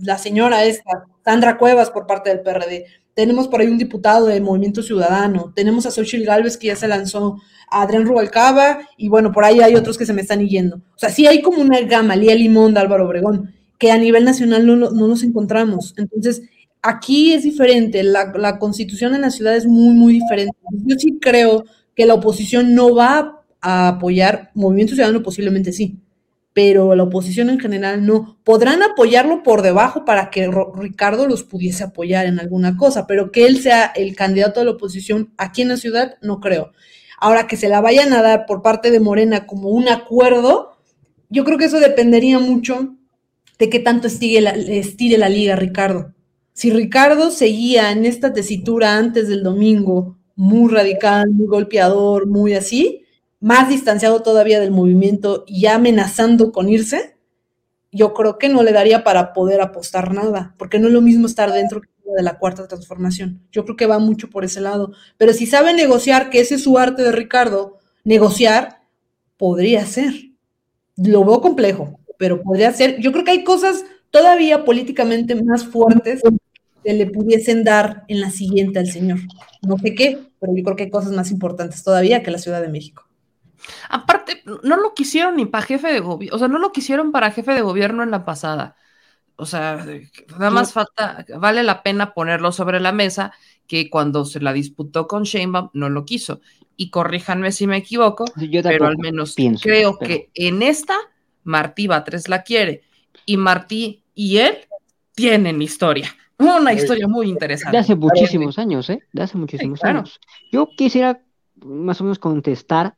la 0.00 0.16
señora 0.16 0.64
esta, 0.64 1.06
Sandra 1.24 1.58
Cuevas 1.58 1.90
por 1.90 2.06
parte 2.06 2.30
del 2.30 2.40
PRD, 2.40 2.86
tenemos 3.14 3.48
por 3.48 3.60
ahí 3.60 3.66
un 3.66 3.78
diputado 3.78 4.26
de 4.26 4.40
Movimiento 4.40 4.82
Ciudadano, 4.82 5.52
tenemos 5.54 5.84
a 5.84 5.90
Xochitl 5.90 6.24
Galvez 6.24 6.56
que 6.56 6.68
ya 6.68 6.76
se 6.76 6.88
lanzó, 6.88 7.36
a 7.68 7.82
Adrián 7.82 8.06
Rubalcaba, 8.06 8.80
y 8.96 9.08
bueno, 9.08 9.32
por 9.32 9.44
ahí 9.44 9.60
hay 9.60 9.74
otros 9.74 9.98
que 9.98 10.06
se 10.06 10.12
me 10.12 10.22
están 10.22 10.46
yendo. 10.46 10.76
O 10.76 10.98
sea, 10.98 11.10
sí 11.10 11.26
hay 11.26 11.42
como 11.42 11.60
una 11.60 11.80
gama, 11.80 12.16
Lía 12.16 12.34
Limón 12.34 12.74
de 12.74 12.80
Álvaro 12.80 13.06
Obregón, 13.06 13.54
que 13.78 13.90
a 13.90 13.98
nivel 13.98 14.24
nacional 14.24 14.66
no, 14.66 14.76
no 14.76 15.08
nos 15.08 15.22
encontramos. 15.22 15.94
Entonces, 15.96 16.42
aquí 16.82 17.32
es 17.32 17.42
diferente, 17.42 18.02
la, 18.02 18.58
constitución 18.58 19.14
en 19.14 19.22
la 19.22 19.30
ciudad 19.30 19.56
es 19.56 19.66
muy, 19.66 19.94
muy 19.94 20.14
diferente. 20.14 20.56
Yo 20.84 20.96
sí 20.98 21.18
creo 21.20 21.64
que 21.94 22.06
la 22.06 22.14
oposición 22.14 22.74
no 22.74 22.94
va 22.94 23.42
a 23.60 23.88
apoyar, 23.88 24.50
Movimiento 24.54 24.94
Ciudadano 24.94 25.22
posiblemente 25.22 25.72
sí, 25.72 25.98
pero 26.52 26.94
la 26.94 27.04
oposición 27.04 27.50
en 27.50 27.60
general 27.60 28.04
no. 28.04 28.38
Podrán 28.44 28.82
apoyarlo 28.82 29.42
por 29.42 29.62
debajo 29.62 30.04
para 30.04 30.30
que 30.30 30.50
Ricardo 30.74 31.26
los 31.26 31.44
pudiese 31.44 31.84
apoyar 31.84 32.26
en 32.26 32.40
alguna 32.40 32.76
cosa, 32.76 33.06
pero 33.06 33.30
que 33.30 33.46
él 33.46 33.60
sea 33.60 33.86
el 33.94 34.16
candidato 34.16 34.60
de 34.60 34.66
la 34.66 34.72
oposición 34.72 35.32
aquí 35.36 35.62
en 35.62 35.68
la 35.68 35.76
ciudad, 35.76 36.16
no 36.22 36.40
creo. 36.40 36.72
Ahora 37.18 37.46
que 37.46 37.56
se 37.56 37.68
la 37.68 37.80
vayan 37.80 38.12
a 38.14 38.22
dar 38.22 38.46
por 38.46 38.62
parte 38.62 38.90
de 38.90 38.98
Morena 38.98 39.46
como 39.46 39.68
un 39.68 39.88
acuerdo, 39.88 40.78
yo 41.28 41.44
creo 41.44 41.58
que 41.58 41.66
eso 41.66 41.78
dependería 41.78 42.38
mucho 42.38 42.96
de 43.58 43.68
qué 43.68 43.78
tanto 43.78 44.06
estire 44.06 44.40
la, 44.40 44.50
estire 44.50 45.18
la 45.18 45.28
liga 45.28 45.54
Ricardo. 45.54 46.14
Si 46.52 46.70
Ricardo 46.70 47.30
seguía 47.30 47.92
en 47.92 48.04
esta 48.04 48.32
tesitura 48.32 48.96
antes 48.96 49.28
del 49.28 49.42
domingo, 49.42 50.18
muy 50.36 50.72
radical, 50.72 51.30
muy 51.30 51.46
golpeador, 51.46 52.26
muy 52.26 52.54
así, 52.54 53.04
más 53.40 53.68
distanciado 53.68 54.22
todavía 54.22 54.60
del 54.60 54.70
movimiento 54.70 55.44
y 55.46 55.62
ya 55.62 55.76
amenazando 55.76 56.52
con 56.52 56.68
irse, 56.68 57.16
yo 57.92 58.14
creo 58.14 58.38
que 58.38 58.48
no 58.48 58.62
le 58.62 58.72
daría 58.72 59.02
para 59.02 59.32
poder 59.32 59.60
apostar 59.60 60.12
nada, 60.12 60.54
porque 60.58 60.78
no 60.78 60.88
es 60.88 60.92
lo 60.92 61.00
mismo 61.00 61.26
estar 61.26 61.52
dentro 61.52 61.82
de 62.16 62.22
la 62.22 62.38
cuarta 62.38 62.66
transformación. 62.68 63.42
Yo 63.50 63.64
creo 63.64 63.76
que 63.76 63.86
va 63.86 63.98
mucho 63.98 64.30
por 64.30 64.44
ese 64.44 64.60
lado. 64.60 64.92
Pero 65.16 65.32
si 65.32 65.46
sabe 65.46 65.74
negociar, 65.74 66.30
que 66.30 66.40
ese 66.40 66.56
es 66.56 66.62
su 66.64 66.78
arte 66.78 67.02
de 67.02 67.12
Ricardo, 67.12 67.78
negociar, 68.04 68.82
podría 69.36 69.84
ser. 69.86 70.14
Lo 70.96 71.24
veo 71.24 71.40
complejo, 71.40 71.98
pero 72.18 72.42
podría 72.42 72.72
ser. 72.72 73.00
Yo 73.00 73.12
creo 73.12 73.24
que 73.24 73.30
hay 73.32 73.44
cosas 73.44 73.84
todavía 74.10 74.64
políticamente 74.64 75.34
más 75.42 75.64
fuertes 75.64 76.22
que 76.84 76.92
le 76.92 77.06
pudiesen 77.06 77.64
dar 77.64 78.04
en 78.08 78.20
la 78.20 78.30
siguiente 78.30 78.78
al 78.78 78.86
señor. 78.86 79.18
No 79.62 79.78
sé 79.78 79.94
qué, 79.94 80.18
pero 80.40 80.54
yo 80.56 80.64
creo 80.64 80.76
que 80.76 80.84
hay 80.84 80.90
cosas 80.90 81.12
más 81.12 81.30
importantes 81.30 81.82
todavía 81.82 82.22
que 82.22 82.30
la 82.30 82.38
Ciudad 82.38 82.62
de 82.62 82.68
México. 82.68 83.06
Aparte, 83.88 84.42
no 84.62 84.76
lo 84.76 84.94
quisieron 84.94 85.36
ni 85.36 85.46
para 85.46 85.64
jefe 85.64 85.92
de 85.92 86.00
gobierno, 86.00 86.36
o 86.36 86.38
sea, 86.38 86.48
no 86.48 86.58
lo 86.58 86.72
quisieron 86.72 87.12
para 87.12 87.30
jefe 87.30 87.52
de 87.52 87.60
gobierno 87.60 88.02
en 88.02 88.10
la 88.10 88.24
pasada. 88.24 88.76
O 89.36 89.46
sea, 89.46 89.86
nada 90.38 90.50
más 90.50 90.72
falta, 90.72 91.24
vale 91.38 91.62
la 91.62 91.82
pena 91.82 92.12
ponerlo 92.12 92.52
sobre 92.52 92.78
la 92.78 92.92
mesa 92.92 93.32
que 93.66 93.88
cuando 93.88 94.24
se 94.26 94.40
la 94.40 94.52
disputó 94.52 95.06
con 95.06 95.22
Sheinbaum 95.22 95.70
no 95.72 95.88
lo 95.88 96.04
quiso. 96.04 96.40
Y 96.76 96.90
corríjanme 96.90 97.52
si 97.52 97.66
me 97.66 97.78
equivoco, 97.78 98.24
pero 98.62 98.86
al 98.86 98.98
menos 98.98 99.34
creo 99.62 99.98
que 99.98 100.30
en 100.34 100.62
esta 100.62 100.96
Martí 101.44 101.86
Batres 101.86 102.28
la 102.28 102.42
quiere 102.42 102.82
y 103.24 103.36
Martí 103.36 103.99
y 104.14 104.38
él 104.38 104.58
tienen 105.14 105.60
historia. 105.62 106.14
Una 106.38 106.72
historia 106.72 107.06
muy 107.06 107.28
interesante. 107.28 107.76
De 107.76 107.80
hace 107.80 107.94
muchísimos 107.94 108.58
años, 108.58 108.88
¿eh? 108.88 109.00
De 109.12 109.22
hace 109.22 109.36
muchísimos 109.36 109.84
años. 109.84 110.18
Yo 110.50 110.68
quisiera 110.76 111.22
más 111.56 112.00
o 112.00 112.04
menos 112.04 112.18
contestar 112.18 112.96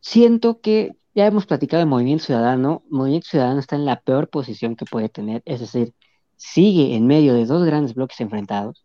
siento 0.00 0.60
que 0.60 0.96
ya 1.14 1.26
hemos 1.26 1.46
platicado 1.46 1.80
de 1.80 1.86
Movimiento 1.86 2.26
Ciudadano. 2.26 2.84
Movimiento 2.90 3.28
Ciudadano 3.28 3.60
está 3.60 3.76
en 3.76 3.84
la 3.84 4.00
peor 4.00 4.28
posición 4.28 4.76
que 4.76 4.84
puede 4.84 5.08
tener, 5.08 5.42
es 5.46 5.60
decir, 5.60 5.94
sigue 6.36 6.94
en 6.94 7.06
medio 7.06 7.34
de 7.34 7.46
dos 7.46 7.64
grandes 7.64 7.94
bloques 7.94 8.20
enfrentados. 8.20 8.84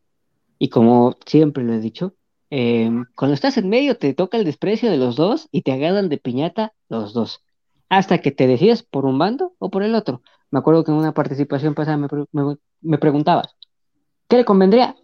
Y 0.58 0.70
como 0.70 1.18
siempre 1.26 1.64
lo 1.64 1.74
he 1.74 1.80
dicho, 1.80 2.16
em, 2.50 3.06
cuando 3.16 3.34
estás 3.36 3.58
en 3.58 3.70
medio 3.70 3.98
te 3.98 4.14
toca 4.14 4.38
el 4.38 4.46
desprecio 4.46 4.90
de 4.90 4.98
los 4.98 5.16
dos 5.16 5.48
y 5.52 5.62
te 5.62 5.72
agarran 5.72 6.10
de 6.10 6.18
piñata 6.18 6.74
los 6.88 7.14
dos, 7.14 7.44
hasta 7.90 8.20
que 8.20 8.32
te 8.32 8.48
decides 8.48 8.84
por 8.84 9.06
un 9.06 9.18
bando 9.20 9.54
o 9.60 9.70
por 9.70 9.84
el 9.84 9.96
otro. 9.96 10.22
Me 10.52 10.60
acuerdo 10.60 10.84
que 10.84 10.92
en 10.92 10.98
una 10.98 11.14
participación 11.14 11.76
pasada 11.76 11.98
me, 12.82 12.98
preguntabas, 12.98 13.56
¿qué 14.28 14.38
le 14.38 14.46
convendría? 14.46 14.96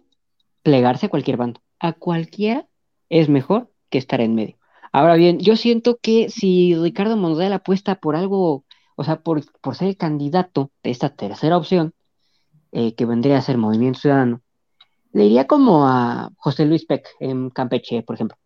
Plegarse 0.62 1.06
a 1.06 1.08
cualquier 1.08 1.36
bando. 1.36 1.60
A 1.78 1.92
cualquiera 1.92 2.66
es 3.08 3.28
mejor 3.28 3.70
que 3.90 3.98
estar 3.98 4.20
en 4.20 4.34
medio. 4.34 4.56
Ahora 4.92 5.14
bien, 5.14 5.38
yo 5.38 5.56
siento 5.56 5.98
que 6.00 6.30
si 6.30 6.74
Ricardo 6.74 7.16
Monreal 7.16 7.52
apuesta 7.52 7.96
por 7.96 8.16
algo, 8.16 8.64
o 8.96 9.04
sea, 9.04 9.20
por, 9.20 9.42
por 9.60 9.76
ser 9.76 9.88
el 9.88 9.96
candidato 9.96 10.70
de 10.82 10.90
esta 10.90 11.10
tercera 11.10 11.56
opción, 11.56 11.94
eh, 12.72 12.94
que 12.94 13.06
vendría 13.06 13.38
a 13.38 13.42
ser 13.42 13.58
Movimiento 13.58 14.00
Ciudadano, 14.00 14.42
le 15.12 15.24
iría 15.26 15.46
como 15.46 15.86
a 15.86 16.30
José 16.36 16.66
Luis 16.66 16.84
Peck 16.84 17.08
en 17.20 17.50
Campeche, 17.50 18.02
por 18.02 18.16
ejemplo. 18.16 18.36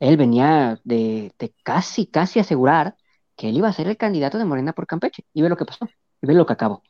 Él 0.00 0.16
venía 0.16 0.80
de, 0.84 1.32
casi, 1.62 2.06
casi 2.06 2.40
asegurar 2.40 2.96
que 3.36 3.48
él 3.48 3.56
iba 3.56 3.68
a 3.68 3.72
ser 3.72 3.88
el 3.88 3.96
candidato 3.96 4.38
de 4.38 4.44
Morena 4.44 4.72
por 4.72 4.86
Campeche. 4.86 5.24
Y 5.32 5.42
ve 5.42 5.48
lo 5.48 5.56
que 5.56 5.64
pasó, 5.64 5.86
ve 6.22 6.34
lo 6.34 6.46
que 6.46 6.52
acabó. 6.54 6.82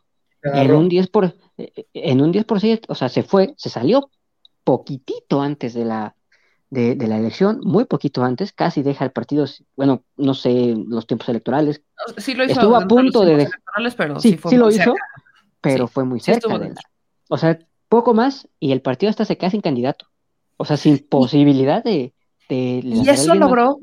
En 0.43 0.73
un 0.75 0.89
10%, 0.89 1.11
por, 1.11 1.35
en 1.95 2.21
un 2.21 2.33
10%, 2.33 2.93
o 2.93 2.95
sea, 2.95 3.09
se 3.09 3.23
fue, 3.23 3.55
se 3.57 3.69
salió 3.71 4.11
poquitito 4.65 5.41
antes 5.41 5.75
de 5.75 5.85
la, 5.85 6.15
de, 6.71 6.95
de 6.95 7.07
la 7.09 7.19
elección, 7.19 7.61
muy 7.63 7.85
poquito 7.85 8.23
antes, 8.23 8.53
casi 8.53 8.83
deja 8.83 9.05
el 9.05 9.13
partido, 9.13 9.47
bueno, 9.77 10.05
no 10.17 10.35
sé 10.35 10.75
los 10.89 11.07
tiempos 11.07 11.29
electorales. 11.29 11.83
Sí 12.19 12.35
lo 12.35 12.45
hizo 12.45 12.55
Estuvo 12.61 12.77
a 12.77 12.81
los 12.81 12.89
punto 12.89 13.21
de 13.21 13.27
tiempos 13.27 13.39
dejar. 13.39 13.55
electorales, 13.55 13.95
pero 13.97 14.21
Sí, 14.21 14.31
sí 14.31 14.37
fue 14.39 14.53
sí 14.53 14.57
lo 14.59 14.69
hizo, 14.71 14.85
cerca. 14.85 15.09
pero 15.61 15.89
fue 15.89 16.05
muy 16.05 16.21
cerca 16.21 16.59
de 16.59 16.69
la- 16.71 16.81
O 17.29 17.37
sea, 17.39 17.59
poco 17.89 18.15
más 18.15 18.49
y 18.61 18.73
el 18.73 18.83
partido 18.83 19.11
hasta 19.11 19.25
se 19.25 19.37
queda 19.39 19.51
sin 19.51 19.61
candidato. 19.61 20.07
O 20.57 20.65
sea, 20.65 20.77
sin 20.77 20.99
posibilidad 21.09 21.83
de, 21.85 22.15
de 22.49 22.81
Y 22.85 23.09
eso 23.09 23.35
logró, 23.35 23.79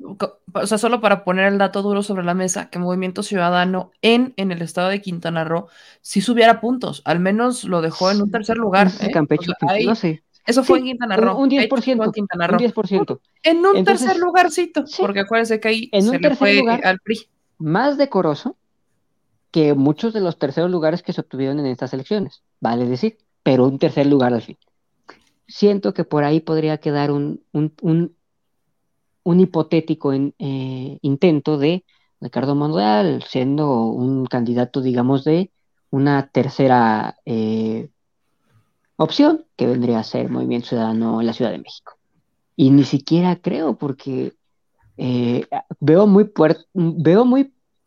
o 0.54 0.68
sea, 0.68 0.78
solo 0.78 1.02
para 1.02 1.24
poner 1.24 1.48
el 1.52 1.58
dato 1.58 1.82
duro 1.82 2.02
sobre 2.04 2.24
la 2.24 2.34
mesa, 2.34 2.70
que 2.70 2.80
Movimiento 2.80 3.24
Ciudadano 3.24 3.92
en, 4.02 4.34
en 4.38 4.52
el 4.52 4.62
estado 4.62 4.90
de 4.90 5.02
Quintana 5.02 5.44
Roo 5.44 5.68
sí 6.02 6.22
subiera 6.22 6.62
puntos, 6.62 7.02
al 7.06 7.20
menos 7.20 7.64
lo 7.66 7.82
dejó 7.82 8.12
en 8.12 8.22
un 8.22 8.32
tercer 8.32 8.58
lugar. 8.58 8.90
¿eh? 9.02 9.12
Campeche, 9.12 9.52
O 9.52 9.56
sea, 9.60 9.70
ahí- 9.70 9.86
no 9.86 9.96
sé. 9.96 10.24
Eso 10.46 10.64
fue 10.64 10.80
Sí, 10.80 10.82
en 10.82 10.88
Quintana 10.92 11.16
Roo. 11.16 11.38
un 11.38 11.48
de 11.50 11.56
hecho, 11.64 11.76
10%, 11.78 11.98
fue 11.98 12.06
en 12.08 12.12
Quintana 12.12 12.46
un 12.46 12.52
Roo. 12.52 12.58
10%. 12.60 13.20
En 13.44 13.58
un 13.66 13.78
Entonces, 13.78 14.08
tercer 14.08 14.22
lugarcito, 14.22 14.84
porque 15.00 15.22
acuérdense 15.22 15.60
que 15.62 15.68
ahí 15.70 15.90
en 15.94 16.02
se 16.04 16.08
un 16.10 16.14
le 16.16 16.20
tercer 16.22 16.38
fue 16.38 16.54
lugar, 16.56 16.86
al 16.86 17.00
PRI. 17.00 17.28
más 17.60 17.98
decoroso 17.98 18.58
que 19.52 19.74
muchos 19.74 20.14
de 20.14 20.20
los 20.20 20.38
terceros 20.40 20.70
lugares 20.72 21.02
que 21.04 21.14
se 21.14 21.22
obtuvieron 21.22 21.60
en 21.60 21.68
estas 21.68 21.94
elecciones, 21.94 22.42
vale 22.60 22.86
decir, 22.88 23.18
pero 23.42 23.66
un 23.66 23.80
tercer 23.80 24.06
lugar 24.08 24.34
al 24.34 24.42
fin. 24.42 24.58
Siento 25.48 25.94
que 25.94 26.04
por 26.04 26.24
ahí 26.24 26.40
podría 26.40 26.78
quedar 26.80 27.12
un, 27.12 27.42
un, 27.52 27.74
un, 27.82 28.16
un 29.24 29.40
hipotético 29.40 30.14
eh, 30.14 30.98
intento 31.02 31.58
de 31.58 31.86
Ricardo 32.22 32.56
Monreal 32.56 33.24
siendo 33.28 33.84
un 33.86 34.26
candidato, 34.26 34.82
digamos, 34.82 35.24
de 35.24 35.52
una 35.90 36.28
tercera 36.28 37.18
eh, 37.26 37.90
opción, 38.96 39.46
que 39.56 39.68
vendría 39.68 40.00
a 40.00 40.04
ser 40.04 40.30
Movimiento 40.30 40.70
Ciudadano 40.70 41.22
en 41.22 41.28
la 41.28 41.34
Ciudad 41.34 41.52
de 41.52 41.60
México. 41.60 41.94
Y 42.56 42.72
ni 42.72 42.84
siquiera 42.84 43.36
creo, 43.36 43.78
porque 43.78 44.34
eh, 44.98 45.46
veo 45.80 46.08
muy 46.08 46.26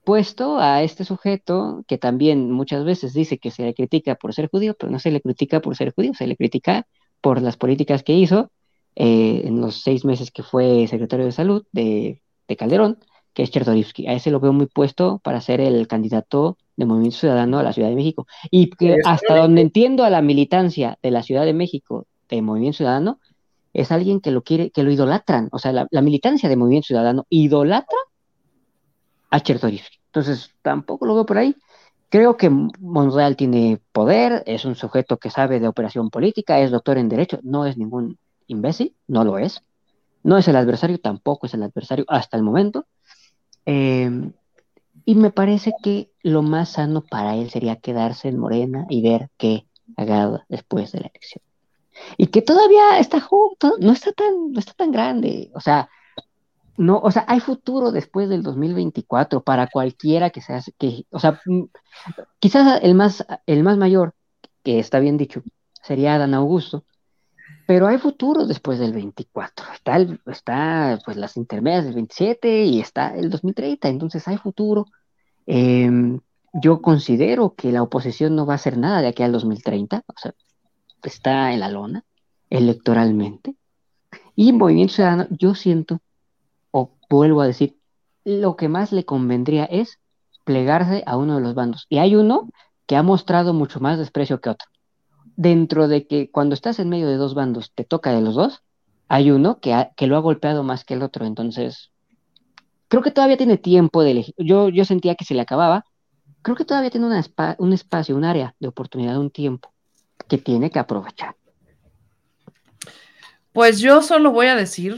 puesto 0.05 0.59
a 0.59 0.83
este 0.83 1.05
sujeto 1.05 1.85
que 1.89 1.99
también 1.99 2.51
muchas 2.53 2.85
veces 2.85 3.13
dice 3.13 3.39
que 3.39 3.51
se 3.51 3.65
le 3.65 3.75
critica 3.75 4.15
por 4.15 4.35
ser 4.35 4.49
judío, 4.49 4.77
pero 4.79 4.93
no 4.93 4.99
se 5.01 5.11
le 5.11 5.21
critica 5.21 5.61
por 5.61 5.77
ser 5.77 5.93
judío, 5.93 6.15
se 6.15 6.27
le 6.29 6.37
critica 6.37 6.87
por 7.21 7.43
las 7.43 7.57
políticas 7.57 8.05
que 8.05 8.13
hizo 8.13 8.53
eh, 8.97 9.43
en 9.45 9.61
los 9.61 9.83
seis 9.83 10.05
meses 10.05 10.31
que 10.31 10.43
fue 10.43 10.87
secretario 10.89 11.27
de 11.27 11.33
salud 11.33 11.65
de, 11.73 12.23
de 12.49 12.57
Calderón, 12.57 12.99
que 13.35 13.43
es 13.43 13.51
Chertorivsky. 13.51 14.07
A 14.09 14.15
ese 14.15 14.31
lo 14.31 14.41
veo 14.41 14.53
muy 14.53 14.67
puesto 14.67 15.21
para 15.23 15.41
ser 15.43 15.61
el 15.61 15.87
candidato 15.87 16.57
de 16.77 16.87
Movimiento 16.87 17.19
Ciudadano 17.19 17.59
a 17.59 17.63
la 17.63 17.75
Ciudad 17.75 17.91
de 17.91 17.95
México. 17.95 18.27
Y 18.51 18.71
que 18.71 18.97
hasta 19.05 19.37
donde 19.37 19.61
entiendo 19.61 20.05
a 20.05 20.11
la 20.11 20.23
militancia 20.23 20.99
de 21.03 21.11
la 21.11 21.23
Ciudad 21.23 21.45
de 21.45 21.53
México 21.53 22.07
de 22.31 22.41
Movimiento 22.41 22.79
Ciudadano, 22.79 23.21
es 23.75 23.93
alguien 23.93 24.21
que 24.21 24.31
lo 24.31 24.43
quiere, 24.43 24.71
que 24.71 24.83
lo 24.83 24.91
idolatran. 24.91 25.51
O 25.53 25.59
sea, 25.59 25.73
la, 25.73 25.87
la 25.91 26.01
militancia 26.01 26.49
de 26.49 26.57
Movimiento 26.57 26.87
Ciudadano 26.87 27.27
idolatra 27.29 27.99
a 29.31 29.41
Chertorivsky. 29.41 29.99
Entonces, 30.07 30.51
tampoco 30.63 31.05
lo 31.05 31.15
veo 31.15 31.27
por 31.27 31.37
ahí. 31.37 31.55
Creo 32.09 32.39
que 32.39 32.49
Monreal 32.49 33.37
tiene 33.37 33.81
poder, 33.93 34.43
es 34.47 34.65
un 34.65 34.77
sujeto 34.77 35.19
que 35.19 35.29
sabe 35.29 35.61
de 35.61 35.69
operación 35.69 36.09
política, 36.09 36.61
es 36.61 36.71
doctor 36.71 36.97
en 36.97 37.11
Derecho, 37.11 37.41
no 37.43 37.67
es 37.67 37.77
ningún 37.77 38.17
imbécil, 38.47 38.95
no 39.07 39.25
lo 39.25 39.39
es. 39.39 39.63
No 40.23 40.39
es 40.39 40.49
el 40.49 40.57
adversario, 40.57 40.99
tampoco 40.99 41.47
es 41.47 41.55
el 41.55 41.63
adversario 41.63 42.05
hasta 42.09 42.37
el 42.37 42.43
momento. 42.43 42.87
Eh, 43.65 44.11
y 45.05 45.15
me 45.15 45.31
parece 45.31 45.73
que 45.83 46.11
lo 46.23 46.43
más 46.43 46.71
sano 46.71 47.01
para 47.03 47.37
él 47.37 47.51
sería 47.51 47.77
quedarse 47.77 48.29
en 48.29 48.39
Morena 48.39 48.87
y 48.89 49.03
ver 49.03 49.31
qué 49.37 49.67
haga 49.97 50.45
después 50.49 50.93
de 50.93 51.01
la 51.01 51.07
elección. 51.07 51.43
Y 52.17 52.27
que 52.29 52.43
todavía 52.43 52.99
está 52.99 53.21
junto, 53.21 53.77
no 53.81 53.93
está 53.93 54.13
tan, 54.13 54.53
no 54.53 54.59
está 54.59 54.73
tan 54.75 54.91
grande. 54.91 55.51
O 55.55 55.61
sea, 55.61 55.89
no, 56.77 56.99
o 56.99 57.11
sea, 57.11 57.25
hay 57.29 57.41
futuro 57.41 57.93
después 57.93 58.29
del 58.29 58.43
2024 58.43 59.43
para 59.43 59.69
cualquiera 59.69 60.31
que 60.31 60.43
sea, 60.43 60.61
que, 60.79 61.07
o 61.11 61.19
sea, 61.19 61.41
mm, 61.47 61.65
quizás 62.39 62.81
el 62.83 62.95
más, 62.95 63.25
el 63.47 63.63
más 63.63 63.79
mayor, 63.79 64.15
que 64.63 64.79
está 64.79 64.99
bien 65.01 65.17
dicho, 65.17 65.43
sería 65.83 66.15
Adán 66.17 66.35
Augusto, 66.35 66.85
pero 67.67 67.89
hay 67.89 67.99
futuro 67.99 68.47
después 68.47 68.79
del 68.79 68.93
24. 68.93 69.67
Está, 69.75 69.99
está 70.27 70.99
pues 71.05 71.17
las 71.17 71.37
intermedias 71.37 71.85
del 71.85 71.95
27 71.95 72.65
y 72.65 72.81
está 72.81 73.15
el 73.17 73.29
2030, 73.31 73.89
entonces 73.89 74.27
hay 74.29 74.39
futuro. 74.39 74.87
Em, 75.47 76.21
yo 76.53 76.81
considero 76.81 77.55
que 77.55 77.73
la 77.73 77.83
oposición 77.83 78.37
no 78.37 78.47
va 78.47 78.55
a 78.55 78.57
hacer 78.57 78.79
nada 78.79 79.01
de 79.03 79.09
aquí 79.09 79.23
al 79.23 79.33
2030, 79.33 80.03
o 80.07 80.13
sea, 80.17 80.35
está 81.03 81.53
en 81.53 81.61
la 81.61 81.69
lona 81.69 82.05
electoralmente. 82.51 83.57
Y 84.37 84.53
Movimiento 84.53 84.95
Ciudadano, 84.95 85.27
yo 85.31 85.55
siento, 85.55 86.01
o 86.71 86.91
vuelvo 87.11 87.41
a 87.41 87.47
decir, 87.47 87.77
lo 88.25 88.57
que 88.57 88.69
más 88.69 88.93
le 88.93 89.05
convendría 89.05 89.65
es 89.65 89.99
plegarse 90.45 91.03
a 91.07 91.17
uno 91.17 91.37
de 91.37 91.41
los 91.43 91.55
bandos. 91.55 91.87
Y 91.89 91.99
hay 91.99 92.17
uno 92.17 92.49
que 92.87 92.97
ha 92.97 93.03
mostrado 93.03 93.55
mucho 93.55 93.81
más 93.81 93.99
desprecio 93.99 94.41
que 94.41 94.51
otro. 94.51 94.69
Dentro 95.37 95.87
de 95.87 96.07
que 96.07 96.31
cuando 96.31 96.55
estás 96.55 96.79
en 96.79 96.89
medio 96.89 97.09
de 97.09 97.17
dos 97.17 97.35
bandos 97.35 97.73
te 97.75 97.85
toca 97.85 98.13
de 98.13 98.23
los 98.23 98.35
dos, 98.35 98.63
hay 99.09 99.31
uno 99.31 99.61
que, 99.61 99.89
que 99.97 100.07
lo 100.07 100.17
ha 100.17 100.21
golpeado 100.21 100.63
más 100.63 100.85
que 100.85 100.95
el 100.95 101.03
otro. 101.03 101.27
Entonces, 101.27 101.93
creo 102.89 103.03
que 103.03 103.11
todavía 103.11 103.37
tiene 103.37 103.59
tiempo 103.59 104.03
de 104.03 104.13
elegir. 104.13 104.35
Yo, 104.39 104.69
yo 104.69 104.85
sentía 104.85 105.15
que 105.15 105.25
se 105.25 105.35
le 105.35 105.43
acababa. 105.43 105.85
Creo 106.43 106.57
que 106.57 106.65
todavía 106.65 106.91
tiene 106.91 107.07
una 107.07 107.25
un 107.59 107.73
espacio, 107.73 108.17
un 108.17 108.25
área 108.25 108.55
de 108.61 108.69
oportunidad, 108.69 109.19
un 109.19 109.31
tiempo 109.31 109.73
que 110.29 110.39
tiene 110.39 110.71
que 110.71 110.79
aprovechar. 110.79 111.37
Pues 113.53 113.79
yo 113.79 114.03
solo 114.03 114.33
voy 114.33 114.47
a 114.47 114.57
decir 114.57 114.97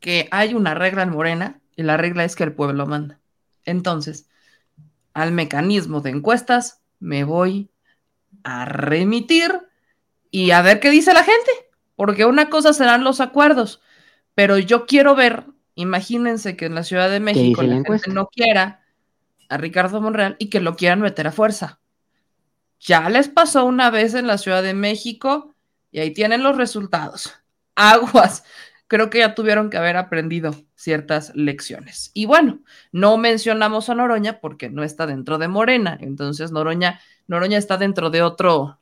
que 0.00 0.28
hay 0.30 0.54
una 0.54 0.74
regla 0.74 1.02
en 1.02 1.10
Morena 1.10 1.60
y 1.76 1.82
la 1.82 1.96
regla 1.96 2.24
es 2.24 2.36
que 2.36 2.44
el 2.44 2.52
pueblo 2.52 2.86
manda. 2.86 3.20
Entonces, 3.64 4.28
al 5.12 5.32
mecanismo 5.32 6.00
de 6.00 6.10
encuestas 6.10 6.82
me 6.98 7.24
voy 7.24 7.70
a 8.44 8.64
remitir 8.64 9.52
y 10.30 10.52
a 10.52 10.62
ver 10.62 10.80
qué 10.80 10.90
dice 10.90 11.12
la 11.12 11.24
gente, 11.24 11.50
porque 11.96 12.24
una 12.24 12.50
cosa 12.50 12.72
serán 12.72 13.02
los 13.02 13.20
acuerdos, 13.20 13.80
pero 14.34 14.58
yo 14.58 14.86
quiero 14.86 15.14
ver, 15.14 15.46
imagínense 15.74 16.56
que 16.56 16.66
en 16.66 16.74
la 16.74 16.84
Ciudad 16.84 17.10
de 17.10 17.20
México 17.20 17.62
la 17.62 17.76
la 17.78 17.84
gente 17.84 18.10
no 18.10 18.28
quiera 18.28 18.84
a 19.48 19.56
Ricardo 19.56 20.00
Monreal 20.00 20.36
y 20.38 20.50
que 20.50 20.60
lo 20.60 20.76
quieran 20.76 21.00
meter 21.00 21.26
a 21.26 21.32
fuerza. 21.32 21.80
Ya 22.80 23.08
les 23.08 23.28
pasó 23.28 23.64
una 23.64 23.90
vez 23.90 24.14
en 24.14 24.26
la 24.26 24.38
Ciudad 24.38 24.62
de 24.62 24.74
México 24.74 25.54
y 25.90 26.00
ahí 26.00 26.12
tienen 26.12 26.42
los 26.42 26.56
resultados. 26.56 27.34
Aguas. 27.74 28.44
Creo 28.94 29.10
que 29.10 29.18
ya 29.18 29.34
tuvieron 29.34 29.70
que 29.70 29.76
haber 29.76 29.96
aprendido 29.96 30.54
ciertas 30.76 31.34
lecciones. 31.34 32.12
Y 32.14 32.26
bueno, 32.26 32.60
no 32.92 33.18
mencionamos 33.18 33.90
a 33.90 33.96
Noroña 33.96 34.38
porque 34.38 34.70
no 34.70 34.84
está 34.84 35.08
dentro 35.08 35.36
de 35.38 35.48
Morena. 35.48 35.98
Entonces 36.00 36.52
Noroña, 36.52 37.00
Noroña 37.26 37.58
está 37.58 37.76
dentro 37.76 38.10
de 38.10 38.22
otro, 38.22 38.78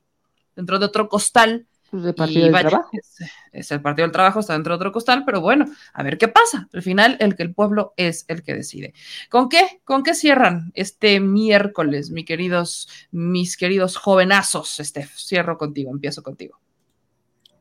dentro 0.54 0.78
de 0.78 0.84
otro 0.84 1.08
costal. 1.08 1.66
Pues, 1.90 2.02
de 2.02 2.10
Y 2.10 2.12
Partido 2.12 2.42
del 2.42 2.52
vaya, 2.52 2.68
Trabajo. 2.68 2.90
Es, 2.92 3.20
es 3.52 3.70
el 3.72 3.80
Partido 3.80 4.06
del 4.06 4.12
Trabajo, 4.12 4.40
está 4.40 4.52
dentro 4.52 4.74
de 4.74 4.76
otro 4.76 4.92
costal, 4.92 5.24
pero 5.24 5.40
bueno, 5.40 5.64
a 5.94 6.02
ver 6.02 6.18
qué 6.18 6.28
pasa. 6.28 6.68
Al 6.74 6.82
final, 6.82 7.16
el 7.18 7.34
que 7.34 7.44
el 7.44 7.54
pueblo 7.54 7.94
es 7.96 8.26
el 8.28 8.42
que 8.42 8.52
decide. 8.52 8.92
¿Con 9.30 9.48
qué? 9.48 9.80
¿Con 9.82 10.02
qué 10.02 10.12
cierran 10.12 10.72
este 10.74 11.20
miércoles, 11.20 12.10
mis 12.10 12.26
queridos, 12.26 12.86
mis 13.12 13.56
queridos 13.56 13.96
jovenazos? 13.96 14.76
Steph, 14.78 15.16
cierro 15.16 15.56
contigo, 15.56 15.90
empiezo 15.90 16.22
contigo. 16.22 16.60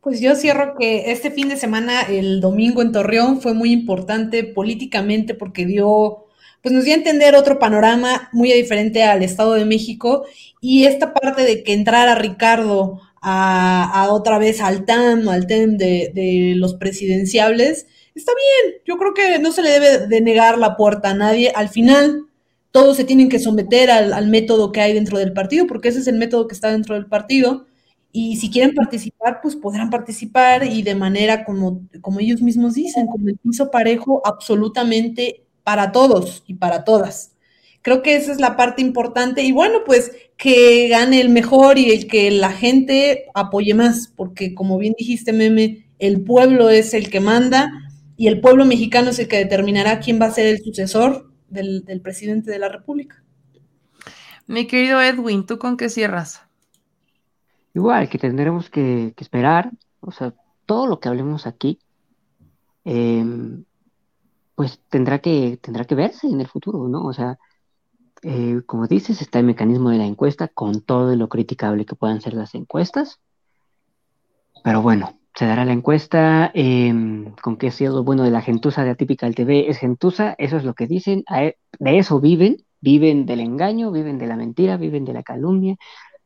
Pues 0.02 0.20
yo 0.20 0.36
cierro 0.36 0.76
que 0.80 1.12
este 1.12 1.30
fin 1.30 1.50
de 1.50 1.58
semana, 1.58 2.02
el 2.02 2.42
domingo 2.42 2.82
en 2.82 2.92
Torreón, 2.92 3.40
fue 3.40 3.54
muy 3.54 3.72
importante 3.72 4.44
políticamente 4.44 5.36
porque 5.36 5.68
dio, 5.68 6.26
pues 6.64 6.74
nos 6.74 6.86
dio 6.86 6.96
a 6.96 6.98
entender 6.98 7.36
otro 7.36 7.60
panorama 7.60 8.30
muy 8.34 8.52
diferente 8.52 9.04
al 9.04 9.22
Estado 9.22 9.54
de 9.54 9.66
México 9.66 10.26
y 10.60 10.86
esta 10.86 11.14
parte 11.14 11.44
de 11.44 11.64
que 11.64 11.74
entrara 11.74 12.16
Ricardo 12.16 13.00
a, 13.22 14.08
otra 14.10 14.40
vez 14.40 14.60
al 14.62 14.86
TAM, 14.86 15.30
al 15.30 15.46
TEM 15.46 15.78
de, 15.78 16.54
los 16.56 16.74
presidenciables, 16.74 17.86
está 18.16 18.32
bien. 18.34 18.82
Yo 18.86 18.98
creo 18.98 19.14
que 19.14 19.38
no 19.38 19.52
se 19.52 19.62
le 19.62 19.70
debe 19.70 20.08
de 20.08 20.22
negar 20.22 20.58
la 20.58 20.78
puerta 20.78 21.12
a 21.12 21.14
nadie. 21.14 21.52
Al 21.54 21.70
final, 21.70 22.26
todos 22.72 22.98
se 22.98 23.04
tienen 23.04 23.30
que 23.30 23.38
someter 23.38 23.92
al 23.92 24.28
método 24.30 24.72
que 24.72 24.82
hay 24.82 24.94
dentro 24.94 25.20
del 25.20 25.34
partido, 25.34 25.68
porque 25.68 25.90
ese 25.90 26.00
es 26.00 26.08
el 26.08 26.18
método 26.18 26.48
que 26.48 26.56
está 26.56 26.72
dentro 26.72 26.96
del 26.96 27.06
partido. 27.06 27.68
Y 28.12 28.36
si 28.38 28.50
quieren 28.50 28.76
participar, 28.76 29.40
pues 29.42 29.56
podrán 29.56 29.90
participar 29.90 30.66
y 30.66 30.82
de 30.82 30.96
manera 30.96 31.46
como, 31.46 31.82
como 32.02 32.20
ellos 32.20 32.42
mismos 32.42 32.74
dicen, 32.74 33.08
con 33.08 33.28
el 33.28 33.38
piso 33.38 33.72
parejo 33.72 34.22
absolutamente 34.26 35.46
para 35.64 35.92
todos 35.92 36.44
y 36.46 36.56
para 36.56 36.84
todas. 36.84 37.32
Creo 37.82 38.04
que 38.04 38.16
esa 38.16 38.32
es 38.32 38.40
la 38.40 38.58
parte 38.58 38.82
importante 38.82 39.42
y 39.44 39.52
bueno, 39.52 39.80
pues 39.86 40.12
que 40.38 40.88
gane 40.90 41.22
el 41.22 41.30
mejor 41.30 41.78
y 41.78 41.92
el 41.92 42.08
que 42.08 42.30
la 42.32 42.52
gente 42.52 43.26
apoye 43.34 43.74
más, 43.74 44.12
porque 44.16 44.54
como 44.54 44.78
bien 44.78 44.94
dijiste, 44.98 45.34
Meme, 45.34 45.86
el 45.98 46.22
pueblo 46.22 46.70
es 46.70 46.94
el 46.94 47.10
que 47.10 47.22
manda 47.22 47.72
y 48.18 48.28
el 48.28 48.42
pueblo 48.42 48.66
mexicano 48.66 49.10
es 49.10 49.20
el 49.20 49.28
que 49.28 49.38
determinará 49.38 50.00
quién 50.00 50.22
va 50.22 50.26
a 50.26 50.32
ser 50.32 50.48
el 50.48 50.62
sucesor 50.62 51.32
del, 51.50 51.86
del 51.86 52.02
presidente 52.02 52.52
de 52.52 52.60
la 52.60 52.70
República. 52.70 53.24
Mi 54.48 54.68
querido 54.68 55.02
Edwin, 55.02 55.46
¿tú 55.46 55.58
con 55.58 55.78
qué 55.78 55.90
cierras? 55.90 56.42
Igual 57.74 58.10
que 58.10 58.18
tendremos 58.18 58.70
que, 58.70 59.14
esperar, 59.18 59.72
o 60.02 60.12
sea, 60.12 60.34
todo 60.66 60.88
lo 60.88 61.00
que 61.00 61.10
hablemos 61.10 61.48
aquí, 61.48 61.80
em, 62.84 63.64
pues 64.56 64.80
tendrá 64.90 65.20
que, 65.20 65.58
tendrá 65.62 65.86
que 65.86 65.96
verse 65.96 66.28
en 66.28 66.42
el 66.42 66.48
futuro, 66.48 66.88
¿no? 66.88 67.06
O 67.06 67.14
sea, 67.14 67.38
eh, 68.24 68.62
como 68.66 68.88
dices, 68.88 69.22
está 69.22 69.40
el 69.40 69.46
mecanismo 69.46 69.90
de 69.90 69.98
la 69.98 70.06
encuesta 70.06 70.48
con 70.48 70.82
todo 70.82 71.16
lo 71.16 71.30
criticable 71.30 71.86
que 71.86 71.96
puedan 71.96 72.22
ser 72.22 72.34
las 72.34 72.54
encuestas. 72.56 73.20
Pero 74.64 74.82
bueno, 74.82 75.18
se 75.36 75.46
dará 75.46 75.66
la 75.66 75.74
encuesta 75.74 76.52
em, 76.54 77.34
con 77.42 77.58
qué 77.58 77.68
ha 77.68 77.72
sido 77.72 78.04
bueno 78.04 78.24
de 78.24 78.32
la 78.32 78.42
gentuza 78.42 78.84
de 78.84 78.92
Atípica 78.92 79.32
TV. 79.32 79.70
Es 79.70 79.78
gentuza, 79.78 80.36
eso 80.38 80.58
es 80.58 80.64
lo 80.64 80.74
que 80.74 80.88
dicen, 80.88 81.24
e, 81.34 81.56
de 81.80 81.98
eso 81.98 82.20
viven, 82.20 82.58
viven 82.82 83.26
del 83.26 83.40
engaño, 83.40 83.92
viven 83.92 84.18
de 84.18 84.28
la 84.28 84.36
mentira, 84.36 84.78
viven 84.78 85.06
de 85.06 85.14
la 85.14 85.24
calumnia, 85.24 85.78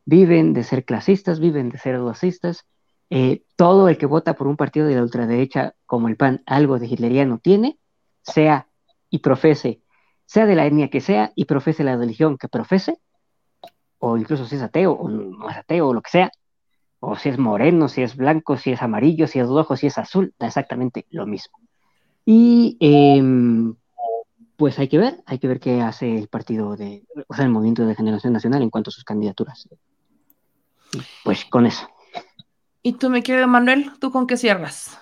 viven 0.06 0.54
de 0.54 0.64
ser 0.64 0.84
clasistas, 0.84 1.40
viven 1.40 1.68
de 1.68 1.78
ser 1.78 2.00
racistas. 2.00 2.64
Eh, 3.10 3.44
todo 3.56 3.88
el 3.88 3.98
que 3.98 4.06
vota 4.06 4.34
por 4.34 4.46
un 4.46 4.56
partido 4.56 4.86
de 4.86 4.94
la 4.94 5.02
ultraderecha 5.02 5.74
como 5.84 6.08
el 6.08 6.16
PAN 6.16 6.42
algo 6.46 6.78
de 6.78 6.86
hitleriano 6.86 7.38
tiene, 7.38 7.78
sea 8.22 8.68
y 9.10 9.18
profese, 9.18 9.82
sea 10.24 10.46
de 10.46 10.56
la 10.56 10.66
etnia 10.66 10.90
que 10.90 11.00
sea 11.00 11.32
y 11.36 11.44
profese 11.44 11.84
la 11.84 11.96
religión 11.96 12.38
que 12.38 12.48
profese, 12.48 12.98
o 13.98 14.16
incluso 14.16 14.46
si 14.46 14.56
es 14.56 14.62
ateo 14.62 14.92
o 14.92 15.08
no 15.08 15.48
es 15.50 15.56
ateo 15.56 15.88
o 15.88 15.94
lo 15.94 16.02
que 16.02 16.10
sea, 16.10 16.32
o 17.00 17.16
si 17.16 17.28
es 17.28 17.38
moreno, 17.38 17.88
si 17.88 18.02
es 18.02 18.16
blanco, 18.16 18.56
si 18.56 18.72
es 18.72 18.82
amarillo, 18.82 19.26
si 19.26 19.38
es 19.38 19.46
rojo, 19.46 19.76
si 19.76 19.86
es 19.86 19.98
azul, 19.98 20.34
da 20.38 20.48
exactamente 20.48 21.06
lo 21.10 21.26
mismo. 21.26 21.58
Y 22.24 22.76
em, 22.80 23.76
pues 24.56 24.78
hay 24.78 24.88
que 24.88 24.98
ver, 24.98 25.22
hay 25.26 25.38
que 25.38 25.48
ver 25.48 25.60
qué 25.60 25.80
hace 25.80 26.18
el 26.18 26.28
partido 26.28 26.76
de, 26.76 27.04
o 27.28 27.34
sea, 27.34 27.44
el 27.44 27.52
movimiento 27.52 27.86
de 27.86 27.94
generación 27.94 28.32
nacional 28.32 28.62
en 28.62 28.70
cuanto 28.70 28.90
a 28.90 28.92
sus 28.92 29.04
candidaturas. 29.04 29.68
Pues 31.24 31.44
con 31.44 31.66
eso. 31.66 31.88
¿Y 32.82 32.94
tú, 32.94 33.10
me 33.10 33.22
querido 33.22 33.48
Manuel, 33.48 33.90
tú 34.00 34.10
con 34.10 34.26
qué 34.26 34.36
cierras? 34.36 34.98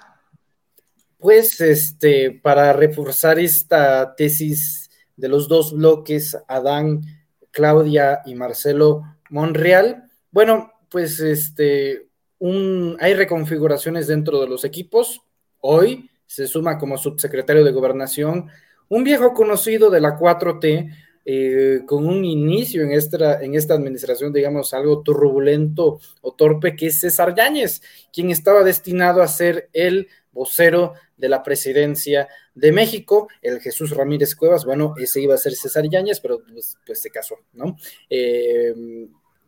Pues, 1.19 1.61
este, 1.61 2.31
para 2.31 2.73
reforzar 2.73 3.39
esta 3.39 4.15
tesis 4.15 4.91
de 5.17 5.29
los 5.29 5.49
dos 5.49 5.75
bloques, 5.75 6.37
Adán, 6.49 7.03
Claudia 7.51 8.23
y 8.25 8.35
Marcelo 8.35 9.03
Monreal, 9.31 10.11
bueno, 10.31 10.73
pues 10.89 11.21
este, 11.21 12.09
un, 12.39 12.97
hay 13.01 13.15
reconfiguraciones 13.15 14.07
dentro 14.07 14.41
de 14.41 14.49
los 14.49 14.65
equipos. 14.65 15.23
Hoy 15.61 16.11
se 16.27 16.47
suma 16.47 16.79
como 16.79 16.99
subsecretario 16.99 17.65
de 17.65 17.73
gobernación 17.73 18.51
un 18.89 19.05
viejo 19.05 19.33
conocido 19.33 19.91
de 19.91 20.01
la 20.01 20.19
4T, 20.19 20.95
eh, 21.27 21.81
con 21.87 22.07
un 22.07 22.25
inicio 22.25 22.83
en 22.83 22.93
esta, 22.93 23.75
administración, 23.75 24.33
digamos, 24.33 24.75
algo 24.75 25.03
turbulento 25.03 25.99
o 26.21 26.33
torpe, 26.35 26.77
que 26.77 26.87
es 26.87 27.01
César 27.01 27.35
Yáñez, 27.35 27.81
quien 28.13 28.31
estaba 28.31 28.63
destinado 28.63 29.23
a 29.23 29.29
ser 29.29 29.71
el 29.73 30.09
vocero 30.33 30.93
de 31.17 31.29
la 31.29 31.43
presidencia 31.43 32.29
de 32.55 32.73
México, 32.73 33.29
el 33.41 33.61
Jesús 33.61 33.91
Ramírez 33.91 34.35
Cuevas, 34.35 34.65
bueno, 34.65 34.95
ese 34.99 35.21
iba 35.21 35.35
a 35.35 35.39
ser 35.39 35.55
César 35.55 35.89
Yáñez, 35.89 36.21
pero 36.21 36.43
pues, 36.43 36.77
pues 36.85 37.01
se 37.01 37.11
casó, 37.11 37.37
¿no? 37.53 37.77
Eh, 38.11 38.75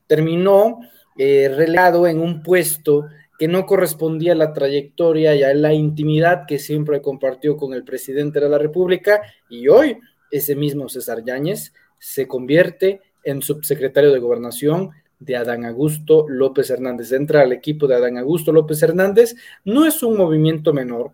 terminó 0.06 0.80
eh, 1.18 1.52
relegado 1.54 2.06
en 2.06 2.20
un 2.20 2.42
puesto 2.42 3.06
que 3.38 3.48
no 3.48 3.66
correspondía 3.66 4.32
a 4.32 4.36
la 4.36 4.52
trayectoria 4.52 5.34
y 5.34 5.42
a 5.42 5.52
la 5.52 5.74
intimidad 5.74 6.46
que 6.46 6.58
siempre 6.58 7.02
compartió 7.02 7.56
con 7.56 7.74
el 7.74 7.84
presidente 7.84 8.40
de 8.40 8.48
la 8.48 8.58
República 8.58 9.20
y 9.50 9.68
hoy 9.68 9.98
ese 10.38 10.56
mismo 10.56 10.88
César 10.88 11.24
Yáñez 11.24 11.72
se 11.98 12.26
convierte 12.26 13.00
en 13.24 13.42
subsecretario 13.42 14.12
de 14.12 14.18
gobernación 14.18 14.90
de 15.18 15.36
Adán 15.36 15.64
Augusto 15.64 16.26
López 16.28 16.70
Hernández. 16.70 17.12
Entra 17.12 17.42
al 17.42 17.52
equipo 17.52 17.86
de 17.86 17.96
Adán 17.96 18.18
Augusto 18.18 18.52
López 18.52 18.82
Hernández. 18.82 19.34
No 19.64 19.86
es 19.86 20.02
un 20.02 20.16
movimiento 20.16 20.72
menor, 20.72 21.12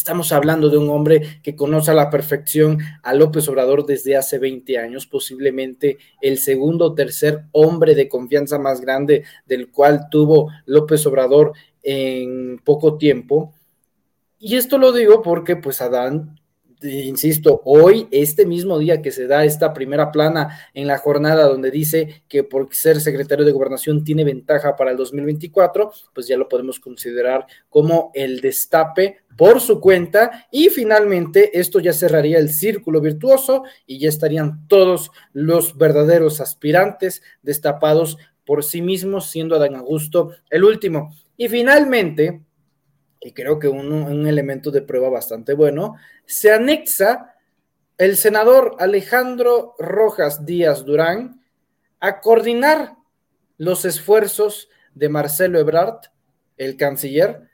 Estamos 0.00 0.32
hablando 0.32 0.70
de 0.70 0.78
un 0.78 0.88
hombre 0.88 1.40
que 1.42 1.54
conoce 1.54 1.90
a 1.90 1.94
la 1.94 2.08
perfección 2.08 2.78
a 3.02 3.12
López 3.12 3.46
Obrador 3.48 3.84
desde 3.84 4.16
hace 4.16 4.38
20 4.38 4.78
años, 4.78 5.06
posiblemente 5.06 5.98
el 6.22 6.38
segundo 6.38 6.86
o 6.86 6.94
tercer 6.94 7.44
hombre 7.52 7.94
de 7.94 8.08
confianza 8.08 8.58
más 8.58 8.80
grande 8.80 9.24
del 9.44 9.70
cual 9.70 10.08
tuvo 10.10 10.50
López 10.64 11.04
Obrador 11.06 11.52
en 11.82 12.58
poco 12.64 12.96
tiempo. 12.96 13.52
Y 14.38 14.56
esto 14.56 14.78
lo 14.78 14.92
digo 14.92 15.20
porque 15.20 15.56
pues 15.56 15.82
Adán 15.82 16.39
insisto, 16.82 17.60
hoy, 17.64 18.08
este 18.10 18.46
mismo 18.46 18.78
día 18.78 19.02
que 19.02 19.10
se 19.10 19.26
da 19.26 19.44
esta 19.44 19.72
primera 19.72 20.10
plana 20.12 20.58
en 20.74 20.86
la 20.86 20.98
jornada 20.98 21.44
donde 21.44 21.70
dice 21.70 22.22
que 22.28 22.44
por 22.44 22.74
ser 22.74 23.00
secretario 23.00 23.44
de 23.44 23.52
gobernación 23.52 24.04
tiene 24.04 24.24
ventaja 24.24 24.76
para 24.76 24.90
el 24.90 24.96
2024, 24.96 25.92
pues 26.14 26.26
ya 26.26 26.36
lo 26.36 26.48
podemos 26.48 26.80
considerar 26.80 27.46
como 27.68 28.10
el 28.14 28.40
destape 28.40 29.18
por 29.36 29.60
su 29.60 29.80
cuenta 29.80 30.46
y 30.50 30.68
finalmente 30.68 31.58
esto 31.58 31.80
ya 31.80 31.92
cerraría 31.92 32.38
el 32.38 32.50
círculo 32.50 33.00
virtuoso 33.00 33.64
y 33.86 33.98
ya 33.98 34.08
estarían 34.08 34.66
todos 34.68 35.10
los 35.32 35.78
verdaderos 35.78 36.40
aspirantes 36.40 37.22
destapados 37.42 38.18
por 38.44 38.64
sí 38.64 38.82
mismos, 38.82 39.30
siendo 39.30 39.54
Adán 39.54 39.76
Augusto 39.76 40.32
el 40.50 40.64
último. 40.64 41.14
Y 41.36 41.48
finalmente, 41.48 42.42
y 43.20 43.32
creo 43.32 43.58
que 43.58 43.68
un, 43.68 43.92
un 43.92 44.26
elemento 44.26 44.70
de 44.70 44.82
prueba 44.82 45.08
bastante 45.08 45.54
bueno, 45.54 45.94
se 46.30 46.52
anexa 46.52 47.34
el 47.98 48.16
senador 48.16 48.76
Alejandro 48.78 49.74
Rojas 49.80 50.46
Díaz 50.46 50.84
Durán 50.84 51.44
a 51.98 52.20
coordinar 52.20 52.94
los 53.58 53.84
esfuerzos 53.84 54.68
de 54.94 55.08
Marcelo 55.08 55.58
Ebrard, 55.58 56.02
el 56.56 56.76
canciller, 56.76 57.50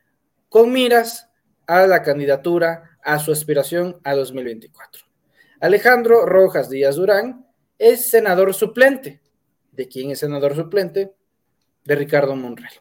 con 0.50 0.72
miras 0.72 1.30
a 1.66 1.86
la 1.86 2.02
candidatura, 2.02 2.98
a 3.02 3.18
su 3.18 3.32
aspiración 3.32 3.98
a 4.04 4.14
2024. 4.14 5.06
Alejandro 5.60 6.26
Rojas 6.26 6.68
Díaz 6.68 6.96
Durán 6.96 7.46
es 7.78 8.10
senador 8.10 8.52
suplente. 8.52 9.22
¿De 9.72 9.88
quién 9.88 10.10
es 10.10 10.18
senador 10.18 10.54
suplente? 10.54 11.14
De 11.82 11.94
Ricardo 11.94 12.36
Monreal. 12.36 12.74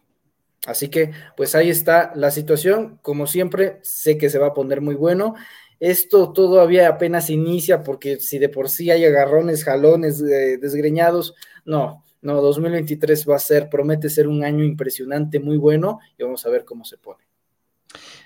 Así 0.65 0.89
que, 0.89 1.11
pues 1.37 1.55
ahí 1.55 1.69
está 1.69 2.11
la 2.15 2.31
situación. 2.31 2.99
Como 3.01 3.27
siempre, 3.27 3.79
sé 3.83 4.17
que 4.17 4.29
se 4.29 4.39
va 4.39 4.47
a 4.47 4.53
poner 4.53 4.81
muy 4.81 4.95
bueno. 4.95 5.35
Esto 5.79 6.31
todavía 6.31 6.87
apenas 6.87 7.29
inicia 7.29 7.83
porque 7.83 8.19
si 8.19 8.39
de 8.39 8.49
por 8.49 8.69
sí 8.69 8.91
hay 8.91 9.05
agarrones, 9.05 9.63
jalones, 9.63 10.21
eh, 10.21 10.57
desgreñados, 10.57 11.35
no, 11.65 12.03
no, 12.21 12.41
2023 12.41 13.29
va 13.29 13.35
a 13.35 13.39
ser, 13.39 13.69
promete 13.69 14.09
ser 14.09 14.27
un 14.27 14.43
año 14.43 14.63
impresionante, 14.63 15.39
muy 15.39 15.57
bueno 15.57 15.99
y 16.17 16.23
vamos 16.23 16.45
a 16.45 16.49
ver 16.49 16.65
cómo 16.65 16.85
se 16.85 16.97
pone. 16.97 17.23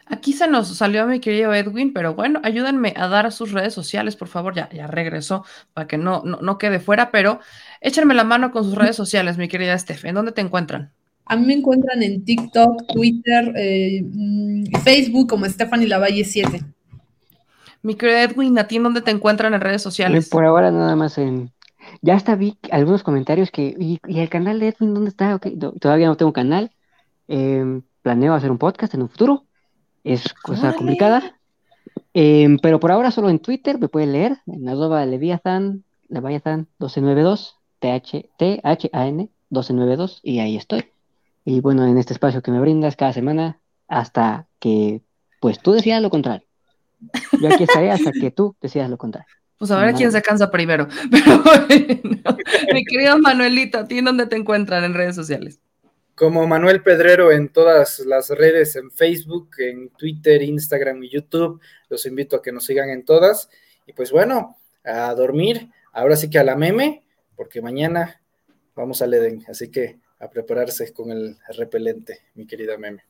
Aquí 0.06 0.34
se 0.34 0.48
nos 0.48 0.68
salió 0.76 1.06
mi 1.06 1.20
querido 1.20 1.54
Edwin, 1.54 1.94
pero 1.94 2.16
bueno, 2.16 2.40
ayúdenme 2.44 2.94
a 2.98 3.08
dar 3.08 3.32
sus 3.32 3.52
redes 3.52 3.76
sociales, 3.76 4.16
por 4.16 4.28
favor, 4.28 4.56
ya, 4.56 4.68
ya 4.70 4.88
regresó 4.88 5.46
para 5.74 5.88
que 5.88 6.00
no, 6.00 6.24
no, 6.26 6.40
no 6.42 6.58
quede 6.58 6.80
fuera, 6.80 7.12
pero 7.12 7.40
échenme 7.80 8.16
la 8.16 8.24
mano 8.24 8.52
con 8.52 8.64
sus 8.64 8.74
redes 8.74 8.96
sociales, 8.96 9.38
mi 9.38 9.48
querida 9.48 9.78
Steph, 9.78 10.06
¿en 10.06 10.16
dónde 10.16 10.32
te 10.32 10.42
encuentran? 10.42 10.92
A 11.26 11.36
mí 11.36 11.46
me 11.46 11.54
encuentran 11.54 12.02
en 12.02 12.26
TikTok, 12.26 12.88
Twitter, 12.92 13.54
eh, 13.56 14.02
mm, 14.04 14.82
Facebook 14.84 15.30
como 15.30 15.46
Stephanie 15.46 15.88
Lavalle 15.88 16.26
7. 16.26 16.60
Mi 17.82 17.96
querido 17.96 18.20
Edwin, 18.20 18.58
¿a 18.60 18.68
ti 18.68 18.78
dónde 18.78 19.02
te 19.02 19.12
encuentran 19.12 19.54
en 19.54 19.62
redes 19.62 19.82
sociales? 19.82 20.30
Por 20.30 20.46
ahora 20.46 20.72
nada 20.72 20.96
más 20.96 21.18
en... 21.18 21.52
Ya 22.02 22.16
hasta 22.16 22.36
vi 22.36 22.58
algunos 22.72 23.04
comentarios 23.04 23.52
que... 23.52 23.76
¿Y, 23.80 24.00
el 24.06 24.30
canal 24.30 24.60
de 24.60 24.70
Edwin 24.70 24.94
dónde 24.94 25.10
está? 25.10 25.40
todavía 25.80 26.08
no 26.08 26.18
tengo 26.18 26.34
canal. 26.34 26.72
Em, 27.28 27.82
planeo 28.02 28.34
hacer 28.34 28.52
un 28.52 28.58
podcast 28.58 28.94
en 28.94 29.04
un 29.04 29.10
futuro. 29.10 29.46
Es 30.04 30.34
cosa 30.34 30.74
complicada. 30.74 31.36
Em, 32.14 32.58
pero 32.60 32.80
por 32.80 32.92
ahora 32.92 33.12
solo 33.12 33.30
en 33.30 33.40
Twitter 33.40 33.80
me 33.80 33.88
pueden 33.88 34.12
leer 34.12 34.38
en 34.48 34.68
arroba 34.68 35.06
Leviathan, 35.06 35.84
Leviathan 36.10 36.68
1292, 36.80 37.58
T-H-A-N 37.80 39.30
1292 39.50 40.20
y 40.24 40.40
ahí 40.40 40.58
estoy. 40.58 40.86
Y 41.46 41.62
bueno, 41.62 41.86
en 41.86 41.98
este 41.98 42.14
espacio 42.14 42.42
que 42.42 42.52
me 42.52 42.60
brindas 42.60 42.96
cada 42.96 43.14
semana 43.14 43.60
hasta 43.88 44.48
que 44.60 45.02
pues 45.40 45.60
tú 45.60 45.72
decidas 45.72 46.02
lo 46.02 46.10
contrario. 46.10 46.49
Yo 47.40 47.48
aquí 47.48 47.64
estaré 47.64 47.92
hasta 47.92 48.12
que 48.12 48.32
tú 48.32 48.56
decidas 48.62 48.90
lo 48.90 48.98
contrario. 48.98 49.28
Pues 49.58 49.72
a 49.72 49.84
ver 49.84 49.94
quién 49.94 50.12
se 50.12 50.22
cansa 50.22 50.50
primero. 50.50 50.88
Pero 51.12 51.44
bueno, 51.44 52.38
mi 52.74 52.86
querido 52.86 53.20
Manuelito, 53.20 53.80
¿a 53.80 53.88
ti 53.88 54.00
dónde 54.00 54.26
te 54.26 54.38
encuentran 54.38 54.86
en 54.86 54.94
redes 54.94 55.16
sociales? 55.16 55.60
Como 56.16 56.48
Manuel 56.48 56.82
Pedrero 56.82 57.32
en 57.32 57.50
todas 57.50 58.00
las 58.00 58.30
redes, 58.30 58.78
en 58.78 58.90
Facebook, 58.90 59.50
en 59.58 59.90
Twitter, 59.90 60.42
Instagram 60.44 61.04
y 61.04 61.10
YouTube. 61.10 61.62
Los 61.90 62.06
invito 62.06 62.38
a 62.38 62.42
que 62.42 62.54
nos 62.54 62.66
sigan 62.66 62.90
en 62.90 63.04
todas. 63.04 63.50
Y 63.86 63.92
pues 63.94 64.12
bueno, 64.12 64.58
a 64.86 65.14
dormir. 65.14 65.70
Ahora 65.92 66.16
sí 66.16 66.30
que 66.30 66.40
a 66.40 66.44
la 66.44 66.56
meme, 66.56 67.04
porque 67.36 67.62
mañana 67.62 68.22
vamos 68.76 69.02
al 69.02 69.14
Edén. 69.14 69.44
Así 69.50 69.70
que 69.70 70.00
a 70.20 70.30
prepararse 70.30 70.94
con 70.94 71.12
el 71.12 71.38
repelente, 71.50 72.20
mi 72.36 72.46
querida 72.46 72.78
meme. 72.78 73.04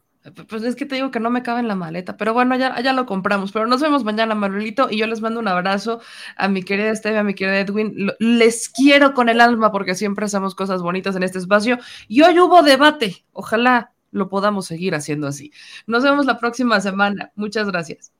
Pues 0.50 0.64
es 0.64 0.76
que 0.76 0.86
te 0.86 0.96
digo 0.96 1.12
que 1.12 1.22
no 1.22 1.30
me 1.30 1.44
cabe 1.44 1.62
en 1.62 1.70
la 1.70 1.76
maleta, 1.76 2.18
pero 2.18 2.34
bueno, 2.34 2.56
ya, 2.58 2.80
ya 2.82 2.92
lo 2.92 3.06
compramos. 3.06 3.52
Pero 3.54 3.68
nos 3.68 3.82
vemos 3.82 4.04
mañana, 4.04 4.36
Manuelito, 4.36 4.90
y 4.92 4.98
yo 4.98 5.08
les 5.08 5.22
mando 5.22 5.40
un 5.40 5.48
abrazo 5.48 6.02
a 6.36 6.50
mi 6.50 6.62
querida 6.62 6.92
Esteve, 6.92 7.18
a 7.18 7.24
mi 7.24 7.34
querida 7.34 7.60
Edwin. 7.60 8.12
Les 8.20 8.68
quiero 8.68 9.14
con 9.14 9.30
el 9.30 9.40
alma 9.40 9.72
porque 9.72 9.96
siempre 9.96 10.26
hacemos 10.26 10.56
cosas 10.56 10.82
bonitas 10.82 11.16
en 11.16 11.24
este 11.24 11.38
espacio. 11.38 11.78
Y 12.08 12.22
hoy 12.22 12.38
hubo 12.40 12.62
debate. 12.64 13.26
Ojalá 13.32 13.94
lo 14.12 14.28
podamos 14.28 14.66
seguir 14.66 14.94
haciendo 14.94 15.28
así. 15.28 15.52
Nos 15.88 16.04
vemos 16.04 16.26
la 16.26 16.38
próxima 16.38 16.82
semana. 16.82 17.32
Muchas 17.36 17.68
gracias. 17.68 18.12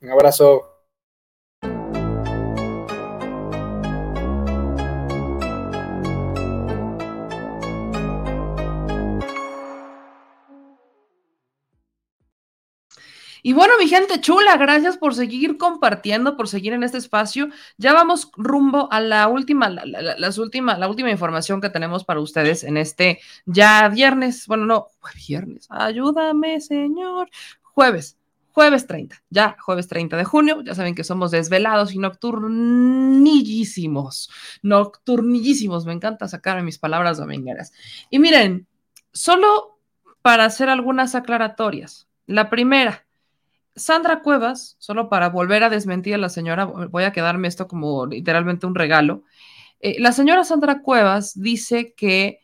Un 0.00 0.10
abrazo. 0.10 0.71
Y 13.42 13.52
bueno, 13.54 13.74
mi 13.80 13.88
gente 13.88 14.20
chula, 14.20 14.56
gracias 14.56 14.96
por 14.96 15.14
seguir 15.14 15.56
compartiendo, 15.58 16.36
por 16.36 16.46
seguir 16.48 16.72
en 16.74 16.82
este 16.84 16.98
espacio. 16.98 17.48
Ya 17.76 17.92
vamos 17.92 18.30
rumbo 18.36 18.88
a 18.92 19.00
la 19.00 19.26
última, 19.28 19.68
la, 19.68 19.84
la- 19.84 20.16
las 20.18 20.38
última, 20.38 20.78
la 20.78 20.88
última 20.88 21.10
información 21.10 21.60
que 21.60 21.70
tenemos 21.70 22.04
para 22.04 22.20
ustedes 22.20 22.62
en 22.64 22.76
este 22.76 23.18
ya 23.44 23.88
viernes. 23.88 24.46
Bueno, 24.46 24.64
no, 24.66 24.86
viernes. 25.26 25.66
Ayúdame, 25.70 26.60
señor. 26.60 27.28
Jueves. 27.62 28.16
Jueves 28.54 28.86
30, 28.86 29.16
ya 29.30 29.56
jueves 29.60 29.88
30 29.88 30.18
de 30.18 30.24
junio, 30.24 30.60
ya 30.62 30.74
saben 30.74 30.94
que 30.94 31.04
somos 31.04 31.30
desvelados 31.30 31.94
y 31.94 31.98
nocturnillísimos, 31.98 34.28
nocturnillísimos, 34.62 35.86
me 35.86 35.94
encanta 35.94 36.28
sacar 36.28 36.62
mis 36.62 36.78
palabras 36.78 37.16
domingueras. 37.16 37.72
Y 38.10 38.18
miren, 38.18 38.66
solo 39.10 39.78
para 40.20 40.44
hacer 40.44 40.68
algunas 40.68 41.14
aclaratorias. 41.14 42.08
La 42.26 42.50
primera, 42.50 43.06
Sandra 43.74 44.22
Cuevas, 44.22 44.76
solo 44.78 45.08
para 45.08 45.28
volver 45.30 45.64
a 45.64 45.70
desmentir 45.70 46.14
a 46.14 46.18
la 46.18 46.28
señora, 46.28 46.66
voy 46.66 47.04
a 47.04 47.12
quedarme 47.12 47.48
esto 47.48 47.66
como 47.68 48.06
literalmente 48.06 48.66
un 48.66 48.74
regalo. 48.74 49.24
Eh, 49.80 49.96
la 50.00 50.12
señora 50.12 50.44
Sandra 50.44 50.82
Cuevas 50.82 51.32
dice 51.40 51.94
que 51.94 52.40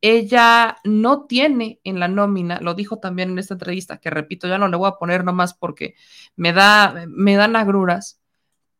ella 0.00 0.78
no 0.84 1.26
tiene 1.26 1.80
en 1.84 2.00
la 2.00 2.08
nómina, 2.08 2.60
lo 2.60 2.74
dijo 2.74 2.98
también 2.98 3.30
en 3.30 3.38
esta 3.38 3.54
entrevista, 3.54 3.98
que 3.98 4.10
repito, 4.10 4.48
ya 4.48 4.58
no 4.58 4.68
le 4.68 4.76
voy 4.76 4.88
a 4.88 4.98
poner 4.98 5.24
nomás 5.24 5.54
porque 5.54 5.94
me 6.36 6.52
da, 6.52 7.04
me 7.08 7.36
dan 7.36 7.56
agruras, 7.56 8.19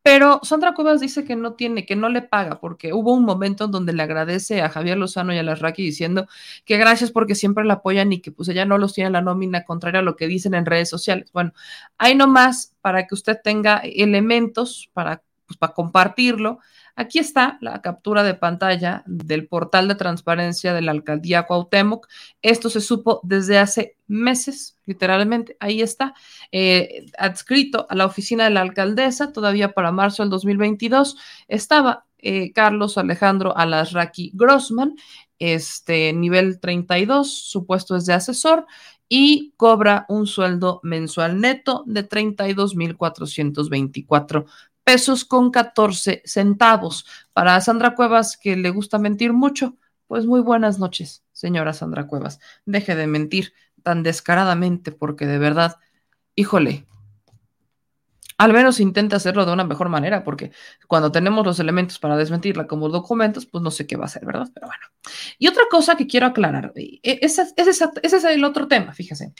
pero 0.02 0.40
Sandra 0.42 0.72
Cuevas 0.74 1.00
dice 1.00 1.24
que 1.24 1.36
no 1.36 1.54
tiene, 1.54 1.84
que 1.84 1.94
no 1.94 2.08
le 2.08 2.22
paga, 2.22 2.58
porque 2.58 2.92
hubo 2.94 3.14
un 3.14 3.24
momento 3.24 3.66
en 3.66 3.70
donde 3.70 3.92
le 3.92 4.02
agradece 4.02 4.62
a 4.62 4.70
Javier 4.70 4.96
Lozano 4.96 5.34
y 5.34 5.38
a 5.38 5.42
Larraqui 5.42 5.82
diciendo 5.82 6.26
que 6.64 6.78
gracias 6.78 7.10
porque 7.10 7.34
siempre 7.34 7.64
la 7.64 7.74
apoyan 7.74 8.12
y 8.12 8.20
que 8.20 8.32
pues 8.32 8.48
ella 8.48 8.64
no 8.64 8.78
los 8.78 8.94
tiene 8.94 9.08
en 9.08 9.12
la 9.12 9.20
nómina, 9.20 9.64
contrario 9.64 10.00
a 10.00 10.02
lo 10.02 10.16
que 10.16 10.26
dicen 10.26 10.54
en 10.54 10.64
redes 10.66 10.88
sociales. 10.88 11.30
Bueno, 11.32 11.52
hay 11.98 12.14
nomás 12.14 12.74
para 12.80 13.06
que 13.06 13.14
usted 13.14 13.38
tenga 13.42 13.78
elementos 13.78 14.88
para, 14.94 15.22
pues, 15.46 15.58
para 15.58 15.74
compartirlo. 15.74 16.60
Aquí 17.00 17.18
está 17.18 17.56
la 17.62 17.80
captura 17.80 18.22
de 18.22 18.34
pantalla 18.34 19.02
del 19.06 19.48
portal 19.48 19.88
de 19.88 19.94
transparencia 19.94 20.74
de 20.74 20.82
la 20.82 20.90
alcaldía 20.90 21.46
Cuauhtémoc. 21.46 22.06
Esto 22.42 22.68
se 22.68 22.82
supo 22.82 23.20
desde 23.22 23.56
hace 23.56 23.96
meses, 24.06 24.76
literalmente. 24.84 25.56
Ahí 25.60 25.80
está, 25.80 26.12
eh, 26.52 27.06
adscrito 27.16 27.86
a 27.88 27.94
la 27.94 28.04
oficina 28.04 28.44
de 28.44 28.50
la 28.50 28.60
alcaldesa, 28.60 29.32
todavía 29.32 29.72
para 29.72 29.92
marzo 29.92 30.22
del 30.22 30.28
2022, 30.28 31.16
estaba 31.48 32.04
eh, 32.18 32.52
Carlos 32.52 32.98
Alejandro 32.98 33.56
Alasraqui 33.56 34.32
Grossman, 34.34 34.94
este 35.38 36.12
nivel 36.12 36.60
32, 36.60 37.32
su 37.32 37.64
puesto 37.64 37.96
es 37.96 38.04
de 38.04 38.12
asesor 38.12 38.66
y 39.12 39.54
cobra 39.56 40.06
un 40.08 40.28
sueldo 40.28 40.78
mensual 40.84 41.40
neto 41.40 41.82
de 41.86 42.08
32.424 42.08 44.46
pesos 44.90 45.24
con 45.24 45.52
14 45.52 46.20
centavos. 46.24 47.06
Para 47.32 47.60
Sandra 47.60 47.94
Cuevas, 47.94 48.36
que 48.36 48.56
le 48.56 48.70
gusta 48.70 48.98
mentir 48.98 49.32
mucho, 49.32 49.76
pues 50.08 50.26
muy 50.26 50.40
buenas 50.40 50.80
noches, 50.80 51.22
señora 51.30 51.72
Sandra 51.72 52.08
Cuevas. 52.08 52.40
Deje 52.66 52.96
de 52.96 53.06
mentir 53.06 53.52
tan 53.84 54.02
descaradamente 54.02 54.90
porque 54.90 55.26
de 55.28 55.38
verdad, 55.38 55.76
híjole, 56.34 56.88
al 58.36 58.52
menos 58.52 58.80
intente 58.80 59.14
hacerlo 59.14 59.46
de 59.46 59.52
una 59.52 59.62
mejor 59.62 59.90
manera, 59.90 60.24
porque 60.24 60.50
cuando 60.88 61.12
tenemos 61.12 61.46
los 61.46 61.60
elementos 61.60 62.00
para 62.00 62.16
desmentirla 62.16 62.66
como 62.66 62.88
documentos, 62.88 63.46
pues 63.46 63.62
no 63.62 63.70
sé 63.70 63.86
qué 63.86 63.96
va 63.96 64.04
a 64.04 64.06
hacer, 64.06 64.26
¿verdad? 64.26 64.48
Pero 64.52 64.66
bueno. 64.66 64.86
Y 65.38 65.46
otra 65.46 65.62
cosa 65.70 65.94
que 65.94 66.08
quiero 66.08 66.26
aclarar, 66.26 66.72
ese, 66.74 67.42
ese 67.56 67.70
es- 67.70 67.82
ese 68.02 68.16
es 68.16 68.24
el 68.24 68.42
otro 68.42 68.66
tema, 68.66 68.92
fíjese. 68.92 69.34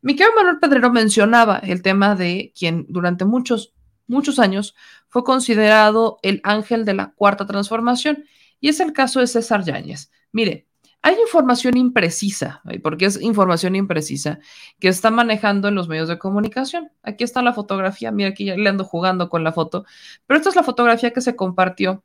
Mi 0.00 0.16
querido 0.16 0.34
Manuel 0.34 0.60
Pedrero 0.60 0.90
mencionaba 0.90 1.58
el 1.58 1.82
tema 1.82 2.14
de 2.14 2.54
quien 2.58 2.86
durante 2.88 3.26
muchos, 3.26 3.74
muchos 4.06 4.38
años 4.38 4.74
fue 5.08 5.24
considerado 5.24 6.18
el 6.22 6.40
ángel 6.44 6.84
de 6.84 6.94
la 6.94 7.12
cuarta 7.12 7.46
transformación, 7.46 8.24
y 8.60 8.68
es 8.68 8.80
el 8.80 8.92
caso 8.92 9.20
de 9.20 9.26
César 9.26 9.64
Yáñez. 9.64 10.10
Mire, 10.32 10.66
hay 11.02 11.16
información 11.20 11.76
imprecisa, 11.76 12.62
porque 12.82 13.04
es 13.04 13.20
información 13.20 13.76
imprecisa, 13.76 14.38
que 14.80 14.88
está 14.88 15.10
manejando 15.10 15.68
en 15.68 15.74
los 15.74 15.86
medios 15.86 16.08
de 16.08 16.18
comunicación. 16.18 16.90
Aquí 17.02 17.24
está 17.24 17.42
la 17.42 17.52
fotografía, 17.52 18.10
mira, 18.10 18.30
aquí 18.30 18.46
ya 18.46 18.56
le 18.56 18.70
ando 18.70 18.84
jugando 18.84 19.28
con 19.28 19.44
la 19.44 19.52
foto, 19.52 19.84
pero 20.26 20.38
esta 20.38 20.48
es 20.48 20.56
la 20.56 20.62
fotografía 20.62 21.12
que 21.12 21.20
se 21.20 21.36
compartió 21.36 22.02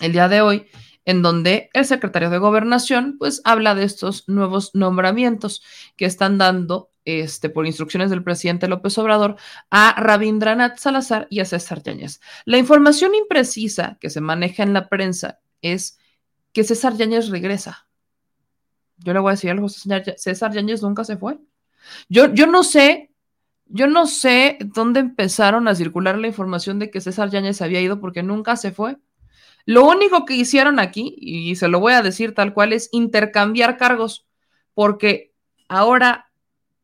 el 0.00 0.12
día 0.12 0.28
de 0.28 0.40
hoy, 0.40 0.66
en 1.04 1.20
donde 1.20 1.68
el 1.72 1.84
secretario 1.84 2.30
de 2.30 2.38
Gobernación, 2.38 3.16
pues, 3.18 3.40
habla 3.42 3.74
de 3.74 3.82
estos 3.82 4.28
nuevos 4.28 4.70
nombramientos 4.72 5.60
que 5.96 6.04
están 6.04 6.38
dando, 6.38 6.91
este, 7.04 7.50
por 7.50 7.66
instrucciones 7.66 8.10
del 8.10 8.22
presidente 8.22 8.68
López 8.68 8.96
Obrador, 8.98 9.36
a 9.70 10.00
Rabindranath 10.00 10.78
Salazar 10.78 11.26
y 11.30 11.40
a 11.40 11.44
César 11.44 11.82
Yáñez. 11.82 12.20
La 12.44 12.58
información 12.58 13.14
imprecisa 13.14 13.98
que 14.00 14.10
se 14.10 14.20
maneja 14.20 14.62
en 14.62 14.72
la 14.72 14.88
prensa 14.88 15.40
es 15.60 15.98
que 16.52 16.64
César 16.64 16.96
Yáñez 16.96 17.28
regresa. 17.28 17.88
Yo 18.98 19.12
le 19.12 19.20
voy 19.20 19.30
a 19.30 19.34
decir 19.34 19.50
algo, 19.50 19.68
César 19.68 20.52
Yáñez 20.52 20.82
nunca 20.82 21.04
se 21.04 21.16
fue. 21.16 21.38
Yo, 22.08 22.32
yo 22.32 22.46
no 22.46 22.62
sé, 22.62 23.10
yo 23.66 23.86
no 23.86 24.06
sé 24.06 24.58
dónde 24.60 25.00
empezaron 25.00 25.66
a 25.66 25.74
circular 25.74 26.18
la 26.18 26.28
información 26.28 26.78
de 26.78 26.90
que 26.90 27.00
César 27.00 27.30
Yáñez 27.30 27.62
había 27.62 27.80
ido 27.80 28.00
porque 28.00 28.22
nunca 28.22 28.56
se 28.56 28.72
fue. 28.72 28.98
Lo 29.64 29.84
único 29.86 30.24
que 30.24 30.34
hicieron 30.34 30.78
aquí, 30.80 31.14
y 31.18 31.54
se 31.56 31.68
lo 31.68 31.80
voy 31.80 31.92
a 31.92 32.02
decir 32.02 32.34
tal 32.34 32.52
cual, 32.52 32.72
es 32.72 32.88
intercambiar 32.92 33.76
cargos, 33.76 34.26
porque 34.74 35.34
ahora 35.68 36.31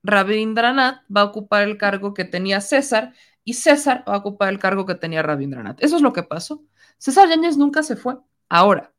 Rabindranath 0.02 1.02
va 1.14 1.22
a 1.22 1.24
ocupar 1.24 1.62
el 1.64 1.76
cargo 1.76 2.14
que 2.14 2.24
tenía 2.24 2.60
César 2.60 3.14
y 3.44 3.54
César 3.54 4.04
va 4.08 4.14
a 4.14 4.18
ocupar 4.18 4.50
el 4.50 4.58
cargo 4.58 4.86
que 4.86 4.94
tenía 4.94 5.22
Rabindranath. 5.22 5.82
Eso 5.82 5.96
es 5.96 6.02
lo 6.02 6.12
que 6.12 6.22
pasó. 6.22 6.62
César 6.98 7.28
Yáñez 7.28 7.56
nunca 7.56 7.82
se 7.82 7.96
fue. 7.96 8.16
Ahora, 8.48 8.92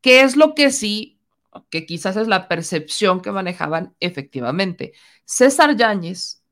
¿qué 0.00 0.22
es 0.22 0.36
lo 0.36 0.54
que 0.54 0.70
sí, 0.70 1.18
que 1.70 1.86
quizás 1.86 2.16
es 2.16 2.28
la 2.28 2.48
percepción 2.48 3.20
que 3.20 3.32
manejaban 3.32 3.94
efectivamente? 4.00 4.92
César 5.24 5.76
Yáñez 5.76 6.42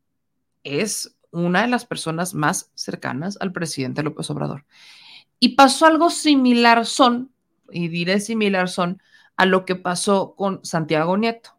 es 0.64 1.16
una 1.30 1.62
de 1.62 1.68
las 1.68 1.84
personas 1.84 2.34
más 2.34 2.70
cercanas 2.74 3.36
al 3.40 3.52
presidente 3.52 4.02
López 4.02 4.30
Obrador. 4.30 4.64
Y 5.38 5.50
pasó 5.50 5.86
algo 5.86 6.10
similar 6.10 6.86
son, 6.86 7.30
y 7.70 7.88
diré 7.88 8.20
similar 8.20 8.68
son, 8.68 9.02
a 9.36 9.44
lo 9.44 9.64
que 9.64 9.76
pasó 9.76 10.34
con 10.34 10.64
Santiago 10.64 11.16
Nieto. 11.16 11.50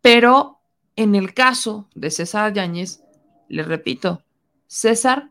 Pero 0.00 0.55
en 0.96 1.14
el 1.14 1.34
caso 1.34 1.88
de 1.94 2.10
César 2.10 2.52
Yáñez, 2.52 3.02
le 3.48 3.62
repito, 3.62 4.24
César 4.66 5.30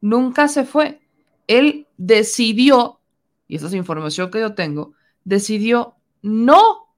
nunca 0.00 0.48
se 0.48 0.64
fue. 0.64 1.00
Él 1.46 1.86
decidió, 1.96 3.00
y 3.48 3.56
esta 3.56 3.68
es 3.68 3.74
información 3.74 4.30
que 4.30 4.40
yo 4.40 4.54
tengo, 4.54 4.92
decidió 5.24 5.96
no 6.22 6.94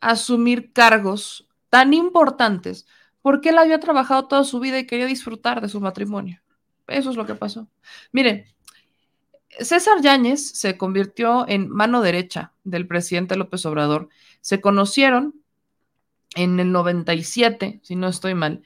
asumir 0.00 0.72
cargos 0.72 1.48
tan 1.70 1.92
importantes 1.92 2.86
porque 3.22 3.50
él 3.50 3.58
había 3.58 3.80
trabajado 3.80 4.26
toda 4.26 4.44
su 4.44 4.60
vida 4.60 4.78
y 4.78 4.86
quería 4.86 5.06
disfrutar 5.06 5.60
de 5.60 5.68
su 5.68 5.80
matrimonio. 5.80 6.40
Eso 6.86 7.10
es 7.10 7.16
lo 7.16 7.26
que 7.26 7.34
pasó. 7.34 7.68
Miren, 8.12 8.46
César 9.60 10.00
Yáñez 10.00 10.52
se 10.58 10.78
convirtió 10.78 11.46
en 11.48 11.68
mano 11.68 12.00
derecha 12.00 12.52
del 12.64 12.86
presidente 12.86 13.36
López 13.36 13.66
Obrador. 13.66 14.08
Se 14.40 14.60
conocieron 14.60 15.34
en 16.34 16.60
el 16.60 16.72
97, 16.72 17.80
si 17.82 17.96
no 17.96 18.08
estoy 18.08 18.34
mal, 18.34 18.62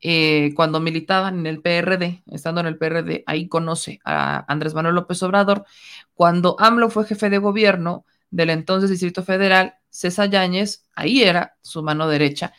eh, 0.00 0.52
cuando 0.54 0.80
militaban 0.80 1.38
en 1.38 1.46
el 1.46 1.62
PRD, 1.62 2.22
estando 2.30 2.60
en 2.60 2.66
el 2.66 2.76
PRD, 2.76 3.24
ahí 3.26 3.48
conoce 3.48 4.00
a 4.04 4.44
Andrés 4.52 4.74
Manuel 4.74 4.96
López 4.96 5.22
Obrador. 5.22 5.64
Cuando 6.12 6.56
AMLO 6.58 6.90
fue 6.90 7.06
jefe 7.06 7.30
de 7.30 7.38
gobierno 7.38 8.04
del 8.30 8.50
entonces 8.50 8.90
Distrito 8.90 9.22
Federal, 9.22 9.76
César 9.88 10.28
Yáñez, 10.28 10.84
ahí 10.94 11.22
era 11.22 11.56
su 11.62 11.82
mano 11.82 12.08
derecha. 12.08 12.52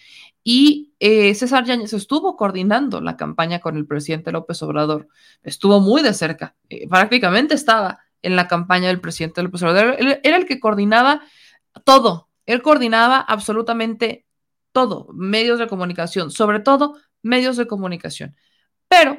Y 0.43 0.93
eh, 0.99 1.35
César 1.35 1.65
Yáñez 1.65 1.93
estuvo 1.93 2.35
coordinando 2.35 3.01
la 3.01 3.17
campaña 3.17 3.59
con 3.59 3.77
el 3.77 3.85
presidente 3.85 4.32
López 4.32 4.61
Obrador. 4.64 5.07
Estuvo 5.43 5.80
muy 5.80 6.01
de 6.01 6.14
cerca. 6.14 6.56
eh, 6.69 6.88
prácticamente 6.88 7.56
estaba 7.56 7.99
en 8.22 8.35
la 8.35 8.48
campaña 8.48 8.88
del 8.88 9.01
presidente 9.01 9.43
López 9.43 9.61
Obrador. 9.64 9.98
Era 10.24 10.38
el 10.38 10.45
que 10.45 10.59
coordinaba 10.59 11.22
todo. 11.83 12.30
Él 12.45 12.61
coordinaba 12.61 13.19
absolutamente 13.19 14.25
todo. 14.76 15.08
Medios 15.14 15.58
de 15.58 15.68
comunicación, 15.68 16.30
sobre 16.30 16.60
todo 16.60 16.98
medios 17.24 17.58
de 17.58 17.66
comunicación. 17.66 18.36
Pero 18.88 19.18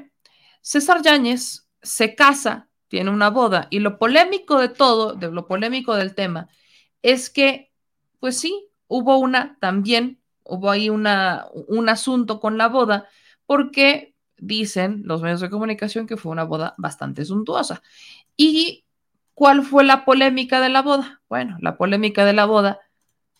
César 0.61 1.03
Yáñez 1.03 1.69
se 1.83 2.15
casa, 2.15 2.69
tiene 2.87 3.11
una 3.11 3.31
boda, 3.31 3.67
y 3.71 3.81
lo 3.81 3.99
polémico 3.99 4.61
de 4.61 4.69
todo, 4.69 5.15
de 5.15 5.33
lo 5.33 5.49
polémico 5.49 5.97
del 5.97 6.15
tema, 6.15 6.49
es 7.03 7.31
que, 7.31 7.73
pues 8.21 8.39
sí, 8.39 8.69
hubo 8.87 9.19
una 9.19 9.59
también 9.61 10.21
hubo 10.49 10.71
ahí 10.71 10.91
una, 10.91 11.47
un 11.69 11.89
asunto 11.89 12.41
con 12.41 12.57
la 12.59 12.69
boda 12.69 13.09
porque 13.47 14.15
dicen 14.37 15.03
los 15.05 15.23
medios 15.23 15.41
de 15.41 15.51
comunicación 15.51 16.07
que 16.07 16.17
fue 16.17 16.33
una 16.33 16.45
boda 16.45 16.75
bastante 16.79 17.25
suntuosa. 17.25 17.83
¿Y 18.37 18.85
cuál 19.35 19.63
fue 19.63 19.85
la 19.85 20.05
polémica 20.05 20.61
de 20.61 20.69
la 20.69 20.83
boda? 20.83 21.23
Bueno, 21.29 21.57
la 21.61 21.77
polémica 21.77 22.25
de 22.25 22.33
la 22.33 22.45
boda 22.45 22.81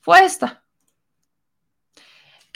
fue 0.01 0.25
esta, 0.25 0.65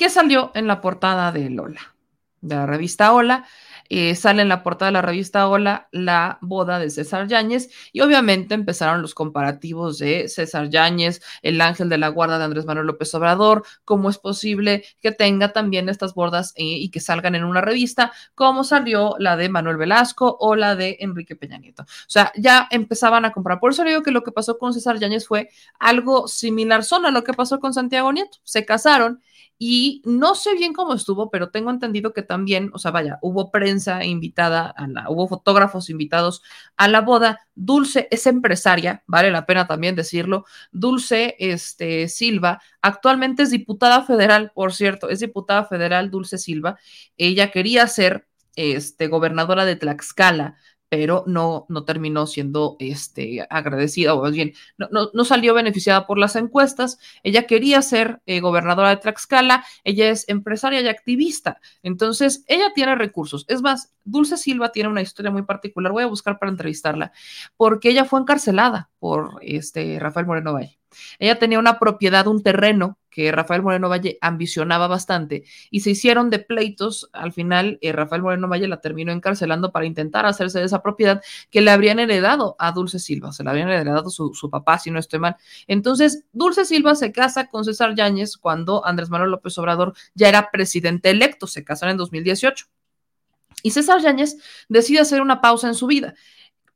que 0.00 0.08
salió 0.08 0.50
en 0.54 0.66
la 0.66 0.80
portada 0.80 1.30
de 1.30 1.50
Lola, 1.50 1.94
de 2.40 2.56
la 2.56 2.64
revista 2.64 3.12
Hola, 3.12 3.44
eh, 3.90 4.14
sale 4.14 4.40
en 4.40 4.48
la 4.48 4.62
portada 4.62 4.86
de 4.88 4.94
la 4.94 5.02
revista 5.02 5.46
Hola 5.46 5.88
la 5.92 6.38
boda 6.40 6.78
de 6.78 6.88
César 6.88 7.26
Yáñez 7.26 7.68
y 7.92 8.00
obviamente 8.00 8.54
empezaron 8.54 9.02
los 9.02 9.12
comparativos 9.12 9.98
de 9.98 10.30
César 10.30 10.70
Yáñez, 10.70 11.20
el 11.42 11.60
ángel 11.60 11.90
de 11.90 11.98
la 11.98 12.08
guarda 12.08 12.38
de 12.38 12.44
Andrés 12.44 12.64
Manuel 12.64 12.86
López 12.86 13.14
Obrador, 13.14 13.62
cómo 13.84 14.08
es 14.08 14.16
posible 14.16 14.86
que 15.02 15.12
tenga 15.12 15.52
también 15.52 15.90
estas 15.90 16.14
bodas 16.14 16.54
eh, 16.56 16.64
y 16.64 16.88
que 16.88 17.00
salgan 17.00 17.34
en 17.34 17.44
una 17.44 17.60
revista, 17.60 18.10
como 18.34 18.64
salió 18.64 19.16
la 19.18 19.36
de 19.36 19.50
Manuel 19.50 19.76
Velasco 19.76 20.34
o 20.40 20.56
la 20.56 20.76
de 20.76 20.96
Enrique 21.00 21.36
Peña 21.36 21.58
Nieto. 21.58 21.82
O 21.82 21.86
sea, 22.06 22.32
ya 22.36 22.68
empezaban 22.70 23.26
a 23.26 23.32
comprar. 23.32 23.60
Por 23.60 23.72
eso 23.72 23.84
digo 23.84 24.02
que 24.02 24.12
lo 24.12 24.24
que 24.24 24.32
pasó 24.32 24.56
con 24.56 24.72
César 24.72 24.98
Yáñez 24.98 25.26
fue 25.26 25.50
algo 25.78 26.26
similar 26.26 26.84
son 26.84 27.04
a 27.04 27.10
lo 27.10 27.22
que 27.22 27.34
pasó 27.34 27.60
con 27.60 27.74
Santiago 27.74 28.10
Nieto. 28.14 28.38
Se 28.44 28.64
casaron 28.64 29.20
y 29.62 30.00
no 30.06 30.34
sé 30.36 30.54
bien 30.54 30.72
cómo 30.72 30.94
estuvo, 30.94 31.28
pero 31.28 31.50
tengo 31.50 31.70
entendido 31.70 32.14
que 32.14 32.22
también, 32.22 32.70
o 32.72 32.78
sea, 32.78 32.92
vaya, 32.92 33.18
hubo 33.20 33.50
prensa 33.50 34.06
invitada, 34.06 34.74
hubo 35.06 35.28
fotógrafos 35.28 35.90
invitados 35.90 36.42
a 36.78 36.88
la 36.88 37.02
boda. 37.02 37.40
Dulce 37.54 38.08
es 38.10 38.26
empresaria, 38.26 39.04
vale 39.06 39.30
la 39.30 39.44
pena 39.44 39.66
también 39.66 39.96
decirlo. 39.96 40.46
Dulce 40.72 41.36
este, 41.38 42.08
Silva 42.08 42.62
actualmente 42.80 43.42
es 43.42 43.50
diputada 43.50 44.02
federal, 44.02 44.50
por 44.54 44.72
cierto, 44.72 45.10
es 45.10 45.20
diputada 45.20 45.66
federal 45.66 46.10
Dulce 46.10 46.38
Silva. 46.38 46.78
Ella 47.18 47.50
quería 47.50 47.86
ser 47.86 48.26
este, 48.56 49.08
gobernadora 49.08 49.66
de 49.66 49.76
Tlaxcala, 49.76 50.56
pero 50.90 51.22
no, 51.26 51.66
no 51.68 51.84
terminó 51.84 52.26
siendo 52.26 52.76
este, 52.80 53.46
agradecida, 53.48 54.12
o 54.14 54.30
bien, 54.30 54.52
no, 54.76 54.88
no, 55.14 55.24
salió 55.24 55.54
beneficiada 55.54 56.06
por 56.06 56.18
las 56.18 56.34
encuestas. 56.34 56.98
Ella 57.22 57.46
quería 57.46 57.80
ser 57.80 58.20
eh, 58.26 58.40
gobernadora 58.40 58.90
de 58.90 58.96
Tlaxcala, 58.96 59.64
ella 59.84 60.10
es 60.10 60.28
empresaria 60.28 60.80
y 60.80 60.88
activista, 60.88 61.60
entonces 61.84 62.44
ella 62.48 62.72
tiene 62.74 62.96
recursos. 62.96 63.44
Es 63.48 63.62
más, 63.62 63.94
Dulce 64.04 64.36
Silva 64.36 64.72
tiene 64.72 64.88
una 64.88 65.00
historia 65.00 65.30
muy 65.30 65.42
particular, 65.42 65.92
voy 65.92 66.02
a 66.02 66.08
buscar 66.08 66.40
para 66.40 66.50
entrevistarla, 66.50 67.12
porque 67.56 67.90
ella 67.90 68.04
fue 68.04 68.20
encarcelada 68.20 68.90
por 68.98 69.38
este, 69.42 69.98
Rafael 70.00 70.26
Moreno 70.26 70.54
Valle. 70.54 70.80
Ella 71.20 71.38
tenía 71.38 71.60
una 71.60 71.78
propiedad, 71.78 72.26
un 72.26 72.42
terreno 72.42 72.98
que 73.10 73.32
Rafael 73.32 73.62
Moreno 73.62 73.88
Valle 73.88 74.18
ambicionaba 74.20 74.86
bastante 74.86 75.44
y 75.70 75.80
se 75.80 75.90
hicieron 75.90 76.30
de 76.30 76.38
pleitos. 76.38 77.10
Al 77.12 77.32
final, 77.32 77.78
eh, 77.82 77.92
Rafael 77.92 78.22
Moreno 78.22 78.48
Valle 78.48 78.68
la 78.68 78.80
terminó 78.80 79.12
encarcelando 79.12 79.72
para 79.72 79.86
intentar 79.86 80.26
hacerse 80.26 80.60
de 80.60 80.66
esa 80.66 80.82
propiedad 80.82 81.22
que 81.50 81.60
le 81.60 81.70
habrían 81.70 81.98
heredado 81.98 82.56
a 82.58 82.72
Dulce 82.72 82.98
Silva, 82.98 83.32
se 83.32 83.44
la 83.44 83.50
habían 83.50 83.68
heredado 83.68 84.10
su, 84.10 84.32
su 84.34 84.48
papá, 84.48 84.78
si 84.78 84.90
no 84.90 84.98
estoy 84.98 85.18
mal. 85.18 85.36
Entonces, 85.66 86.24
Dulce 86.32 86.64
Silva 86.64 86.94
se 86.94 87.12
casa 87.12 87.48
con 87.48 87.64
César 87.64 87.94
Yáñez 87.94 88.36
cuando 88.36 88.86
Andrés 88.86 89.10
Manuel 89.10 89.30
López 89.30 89.56
Obrador 89.58 89.94
ya 90.14 90.28
era 90.28 90.50
presidente 90.50 91.10
electo, 91.10 91.46
se 91.46 91.64
casaron 91.64 91.92
en 91.92 91.98
2018. 91.98 92.66
Y 93.62 93.72
César 93.72 94.00
Yáñez 94.00 94.38
decide 94.68 95.00
hacer 95.00 95.20
una 95.20 95.40
pausa 95.40 95.68
en 95.68 95.74
su 95.74 95.86
vida. 95.86 96.14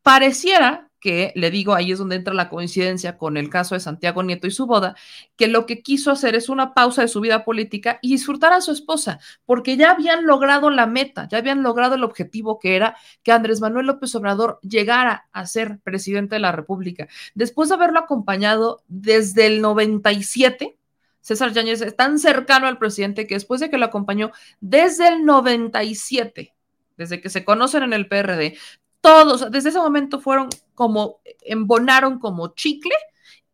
Pareciera 0.02 0.90
que 1.04 1.34
le 1.36 1.50
digo, 1.50 1.74
ahí 1.74 1.92
es 1.92 1.98
donde 1.98 2.16
entra 2.16 2.32
la 2.32 2.48
coincidencia 2.48 3.18
con 3.18 3.36
el 3.36 3.50
caso 3.50 3.74
de 3.74 3.80
Santiago 3.80 4.22
Nieto 4.22 4.46
y 4.46 4.50
su 4.50 4.64
boda, 4.64 4.96
que 5.36 5.48
lo 5.48 5.66
que 5.66 5.82
quiso 5.82 6.10
hacer 6.10 6.34
es 6.34 6.48
una 6.48 6.72
pausa 6.72 7.02
de 7.02 7.08
su 7.08 7.20
vida 7.20 7.44
política 7.44 7.98
y 8.00 8.12
disfrutar 8.12 8.54
a 8.54 8.62
su 8.62 8.72
esposa, 8.72 9.20
porque 9.44 9.76
ya 9.76 9.90
habían 9.90 10.24
logrado 10.24 10.70
la 10.70 10.86
meta, 10.86 11.28
ya 11.28 11.36
habían 11.36 11.62
logrado 11.62 11.96
el 11.96 12.04
objetivo 12.04 12.58
que 12.58 12.74
era 12.74 12.96
que 13.22 13.32
Andrés 13.32 13.60
Manuel 13.60 13.84
López 13.84 14.14
Obrador 14.14 14.58
llegara 14.62 15.28
a 15.32 15.44
ser 15.44 15.78
presidente 15.80 16.36
de 16.36 16.40
la 16.40 16.52
República. 16.52 17.06
Después 17.34 17.68
de 17.68 17.74
haberlo 17.74 17.98
acompañado 17.98 18.82
desde 18.88 19.46
el 19.46 19.60
97, 19.60 20.78
César 21.20 21.52
Yáñez 21.52 21.82
es 21.82 21.94
tan 21.94 22.18
cercano 22.18 22.66
al 22.66 22.78
presidente 22.78 23.26
que 23.26 23.34
después 23.34 23.60
de 23.60 23.68
que 23.68 23.76
lo 23.76 23.84
acompañó 23.84 24.32
desde 24.62 25.08
el 25.08 25.26
97, 25.26 26.54
desde 26.96 27.20
que 27.20 27.28
se 27.28 27.44
conocen 27.44 27.82
en 27.82 27.92
el 27.92 28.08
PRD, 28.08 28.56
todos, 29.04 29.50
desde 29.50 29.68
ese 29.68 29.78
momento 29.78 30.18
fueron 30.18 30.48
como, 30.74 31.20
embonaron 31.42 32.18
como 32.18 32.54
chicle 32.54 32.94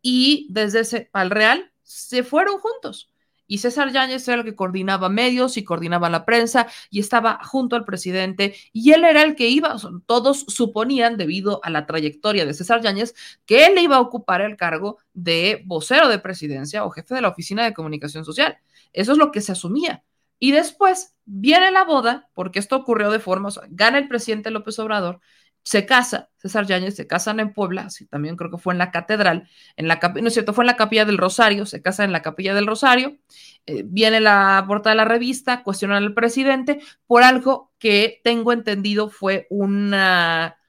y 0.00 0.46
desde 0.48 0.80
ese 0.80 1.10
al 1.12 1.28
real 1.30 1.72
se 1.82 2.22
fueron 2.22 2.60
juntos. 2.60 3.12
Y 3.48 3.58
César 3.58 3.90
Yáñez 3.90 4.28
era 4.28 4.38
el 4.38 4.44
que 4.44 4.54
coordinaba 4.54 5.08
medios 5.08 5.56
y 5.56 5.64
coordinaba 5.64 6.08
la 6.08 6.24
prensa 6.24 6.68
y 6.88 7.00
estaba 7.00 7.40
junto 7.42 7.74
al 7.74 7.84
presidente 7.84 8.54
y 8.72 8.92
él 8.92 9.02
era 9.02 9.24
el 9.24 9.34
que 9.34 9.48
iba, 9.48 9.74
todos 10.06 10.44
suponían 10.46 11.16
debido 11.16 11.58
a 11.64 11.70
la 11.70 11.84
trayectoria 11.84 12.46
de 12.46 12.54
César 12.54 12.80
Yáñez 12.80 13.16
que 13.44 13.66
él 13.66 13.76
iba 13.80 13.96
a 13.96 14.00
ocupar 14.00 14.42
el 14.42 14.56
cargo 14.56 14.98
de 15.14 15.64
vocero 15.66 16.08
de 16.08 16.20
presidencia 16.20 16.84
o 16.84 16.90
jefe 16.90 17.12
de 17.16 17.22
la 17.22 17.28
oficina 17.28 17.64
de 17.64 17.74
comunicación 17.74 18.24
social. 18.24 18.58
Eso 18.92 19.10
es 19.10 19.18
lo 19.18 19.32
que 19.32 19.40
se 19.40 19.50
asumía. 19.50 20.04
Y 20.38 20.52
después 20.52 21.16
viene 21.24 21.72
la 21.72 21.84
boda, 21.84 22.28
porque 22.34 22.60
esto 22.60 22.76
ocurrió 22.76 23.10
de 23.10 23.18
forma, 23.18 23.50
gana 23.68 23.98
el 23.98 24.06
presidente 24.06 24.50
López 24.52 24.78
Obrador, 24.78 25.20
se 25.62 25.86
casa, 25.86 26.30
César 26.36 26.66
Yáñez 26.66 26.96
se 26.96 27.06
casan 27.06 27.40
en 27.40 27.52
Puebla, 27.52 27.90
sí, 27.90 28.06
también 28.06 28.36
creo 28.36 28.50
que 28.50 28.58
fue 28.58 28.72
en 28.72 28.78
la 28.78 28.90
catedral, 28.90 29.48
en 29.76 29.88
la 29.88 30.00
no 30.20 30.28
es 30.28 30.32
cierto, 30.32 30.54
fue 30.54 30.64
en 30.64 30.68
la 30.68 30.76
capilla 30.76 31.04
del 31.04 31.18
Rosario, 31.18 31.66
se 31.66 31.82
casa 31.82 32.04
en 32.04 32.12
la 32.12 32.22
capilla 32.22 32.54
del 32.54 32.66
Rosario, 32.66 33.18
eh, 33.66 33.82
viene 33.84 34.20
la 34.20 34.64
portada 34.66 34.92
de 34.92 34.96
la 34.96 35.04
revista, 35.04 35.62
cuestionan 35.62 36.02
al 36.02 36.14
presidente 36.14 36.80
por 37.06 37.22
algo 37.22 37.72
que 37.78 38.20
tengo 38.24 38.52
entendido 38.52 39.08
fue 39.10 39.46
una 39.50 40.59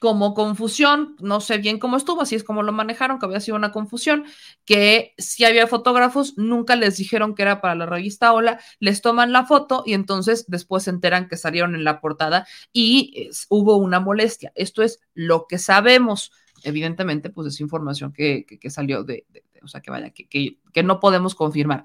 como 0.00 0.34
confusión, 0.34 1.16
no 1.20 1.40
sé 1.40 1.58
bien 1.58 1.78
cómo 1.78 1.96
estuvo, 1.96 2.22
así 2.22 2.34
es 2.34 2.44
como 2.44 2.62
lo 2.62 2.72
manejaron, 2.72 3.18
que 3.18 3.26
había 3.26 3.40
sido 3.40 3.56
una 3.56 3.72
confusión, 3.72 4.24
que 4.64 5.14
si 5.18 5.44
había 5.44 5.66
fotógrafos, 5.66 6.36
nunca 6.36 6.76
les 6.76 6.96
dijeron 6.96 7.34
que 7.34 7.42
era 7.42 7.60
para 7.60 7.74
la 7.74 7.86
revista 7.86 8.32
Hola, 8.32 8.60
les 8.80 9.02
toman 9.02 9.32
la 9.32 9.46
foto 9.46 9.82
y 9.86 9.94
entonces 9.94 10.44
después 10.48 10.84
se 10.84 10.90
enteran 10.90 11.28
que 11.28 11.36
salieron 11.36 11.74
en 11.74 11.84
la 11.84 12.00
portada 12.00 12.46
y 12.72 13.30
hubo 13.48 13.76
una 13.76 14.00
molestia. 14.00 14.52
Esto 14.54 14.82
es 14.82 15.00
lo 15.14 15.46
que 15.46 15.58
sabemos. 15.58 16.32
Evidentemente, 16.62 17.30
pues 17.30 17.48
es 17.48 17.60
información 17.60 18.12
que, 18.12 18.46
salió 18.68 19.04
de, 19.04 19.26
o 19.62 19.68
sea, 19.68 19.80
que 19.80 19.90
vaya, 19.90 20.10
que, 20.10 20.58
que 20.72 20.82
no 20.82 21.00
podemos 21.00 21.34
confirmar. 21.34 21.84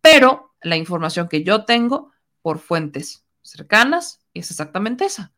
Pero 0.00 0.54
la 0.62 0.76
información 0.76 1.28
que 1.28 1.42
yo 1.42 1.64
tengo 1.64 2.12
por 2.42 2.58
fuentes 2.58 3.24
cercanas 3.42 4.20
es 4.34 4.50
exactamente 4.50 5.04
esa, 5.04 5.32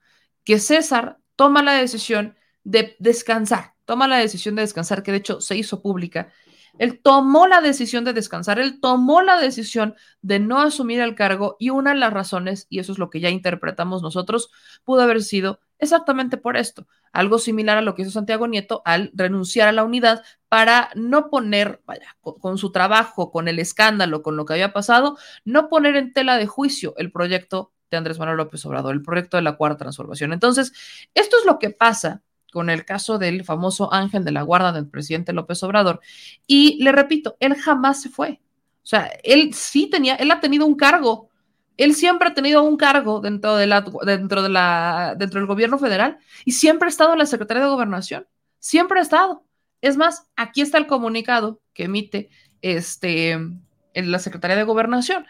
que 0.44 0.58
César 0.58 1.18
toma 1.36 1.62
la 1.62 1.74
decisión 1.74 2.36
de 2.65 2.97
descansar, 2.98 3.74
toma 3.84 4.08
la 4.08 4.16
decisión 4.18 4.56
de 4.56 4.62
descansar, 4.62 5.02
que 5.02 5.12
de 5.12 5.18
hecho 5.18 5.40
se 5.40 5.56
hizo 5.56 5.82
pública. 5.82 6.32
Él 6.78 7.00
tomó 7.00 7.47
la 7.47 7.60
decisión 7.60 8.05
de 8.05 8.12
descansar, 8.12 8.58
él 8.58 8.81
tomó 8.81 9.23
la 9.23 9.39
decisión 9.40 9.94
de 10.20 10.40
no 10.40 10.60
asumir 10.60 11.00
el 11.00 11.15
cargo 11.15 11.56
y 11.58 11.70
una 11.70 11.92
de 11.94 12.00
las 12.00 12.12
razones, 12.12 12.66
y 12.68 12.81
eso 12.81 12.92
es 12.92 12.98
lo 12.98 13.08
que 13.08 13.20
ya 13.20 13.31
interpretamos 13.31 14.02
nosotros, 14.02 14.50
pudo 14.84 15.02
haber 15.02 15.23
sido 15.23 15.60
exactamente 15.78 16.36
por 16.36 16.56
esto, 16.56 16.86
algo 17.12 17.39
similar 17.39 17.78
a 17.78 17.82
lo 17.82 17.94
que 17.94 18.02
hizo 18.02 18.10
Santiago 18.10 18.47
Nieto 18.47 18.82
al 18.84 19.10
renunciar 19.15 19.68
a 19.68 19.73
la 19.73 19.84
unidad 19.84 20.23
para 20.48 20.90
no 20.94 21.31
poner, 21.31 21.82
vaya, 21.86 22.16
con, 22.20 22.39
con 22.40 22.58
su 22.58 22.73
trabajo, 22.73 23.31
con 23.31 23.48
el 23.48 23.58
escándalo, 23.58 24.23
con 24.23 24.36
lo 24.36 24.44
que 24.44 24.55
había 24.55 24.73
pasado, 24.73 25.16
no 25.44 25.68
poner 25.68 25.97
en 25.97 26.12
tela 26.12 26.36
de 26.36 26.47
juicio 26.47 26.94
el 26.98 27.10
proyecto 27.10 27.73
de 27.90 27.97
Andrés 27.97 28.18
Manuel 28.18 28.36
López 28.39 28.65
Obrador, 28.66 28.94
el 28.94 29.02
proyecto 29.02 29.36
de 29.36 29.42
la 29.42 29.56
cuarta 29.56 29.78
transformación. 29.78 30.32
Entonces, 30.32 30.73
esto 31.15 31.36
es 31.39 31.44
lo 31.44 31.58
que 31.58 31.70
pasa 31.70 32.23
con 32.52 32.70
el 32.70 32.84
caso 32.84 33.18
del 33.18 33.44
famoso 33.44 33.92
ángel 33.92 34.24
de 34.24 34.32
la 34.32 34.42
guarda 34.42 34.73
del 34.73 34.89
presidente 34.89 35.32
López 35.32 35.62
Obrador. 35.62 36.00
Y 36.47 36.82
le 36.82 36.92
repito, 36.92 37.36
él 37.40 37.55
jamás 37.55 38.00
se 38.00 38.08
fue. 38.08 38.40
O 38.82 38.86
sea, 38.86 39.10
él 39.24 39.52
sí 39.52 39.89
tenía, 39.90 40.15
él 40.15 40.31
ha 40.31 40.40
tenido 40.40 40.65
un 40.66 40.76
cargo. 40.76 41.28
Él 41.76 41.94
siempre 41.94 42.28
ha 42.28 42.34
tenido 42.34 42.62
un 42.62 42.76
cargo 42.76 43.20
dentro, 43.20 43.56
de 43.56 43.66
la, 43.66 43.84
dentro, 44.05 44.42
de 44.42 44.48
la, 44.48 45.15
dentro 45.18 45.40
del 45.40 45.47
gobierno 45.47 45.78
federal 45.78 46.18
y 46.44 46.52
siempre 46.52 46.86
ha 46.86 46.89
estado 46.89 47.12
en 47.12 47.18
la 47.18 47.26
Secretaría 47.26 47.62
de 47.62 47.68
Gobernación. 47.68 48.26
Siempre 48.58 49.00
ha 49.00 49.02
estado. 49.02 49.44
Es 49.82 49.97
más, 49.97 50.28
aquí 50.36 50.62
está 50.62 50.78
el 50.78 50.86
comunicado 50.86 51.60
que 51.74 51.84
emite 51.84 52.31
este, 52.62 53.32
en 53.32 53.60
la 53.94 54.18
Secretaría 54.18 54.56
de 54.56 54.65
Gobernación. 54.65 55.26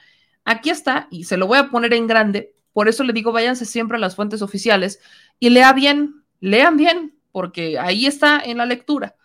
Aquí 0.46 0.70
está, 0.70 1.08
y 1.10 1.24
se 1.24 1.36
lo 1.36 1.48
voy 1.48 1.58
a 1.58 1.68
poner 1.70 1.92
en 1.92 2.06
grande, 2.06 2.54
por 2.72 2.88
eso 2.88 3.02
le 3.02 3.12
digo, 3.12 3.32
váyanse 3.32 3.64
siempre 3.64 3.96
a 3.96 4.00
las 4.00 4.14
fuentes 4.14 4.42
oficiales 4.42 5.00
y 5.40 5.50
lea 5.50 5.72
bien, 5.72 6.24
lean 6.40 6.76
bien, 6.76 7.18
porque 7.32 7.78
ahí 7.78 8.06
está 8.06 8.38
en 8.38 8.58
la 8.58 8.64
lectura. 8.64 9.16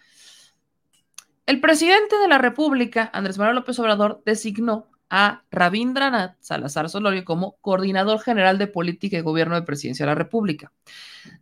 El 1.45 1.61
presidente 1.61 2.17
de 2.17 2.27
la 2.27 2.39
República, 2.39 3.09
Andrés 3.13 3.37
Manuel 3.37 3.57
López 3.57 3.77
Obrador, 3.77 4.23
designó 4.25 4.89
a 5.11 5.43
Rabindranath 5.51 6.37
Salazar 6.39 6.89
Solorio 6.89 7.23
como 7.23 7.57
coordinador 7.61 8.19
general 8.21 8.57
de 8.57 8.67
política 8.67 9.17
y 9.17 9.21
gobierno 9.21 9.55
de 9.55 9.61
presidencia 9.61 10.05
de 10.05 10.11
la 10.11 10.15
República. 10.15 10.71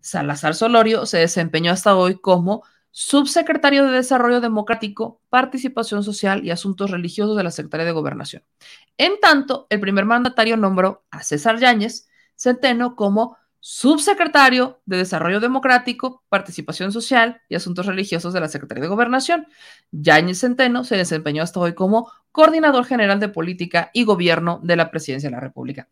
Salazar 0.01 0.55
Solorio 0.55 1.05
se 1.05 1.19
desempeñó 1.19 1.71
hasta 1.71 1.95
hoy 1.95 2.19
como 2.19 2.63
subsecretario 2.91 3.85
de 3.85 3.91
Desarrollo 3.91 4.41
Democrático, 4.41 5.21
Participación 5.29 6.03
Social 6.03 6.45
y 6.45 6.51
Asuntos 6.51 6.91
Religiosos 6.91 7.37
de 7.37 7.43
la 7.43 7.51
Secretaría 7.51 7.85
de 7.85 7.91
Gobernación. 7.91 8.43
En 8.97 9.19
tanto, 9.19 9.67
el 9.69 9.79
primer 9.79 10.05
mandatario 10.05 10.57
nombró 10.57 11.05
a 11.11 11.23
César 11.23 11.59
Yáñez 11.59 12.07
Centeno 12.35 12.95
como 12.95 13.37
subsecretario 13.59 14.81
de 14.85 14.97
Desarrollo 14.97 15.39
Democrático, 15.39 16.23
Participación 16.29 16.91
Social 16.91 17.41
y 17.49 17.55
Asuntos 17.55 17.85
Religiosos 17.85 18.33
de 18.33 18.39
la 18.39 18.47
Secretaría 18.47 18.83
de 18.83 18.89
Gobernación. 18.89 19.47
Yáñez 19.91 20.39
Centeno 20.39 20.83
se 20.83 20.97
desempeñó 20.97 21.43
hasta 21.43 21.59
hoy 21.59 21.75
como 21.75 22.11
coordinador 22.31 22.85
general 22.85 23.19
de 23.19 23.29
política 23.29 23.91
y 23.93 24.05
gobierno 24.05 24.59
de 24.63 24.75
la 24.75 24.91
Presidencia 24.91 25.29
de 25.29 25.35
la 25.35 25.41
República. 25.41 25.89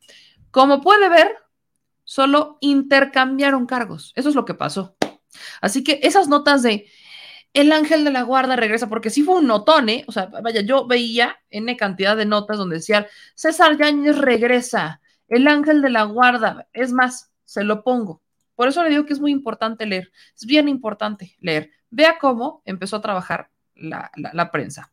Como 0.51 0.81
puede 0.81 1.09
ver, 1.09 1.35
solo 2.03 2.57
intercambiaron 2.61 3.65
cargos. 3.65 4.13
Eso 4.15 4.29
es 4.29 4.35
lo 4.35 4.45
que 4.45 4.53
pasó. 4.53 4.95
Así 5.61 5.83
que 5.83 5.99
esas 6.03 6.27
notas 6.27 6.63
de 6.63 6.87
el 7.53 7.71
ángel 7.71 8.03
de 8.03 8.11
la 8.11 8.21
guarda 8.21 8.55
regresa, 8.55 8.87
porque 8.87 9.09
sí 9.09 9.23
fue 9.23 9.35
un 9.35 9.47
notón, 9.47 9.89
¿eh? 9.89 10.05
O 10.07 10.11
sea, 10.11 10.27
vaya, 10.27 10.61
yo 10.61 10.85
veía 10.85 11.37
N 11.49 11.75
cantidad 11.77 12.15
de 12.15 12.25
notas 12.25 12.57
donde 12.57 12.75
decían 12.75 13.07
César 13.35 13.77
Yáñez 13.77 14.17
regresa, 14.17 15.01
el 15.27 15.47
ángel 15.47 15.81
de 15.81 15.89
la 15.89 16.03
guarda. 16.03 16.67
Es 16.73 16.91
más, 16.91 17.31
se 17.45 17.63
lo 17.63 17.83
pongo. 17.83 18.21
Por 18.55 18.67
eso 18.67 18.83
le 18.83 18.89
digo 18.89 19.05
que 19.05 19.13
es 19.13 19.19
muy 19.19 19.31
importante 19.31 19.85
leer. 19.85 20.11
Es 20.35 20.45
bien 20.45 20.67
importante 20.67 21.35
leer. 21.39 21.71
Vea 21.89 22.17
cómo 22.19 22.61
empezó 22.65 22.97
a 22.97 23.01
trabajar 23.01 23.49
la, 23.75 24.51
prensa. 24.51 24.91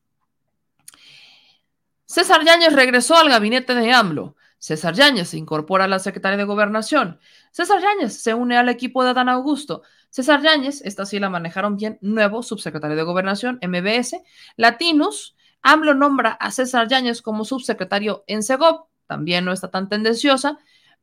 César 2.05 2.45
Yáñez 2.45 2.73
regresó 2.73 3.17
al 3.17 3.31
gabinete 3.31 3.75
de 3.75 3.93
AMLO. 3.93 4.37
César 4.59 4.95
Yáñez 4.95 5.29
se 5.29 5.39
incorpora 5.39 5.85
a 5.85 5.89
la 5.89 5.99
Secretaría 5.99 6.37
de 6.37 6.45
Gobernación. 6.45 7.19
César 7.51 7.81
Yáñez 7.81 8.23
se 8.23 8.35
une 8.35 8.57
al 8.57 8.69
equipo 8.69 9.03
de 9.03 9.11
Adán 9.11 9.29
Augusto. 9.29 9.83
César 10.15 10.43
Yáñez, 10.43 10.81
esta 10.85 11.07
sí 11.07 11.19
la 11.19 11.29
manejaron 11.29 11.77
bien, 11.77 11.99
nuevo 12.01 12.45
subsecretario 12.45 12.97
de 12.97 13.03
Gobernación, 13.03 13.59
MBS. 13.61 14.23
Latinos, 14.55 15.35
AMLO 15.61 15.95
nombra 15.95 16.31
a 16.31 16.53
César 16.53 16.87
Yáñez 16.87 17.21
como 17.21 17.45
subsecretario 17.45 18.23
en 18.29 18.45
Segov, 18.45 18.87
también 19.09 19.45
no 19.45 19.51
está 19.51 19.73
tan 19.73 19.89
tendenciosa, 19.89 20.57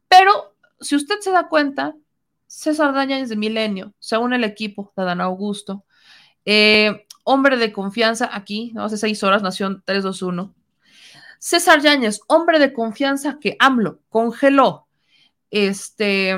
pero 0.08 0.56
si 0.80 0.96
usted 0.96 1.20
se 1.20 1.32
da 1.32 1.50
cuenta, 1.50 1.94
César 2.48 2.94
Yáñez 2.94 3.28
de 3.28 3.36
Milenio 3.36 3.94
se 4.00 4.16
al 4.16 4.44
equipo 4.46 4.94
de 4.96 5.04
Adán 5.04 5.20
Augusto. 5.20 5.84
Eh, 6.46 7.06
hombre 7.26 7.58
de 7.58 7.74
confianza 7.74 8.30
aquí, 8.32 8.72
¿no? 8.74 8.86
hace 8.86 8.96
seis 8.96 9.22
horas, 9.24 9.44
Nación 9.44 9.84
321. 9.84 10.56
César 11.38 11.82
Yáñez, 11.82 12.22
hombre 12.28 12.60
de 12.60 12.72
confianza 12.72 13.40
que 13.42 13.58
AMLO 13.60 14.00
congeló. 14.08 14.88
Este, 15.50 16.34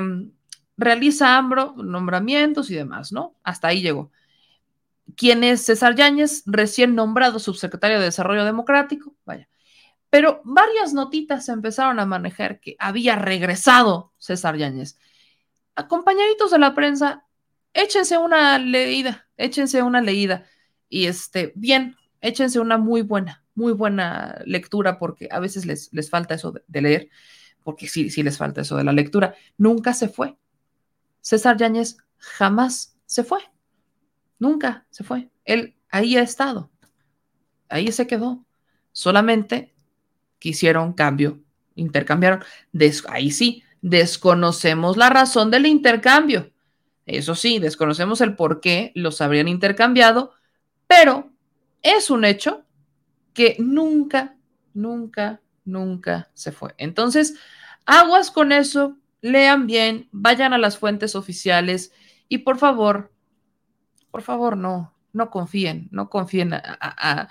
realiza 0.76 1.36
AMBRO, 1.36 1.74
nombramientos 1.76 2.70
y 2.70 2.74
demás, 2.74 3.12
¿no? 3.12 3.34
Hasta 3.42 3.68
ahí 3.68 3.82
llegó. 3.82 4.10
¿Quién 5.16 5.44
es 5.44 5.62
César 5.62 5.94
Yáñez? 5.94 6.42
Recién 6.46 6.94
nombrado 6.94 7.38
subsecretario 7.38 7.98
de 7.98 8.06
Desarrollo 8.06 8.44
Democrático, 8.44 9.14
vaya. 9.24 9.48
Pero 10.10 10.40
varias 10.44 10.94
notitas 10.94 11.44
se 11.44 11.52
empezaron 11.52 11.98
a 11.98 12.06
manejar 12.06 12.60
que 12.60 12.76
había 12.78 13.16
regresado 13.16 14.12
César 14.18 14.56
Yáñez. 14.56 14.98
A 15.74 15.88
compañeritos 15.88 16.50
de 16.50 16.58
la 16.58 16.74
prensa, 16.74 17.26
échense 17.72 18.16
una 18.16 18.58
leída, 18.58 19.28
échense 19.36 19.82
una 19.82 20.00
leída. 20.00 20.46
Y 20.88 21.06
este, 21.06 21.52
bien, 21.56 21.96
échense 22.20 22.60
una 22.60 22.78
muy 22.78 23.02
buena, 23.02 23.44
muy 23.54 23.72
buena 23.72 24.40
lectura, 24.46 24.98
porque 24.98 25.28
a 25.30 25.40
veces 25.40 25.66
les, 25.66 25.92
les 25.92 26.08
falta 26.08 26.34
eso 26.34 26.52
de, 26.52 26.62
de 26.66 26.80
leer, 26.80 27.08
porque 27.62 27.88
sí, 27.88 28.08
sí 28.10 28.22
les 28.22 28.38
falta 28.38 28.60
eso 28.60 28.76
de 28.76 28.84
la 28.84 28.92
lectura. 28.92 29.34
Nunca 29.58 29.92
se 29.94 30.08
fue, 30.08 30.36
César 31.24 31.56
Yáñez 31.56 31.96
jamás 32.18 32.98
se 33.06 33.24
fue. 33.24 33.40
Nunca 34.38 34.84
se 34.90 35.04
fue. 35.04 35.30
Él 35.46 35.74
ahí 35.88 36.18
ha 36.18 36.22
estado. 36.22 36.70
Ahí 37.70 37.90
se 37.92 38.06
quedó. 38.06 38.44
Solamente 38.92 39.74
quisieron 40.38 40.92
cambio, 40.92 41.40
intercambiaron. 41.76 42.44
ahí 43.08 43.30
sí, 43.30 43.62
desconocemos 43.80 44.98
la 44.98 45.08
razón 45.08 45.50
del 45.50 45.64
intercambio. 45.64 46.52
Eso 47.06 47.34
sí, 47.34 47.58
desconocemos 47.58 48.20
el 48.20 48.36
por 48.36 48.60
qué 48.60 48.92
los 48.94 49.22
habrían 49.22 49.48
intercambiado, 49.48 50.34
pero 50.86 51.30
es 51.80 52.10
un 52.10 52.26
hecho 52.26 52.66
que 53.32 53.56
nunca, 53.58 54.36
nunca, 54.74 55.40
nunca 55.64 56.30
se 56.34 56.52
fue. 56.52 56.74
Entonces, 56.76 57.34
aguas 57.86 58.30
con 58.30 58.52
eso, 58.52 58.98
lean 59.24 59.66
bien, 59.66 60.06
vayan 60.12 60.52
a 60.52 60.58
las 60.58 60.76
fuentes 60.76 61.14
oficiales 61.14 61.92
y 62.28 62.38
por 62.38 62.58
favor, 62.58 63.10
por 64.10 64.20
favor, 64.20 64.54
no, 64.54 64.94
no 65.14 65.30
confíen, 65.30 65.88
no 65.90 66.10
confíen 66.10 66.52
a, 66.52 67.28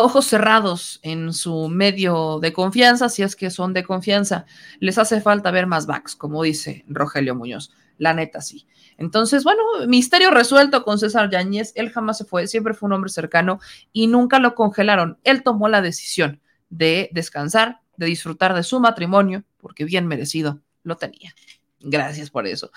ojos 0.00 0.26
cerrados 0.26 1.00
en 1.02 1.32
su 1.32 1.68
medio 1.68 2.38
de 2.38 2.52
confianza, 2.52 3.08
si 3.08 3.24
es 3.24 3.34
que 3.34 3.50
son 3.50 3.72
de 3.72 3.82
confianza. 3.82 4.46
Les 4.78 4.98
hace 4.98 5.20
falta 5.20 5.50
ver 5.50 5.66
más 5.66 5.86
backs, 5.86 6.14
como 6.14 6.44
dice 6.44 6.84
Rogelio 6.86 7.34
Muñoz. 7.34 7.72
La 7.98 8.14
neta, 8.14 8.40
sí. 8.40 8.68
Entonces, 8.96 9.42
bueno, 9.42 9.62
misterio 9.88 10.30
resuelto 10.30 10.84
con 10.84 11.00
César 11.00 11.28
Yáñez. 11.28 11.72
Él 11.74 11.90
jamás 11.90 12.18
se 12.18 12.24
fue, 12.24 12.46
siempre 12.46 12.72
fue 12.72 12.86
un 12.86 12.92
hombre 12.92 13.10
cercano 13.10 13.58
y 13.92 14.06
nunca 14.06 14.38
lo 14.38 14.54
congelaron. 14.54 15.18
Él 15.24 15.42
tomó 15.42 15.68
la 15.68 15.82
decisión 15.82 16.40
de 16.70 17.10
descansar, 17.12 17.80
de 17.96 18.06
disfrutar 18.06 18.54
de 18.54 18.62
su 18.62 18.78
matrimonio, 18.78 19.42
porque 19.58 19.84
bien 19.84 20.06
merecido 20.06 20.60
lo 20.82 20.96
tenía. 20.96 21.34
Gracias 21.80 22.30
por 22.30 22.46
eso. 22.46 22.70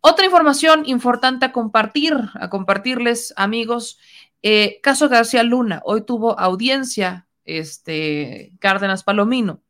Otra 0.00 0.24
información 0.24 0.84
importante 0.86 1.46
a 1.46 1.52
compartir, 1.52 2.14
a 2.34 2.48
compartirles, 2.48 3.34
amigos. 3.36 3.98
Eh, 4.42 4.80
caso 4.82 5.08
García 5.08 5.42
Luna, 5.42 5.82
hoy 5.84 6.04
tuvo 6.04 6.38
audiencia 6.38 7.26
este 7.44 8.52
Cárdenas 8.60 9.04
Palomino. 9.04 9.62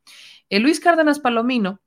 Eh, 0.51 0.61
Luis 0.61 0.81
Cárdenas 0.81 1.19
Palomino 1.19 1.81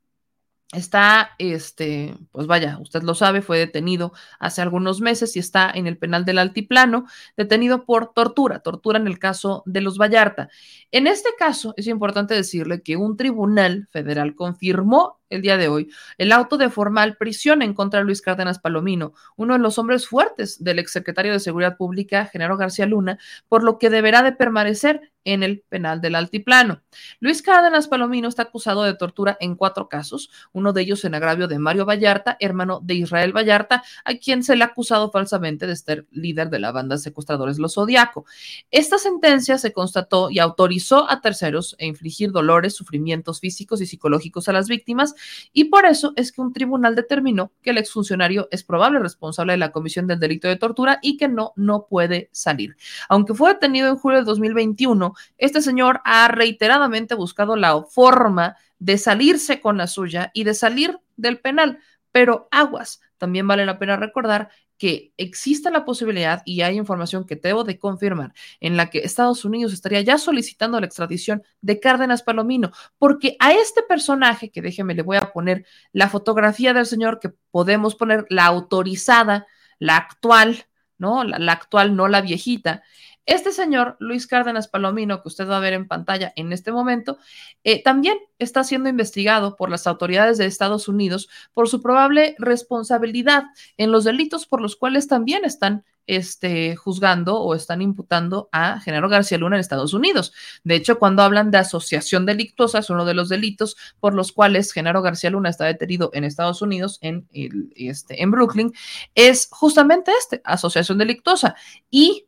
está, 0.72 1.32
este, 1.38 2.16
pues 2.32 2.46
vaya, 2.46 2.78
usted 2.80 3.02
lo 3.02 3.14
sabe, 3.14 3.42
fue 3.42 3.58
detenido 3.58 4.12
hace 4.40 4.62
algunos 4.62 5.00
meses 5.00 5.36
y 5.36 5.38
está 5.38 5.70
en 5.70 5.86
el 5.86 5.98
penal 5.98 6.24
del 6.24 6.38
Altiplano, 6.38 7.06
detenido 7.36 7.84
por 7.84 8.14
tortura, 8.14 8.60
tortura 8.60 8.98
en 8.98 9.06
el 9.06 9.18
caso 9.18 9.62
de 9.66 9.82
los 9.82 9.98
Vallarta. 9.98 10.48
En 10.90 11.06
este 11.06 11.28
caso, 11.38 11.74
es 11.76 11.86
importante 11.86 12.34
decirle 12.34 12.82
que 12.82 12.96
un 12.96 13.16
tribunal 13.16 13.88
federal 13.90 14.34
confirmó 14.34 15.20
el 15.32 15.42
día 15.42 15.56
de 15.56 15.68
hoy 15.68 15.90
el 16.18 16.32
auto 16.32 16.58
de 16.58 16.70
formal 16.70 17.16
prisión 17.16 17.62
en 17.62 17.74
contra 17.74 18.00
de 18.00 18.04
Luis 18.06 18.22
Cárdenas 18.22 18.58
Palomino, 18.58 19.14
uno 19.36 19.54
de 19.54 19.60
los 19.60 19.78
hombres 19.78 20.06
fuertes 20.06 20.62
del 20.62 20.78
exsecretario 20.78 21.32
de 21.32 21.40
Seguridad 21.40 21.76
Pública, 21.76 22.26
Genaro 22.26 22.56
García 22.56 22.86
Luna, 22.86 23.18
por 23.48 23.64
lo 23.64 23.78
que 23.78 23.90
deberá 23.90 24.22
de 24.22 24.32
permanecer 24.32 25.12
en 25.24 25.42
el 25.42 25.60
penal 25.68 26.00
del 26.00 26.14
Altiplano. 26.14 26.82
Luis 27.20 27.42
Cárdenas 27.42 27.88
Palomino 27.88 28.28
está 28.28 28.42
acusado 28.42 28.82
de 28.82 28.94
tortura 28.94 29.36
en 29.40 29.54
cuatro 29.54 29.88
casos, 29.88 30.30
uno 30.52 30.72
de 30.72 30.82
ellos 30.82 31.04
en 31.04 31.14
agravio 31.14 31.48
de 31.48 31.58
Mario 31.58 31.86
Vallarta, 31.86 32.36
hermano 32.40 32.80
de 32.82 32.94
Israel 32.94 33.32
Vallarta, 33.32 33.82
a 34.04 34.14
quien 34.14 34.42
se 34.42 34.56
le 34.56 34.64
ha 34.64 34.68
acusado 34.68 35.10
falsamente 35.10 35.66
de 35.66 35.76
ser 35.76 36.06
líder 36.10 36.50
de 36.50 36.58
la 36.58 36.72
banda 36.72 36.98
secuestradores 36.98 37.58
Los 37.58 37.74
Zodiaco. 37.74 38.24
Esta 38.70 38.98
sentencia 38.98 39.58
se 39.58 39.72
constató 39.72 40.30
y 40.30 40.38
autorizó 40.38 41.10
a 41.10 41.20
terceros 41.20 41.76
a 41.80 41.84
infligir 41.84 42.32
dolores, 42.32 42.74
sufrimientos 42.74 43.40
físicos 43.40 43.80
y 43.80 43.86
psicológicos 43.86 44.48
a 44.48 44.52
las 44.52 44.68
víctimas, 44.68 45.14
y 45.52 45.64
por 45.64 45.86
eso 45.86 46.12
es 46.16 46.32
que 46.32 46.40
un 46.40 46.52
tribunal 46.52 46.94
determinó 46.94 47.52
que 47.62 47.70
el 47.70 47.78
exfuncionario 47.78 48.48
es 48.50 48.64
probable 48.64 48.98
responsable 48.98 49.52
de 49.52 49.58
la 49.58 49.72
comisión 49.72 50.06
del 50.06 50.20
delito 50.20 50.48
de 50.48 50.56
tortura 50.56 50.98
y 51.02 51.16
que 51.16 51.28
no, 51.28 51.52
no 51.56 51.86
puede 51.86 52.28
salir. 52.32 52.76
Aunque 53.08 53.34
fue 53.34 53.54
detenido 53.54 53.88
en 53.88 53.96
julio 53.96 54.18
de 54.18 54.24
2021, 54.24 55.14
este 55.38 55.62
señor 55.62 56.00
ha 56.04 56.28
reiteradamente 56.28 57.14
buscado 57.14 57.56
la 57.56 57.82
forma 57.82 58.56
de 58.78 58.98
salirse 58.98 59.60
con 59.60 59.76
la 59.76 59.86
suya 59.86 60.30
y 60.34 60.44
de 60.44 60.54
salir 60.54 60.98
del 61.16 61.38
penal. 61.40 61.78
Pero 62.10 62.48
aguas, 62.50 63.00
también 63.18 63.46
vale 63.46 63.64
la 63.64 63.78
pena 63.78 63.96
recordar 63.96 64.50
que 64.82 65.12
existe 65.16 65.70
la 65.70 65.84
posibilidad, 65.84 66.42
y 66.44 66.62
hay 66.62 66.76
información 66.76 67.24
que 67.24 67.36
debo 67.36 67.62
de 67.62 67.78
confirmar, 67.78 68.32
en 68.58 68.76
la 68.76 68.90
que 68.90 68.98
Estados 68.98 69.44
Unidos 69.44 69.72
estaría 69.72 70.00
ya 70.00 70.18
solicitando 70.18 70.80
la 70.80 70.86
extradición 70.86 71.44
de 71.60 71.78
Cárdenas 71.78 72.24
Palomino, 72.24 72.72
porque 72.98 73.36
a 73.38 73.52
este 73.52 73.84
personaje, 73.84 74.50
que 74.50 74.60
déjeme, 74.60 74.96
le 74.96 75.02
voy 75.02 75.18
a 75.18 75.32
poner 75.32 75.66
la 75.92 76.08
fotografía 76.08 76.74
del 76.74 76.86
señor, 76.86 77.20
que 77.20 77.30
podemos 77.52 77.94
poner 77.94 78.26
la 78.28 78.46
autorizada, 78.46 79.46
la 79.78 79.98
actual, 79.98 80.64
¿no? 80.98 81.22
la 81.22 81.52
actual, 81.52 81.94
no 81.94 82.08
la 82.08 82.20
viejita. 82.20 82.82
Este 83.24 83.52
señor, 83.52 83.96
Luis 84.00 84.26
Cárdenas 84.26 84.66
Palomino, 84.66 85.22
que 85.22 85.28
usted 85.28 85.48
va 85.48 85.58
a 85.58 85.60
ver 85.60 85.74
en 85.74 85.86
pantalla 85.86 86.32
en 86.34 86.52
este 86.52 86.72
momento, 86.72 87.18
eh, 87.62 87.82
también 87.82 88.18
está 88.38 88.64
siendo 88.64 88.88
investigado 88.88 89.54
por 89.56 89.70
las 89.70 89.86
autoridades 89.86 90.38
de 90.38 90.46
Estados 90.46 90.88
Unidos 90.88 91.28
por 91.52 91.68
su 91.68 91.80
probable 91.80 92.34
responsabilidad 92.38 93.44
en 93.76 93.92
los 93.92 94.04
delitos 94.04 94.46
por 94.46 94.60
los 94.60 94.74
cuales 94.74 95.06
también 95.06 95.44
están 95.44 95.84
este, 96.06 96.74
juzgando 96.76 97.40
o 97.40 97.54
están 97.54 97.80
imputando 97.80 98.48
a 98.52 98.80
Genaro 98.80 99.08
García 99.08 99.38
Luna 99.38 99.56
en 99.56 99.60
Estados 99.60 99.94
Unidos. 99.94 100.32
De 100.64 100.74
hecho, 100.74 100.98
cuando 100.98 101.22
hablan 101.22 101.50
de 101.50 101.58
asociación 101.58 102.26
delictuosa, 102.26 102.80
es 102.80 102.90
uno 102.90 103.04
de 103.04 103.14
los 103.14 103.28
delitos 103.28 103.76
por 104.00 104.14
los 104.14 104.32
cuales 104.32 104.72
Genaro 104.72 105.02
García 105.02 105.30
Luna 105.30 105.50
está 105.50 105.64
detenido 105.66 106.10
en 106.12 106.24
Estados 106.24 106.60
Unidos, 106.60 106.98
en, 107.02 107.28
este, 107.76 108.20
en 108.22 108.30
Brooklyn, 108.30 108.72
es 109.14 109.48
justamente 109.50 110.10
este, 110.18 110.40
asociación 110.44 110.98
delictuosa. 110.98 111.54
Y 111.90 112.26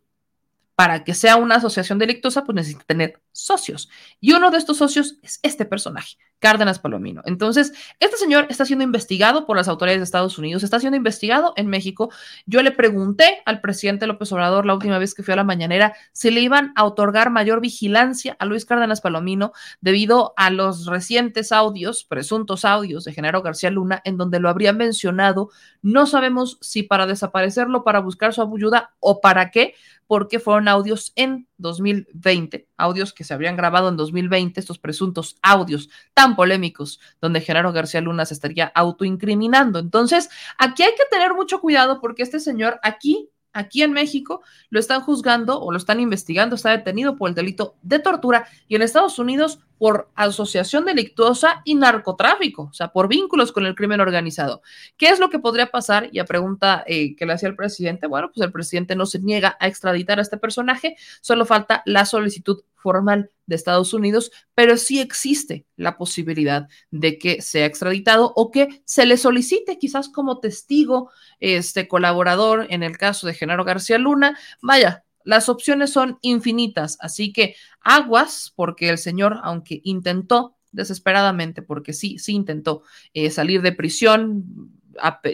para 0.74 1.04
que 1.04 1.14
sea 1.14 1.36
una 1.36 1.56
asociación 1.56 1.98
delictuosa, 1.98 2.44
pues 2.44 2.56
necesita 2.56 2.84
tener 2.84 3.22
socios. 3.32 3.88
Y 4.20 4.32
uno 4.32 4.50
de 4.50 4.58
estos 4.58 4.78
socios 4.78 5.18
es 5.22 5.38
este 5.42 5.64
personaje, 5.64 6.16
Cárdenas 6.44 6.78
Palomino. 6.78 7.22
Entonces, 7.24 7.72
este 8.00 8.18
señor 8.18 8.48
está 8.50 8.66
siendo 8.66 8.84
investigado 8.84 9.46
por 9.46 9.56
las 9.56 9.66
autoridades 9.66 10.00
de 10.00 10.04
Estados 10.04 10.36
Unidos, 10.36 10.62
está 10.62 10.78
siendo 10.78 10.98
investigado 10.98 11.54
en 11.56 11.68
México. 11.68 12.10
Yo 12.44 12.62
le 12.62 12.70
pregunté 12.70 13.40
al 13.46 13.62
presidente 13.62 14.06
López 14.06 14.30
Obrador 14.30 14.66
la 14.66 14.74
última 14.74 14.98
vez 14.98 15.14
que 15.14 15.22
fui 15.22 15.32
a 15.32 15.38
la 15.38 15.44
mañanera 15.44 15.94
si 16.12 16.30
le 16.30 16.42
iban 16.42 16.74
a 16.76 16.84
otorgar 16.84 17.30
mayor 17.30 17.62
vigilancia 17.62 18.36
a 18.38 18.44
Luis 18.44 18.66
Cárdenas 18.66 19.00
Palomino 19.00 19.52
debido 19.80 20.34
a 20.36 20.50
los 20.50 20.84
recientes 20.84 21.50
audios, 21.50 22.04
presuntos 22.04 22.66
audios 22.66 23.04
de 23.04 23.14
Genaro 23.14 23.40
García 23.40 23.70
Luna, 23.70 24.02
en 24.04 24.18
donde 24.18 24.38
lo 24.38 24.50
habrían 24.50 24.76
mencionado. 24.76 25.48
No 25.80 26.04
sabemos 26.04 26.58
si 26.60 26.82
para 26.82 27.06
desaparecerlo, 27.06 27.84
para 27.84 28.00
buscar 28.00 28.34
su 28.34 28.42
ayuda 28.42 28.92
o 29.00 29.22
para 29.22 29.50
qué, 29.50 29.76
porque 30.06 30.38
fueron 30.38 30.68
audios 30.68 31.12
en 31.16 31.48
2020, 31.58 32.68
audios 32.76 33.12
que 33.12 33.24
se 33.24 33.34
habían 33.34 33.56
grabado 33.56 33.88
en 33.88 33.96
2020, 33.96 34.60
estos 34.60 34.78
presuntos 34.78 35.36
audios 35.42 35.88
tan 36.12 36.33
polémicos, 36.36 37.00
donde 37.20 37.40
Genaro 37.40 37.72
García 37.72 38.00
Luna 38.00 38.24
se 38.24 38.34
estaría 38.34 38.66
autoincriminando. 38.66 39.78
Entonces, 39.78 40.30
aquí 40.58 40.82
hay 40.82 40.92
que 40.92 41.04
tener 41.10 41.34
mucho 41.34 41.60
cuidado 41.60 42.00
porque 42.00 42.22
este 42.22 42.40
señor 42.40 42.78
aquí 42.82 43.30
aquí 43.54 43.82
en 43.82 43.92
México 43.92 44.42
lo 44.68 44.78
están 44.78 45.00
juzgando 45.00 45.60
o 45.60 45.70
lo 45.72 45.78
están 45.78 46.00
investigando, 46.00 46.56
está 46.56 46.70
detenido 46.70 47.16
por 47.16 47.30
el 47.30 47.34
delito 47.34 47.76
de 47.82 48.00
tortura 48.00 48.46
y 48.68 48.74
en 48.74 48.82
Estados 48.82 49.18
Unidos 49.18 49.60
por 49.78 50.10
asociación 50.14 50.84
delictuosa 50.84 51.62
y 51.64 51.74
narcotráfico, 51.74 52.64
o 52.70 52.72
sea, 52.72 52.88
por 52.88 53.08
vínculos 53.08 53.52
con 53.52 53.64
el 53.64 53.74
crimen 53.74 54.00
organizado. 54.00 54.62
¿Qué 54.96 55.08
es 55.08 55.18
lo 55.18 55.30
que 55.30 55.38
podría 55.38 55.66
pasar? 55.66 56.08
Y 56.12 56.18
a 56.18 56.24
pregunta 56.24 56.84
eh, 56.86 57.16
que 57.16 57.26
le 57.26 57.32
hacía 57.32 57.48
el 57.48 57.56
presidente, 57.56 58.06
bueno, 58.06 58.30
pues 58.32 58.44
el 58.44 58.52
presidente 58.52 58.96
no 58.96 59.06
se 59.06 59.20
niega 59.20 59.56
a 59.60 59.68
extraditar 59.68 60.18
a 60.18 60.22
este 60.22 60.36
personaje, 60.36 60.96
solo 61.20 61.44
falta 61.44 61.82
la 61.86 62.04
solicitud 62.04 62.62
formal 62.76 63.30
de 63.46 63.56
Estados 63.56 63.92
Unidos, 63.94 64.30
pero 64.54 64.76
sí 64.76 65.00
existe 65.00 65.66
la 65.76 65.96
posibilidad 65.96 66.68
de 66.90 67.18
que 67.18 67.42
sea 67.42 67.66
extraditado 67.66 68.32
o 68.36 68.50
que 68.50 68.82
se 68.84 69.06
le 69.06 69.16
solicite 69.16 69.78
quizás 69.78 70.08
como 70.08 70.40
testigo, 70.40 71.10
este 71.40 71.88
colaborador 71.88 72.66
en 72.70 72.82
el 72.82 72.96
caso 72.96 73.26
de 73.26 73.34
Genaro 73.34 73.64
García 73.64 73.98
Luna. 73.98 74.38
Vaya, 74.62 75.04
las 75.24 75.48
opciones 75.48 75.90
son 75.90 76.18
infinitas, 76.20 76.98
así 77.00 77.32
que 77.32 77.56
aguas, 77.80 78.52
porque 78.54 78.88
el 78.88 78.98
señor, 78.98 79.40
aunque 79.42 79.80
intentó 79.84 80.56
desesperadamente, 80.72 81.62
porque 81.62 81.92
sí, 81.92 82.18
sí 82.18 82.34
intentó 82.34 82.82
eh, 83.14 83.30
salir 83.30 83.62
de 83.62 83.72
prisión, 83.72 84.72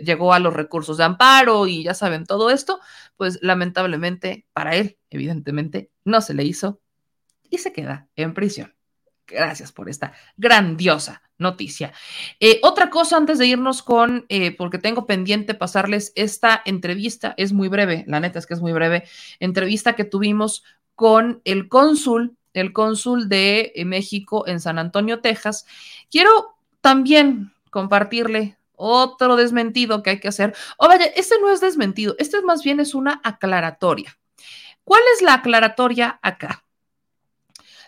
llegó 0.03 0.33
a 0.33 0.39
los 0.39 0.55
recursos 0.55 0.97
de 0.97 1.05
amparo 1.05 1.67
y 1.67 1.83
ya 1.85 1.95
saben 1.95 2.25
todo 2.25 2.51
esto, 2.51 2.81
pues 3.17 3.39
lamentablemente 3.43 4.47
para 4.53 4.77
él, 4.77 4.99
evidentemente, 5.11 5.91
no 6.05 6.21
se 6.21 6.35
le 6.35 6.45
hizo 6.45 6.81
y 7.51 7.59
se 7.59 7.73
queda 7.73 8.09
en 8.17 8.33
prisión. 8.35 8.75
Gracias 9.27 9.71
por 9.71 9.89
esta 9.89 10.13
grandiosa 10.37 11.23
noticia. 11.39 11.93
Eh, 12.41 12.61
otra 12.63 12.91
cosa 12.91 13.17
antes 13.17 13.39
de 13.39 13.47
irnos 13.47 13.83
con, 13.83 14.27
eh, 14.29 14.55
porque 14.57 14.79
tengo 14.79 15.07
pendiente 15.07 15.55
pasarles 15.55 16.13
esta 16.17 16.61
entrevista, 16.65 17.35
es 17.37 17.53
muy 17.53 17.69
breve, 17.69 18.05
la 18.09 18.21
neta 18.21 18.39
es 18.39 18.47
que 18.47 18.55
es 18.55 18.61
muy 18.61 18.73
breve, 18.73 19.05
entrevista 19.39 19.95
que 19.95 20.05
tuvimos 20.05 20.65
con 20.95 21.41
el 21.45 21.69
cónsul, 21.69 22.37
el 22.53 22.73
cónsul 22.73 23.29
de 23.29 23.73
eh, 23.75 23.85
México 23.85 24.47
en 24.47 24.61
San 24.61 24.79
Antonio, 24.79 25.21
Texas. 25.21 25.65
Quiero 26.11 26.57
también 26.81 27.53
compartirle 27.71 28.59
otro 28.75 29.37
desmentido 29.37 30.03
que 30.03 30.11
hay 30.11 30.21
que 30.21 30.29
hacer. 30.29 30.55
O 30.77 30.89
vaya, 30.89 31.07
este 31.07 31.37
no 31.41 31.51
es 31.51 31.61
desmentido, 31.61 32.17
este 32.19 32.43
más 32.43 32.63
bien 32.65 32.81
es 32.81 32.95
una 32.95 33.21
aclaratoria. 33.23 34.19
¿Cuál 34.85 35.03
es 35.15 35.23
la 35.23 35.35
aclaratoria 35.35 36.19
acá? 36.23 36.65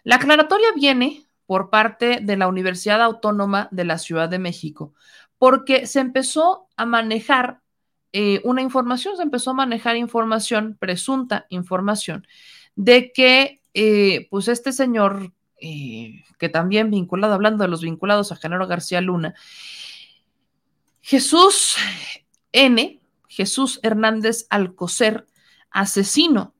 La 0.04 0.16
aclaratoria 0.16 0.68
viene 0.74 1.24
por 1.46 1.70
parte 1.70 2.20
de 2.20 2.36
la 2.36 2.48
Universidad 2.48 3.02
Autónoma 3.02 3.68
de 3.70 3.84
la 3.84 3.98
Ciudad 3.98 4.28
de 4.28 4.38
México, 4.38 4.94
porque 5.38 5.86
se 5.86 6.00
empezó 6.00 6.66
a 6.76 6.86
manejar 6.86 7.60
eh, 8.12 8.40
una 8.44 8.62
información, 8.62 9.16
se 9.16 9.22
empezó 9.22 9.50
a 9.50 9.54
manejar 9.54 9.96
información, 9.96 10.76
presunta 10.78 11.46
información, 11.50 12.26
de 12.74 13.12
que 13.12 13.60
eh, 13.74 14.28
pues 14.30 14.48
este 14.48 14.72
señor, 14.72 15.32
eh, 15.60 16.24
que 16.38 16.48
también 16.48 16.90
vinculado, 16.90 17.34
hablando 17.34 17.64
de 17.64 17.70
los 17.70 17.82
vinculados 17.82 18.32
a 18.32 18.36
Genaro 18.36 18.66
García 18.66 19.00
Luna, 19.00 19.34
Jesús 21.00 21.76
N., 22.52 23.00
Jesús 23.28 23.80
Hernández 23.82 24.46
Alcocer, 24.50 25.26
asesino, 25.70 26.54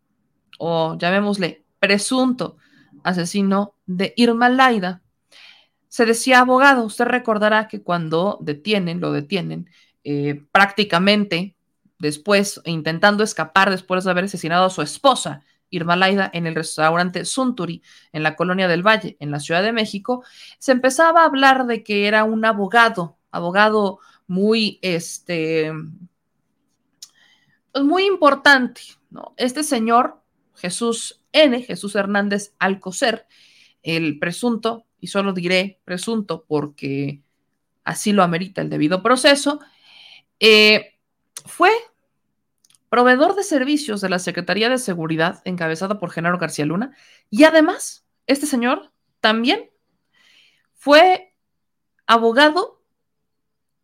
o 0.59 0.97
llamémosle 0.97 1.65
presunto 1.79 2.57
asesino 3.05 3.74
de 3.86 4.12
Irma 4.16 4.48
Laida, 4.48 5.02
se 5.89 6.06
decía 6.06 6.40
abogado. 6.40 6.84
Usted 6.84 7.05
recordará 7.05 7.68
que 7.68 7.82
cuando 7.82 8.39
detienen, 8.40 9.00
lo 9.00 9.12
detienen, 9.12 9.68
eh, 10.05 10.42
prácticamente 10.50 11.56
después, 11.98 12.60
intentando 12.64 13.22
escapar 13.22 13.70
después 13.70 14.05
de 14.05 14.10
haber 14.10 14.24
asesinado 14.24 14.64
a 14.64 14.70
su 14.70 14.82
esposa, 14.82 15.44
Irma 15.70 15.97
Laida, 15.97 16.31
en 16.32 16.47
el 16.47 16.55
restaurante 16.55 17.24
Sunturi, 17.24 17.82
en 18.12 18.22
la 18.22 18.36
colonia 18.36 18.68
del 18.68 18.86
Valle, 18.86 19.16
en 19.20 19.31
la 19.31 19.40
Ciudad 19.40 19.62
de 19.62 19.72
México, 19.72 20.24
se 20.58 20.72
empezaba 20.72 21.22
a 21.22 21.26
hablar 21.26 21.66
de 21.66 21.82
que 21.82 22.06
era 22.06 22.24
un 22.24 22.44
abogado, 22.44 23.16
abogado 23.31 23.98
muy, 24.26 24.78
este, 24.82 25.72
pues 27.72 27.84
muy 27.84 28.05
importante, 28.05 28.82
¿no? 29.10 29.34
Este 29.36 29.62
señor, 29.62 30.20
Jesús 30.55 31.22
N., 31.33 31.62
Jesús 31.62 31.94
Hernández 31.94 32.55
Alcocer, 32.59 33.27
el 33.83 34.19
presunto, 34.19 34.86
y 35.01 35.09
solo 35.09 35.33
diré 35.33 35.81
presunto 35.85 36.44
porque 36.47 37.23
así 37.85 38.12
lo 38.12 38.23
amerita 38.23 38.62
el 38.62 38.70
debido 38.70 39.02
proceso, 39.02 39.61
eh, 40.39 40.99
fue 41.44 41.70
proveedor 42.89 43.35
de 43.35 43.43
servicios 43.43 44.01
de 44.01 44.09
la 44.09 44.19
Secretaría 44.19 44.69
de 44.69 44.78
Seguridad 44.78 45.41
encabezada 45.44 45.99
por 45.99 46.11
Genaro 46.11 46.39
García 46.39 46.67
Luna 46.67 46.94
y 47.31 47.44
además 47.44 48.07
este 48.27 48.47
señor 48.47 48.93
también 49.20 49.70
fue 50.75 51.35
abogado 52.07 52.83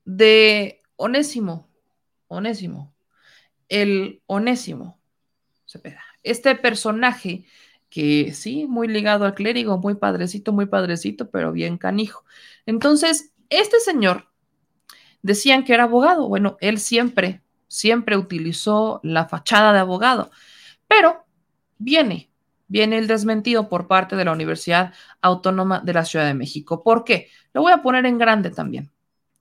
de 0.05 0.83
Onésimo, 0.97 1.71
Onésimo, 2.27 2.95
el 3.69 4.23
Onésimo 4.27 5.01
Este 6.23 6.55
personaje 6.55 7.45
que 7.91 8.33
sí, 8.35 8.67
muy 8.67 8.89
ligado 8.89 9.25
al 9.25 9.35
clérigo, 9.35 9.79
muy 9.79 9.95
padrecito, 9.95 10.53
muy 10.53 10.67
padrecito, 10.67 11.31
pero 11.31 11.53
bien 11.53 11.79
canijo. 11.79 12.25
Entonces, 12.67 13.33
este 13.49 13.81
señor 13.81 14.29
decían 15.23 15.65
que 15.65 15.75
era 15.75 15.85
abogado. 15.85 16.29
Bueno, 16.29 16.57
él 16.61 16.79
siempre, 16.79 17.43
siempre 17.67 18.17
utilizó 18.17 19.01
la 19.03 19.27
fachada 19.27 19.73
de 19.73 19.79
abogado, 19.81 20.31
pero 20.87 21.25
viene, 21.79 22.31
viene 22.67 22.99
el 22.99 23.07
desmentido 23.07 23.69
por 23.69 23.89
parte 23.89 24.17
de 24.17 24.25
la 24.25 24.33
Universidad 24.33 24.93
Autónoma 25.21 25.81
de 25.81 25.93
la 25.95 26.05
Ciudad 26.05 26.27
de 26.27 26.35
México. 26.35 26.83
¿Por 26.83 27.05
qué? 27.05 27.29
Lo 27.53 27.63
voy 27.63 27.73
a 27.73 27.83
poner 27.83 28.07
en 28.07 28.19
grande 28.19 28.51
también. 28.51 28.91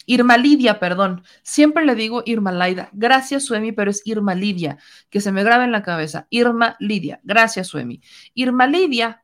Irma 0.08 0.38
Lidia, 0.38 0.80
perdón. 0.80 1.24
Siempre 1.44 1.86
le 1.86 1.94
digo 1.94 2.24
Irma 2.26 2.52
Laida. 2.52 2.90
Gracias, 2.94 3.44
Suemi, 3.46 3.74
pero 3.74 3.92
es 3.92 4.02
Irma 4.06 4.34
Lidia. 4.34 4.80
Que 5.10 5.22
se 5.22 5.32
me 5.32 5.44
grabe 5.44 5.66
en 5.66 5.72
la 5.72 5.84
cabeza. 5.84 6.28
Irma 6.32 6.78
Lidia. 6.80 7.20
Gracias, 7.24 7.68
Suemi. 7.68 8.02
Irma 8.34 8.66
Lidia, 8.66 9.24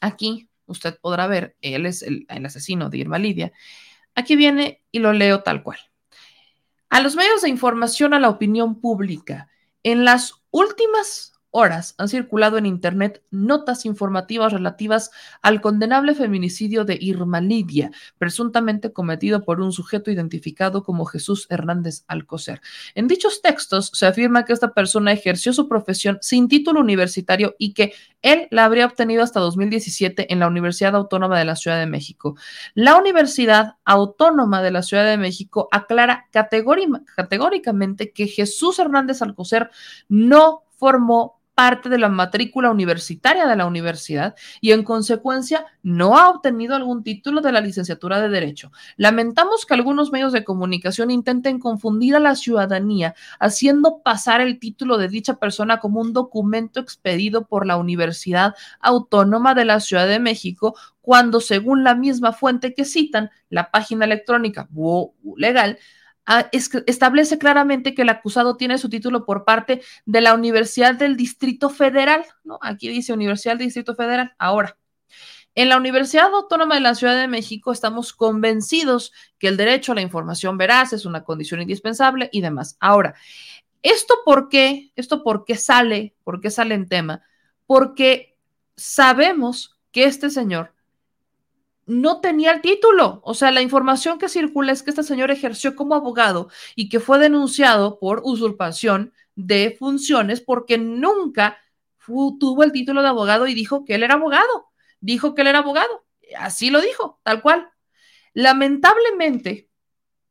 aquí 0.00 0.48
usted 0.66 0.98
podrá 1.00 1.26
ver, 1.26 1.56
él 1.60 1.86
es 1.86 2.02
el, 2.02 2.26
el 2.28 2.46
asesino 2.46 2.90
de 2.90 2.98
Irma 2.98 3.18
Lidia. 3.18 3.52
Aquí 4.14 4.36
viene 4.36 4.82
y 4.92 4.98
lo 4.98 5.12
leo 5.12 5.42
tal 5.42 5.62
cual. 5.62 5.78
A 6.90 7.00
los 7.00 7.16
medios 7.16 7.40
de 7.40 7.48
información, 7.48 8.12
a 8.12 8.20
la 8.20 8.28
opinión 8.28 8.78
pública, 8.78 9.48
en 9.82 10.04
las 10.04 10.34
últimas 10.50 11.31
horas 11.52 11.94
han 11.98 12.08
circulado 12.08 12.58
en 12.58 12.66
Internet 12.66 13.22
notas 13.30 13.86
informativas 13.86 14.52
relativas 14.52 15.10
al 15.42 15.60
condenable 15.60 16.14
feminicidio 16.14 16.84
de 16.84 16.98
Irma 17.00 17.40
Lidia, 17.40 17.92
presuntamente 18.18 18.92
cometido 18.92 19.44
por 19.44 19.60
un 19.60 19.70
sujeto 19.70 20.10
identificado 20.10 20.82
como 20.82 21.04
Jesús 21.04 21.46
Hernández 21.50 22.04
Alcocer. 22.08 22.60
En 22.94 23.06
dichos 23.06 23.42
textos 23.42 23.90
se 23.94 24.06
afirma 24.06 24.44
que 24.44 24.54
esta 24.54 24.72
persona 24.72 25.12
ejerció 25.12 25.52
su 25.52 25.68
profesión 25.68 26.18
sin 26.22 26.48
título 26.48 26.80
universitario 26.80 27.54
y 27.58 27.74
que 27.74 27.92
él 28.22 28.48
la 28.50 28.64
habría 28.64 28.86
obtenido 28.86 29.22
hasta 29.22 29.40
2017 29.40 30.32
en 30.32 30.40
la 30.40 30.48
Universidad 30.48 30.96
Autónoma 30.96 31.38
de 31.38 31.44
la 31.44 31.56
Ciudad 31.56 31.78
de 31.78 31.86
México. 31.86 32.36
La 32.74 32.96
Universidad 32.96 33.76
Autónoma 33.84 34.62
de 34.62 34.70
la 34.70 34.82
Ciudad 34.82 35.04
de 35.04 35.18
México 35.18 35.68
aclara 35.70 36.28
categóricamente 36.30 38.12
que 38.12 38.26
Jesús 38.26 38.78
Hernández 38.78 39.20
Alcocer 39.20 39.70
no 40.08 40.62
formó 40.70 41.41
parte 41.54 41.88
de 41.88 41.98
la 41.98 42.08
matrícula 42.08 42.70
universitaria 42.70 43.46
de 43.46 43.56
la 43.56 43.66
universidad 43.66 44.34
y 44.60 44.72
en 44.72 44.84
consecuencia 44.84 45.66
no 45.82 46.16
ha 46.16 46.30
obtenido 46.30 46.74
algún 46.74 47.02
título 47.02 47.40
de 47.40 47.52
la 47.52 47.60
licenciatura 47.60 48.20
de 48.20 48.28
Derecho. 48.28 48.72
Lamentamos 48.96 49.66
que 49.66 49.74
algunos 49.74 50.12
medios 50.12 50.32
de 50.32 50.44
comunicación 50.44 51.10
intenten 51.10 51.58
confundir 51.58 52.16
a 52.16 52.20
la 52.20 52.36
ciudadanía 52.36 53.14
haciendo 53.38 54.02
pasar 54.02 54.40
el 54.40 54.58
título 54.58 54.98
de 54.98 55.08
dicha 55.08 55.34
persona 55.34 55.78
como 55.78 56.00
un 56.00 56.12
documento 56.12 56.80
expedido 56.80 57.46
por 57.46 57.66
la 57.66 57.76
Universidad 57.76 58.54
Autónoma 58.80 59.54
de 59.54 59.64
la 59.64 59.80
Ciudad 59.80 60.06
de 60.06 60.20
México 60.20 60.74
cuando 61.02 61.40
según 61.40 61.84
la 61.84 61.94
misma 61.94 62.32
fuente 62.32 62.74
que 62.74 62.84
citan, 62.84 63.30
la 63.50 63.70
página 63.70 64.04
electrónica 64.04 64.68
legal, 65.36 65.78
establece 66.86 67.38
claramente 67.38 67.94
que 67.94 68.02
el 68.02 68.08
acusado 68.08 68.56
tiene 68.56 68.78
su 68.78 68.88
título 68.88 69.24
por 69.24 69.44
parte 69.44 69.82
de 70.06 70.20
la 70.20 70.34
Universidad 70.34 70.94
del 70.94 71.16
Distrito 71.16 71.68
Federal, 71.68 72.24
¿no? 72.44 72.58
Aquí 72.62 72.88
dice 72.88 73.12
Universidad 73.12 73.56
del 73.56 73.66
Distrito 73.66 73.94
Federal. 73.94 74.32
Ahora, 74.38 74.76
en 75.54 75.68
la 75.68 75.76
Universidad 75.76 76.32
Autónoma 76.32 76.76
de 76.76 76.80
la 76.80 76.94
Ciudad 76.94 77.20
de 77.20 77.28
México 77.28 77.72
estamos 77.72 78.12
convencidos 78.12 79.12
que 79.38 79.48
el 79.48 79.56
derecho 79.56 79.92
a 79.92 79.94
la 79.94 80.00
información 80.00 80.56
veraz 80.56 80.92
es 80.92 81.04
una 81.04 81.24
condición 81.24 81.60
indispensable 81.60 82.30
y 82.32 82.40
demás. 82.40 82.76
Ahora, 82.80 83.14
¿esto 83.82 84.14
por 84.24 84.48
qué? 84.48 84.92
¿Esto 84.96 85.22
por 85.22 85.44
qué 85.44 85.56
sale? 85.56 86.14
¿Por 86.24 86.40
qué 86.40 86.50
sale 86.50 86.74
en 86.74 86.88
tema? 86.88 87.22
Porque 87.66 88.38
sabemos 88.76 89.78
que 89.90 90.04
este 90.04 90.30
señor 90.30 90.74
no 91.86 92.20
tenía 92.20 92.52
el 92.52 92.60
título. 92.60 93.20
O 93.24 93.34
sea, 93.34 93.50
la 93.50 93.62
información 93.62 94.18
que 94.18 94.28
circula 94.28 94.72
es 94.72 94.82
que 94.82 94.90
este 94.90 95.02
señor 95.02 95.30
ejerció 95.30 95.74
como 95.76 95.94
abogado 95.94 96.48
y 96.74 96.88
que 96.88 97.00
fue 97.00 97.18
denunciado 97.18 97.98
por 97.98 98.22
usurpación 98.24 99.12
de 99.34 99.76
funciones 99.78 100.40
porque 100.40 100.78
nunca 100.78 101.58
tuvo 102.38 102.64
el 102.64 102.72
título 102.72 103.02
de 103.02 103.08
abogado 103.08 103.46
y 103.46 103.54
dijo 103.54 103.84
que 103.84 103.94
él 103.94 104.02
era 104.02 104.14
abogado. 104.14 104.70
Dijo 105.00 105.34
que 105.34 105.42
él 105.42 105.48
era 105.48 105.58
abogado. 105.58 106.04
Así 106.38 106.70
lo 106.70 106.80
dijo, 106.80 107.20
tal 107.22 107.42
cual. 107.42 107.68
Lamentablemente, 108.34 109.68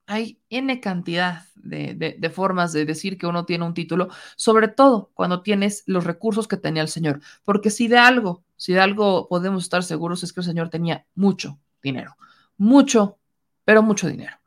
hay 0.07 0.41
N 0.49 0.79
cantidad 0.81 1.45
de, 1.55 1.93
de, 2.17 2.29
formas 2.29 2.73
de 2.73 2.85
decir 2.85 3.17
que 3.17 3.27
uno 3.27 3.45
tiene 3.45 3.65
un 3.65 3.73
título, 3.73 4.09
sobre 4.35 4.67
todo 4.67 5.11
cuando 5.13 5.41
tienes 5.41 5.83
los 5.85 6.03
recursos 6.03 6.47
que 6.47 6.57
tenía 6.57 6.81
el 6.81 6.89
señor. 6.89 7.21
Porque 7.43 7.69
si 7.69 7.87
de 7.87 7.97
algo 7.97 8.43
si 8.61 8.73
de 8.73 8.79
algo 8.79 9.27
podemos 9.27 9.63
estar 9.63 9.81
seguros 9.81 10.21
es 10.21 10.33
que 10.33 10.41
el 10.41 10.45
señor 10.45 10.69
tenía 10.69 11.07
mucho 11.15 11.59
dinero, 11.81 12.15
mucho, 12.57 13.17
pero 13.65 13.81
mucho 13.81 14.07
dinero. 14.07 14.37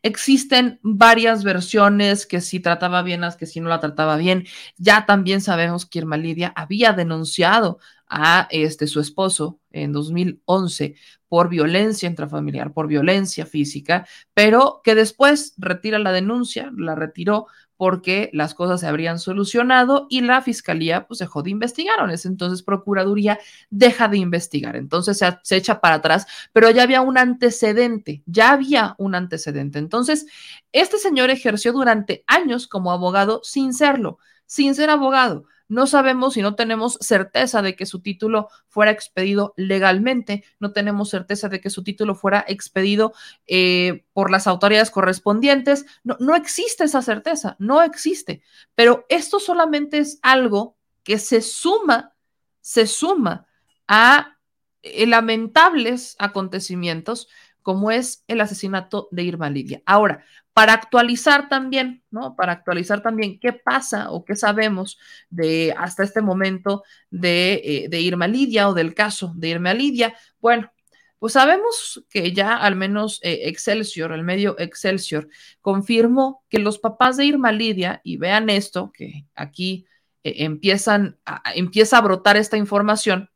Existen 0.00 0.78
varias 0.84 1.42
versiones 1.42 2.24
que 2.24 2.40
si 2.40 2.60
trataba 2.60 3.02
bien, 3.02 3.22
que 3.36 3.46
si 3.46 3.58
no 3.60 3.68
la 3.68 3.80
trataba 3.80 4.16
bien. 4.16 4.46
Ya 4.76 5.06
también 5.06 5.40
sabemos 5.40 5.86
que 5.86 5.98
Irma 5.98 6.16
Lidia 6.16 6.52
había 6.54 6.92
denunciado 6.92 7.80
a 8.06 8.46
este, 8.52 8.86
su 8.86 9.00
esposo 9.00 9.58
en 9.72 9.90
2011 9.90 10.94
por 11.26 11.48
violencia 11.48 12.08
intrafamiliar, 12.08 12.72
por 12.72 12.86
violencia 12.86 13.44
física, 13.44 14.06
pero 14.34 14.82
que 14.84 14.94
después 14.94 15.54
retira 15.56 15.98
la 15.98 16.12
denuncia, 16.12 16.70
la 16.76 16.94
retiró 16.94 17.48
porque 17.84 18.30
las 18.32 18.54
cosas 18.54 18.80
se 18.80 18.86
habrían 18.86 19.18
solucionado 19.18 20.06
y 20.08 20.22
la 20.22 20.40
fiscalía 20.40 21.06
pues 21.06 21.18
dejó 21.18 21.42
de 21.42 21.50
investigar. 21.50 21.98
entonces 22.24 22.62
Procuraduría 22.62 23.38
deja 23.68 24.08
de 24.08 24.16
investigar. 24.16 24.74
Entonces 24.74 25.18
se, 25.18 25.26
se, 25.42 25.56
echa 25.56 25.82
para 25.82 25.96
atrás, 25.96 26.26
pero 26.54 26.70
ya 26.70 26.84
había 26.84 27.02
un 27.02 27.18
antecedente, 27.18 28.22
ya 28.24 28.52
había 28.52 28.94
un 28.96 29.14
antecedente. 29.14 29.78
Entonces, 29.78 30.24
este 30.72 30.96
señor 30.96 31.28
ejerció 31.28 31.74
durante 31.74 32.24
años 32.26 32.68
como 32.68 32.90
abogado 32.90 33.42
sin 33.44 33.74
serlo, 33.74 34.16
sin 34.46 34.74
ser 34.74 34.88
abogado. 34.88 35.44
No 35.68 35.86
sabemos 35.86 36.36
y 36.36 36.42
no 36.42 36.54
tenemos 36.54 36.98
certeza 37.00 37.62
de 37.62 37.74
que 37.74 37.86
su 37.86 38.02
título 38.02 38.48
fuera 38.68 38.90
expedido 38.90 39.54
legalmente, 39.56 40.44
no 40.60 40.72
tenemos 40.72 41.10
certeza 41.10 41.48
de 41.48 41.60
que 41.60 41.70
su 41.70 41.82
título 41.82 42.14
fuera 42.14 42.44
expedido 42.46 43.14
eh, 43.46 44.04
por 44.12 44.30
las 44.30 44.46
autoridades 44.46 44.90
correspondientes. 44.90 45.86
No, 46.02 46.16
no 46.20 46.36
existe 46.36 46.84
esa 46.84 47.02
certeza, 47.02 47.56
no 47.58 47.82
existe. 47.82 48.42
Pero 48.74 49.06
esto 49.08 49.40
solamente 49.40 49.98
es 49.98 50.18
algo 50.22 50.76
que 51.02 51.18
se 51.18 51.40
suma, 51.40 52.14
se 52.60 52.86
suma 52.86 53.46
a 53.88 54.38
eh, 54.82 55.06
lamentables 55.06 56.14
acontecimientos 56.18 57.28
como 57.64 57.90
es 57.90 58.24
el 58.28 58.42
asesinato 58.42 59.08
de 59.10 59.22
Irma 59.22 59.48
Lidia. 59.48 59.82
Ahora, 59.86 60.22
para 60.52 60.74
actualizar 60.74 61.48
también, 61.48 62.04
¿no? 62.10 62.36
Para 62.36 62.52
actualizar 62.52 63.02
también 63.02 63.40
qué 63.40 63.54
pasa 63.54 64.10
o 64.10 64.22
qué 64.22 64.36
sabemos 64.36 64.98
de 65.30 65.74
hasta 65.76 66.04
este 66.04 66.20
momento 66.20 66.84
de, 67.10 67.88
eh, 67.90 68.00
Irma 68.00 68.28
Lidia 68.28 68.68
o 68.68 68.74
del 68.74 68.94
caso 68.94 69.32
de 69.34 69.48
Irma 69.48 69.72
Lidia. 69.72 70.14
Bueno, 70.38 70.70
pues 71.18 71.32
sabemos 71.32 72.04
que 72.10 72.34
ya 72.34 72.54
al 72.54 72.76
menos 72.76 73.18
eh, 73.22 73.48
Excelsior, 73.48 74.12
el 74.12 74.24
medio 74.24 74.56
Excelsior, 74.58 75.26
confirmó 75.62 76.44
que 76.50 76.58
los 76.58 76.78
papás 76.78 77.16
de 77.16 77.24
Irma 77.24 77.50
Lidia, 77.50 78.02
y 78.04 78.18
vean 78.18 78.50
esto, 78.50 78.92
que 78.92 79.24
aquí 79.34 79.86
eh, 80.22 80.44
empiezan 80.44 81.18
empieza 81.54 81.96
a 81.96 82.02
brotar 82.02 82.36
esta 82.36 82.58
información, 82.58 83.30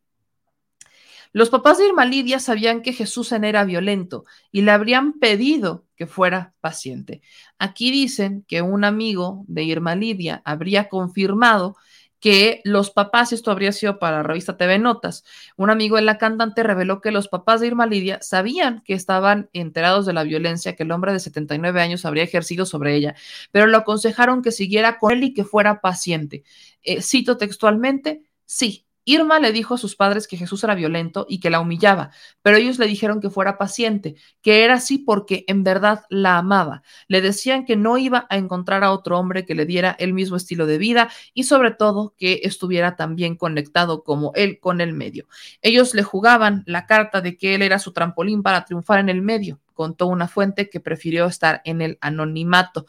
los 1.33 1.51
papás 1.51 1.79
de 1.79 1.87
Irma 1.87 2.05
Lidia 2.05 2.41
sabían 2.41 2.83
que 2.83 2.93
Jesús 2.93 3.33
era 3.33 3.65
violento 3.65 4.25
y 4.51 4.63
le 4.63 4.71
habrían 4.71 5.19
pedido 5.19 5.85
que 5.97 6.07
fuera 6.07 6.55
paciente. 6.61 7.21
Aquí 7.59 7.91
dicen 7.91 8.45
que 8.49 8.63
un 8.63 8.85
amigo 8.85 9.45
de 9.47 9.65
Irma 9.65 9.95
Lidia 9.95 10.43
habría 10.45 10.89
confirmado 10.89 11.77
que 12.21 12.61
los 12.65 12.91
papás, 12.91 13.33
esto 13.33 13.51
habría 13.51 13.73
sido 13.73 13.99
para 13.99 14.19
la 14.19 14.23
revista 14.25 14.57
TV 14.57 14.79
Notas, 14.79 15.25
un 15.57 15.71
amigo 15.71 15.97
de 15.97 16.03
la 16.03 16.19
cantante 16.19 16.63
reveló 16.63 17.01
que 17.01 17.13
los 17.13 17.29
papás 17.29 17.61
de 17.61 17.69
Irma 17.69 17.87
Lidia 17.87 18.19
sabían 18.23 18.83
que 18.85 18.95
estaban 18.95 19.49
enterados 19.53 20.05
de 20.07 20.13
la 20.13 20.25
violencia 20.25 20.75
que 20.75 20.83
el 20.83 20.91
hombre 20.91 21.13
de 21.13 21.21
79 21.21 21.81
años 21.81 22.05
habría 22.05 22.25
ejercido 22.25 22.67
sobre 22.67 22.97
ella, 22.97 23.15
pero 23.53 23.67
le 23.67 23.77
aconsejaron 23.77 24.43
que 24.43 24.53
siguiera 24.53 24.99
con 24.99 25.13
él 25.13 25.25
y 25.25 25.35
que 25.35 25.45
fuera 25.45 25.81
paciente. 25.81 26.43
Eh, 26.83 27.03
cito 27.03 27.37
textualmente, 27.37 28.23
sí, 28.45 28.88
Irma 29.09 29.41
le 29.41 29.53
dijo 29.53 29.75
a 29.75 29.79
sus 29.79 29.97
padres 29.97 30.29
que 30.29 30.37
Jesús 30.37 30.63
era 30.65 30.75
violento 30.75 31.25
y 31.31 31.41
que 31.41 31.49
la 31.49 31.61
humillaba, 31.61 32.11
pero 32.43 32.59
ellos 32.59 32.79
le 32.79 32.87
dijeron 32.87 33.23
que 33.23 33.31
fuera 33.31 33.57
paciente, 33.57 34.17
que 34.43 34.65
era 34.65 34.75
así 34.75 34.99
porque 34.99 35.47
en 35.49 35.65
verdad 35.65 36.05
la 36.11 36.37
amaba. 36.37 36.83
Le 37.07 37.23
decían 37.23 37.65
que 37.65 37.75
no 37.75 37.97
iba 37.97 38.27
a 38.29 38.37
encontrar 38.37 38.85
a 38.85 38.93
otro 38.93 39.19
hombre 39.19 39.47
que 39.47 39.55
le 39.55 39.65
diera 39.65 39.97
el 39.99 40.13
mismo 40.13 40.37
estilo 40.37 40.67
de 40.67 40.77
vida 40.77 41.09
y 41.33 41.45
sobre 41.45 41.71
todo 41.71 42.15
que 42.19 42.41
estuviera 42.43 42.97
tan 42.97 43.17
bien 43.17 43.37
conectado 43.37 44.05
como 44.05 44.33
él 44.35 44.61
con 44.61 44.83
el 44.83 44.93
medio. 44.93 45.27
Ellos 45.63 45.95
le 45.95 46.03
jugaban 46.03 46.63
la 46.67 46.85
carta 46.85 47.23
de 47.23 47.39
que 47.39 47.55
él 47.55 47.63
era 47.63 47.79
su 47.79 47.95
trampolín 47.95 48.43
para 48.43 48.67
triunfar 48.67 48.99
en 48.99 49.09
el 49.09 49.23
medio 49.23 49.59
contó 49.73 50.09
una 50.09 50.27
fuente 50.27 50.69
que 50.69 50.81
prefirió 50.81 51.27
estar 51.27 51.63
en 51.65 51.81
el 51.81 51.99
anonimato. 52.01 52.87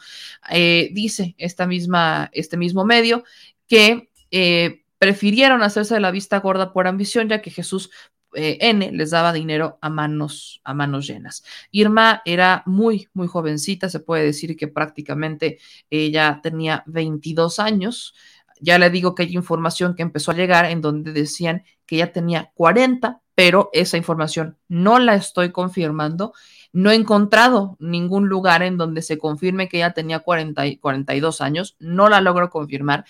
Eh, 0.50 0.90
dice 0.92 1.36
esta 1.38 1.68
misma, 1.68 2.32
este 2.34 2.58
mismo 2.58 2.84
medio 2.84 3.24
que 3.68 4.10
eh, 4.32 4.84
prefirieron 5.00 5.64
hacerse 5.64 5.96
de 5.96 6.02
la 6.02 6.12
vista 6.12 6.40
gorda 6.40 6.72
por 6.74 6.88
ambición, 6.88 7.30
ya 7.30 7.42
que 7.42 7.50
Jesús 7.50 7.90
eh, 8.34 8.58
N 8.62 8.92
les 8.92 9.10
daba 9.10 9.34
dinero 9.34 9.80
a 9.82 9.90
manos, 9.90 10.62
a 10.64 10.74
manos 10.74 11.08
llenas. 11.08 11.44
Irma 11.72 12.22
era 12.26 12.62
muy, 12.68 13.08
muy 13.14 13.28
jovencita, 13.28 13.90
se 13.90 14.02
puede 14.02 14.26
decir 14.26 14.56
que 14.56 14.68
prácticamente 14.68 15.58
ella 15.90 16.40
tenía 16.44 16.84
22 16.86 17.60
años. 17.60 18.14
Ya 18.62 18.78
le 18.78 18.90
digo 18.90 19.16
que 19.16 19.24
hay 19.24 19.34
información 19.34 19.96
que 19.96 20.04
empezó 20.04 20.32
a 20.32 20.36
llegar 20.36 20.66
en 20.66 20.82
donde 20.82 21.14
decían 21.14 21.64
que 21.86 21.96
ella 21.96 22.12
tenía 22.12 22.52
40, 22.54 23.22
pero 23.34 23.70
esa 23.72 23.98
información 23.98 24.58
no 24.68 25.00
la 25.00 25.16
estoy 25.16 25.52
confirmando. 25.52 26.34
No 26.72 26.92
he 26.92 26.96
encontrado 26.96 27.78
ningún 27.80 28.28
lugar 28.28 28.62
en 28.62 28.78
donde 28.78 29.02
se 29.02 29.18
confirme 29.18 29.70
que 29.70 29.78
ella 29.78 29.94
tenía 29.94 30.20
40 30.20 30.68
y 30.68 30.78
42 30.78 31.42
años, 31.42 31.78
no 31.80 32.10
la 32.10 32.22
logro 32.22 32.50
confirmar. 32.50 33.06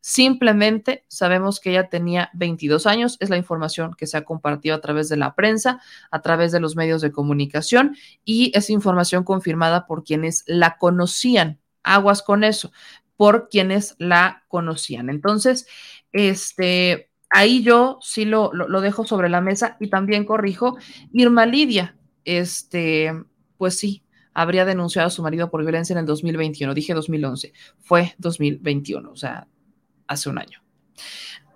Simplemente 0.00 1.04
sabemos 1.08 1.60
que 1.60 1.70
ella 1.70 1.88
tenía 1.88 2.30
22 2.32 2.86
años, 2.86 3.16
es 3.20 3.28
la 3.28 3.36
información 3.36 3.94
que 3.94 4.06
se 4.06 4.16
ha 4.16 4.24
compartido 4.24 4.74
a 4.74 4.80
través 4.80 5.08
de 5.08 5.16
la 5.16 5.34
prensa, 5.34 5.80
a 6.10 6.22
través 6.22 6.52
de 6.52 6.60
los 6.60 6.74
medios 6.74 7.02
de 7.02 7.12
comunicación 7.12 7.96
y 8.24 8.50
es 8.54 8.70
información 8.70 9.24
confirmada 9.24 9.86
por 9.86 10.04
quienes 10.04 10.44
la 10.46 10.78
conocían. 10.78 11.60
Aguas 11.82 12.22
con 12.22 12.44
eso. 12.44 12.72
por 13.16 13.50
quienes 13.50 13.96
la 13.98 14.44
conocían. 14.48 15.10
Entonces, 15.10 15.66
este, 16.10 17.10
ahí 17.28 17.62
yo 17.62 17.98
sí 18.00 18.24
lo, 18.24 18.50
lo, 18.54 18.80
dejo 18.80 19.06
sobre 19.06 19.28
la 19.28 19.42
mesa 19.42 19.76
y 19.78 19.88
también 19.88 20.24
corrijo, 20.24 20.78
Irma 21.12 21.44
Lidia, 21.44 21.98
este, 22.24 23.12
pues 23.58 23.78
sí, 23.78 24.04
habría 24.32 24.64
denunciado 24.64 25.08
a 25.08 25.10
su 25.10 25.22
marido 25.22 25.50
por 25.50 25.60
violencia 25.62 25.92
en 25.92 25.98
el 25.98 26.06
2021. 26.06 26.72
Dije 26.72 26.94
2011, 26.94 27.52
fue 27.78 28.14
2021, 28.16 29.10
o 29.10 29.16
sea, 29.16 29.46
hace 30.10 30.28
un 30.28 30.38
año. 30.38 30.62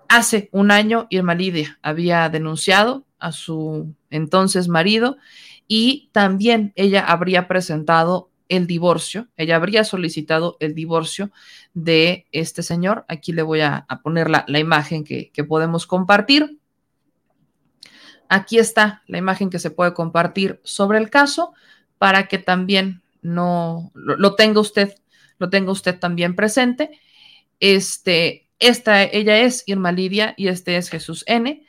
Hace 0.09 0.49
un 0.53 0.71
año, 0.71 1.07
Irma 1.11 1.35
Lidia 1.35 1.79
había 1.83 2.29
denunciado 2.29 3.05
a 3.19 3.33
su 3.33 3.95
entonces 4.11 4.69
marido 4.69 5.17
y 5.67 6.09
también 6.13 6.73
ella 6.77 7.05
habría 7.05 7.49
presentado 7.49 8.31
el 8.49 8.67
divorcio, 8.67 9.29
ella 9.37 9.57
habría 9.57 9.83
solicitado 9.85 10.57
el 10.61 10.75
divorcio 10.75 11.33
de 11.73 12.27
este 12.31 12.63
señor. 12.63 13.05
Aquí 13.09 13.33
le 13.33 13.43
voy 13.43 13.63
a, 13.63 13.87
poner 14.03 14.31
la, 14.31 14.45
la 14.47 14.59
imagen 14.61 15.03
que, 15.03 15.31
que 15.33 15.43
podemos 15.43 15.87
compartir. 15.87 16.59
Aquí 18.29 18.59
está 18.59 19.03
la 19.09 19.19
imagen 19.19 19.51
que 19.51 19.59
se 19.59 19.71
puede 19.71 19.95
compartir 19.95 20.61
sobre 20.63 20.99
el 20.99 21.11
caso 21.11 21.55
para 21.99 22.29
que 22.29 22.39
también 22.39 23.03
no 23.23 23.91
lo, 23.95 24.17
lo, 24.17 24.35
tenga 24.37 24.61
usted, 24.61 24.95
lo 25.39 25.51
tenga 25.51 25.73
usted 25.73 25.99
también 25.99 26.37
presente. 26.37 27.01
Este, 27.59 28.44
esta, 28.59 29.03
ella 29.03 29.39
es 29.39 29.65
Irma 29.67 29.93
Lidia 29.93 30.35
y 30.37 30.49
este 30.49 30.77
es 30.77 30.89
Jesús 30.89 31.25
N. 31.27 31.67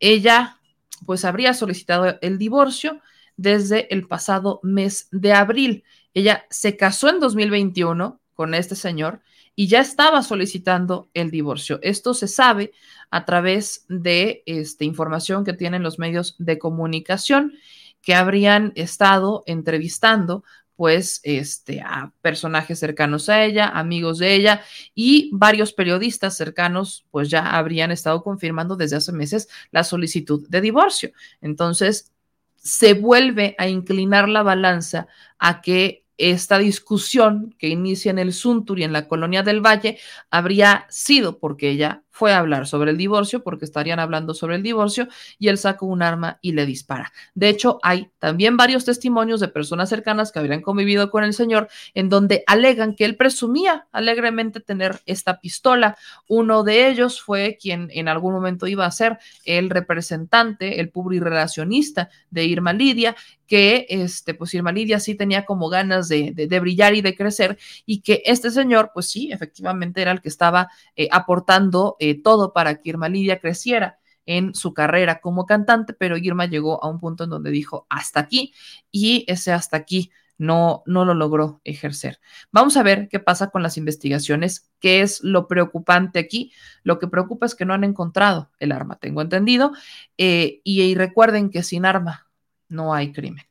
Ella, 0.00 0.58
pues, 1.06 1.24
habría 1.24 1.54
solicitado 1.54 2.18
el 2.20 2.38
divorcio 2.38 3.00
desde 3.36 3.92
el 3.92 4.06
pasado 4.06 4.60
mes 4.62 5.08
de 5.10 5.32
abril. 5.32 5.84
Ella 6.14 6.46
se 6.50 6.76
casó 6.76 7.08
en 7.08 7.20
2021 7.20 8.20
con 8.34 8.54
este 8.54 8.76
señor 8.76 9.22
y 9.54 9.66
ya 9.68 9.80
estaba 9.80 10.22
solicitando 10.22 11.10
el 11.14 11.30
divorcio. 11.30 11.78
Esto 11.82 12.14
se 12.14 12.28
sabe 12.28 12.72
a 13.10 13.24
través 13.24 13.84
de 13.88 14.42
esta 14.46 14.84
información 14.84 15.44
que 15.44 15.52
tienen 15.52 15.82
los 15.82 15.98
medios 15.98 16.36
de 16.38 16.58
comunicación 16.58 17.52
que 18.00 18.14
habrían 18.14 18.72
estado 18.74 19.44
entrevistando 19.46 20.44
pues 20.82 21.20
este 21.22 21.80
a 21.80 22.12
personajes 22.22 22.80
cercanos 22.80 23.28
a 23.28 23.44
ella, 23.44 23.68
amigos 23.68 24.18
de 24.18 24.34
ella 24.34 24.62
y 24.96 25.30
varios 25.32 25.72
periodistas 25.72 26.36
cercanos 26.36 27.06
pues 27.12 27.30
ya 27.30 27.56
habrían 27.56 27.92
estado 27.92 28.24
confirmando 28.24 28.74
desde 28.74 28.96
hace 28.96 29.12
meses 29.12 29.48
la 29.70 29.84
solicitud 29.84 30.44
de 30.48 30.60
divorcio. 30.60 31.12
Entonces 31.40 32.10
se 32.56 32.94
vuelve 32.94 33.54
a 33.58 33.68
inclinar 33.68 34.28
la 34.28 34.42
balanza 34.42 35.06
a 35.38 35.60
que 35.60 36.04
esta 36.18 36.58
discusión 36.58 37.54
que 37.60 37.68
inicia 37.68 38.10
en 38.10 38.18
el 38.18 38.32
Suntur 38.32 38.80
y 38.80 38.82
en 38.82 38.92
la 38.92 39.06
colonia 39.06 39.44
del 39.44 39.64
Valle 39.64 40.00
habría 40.30 40.86
sido 40.88 41.38
porque 41.38 41.70
ella 41.70 42.02
fue 42.12 42.32
a 42.32 42.38
hablar 42.38 42.66
sobre 42.66 42.90
el 42.90 42.98
divorcio, 42.98 43.42
porque 43.42 43.64
estarían 43.64 43.98
hablando 43.98 44.34
sobre 44.34 44.56
el 44.56 44.62
divorcio, 44.62 45.08
y 45.38 45.48
él 45.48 45.58
saca 45.58 45.84
un 45.84 46.02
arma 46.02 46.38
y 46.42 46.52
le 46.52 46.66
dispara. 46.66 47.12
De 47.34 47.48
hecho, 47.48 47.78
hay 47.82 48.10
también 48.18 48.56
varios 48.56 48.84
testimonios 48.84 49.40
de 49.40 49.48
personas 49.48 49.88
cercanas 49.88 50.30
que 50.30 50.38
habrían 50.38 50.60
convivido 50.60 51.10
con 51.10 51.24
el 51.24 51.32
señor, 51.32 51.68
en 51.94 52.10
donde 52.10 52.44
alegan 52.46 52.94
que 52.94 53.06
él 53.06 53.16
presumía 53.16 53.88
alegremente 53.92 54.60
tener 54.60 55.00
esta 55.06 55.40
pistola. 55.40 55.96
Uno 56.28 56.62
de 56.62 56.88
ellos 56.88 57.20
fue 57.20 57.56
quien 57.60 57.88
en 57.92 58.08
algún 58.08 58.34
momento 58.34 58.66
iba 58.66 58.84
a 58.84 58.90
ser 58.90 59.18
el 59.46 59.70
representante, 59.70 60.80
el 60.80 60.90
publirelacionista 60.90 62.10
de 62.30 62.44
Irma 62.44 62.74
Lidia, 62.74 63.16
que 63.52 63.84
este, 63.90 64.32
pues 64.32 64.54
Irma 64.54 64.72
Lidia 64.72 64.98
sí 64.98 65.14
tenía 65.14 65.44
como 65.44 65.68
ganas 65.68 66.08
de, 66.08 66.32
brillar 66.58 66.94
y 66.94 67.02
de 67.02 67.14
crecer, 67.14 67.58
y 67.84 68.00
que 68.00 68.22
este 68.24 68.50
señor, 68.50 68.92
pues 68.94 69.10
sí, 69.10 69.30
efectivamente 69.30 70.00
era 70.00 70.10
el 70.10 70.22
que 70.22 70.30
estaba 70.30 70.70
eh, 70.96 71.08
aportando 71.12 71.96
eh, 72.04 72.20
todo 72.20 72.52
para 72.52 72.80
que 72.80 72.88
Irma 72.88 73.08
Lidia 73.08 73.38
creciera 73.38 74.00
en 74.26 74.56
su 74.56 74.74
carrera 74.74 75.20
como 75.20 75.46
cantante, 75.46 75.92
pero 75.92 76.16
Irma 76.16 76.46
llegó 76.46 76.82
a 76.82 76.88
un 76.88 76.98
punto 76.98 77.22
en 77.22 77.30
donde 77.30 77.52
dijo 77.52 77.86
hasta 77.88 78.18
aquí 78.18 78.52
y 78.90 79.24
ese 79.28 79.52
hasta 79.52 79.76
aquí 79.76 80.10
no, 80.36 80.82
no 80.84 81.04
lo 81.04 81.14
logró 81.14 81.60
ejercer. 81.62 82.18
Vamos 82.50 82.76
a 82.76 82.82
ver 82.82 83.08
qué 83.08 83.20
pasa 83.20 83.50
con 83.50 83.62
las 83.62 83.76
investigaciones, 83.76 84.68
qué 84.80 85.02
es 85.02 85.22
lo 85.22 85.46
preocupante 85.46 86.18
aquí. 86.18 86.52
Lo 86.82 86.98
que 86.98 87.06
preocupa 87.06 87.46
es 87.46 87.54
que 87.54 87.64
no 87.64 87.72
han 87.72 87.84
encontrado 87.84 88.50
el 88.58 88.72
arma, 88.72 88.98
tengo 88.98 89.22
entendido, 89.22 89.70
eh, 90.18 90.60
y, 90.64 90.96
recuerden 90.96 91.50
que 91.50 91.62
sin 91.62 91.84
arma 91.84 92.26
no 92.68 92.94
hay 92.94 93.12
crimen 93.12 93.44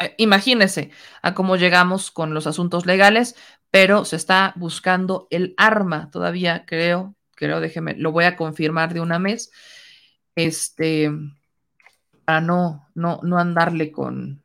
eh, 0.00 0.14
imagínense 0.18 0.90
a 1.22 1.34
cómo 1.34 1.54
llegamos 1.54 2.10
con 2.10 2.34
los 2.34 2.48
asuntos 2.48 2.86
legales, 2.86 3.36
pero 3.70 4.04
se 4.04 4.16
está 4.16 4.52
buscando 4.56 5.28
el 5.30 5.54
arma 5.56 6.10
todavía, 6.10 6.64
creo, 6.66 7.14
creo, 7.40 7.60
déjeme, 7.60 7.96
lo 7.96 8.12
voy 8.12 8.24
a 8.24 8.36
confirmar 8.36 8.94
de 8.94 9.00
una 9.00 9.18
vez, 9.18 9.50
este, 10.36 11.10
para 12.24 12.40
no, 12.40 12.88
no, 12.94 13.18
no 13.22 13.38
andarle 13.38 13.90
con, 13.90 14.44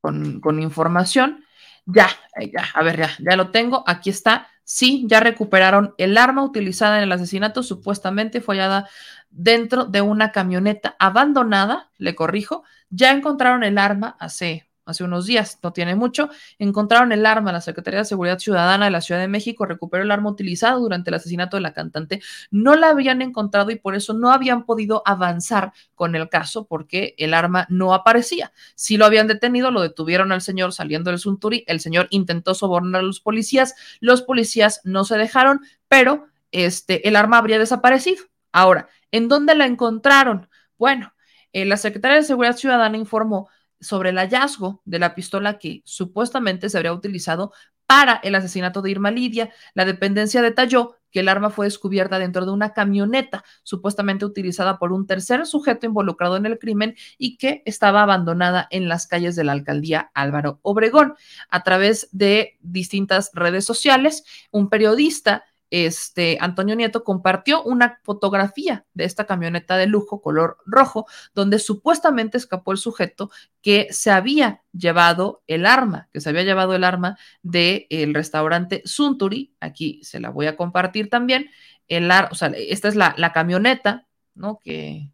con, 0.00 0.40
con 0.40 0.60
información. 0.60 1.44
Ya, 1.86 2.08
ya, 2.52 2.64
a 2.74 2.82
ver, 2.82 2.98
ya, 2.98 3.10
ya 3.18 3.36
lo 3.36 3.50
tengo, 3.50 3.84
aquí 3.86 4.10
está. 4.10 4.48
Sí, 4.64 5.04
ya 5.08 5.20
recuperaron 5.20 5.94
el 5.98 6.16
arma 6.18 6.44
utilizada 6.44 6.98
en 6.98 7.04
el 7.04 7.12
asesinato, 7.12 7.62
supuestamente 7.62 8.40
fue 8.40 8.56
hallada 8.56 8.88
dentro 9.30 9.84
de 9.84 10.00
una 10.02 10.30
camioneta 10.30 10.96
abandonada, 10.98 11.90
le 11.96 12.14
corrijo, 12.14 12.64
ya 12.90 13.12
encontraron 13.12 13.64
el 13.64 13.78
arma 13.78 14.16
hace 14.20 14.68
hace 14.84 15.04
unos 15.04 15.26
días, 15.26 15.58
no 15.62 15.72
tiene 15.72 15.94
mucho, 15.94 16.28
encontraron 16.58 17.12
el 17.12 17.24
arma. 17.26 17.52
La 17.52 17.60
Secretaría 17.60 18.00
de 18.00 18.04
Seguridad 18.04 18.38
Ciudadana 18.38 18.86
de 18.86 18.90
la 18.90 19.00
Ciudad 19.00 19.20
de 19.20 19.28
México 19.28 19.64
recuperó 19.66 20.02
el 20.02 20.10
arma 20.10 20.30
utilizado 20.30 20.80
durante 20.80 21.10
el 21.10 21.14
asesinato 21.14 21.56
de 21.56 21.62
la 21.62 21.72
cantante. 21.72 22.20
No 22.50 22.74
la 22.74 22.90
habían 22.90 23.22
encontrado 23.22 23.70
y 23.70 23.76
por 23.76 23.94
eso 23.94 24.14
no 24.14 24.32
habían 24.32 24.64
podido 24.64 25.02
avanzar 25.06 25.72
con 25.94 26.14
el 26.14 26.28
caso 26.28 26.66
porque 26.66 27.14
el 27.18 27.34
arma 27.34 27.66
no 27.68 27.94
aparecía. 27.94 28.52
Si 28.74 28.96
lo 28.96 29.06
habían 29.06 29.26
detenido, 29.26 29.70
lo 29.70 29.80
detuvieron 29.80 30.32
al 30.32 30.40
señor 30.40 30.72
saliendo 30.72 31.10
del 31.10 31.18
Sunturi. 31.18 31.64
El 31.66 31.80
señor 31.80 32.08
intentó 32.10 32.54
sobornar 32.54 33.00
a 33.00 33.04
los 33.04 33.20
policías. 33.20 33.74
Los 34.00 34.22
policías 34.22 34.80
no 34.84 35.04
se 35.04 35.16
dejaron, 35.16 35.60
pero 35.88 36.26
este, 36.50 37.08
el 37.08 37.16
arma 37.16 37.38
habría 37.38 37.58
desaparecido. 37.58 38.24
Ahora, 38.52 38.88
¿en 39.10 39.28
dónde 39.28 39.54
la 39.54 39.66
encontraron? 39.66 40.48
Bueno, 40.78 41.14
eh, 41.52 41.64
la 41.64 41.76
Secretaría 41.76 42.16
de 42.16 42.22
Seguridad 42.22 42.56
Ciudadana 42.56 42.96
informó 42.96 43.48
sobre 43.82 44.10
el 44.10 44.16
hallazgo 44.16 44.80
de 44.86 44.98
la 44.98 45.14
pistola 45.14 45.58
que 45.58 45.82
supuestamente 45.84 46.70
se 46.70 46.78
habría 46.78 46.94
utilizado 46.94 47.52
para 47.86 48.14
el 48.22 48.34
asesinato 48.34 48.80
de 48.80 48.90
Irma 48.90 49.10
Lidia. 49.10 49.50
La 49.74 49.84
dependencia 49.84 50.40
detalló 50.40 50.96
que 51.10 51.20
el 51.20 51.28
arma 51.28 51.50
fue 51.50 51.66
descubierta 51.66 52.18
dentro 52.18 52.46
de 52.46 52.52
una 52.52 52.72
camioneta 52.72 53.44
supuestamente 53.64 54.24
utilizada 54.24 54.78
por 54.78 54.92
un 54.92 55.06
tercer 55.06 55.44
sujeto 55.46 55.84
involucrado 55.84 56.36
en 56.36 56.46
el 56.46 56.58
crimen 56.58 56.96
y 57.18 57.36
que 57.36 57.62
estaba 57.66 58.02
abandonada 58.02 58.66
en 58.70 58.88
las 58.88 59.06
calles 59.06 59.36
de 59.36 59.44
la 59.44 59.52
alcaldía 59.52 60.10
Álvaro 60.14 60.58
Obregón. 60.62 61.14
A 61.50 61.62
través 61.64 62.08
de 62.12 62.56
distintas 62.62 63.30
redes 63.34 63.66
sociales, 63.66 64.24
un 64.50 64.70
periodista 64.70 65.44
este, 65.72 66.36
Antonio 66.38 66.76
Nieto 66.76 67.02
compartió 67.02 67.62
una 67.62 67.98
fotografía 68.02 68.84
de 68.92 69.04
esta 69.04 69.24
camioneta 69.24 69.78
de 69.78 69.86
lujo 69.86 70.20
color 70.20 70.58
rojo, 70.66 71.06
donde 71.34 71.58
supuestamente 71.58 72.36
escapó 72.36 72.72
el 72.72 72.78
sujeto 72.78 73.30
que 73.62 73.88
se 73.90 74.10
había 74.10 74.62
llevado 74.74 75.42
el 75.46 75.64
arma, 75.64 76.10
que 76.12 76.20
se 76.20 76.28
había 76.28 76.42
llevado 76.42 76.74
el 76.74 76.84
arma 76.84 77.16
del 77.42 77.86
el 77.88 78.12
restaurante 78.12 78.82
Sunturi. 78.84 79.54
Aquí 79.60 79.98
se 80.04 80.20
la 80.20 80.28
voy 80.28 80.46
a 80.46 80.58
compartir 80.58 81.08
también. 81.08 81.48
El 81.88 82.10
esta 82.54 82.88
es 82.88 82.94
la, 82.94 83.32
camioneta, 83.32 84.06
¿no? 84.34 84.58
Que 84.62 85.10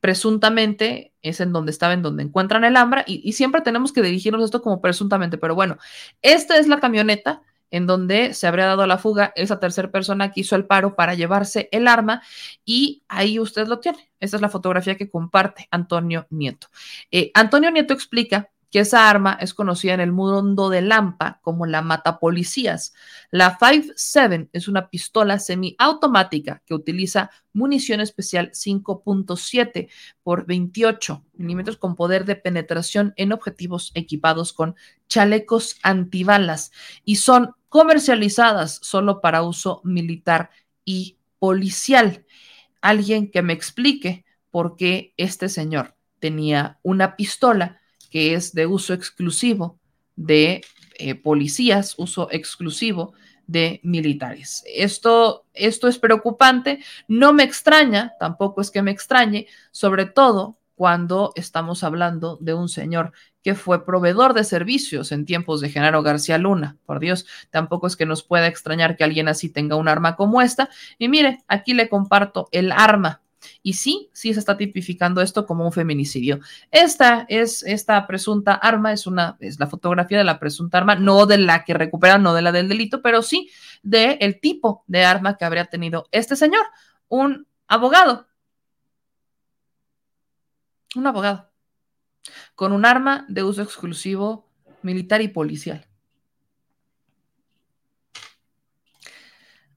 presuntamente 0.00 1.14
es 1.22 1.38
en 1.38 1.52
donde 1.52 1.70
estaba, 1.70 1.92
en 1.92 2.02
donde 2.02 2.24
encuentran 2.24 2.64
el 2.64 2.76
arma, 2.76 3.04
y, 3.06 3.20
y 3.22 3.34
siempre 3.34 3.60
tenemos 3.60 3.92
que 3.92 4.02
dirigirnos 4.02 4.44
esto 4.44 4.62
como 4.62 4.80
presuntamente, 4.80 5.38
pero 5.38 5.54
bueno, 5.54 5.78
esta 6.22 6.58
es 6.58 6.66
la 6.66 6.80
camioneta 6.80 7.42
en 7.70 7.86
donde 7.86 8.34
se 8.34 8.46
habría 8.46 8.66
dado 8.66 8.86
la 8.86 8.98
fuga 8.98 9.32
esa 9.36 9.60
tercera 9.60 9.90
persona 9.90 10.32
que 10.32 10.40
hizo 10.40 10.56
el 10.56 10.66
paro 10.66 10.96
para 10.96 11.14
llevarse 11.14 11.68
el 11.72 11.88
arma 11.88 12.22
y 12.64 13.02
ahí 13.08 13.38
usted 13.38 13.66
lo 13.66 13.80
tiene. 13.80 14.10
Esta 14.20 14.36
es 14.36 14.40
la 14.42 14.48
fotografía 14.48 14.96
que 14.96 15.10
comparte 15.10 15.68
Antonio 15.70 16.26
Nieto. 16.30 16.68
Eh, 17.10 17.30
Antonio 17.34 17.70
Nieto 17.70 17.94
explica 17.94 18.50
que 18.70 18.80
esa 18.80 19.10
arma 19.10 19.36
es 19.40 19.52
conocida 19.52 19.94
en 19.94 20.00
el 20.00 20.12
mundo 20.12 20.70
de 20.70 20.80
Lampa 20.80 21.40
como 21.42 21.66
la 21.66 21.82
mata 21.82 22.18
policías. 22.18 22.94
La 23.30 23.58
5.7 23.58 24.48
es 24.52 24.68
una 24.68 24.88
pistola 24.88 25.38
semiautomática 25.38 26.62
que 26.64 26.74
utiliza 26.74 27.30
munición 27.52 28.00
especial 28.00 28.52
5.7 28.52 29.88
por 30.22 30.46
28 30.46 31.24
milímetros 31.34 31.76
con 31.76 31.96
poder 31.96 32.24
de 32.24 32.36
penetración 32.36 33.12
en 33.16 33.32
objetivos 33.32 33.90
equipados 33.94 34.52
con 34.52 34.76
chalecos 35.08 35.76
antibalas 35.82 36.70
y 37.04 37.16
son 37.16 37.54
comercializadas 37.68 38.78
solo 38.82 39.20
para 39.20 39.42
uso 39.42 39.80
militar 39.84 40.50
y 40.84 41.16
policial. 41.40 42.24
Alguien 42.80 43.30
que 43.30 43.42
me 43.42 43.52
explique 43.52 44.24
por 44.50 44.76
qué 44.76 45.12
este 45.16 45.48
señor 45.48 45.96
tenía 46.20 46.78
una 46.82 47.16
pistola 47.16 47.79
que 48.10 48.34
es 48.34 48.52
de 48.52 48.66
uso 48.66 48.92
exclusivo 48.92 49.78
de 50.16 50.62
eh, 50.98 51.14
policías, 51.14 51.94
uso 51.96 52.28
exclusivo 52.30 53.14
de 53.46 53.80
militares. 53.82 54.62
Esto, 54.66 55.44
esto 55.54 55.88
es 55.88 55.98
preocupante, 55.98 56.84
no 57.08 57.32
me 57.32 57.42
extraña, 57.42 58.12
tampoco 58.20 58.60
es 58.60 58.70
que 58.70 58.82
me 58.82 58.90
extrañe, 58.90 59.46
sobre 59.72 60.06
todo 60.06 60.58
cuando 60.80 61.32
estamos 61.34 61.84
hablando 61.84 62.38
de 62.40 62.54
un 62.54 62.68
señor 62.68 63.12
que 63.42 63.54
fue 63.54 63.84
proveedor 63.84 64.34
de 64.34 64.44
servicios 64.44 65.12
en 65.12 65.26
tiempos 65.26 65.60
de 65.60 65.68
Genaro 65.68 66.02
García 66.02 66.38
Luna. 66.38 66.76
Por 66.86 67.00
Dios, 67.00 67.26
tampoco 67.50 67.86
es 67.86 67.96
que 67.96 68.06
nos 68.06 68.22
pueda 68.22 68.46
extrañar 68.46 68.96
que 68.96 69.04
alguien 69.04 69.28
así 69.28 69.48
tenga 69.48 69.76
un 69.76 69.88
arma 69.88 70.16
como 70.16 70.40
esta. 70.40 70.70
Y 70.98 71.08
mire, 71.08 71.44
aquí 71.48 71.74
le 71.74 71.88
comparto 71.88 72.48
el 72.52 72.72
arma. 72.72 73.20
Y 73.62 73.74
sí, 73.74 74.10
sí 74.12 74.32
se 74.34 74.40
está 74.40 74.56
tipificando 74.56 75.20
esto 75.22 75.46
como 75.46 75.64
un 75.64 75.72
feminicidio. 75.72 76.40
Esta 76.70 77.26
es 77.28 77.62
esta 77.62 78.06
presunta 78.06 78.54
arma, 78.54 78.92
es 78.92 79.06
una 79.06 79.36
es 79.40 79.58
la 79.58 79.66
fotografía 79.66 80.18
de 80.18 80.24
la 80.24 80.38
presunta 80.38 80.78
arma, 80.78 80.96
no 80.96 81.26
de 81.26 81.38
la 81.38 81.64
que 81.64 81.74
recuperan, 81.74 82.22
no 82.22 82.34
de 82.34 82.42
la 82.42 82.52
del 82.52 82.68
delito, 82.68 83.02
pero 83.02 83.22
sí 83.22 83.50
de 83.82 84.18
el 84.20 84.40
tipo 84.40 84.84
de 84.86 85.04
arma 85.04 85.36
que 85.36 85.44
habría 85.44 85.66
tenido 85.66 86.08
este 86.12 86.36
señor, 86.36 86.66
un 87.08 87.46
abogado 87.66 88.26
un 90.96 91.06
abogado 91.06 91.50
con 92.54 92.72
un 92.72 92.84
arma 92.84 93.24
de 93.28 93.42
uso 93.42 93.62
exclusivo 93.62 94.48
militar 94.82 95.22
y 95.22 95.28
policial. 95.28 95.86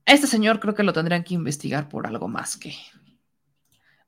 Este 0.05 0.27
señor 0.27 0.59
creo 0.59 0.75
que 0.75 0.83
lo 0.83 0.91
tendrían 0.91 1.23
que 1.23 1.33
investigar 1.33 1.87
por 1.87 2.07
algo 2.07 2.27
más 2.27 2.57
que, 2.57 2.75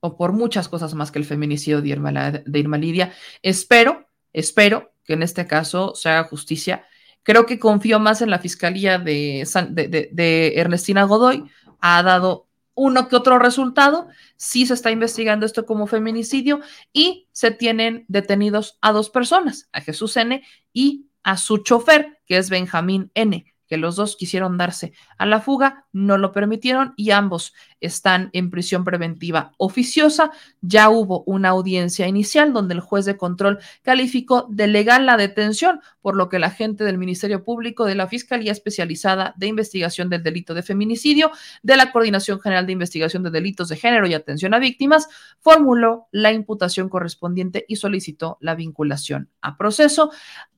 o 0.05 0.17
por 0.17 0.33
muchas 0.33 0.69
cosas 0.69 0.93
más 0.93 1.11
que 1.11 1.19
el 1.19 1.25
feminicidio 1.25 1.81
de 1.81 1.89
Irma, 1.89 2.77
Lidia. 2.77 3.13
Espero, 3.41 4.07
espero 4.33 4.91
que 5.03 5.13
en 5.13 5.23
este 5.23 5.47
caso 5.47 5.95
se 5.95 6.09
haga 6.09 6.29
justicia. 6.29 6.85
Creo 7.23 7.45
que 7.45 7.57
confío 7.57 7.99
más 7.99 8.21
en 8.21 8.29
la 8.29 8.39
fiscalía 8.39 8.99
de, 8.99 9.47
de, 9.71 10.09
de 10.11 10.53
Ernestina 10.55 11.03
Godoy. 11.03 11.49
Ha 11.81 12.03
dado 12.03 12.47
uno 12.75 13.07
que 13.07 13.15
otro 13.15 13.39
resultado, 13.39 14.07
sí 14.35 14.65
se 14.65 14.75
está 14.75 14.91
investigando 14.91 15.45
esto 15.45 15.65
como 15.65 15.87
feminicidio 15.87 16.59
y 16.93 17.27
se 17.31 17.51
tienen 17.51 18.05
detenidos 18.07 18.77
a 18.81 18.91
dos 18.91 19.09
personas, 19.09 19.69
a 19.71 19.81
Jesús 19.81 20.17
N 20.17 20.43
y 20.73 21.07
a 21.23 21.37
su 21.37 21.59
chofer, 21.59 22.19
que 22.27 22.37
es 22.37 22.49
Benjamín 22.49 23.11
N 23.15 23.54
los 23.77 23.95
dos 23.95 24.15
quisieron 24.15 24.57
darse 24.57 24.93
a 25.17 25.25
la 25.25 25.41
fuga, 25.41 25.85
no 25.91 26.17
lo 26.17 26.31
permitieron 26.31 26.93
y 26.97 27.11
ambos 27.11 27.53
están 27.79 28.29
en 28.33 28.49
prisión 28.49 28.83
preventiva 28.83 29.53
oficiosa. 29.57 30.31
Ya 30.61 30.89
hubo 30.89 31.23
una 31.25 31.49
audiencia 31.49 32.07
inicial 32.07 32.53
donde 32.53 32.73
el 32.73 32.79
juez 32.79 33.05
de 33.05 33.17
control 33.17 33.59
calificó 33.83 34.47
de 34.49 34.67
legal 34.67 35.05
la 35.05 35.17
detención, 35.17 35.81
por 36.01 36.15
lo 36.15 36.29
que 36.29 36.39
la 36.39 36.49
gente 36.49 36.83
del 36.83 36.97
Ministerio 36.97 37.43
Público, 37.43 37.85
de 37.85 37.95
la 37.95 38.07
Fiscalía 38.07 38.51
Especializada 38.51 39.33
de 39.37 39.47
Investigación 39.47 40.09
del 40.09 40.23
Delito 40.23 40.53
de 40.53 40.63
Feminicidio, 40.63 41.31
de 41.63 41.77
la 41.77 41.91
Coordinación 41.91 42.39
General 42.39 42.65
de 42.65 42.73
Investigación 42.73 43.23
de 43.23 43.31
Delitos 43.31 43.69
de 43.69 43.75
Género 43.75 44.07
y 44.07 44.13
Atención 44.13 44.53
a 44.53 44.59
Víctimas, 44.59 45.07
formuló 45.39 46.07
la 46.11 46.31
imputación 46.31 46.89
correspondiente 46.89 47.65
y 47.67 47.75
solicitó 47.75 48.37
la 48.41 48.55
vinculación 48.55 49.29
a 49.41 49.57
proceso. 49.57 50.11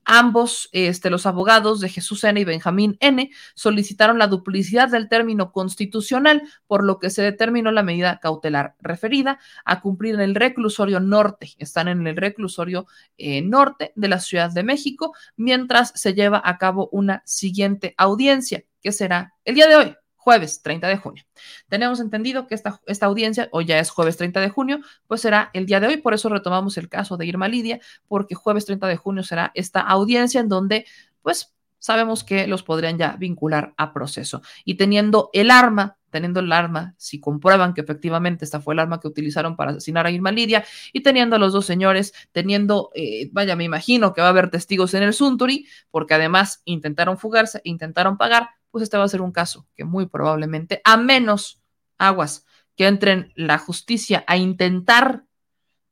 Ambos, 0.09 0.69
este, 0.71 1.09
los 1.09 1.25
abogados 1.25 1.81
de 1.81 1.89
Jesús 1.89 2.23
N 2.23 2.39
y 2.39 2.45
Benjamín 2.45 2.95
N, 3.01 3.29
solicitaron 3.55 4.17
la 4.17 4.27
duplicidad 4.27 4.87
del 4.87 5.09
término 5.09 5.51
constitucional, 5.51 6.43
por 6.65 6.85
lo 6.85 6.97
que 6.97 7.09
se 7.09 7.21
determinó 7.21 7.73
la 7.73 7.83
medida 7.83 8.21
cautelar 8.21 8.75
referida 8.79 9.37
a 9.65 9.81
cumplir 9.81 10.15
en 10.15 10.21
el 10.21 10.33
reclusorio 10.33 11.01
norte. 11.01 11.55
Están 11.57 11.89
en 11.89 12.07
el 12.07 12.15
reclusorio 12.15 12.87
eh, 13.17 13.41
norte 13.41 13.91
de 13.97 14.07
la 14.07 14.19
Ciudad 14.19 14.49
de 14.49 14.63
México, 14.63 15.13
mientras 15.35 15.91
se 15.93 16.13
lleva 16.13 16.41
a 16.41 16.57
cabo 16.57 16.87
una 16.93 17.21
siguiente 17.25 17.93
audiencia, 17.97 18.63
que 18.81 18.93
será 18.93 19.33
el 19.43 19.55
día 19.55 19.67
de 19.67 19.75
hoy, 19.75 19.95
jueves 20.27 20.61
30 20.61 20.89
de 20.89 20.97
junio. 20.97 21.23
Tenemos 21.69 22.01
entendido 22.01 22.47
que 22.47 22.55
esta, 22.55 22.81
esta 22.85 23.05
audiencia, 23.05 23.47
o 23.53 23.61
ya 23.61 23.79
es 23.79 23.89
jueves 23.89 24.17
30 24.17 24.41
de 24.41 24.49
junio, 24.49 24.81
pues 25.07 25.21
será 25.21 25.51
el 25.53 25.65
día 25.65 25.79
de 25.79 25.87
hoy, 25.87 25.97
por 25.97 26.13
eso 26.13 26.27
retomamos 26.27 26.77
el 26.77 26.89
caso 26.89 27.15
de 27.15 27.25
Irma 27.25 27.47
Lidia, 27.47 27.79
porque 28.09 28.35
jueves 28.35 28.65
30 28.65 28.87
de 28.87 28.97
junio 28.97 29.23
será 29.23 29.53
esta 29.53 29.79
audiencia 29.79 30.41
en 30.41 30.49
donde, 30.49 30.85
pues, 31.21 31.55
sabemos 31.79 32.25
que 32.25 32.45
los 32.45 32.61
podrían 32.61 32.97
ya 32.97 33.15
vincular 33.15 33.73
a 33.77 33.93
proceso. 33.93 34.41
Y 34.65 34.75
teniendo 34.75 35.29
el 35.31 35.49
arma, 35.49 35.97
teniendo 36.09 36.41
el 36.41 36.51
arma, 36.51 36.93
si 36.97 37.21
comprueban 37.21 37.73
que 37.73 37.79
efectivamente 37.79 38.43
esta 38.43 38.59
fue 38.59 38.73
el 38.73 38.81
arma 38.81 38.99
que 38.99 39.07
utilizaron 39.07 39.55
para 39.55 39.71
asesinar 39.71 40.07
a 40.07 40.11
Irma 40.11 40.33
Lidia, 40.33 40.65
y 40.91 41.03
teniendo 41.03 41.37
a 41.37 41.39
los 41.39 41.53
dos 41.53 41.65
señores, 41.65 42.13
teniendo, 42.33 42.91
eh, 42.95 43.29
vaya, 43.31 43.55
me 43.55 43.63
imagino 43.63 44.13
que 44.13 44.19
va 44.19 44.27
a 44.27 44.31
haber 44.31 44.49
testigos 44.49 44.93
en 44.93 45.03
el 45.03 45.13
Sunturi, 45.13 45.67
porque 45.89 46.15
además 46.15 46.63
intentaron 46.65 47.17
fugarse, 47.17 47.61
intentaron 47.63 48.17
pagar, 48.17 48.49
pues 48.71 48.83
este 48.83 48.97
va 48.97 49.03
a 49.03 49.09
ser 49.09 49.21
un 49.21 49.31
caso 49.31 49.67
que 49.75 49.83
muy 49.83 50.07
probablemente, 50.07 50.81
a 50.83 50.97
menos 50.97 51.61
aguas 51.97 52.45
que 52.75 52.87
entren 52.87 53.33
la 53.35 53.57
justicia 53.57 54.23
a 54.27 54.37
intentar 54.37 55.25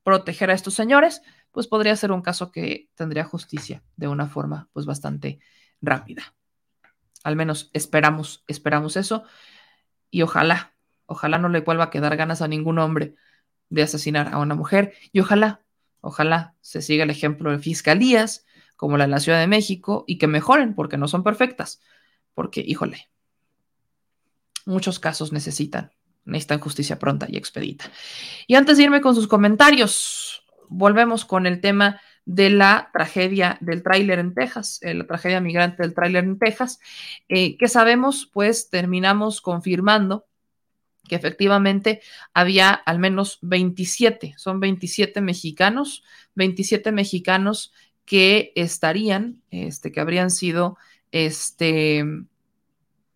proteger 0.04 0.52
a 0.52 0.54
estos 0.54 0.76
señores, 0.76 1.22
pues 1.52 1.68
podría 1.68 1.96
ser 1.96 2.12
un 2.12 2.22
caso 2.22 2.52
que 2.52 2.90
tendría 2.96 3.24
justicia 3.24 3.84
de 3.96 4.08
una 4.08 4.28
forma 4.28 4.70
pues 4.74 4.86
bastante 4.86 5.40
rápida. 5.82 6.36
Al 7.24 7.36
menos 7.36 7.72
esperamos, 7.74 8.44
esperamos 8.48 8.98
eso. 8.98 9.24
Y 10.12 10.22
ojalá, 10.22 10.76
ojalá 11.08 11.40
no 11.40 11.50
le 11.50 11.62
vuelva 11.62 11.86
a 11.86 11.90
quedar 11.90 12.16
ganas 12.18 12.42
a 12.42 12.48
ningún 12.48 12.78
hombre 12.78 13.16
de 13.70 13.82
asesinar 13.82 14.34
a 14.34 14.38
una 14.38 14.54
mujer. 14.54 14.94
Y 15.12 15.22
ojalá, 15.22 15.62
ojalá 16.02 16.56
se 16.62 16.82
siga 16.82 17.04
el 17.04 17.10
ejemplo 17.10 17.52
de 17.52 17.60
fiscalías 17.60 18.46
como 18.76 18.98
la 18.98 19.06
de 19.06 19.12
la 19.12 19.20
Ciudad 19.20 19.40
de 19.40 19.48
México 19.48 20.04
y 20.08 20.18
que 20.18 20.28
mejoren 20.28 20.76
porque 20.76 20.98
no 20.98 21.08
son 21.08 21.24
perfectas, 21.24 21.82
porque, 22.36 22.62
híjole, 22.62 23.10
muchos 24.66 25.00
casos 25.00 25.32
necesitan, 25.32 25.92
necesitan 26.26 26.60
justicia 26.60 27.00
pronta 27.00 27.26
y 27.30 27.38
expedita. 27.38 27.86
Y 28.46 28.56
antes 28.56 28.78
de 28.78 28.84
irme 28.84 29.02
con 29.02 29.16
sus 29.16 29.28
comentarios, 29.28 30.44
volvemos 30.70 31.26
con 31.26 31.48
el 31.48 31.62
tema 31.62 32.00
de 32.26 32.50
la 32.50 32.90
tragedia 32.92 33.58
del 33.62 33.84
tráiler 33.84 34.20
en 34.20 34.34
Texas, 34.34 34.80
eh, 34.82 34.94
la 34.94 35.06
tragedia 35.06 35.40
migrante 35.40 35.84
del 35.84 35.94
tráiler 35.94 36.24
en 36.24 36.40
Texas, 36.40 36.80
eh, 37.30 37.56
que 37.58 37.68
sabemos, 37.68 38.30
pues 38.32 38.70
terminamos 38.70 39.42
confirmando 39.42 40.26
que 41.08 41.16
efectivamente 41.16 42.02
había 42.34 42.72
al 42.72 42.98
menos 42.98 43.38
27, 43.44 44.34
son 44.38 44.60
27 44.60 45.22
mexicanos, 45.22 46.04
27 46.34 46.92
mexicanos 46.92 47.72
que 48.06 48.52
estarían, 48.56 49.42
este, 49.52 49.92
que 49.92 50.00
habrían 50.00 50.32
sido 50.32 50.78
este, 51.16 52.04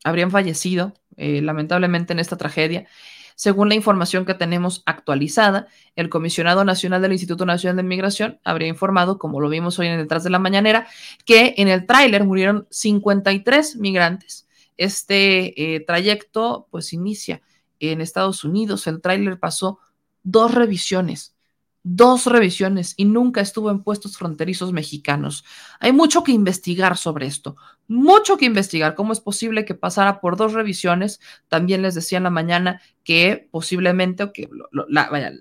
habrían 0.06 0.32
fallecido 0.32 0.94
eh, 1.18 1.42
lamentablemente 1.42 2.14
en 2.14 2.20
esta 2.20 2.38
tragedia. 2.38 2.88
Según 3.36 3.68
la 3.68 3.76
información 3.76 4.26
que 4.26 4.34
tenemos 4.34 4.84
actualizada, 4.86 5.68
el 5.98 6.08
Comisionado 6.08 6.64
Nacional 6.64 7.02
del 7.02 7.12
Instituto 7.12 7.46
Nacional 7.46 7.76
de 7.76 7.84
Migración 7.84 8.40
habría 8.46 8.70
informado, 8.70 9.20
como 9.20 9.42
lo 9.42 9.50
vimos 9.50 9.80
hoy 9.80 9.88
en 9.88 9.98
Detrás 9.98 10.24
de 10.24 10.30
la 10.30 10.40
Mañanera, 10.40 10.88
que 11.26 11.56
en 11.58 11.68
el 11.68 11.86
tráiler 11.86 12.24
murieron 12.24 12.68
53 12.70 13.76
migrantes. 13.76 14.48
Este 14.78 15.76
eh, 15.76 15.82
trayecto 15.82 16.68
pues 16.72 16.94
inicia 16.94 17.42
en 17.82 18.00
Estados 18.00 18.46
Unidos. 18.46 18.88
El 18.88 19.02
tráiler 19.02 19.40
pasó 19.40 19.80
dos 20.24 20.54
revisiones 20.54 21.36
dos 21.84 22.26
revisiones 22.26 22.94
y 22.98 23.06
nunca 23.06 23.42
estuvo 23.42 23.72
en 23.72 23.84
puestos 23.84 24.18
fronterizos 24.18 24.74
mexicanos. 24.74 25.46
Hay 25.80 25.94
mucho 25.94 26.24
que 26.24 26.32
investigar 26.32 26.98
sobre 26.98 27.26
esto, 27.26 27.56
mucho 27.88 28.38
que 28.38 28.46
investigar. 28.46 28.96
¿Cómo 28.96 29.14
es 29.14 29.20
posible 29.20 29.66
que 29.66 29.76
pasara 29.76 30.20
por 30.20 30.38
dos 30.38 30.54
revisiones? 30.54 31.20
También 31.48 31.82
les 31.82 31.96
decía 31.96 32.18
en 32.18 32.26
la 32.26 32.30
mañana 32.30 32.82
que 33.04 33.48
posiblemente, 33.52 34.32
que 34.34 34.50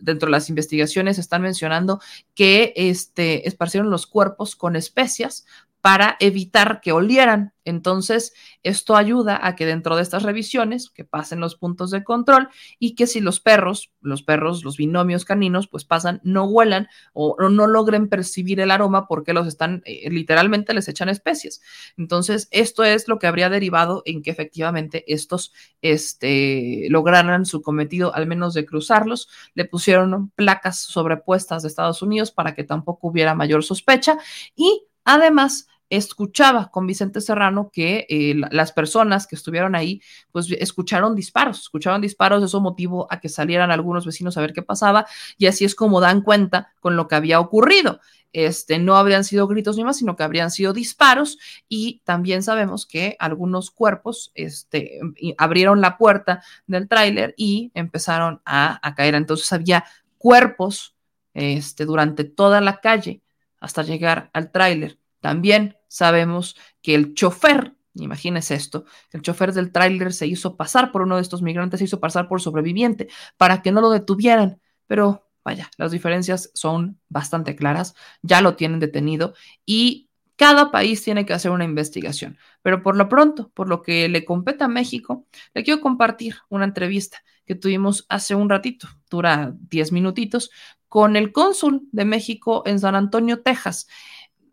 dentro 0.01 0.27
de 0.27 0.33
las 0.33 0.49
investigaciones 0.49 1.19
están 1.19 1.43
mencionando 1.43 2.01
que 2.35 2.73
este, 2.77 3.47
esparcieron 3.47 3.91
los 3.91 4.07
cuerpos 4.07 4.57
con 4.57 4.77
especias 4.77 5.45
para 5.81 6.17
evitar 6.21 6.81
que 6.81 6.93
olieran. 6.93 7.53
Entonces, 7.65 8.33
esto 8.63 8.97
ayuda 8.97 9.39
a 9.47 9.55
que 9.55 9.67
dentro 9.67 9.95
de 9.95 10.03
estas 10.03 10.23
revisiones, 10.23 10.89
que 10.89 11.05
pasen 11.05 11.39
los 11.39 11.55
puntos 11.55 11.91
de 11.91 12.03
control 12.03 12.49
y 12.79 12.95
que 12.95 13.07
si 13.07 13.21
los 13.21 13.41
perros, 13.41 13.93
los 14.01 14.23
perros, 14.23 14.65
los 14.65 14.79
binomios 14.79 15.27
caninos, 15.27 15.69
pues 15.69 15.85
pasan, 15.85 16.21
no 16.25 16.47
huelan 16.47 16.89
o, 17.13 17.37
no 17.51 17.67
logren 17.67 18.09
percibir 18.09 18.59
el 18.61 18.71
aroma 18.71 19.07
porque 19.07 19.35
los 19.35 19.47
están, 19.47 19.83
eh, 19.85 20.09
literalmente 20.11 20.73
les 20.73 20.89
echan 20.89 21.11
especies. 21.11 21.61
Entonces, 21.99 22.49
esto 22.53 22.85
es 22.85 23.07
lo 23.07 23.19
que 23.19 23.27
habría 23.27 23.51
derivado 23.51 24.03
en 24.07 24.23
que 24.23 24.31
efectivamente 24.31 25.05
estos 25.07 25.53
este, 25.83 26.87
lograran 26.89 27.45
su 27.45 27.61
cometido, 27.61 28.15
al 28.15 28.27
menos 28.27 28.55
de 28.55 28.65
cruzarlos. 28.65 29.29
Le 29.55 29.67
pusieron 29.67 30.31
placas 30.31 30.81
sobrepuestas 30.81 31.63
de 31.63 31.69
Estados 31.69 32.01
Unidos 32.01 32.31
para 32.31 32.55
que 32.55 32.65
tampoco 32.65 33.09
hubiera 33.09 33.35
mayor 33.35 33.63
sospecha 33.63 34.19
y 34.57 34.88
Además, 35.05 35.69
escuchaba 35.91 36.71
con 36.71 36.87
Vicente 36.87 37.21
Serrano 37.21 37.71
que 37.73 38.07
eh, 38.09 38.35
las 38.51 38.73
personas 38.73 39.27
que 39.27 39.37
estuvieron 39.37 39.75
ahí, 39.75 40.03
pues 40.33 40.51
escucharon 40.51 41.15
disparos, 41.15 41.61
escucharon 41.61 42.01
disparos, 42.01 42.43
eso 42.43 42.61
motivó 42.61 43.07
a 43.11 43.21
que 43.21 43.29
salieran 43.29 43.71
algunos 43.71 44.05
vecinos 44.05 44.37
a 44.37 44.41
ver 44.41 44.53
qué 44.53 44.63
pasaba 44.63 45.07
y 45.39 45.47
así 45.47 45.65
es 45.65 45.75
como 45.75 46.01
dan 46.01 46.23
cuenta 46.23 46.73
con 46.81 46.97
lo 46.97 47.09
que 47.09 47.15
había 47.15 47.41
ocurrido. 47.41 48.01
Este, 48.35 48.79
no 48.79 48.97
habrían 48.97 49.25
sido 49.25 49.49
gritos 49.49 49.79
ni 49.79 49.85
más, 49.85 49.97
sino 49.97 50.15
que 50.15 50.23
habrían 50.23 50.51
sido 50.51 50.75
disparos 50.75 51.39
y 51.67 52.03
también 52.05 52.43
sabemos 52.43 52.85
que 52.85 53.17
algunos 53.19 53.71
cuerpos 53.71 54.33
este, 54.35 55.01
abrieron 55.39 55.81
la 55.81 55.97
puerta 55.97 56.43
del 56.67 56.89
tráiler 56.89 57.33
y 57.39 57.73
empezaron 57.73 58.43
a, 58.45 58.87
a, 58.87 58.95
caer. 58.95 59.15
Entonces 59.15 59.51
había 59.51 59.87
cuerpos 60.19 60.95
este, 61.33 61.87
durante 61.87 62.25
toda 62.25 62.61
la 62.61 62.81
calle 62.81 63.23
hasta 63.61 63.83
llegar 63.83 64.31
al 64.33 64.51
tráiler. 64.51 64.99
También 65.21 65.77
sabemos 65.89 66.57
que 66.83 66.95
el 66.95 67.15
chofer, 67.15 67.75
imagínense 67.95 68.55
esto, 68.55 68.85
el 69.13 69.23
chofer 69.23 69.53
del 69.53 69.73
tráiler 69.73 70.13
se 70.13 70.27
hizo 70.27 70.57
pasar 70.57 70.93
por 70.93 71.03
uno 71.03 71.17
de 71.17 71.23
estos 71.23 71.43
migrantes, 71.43 71.79
se 71.79 71.85
hizo 71.85 72.01
pasar 72.01 72.29
por 72.29 72.41
sobreviviente 72.41 73.09
para 73.37 73.63
que 73.63 73.73
no 73.73 73.81
lo 73.81 73.91
detuvieran, 73.91 74.61
pero 74.87 75.29
vaya, 75.45 75.71
las 75.77 75.93
diferencias 75.93 76.51
son 76.55 77.01
bastante 77.09 77.57
claras, 77.57 77.95
ya 78.23 78.41
lo 78.41 78.55
tienen 78.55 78.81
detenido 78.81 79.35
y 79.65 80.09
cada 80.37 80.71
país 80.71 81.03
tiene 81.03 81.27
que 81.27 81.33
hacer 81.33 81.51
una 81.51 81.65
investigación, 81.65 82.39
pero 82.63 82.83
por 82.83 82.97
lo 82.97 83.09
pronto, 83.09 83.51
por 83.55 83.69
lo 83.69 83.83
que 83.83 84.09
le 84.09 84.25
compete 84.25 84.63
a 84.63 84.69
México, 84.69 85.27
le 85.53 85.65
quiero 85.65 85.81
compartir 85.81 86.37
una 86.49 86.65
entrevista 86.65 87.25
que 87.45 87.57
tuvimos 87.57 88.07
hace 88.09 88.37
un 88.37 88.49
ratito, 88.49 88.89
dura 89.11 89.53
10 89.69 89.91
minutitos, 89.91 90.51
con 90.89 91.17
el 91.17 91.33
cónsul 91.33 91.89
de 91.93 92.05
México 92.05 92.63
en 92.67 92.81
San 92.81 92.95
Antonio, 92.95 93.43
Texas 93.43 93.87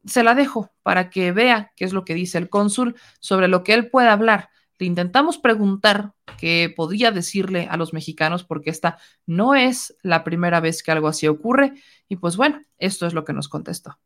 se 0.05 0.23
la 0.23 0.35
dejo 0.35 0.71
para 0.83 1.09
que 1.09 1.31
vea 1.31 1.71
qué 1.75 1.85
es 1.85 1.93
lo 1.93 2.05
que 2.05 2.13
dice 2.13 2.37
el 2.37 2.49
cónsul 2.49 2.95
sobre 3.19 3.47
lo 3.47 3.63
que 3.63 3.73
él 3.73 3.89
puede 3.89 4.07
hablar. 4.07 4.49
Le 4.77 4.85
intentamos 4.85 5.37
preguntar 5.37 6.13
qué 6.37 6.71
podría 6.75 7.11
decirle 7.11 7.67
a 7.69 7.77
los 7.77 7.93
mexicanos 7.93 8.43
porque 8.43 8.69
esta 8.69 8.97
no 9.25 9.55
es 9.55 9.95
la 10.03 10.23
primera 10.23 10.59
vez 10.59 10.83
que 10.83 10.91
algo 10.91 11.07
así 11.07 11.27
ocurre 11.27 11.73
y 12.07 12.17
pues 12.17 12.37
bueno, 12.37 12.61
esto 12.77 13.07
es 13.07 13.13
lo 13.13 13.23
que 13.23 13.33
nos 13.33 13.47
contestó. 13.47 13.97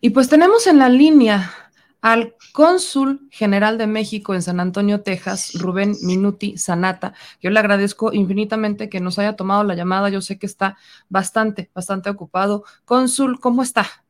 Y 0.00 0.10
pues 0.10 0.28
tenemos 0.28 0.66
en 0.66 0.78
la 0.78 0.88
línea 0.88 1.65
al 2.06 2.36
cónsul 2.52 3.28
general 3.32 3.78
de 3.78 3.88
México 3.88 4.32
en 4.32 4.40
San 4.40 4.60
Antonio, 4.60 5.00
Texas, 5.00 5.54
Rubén 5.54 5.96
Minuti 6.02 6.56
Sanata. 6.56 7.14
Yo 7.40 7.50
le 7.50 7.58
agradezco 7.58 8.12
infinitamente 8.12 8.88
que 8.88 9.00
nos 9.00 9.18
haya 9.18 9.34
tomado 9.34 9.64
la 9.64 9.74
llamada. 9.74 10.08
Yo 10.08 10.20
sé 10.20 10.38
que 10.38 10.46
está 10.46 10.78
bastante, 11.08 11.68
bastante 11.74 12.08
ocupado. 12.08 12.62
Cónsul, 12.84 13.40
¿cómo 13.40 13.60
está? 13.60 14.04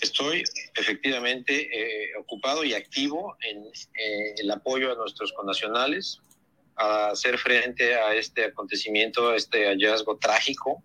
Estoy 0.00 0.42
efectivamente 0.74 1.68
eh, 1.72 2.08
ocupado 2.18 2.64
y 2.64 2.74
activo 2.74 3.36
en 3.48 3.66
eh, 3.66 4.34
el 4.38 4.50
apoyo 4.50 4.90
a 4.90 4.96
nuestros 4.96 5.32
connacionales 5.34 6.20
a 6.74 7.10
hacer 7.10 7.38
frente 7.38 7.94
a 7.94 8.12
este 8.12 8.46
acontecimiento, 8.46 9.28
a 9.28 9.36
este 9.36 9.68
hallazgo 9.68 10.18
trágico. 10.18 10.82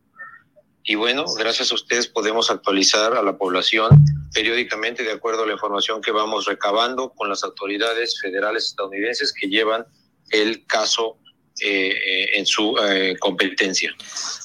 Y 0.83 0.93
bueno, 0.93 1.25
gracias 1.39 1.71
a 1.71 1.75
ustedes 1.75 2.05
podemos 2.05 2.51
actualizar 2.51 3.15
a 3.15 3.23
la 3.23 3.35
población 3.35 4.20
periódicamente 4.33 5.03
de 5.03 5.11
acuerdo 5.11 5.43
a 5.43 5.47
la 5.47 5.53
información 5.53 6.01
que 6.01 6.11
vamos 6.11 6.45
recabando 6.45 7.11
con 7.11 7.29
las 7.29 7.43
autoridades 7.43 8.19
federales 8.19 8.65
estadounidenses 8.65 9.33
que 9.33 9.47
llevan 9.47 9.85
el 10.29 10.65
caso 10.65 11.17
eh, 11.63 11.89
eh, 11.89 12.39
en 12.39 12.45
su 12.45 12.75
eh, 12.81 13.15
competencia. 13.19 13.91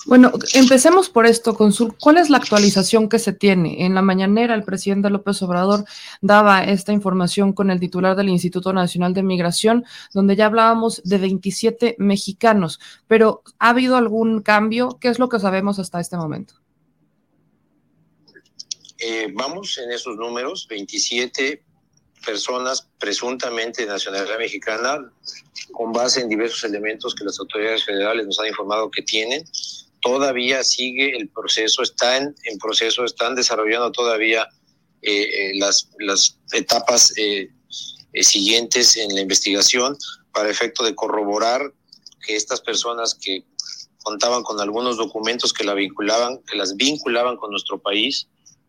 Bueno, 0.05 0.33
empecemos 0.53 1.09
por 1.09 1.25
esto, 1.25 1.55
Consul. 1.55 1.95
¿Cuál 1.99 2.19
es 2.19 2.29
la 2.29 2.37
actualización 2.37 3.09
que 3.09 3.19
se 3.19 3.33
tiene? 3.33 3.87
En 3.87 3.95
la 3.95 4.03
mañanera, 4.03 4.55
el 4.55 4.65
presidente 4.65 5.09
López 5.09 5.41
Obrador 5.41 5.85
daba 6.21 6.65
esta 6.65 6.93
información 6.93 7.53
con 7.53 7.71
el 7.71 7.81
titular 7.81 8.17
del 8.17 8.29
Instituto 8.29 8.73
Nacional 8.73 9.15
de 9.15 9.23
Migración, 9.23 9.85
donde 10.13 10.37
ya 10.37 10.47
hablábamos 10.47 11.01
de 11.05 11.19
27 11.19 11.97
mexicanos, 11.99 12.81
pero 13.07 13.43
¿ha 13.61 13.71
habido 13.71 13.97
algún 13.97 14.43
cambio? 14.43 14.99
¿Qué 15.01 15.09
es 15.09 15.19
lo 15.19 15.29
que 15.29 15.39
sabemos 15.39 15.79
hasta 15.79 16.01
este 16.01 16.17
momento? 16.17 16.55
Eh, 18.99 19.29
vamos 19.35 19.77
en 19.79 19.93
esos 19.93 20.17
números, 20.17 20.67
27 20.69 21.63
personas 22.25 22.89
presuntamente 22.99 23.83
de 23.83 23.89
nacionalidad 23.89 24.39
mexicana, 24.39 25.13
con 25.73 25.93
base 25.93 26.21
en 26.21 26.29
diversos 26.29 26.65
elementos 26.65 27.15
que 27.15 27.25
las 27.25 27.39
autoridades 27.39 27.85
federales 27.85 28.27
nos 28.27 28.39
han 28.41 28.49
informado 28.49 28.91
que 28.91 29.03
tienen. 29.03 29.45
Todavía 30.01 30.65
sigue 30.65 31.17
el 31.17 31.29
proceso, 31.29 31.83
está 31.83 32.17
en, 32.17 32.35
proceso, 32.61 33.05
están 33.05 33.35
desarrollando 33.35 33.93
todavía 33.93 34.49
eh, 35.03 35.23
eh, 35.23 35.53
las, 35.59 35.91
las 35.99 36.39
etapas 36.53 37.13
siguientes 38.15 38.97
en 38.97 39.15
la 39.15 39.21
investigación 39.21 39.97
para 40.33 40.49
efecto 40.49 40.85
de 40.85 40.95
corroborar 40.95 41.73
que 42.27 42.35
estas 42.35 42.61
personas 42.61 43.15
que 43.15 43.45
contaban 44.03 44.43
con 44.43 44.61
algunos 44.61 44.97
documentos 44.97 45.53
que 45.53 45.65
la 45.65 45.75
vinculaban, 45.75 46.39
que 46.47 46.57
las 46.57 46.77
vinculaban 46.77 47.37
con 47.37 47.51
nuestro 47.51 47.79
país, 47.79 48.29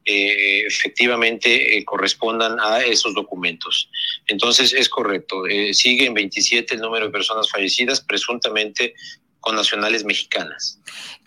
eh, 0.10 0.66
efectivamente 0.66 1.78
eh, 1.78 1.84
correspondan 1.84 2.58
a 2.62 2.80
esos 2.80 3.14
documentos. 3.14 3.90
Entonces 4.28 4.74
es 4.74 4.88
correcto, 4.88 5.46
eh, 5.48 5.74
sigue 5.74 6.06
en 6.06 6.14
27 6.14 6.76
el 6.76 6.80
número 6.80 7.08
de 7.08 7.12
personas 7.12 7.50
fallecidas 7.52 8.00
presuntamente 8.00 8.94
con 9.42 9.58
nacionales 9.58 10.06
mexicanas. 10.06 10.80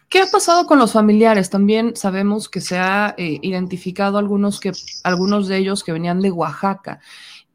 ¿Qué 0.09 0.21
ha 0.21 0.27
pasado 0.27 0.67
con 0.67 0.79
los 0.79 0.93
familiares? 0.93 1.51
También 1.51 1.95
sabemos 1.95 2.49
que 2.49 2.63
se 2.63 2.79
ha 2.79 3.15
identificado 3.19 4.17
algunos, 4.17 4.59
que, 4.61 4.73
algunos 5.05 5.47
de 5.47 5.59
ellos 5.59 5.85
que 5.85 5.93
venían 5.93 6.23
de 6.23 6.31
Oaxaca 6.31 7.01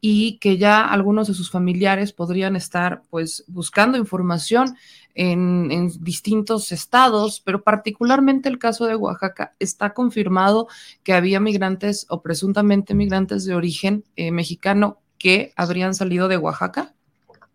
y 0.00 0.38
que 0.38 0.58
ya 0.58 0.86
algunos 0.86 1.26
de 1.26 1.34
sus 1.34 1.50
familiares 1.50 2.12
podrían 2.12 2.54
estar 2.54 3.02
pues 3.10 3.42
buscando 3.48 3.98
información 3.98 4.76
en, 5.16 5.88
distintos 6.04 6.70
estados, 6.72 7.40
pero 7.40 7.62
particularmente 7.62 8.48
el 8.48 8.58
caso 8.58 8.84
de 8.84 8.94
Oaxaca, 8.94 9.54
está 9.58 9.94
confirmado 9.94 10.68
que 11.02 11.14
había 11.14 11.40
migrantes 11.40 12.06
o 12.10 12.22
presuntamente 12.22 12.94
migrantes 12.94 13.44
de 13.44 13.54
origen 13.54 14.04
eh, 14.16 14.30
mexicano 14.30 15.00
que 15.18 15.52
habrían 15.56 15.94
salido 15.94 16.28
de 16.28 16.36
Oaxaca. 16.36 16.94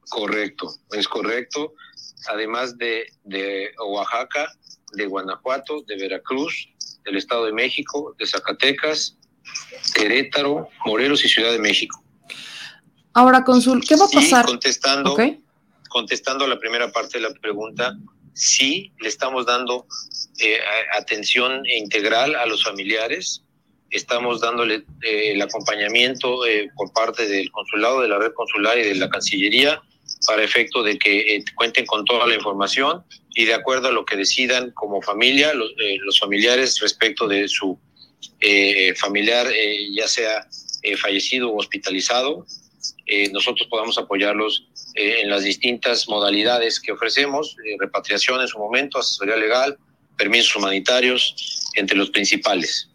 Correcto, 0.10 0.74
es 0.92 1.08
correcto. 1.08 1.74
Además 2.30 2.78
de, 2.78 3.06
de 3.24 3.70
Oaxaca, 3.88 4.52
de 4.94 5.06
Guanajuato, 5.06 5.84
de 5.84 5.96
Veracruz, 5.98 6.70
del 7.06 7.18
Estado 7.18 7.46
de 7.46 7.54
México, 7.54 8.16
de 8.18 8.26
Zacatecas, 8.26 9.18
Querétaro, 9.94 10.68
Morelos 10.86 11.24
y 11.24 11.30
Ciudad 11.30 11.52
de 11.52 11.60
México. 11.60 12.04
Ahora, 13.14 13.44
Consul, 13.44 13.84
¿qué 13.88 13.96
va 13.96 14.06
a 14.06 14.10
pasar? 14.10 14.46
contestando, 14.46 15.16
contestando 15.92 16.46
a 16.46 16.48
la 16.48 16.58
primera 16.58 16.92
parte 16.92 17.20
de 17.20 17.30
la 17.30 17.34
pregunta, 17.34 17.96
sí 18.34 18.92
le 19.00 19.10
estamos 19.10 19.46
dando 19.46 19.86
eh, 20.40 20.58
atención 20.98 21.64
integral 21.66 22.36
a 22.36 22.46
los 22.46 22.64
familiares, 22.64 23.44
estamos 23.90 24.40
dándole 24.40 24.86
eh, 25.04 25.34
el 25.34 25.42
acompañamiento 25.42 26.46
eh, 26.46 26.70
por 26.76 26.94
parte 26.94 27.28
del 27.28 27.52
consulado, 27.52 28.02
de 28.02 28.08
la 28.08 28.18
red 28.18 28.32
consular 28.34 28.78
y 28.80 28.84
de 28.84 28.96
la 28.96 29.10
Cancillería 29.10 29.82
para 30.26 30.44
efecto 30.44 30.82
de 30.82 30.98
que 30.98 31.44
cuenten 31.56 31.86
con 31.86 32.06
toda 32.06 32.26
la 32.26 32.36
información 32.36 33.04
y 33.32 33.46
de 33.46 33.54
acuerdo 33.54 33.90
a 33.90 33.92
lo 33.92 34.06
que 34.06 34.16
decidan 34.16 34.72
como 34.72 35.02
familia, 35.02 35.54
los, 35.54 35.72
los 36.06 36.20
familiares 36.20 36.80
respecto 36.80 37.28
de 37.28 37.48
su 37.48 37.78
familiar, 38.98 39.48
ya 39.94 40.08
sea 40.08 40.48
fallecido 41.02 41.50
o 41.50 41.58
hospitalizado, 41.58 42.46
nosotros 43.32 43.68
podamos 43.70 43.98
apoyarlos 43.98 44.68
eh, 44.96 45.22
en 45.22 45.30
las 45.30 45.44
distintas 45.44 46.08
modalidades 46.08 46.80
que 46.80 46.92
ofrecemos, 46.92 47.56
eh, 47.66 47.76
repatriación 47.80 48.42
en 48.42 48.48
su 48.48 48.60
momento, 48.60 49.00
asesoría 49.00 49.36
legal, 49.36 49.78
permisos 50.18 50.56
humanitarios, 50.56 51.36
entre 51.76 51.98
los 51.98 52.10
principales. 52.10 52.90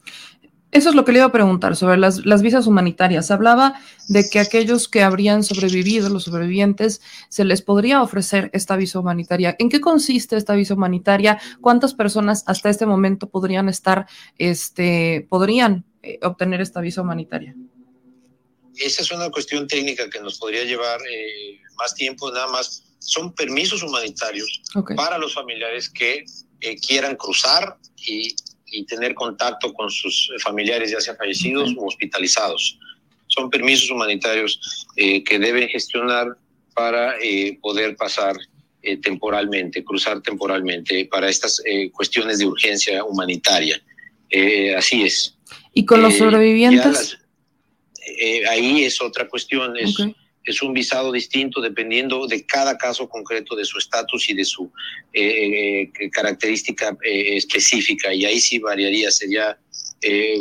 Eso 0.73 0.91
es 0.91 0.94
lo 0.94 1.05
que 1.05 1.12
le 1.12 1.18
iba 1.18 1.26
a 1.26 1.33
preguntar 1.33 1.75
sobre 1.75 1.97
las, 1.97 2.26
las, 2.26 2.42
visas 2.42 2.66
humanitarias. 2.66 3.31
Hablaba 3.31 3.81
de 4.08 4.28
que 4.28 4.41
aquellos 4.41 4.89
que 4.89 5.02
habrían 5.02 5.42
sobrevivido, 5.42 6.10
los 6.10 6.25
sobrevivientes, 6.25 7.00
se 7.31 7.44
les 7.44 7.62
podría 7.62 8.02
ofrecer 8.02 8.50
esta 8.52 8.76
visa 8.76 8.99
humanitaria. 8.99 9.57
¿En 9.58 9.70
qué 9.70 9.81
consiste 9.81 10.36
esta 10.36 10.55
visa 10.55 10.75
humanitaria? 10.75 11.39
¿Cuántas 11.62 11.94
personas 11.94 12.44
hasta 12.47 12.68
este 12.68 12.84
momento 12.84 13.31
podrían 13.31 13.70
estar, 13.70 14.07
este, 14.36 15.26
podrían 15.31 15.84
eh, 16.02 16.18
obtener 16.23 16.60
esta 16.60 16.81
visa 16.81 17.00
humanitaria? 17.00 17.55
Esa 18.78 19.02
es 19.02 19.10
una 19.10 19.30
cuestión 19.30 19.66
técnica 19.66 20.08
que 20.10 20.20
nos 20.20 20.38
podría 20.38 20.64
llevar 20.64 21.00
eh, 21.10 21.60
más 21.76 21.94
tiempo, 21.94 22.30
nada 22.30 22.48
más. 22.48 22.84
Son 22.98 23.32
permisos 23.34 23.82
humanitarios 23.82 24.62
para 24.96 25.18
los 25.18 25.34
familiares 25.34 25.88
que 25.88 26.24
eh, 26.60 26.76
quieran 26.80 27.16
cruzar 27.16 27.76
y, 27.96 28.34
y, 28.66 28.84
tener 28.86 29.14
contacto 29.14 29.72
con 29.72 29.90
sus 29.90 30.30
familiares, 30.42 30.90
ya 30.90 31.00
sean 31.00 31.16
fallecidos 31.16 31.74
o 31.76 31.86
hospitalizados. 31.86 32.78
Son 33.28 33.48
permisos 33.50 33.90
humanitarios 33.90 34.86
eh, 34.96 35.22
que 35.22 35.38
deben 35.38 35.68
gestionar 35.68 36.36
para 36.74 37.14
poder 37.62 37.96
pasar 37.96 38.36
eh, 38.86 38.98
temporalmente, 38.98 39.82
cruzar 39.82 40.22
temporalmente 40.22 41.06
para 41.06 41.28
estas 41.28 41.60
eh, 41.64 41.90
cuestiones 41.90 42.38
de 42.38 42.46
urgencia 42.46 43.02
humanitaria. 43.02 43.82
Eh, 44.30 44.76
así 44.76 45.02
es. 45.02 45.34
¿Y 45.74 45.84
con 45.84 46.02
los 46.02 46.14
Eh, 46.14 46.18
sobrevivientes? 46.18 47.18
Eh, 48.06 48.46
ahí 48.48 48.84
es 48.84 49.00
otra 49.00 49.28
cuestión, 49.28 49.76
es, 49.76 49.96
es 50.44 50.62
un 50.62 50.72
visado 50.72 51.12
distinto 51.12 51.60
dependiendo 51.60 52.26
de 52.26 52.46
cada 52.46 52.76
caso 52.78 53.08
concreto 53.08 53.56
de 53.56 53.64
su 53.64 53.78
estatus 53.78 54.30
y 54.30 54.34
de 54.34 54.44
su 54.44 54.70
eh, 55.12 55.90
eh, 56.00 56.10
característica 56.10 56.96
eh, 57.02 57.36
específica, 57.36 58.14
y 58.14 58.24
ahí 58.24 58.38
sí 58.40 58.58
variaría, 58.58 59.10
sería 59.10 59.58
eh, 60.02 60.38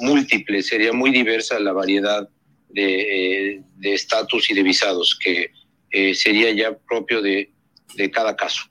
múltiple, 0.00 0.62
sería 0.62 0.92
muy 0.92 1.10
diversa 1.10 1.58
la 1.60 1.72
variedad 1.72 2.28
de 2.68 3.62
de 3.76 3.92
estatus 3.92 4.50
y 4.50 4.54
de 4.54 4.62
visados, 4.62 5.18
que 5.22 5.50
eh, 5.90 6.14
sería 6.14 6.50
ya 6.52 6.74
propio 6.88 7.20
de, 7.20 7.50
de 7.96 8.10
cada 8.10 8.34
caso. 8.34 8.62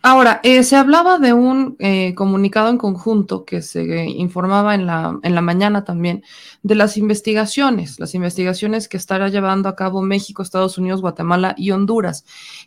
Ahora, 0.00 0.40
eh, 0.42 0.62
se 0.62 0.76
hablaba 0.76 1.18
de 1.18 1.32
un 1.32 1.76
eh, 1.80 2.14
comunicado 2.14 2.70
en 2.70 2.78
conjunto 2.78 3.44
que 3.44 3.60
se 3.60 3.82
informaba 4.06 4.74
en 4.74 4.86
la, 4.86 5.18
en 5.22 5.34
la 5.34 5.40
mañana 5.42 5.84
también 5.84 6.22
de 6.66 6.74
las 6.74 6.96
investigaciones, 6.96 8.00
las 8.00 8.16
investigaciones 8.16 8.88
que 8.88 8.96
estará 8.96 9.28
llevando 9.28 9.68
a 9.68 9.76
cabo 9.76 10.02
México, 10.02 10.42
Estados 10.42 10.78
Unidos, 10.78 11.00
Guatemala 11.00 11.54
y 11.56 11.70
Honduras. 11.70 12.24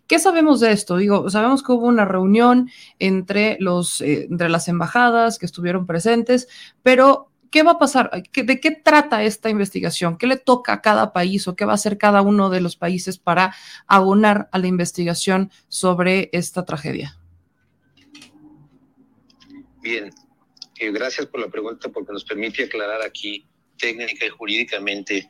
¿Qué 0.08 0.20
sabemos 0.20 0.62
de 0.62 0.72
esto? 0.72 0.96
Digo, 0.96 1.30
sabemos 1.30 1.62
que 1.64 1.74
hubo 1.74 1.86
una 1.86 2.06
reunión 2.06 2.70
entre, 2.98 3.58
los, 3.60 4.00
eh, 4.00 4.28
entre 4.32 4.48
las 4.48 4.70
embajadas 4.70 5.38
que 5.38 5.46
estuvieron 5.46 5.86
presentes, 5.86 6.48
pero 6.82 7.30
¿qué 7.52 7.62
va 7.62 7.72
a 7.72 7.78
pasar? 7.78 8.24
¿Qué- 8.32 8.44
¿De 8.44 8.62
qué 8.62 8.72
trata 8.72 9.22
esta 9.24 9.50
investigación? 9.50 10.18
¿Qué 10.18 10.28
le 10.28 10.38
toca 10.38 10.72
a 10.72 10.82
cada 10.82 11.12
país 11.12 11.46
o 11.50 11.58
qué 11.58 11.66
va 11.66 11.74
a 11.74 11.76
hacer 11.76 11.98
cada 11.98 12.22
uno 12.22 12.50
de 12.50 12.62
los 12.62 12.78
países 12.78 13.18
para 13.18 13.54
abonar 13.86 14.48
a 14.54 14.60
la 14.60 14.68
investigación 14.68 15.52
sobre 15.68 16.30
esta 16.32 16.64
tragedia? 16.64 17.18
Bien, 19.82 20.10
eh, 20.80 20.92
gracias 20.92 21.28
por 21.28 21.42
la 21.42 21.50
pregunta 21.50 21.90
porque 21.90 22.14
nos 22.14 22.24
permite 22.24 22.64
aclarar 22.64 23.02
aquí 23.02 23.46
técnica 23.80 24.26
y 24.26 24.30
jurídicamente 24.30 25.28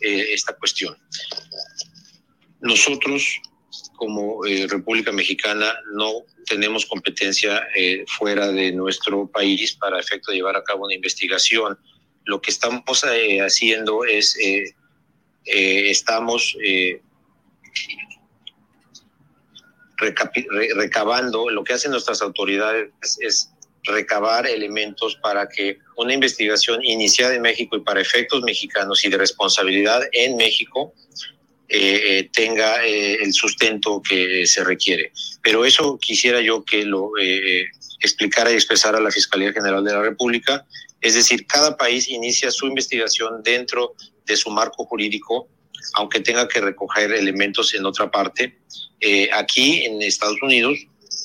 eh, 0.00 0.32
esta 0.32 0.54
cuestión. 0.54 0.96
Nosotros, 2.60 3.40
como 3.96 4.44
eh, 4.46 4.66
República 4.68 5.12
Mexicana, 5.12 5.74
no 5.94 6.24
tenemos 6.46 6.86
competencia 6.86 7.62
eh, 7.76 8.04
fuera 8.08 8.48
de 8.50 8.72
nuestro 8.72 9.28
país 9.28 9.74
para 9.74 10.00
efecto 10.00 10.32
de 10.32 10.38
llevar 10.38 10.56
a 10.56 10.64
cabo 10.64 10.84
una 10.86 10.94
investigación. 10.94 11.78
Lo 12.24 12.40
que 12.40 12.50
estamos 12.50 12.82
haciendo 13.44 14.04
es, 14.04 14.36
estamos 15.44 16.56
recabando, 20.76 21.50
lo 21.50 21.64
que 21.64 21.72
hacen 21.72 21.90
nuestras 21.90 22.20
autoridades 22.22 22.90
es 23.20 23.50
recabar 23.84 24.46
elementos 24.46 25.16
para 25.16 25.48
que 25.48 25.78
una 25.96 26.14
investigación 26.14 26.84
iniciada 26.84 27.34
en 27.34 27.42
México 27.42 27.76
y 27.76 27.80
para 27.80 28.00
efectos 28.00 28.42
mexicanos 28.42 29.04
y 29.04 29.08
de 29.08 29.18
responsabilidad 29.18 30.02
en 30.12 30.36
México 30.36 30.94
eh, 31.72 32.18
eh, 32.18 32.30
tenga 32.32 32.84
eh, 32.84 33.22
el 33.22 33.32
sustento 33.32 34.02
que 34.02 34.44
se 34.44 34.64
requiere. 34.64 35.12
Pero 35.40 35.64
eso 35.64 35.98
quisiera 35.98 36.40
yo 36.40 36.64
que 36.64 36.84
lo 36.84 37.12
explicara 38.00 38.50
y 38.50 38.54
expresara 38.54 38.98
la 38.98 39.12
Fiscalía 39.12 39.52
General 39.52 39.84
de 39.84 39.92
la 39.92 40.02
República. 40.02 40.66
Es 41.00 41.14
decir, 41.14 41.46
cada 41.46 41.76
país 41.76 42.08
inicia 42.08 42.50
su 42.50 42.66
investigación 42.66 43.42
dentro 43.44 43.94
de 44.26 44.36
su 44.36 44.50
marco 44.50 44.84
jurídico, 44.84 45.48
aunque 45.94 46.18
tenga 46.18 46.48
que 46.48 46.60
recoger 46.60 47.12
elementos 47.12 47.72
en 47.74 47.86
otra 47.86 48.10
parte. 48.10 48.58
Aquí 49.32 49.84
en 49.84 50.02
Estados 50.02 50.42
Unidos, 50.42 50.76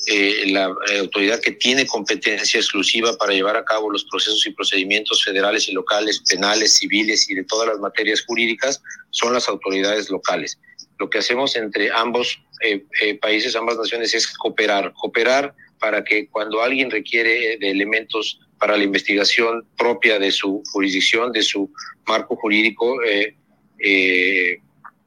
eh, 0.06 0.44
la 0.46 0.74
eh, 0.90 0.98
autoridad 0.98 1.40
que 1.40 1.52
tiene 1.52 1.86
competencia 1.86 2.58
exclusiva 2.58 3.16
para 3.16 3.32
llevar 3.32 3.56
a 3.56 3.64
cabo 3.64 3.90
los 3.90 4.04
procesos 4.04 4.46
y 4.46 4.50
procedimientos 4.50 5.24
federales 5.24 5.68
y 5.68 5.72
locales, 5.72 6.22
penales, 6.28 6.74
civiles 6.74 7.28
y 7.28 7.34
de 7.34 7.44
todas 7.44 7.68
las 7.68 7.78
materias 7.78 8.24
jurídicas 8.26 8.82
son 9.10 9.32
las 9.32 9.48
autoridades 9.48 10.10
locales. 10.10 10.58
Lo 10.98 11.10
que 11.10 11.18
hacemos 11.18 11.56
entre 11.56 11.90
ambos 11.92 12.40
eh, 12.62 12.84
eh, 13.02 13.14
países, 13.18 13.54
ambas 13.56 13.76
naciones, 13.76 14.14
es 14.14 14.26
cooperar, 14.26 14.92
cooperar 14.94 15.54
para 15.78 16.02
que 16.04 16.28
cuando 16.28 16.62
alguien 16.62 16.90
requiere 16.90 17.58
de 17.58 17.70
elementos 17.70 18.40
para 18.58 18.76
la 18.76 18.84
investigación 18.84 19.66
propia 19.76 20.18
de 20.18 20.30
su 20.32 20.62
jurisdicción, 20.72 21.32
de 21.32 21.42
su 21.42 21.70
marco 22.06 22.36
jurídico 22.36 23.02
eh, 23.02 23.36
eh, 23.78 24.58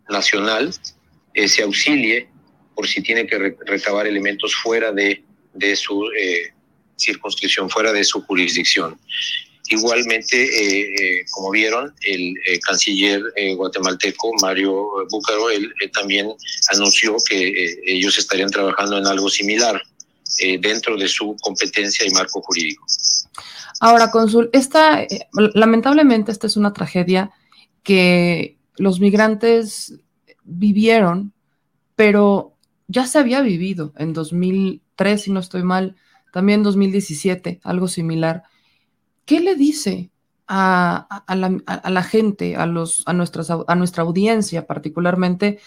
nacional, 0.09 0.71
se 1.33 1.63
auxilie 1.63 2.27
por 2.79 2.87
si 2.87 3.01
tiene 3.01 3.27
que 3.27 3.37
re- 3.37 3.57
recabar 3.65 4.07
elementos 4.07 4.55
fuera 4.55 4.93
de, 4.93 5.21
de 5.53 5.75
su 5.75 6.05
eh, 6.17 6.53
circunscripción, 6.95 7.69
fuera 7.69 7.91
de 7.91 8.05
su 8.05 8.21
jurisdicción. 8.21 8.97
Igualmente, 9.67 10.37
eh, 10.43 10.95
eh, 10.97 11.25
como 11.29 11.51
vieron, 11.51 11.93
el 12.03 12.35
canciller 12.65 13.21
guatemalteco 13.57 14.31
Mario 14.41 14.71
Búcaro 15.11 15.49
él, 15.49 15.69
también 15.91 16.31
anunció 16.73 17.17
que 17.27 17.75
ellos 17.85 18.17
estarían 18.17 18.49
trabajando 18.49 18.97
en 18.97 19.07
algo 19.07 19.29
similar 19.29 19.81
dentro 20.61 20.95
de 20.95 21.09
su 21.09 21.35
competencia 21.41 22.07
y 22.07 22.11
marco 22.11 22.41
jurídico. 22.41 22.85
Ahora, 23.81 24.09
Consul, 24.09 24.49
esta, 24.53 25.05
lamentablemente 25.53 26.31
esta 26.31 26.47
es 26.47 26.55
una 26.55 26.71
tragedia 26.71 27.31
que 27.83 28.55
los 28.77 29.01
migrantes 29.01 29.95
vivieron, 30.45 31.33
pero 31.97 32.55
ya 32.89 33.05
se 33.05 33.19
había 33.19 33.41
vivido 33.41 33.93
en 33.97 34.13
2003, 34.13 35.21
si 35.21 35.31
no 35.31 35.39
estoy 35.39 35.63
mal, 35.63 35.95
también 36.33 36.63
2017, 36.63 37.61
algo 37.63 37.87
similar. 37.87 38.43
¿Qué 39.25 39.39
le 39.39 39.55
dice 39.55 40.09
a, 40.47 41.23
la, 41.87 42.03
gente, 42.03 42.55
a, 42.55 42.63
a, 42.63 43.75
nuestra 43.75 44.03
audiencia 44.03 44.65
particularmente, 44.65 45.59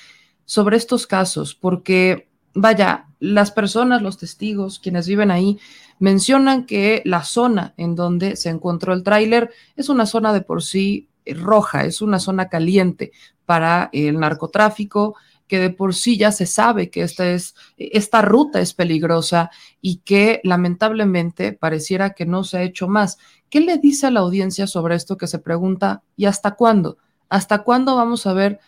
sobre 0.45 0.77
estos 0.77 1.07
casos? 1.07 1.55
Porque, 1.55 2.29
vaya, 2.55 3.07
las 3.21 3.53
personas, 3.53 4.03
los 4.03 4.19
testigos, 4.19 4.81
quienes 4.81 5.07
viven 5.07 5.31
ahí, 5.31 5.61
mencionan 6.01 6.67
que 6.67 7.03
la 7.05 7.23
zona 7.23 7.73
en 7.77 7.95
donde 7.95 8.35
se 8.35 8.51
encontró 8.51 8.93
el 8.93 9.05
tráiler 9.05 9.53
es 9.77 9.89
una 9.89 10.07
zona 10.07 10.33
de 10.33 10.41
por 10.41 10.61
sí 10.61 11.09
roja, 11.25 11.85
es 11.85 12.03
una 12.03 12.19
zona 12.19 12.49
caliente 12.49 13.13
para 13.47 13.91
el 13.93 14.19
narcotráfico, 14.19 15.15
que 15.53 15.59
de 15.59 15.69
por 15.69 15.95
sí 15.95 16.17
ya 16.17 16.33
se 16.33 16.47
sabe 16.47 16.89
que 16.89 17.03
esta, 17.03 17.29
es, 17.29 17.55
esta 17.77 18.23
ruta 18.23 18.59
es 18.63 18.73
peligrosa 18.73 19.51
y 19.83 19.99
que 19.99 20.41
lamentablemente 20.45 21.53
pareciera 21.53 22.15
que 22.15 22.25
no 22.25 22.43
se 22.43 22.57
ha 22.57 22.63
hecho 22.63 22.89
más. 22.89 23.19
¿Qué 23.51 23.61
le 23.61 23.77
dice 23.77 24.07
a 24.07 24.11
la 24.11 24.21
audiencia 24.21 24.67
sobre 24.67 24.95
esto 24.95 25.19
que 25.19 25.27
se 25.27 25.41
pregunta 25.41 26.05
y 26.17 26.25
hasta 26.25 26.53
cuándo? 26.53 26.97
¿Hasta 27.29 27.65
cuándo 27.65 27.97
vamos 27.97 28.27
a 28.27 28.33
ver 28.33 28.61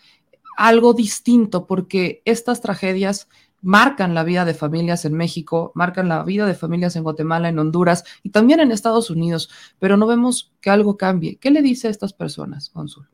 algo 0.58 0.92
distinto? 0.92 1.66
Porque 1.66 2.20
estas 2.26 2.60
tragedias 2.60 3.28
marcan 3.62 4.12
la 4.12 4.22
vida 4.22 4.44
de 4.44 4.52
familias 4.52 5.06
en 5.06 5.14
México, 5.14 5.72
marcan 5.74 6.10
la 6.10 6.22
vida 6.22 6.44
de 6.44 6.52
familias 6.52 6.96
en 6.96 7.02
Guatemala, 7.02 7.48
en 7.48 7.58
Honduras 7.58 8.04
y 8.22 8.28
también 8.28 8.60
en 8.60 8.72
Estados 8.72 9.08
Unidos, 9.08 9.48
pero 9.78 9.96
no 9.96 10.06
vemos 10.06 10.52
que 10.60 10.68
algo 10.68 10.98
cambie. 10.98 11.36
¿Qué 11.36 11.50
le 11.50 11.62
dice 11.62 11.88
a 11.88 11.92
estas 11.92 12.12
personas, 12.12 12.68
Consul? 12.68 13.08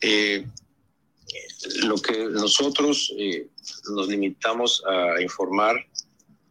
Eh, 0.00 0.44
lo 1.82 1.96
que 1.96 2.26
nosotros 2.30 3.12
eh, 3.18 3.46
nos 3.94 4.08
limitamos 4.08 4.82
a 4.86 5.20
informar 5.20 5.76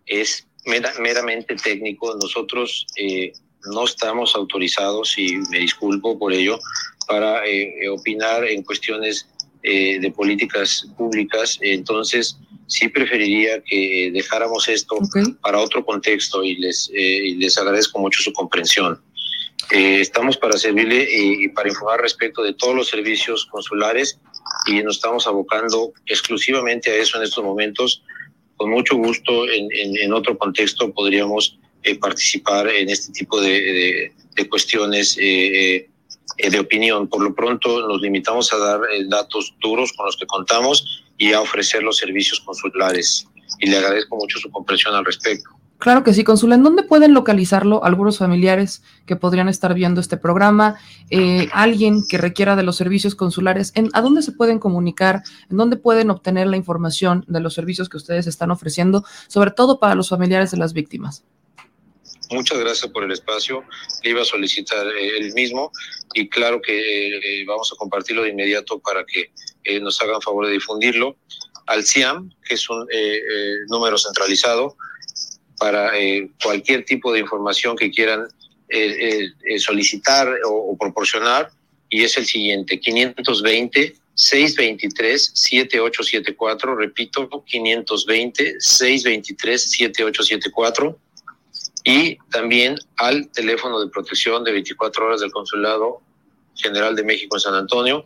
es 0.06 0.46
mera- 0.66 0.94
meramente 1.00 1.56
técnico. 1.56 2.16
Nosotros 2.22 2.86
eh, 2.98 3.32
no 3.72 3.86
estamos 3.86 4.36
autorizados, 4.36 5.18
y 5.18 5.38
me 5.50 5.60
disculpo 5.60 6.18
por 6.20 6.34
ello, 6.34 6.60
para 7.08 7.46
eh, 7.46 7.74
eh, 7.82 7.90
opinar 7.90 8.46
en 8.46 8.64
cuestiones 8.64 9.28
eh, 9.64 10.00
de 10.00 10.12
políticas 10.12 10.88
públicas. 10.98 11.58
Entonces, 11.62 12.38
sí 12.68 12.90
preferiría 12.90 13.62
que 13.64 14.12
dejáramos 14.14 14.68
esto 14.68 14.98
para 15.42 15.60
otro 15.60 15.86
contexto 15.86 16.44
y 16.44 16.56
les, 16.56 16.90
eh, 16.94 17.28
y 17.28 17.36
les 17.36 17.58
agradezco 17.58 17.98
mucho 18.00 18.22
su 18.22 18.34
comprensión. 18.34 19.02
Eh, 19.72 20.00
estamos 20.02 20.38
para 20.38 20.58
servirle 20.58 21.08
y, 21.10 21.46
y 21.46 21.48
para 21.50 21.70
informar 21.70 22.02
respecto 22.02 22.44
de 22.44 22.54
todos 22.54 22.76
los 22.76 22.88
servicios 22.88 23.46
consulares 23.46 24.20
y 24.68 24.84
nos 24.84 24.98
estamos 24.98 25.26
abocando 25.28 25.94
exclusivamente 26.06 26.92
a 26.92 26.96
eso 26.96 27.18
en 27.18 27.24
estos 27.24 27.44
momentos. 27.44 28.04
Con 28.56 28.70
mucho 28.72 28.96
gusto, 28.96 29.48
en, 29.50 29.68
en- 29.72 30.14
otro 30.14 30.38
contexto, 30.38 30.92
podríamos 30.94 31.58
eh, 31.84 31.96
participar 31.98 32.68
en 32.70 32.90
este 32.90 33.12
tipo 33.14 33.40
de, 33.40 33.50
de- 33.52 34.12
de 34.36 34.50
cuestiones 34.50 35.18
eh, 35.20 35.90
eh, 36.38 36.50
de 36.50 36.60
opinión. 36.60 37.08
Por 37.08 37.24
lo 37.24 37.34
pronto, 37.34 37.88
nos 37.88 38.02
limitamos 38.02 38.52
a 38.54 38.58
dar 38.58 38.82
eh, 38.92 39.06
datos 39.08 39.54
duros 39.62 39.94
con 39.94 40.06
los 40.08 40.18
que 40.18 40.26
contamos 40.26 41.04
y 41.18 41.34
a 41.34 41.42
ofrecer 41.42 41.82
los 41.84 41.98
servicios 41.98 42.40
consulares. 42.42 43.28
Y 43.60 43.70
le 43.70 43.78
agradezco 43.78 44.16
mucho 44.18 44.38
su 44.40 44.50
comprensión 44.52 44.94
al 44.96 45.06
respecto. 45.06 45.50
Claro 45.80 46.04
que 46.04 46.14
sí, 46.14 46.24
Consul. 46.24 46.54
¿En 46.54 46.64
dónde 46.64 46.82
pueden 46.82 47.14
localizarlo 47.14 47.84
algunos 47.84 48.18
familiares 48.18 48.82
que 49.06 49.16
podrían 49.16 49.48
estar 49.48 49.76
viendo 49.76 50.02
este 50.02 50.18
programa? 50.18 50.80
Eh, 51.12 51.50
alguien 51.54 52.02
que 52.08 52.18
requiera 52.18 52.56
de 52.56 52.64
los 52.64 52.76
servicios 52.76 53.14
consulares, 53.14 53.74
¿en, 53.76 53.90
¿a 53.94 54.02
dónde 54.02 54.24
se 54.24 54.32
pueden 54.32 54.58
comunicar? 54.58 55.22
¿En 55.52 55.58
dónde 55.58 55.78
pueden 55.78 56.10
obtener 56.10 56.48
la 56.48 56.58
información 56.58 57.26
de 57.28 57.42
los 57.42 57.54
servicios 57.54 57.90
que 57.90 57.98
ustedes 57.98 58.26
están 58.26 58.50
ofreciendo, 58.50 59.06
sobre 59.28 59.52
todo 59.52 59.80
para 59.80 59.94
los 59.94 60.10
familiares 60.10 60.50
de 60.50 60.58
las 60.58 60.74
víctimas? 60.74 61.24
Muchas 62.32 62.58
gracias 62.58 62.92
por 62.92 63.04
el 63.04 63.12
espacio. 63.12 63.64
Le 64.04 64.10
iba 64.10 64.24
a 64.24 64.26
solicitar 64.26 64.86
eh, 64.88 65.18
el 65.20 65.32
mismo 65.34 65.72
y 66.14 66.28
claro 66.28 66.60
que 66.60 67.10
eh, 67.18 67.46
vamos 67.46 67.72
a 67.72 67.76
compartirlo 67.78 68.24
de 68.24 68.30
inmediato 68.30 68.80
para 68.80 69.06
que 69.06 69.32
nos 69.80 70.02
hagan 70.02 70.22
favor 70.22 70.48
de 70.48 70.54
difundirlo. 70.54 71.18
Al 71.68 71.84
CIAM, 71.84 72.32
que 72.48 72.56
es 72.56 72.70
un 72.70 72.88
número 73.68 73.98
centralizado 73.98 74.78
para 75.58 75.98
eh, 75.98 76.30
cualquier 76.42 76.86
tipo 76.86 77.12
de 77.12 77.20
información 77.20 77.76
que 77.76 77.92
quieran 77.92 78.28
eh, 78.70 78.96
eh, 79.00 79.30
eh, 79.46 79.60
solicitar 79.60 80.28
o, 80.46 80.72
o 80.72 80.78
proporcionar 80.78 81.50
y 81.90 82.04
es 82.04 82.18
el 82.18 82.26
siguiente, 82.26 82.80
520 82.80 83.96
623 84.14 85.32
7874, 85.34 86.76
repito, 86.76 87.30
520 87.46 88.56
623 88.60 89.72
7874 89.72 91.00
y 91.86 92.18
también 92.30 92.76
al 92.98 93.30
teléfono 93.30 93.80
de 93.80 93.90
protección 93.90 94.44
de 94.44 94.52
24 94.52 95.06
horas 95.06 95.22
del 95.22 95.32
Consulado 95.32 96.02
General 96.56 96.96
de 96.96 97.04
México 97.04 97.38
en 97.38 97.40
San 97.40 97.54
Antonio, 97.54 98.06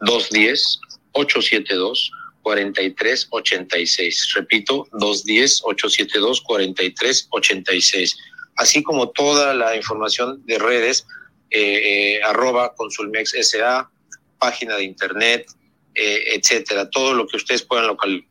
210 0.00 0.80
872 1.12 2.10
4386. 2.46 4.34
Repito, 4.36 4.86
210 4.92 5.62
872 5.64 6.40
4386. 6.42 8.16
Así 8.54 8.84
como 8.84 9.10
toda 9.10 9.52
la 9.52 9.74
información 9.74 10.46
de 10.46 10.58
redes, 10.58 11.08
eh, 11.50 12.14
eh, 12.14 12.22
arroba 12.22 12.72
Consulmex 12.76 13.34
SA, 13.40 13.90
página 14.38 14.76
de 14.76 14.84
internet, 14.84 15.48
eh, 15.96 16.36
etcétera. 16.36 16.88
Todo 16.88 17.14
lo 17.14 17.26
que 17.26 17.36
ustedes 17.36 17.62
puedan 17.62 17.88
localizar 17.88 18.24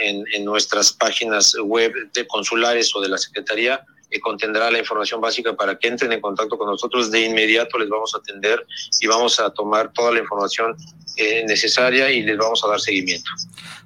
en, 0.00 0.24
en 0.32 0.44
nuestras 0.44 0.92
páginas 0.92 1.54
web 1.62 1.92
de 2.12 2.26
consulares 2.26 2.92
o 2.96 3.00
de 3.00 3.08
la 3.08 3.18
Secretaría 3.18 3.86
eh, 4.10 4.18
contendrá 4.18 4.70
la 4.70 4.78
información 4.78 5.20
básica 5.20 5.54
para 5.54 5.78
que 5.78 5.86
entren 5.86 6.12
en 6.12 6.20
contacto 6.20 6.58
con 6.58 6.66
nosotros. 6.68 7.10
De 7.10 7.20
inmediato 7.20 7.78
les 7.78 7.88
vamos 7.88 8.14
a 8.14 8.18
atender 8.18 8.66
y 9.00 9.06
vamos 9.06 9.38
a 9.38 9.50
tomar 9.50 9.92
toda 9.92 10.12
la 10.12 10.18
información 10.18 10.76
eh, 11.16 11.44
necesaria 11.46 12.10
y 12.10 12.22
les 12.22 12.36
vamos 12.38 12.62
a 12.64 12.68
dar 12.68 12.80
seguimiento. 12.80 13.30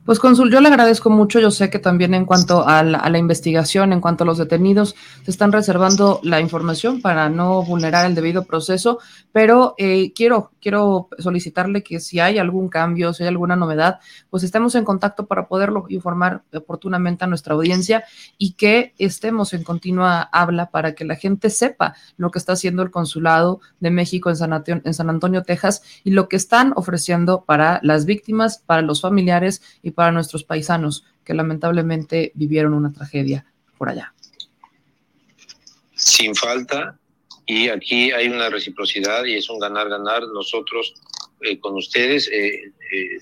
Pues 0.04 0.18
Consul, 0.18 0.52
yo 0.52 0.60
le 0.60 0.68
agradezco 0.68 1.08
mucho. 1.08 1.40
Yo 1.40 1.50
sé 1.50 1.70
que 1.70 1.78
también 1.78 2.12
en 2.12 2.26
cuanto 2.26 2.68
a 2.68 2.82
la, 2.82 2.98
a 2.98 3.08
la, 3.08 3.16
investigación, 3.16 3.90
en 3.90 4.02
cuanto 4.02 4.24
a 4.24 4.26
los 4.26 4.36
detenidos, 4.36 4.94
se 5.24 5.30
están 5.30 5.50
reservando 5.50 6.20
la 6.22 6.40
información 6.40 7.00
para 7.00 7.30
no 7.30 7.62
vulnerar 7.62 8.04
el 8.04 8.14
debido 8.14 8.44
proceso, 8.44 8.98
pero 9.32 9.74
eh, 9.78 10.12
quiero, 10.14 10.52
quiero 10.60 11.08
solicitarle 11.18 11.82
que 11.82 12.00
si 12.00 12.20
hay 12.20 12.36
algún 12.36 12.68
cambio, 12.68 13.14
si 13.14 13.22
hay 13.22 13.30
alguna 13.30 13.56
novedad, 13.56 13.98
pues 14.28 14.42
estemos 14.42 14.74
en 14.74 14.84
contacto 14.84 15.26
para 15.26 15.48
poderlo 15.48 15.86
informar 15.88 16.42
oportunamente 16.52 17.24
a 17.24 17.26
nuestra 17.26 17.54
audiencia 17.54 18.04
y 18.36 18.52
que 18.52 18.92
estemos 18.98 19.54
en 19.54 19.64
continua 19.64 20.28
habla 20.32 20.70
para 20.70 20.94
que 20.94 21.06
la 21.06 21.16
gente 21.16 21.48
sepa 21.48 21.94
lo 22.18 22.30
que 22.30 22.38
está 22.38 22.52
haciendo 22.52 22.82
el 22.82 22.90
Consulado 22.90 23.60
de 23.80 23.90
México 23.90 24.28
en 24.28 24.36
San, 24.36 24.52
Antonio, 24.52 24.82
en 24.84 24.92
San 24.92 25.08
Antonio, 25.08 25.42
Texas, 25.42 25.82
y 26.04 26.10
lo 26.10 26.28
que 26.28 26.36
están 26.36 26.74
ofreciendo 26.76 27.13
para 27.46 27.80
las 27.82 28.06
víctimas, 28.06 28.58
para 28.58 28.82
los 28.82 29.00
familiares 29.00 29.62
y 29.82 29.90
para 29.92 30.12
nuestros 30.12 30.44
paisanos 30.44 31.04
que 31.24 31.34
lamentablemente 31.34 32.32
vivieron 32.34 32.74
una 32.74 32.92
tragedia 32.92 33.46
por 33.78 33.88
allá. 33.88 34.14
Sin 35.94 36.34
falta, 36.34 36.98
y 37.46 37.68
aquí 37.68 38.10
hay 38.10 38.28
una 38.28 38.48
reciprocidad 38.48 39.24
y 39.24 39.34
es 39.34 39.48
un 39.50 39.58
ganar-ganar. 39.58 40.22
Nosotros 40.32 40.94
eh, 41.40 41.58
con 41.58 41.74
ustedes 41.74 42.28
eh, 42.28 42.72
eh, 42.92 43.18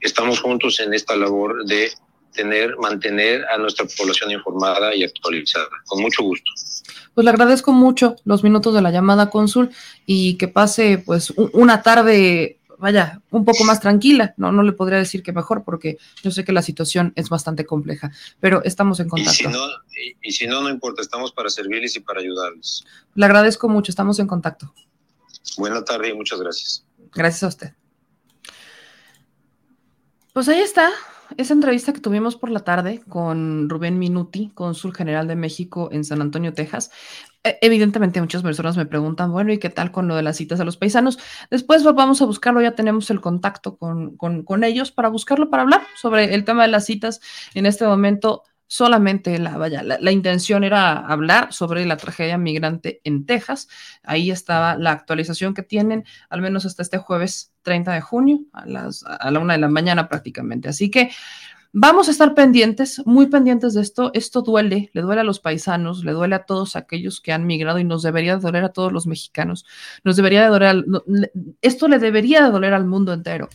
estamos 0.00 0.40
juntos 0.40 0.80
en 0.80 0.94
esta 0.94 1.16
labor 1.16 1.64
de 1.66 1.90
tener, 2.32 2.76
mantener 2.78 3.44
a 3.46 3.58
nuestra 3.58 3.86
población 3.96 4.30
informada 4.30 4.94
y 4.94 5.04
actualizada. 5.04 5.68
Con 5.86 6.02
mucho 6.02 6.22
gusto. 6.22 6.50
Pues 7.14 7.24
le 7.24 7.30
agradezco 7.30 7.72
mucho 7.72 8.16
los 8.24 8.44
minutos 8.44 8.74
de 8.74 8.82
la 8.82 8.90
llamada, 8.90 9.28
cónsul, 9.28 9.70
y 10.06 10.38
que 10.38 10.48
pase 10.48 11.02
pues 11.04 11.30
un, 11.30 11.50
una 11.52 11.82
tarde 11.82 12.57
vaya, 12.78 13.20
un 13.30 13.44
poco 13.44 13.64
más 13.64 13.80
tranquila. 13.80 14.34
No, 14.36 14.52
no 14.52 14.62
le 14.62 14.72
podría 14.72 14.98
decir 14.98 15.22
que 15.22 15.32
mejor, 15.32 15.64
porque 15.64 15.98
yo 16.22 16.30
sé 16.30 16.44
que 16.44 16.52
la 16.52 16.62
situación 16.62 17.12
es 17.16 17.28
bastante 17.28 17.66
compleja, 17.66 18.10
pero 18.40 18.62
estamos 18.64 19.00
en 19.00 19.08
contacto. 19.08 19.32
Y 19.32 19.36
si 19.36 19.48
no, 19.48 19.66
y, 20.22 20.28
y 20.28 20.32
si 20.32 20.46
no, 20.46 20.62
no 20.62 20.68
importa, 20.68 21.02
estamos 21.02 21.32
para 21.32 21.50
servirles 21.50 21.96
y 21.96 22.00
para 22.00 22.20
ayudarles. 22.20 22.84
Le 23.14 23.24
agradezco 23.26 23.68
mucho, 23.68 23.92
estamos 23.92 24.18
en 24.18 24.26
contacto. 24.26 24.72
Buena 25.56 25.84
tarde 25.84 26.10
y 26.10 26.14
muchas 26.14 26.40
gracias. 26.40 26.84
Gracias 27.12 27.42
a 27.42 27.48
usted. 27.48 27.72
Pues 30.32 30.48
ahí 30.48 30.60
está, 30.60 30.90
esa 31.36 31.52
entrevista 31.52 31.92
que 31.92 32.00
tuvimos 32.00 32.36
por 32.36 32.50
la 32.50 32.60
tarde 32.60 33.02
con 33.08 33.68
Rubén 33.68 33.98
Minuti, 33.98 34.50
cónsul 34.54 34.94
general 34.94 35.26
de 35.26 35.36
México 35.36 35.88
en 35.92 36.04
San 36.04 36.22
Antonio, 36.22 36.54
Texas. 36.54 36.90
Eh, 37.44 37.58
evidentemente 37.62 38.20
muchas 38.20 38.42
personas 38.42 38.76
me 38.76 38.86
preguntan, 38.86 39.30
bueno, 39.30 39.52
¿y 39.52 39.58
qué 39.58 39.70
tal 39.70 39.92
con 39.92 40.08
lo 40.08 40.16
de 40.16 40.22
las 40.22 40.36
citas 40.36 40.58
a 40.60 40.64
los 40.64 40.76
paisanos? 40.76 41.18
Después 41.50 41.84
vamos 41.84 42.20
a 42.20 42.24
buscarlo, 42.24 42.60
ya 42.60 42.74
tenemos 42.74 43.10
el 43.10 43.20
contacto 43.20 43.76
con, 43.76 44.16
con, 44.16 44.64
ellos 44.64 44.90
para 44.90 45.08
buscarlo, 45.08 45.48
para 45.48 45.62
hablar 45.62 45.82
sobre 45.96 46.34
el 46.34 46.44
tema 46.44 46.62
de 46.62 46.68
las 46.68 46.86
citas. 46.86 47.20
En 47.54 47.66
este 47.66 47.86
momento 47.86 48.42
solamente 48.66 49.38
la, 49.38 49.56
vaya, 49.56 49.82
la, 49.82 49.98
la, 50.00 50.10
intención 50.10 50.62
era 50.62 50.98
hablar 50.98 51.52
sobre 51.52 51.86
la 51.86 51.96
tragedia 51.96 52.36
migrante 52.38 53.00
en 53.04 53.24
Texas. 53.24 53.68
Ahí 54.02 54.30
estaba 54.30 54.76
la 54.76 54.92
actualización 54.92 55.54
que 55.54 55.62
tienen, 55.62 56.04
al 56.28 56.42
menos 56.42 56.66
hasta 56.66 56.82
este 56.82 56.98
jueves 56.98 57.54
30 57.62 57.92
de 57.92 58.00
junio, 58.00 58.40
a, 58.52 58.66
las, 58.66 59.04
a 59.04 59.30
la 59.30 59.38
una 59.38 59.54
de 59.54 59.60
la 59.60 59.68
mañana 59.68 60.08
prácticamente. 60.08 60.68
Así 60.68 60.90
que 60.90 61.10
vamos 61.72 62.08
a 62.08 62.10
estar 62.10 62.34
pendientes, 62.34 63.02
muy 63.06 63.26
pendientes 63.26 63.74
de 63.74 63.82
esto. 63.82 64.10
Esto 64.14 64.42
duele, 64.42 64.90
le 64.92 65.02
duele 65.02 65.20
a 65.20 65.24
los 65.24 65.40
paisanos, 65.40 66.04
le 66.04 66.12
duele 66.12 66.34
a 66.34 66.44
todos 66.44 66.76
aquellos 66.76 67.20
que 67.20 67.32
han 67.32 67.46
migrado 67.46 67.78
y 67.78 67.84
nos 67.84 68.02
debería 68.02 68.36
de 68.36 68.42
doler 68.42 68.64
a 68.64 68.72
todos 68.72 68.92
los 68.92 69.06
mexicanos. 69.06 69.64
Nos 70.04 70.16
debería 70.16 70.42
de 70.42 70.48
doler, 70.48 70.68
al, 70.68 70.86
esto 71.62 71.88
le 71.88 71.98
debería 71.98 72.44
de 72.44 72.50
doler 72.50 72.74
al 72.74 72.86
mundo 72.86 73.12
entero. 73.12 73.48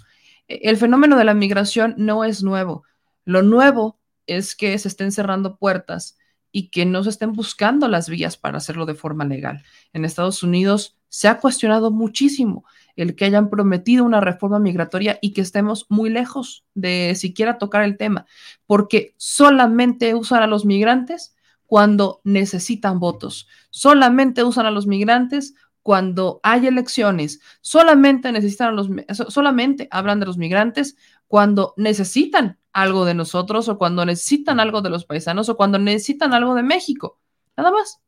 El 0.48 0.78
fenómeno 0.78 1.18
de 1.18 1.24
la 1.24 1.34
migración 1.34 1.96
no 1.98 2.24
es 2.24 2.44
nuevo. 2.44 2.84
Lo 3.26 3.42
nuevo 3.42 4.00
es 4.28 4.56
que 4.56 4.78
se 4.78 4.88
estén 4.88 5.12
cerrando 5.12 5.58
puertas 5.58 6.18
y 6.52 6.70
que 6.70 6.86
no 6.86 7.04
se 7.04 7.10
estén 7.10 7.34
buscando 7.34 7.88
las 7.88 8.10
vías 8.10 8.38
para 8.38 8.58
hacerlo 8.58 8.86
de 8.86 8.94
forma 8.94 9.26
legal. 9.26 9.64
En 9.92 10.06
Estados 10.06 10.44
Unidos 10.44 10.98
se 11.10 11.28
ha 11.28 11.40
cuestionado 11.40 11.92
muchísimo 11.92 12.66
el 12.96 13.16
que 13.16 13.26
hayan 13.26 13.50
prometido 13.50 14.04
una 14.04 14.22
reforma 14.22 14.60
migratoria 14.60 15.20
y 15.22 15.34
que 15.34 15.42
estemos 15.42 15.86
muy 15.90 16.10
lejos 16.10 16.66
de 16.74 17.14
siquiera 17.16 17.58
tocar 17.58 17.84
el 17.84 17.98
tema, 17.98 18.26
porque 18.66 19.14
solamente 19.18 20.16
usan 20.16 20.44
a 20.44 20.48
los 20.48 20.66
migrantes 20.66 21.36
cuando 21.66 22.22
necesitan 22.24 23.00
votos, 23.00 23.48
solamente 23.70 24.44
usan 24.44 24.66
a 24.66 24.72
los 24.72 24.86
migrantes 24.86 25.56
cuando 25.82 26.40
hay 26.44 26.68
elecciones, 26.68 27.42
solamente 27.62 28.32
necesitan 28.32 28.70
a 28.70 28.72
los, 28.72 28.90
solamente 29.30 29.88
hablan 29.92 30.20
de 30.20 30.26
los 30.26 30.38
migrantes 30.38 30.96
cuando 31.28 31.74
necesitan 31.78 32.60
algo 32.72 33.06
de 33.06 33.14
nosotros 33.14 33.68
o 33.70 33.78
cuando 33.78 34.06
necesitan 34.06 34.60
algo 34.60 34.82
de 34.82 34.90
los 34.90 35.06
paisanos 35.06 35.50
o 35.50 35.58
cuando 35.58 35.78
necesitan 35.80 36.34
algo 36.34 36.56
de 36.56 36.64
México. 36.64 37.20
Nada 37.58 37.72
más. 37.72 38.02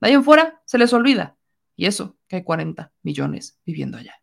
De 0.00 0.08
ahí 0.08 0.14
en 0.14 0.24
fuera 0.24 0.62
se 0.64 0.78
les 0.78 0.92
olvida. 0.92 1.36
Y 1.76 1.86
eso, 1.86 2.16
que 2.26 2.36
hay 2.36 2.44
40 2.44 2.92
millones 3.02 3.58
viviendo 3.64 3.98
allá. 3.98 4.19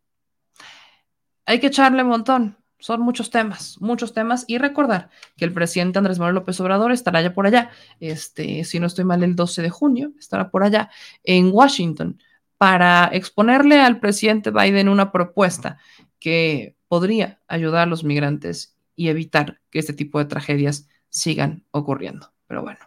Hay 1.48 1.60
que 1.60 1.68
echarle 1.68 2.02
un 2.02 2.10
montón. 2.10 2.58
Son 2.78 3.00
muchos 3.00 3.30
temas, 3.30 3.78
muchos 3.80 4.12
temas. 4.12 4.44
Y 4.48 4.58
recordar 4.58 5.08
que 5.38 5.46
el 5.46 5.52
presidente 5.54 5.98
Andrés 5.98 6.18
Manuel 6.18 6.34
López 6.34 6.60
Obrador 6.60 6.92
estará 6.92 7.22
ya 7.22 7.32
por 7.32 7.46
allá. 7.46 7.70
Este, 8.00 8.64
si 8.64 8.78
no 8.78 8.86
estoy 8.86 9.06
mal, 9.06 9.22
el 9.22 9.34
12 9.34 9.62
de 9.62 9.70
junio 9.70 10.12
estará 10.18 10.50
por 10.50 10.62
allá 10.62 10.90
en 11.24 11.48
Washington 11.50 12.20
para 12.58 13.08
exponerle 13.14 13.80
al 13.80 13.98
presidente 13.98 14.50
Biden 14.50 14.90
una 14.90 15.10
propuesta 15.10 15.78
que 16.20 16.76
podría 16.86 17.40
ayudar 17.48 17.84
a 17.84 17.90
los 17.90 18.04
migrantes 18.04 18.76
y 18.94 19.08
evitar 19.08 19.58
que 19.70 19.78
este 19.78 19.94
tipo 19.94 20.18
de 20.18 20.26
tragedias 20.26 20.86
sigan 21.08 21.64
ocurriendo. 21.70 22.30
Pero 22.46 22.60
bueno, 22.60 22.80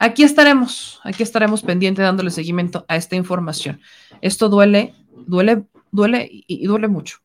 aquí 0.00 0.24
estaremos, 0.24 1.00
aquí 1.04 1.22
estaremos 1.22 1.62
pendientes 1.62 2.04
dándole 2.04 2.32
seguimiento 2.32 2.84
a 2.88 2.96
esta 2.96 3.14
información. 3.14 3.80
Esto 4.22 4.48
duele, 4.48 4.96
duele, 5.24 5.66
duele 5.92 6.28
y 6.28 6.66
duele 6.66 6.88
mucho. 6.88 7.21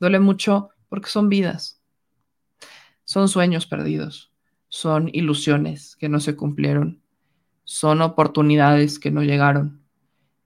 Duele 0.00 0.20
mucho 0.20 0.70
porque 0.88 1.10
son 1.10 1.28
vidas, 1.28 1.82
son 3.04 3.28
sueños 3.28 3.66
perdidos, 3.66 4.32
son 4.68 5.08
ilusiones 5.12 5.96
que 5.96 6.08
no 6.08 6.20
se 6.20 6.36
cumplieron, 6.36 7.02
son 7.64 8.02
oportunidades 8.02 8.98
que 8.98 9.10
no 9.10 9.22
llegaron. 9.22 9.82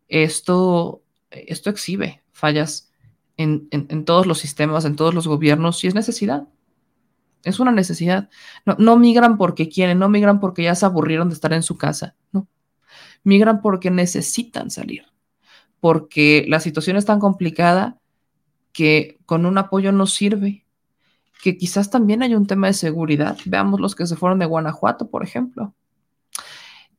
Esto, 0.08 1.02
esto 1.30 1.70
exhibe 1.70 2.22
fallas 2.32 2.92
en, 3.36 3.68
en, 3.70 4.04
todos 4.04 4.26
los 4.26 4.38
sistemas, 4.38 4.84
en 4.84 4.96
todos 4.96 5.14
los 5.14 5.26
gobiernos, 5.26 5.82
y 5.84 5.86
es 5.86 5.94
necesidad 5.94 6.48
Es 7.44 7.60
una 7.60 7.72
necesidad. 7.72 8.28
No 8.78 8.96
migran 8.96 9.38
porque 9.38 9.68
quieren, 9.68 9.98
no 9.98 10.08
migran 10.08 10.40
porque 10.40 10.64
ya 10.64 10.74
se 10.74 10.86
aburrieron 10.86 11.28
de 11.28 11.34
estar 11.34 11.52
en 11.52 11.62
su 11.62 11.76
casa, 11.76 12.16
no. 12.32 12.48
Migran 13.24 13.62
porque 13.62 13.90
necesitan 13.90 14.70
salir, 14.70 15.04
porque 15.80 16.44
la 16.48 16.60
situación 16.60 16.96
es 16.96 17.04
tan 17.04 17.20
complicada 17.20 18.01
que 18.72 19.18
con 19.26 19.46
un 19.46 19.58
apoyo 19.58 19.92
no 19.92 20.06
sirve, 20.06 20.64
que 21.42 21.56
quizás 21.56 21.90
también 21.90 22.22
hay 22.22 22.34
un 22.34 22.46
tema 22.46 22.68
de 22.68 22.72
seguridad. 22.72 23.36
Veamos 23.44 23.80
los 23.80 23.94
que 23.94 24.06
se 24.06 24.16
fueron 24.16 24.38
de 24.38 24.46
Guanajuato, 24.46 25.10
por 25.10 25.24
ejemplo. 25.24 25.74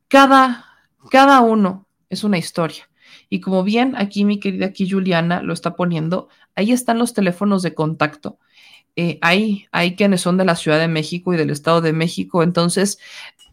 Cada, 0.08 0.66
cada 1.10 1.40
uno 1.40 1.86
es 2.10 2.24
una 2.24 2.38
historia. 2.38 2.88
Y 3.28 3.40
como 3.40 3.64
bien 3.64 3.94
aquí 3.96 4.24
mi 4.24 4.38
querida 4.38 4.66
aquí 4.66 4.88
Juliana 4.88 5.42
lo 5.42 5.52
está 5.52 5.74
poniendo, 5.74 6.28
ahí 6.54 6.72
están 6.72 6.98
los 6.98 7.14
teléfonos 7.14 7.62
de 7.62 7.74
contacto. 7.74 8.38
Eh, 8.96 9.18
hay, 9.22 9.66
hay 9.72 9.96
quienes 9.96 10.20
son 10.20 10.36
de 10.36 10.44
la 10.44 10.54
Ciudad 10.54 10.78
de 10.78 10.88
México 10.88 11.34
y 11.34 11.36
del 11.36 11.50
Estado 11.50 11.80
de 11.80 11.92
México. 11.92 12.42
Entonces, 12.42 12.98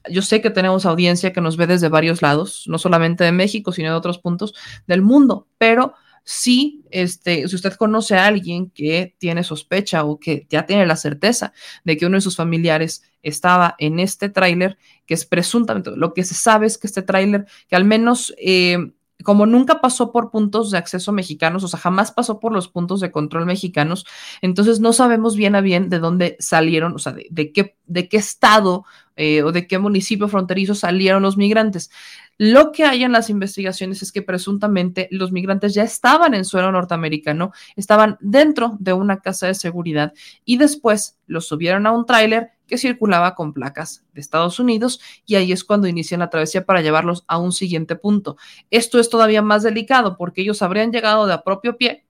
yo 0.10 0.22
sé 0.22 0.42
que 0.42 0.50
tenemos 0.50 0.86
audiencia 0.86 1.34
que 1.34 1.42
nos 1.42 1.58
ve 1.58 1.68
desde 1.68 1.90
varios 1.90 2.22
lados, 2.22 2.66
no 2.68 2.78
solamente 2.78 3.24
de 3.24 3.32
México, 3.32 3.72
sino 3.72 3.90
de 3.90 3.96
otros 3.96 4.20
puntos 4.20 4.54
del 4.88 5.02
mundo, 5.02 5.48
pero 5.58 5.94
sí, 6.24 6.84
este, 6.92 7.48
si 7.48 7.56
usted 7.56 7.74
conoce 7.74 8.16
a 8.16 8.26
alguien 8.26 8.70
que 8.70 9.16
tiene 9.18 9.44
sospecha 9.44 10.04
o 10.04 10.20
que 10.20 10.46
ya 10.50 10.66
tiene 10.66 10.86
la 10.86 10.96
certeza 10.96 11.54
de 11.84 11.98
que 11.98 12.06
uno 12.06 12.18
de 12.18 12.22
sus 12.22 12.36
familiares 12.36 13.04
estaba 13.24 13.76
en 13.80 14.00
este 14.00 14.30
tráiler, 14.30 14.78
que 15.06 15.14
es 15.14 15.26
presuntamente, 15.26 15.92
lo 15.96 16.14
que 16.14 16.24
se 16.24 16.36
sabe 16.36 16.68
es 16.68 16.78
que 16.78 16.88
este 16.88 17.02
tráiler, 17.02 17.46
que 17.68 17.76
al 17.76 17.86
menos... 17.86 18.34
Eh, 18.38 18.92
como 19.24 19.46
nunca 19.46 19.82
pasó 19.82 20.12
por 20.12 20.32
puntos 20.32 20.72
de 20.72 20.78
acceso 20.78 21.12
mexicanos, 21.12 21.64
o 21.64 21.68
sea, 21.68 21.80
jamás 21.80 22.12
pasó 22.12 22.40
por 22.40 22.54
los 22.54 22.68
puntos 22.68 23.00
de 23.00 23.12
control 23.12 23.46
mexicanos, 23.46 24.06
entonces 24.42 24.80
no 24.80 24.94
sabemos 24.94 25.36
bien 25.36 25.56
a 25.56 25.62
bien 25.62 25.90
de 25.90 26.00
dónde 26.00 26.38
salieron, 26.40 26.94
o 26.96 27.00
sea, 27.00 27.14
de, 27.14 27.52
qué, 27.52 27.78
de 27.86 28.08
qué 28.10 28.18
estado 28.18 28.86
eh, 29.16 29.44
o 29.44 29.52
de 29.52 29.68
qué 29.68 29.78
municipio 29.78 30.28
fronterizo 30.28 30.74
salieron 30.76 31.24
los 31.24 31.38
migrantes. 31.38 31.92
Lo 32.38 32.72
que 32.72 32.86
hay 32.86 33.04
en 33.04 33.12
las 33.12 33.30
investigaciones 33.30 34.02
es 34.02 34.12
que 34.12 34.24
presuntamente 34.24 35.08
los 35.12 35.32
migrantes 35.32 35.74
ya 35.74 35.84
estaban 35.84 36.34
en 36.34 36.46
suelo 36.46 36.72
norteamericano, 36.72 37.52
estaban 37.76 38.18
dentro 38.20 38.78
de 38.80 38.94
una 38.94 39.20
casa 39.20 39.48
de 39.48 39.54
seguridad 39.54 40.14
y 40.44 40.58
después 40.58 41.20
los 41.28 41.48
subieron 41.48 41.86
a 41.86 41.92
un 41.92 42.06
tráiler 42.06 42.50
que 42.72 42.78
circulaba 42.78 43.36
con 43.36 43.52
placas 43.52 44.06
de 44.14 44.22
Estados 44.22 44.58
Unidos 44.58 45.02
y 45.26 45.36
ahí 45.36 45.52
es 45.52 45.66
cuando 45.66 45.90
inician 45.90 46.22
la 46.22 46.30
travesía 46.30 46.66
para 46.66 46.80
llevarlos 46.80 47.26
a 47.28 47.38
un 47.38 47.52
siguiente 47.52 47.98
punto. 47.98 48.38
Esto 48.70 48.98
es 48.98 49.10
todavía 49.10 49.42
más 49.42 49.62
delicado 49.62 50.16
porque 50.16 50.40
ellos 50.40 50.62
habrían 50.62 50.94
llegado 50.94 51.28
de 51.28 51.34
a 51.34 51.44
propio 51.44 51.76
pie 51.76 52.06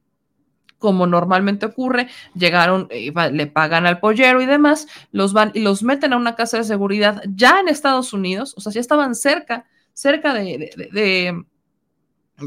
como 0.78 1.08
normalmente 1.08 1.66
ocurre, 1.66 2.10
llegaron, 2.36 2.88
eh, 2.92 3.12
le 3.32 3.48
pagan 3.48 3.88
al 3.88 4.00
pollero 4.00 4.40
y 4.40 4.46
demás, 4.46 4.88
los 5.12 5.34
van 5.34 5.52
y 5.56 5.62
los 5.62 5.82
meten 5.82 6.14
a 6.14 6.18
una 6.18 6.36
casa 6.36 6.58
de 6.58 6.64
seguridad 6.64 7.24
ya 7.28 7.60
en 7.60 7.68
Estados 7.68 8.14
Unidos, 8.14 8.54
o 8.56 8.62
sea, 8.62 8.72
ya 8.72 8.82
estaban 8.82 9.16
cerca, 9.16 9.66
cerca 9.94 10.34
de, 10.34 10.72
de, 10.92 11.44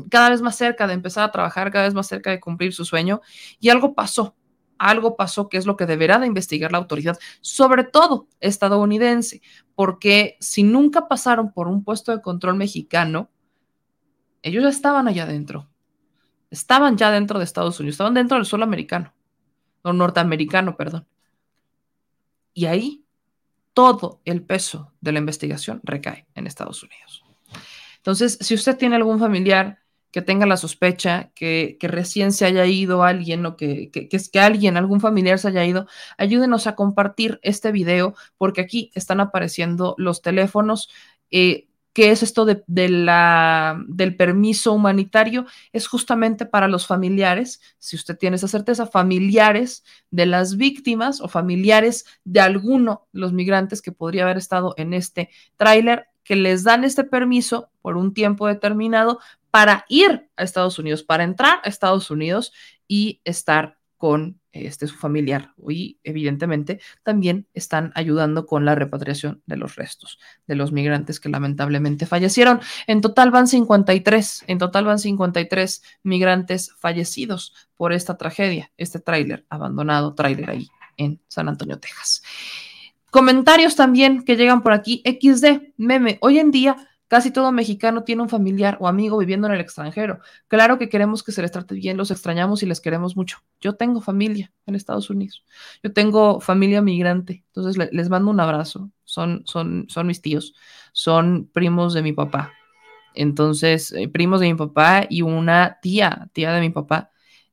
cada 0.08 0.30
vez 0.30 0.40
más 0.40 0.56
cerca 0.56 0.86
de 0.86 0.94
empezar 0.94 1.24
a 1.24 1.32
trabajar, 1.32 1.70
cada 1.72 1.84
vez 1.84 1.94
más 1.94 2.06
cerca 2.06 2.30
de 2.30 2.40
cumplir 2.40 2.72
su 2.72 2.84
sueño, 2.84 3.20
y 3.60 3.70
algo 3.70 3.94
pasó, 3.94 4.34
algo 4.78 5.16
pasó 5.16 5.48
que 5.48 5.56
es 5.56 5.66
lo 5.66 5.76
que 5.76 5.86
deberá 5.86 6.18
de 6.18 6.26
investigar 6.26 6.72
la 6.72 6.78
autoridad, 6.78 7.18
sobre 7.40 7.84
todo 7.84 8.28
estadounidense, 8.40 9.42
porque 9.74 10.36
si 10.40 10.62
nunca 10.62 11.08
pasaron 11.08 11.52
por 11.52 11.68
un 11.68 11.84
puesto 11.84 12.12
de 12.12 12.22
control 12.22 12.56
mexicano, 12.56 13.30
ellos 14.42 14.62
ya 14.62 14.68
estaban 14.68 15.08
allá 15.08 15.24
adentro, 15.24 15.68
estaban 16.50 16.96
ya 16.96 17.10
dentro 17.10 17.38
de 17.38 17.44
Estados 17.44 17.80
Unidos, 17.80 17.94
estaban 17.94 18.14
dentro 18.14 18.36
del 18.36 18.46
suelo 18.46 18.64
americano, 18.64 19.14
o 19.82 19.92
norteamericano, 19.92 20.76
perdón. 20.76 21.06
Y 22.52 22.66
ahí 22.66 23.04
todo 23.72 24.20
el 24.24 24.42
peso 24.42 24.92
de 25.00 25.12
la 25.12 25.18
investigación 25.18 25.80
recae 25.82 26.26
en 26.34 26.46
Estados 26.46 26.82
Unidos. 26.82 27.24
Entonces, 27.96 28.38
si 28.40 28.54
usted 28.54 28.76
tiene 28.76 28.96
algún 28.96 29.18
familiar 29.18 29.78
que 30.14 30.22
tenga 30.22 30.46
la 30.46 30.56
sospecha 30.56 31.32
que, 31.34 31.76
recién 31.80 32.30
se 32.30 32.44
haya 32.44 32.64
ido 32.66 33.02
alguien 33.02 33.44
o 33.46 33.56
que, 33.56 33.90
que, 33.90 34.06
es 34.12 34.28
que 34.28 34.38
alguien, 34.38 34.76
algún 34.76 35.00
familiar 35.00 35.40
se 35.40 35.48
haya 35.48 35.64
ido, 35.64 35.88
ayúdenos 36.16 36.68
a 36.68 36.76
compartir 36.76 37.40
este 37.42 37.72
video 37.72 38.14
porque 38.38 38.60
aquí 38.60 38.92
están 38.94 39.18
apareciendo 39.18 39.96
los 39.98 40.22
teléfonos. 40.22 40.88
Eh, 41.32 41.66
¿Qué 41.92 42.12
es 42.12 42.22
esto 42.22 42.44
de, 42.44 42.62
la, 42.88 43.82
del 43.88 44.14
permiso 44.14 44.72
humanitario? 44.72 45.46
Es 45.72 45.88
justamente 45.88 46.46
para 46.46 46.68
los 46.68 46.86
familiares, 46.86 47.60
si 47.80 47.96
usted 47.96 48.16
tiene 48.16 48.36
esa 48.36 48.46
certeza, 48.46 48.86
familiares 48.86 49.82
de 50.12 50.26
las 50.26 50.56
víctimas 50.56 51.20
o 51.20 51.26
familiares 51.26 52.04
de 52.22 52.38
alguno 52.38 53.08
de 53.12 53.18
los 53.18 53.32
migrantes 53.32 53.82
que 53.82 53.90
podría 53.90 54.22
haber 54.22 54.36
estado 54.36 54.74
en 54.76 54.94
este 54.94 55.30
tráiler, 55.56 56.06
que 56.22 56.36
les 56.36 56.62
dan 56.62 56.84
este 56.84 57.02
permiso 57.02 57.68
por 57.82 57.96
un 57.96 58.14
tiempo 58.14 58.46
determinado 58.46 59.18
para 59.54 59.84
ir 59.88 60.28
a 60.36 60.42
Estados 60.42 60.80
Unidos, 60.80 61.04
para 61.04 61.22
entrar 61.22 61.60
a 61.62 61.68
Estados 61.68 62.10
Unidos 62.10 62.52
y 62.88 63.20
estar 63.22 63.78
con 63.98 64.40
este 64.50 64.88
su 64.88 64.96
familiar. 64.96 65.54
Y 65.68 66.00
evidentemente 66.02 66.80
también 67.04 67.46
están 67.54 67.92
ayudando 67.94 68.46
con 68.46 68.64
la 68.64 68.74
repatriación 68.74 69.44
de 69.46 69.56
los 69.56 69.76
restos 69.76 70.18
de 70.48 70.56
los 70.56 70.72
migrantes 70.72 71.20
que 71.20 71.28
lamentablemente 71.28 72.04
fallecieron. 72.04 72.62
En 72.88 73.00
total 73.00 73.30
van 73.30 73.46
53, 73.46 74.42
en 74.48 74.58
total 74.58 74.86
van 74.86 74.98
53 74.98 75.82
migrantes 76.02 76.72
fallecidos 76.76 77.54
por 77.76 77.92
esta 77.92 78.16
tragedia, 78.16 78.72
este 78.76 78.98
tráiler 78.98 79.46
abandonado, 79.50 80.16
tráiler 80.16 80.50
ahí 80.50 80.68
en 80.96 81.20
San 81.28 81.48
Antonio, 81.48 81.78
Texas. 81.78 82.24
Comentarios 83.12 83.76
también 83.76 84.24
que 84.24 84.34
llegan 84.34 84.64
por 84.64 84.72
aquí. 84.72 85.00
XD, 85.06 85.74
meme. 85.76 86.18
Hoy 86.22 86.40
en 86.40 86.50
día 86.50 86.88
Casi 87.08 87.30
todo 87.30 87.52
mexicano 87.52 88.02
tiene 88.02 88.22
un 88.22 88.28
familiar 88.28 88.78
o 88.80 88.88
amigo 88.88 89.18
viviendo 89.18 89.46
en 89.46 89.54
el 89.54 89.60
extranjero. 89.60 90.20
Claro 90.48 90.78
que 90.78 90.88
queremos 90.88 91.22
que 91.22 91.32
se 91.32 91.42
les 91.42 91.52
trate 91.52 91.74
bien, 91.74 91.96
los 91.96 92.10
extrañamos 92.10 92.62
y 92.62 92.66
les 92.66 92.80
queremos 92.80 93.16
mucho. 93.16 93.38
Yo 93.60 93.74
tengo 93.74 94.00
familia 94.00 94.52
en 94.66 94.74
Estados 94.74 95.10
Unidos. 95.10 95.44
Yo 95.82 95.92
tengo 95.92 96.40
familia 96.40 96.80
migrante. 96.80 97.44
Entonces 97.48 97.90
les 97.92 98.08
mando 98.08 98.30
un 98.30 98.40
abrazo. 98.40 98.90
Son, 99.04 99.42
son, 99.46 99.86
son 99.88 100.06
mis 100.06 100.22
tíos. 100.22 100.54
Son 100.92 101.48
primos 101.52 101.92
de 101.92 102.02
mi 102.02 102.12
papá. 102.12 102.52
Entonces, 103.14 103.92
eh, 103.92 104.08
primos 104.08 104.40
de 104.40 104.48
mi 104.48 104.54
papá 104.54 105.06
y 105.08 105.22
una 105.22 105.78
tía, 105.80 106.28
tía 106.32 106.52
de 106.52 106.60
mi 106.60 106.70
papá. 106.70 107.10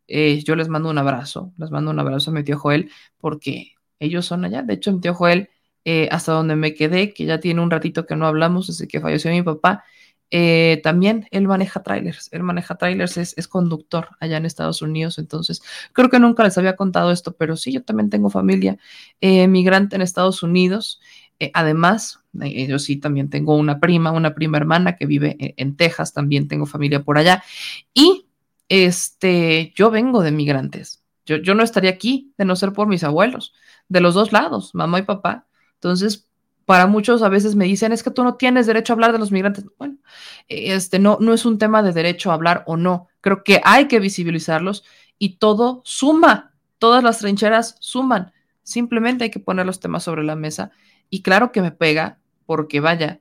Eh, 0.08 0.44
yo 0.44 0.56
les 0.56 0.70
mando 0.70 0.90
un 0.90 0.98
abrazo. 0.98 1.54
Les 1.58 1.72
mando 1.72 1.92
un 1.92 2.00
abrazo 2.00 2.32
a 2.32 2.34
mi 2.34 2.44
tío 2.44 2.58
Joel 2.58 2.90
porque 3.18 3.74
ellos 4.00 4.26
son 4.26 4.46
allá. 4.46 4.64
De 4.64 4.74
hecho, 4.74 4.92
mi 4.92 5.02
tío 5.02 5.14
Joel 5.14 5.50
eh, 5.86 6.08
hasta 6.12 6.32
donde 6.34 6.56
me 6.56 6.74
quedé, 6.74 7.14
que 7.14 7.26
ya 7.26 7.40
tiene 7.40 7.62
un 7.62 7.72
ratito 7.72 8.06
que 8.06 8.16
no 8.16 8.28
hablamos 8.28 8.68
desde 8.68 8.88
que 8.88 9.00
falleció 9.00 9.32
mi 9.32 9.42
papá, 9.42 9.84
eh, 10.30 10.80
también 10.84 11.28
él 11.32 11.48
maneja 11.48 11.84
trailers, 11.84 12.30
él 12.32 12.44
maneja 12.44 12.76
trailers, 12.76 13.18
es, 13.18 13.48
conductor 13.48 14.10
allá 14.20 14.38
en 14.38 14.46
Estados 14.46 14.82
Unidos, 14.82 15.18
entonces 15.18 15.62
creo 15.92 16.10
que 16.10 16.20
nunca 16.20 16.44
les 16.44 16.58
había 16.58 16.76
contado 16.76 17.12
esto, 17.12 17.36
pero 17.36 17.58
sí, 17.58 17.74
yo 17.74 17.84
también 17.84 18.10
tengo 18.10 18.30
familia 18.30 18.78
eh, 19.20 19.48
migrante 19.48 19.96
en 19.96 20.02
Estados 20.02 20.44
Unidos. 20.44 21.02
además, 21.54 22.20
yo 22.34 22.78
sí 22.80 22.98
también 22.98 23.30
tengo 23.30 23.58
una 23.58 23.80
prima, 23.80 24.12
una 24.12 24.36
prima 24.36 24.58
hermana 24.58 24.96
que 24.96 25.08
vive 25.08 25.36
en, 25.40 25.54
en 25.58 25.76
Texas, 25.76 26.14
también 26.14 26.48
tengo 26.48 26.66
familia 26.68 27.04
por 27.04 27.18
allá. 27.18 27.44
Y 27.94 28.28
este, 28.72 29.74
yo 29.76 29.92
vengo 29.92 30.24
de 30.24 30.32
migrantes. 30.32 31.04
Yo, 31.26 31.36
yo 31.36 31.56
no 31.56 31.64
estaría 31.64 31.90
aquí 31.92 32.34
de 32.38 32.46
no 32.46 32.56
ser 32.56 32.72
por 32.72 32.88
mis 32.88 33.04
abuelos, 33.04 33.54
de 33.90 34.00
los 34.00 34.14
dos 34.14 34.32
lados, 34.32 34.74
mamá 34.74 35.00
y 35.00 35.02
papá. 35.02 35.46
Entonces, 35.82 36.28
para 36.66 36.86
muchos 36.86 37.24
a 37.24 37.30
veces 37.30 37.56
me 37.56 37.66
dicen, 37.66 37.92
es 37.92 38.04
que 38.04 38.12
tú 38.12 38.24
no 38.24 38.36
tienes 38.36 38.68
derecho 38.68 38.94
a 38.94 38.96
hablar 38.96 39.12
de 39.12 39.18
los 39.18 39.32
migrantes. 39.32 39.66
Bueno, 39.80 39.98
este 40.48 41.00
no, 41.00 41.18
no 41.20 41.34
es 41.34 41.44
un 41.44 41.58
tema 41.58 41.82
de 41.82 41.92
derecho 41.92 42.30
a 42.30 42.36
hablar 42.36 42.64
o 42.68 42.78
no. 42.78 43.08
Creo 43.20 43.44
que 43.44 43.62
hay 43.64 43.88
que 43.88 44.00
visibilizarlos 44.00 44.84
y 45.18 45.38
todo 45.38 45.82
suma, 45.84 46.54
todas 46.78 47.04
las 47.04 47.18
trincheras 47.18 47.78
suman. 47.80 48.32
Simplemente 48.62 49.24
hay 49.24 49.32
que 49.32 49.40
poner 49.40 49.66
los 49.66 49.80
temas 49.80 50.04
sobre 50.04 50.24
la 50.24 50.36
mesa. 50.36 50.70
Y 51.10 51.24
claro 51.24 51.52
que 51.52 51.64
me 51.64 51.72
pega, 51.72 52.20
porque 52.46 52.80
vaya, 52.80 53.20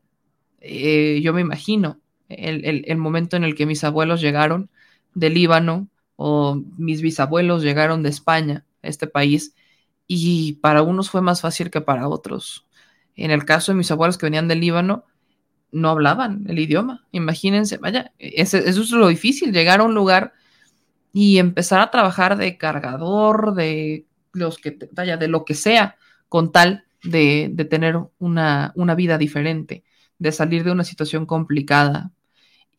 eh, 0.60 1.20
yo 1.22 1.32
me 1.32 1.40
imagino 1.40 1.98
el, 2.28 2.84
el 2.86 2.96
momento 2.98 3.36
en 3.36 3.44
el 3.44 3.54
que 3.54 3.64
mis 3.64 3.82
abuelos 3.84 4.20
llegaron 4.20 4.68
de 5.14 5.30
Líbano 5.30 5.88
o 6.16 6.60
mis 6.76 7.00
bisabuelos 7.00 7.62
llegaron 7.62 8.02
de 8.02 8.10
España 8.10 8.66
este 8.82 9.06
país 9.06 9.54
y 10.12 10.54
para 10.54 10.82
unos 10.82 11.08
fue 11.08 11.22
más 11.22 11.40
fácil 11.40 11.70
que 11.70 11.80
para 11.80 12.08
otros. 12.08 12.66
En 13.14 13.30
el 13.30 13.44
caso 13.44 13.70
de 13.70 13.78
mis 13.78 13.92
abuelos 13.92 14.18
que 14.18 14.26
venían 14.26 14.48
del 14.48 14.58
Líbano, 14.58 15.04
no 15.70 15.88
hablaban 15.88 16.46
el 16.48 16.58
idioma. 16.58 17.06
Imagínense, 17.12 17.76
vaya, 17.76 18.12
eso 18.18 18.58
es 18.58 18.90
lo 18.90 19.06
difícil, 19.06 19.52
llegar 19.52 19.78
a 19.78 19.84
un 19.84 19.94
lugar 19.94 20.32
y 21.12 21.38
empezar 21.38 21.80
a 21.80 21.92
trabajar 21.92 22.36
de 22.36 22.58
cargador, 22.58 23.54
de 23.54 24.04
los 24.32 24.58
que, 24.58 24.76
vaya, 24.90 25.16
de 25.16 25.28
lo 25.28 25.44
que 25.44 25.54
sea, 25.54 25.94
con 26.28 26.50
tal 26.50 26.86
de, 27.04 27.54
tener 27.70 27.96
una, 28.18 28.72
una 28.74 28.96
vida 28.96 29.16
diferente, 29.16 29.84
de 30.18 30.32
salir 30.32 30.64
de 30.64 30.72
una 30.72 30.82
situación 30.82 31.24
complicada. 31.24 32.10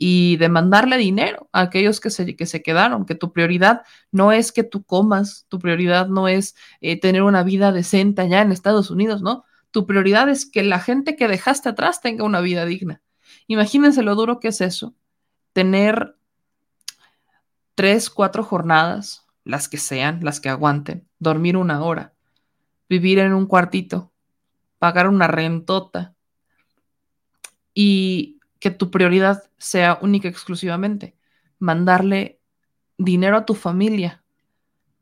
Y 0.04 0.38
de 0.38 0.50
mandarle 0.50 0.98
dinero 0.98 1.48
a 1.52 1.62
aquellos 1.62 2.00
que 2.00 2.10
se, 2.10 2.36
que 2.36 2.48
se 2.48 2.64
quedaron, 2.64 3.06
que 3.06 3.14
tu 3.14 3.32
prioridad 3.32 3.84
no 4.12 4.32
es 4.32 4.52
que 4.52 4.64
tú 4.64 4.84
comas, 4.84 5.46
tu 5.48 5.60
prioridad 5.60 6.08
no 6.08 6.28
es 6.28 6.56
eh, 6.80 7.00
tener 7.00 7.22
una 7.22 7.44
vida 7.44 7.72
decente 7.72 8.24
allá 8.24 8.42
en 8.42 8.52
Estados 8.52 8.90
Unidos, 8.90 9.22
¿no? 9.22 9.46
Tu 9.70 9.86
prioridad 9.86 10.28
es 10.28 10.48
que 10.48 10.64
la 10.64 10.80
gente 10.80 11.16
que 11.16 11.28
dejaste 11.28 11.70
atrás 11.70 12.02
tenga 12.02 12.24
una 12.24 12.42
vida 12.42 12.66
digna. 12.66 13.04
Imagínense 13.46 14.02
lo 14.02 14.16
duro 14.16 14.40
que 14.40 14.48
es 14.48 14.62
eso, 14.62 14.96
tener 15.54 16.16
tres, 17.76 18.10
cuatro 18.10 18.44
jornadas, 18.44 19.28
las 19.44 19.70
que 19.70 19.78
sean, 19.78 20.22
las 20.24 20.40
que 20.40 20.50
aguanten, 20.50 21.08
dormir 21.20 21.56
una 21.56 21.84
hora, 21.84 22.16
vivir 22.90 23.20
en 23.20 23.34
un 23.34 23.46
cuartito, 23.46 24.12
pagar 24.80 25.08
una 25.08 25.28
rentota 25.28 26.16
y 27.76 28.41
que 28.62 28.72
tu 28.72 28.92
prioridad 28.92 29.44
sea 29.58 29.98
única 30.02 30.30
exclusivamente 30.30 31.16
mandarle 31.60 32.40
dinero 32.98 33.36
a 33.36 33.46
tu 33.46 33.56
familia 33.56 34.24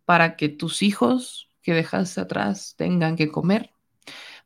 para 0.05 0.37
que 0.37 0.49
tus 0.49 0.81
hijos 0.81 1.51
que 1.61 1.73
dejaste 1.73 2.21
atrás 2.21 2.73
tengan 2.77 3.15
que 3.17 3.29
comer, 3.29 3.71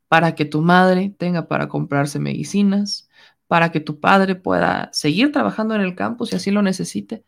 para 0.07 0.35
que 0.35 0.45
tu 0.45 0.61
madre 0.61 1.13
tenga 1.17 1.47
para 1.47 1.69
comprarse 1.69 2.19
medicinas, 2.19 3.07
para 3.47 3.71
que 3.71 3.79
tu 3.79 3.99
padre 3.99 4.35
pueda 4.35 4.89
seguir 4.93 5.31
trabajando 5.31 5.75
en 5.75 5.81
el 5.81 5.95
campo 5.95 6.25
si 6.25 6.35
así 6.35 6.49
lo 6.49 6.63
necesite 6.63 7.23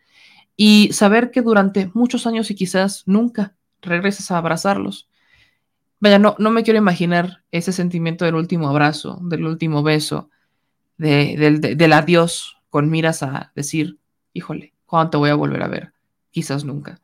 y 0.57 0.91
saber 0.91 1.29
que 1.29 1.43
durante 1.43 1.91
muchos 1.93 2.25
años 2.25 2.49
y 2.49 2.55
quizás 2.55 3.03
nunca 3.05 3.55
regreses 3.81 4.31
a 4.31 4.39
abrazarlos. 4.39 5.07
Vaya, 5.99 6.17
no, 6.17 6.35
no 6.39 6.49
me 6.49 6.63
quiero 6.63 6.79
imaginar 6.79 7.43
ese 7.51 7.71
sentimiento 7.71 8.25
del 8.25 8.35
último 8.35 8.69
abrazo, 8.69 9.19
del 9.21 9.45
último 9.45 9.83
beso, 9.83 10.31
del, 10.97 11.93
adiós 11.93 12.57
con 12.69 12.89
miras 12.89 13.23
a 13.23 13.51
decir, 13.55 13.99
híjole, 14.33 14.73
¿cuándo 14.85 15.11
te 15.11 15.17
voy 15.17 15.29
a 15.29 15.35
volver 15.35 15.63
a 15.63 15.67
ver? 15.67 15.93
Quizás 16.31 16.65
nunca. 16.65 16.99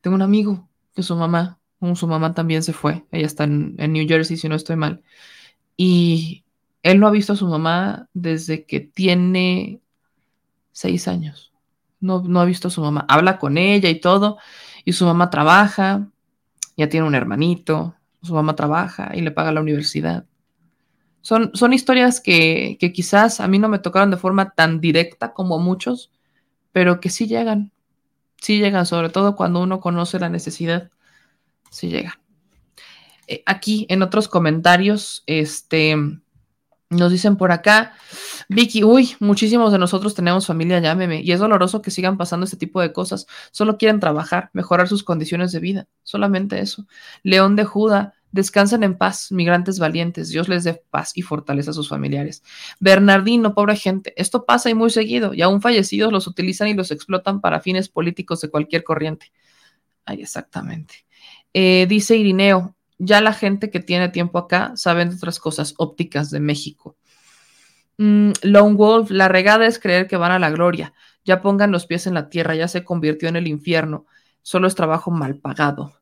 Tengo 0.00 0.14
un 0.14 0.22
amigo 0.22 0.68
que 0.94 1.02
su 1.02 1.16
mamá, 1.16 1.58
su 1.94 2.06
mamá 2.06 2.34
también 2.34 2.62
se 2.62 2.72
fue, 2.72 3.04
ella 3.10 3.26
está 3.26 3.44
en, 3.44 3.74
en 3.78 3.92
New 3.92 4.06
Jersey, 4.08 4.36
si 4.36 4.48
no 4.48 4.54
estoy 4.54 4.76
mal, 4.76 5.02
y 5.76 6.44
él 6.82 7.00
no 7.00 7.06
ha 7.06 7.10
visto 7.10 7.32
a 7.34 7.36
su 7.36 7.46
mamá 7.46 8.08
desde 8.14 8.64
que 8.64 8.80
tiene 8.80 9.80
seis 10.72 11.08
años. 11.08 11.52
No, 12.00 12.22
no 12.22 12.40
ha 12.40 12.44
visto 12.44 12.68
a 12.68 12.70
su 12.70 12.80
mamá. 12.80 13.04
Habla 13.08 13.38
con 13.38 13.58
ella 13.58 13.90
y 13.90 14.00
todo. 14.00 14.38
Y 14.84 14.94
su 14.94 15.04
mamá 15.04 15.28
trabaja, 15.28 16.08
ya 16.76 16.88
tiene 16.88 17.06
un 17.06 17.14
hermanito. 17.14 17.94
Su 18.22 18.34
mamá 18.34 18.56
trabaja 18.56 19.12
y 19.14 19.20
le 19.20 19.30
paga 19.30 19.52
la 19.52 19.60
universidad. 19.60 20.24
Son, 21.22 21.50
son 21.54 21.72
historias 21.72 22.20
que, 22.20 22.76
que 22.80 22.92
quizás 22.92 23.40
a 23.40 23.48
mí 23.48 23.58
no 23.58 23.68
me 23.68 23.78
tocaron 23.78 24.10
de 24.10 24.16
forma 24.16 24.50
tan 24.50 24.80
directa 24.80 25.32
como 25.34 25.58
muchos, 25.58 26.10
pero 26.72 27.00
que 27.00 27.10
sí 27.10 27.26
llegan. 27.26 27.72
Sí 28.40 28.58
llegan, 28.58 28.86
sobre 28.86 29.10
todo 29.10 29.36
cuando 29.36 29.60
uno 29.60 29.80
conoce 29.80 30.18
la 30.18 30.28
necesidad. 30.28 30.90
Sí 31.70 31.88
llegan. 31.88 32.14
Eh, 33.26 33.42
aquí 33.46 33.86
en 33.88 34.02
otros 34.02 34.28
comentarios, 34.28 35.22
este 35.26 35.96
nos 36.90 37.12
dicen 37.12 37.36
por 37.36 37.52
acá, 37.52 37.94
Vicky, 38.48 38.82
uy, 38.82 39.14
muchísimos 39.20 39.70
de 39.70 39.78
nosotros 39.78 40.16
tenemos 40.16 40.48
familia, 40.48 40.80
llámeme, 40.80 41.22
y 41.22 41.30
es 41.30 41.38
doloroso 41.38 41.82
que 41.82 41.92
sigan 41.92 42.16
pasando 42.16 42.44
este 42.44 42.56
tipo 42.56 42.80
de 42.80 42.92
cosas. 42.92 43.28
Solo 43.52 43.78
quieren 43.78 44.00
trabajar, 44.00 44.50
mejorar 44.52 44.88
sus 44.88 45.04
condiciones 45.04 45.52
de 45.52 45.60
vida, 45.60 45.88
solamente 46.02 46.58
eso. 46.58 46.86
León 47.22 47.54
de 47.54 47.64
Judá, 47.64 48.14
descansen 48.32 48.82
en 48.82 48.96
paz, 48.96 49.32
migrantes 49.32 49.78
valientes, 49.78 50.28
Dios 50.28 50.48
les 50.48 50.64
dé 50.64 50.82
paz 50.90 51.12
y 51.14 51.22
fortaleza 51.22 51.70
a 51.70 51.74
sus 51.74 51.88
familiares. 51.88 52.42
Bernardino, 52.78 53.54
pobre 53.54 53.76
gente, 53.76 54.12
esto 54.16 54.44
pasa 54.44 54.70
y 54.70 54.74
muy 54.74 54.90
seguido, 54.90 55.34
y 55.34 55.42
aún 55.42 55.60
fallecidos 55.60 56.12
los 56.12 56.26
utilizan 56.26 56.68
y 56.68 56.74
los 56.74 56.90
explotan 56.90 57.40
para 57.40 57.60
fines 57.60 57.88
políticos 57.88 58.40
de 58.40 58.50
cualquier 58.50 58.84
corriente. 58.84 59.32
Ay, 60.04 60.22
exactamente. 60.22 61.06
Eh, 61.52 61.86
dice 61.88 62.16
Irineo, 62.16 62.76
ya 62.98 63.20
la 63.20 63.32
gente 63.32 63.70
que 63.70 63.80
tiene 63.80 64.08
tiempo 64.08 64.38
acá 64.38 64.72
sabe 64.76 65.04
de 65.04 65.14
otras 65.14 65.40
cosas 65.40 65.74
ópticas 65.78 66.30
de 66.30 66.40
México. 66.40 66.96
Mm, 67.98 68.32
Lone 68.42 68.76
Wolf, 68.76 69.10
la 69.10 69.28
regada 69.28 69.66
es 69.66 69.78
creer 69.78 70.06
que 70.06 70.16
van 70.16 70.32
a 70.32 70.38
la 70.38 70.50
gloria. 70.50 70.94
Ya 71.24 71.40
pongan 71.40 71.70
los 71.70 71.86
pies 71.86 72.06
en 72.06 72.14
la 72.14 72.28
tierra, 72.28 72.54
ya 72.54 72.68
se 72.68 72.84
convirtió 72.84 73.28
en 73.28 73.36
el 73.36 73.46
infierno. 73.46 74.06
Solo 74.42 74.68
es 74.68 74.74
trabajo 74.74 75.10
mal 75.10 75.36
pagado. 75.38 75.99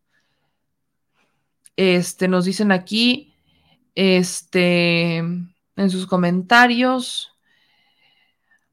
Este, 1.79 2.27
nos 2.27 2.45
dicen 2.45 2.73
aquí, 2.73 3.37
este, 3.95 5.19
en 5.19 5.91
sus 5.91 6.09
comentarios. 6.09 7.31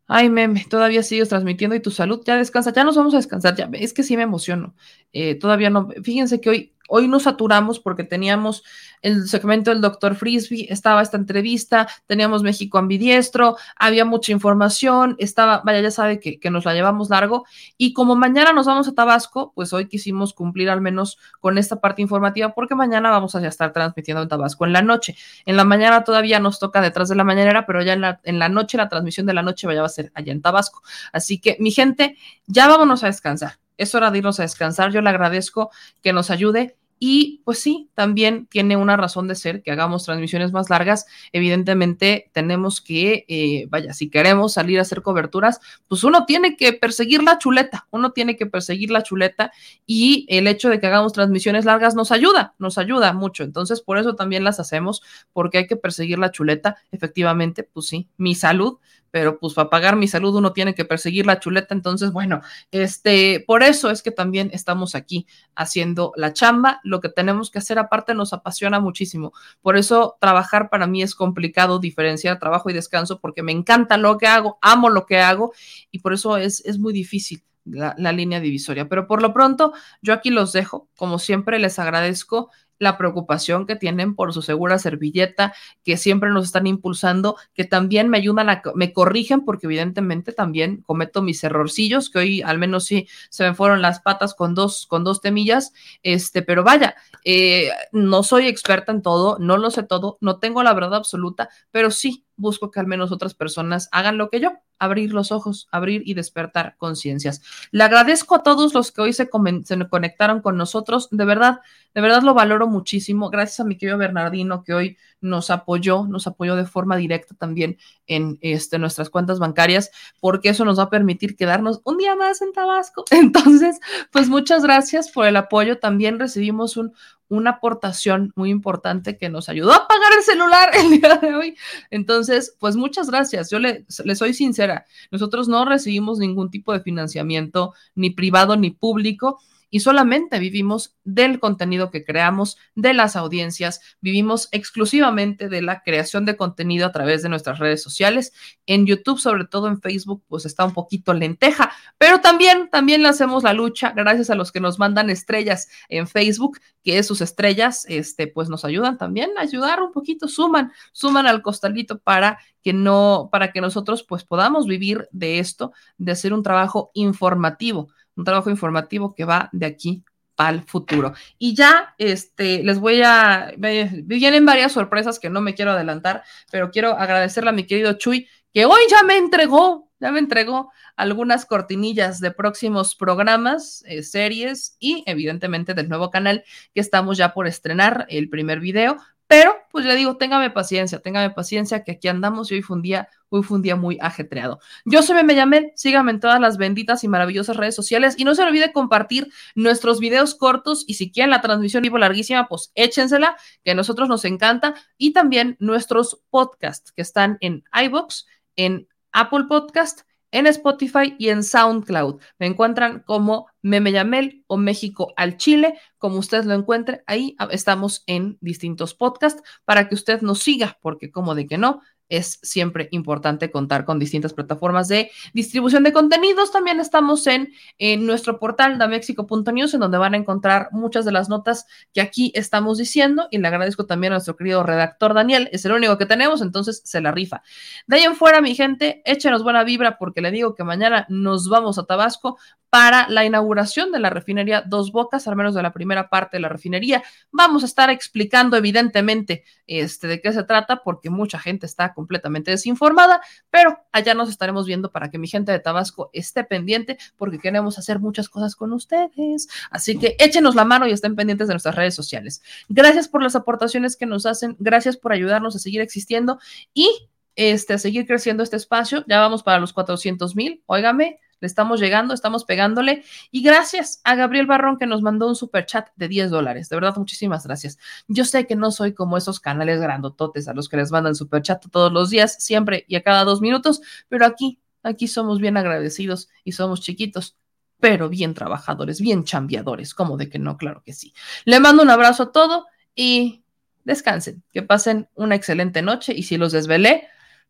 Ay, 0.07 0.31
meme, 0.31 0.65
todavía 0.67 1.03
sigues 1.03 1.29
transmitiendo 1.29 1.75
y 1.75 1.81
tu 1.81 1.91
salud 1.91 2.23
ya 2.25 2.35
descansa. 2.35 2.73
Ya 2.73 2.83
nos 2.83 2.95
vamos 2.95 3.13
a 3.13 3.17
descansar. 3.17 3.55
Ya 3.55 3.69
es 3.73 3.93
que 3.93 4.01
sí 4.01 4.17
me 4.17 4.23
emociono. 4.23 4.73
Eh, 5.15 5.35
todavía 5.35 5.69
no. 5.69 5.87
Fíjense 6.03 6.41
que 6.41 6.49
hoy 6.49 6.75
Hoy 6.87 7.07
nos 7.07 7.23
saturamos 7.23 7.79
porque 7.79 8.03
teníamos 8.03 8.63
el 9.01 9.27
segmento 9.27 9.71
del 9.71 9.81
doctor 9.81 10.15
Frisby, 10.15 10.67
estaba 10.69 11.01
esta 11.01 11.17
entrevista, 11.17 11.87
teníamos 12.05 12.43
México 12.43 12.77
ambidiestro, 12.77 13.57
había 13.75 14.05
mucha 14.05 14.31
información, 14.31 15.15
estaba, 15.17 15.61
vaya, 15.63 15.81
ya 15.81 15.91
sabe 15.91 16.19
que, 16.19 16.39
que, 16.39 16.51
nos 16.51 16.65
la 16.65 16.73
llevamos 16.73 17.09
largo. 17.09 17.45
Y 17.77 17.93
como 17.93 18.15
mañana 18.15 18.53
nos 18.53 18.67
vamos 18.67 18.87
a 18.87 18.93
Tabasco, 18.93 19.51
pues 19.55 19.73
hoy 19.73 19.87
quisimos 19.87 20.33
cumplir 20.33 20.69
al 20.69 20.81
menos 20.81 21.17
con 21.39 21.57
esta 21.57 21.81
parte 21.81 22.03
informativa 22.03 22.53
porque 22.53 22.75
mañana 22.75 23.09
vamos 23.09 23.35
a 23.35 23.45
estar 23.47 23.73
transmitiendo 23.73 24.21
en 24.21 24.29
Tabasco 24.29 24.65
en 24.65 24.73
la 24.73 24.83
noche. 24.83 25.17
En 25.45 25.57
la 25.57 25.63
mañana 25.63 26.03
todavía 26.03 26.39
nos 26.39 26.59
toca 26.59 26.81
detrás 26.81 27.09
de 27.09 27.15
la 27.15 27.23
mañanera, 27.23 27.65
pero 27.65 27.81
ya 27.81 27.93
en 27.93 28.01
la, 28.01 28.19
en 28.23 28.37
la 28.37 28.49
noche, 28.49 28.77
la 28.77 28.89
transmisión 28.89 29.25
de 29.25 29.33
la 29.33 29.41
noche 29.41 29.65
vaya 29.65 29.83
a 29.83 29.89
ser 29.89 30.11
allá 30.13 30.31
en 30.31 30.41
Tabasco. 30.41 30.83
Así 31.11 31.39
que, 31.39 31.57
mi 31.59 31.71
gente, 31.71 32.15
ya 32.45 32.67
vámonos 32.67 33.03
a 33.03 33.07
descansar 33.07 33.64
es 33.77 33.95
hora 33.95 34.11
de 34.11 34.19
irnos 34.19 34.39
a 34.39 34.43
descansar. 34.43 34.91
Yo 34.91 35.01
le 35.01 35.09
agradezco 35.09 35.71
que 36.01 36.13
nos 36.13 36.29
ayude. 36.29 36.75
Y 36.97 37.41
pues 37.43 37.59
sí, 37.59 37.89
también 37.93 38.47
tiene 38.47 38.77
una 38.77 38.95
razón 38.95 39.27
de 39.27 39.35
ser 39.35 39.61
que 39.61 39.71
hagamos 39.71 40.05
transmisiones 40.05 40.53
más 40.53 40.69
largas. 40.69 41.05
Evidentemente 41.33 42.31
tenemos 42.31 42.79
que, 42.79 43.25
eh, 43.27 43.67
vaya, 43.69 43.93
si 43.93 44.09
queremos 44.09 44.53
salir 44.53 44.79
a 44.79 44.83
hacer 44.83 45.01
coberturas, 45.01 45.59
pues 45.89 46.05
uno 46.05 46.25
tiene 46.25 46.55
que 46.55 46.71
perseguir 46.71 47.21
la 47.21 47.37
chuleta, 47.37 47.85
uno 47.91 48.11
tiene 48.11 48.37
que 48.37 48.45
perseguir 48.45 48.91
la 48.91 49.03
chuleta 49.03 49.51
y 49.85 50.25
el 50.29 50.47
hecho 50.47 50.69
de 50.69 50.79
que 50.79 50.87
hagamos 50.87 51.11
transmisiones 51.11 51.65
largas 51.65 51.95
nos 51.95 52.13
ayuda, 52.13 52.55
nos 52.59 52.77
ayuda 52.77 53.11
mucho. 53.11 53.43
Entonces, 53.43 53.81
por 53.81 53.97
eso 53.97 54.15
también 54.15 54.45
las 54.45 54.61
hacemos, 54.61 55.01
porque 55.33 55.57
hay 55.57 55.67
que 55.67 55.75
perseguir 55.75 56.17
la 56.17 56.31
chuleta. 56.31 56.77
Efectivamente, 56.93 57.63
pues 57.63 57.87
sí, 57.87 58.07
mi 58.15 58.35
salud 58.35 58.77
pero 59.15 59.39
pues 59.39 59.53
para 59.53 59.69
pagar 59.69 59.95
mi 59.95 60.09
salud 60.09 60.35
uno 60.35 60.51
tiene 60.51 60.75
que 60.75 60.83
perseguir 60.83 61.25
la 61.25 61.39
chuleta, 61.39 61.73
entonces 61.73 62.11
bueno, 62.11 62.41
este, 62.71 63.41
por 63.47 63.63
eso 63.63 63.89
es 63.89 64.03
que 64.03 64.11
también 64.11 64.49
estamos 64.51 64.93
aquí 64.93 65.25
haciendo 65.55 66.11
la 66.17 66.33
chamba, 66.33 66.81
lo 66.83 66.99
que 66.99 67.07
tenemos 67.07 67.49
que 67.49 67.59
hacer 67.59 67.79
aparte 67.79 68.13
nos 68.13 68.33
apasiona 68.33 68.81
muchísimo, 68.81 69.31
por 69.61 69.77
eso 69.77 70.17
trabajar 70.19 70.69
para 70.69 70.85
mí 70.85 71.01
es 71.01 71.15
complicado 71.15 71.79
diferenciar 71.79 72.39
trabajo 72.39 72.69
y 72.69 72.73
descanso 72.73 73.21
porque 73.21 73.41
me 73.41 73.53
encanta 73.53 73.95
lo 73.95 74.17
que 74.17 74.27
hago, 74.27 74.57
amo 74.61 74.89
lo 74.89 75.05
que 75.05 75.19
hago 75.19 75.53
y 75.91 75.99
por 75.99 76.11
eso 76.11 76.35
es, 76.35 76.61
es 76.65 76.77
muy 76.77 76.91
difícil. 76.91 77.41
La, 77.67 77.95
la, 77.97 78.11
línea 78.11 78.39
divisoria. 78.39 78.87
Pero 78.87 79.07
por 79.07 79.23
lo 79.23 79.33
pronto, 79.33 79.73
yo 79.99 80.13
aquí 80.13 80.29
los 80.29 80.53
dejo. 80.53 80.87
Como 80.95 81.17
siempre, 81.17 81.57
les 81.57 81.79
agradezco 81.79 82.51
la 82.79 82.97
preocupación 82.97 83.65
que 83.65 83.75
tienen 83.75 84.15
por 84.15 84.33
su 84.33 84.41
segura 84.41 84.79
servilleta, 84.79 85.53
que 85.83 85.97
siempre 85.97 86.31
nos 86.31 86.45
están 86.45 86.67
impulsando, 86.67 87.37
que 87.53 87.63
también 87.63 88.09
me 88.09 88.17
ayudan 88.17 88.49
a, 88.49 88.61
me 88.75 88.93
corrigen, 88.93 89.45
porque 89.45 89.67
evidentemente 89.67 90.33
también 90.33 90.81
cometo 90.81 91.21
mis 91.21 91.43
errorcillos, 91.43 92.09
que 92.09 92.19
hoy 92.19 92.41
al 92.41 92.57
menos 92.57 92.85
sí 92.85 93.07
se 93.29 93.43
me 93.43 93.55
fueron 93.55 93.81
las 93.81 94.01
patas 94.01 94.33
con 94.33 94.55
dos, 94.55 94.85
con 94.87 95.03
dos 95.03 95.21
temillas, 95.21 95.73
este, 96.03 96.41
pero 96.41 96.63
vaya, 96.63 96.95
eh, 97.23 97.69
no 97.91 98.23
soy 98.23 98.47
experta 98.47 98.91
en 98.91 99.01
todo, 99.01 99.37
no 99.39 99.57
lo 99.57 99.71
sé 99.71 99.83
todo, 99.83 100.17
no 100.21 100.39
tengo 100.39 100.63
la 100.63 100.73
verdad 100.73 100.95
absoluta, 100.95 101.49
pero 101.71 101.91
sí 101.91 102.24
busco 102.37 102.71
que 102.71 102.79
al 102.79 102.87
menos 102.87 103.11
otras 103.11 103.33
personas 103.33 103.89
hagan 103.91 104.17
lo 104.17 104.29
que 104.29 104.39
yo, 104.39 104.53
abrir 104.79 105.13
los 105.13 105.31
ojos, 105.31 105.67
abrir 105.71 106.03
y 106.05 106.13
despertar 106.13 106.75
conciencias. 106.77 107.41
Le 107.71 107.83
agradezco 107.83 108.35
a 108.35 108.43
todos 108.43 108.73
los 108.73 108.91
que 108.91 109.01
hoy 109.01 109.13
se, 109.13 109.29
conectaron 109.29 110.41
con 110.41 110.57
nosotros, 110.57 111.07
de 111.11 111.25
verdad, 111.25 111.61
de 111.93 112.01
verdad 112.01 112.23
lo 112.23 112.33
valoro 112.33 112.67
muchísimo. 112.67 113.29
Gracias 113.29 113.59
a 113.59 113.63
mi 113.63 113.77
querido 113.77 113.97
Bernardino 113.97 114.63
que 114.63 114.73
hoy 114.73 114.97
nos 115.21 115.49
apoyó, 115.49 116.05
nos 116.07 116.27
apoyó 116.27 116.55
de 116.55 116.65
forma 116.65 116.97
directa 116.97 117.35
también 117.35 117.77
en 118.05 118.37
este, 118.41 118.77
nuestras 118.77 119.09
cuentas 119.09 119.39
bancarias, 119.39 119.91
porque 120.19 120.49
eso 120.49 120.65
nos 120.65 120.77
va 120.77 120.83
a 120.83 120.89
permitir 120.89 121.35
quedarnos 121.35 121.81
un 121.83 121.97
día 121.97 122.15
más 122.15 122.41
en 122.41 122.51
Tabasco. 122.51 123.05
Entonces, 123.11 123.79
pues 124.11 124.27
muchas 124.27 124.63
gracias 124.63 125.09
por 125.09 125.25
el 125.25 125.37
apoyo. 125.37 125.79
También 125.79 126.19
recibimos 126.19 126.77
un, 126.77 126.93
una 127.27 127.51
aportación 127.51 128.31
muy 128.35 128.49
importante 128.49 129.17
que 129.17 129.29
nos 129.29 129.49
ayudó 129.49 129.73
a 129.73 129.87
pagar 129.87 130.13
el 130.17 130.23
celular 130.23 130.69
el 130.73 130.99
día 130.99 131.15
de 131.17 131.35
hoy. 131.35 131.55
Entonces, 131.89 132.55
pues 132.59 132.75
muchas 132.75 133.09
gracias. 133.09 133.49
Yo 133.49 133.59
le, 133.59 133.85
le, 134.03 134.15
soy 134.15 134.33
sincera, 134.33 134.85
nosotros 135.11 135.47
no 135.47 135.65
recibimos 135.65 136.19
ningún 136.19 136.51
tipo 136.51 136.73
de 136.73 136.81
financiamiento, 136.81 137.73
ni 137.95 138.09
privado 138.09 138.55
ni 138.55 138.71
público. 138.71 139.39
Y 139.75 139.81
solamente 139.81 140.39
vivimos 140.39 140.95
del 141.03 141.37
contenido 141.41 141.91
que 141.91 142.05
creamos, 142.05 142.55
de 142.75 142.93
las 142.93 143.17
audiencias, 143.17 143.81
vivimos 143.99 144.47
exclusivamente 144.53 145.49
de 145.49 145.61
la 145.61 145.83
creación 145.83 146.23
de 146.23 146.37
contenido 146.37 146.85
a 146.85 146.93
través 146.93 147.23
de 147.23 147.27
nuestras 147.27 147.59
redes 147.59 147.83
sociales. 147.83 148.31
En 148.65 148.85
YouTube, 148.85 149.19
sobre 149.19 149.43
todo 149.43 149.67
en 149.67 149.81
Facebook, 149.81 150.23
pues 150.29 150.45
está 150.45 150.63
un 150.63 150.71
poquito 150.71 151.13
lenteja, 151.13 151.73
pero 151.97 152.21
también, 152.21 152.69
también 152.69 153.03
le 153.03 153.09
hacemos 153.09 153.43
la 153.43 153.51
lucha 153.51 153.91
gracias 153.93 154.29
a 154.29 154.35
los 154.35 154.53
que 154.53 154.61
nos 154.61 154.79
mandan 154.79 155.09
estrellas 155.09 155.67
en 155.89 156.07
Facebook, 156.07 156.57
que 156.81 157.03
sus 157.03 157.19
estrellas, 157.19 157.85
este, 157.89 158.27
pues 158.27 158.47
nos 158.47 158.63
ayudan 158.63 158.97
también 158.97 159.31
a 159.37 159.41
ayudar 159.41 159.81
un 159.81 159.91
poquito, 159.91 160.29
suman, 160.29 160.71
suman 160.93 161.27
al 161.27 161.41
costalito 161.41 161.99
para 161.99 162.39
que 162.63 162.71
no, 162.71 163.27
para 163.29 163.51
que 163.51 163.59
nosotros 163.59 164.03
pues 164.03 164.23
podamos 164.23 164.67
vivir 164.67 165.09
de 165.11 165.39
esto, 165.39 165.73
de 165.97 166.13
hacer 166.13 166.33
un 166.33 166.43
trabajo 166.43 166.91
informativo, 166.93 167.89
un 168.15 168.23
trabajo 168.23 168.49
informativo 168.49 169.13
que 169.13 169.25
va 169.25 169.49
de 169.51 169.65
aquí 169.65 170.03
para 170.35 170.51
el 170.51 170.63
futuro. 170.63 171.13
Y 171.37 171.55
ya, 171.55 171.95
este, 171.97 172.63
les 172.63 172.79
voy 172.79 173.01
a, 173.03 173.53
vienen 173.57 174.45
varias 174.45 174.73
sorpresas 174.73 175.19
que 175.19 175.29
no 175.29 175.41
me 175.41 175.55
quiero 175.55 175.71
adelantar, 175.71 176.23
pero 176.51 176.71
quiero 176.71 176.91
agradecerle 176.91 177.49
a 177.49 177.53
mi 177.53 177.65
querido 177.65 177.93
Chuy, 177.93 178.27
que 178.53 178.65
hoy 178.65 178.81
ya 178.89 179.03
me 179.03 179.17
entregó, 179.17 179.89
ya 179.99 180.11
me 180.11 180.19
entregó 180.19 180.71
algunas 180.95 181.45
cortinillas 181.45 182.19
de 182.19 182.31
próximos 182.31 182.95
programas, 182.95 183.83
eh, 183.87 184.03
series 184.03 184.75
y 184.79 185.03
evidentemente 185.07 185.73
del 185.73 185.89
nuevo 185.89 186.09
canal 186.09 186.43
que 186.73 186.81
estamos 186.81 187.17
ya 187.17 187.33
por 187.33 187.47
estrenar 187.47 188.05
el 188.09 188.29
primer 188.29 188.59
video, 188.59 188.97
pero, 189.27 189.55
pues 189.71 189.85
le 189.85 189.95
digo, 189.95 190.17
téngame 190.17 190.51
paciencia, 190.51 190.99
téngame 190.99 191.31
paciencia, 191.31 191.83
que 191.83 191.93
aquí 191.93 192.07
andamos 192.07 192.51
y 192.51 192.55
hoy 192.55 192.61
fue 192.61 192.75
un 192.75 192.83
día, 192.83 193.09
hoy 193.29 193.41
fue 193.41 193.57
un 193.57 193.63
día 193.63 193.75
muy 193.75 193.97
ajetreado. 193.99 194.59
Yo 194.85 195.01
soy 195.01 195.15
Meme 195.15 195.35
Yamel, 195.35 195.71
síganme 195.75 196.11
en 196.11 196.19
todas 196.19 196.39
las 196.39 196.57
benditas 196.57 197.03
y 197.03 197.07
maravillosas 197.07 197.57
redes 197.57 197.75
sociales 197.75 198.15
y 198.17 198.23
no 198.23 198.35
se 198.35 198.43
olvide 198.43 198.71
compartir 198.71 199.31
nuestros 199.55 199.99
videos 199.99 200.35
cortos 200.35 200.83
y 200.87 200.93
si 200.93 201.11
quieren 201.11 201.31
la 201.31 201.41
transmisión 201.41 201.81
vivo 201.81 201.97
larguísima, 201.97 202.47
pues 202.47 202.71
échensela, 202.75 203.35
que 203.63 203.71
a 203.71 203.75
nosotros 203.75 204.09
nos 204.09 204.25
encanta, 204.25 204.75
y 204.97 205.11
también 205.11 205.57
nuestros 205.59 206.21
podcasts 206.29 206.91
que 206.91 207.01
están 207.01 207.37
en 207.41 207.63
iBox, 207.73 208.27
en 208.55 208.87
Apple 209.11 209.45
Podcast 209.49 210.01
en 210.35 210.47
Spotify 210.47 211.15
y 211.17 211.29
en 211.29 211.43
SoundCloud. 211.43 212.19
Me 212.39 212.45
encuentran 212.45 213.03
como 213.05 213.47
Meme 213.61 213.93
Yamel 213.93 214.43
o 214.47 214.57
México 214.57 215.13
al 215.15 215.37
Chile, 215.37 215.79
como 215.97 216.17
usted 216.17 216.43
lo 216.43 216.53
encuentre. 216.53 217.03
Ahí 217.07 217.37
estamos 217.51 218.03
en 218.05 218.37
distintos 218.41 218.93
podcasts 218.93 219.41
para 219.63 219.87
que 219.87 219.95
usted 219.95 220.21
nos 220.21 220.39
siga, 220.39 220.77
porque 220.81 221.09
como 221.09 221.35
de 221.35 221.47
que 221.47 221.57
no, 221.57 221.81
es 222.09 222.39
siempre 222.41 222.87
importante 222.91 223.51
contar 223.51 223.85
con 223.85 223.99
distintas 223.99 224.33
plataformas 224.33 224.87
de 224.87 225.11
distribución 225.33 225.83
de 225.83 225.93
contenidos. 225.93 226.51
También 226.51 226.79
estamos 226.79 227.25
en, 227.27 227.53
en 227.77 228.05
nuestro 228.05 228.39
portal 228.39 228.77
damexico.news, 228.77 229.73
en 229.73 229.79
donde 229.79 229.97
van 229.97 230.13
a 230.13 230.17
encontrar 230.17 230.69
muchas 230.71 231.05
de 231.05 231.11
las 231.11 231.29
notas 231.29 231.65
que 231.93 232.01
aquí 232.01 232.31
estamos 232.35 232.77
diciendo. 232.77 233.27
Y 233.31 233.37
le 233.37 233.47
agradezco 233.47 233.85
también 233.85 234.13
a 234.13 234.15
nuestro 234.15 234.35
querido 234.35 234.63
redactor 234.63 235.13
Daniel, 235.13 235.49
es 235.51 235.65
el 235.65 235.71
único 235.71 235.97
que 235.97 236.05
tenemos, 236.05 236.41
entonces 236.41 236.81
se 236.85 237.01
la 237.01 237.11
rifa. 237.11 237.41
De 237.87 237.97
ahí 237.97 238.03
en 238.03 238.15
fuera, 238.15 238.41
mi 238.41 238.55
gente, 238.55 239.01
échenos 239.05 239.43
buena 239.43 239.63
vibra 239.63 239.97
porque 239.97 240.21
le 240.21 240.31
digo 240.31 240.55
que 240.55 240.63
mañana 240.63 241.05
nos 241.09 241.49
vamos 241.49 241.77
a 241.77 241.85
Tabasco 241.85 242.37
para 242.75 243.07
la 243.07 243.23
inauguración 243.23 243.93
de 243.93 243.99
la 243.99 244.09
refinería 244.09 244.61
Dos 244.61 244.91
Bocas, 244.91 245.29
al 245.29 245.37
menos 245.37 245.55
de 245.55 245.63
la 245.63 245.71
primera 245.71 246.09
parte 246.09 246.35
de 246.35 246.41
la 246.41 246.49
refinería. 246.49 247.01
Vamos 247.31 247.63
a 247.63 247.67
estar 247.67 247.89
explicando 247.89 248.57
evidentemente 248.57 249.45
este, 249.65 250.07
de 250.07 250.19
qué 250.19 250.33
se 250.33 250.43
trata 250.43 250.83
porque 250.83 251.09
mucha 251.09 251.39
gente 251.39 251.65
está 251.65 251.93
completamente 251.93 252.51
desinformada, 252.51 253.21
pero 253.49 253.79
allá 253.93 254.13
nos 254.13 254.27
estaremos 254.27 254.65
viendo 254.65 254.91
para 254.91 255.09
que 255.09 255.17
mi 255.17 255.29
gente 255.29 255.53
de 255.53 255.59
Tabasco 255.59 256.09
esté 256.11 256.43
pendiente 256.43 256.97
porque 257.15 257.39
queremos 257.39 257.79
hacer 257.79 257.99
muchas 257.99 258.27
cosas 258.27 258.57
con 258.57 258.73
ustedes. 258.73 259.47
Así 259.71 259.97
que 259.97 260.17
échenos 260.19 260.53
la 260.53 260.65
mano 260.65 260.85
y 260.85 260.91
estén 260.91 261.15
pendientes 261.15 261.47
de 261.47 261.53
nuestras 261.53 261.75
redes 261.75 261.95
sociales. 261.95 262.43
Gracias 262.67 263.07
por 263.07 263.23
las 263.23 263.37
aportaciones 263.37 263.95
que 263.95 264.05
nos 264.05 264.25
hacen, 264.25 264.57
gracias 264.59 264.97
por 264.97 265.13
ayudarnos 265.13 265.55
a 265.55 265.59
seguir 265.59 265.79
existiendo 265.79 266.39
y 266.73 267.07
este, 267.37 267.75
a 267.75 267.77
seguir 267.77 268.05
creciendo 268.05 268.43
este 268.43 268.57
espacio. 268.57 269.05
Ya 269.07 269.21
vamos 269.21 269.43
para 269.43 269.59
los 269.59 269.71
400 269.71 270.35
mil, 270.35 270.61
óigame 270.65 271.21
le 271.39 271.47
estamos 271.47 271.79
llegando, 271.79 272.13
estamos 272.13 272.45
pegándole. 272.45 273.03
Y 273.31 273.43
gracias 273.43 274.01
a 274.03 274.15
Gabriel 274.15 274.45
Barrón 274.45 274.77
que 274.77 274.85
nos 274.85 275.01
mandó 275.01 275.27
un 275.27 275.35
super 275.35 275.65
chat 275.65 275.89
de 275.95 276.07
10 276.07 276.31
dólares. 276.31 276.69
De 276.69 276.75
verdad, 276.75 276.95
muchísimas 276.97 277.45
gracias. 277.45 277.77
Yo 278.07 278.25
sé 278.25 278.47
que 278.47 278.55
no 278.55 278.71
soy 278.71 278.93
como 278.93 279.17
esos 279.17 279.39
canales 279.39 279.79
grandototes 279.81 280.47
a 280.47 280.53
los 280.53 280.69
que 280.69 280.77
les 280.77 280.91
mandan 280.91 281.15
super 281.15 281.41
chat 281.41 281.63
todos 281.69 281.91
los 281.91 282.09
días, 282.09 282.43
siempre 282.43 282.85
y 282.87 282.95
a 282.95 283.03
cada 283.03 283.23
dos 283.23 283.41
minutos, 283.41 283.81
pero 284.09 284.25
aquí, 284.25 284.59
aquí 284.83 285.07
somos 285.07 285.39
bien 285.39 285.57
agradecidos 285.57 286.29
y 286.43 286.53
somos 286.53 286.81
chiquitos 286.81 287.37
pero 287.79 288.09
bien 288.09 288.33
trabajadores, 288.33 289.01
bien 289.01 289.25
chambeadores, 289.25 289.93
como 289.93 290.17
de 290.17 290.29
que 290.29 290.39
no, 290.39 290.57
claro 290.57 290.81
que 290.83 290.93
sí. 290.93 291.13
Le 291.43 291.59
mando 291.59 291.83
un 291.83 291.89
abrazo 291.89 292.23
a 292.23 292.31
todo 292.31 292.65
y 292.95 293.43
descansen, 293.83 294.43
que 294.51 294.63
pasen 294.63 295.09
una 295.13 295.35
excelente 295.35 295.81
noche 295.81 296.13
y 296.15 296.23
si 296.23 296.37
los 296.37 296.51
desvelé, 296.51 297.07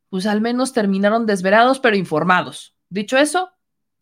pues 0.09 0.25
al 0.25 0.41
menos 0.41 0.73
terminaron 0.73 1.25
desvelados 1.25 1.79
pero 1.79 1.95
informados. 1.95 2.75
Dicho 2.89 3.17
eso, 3.17 3.51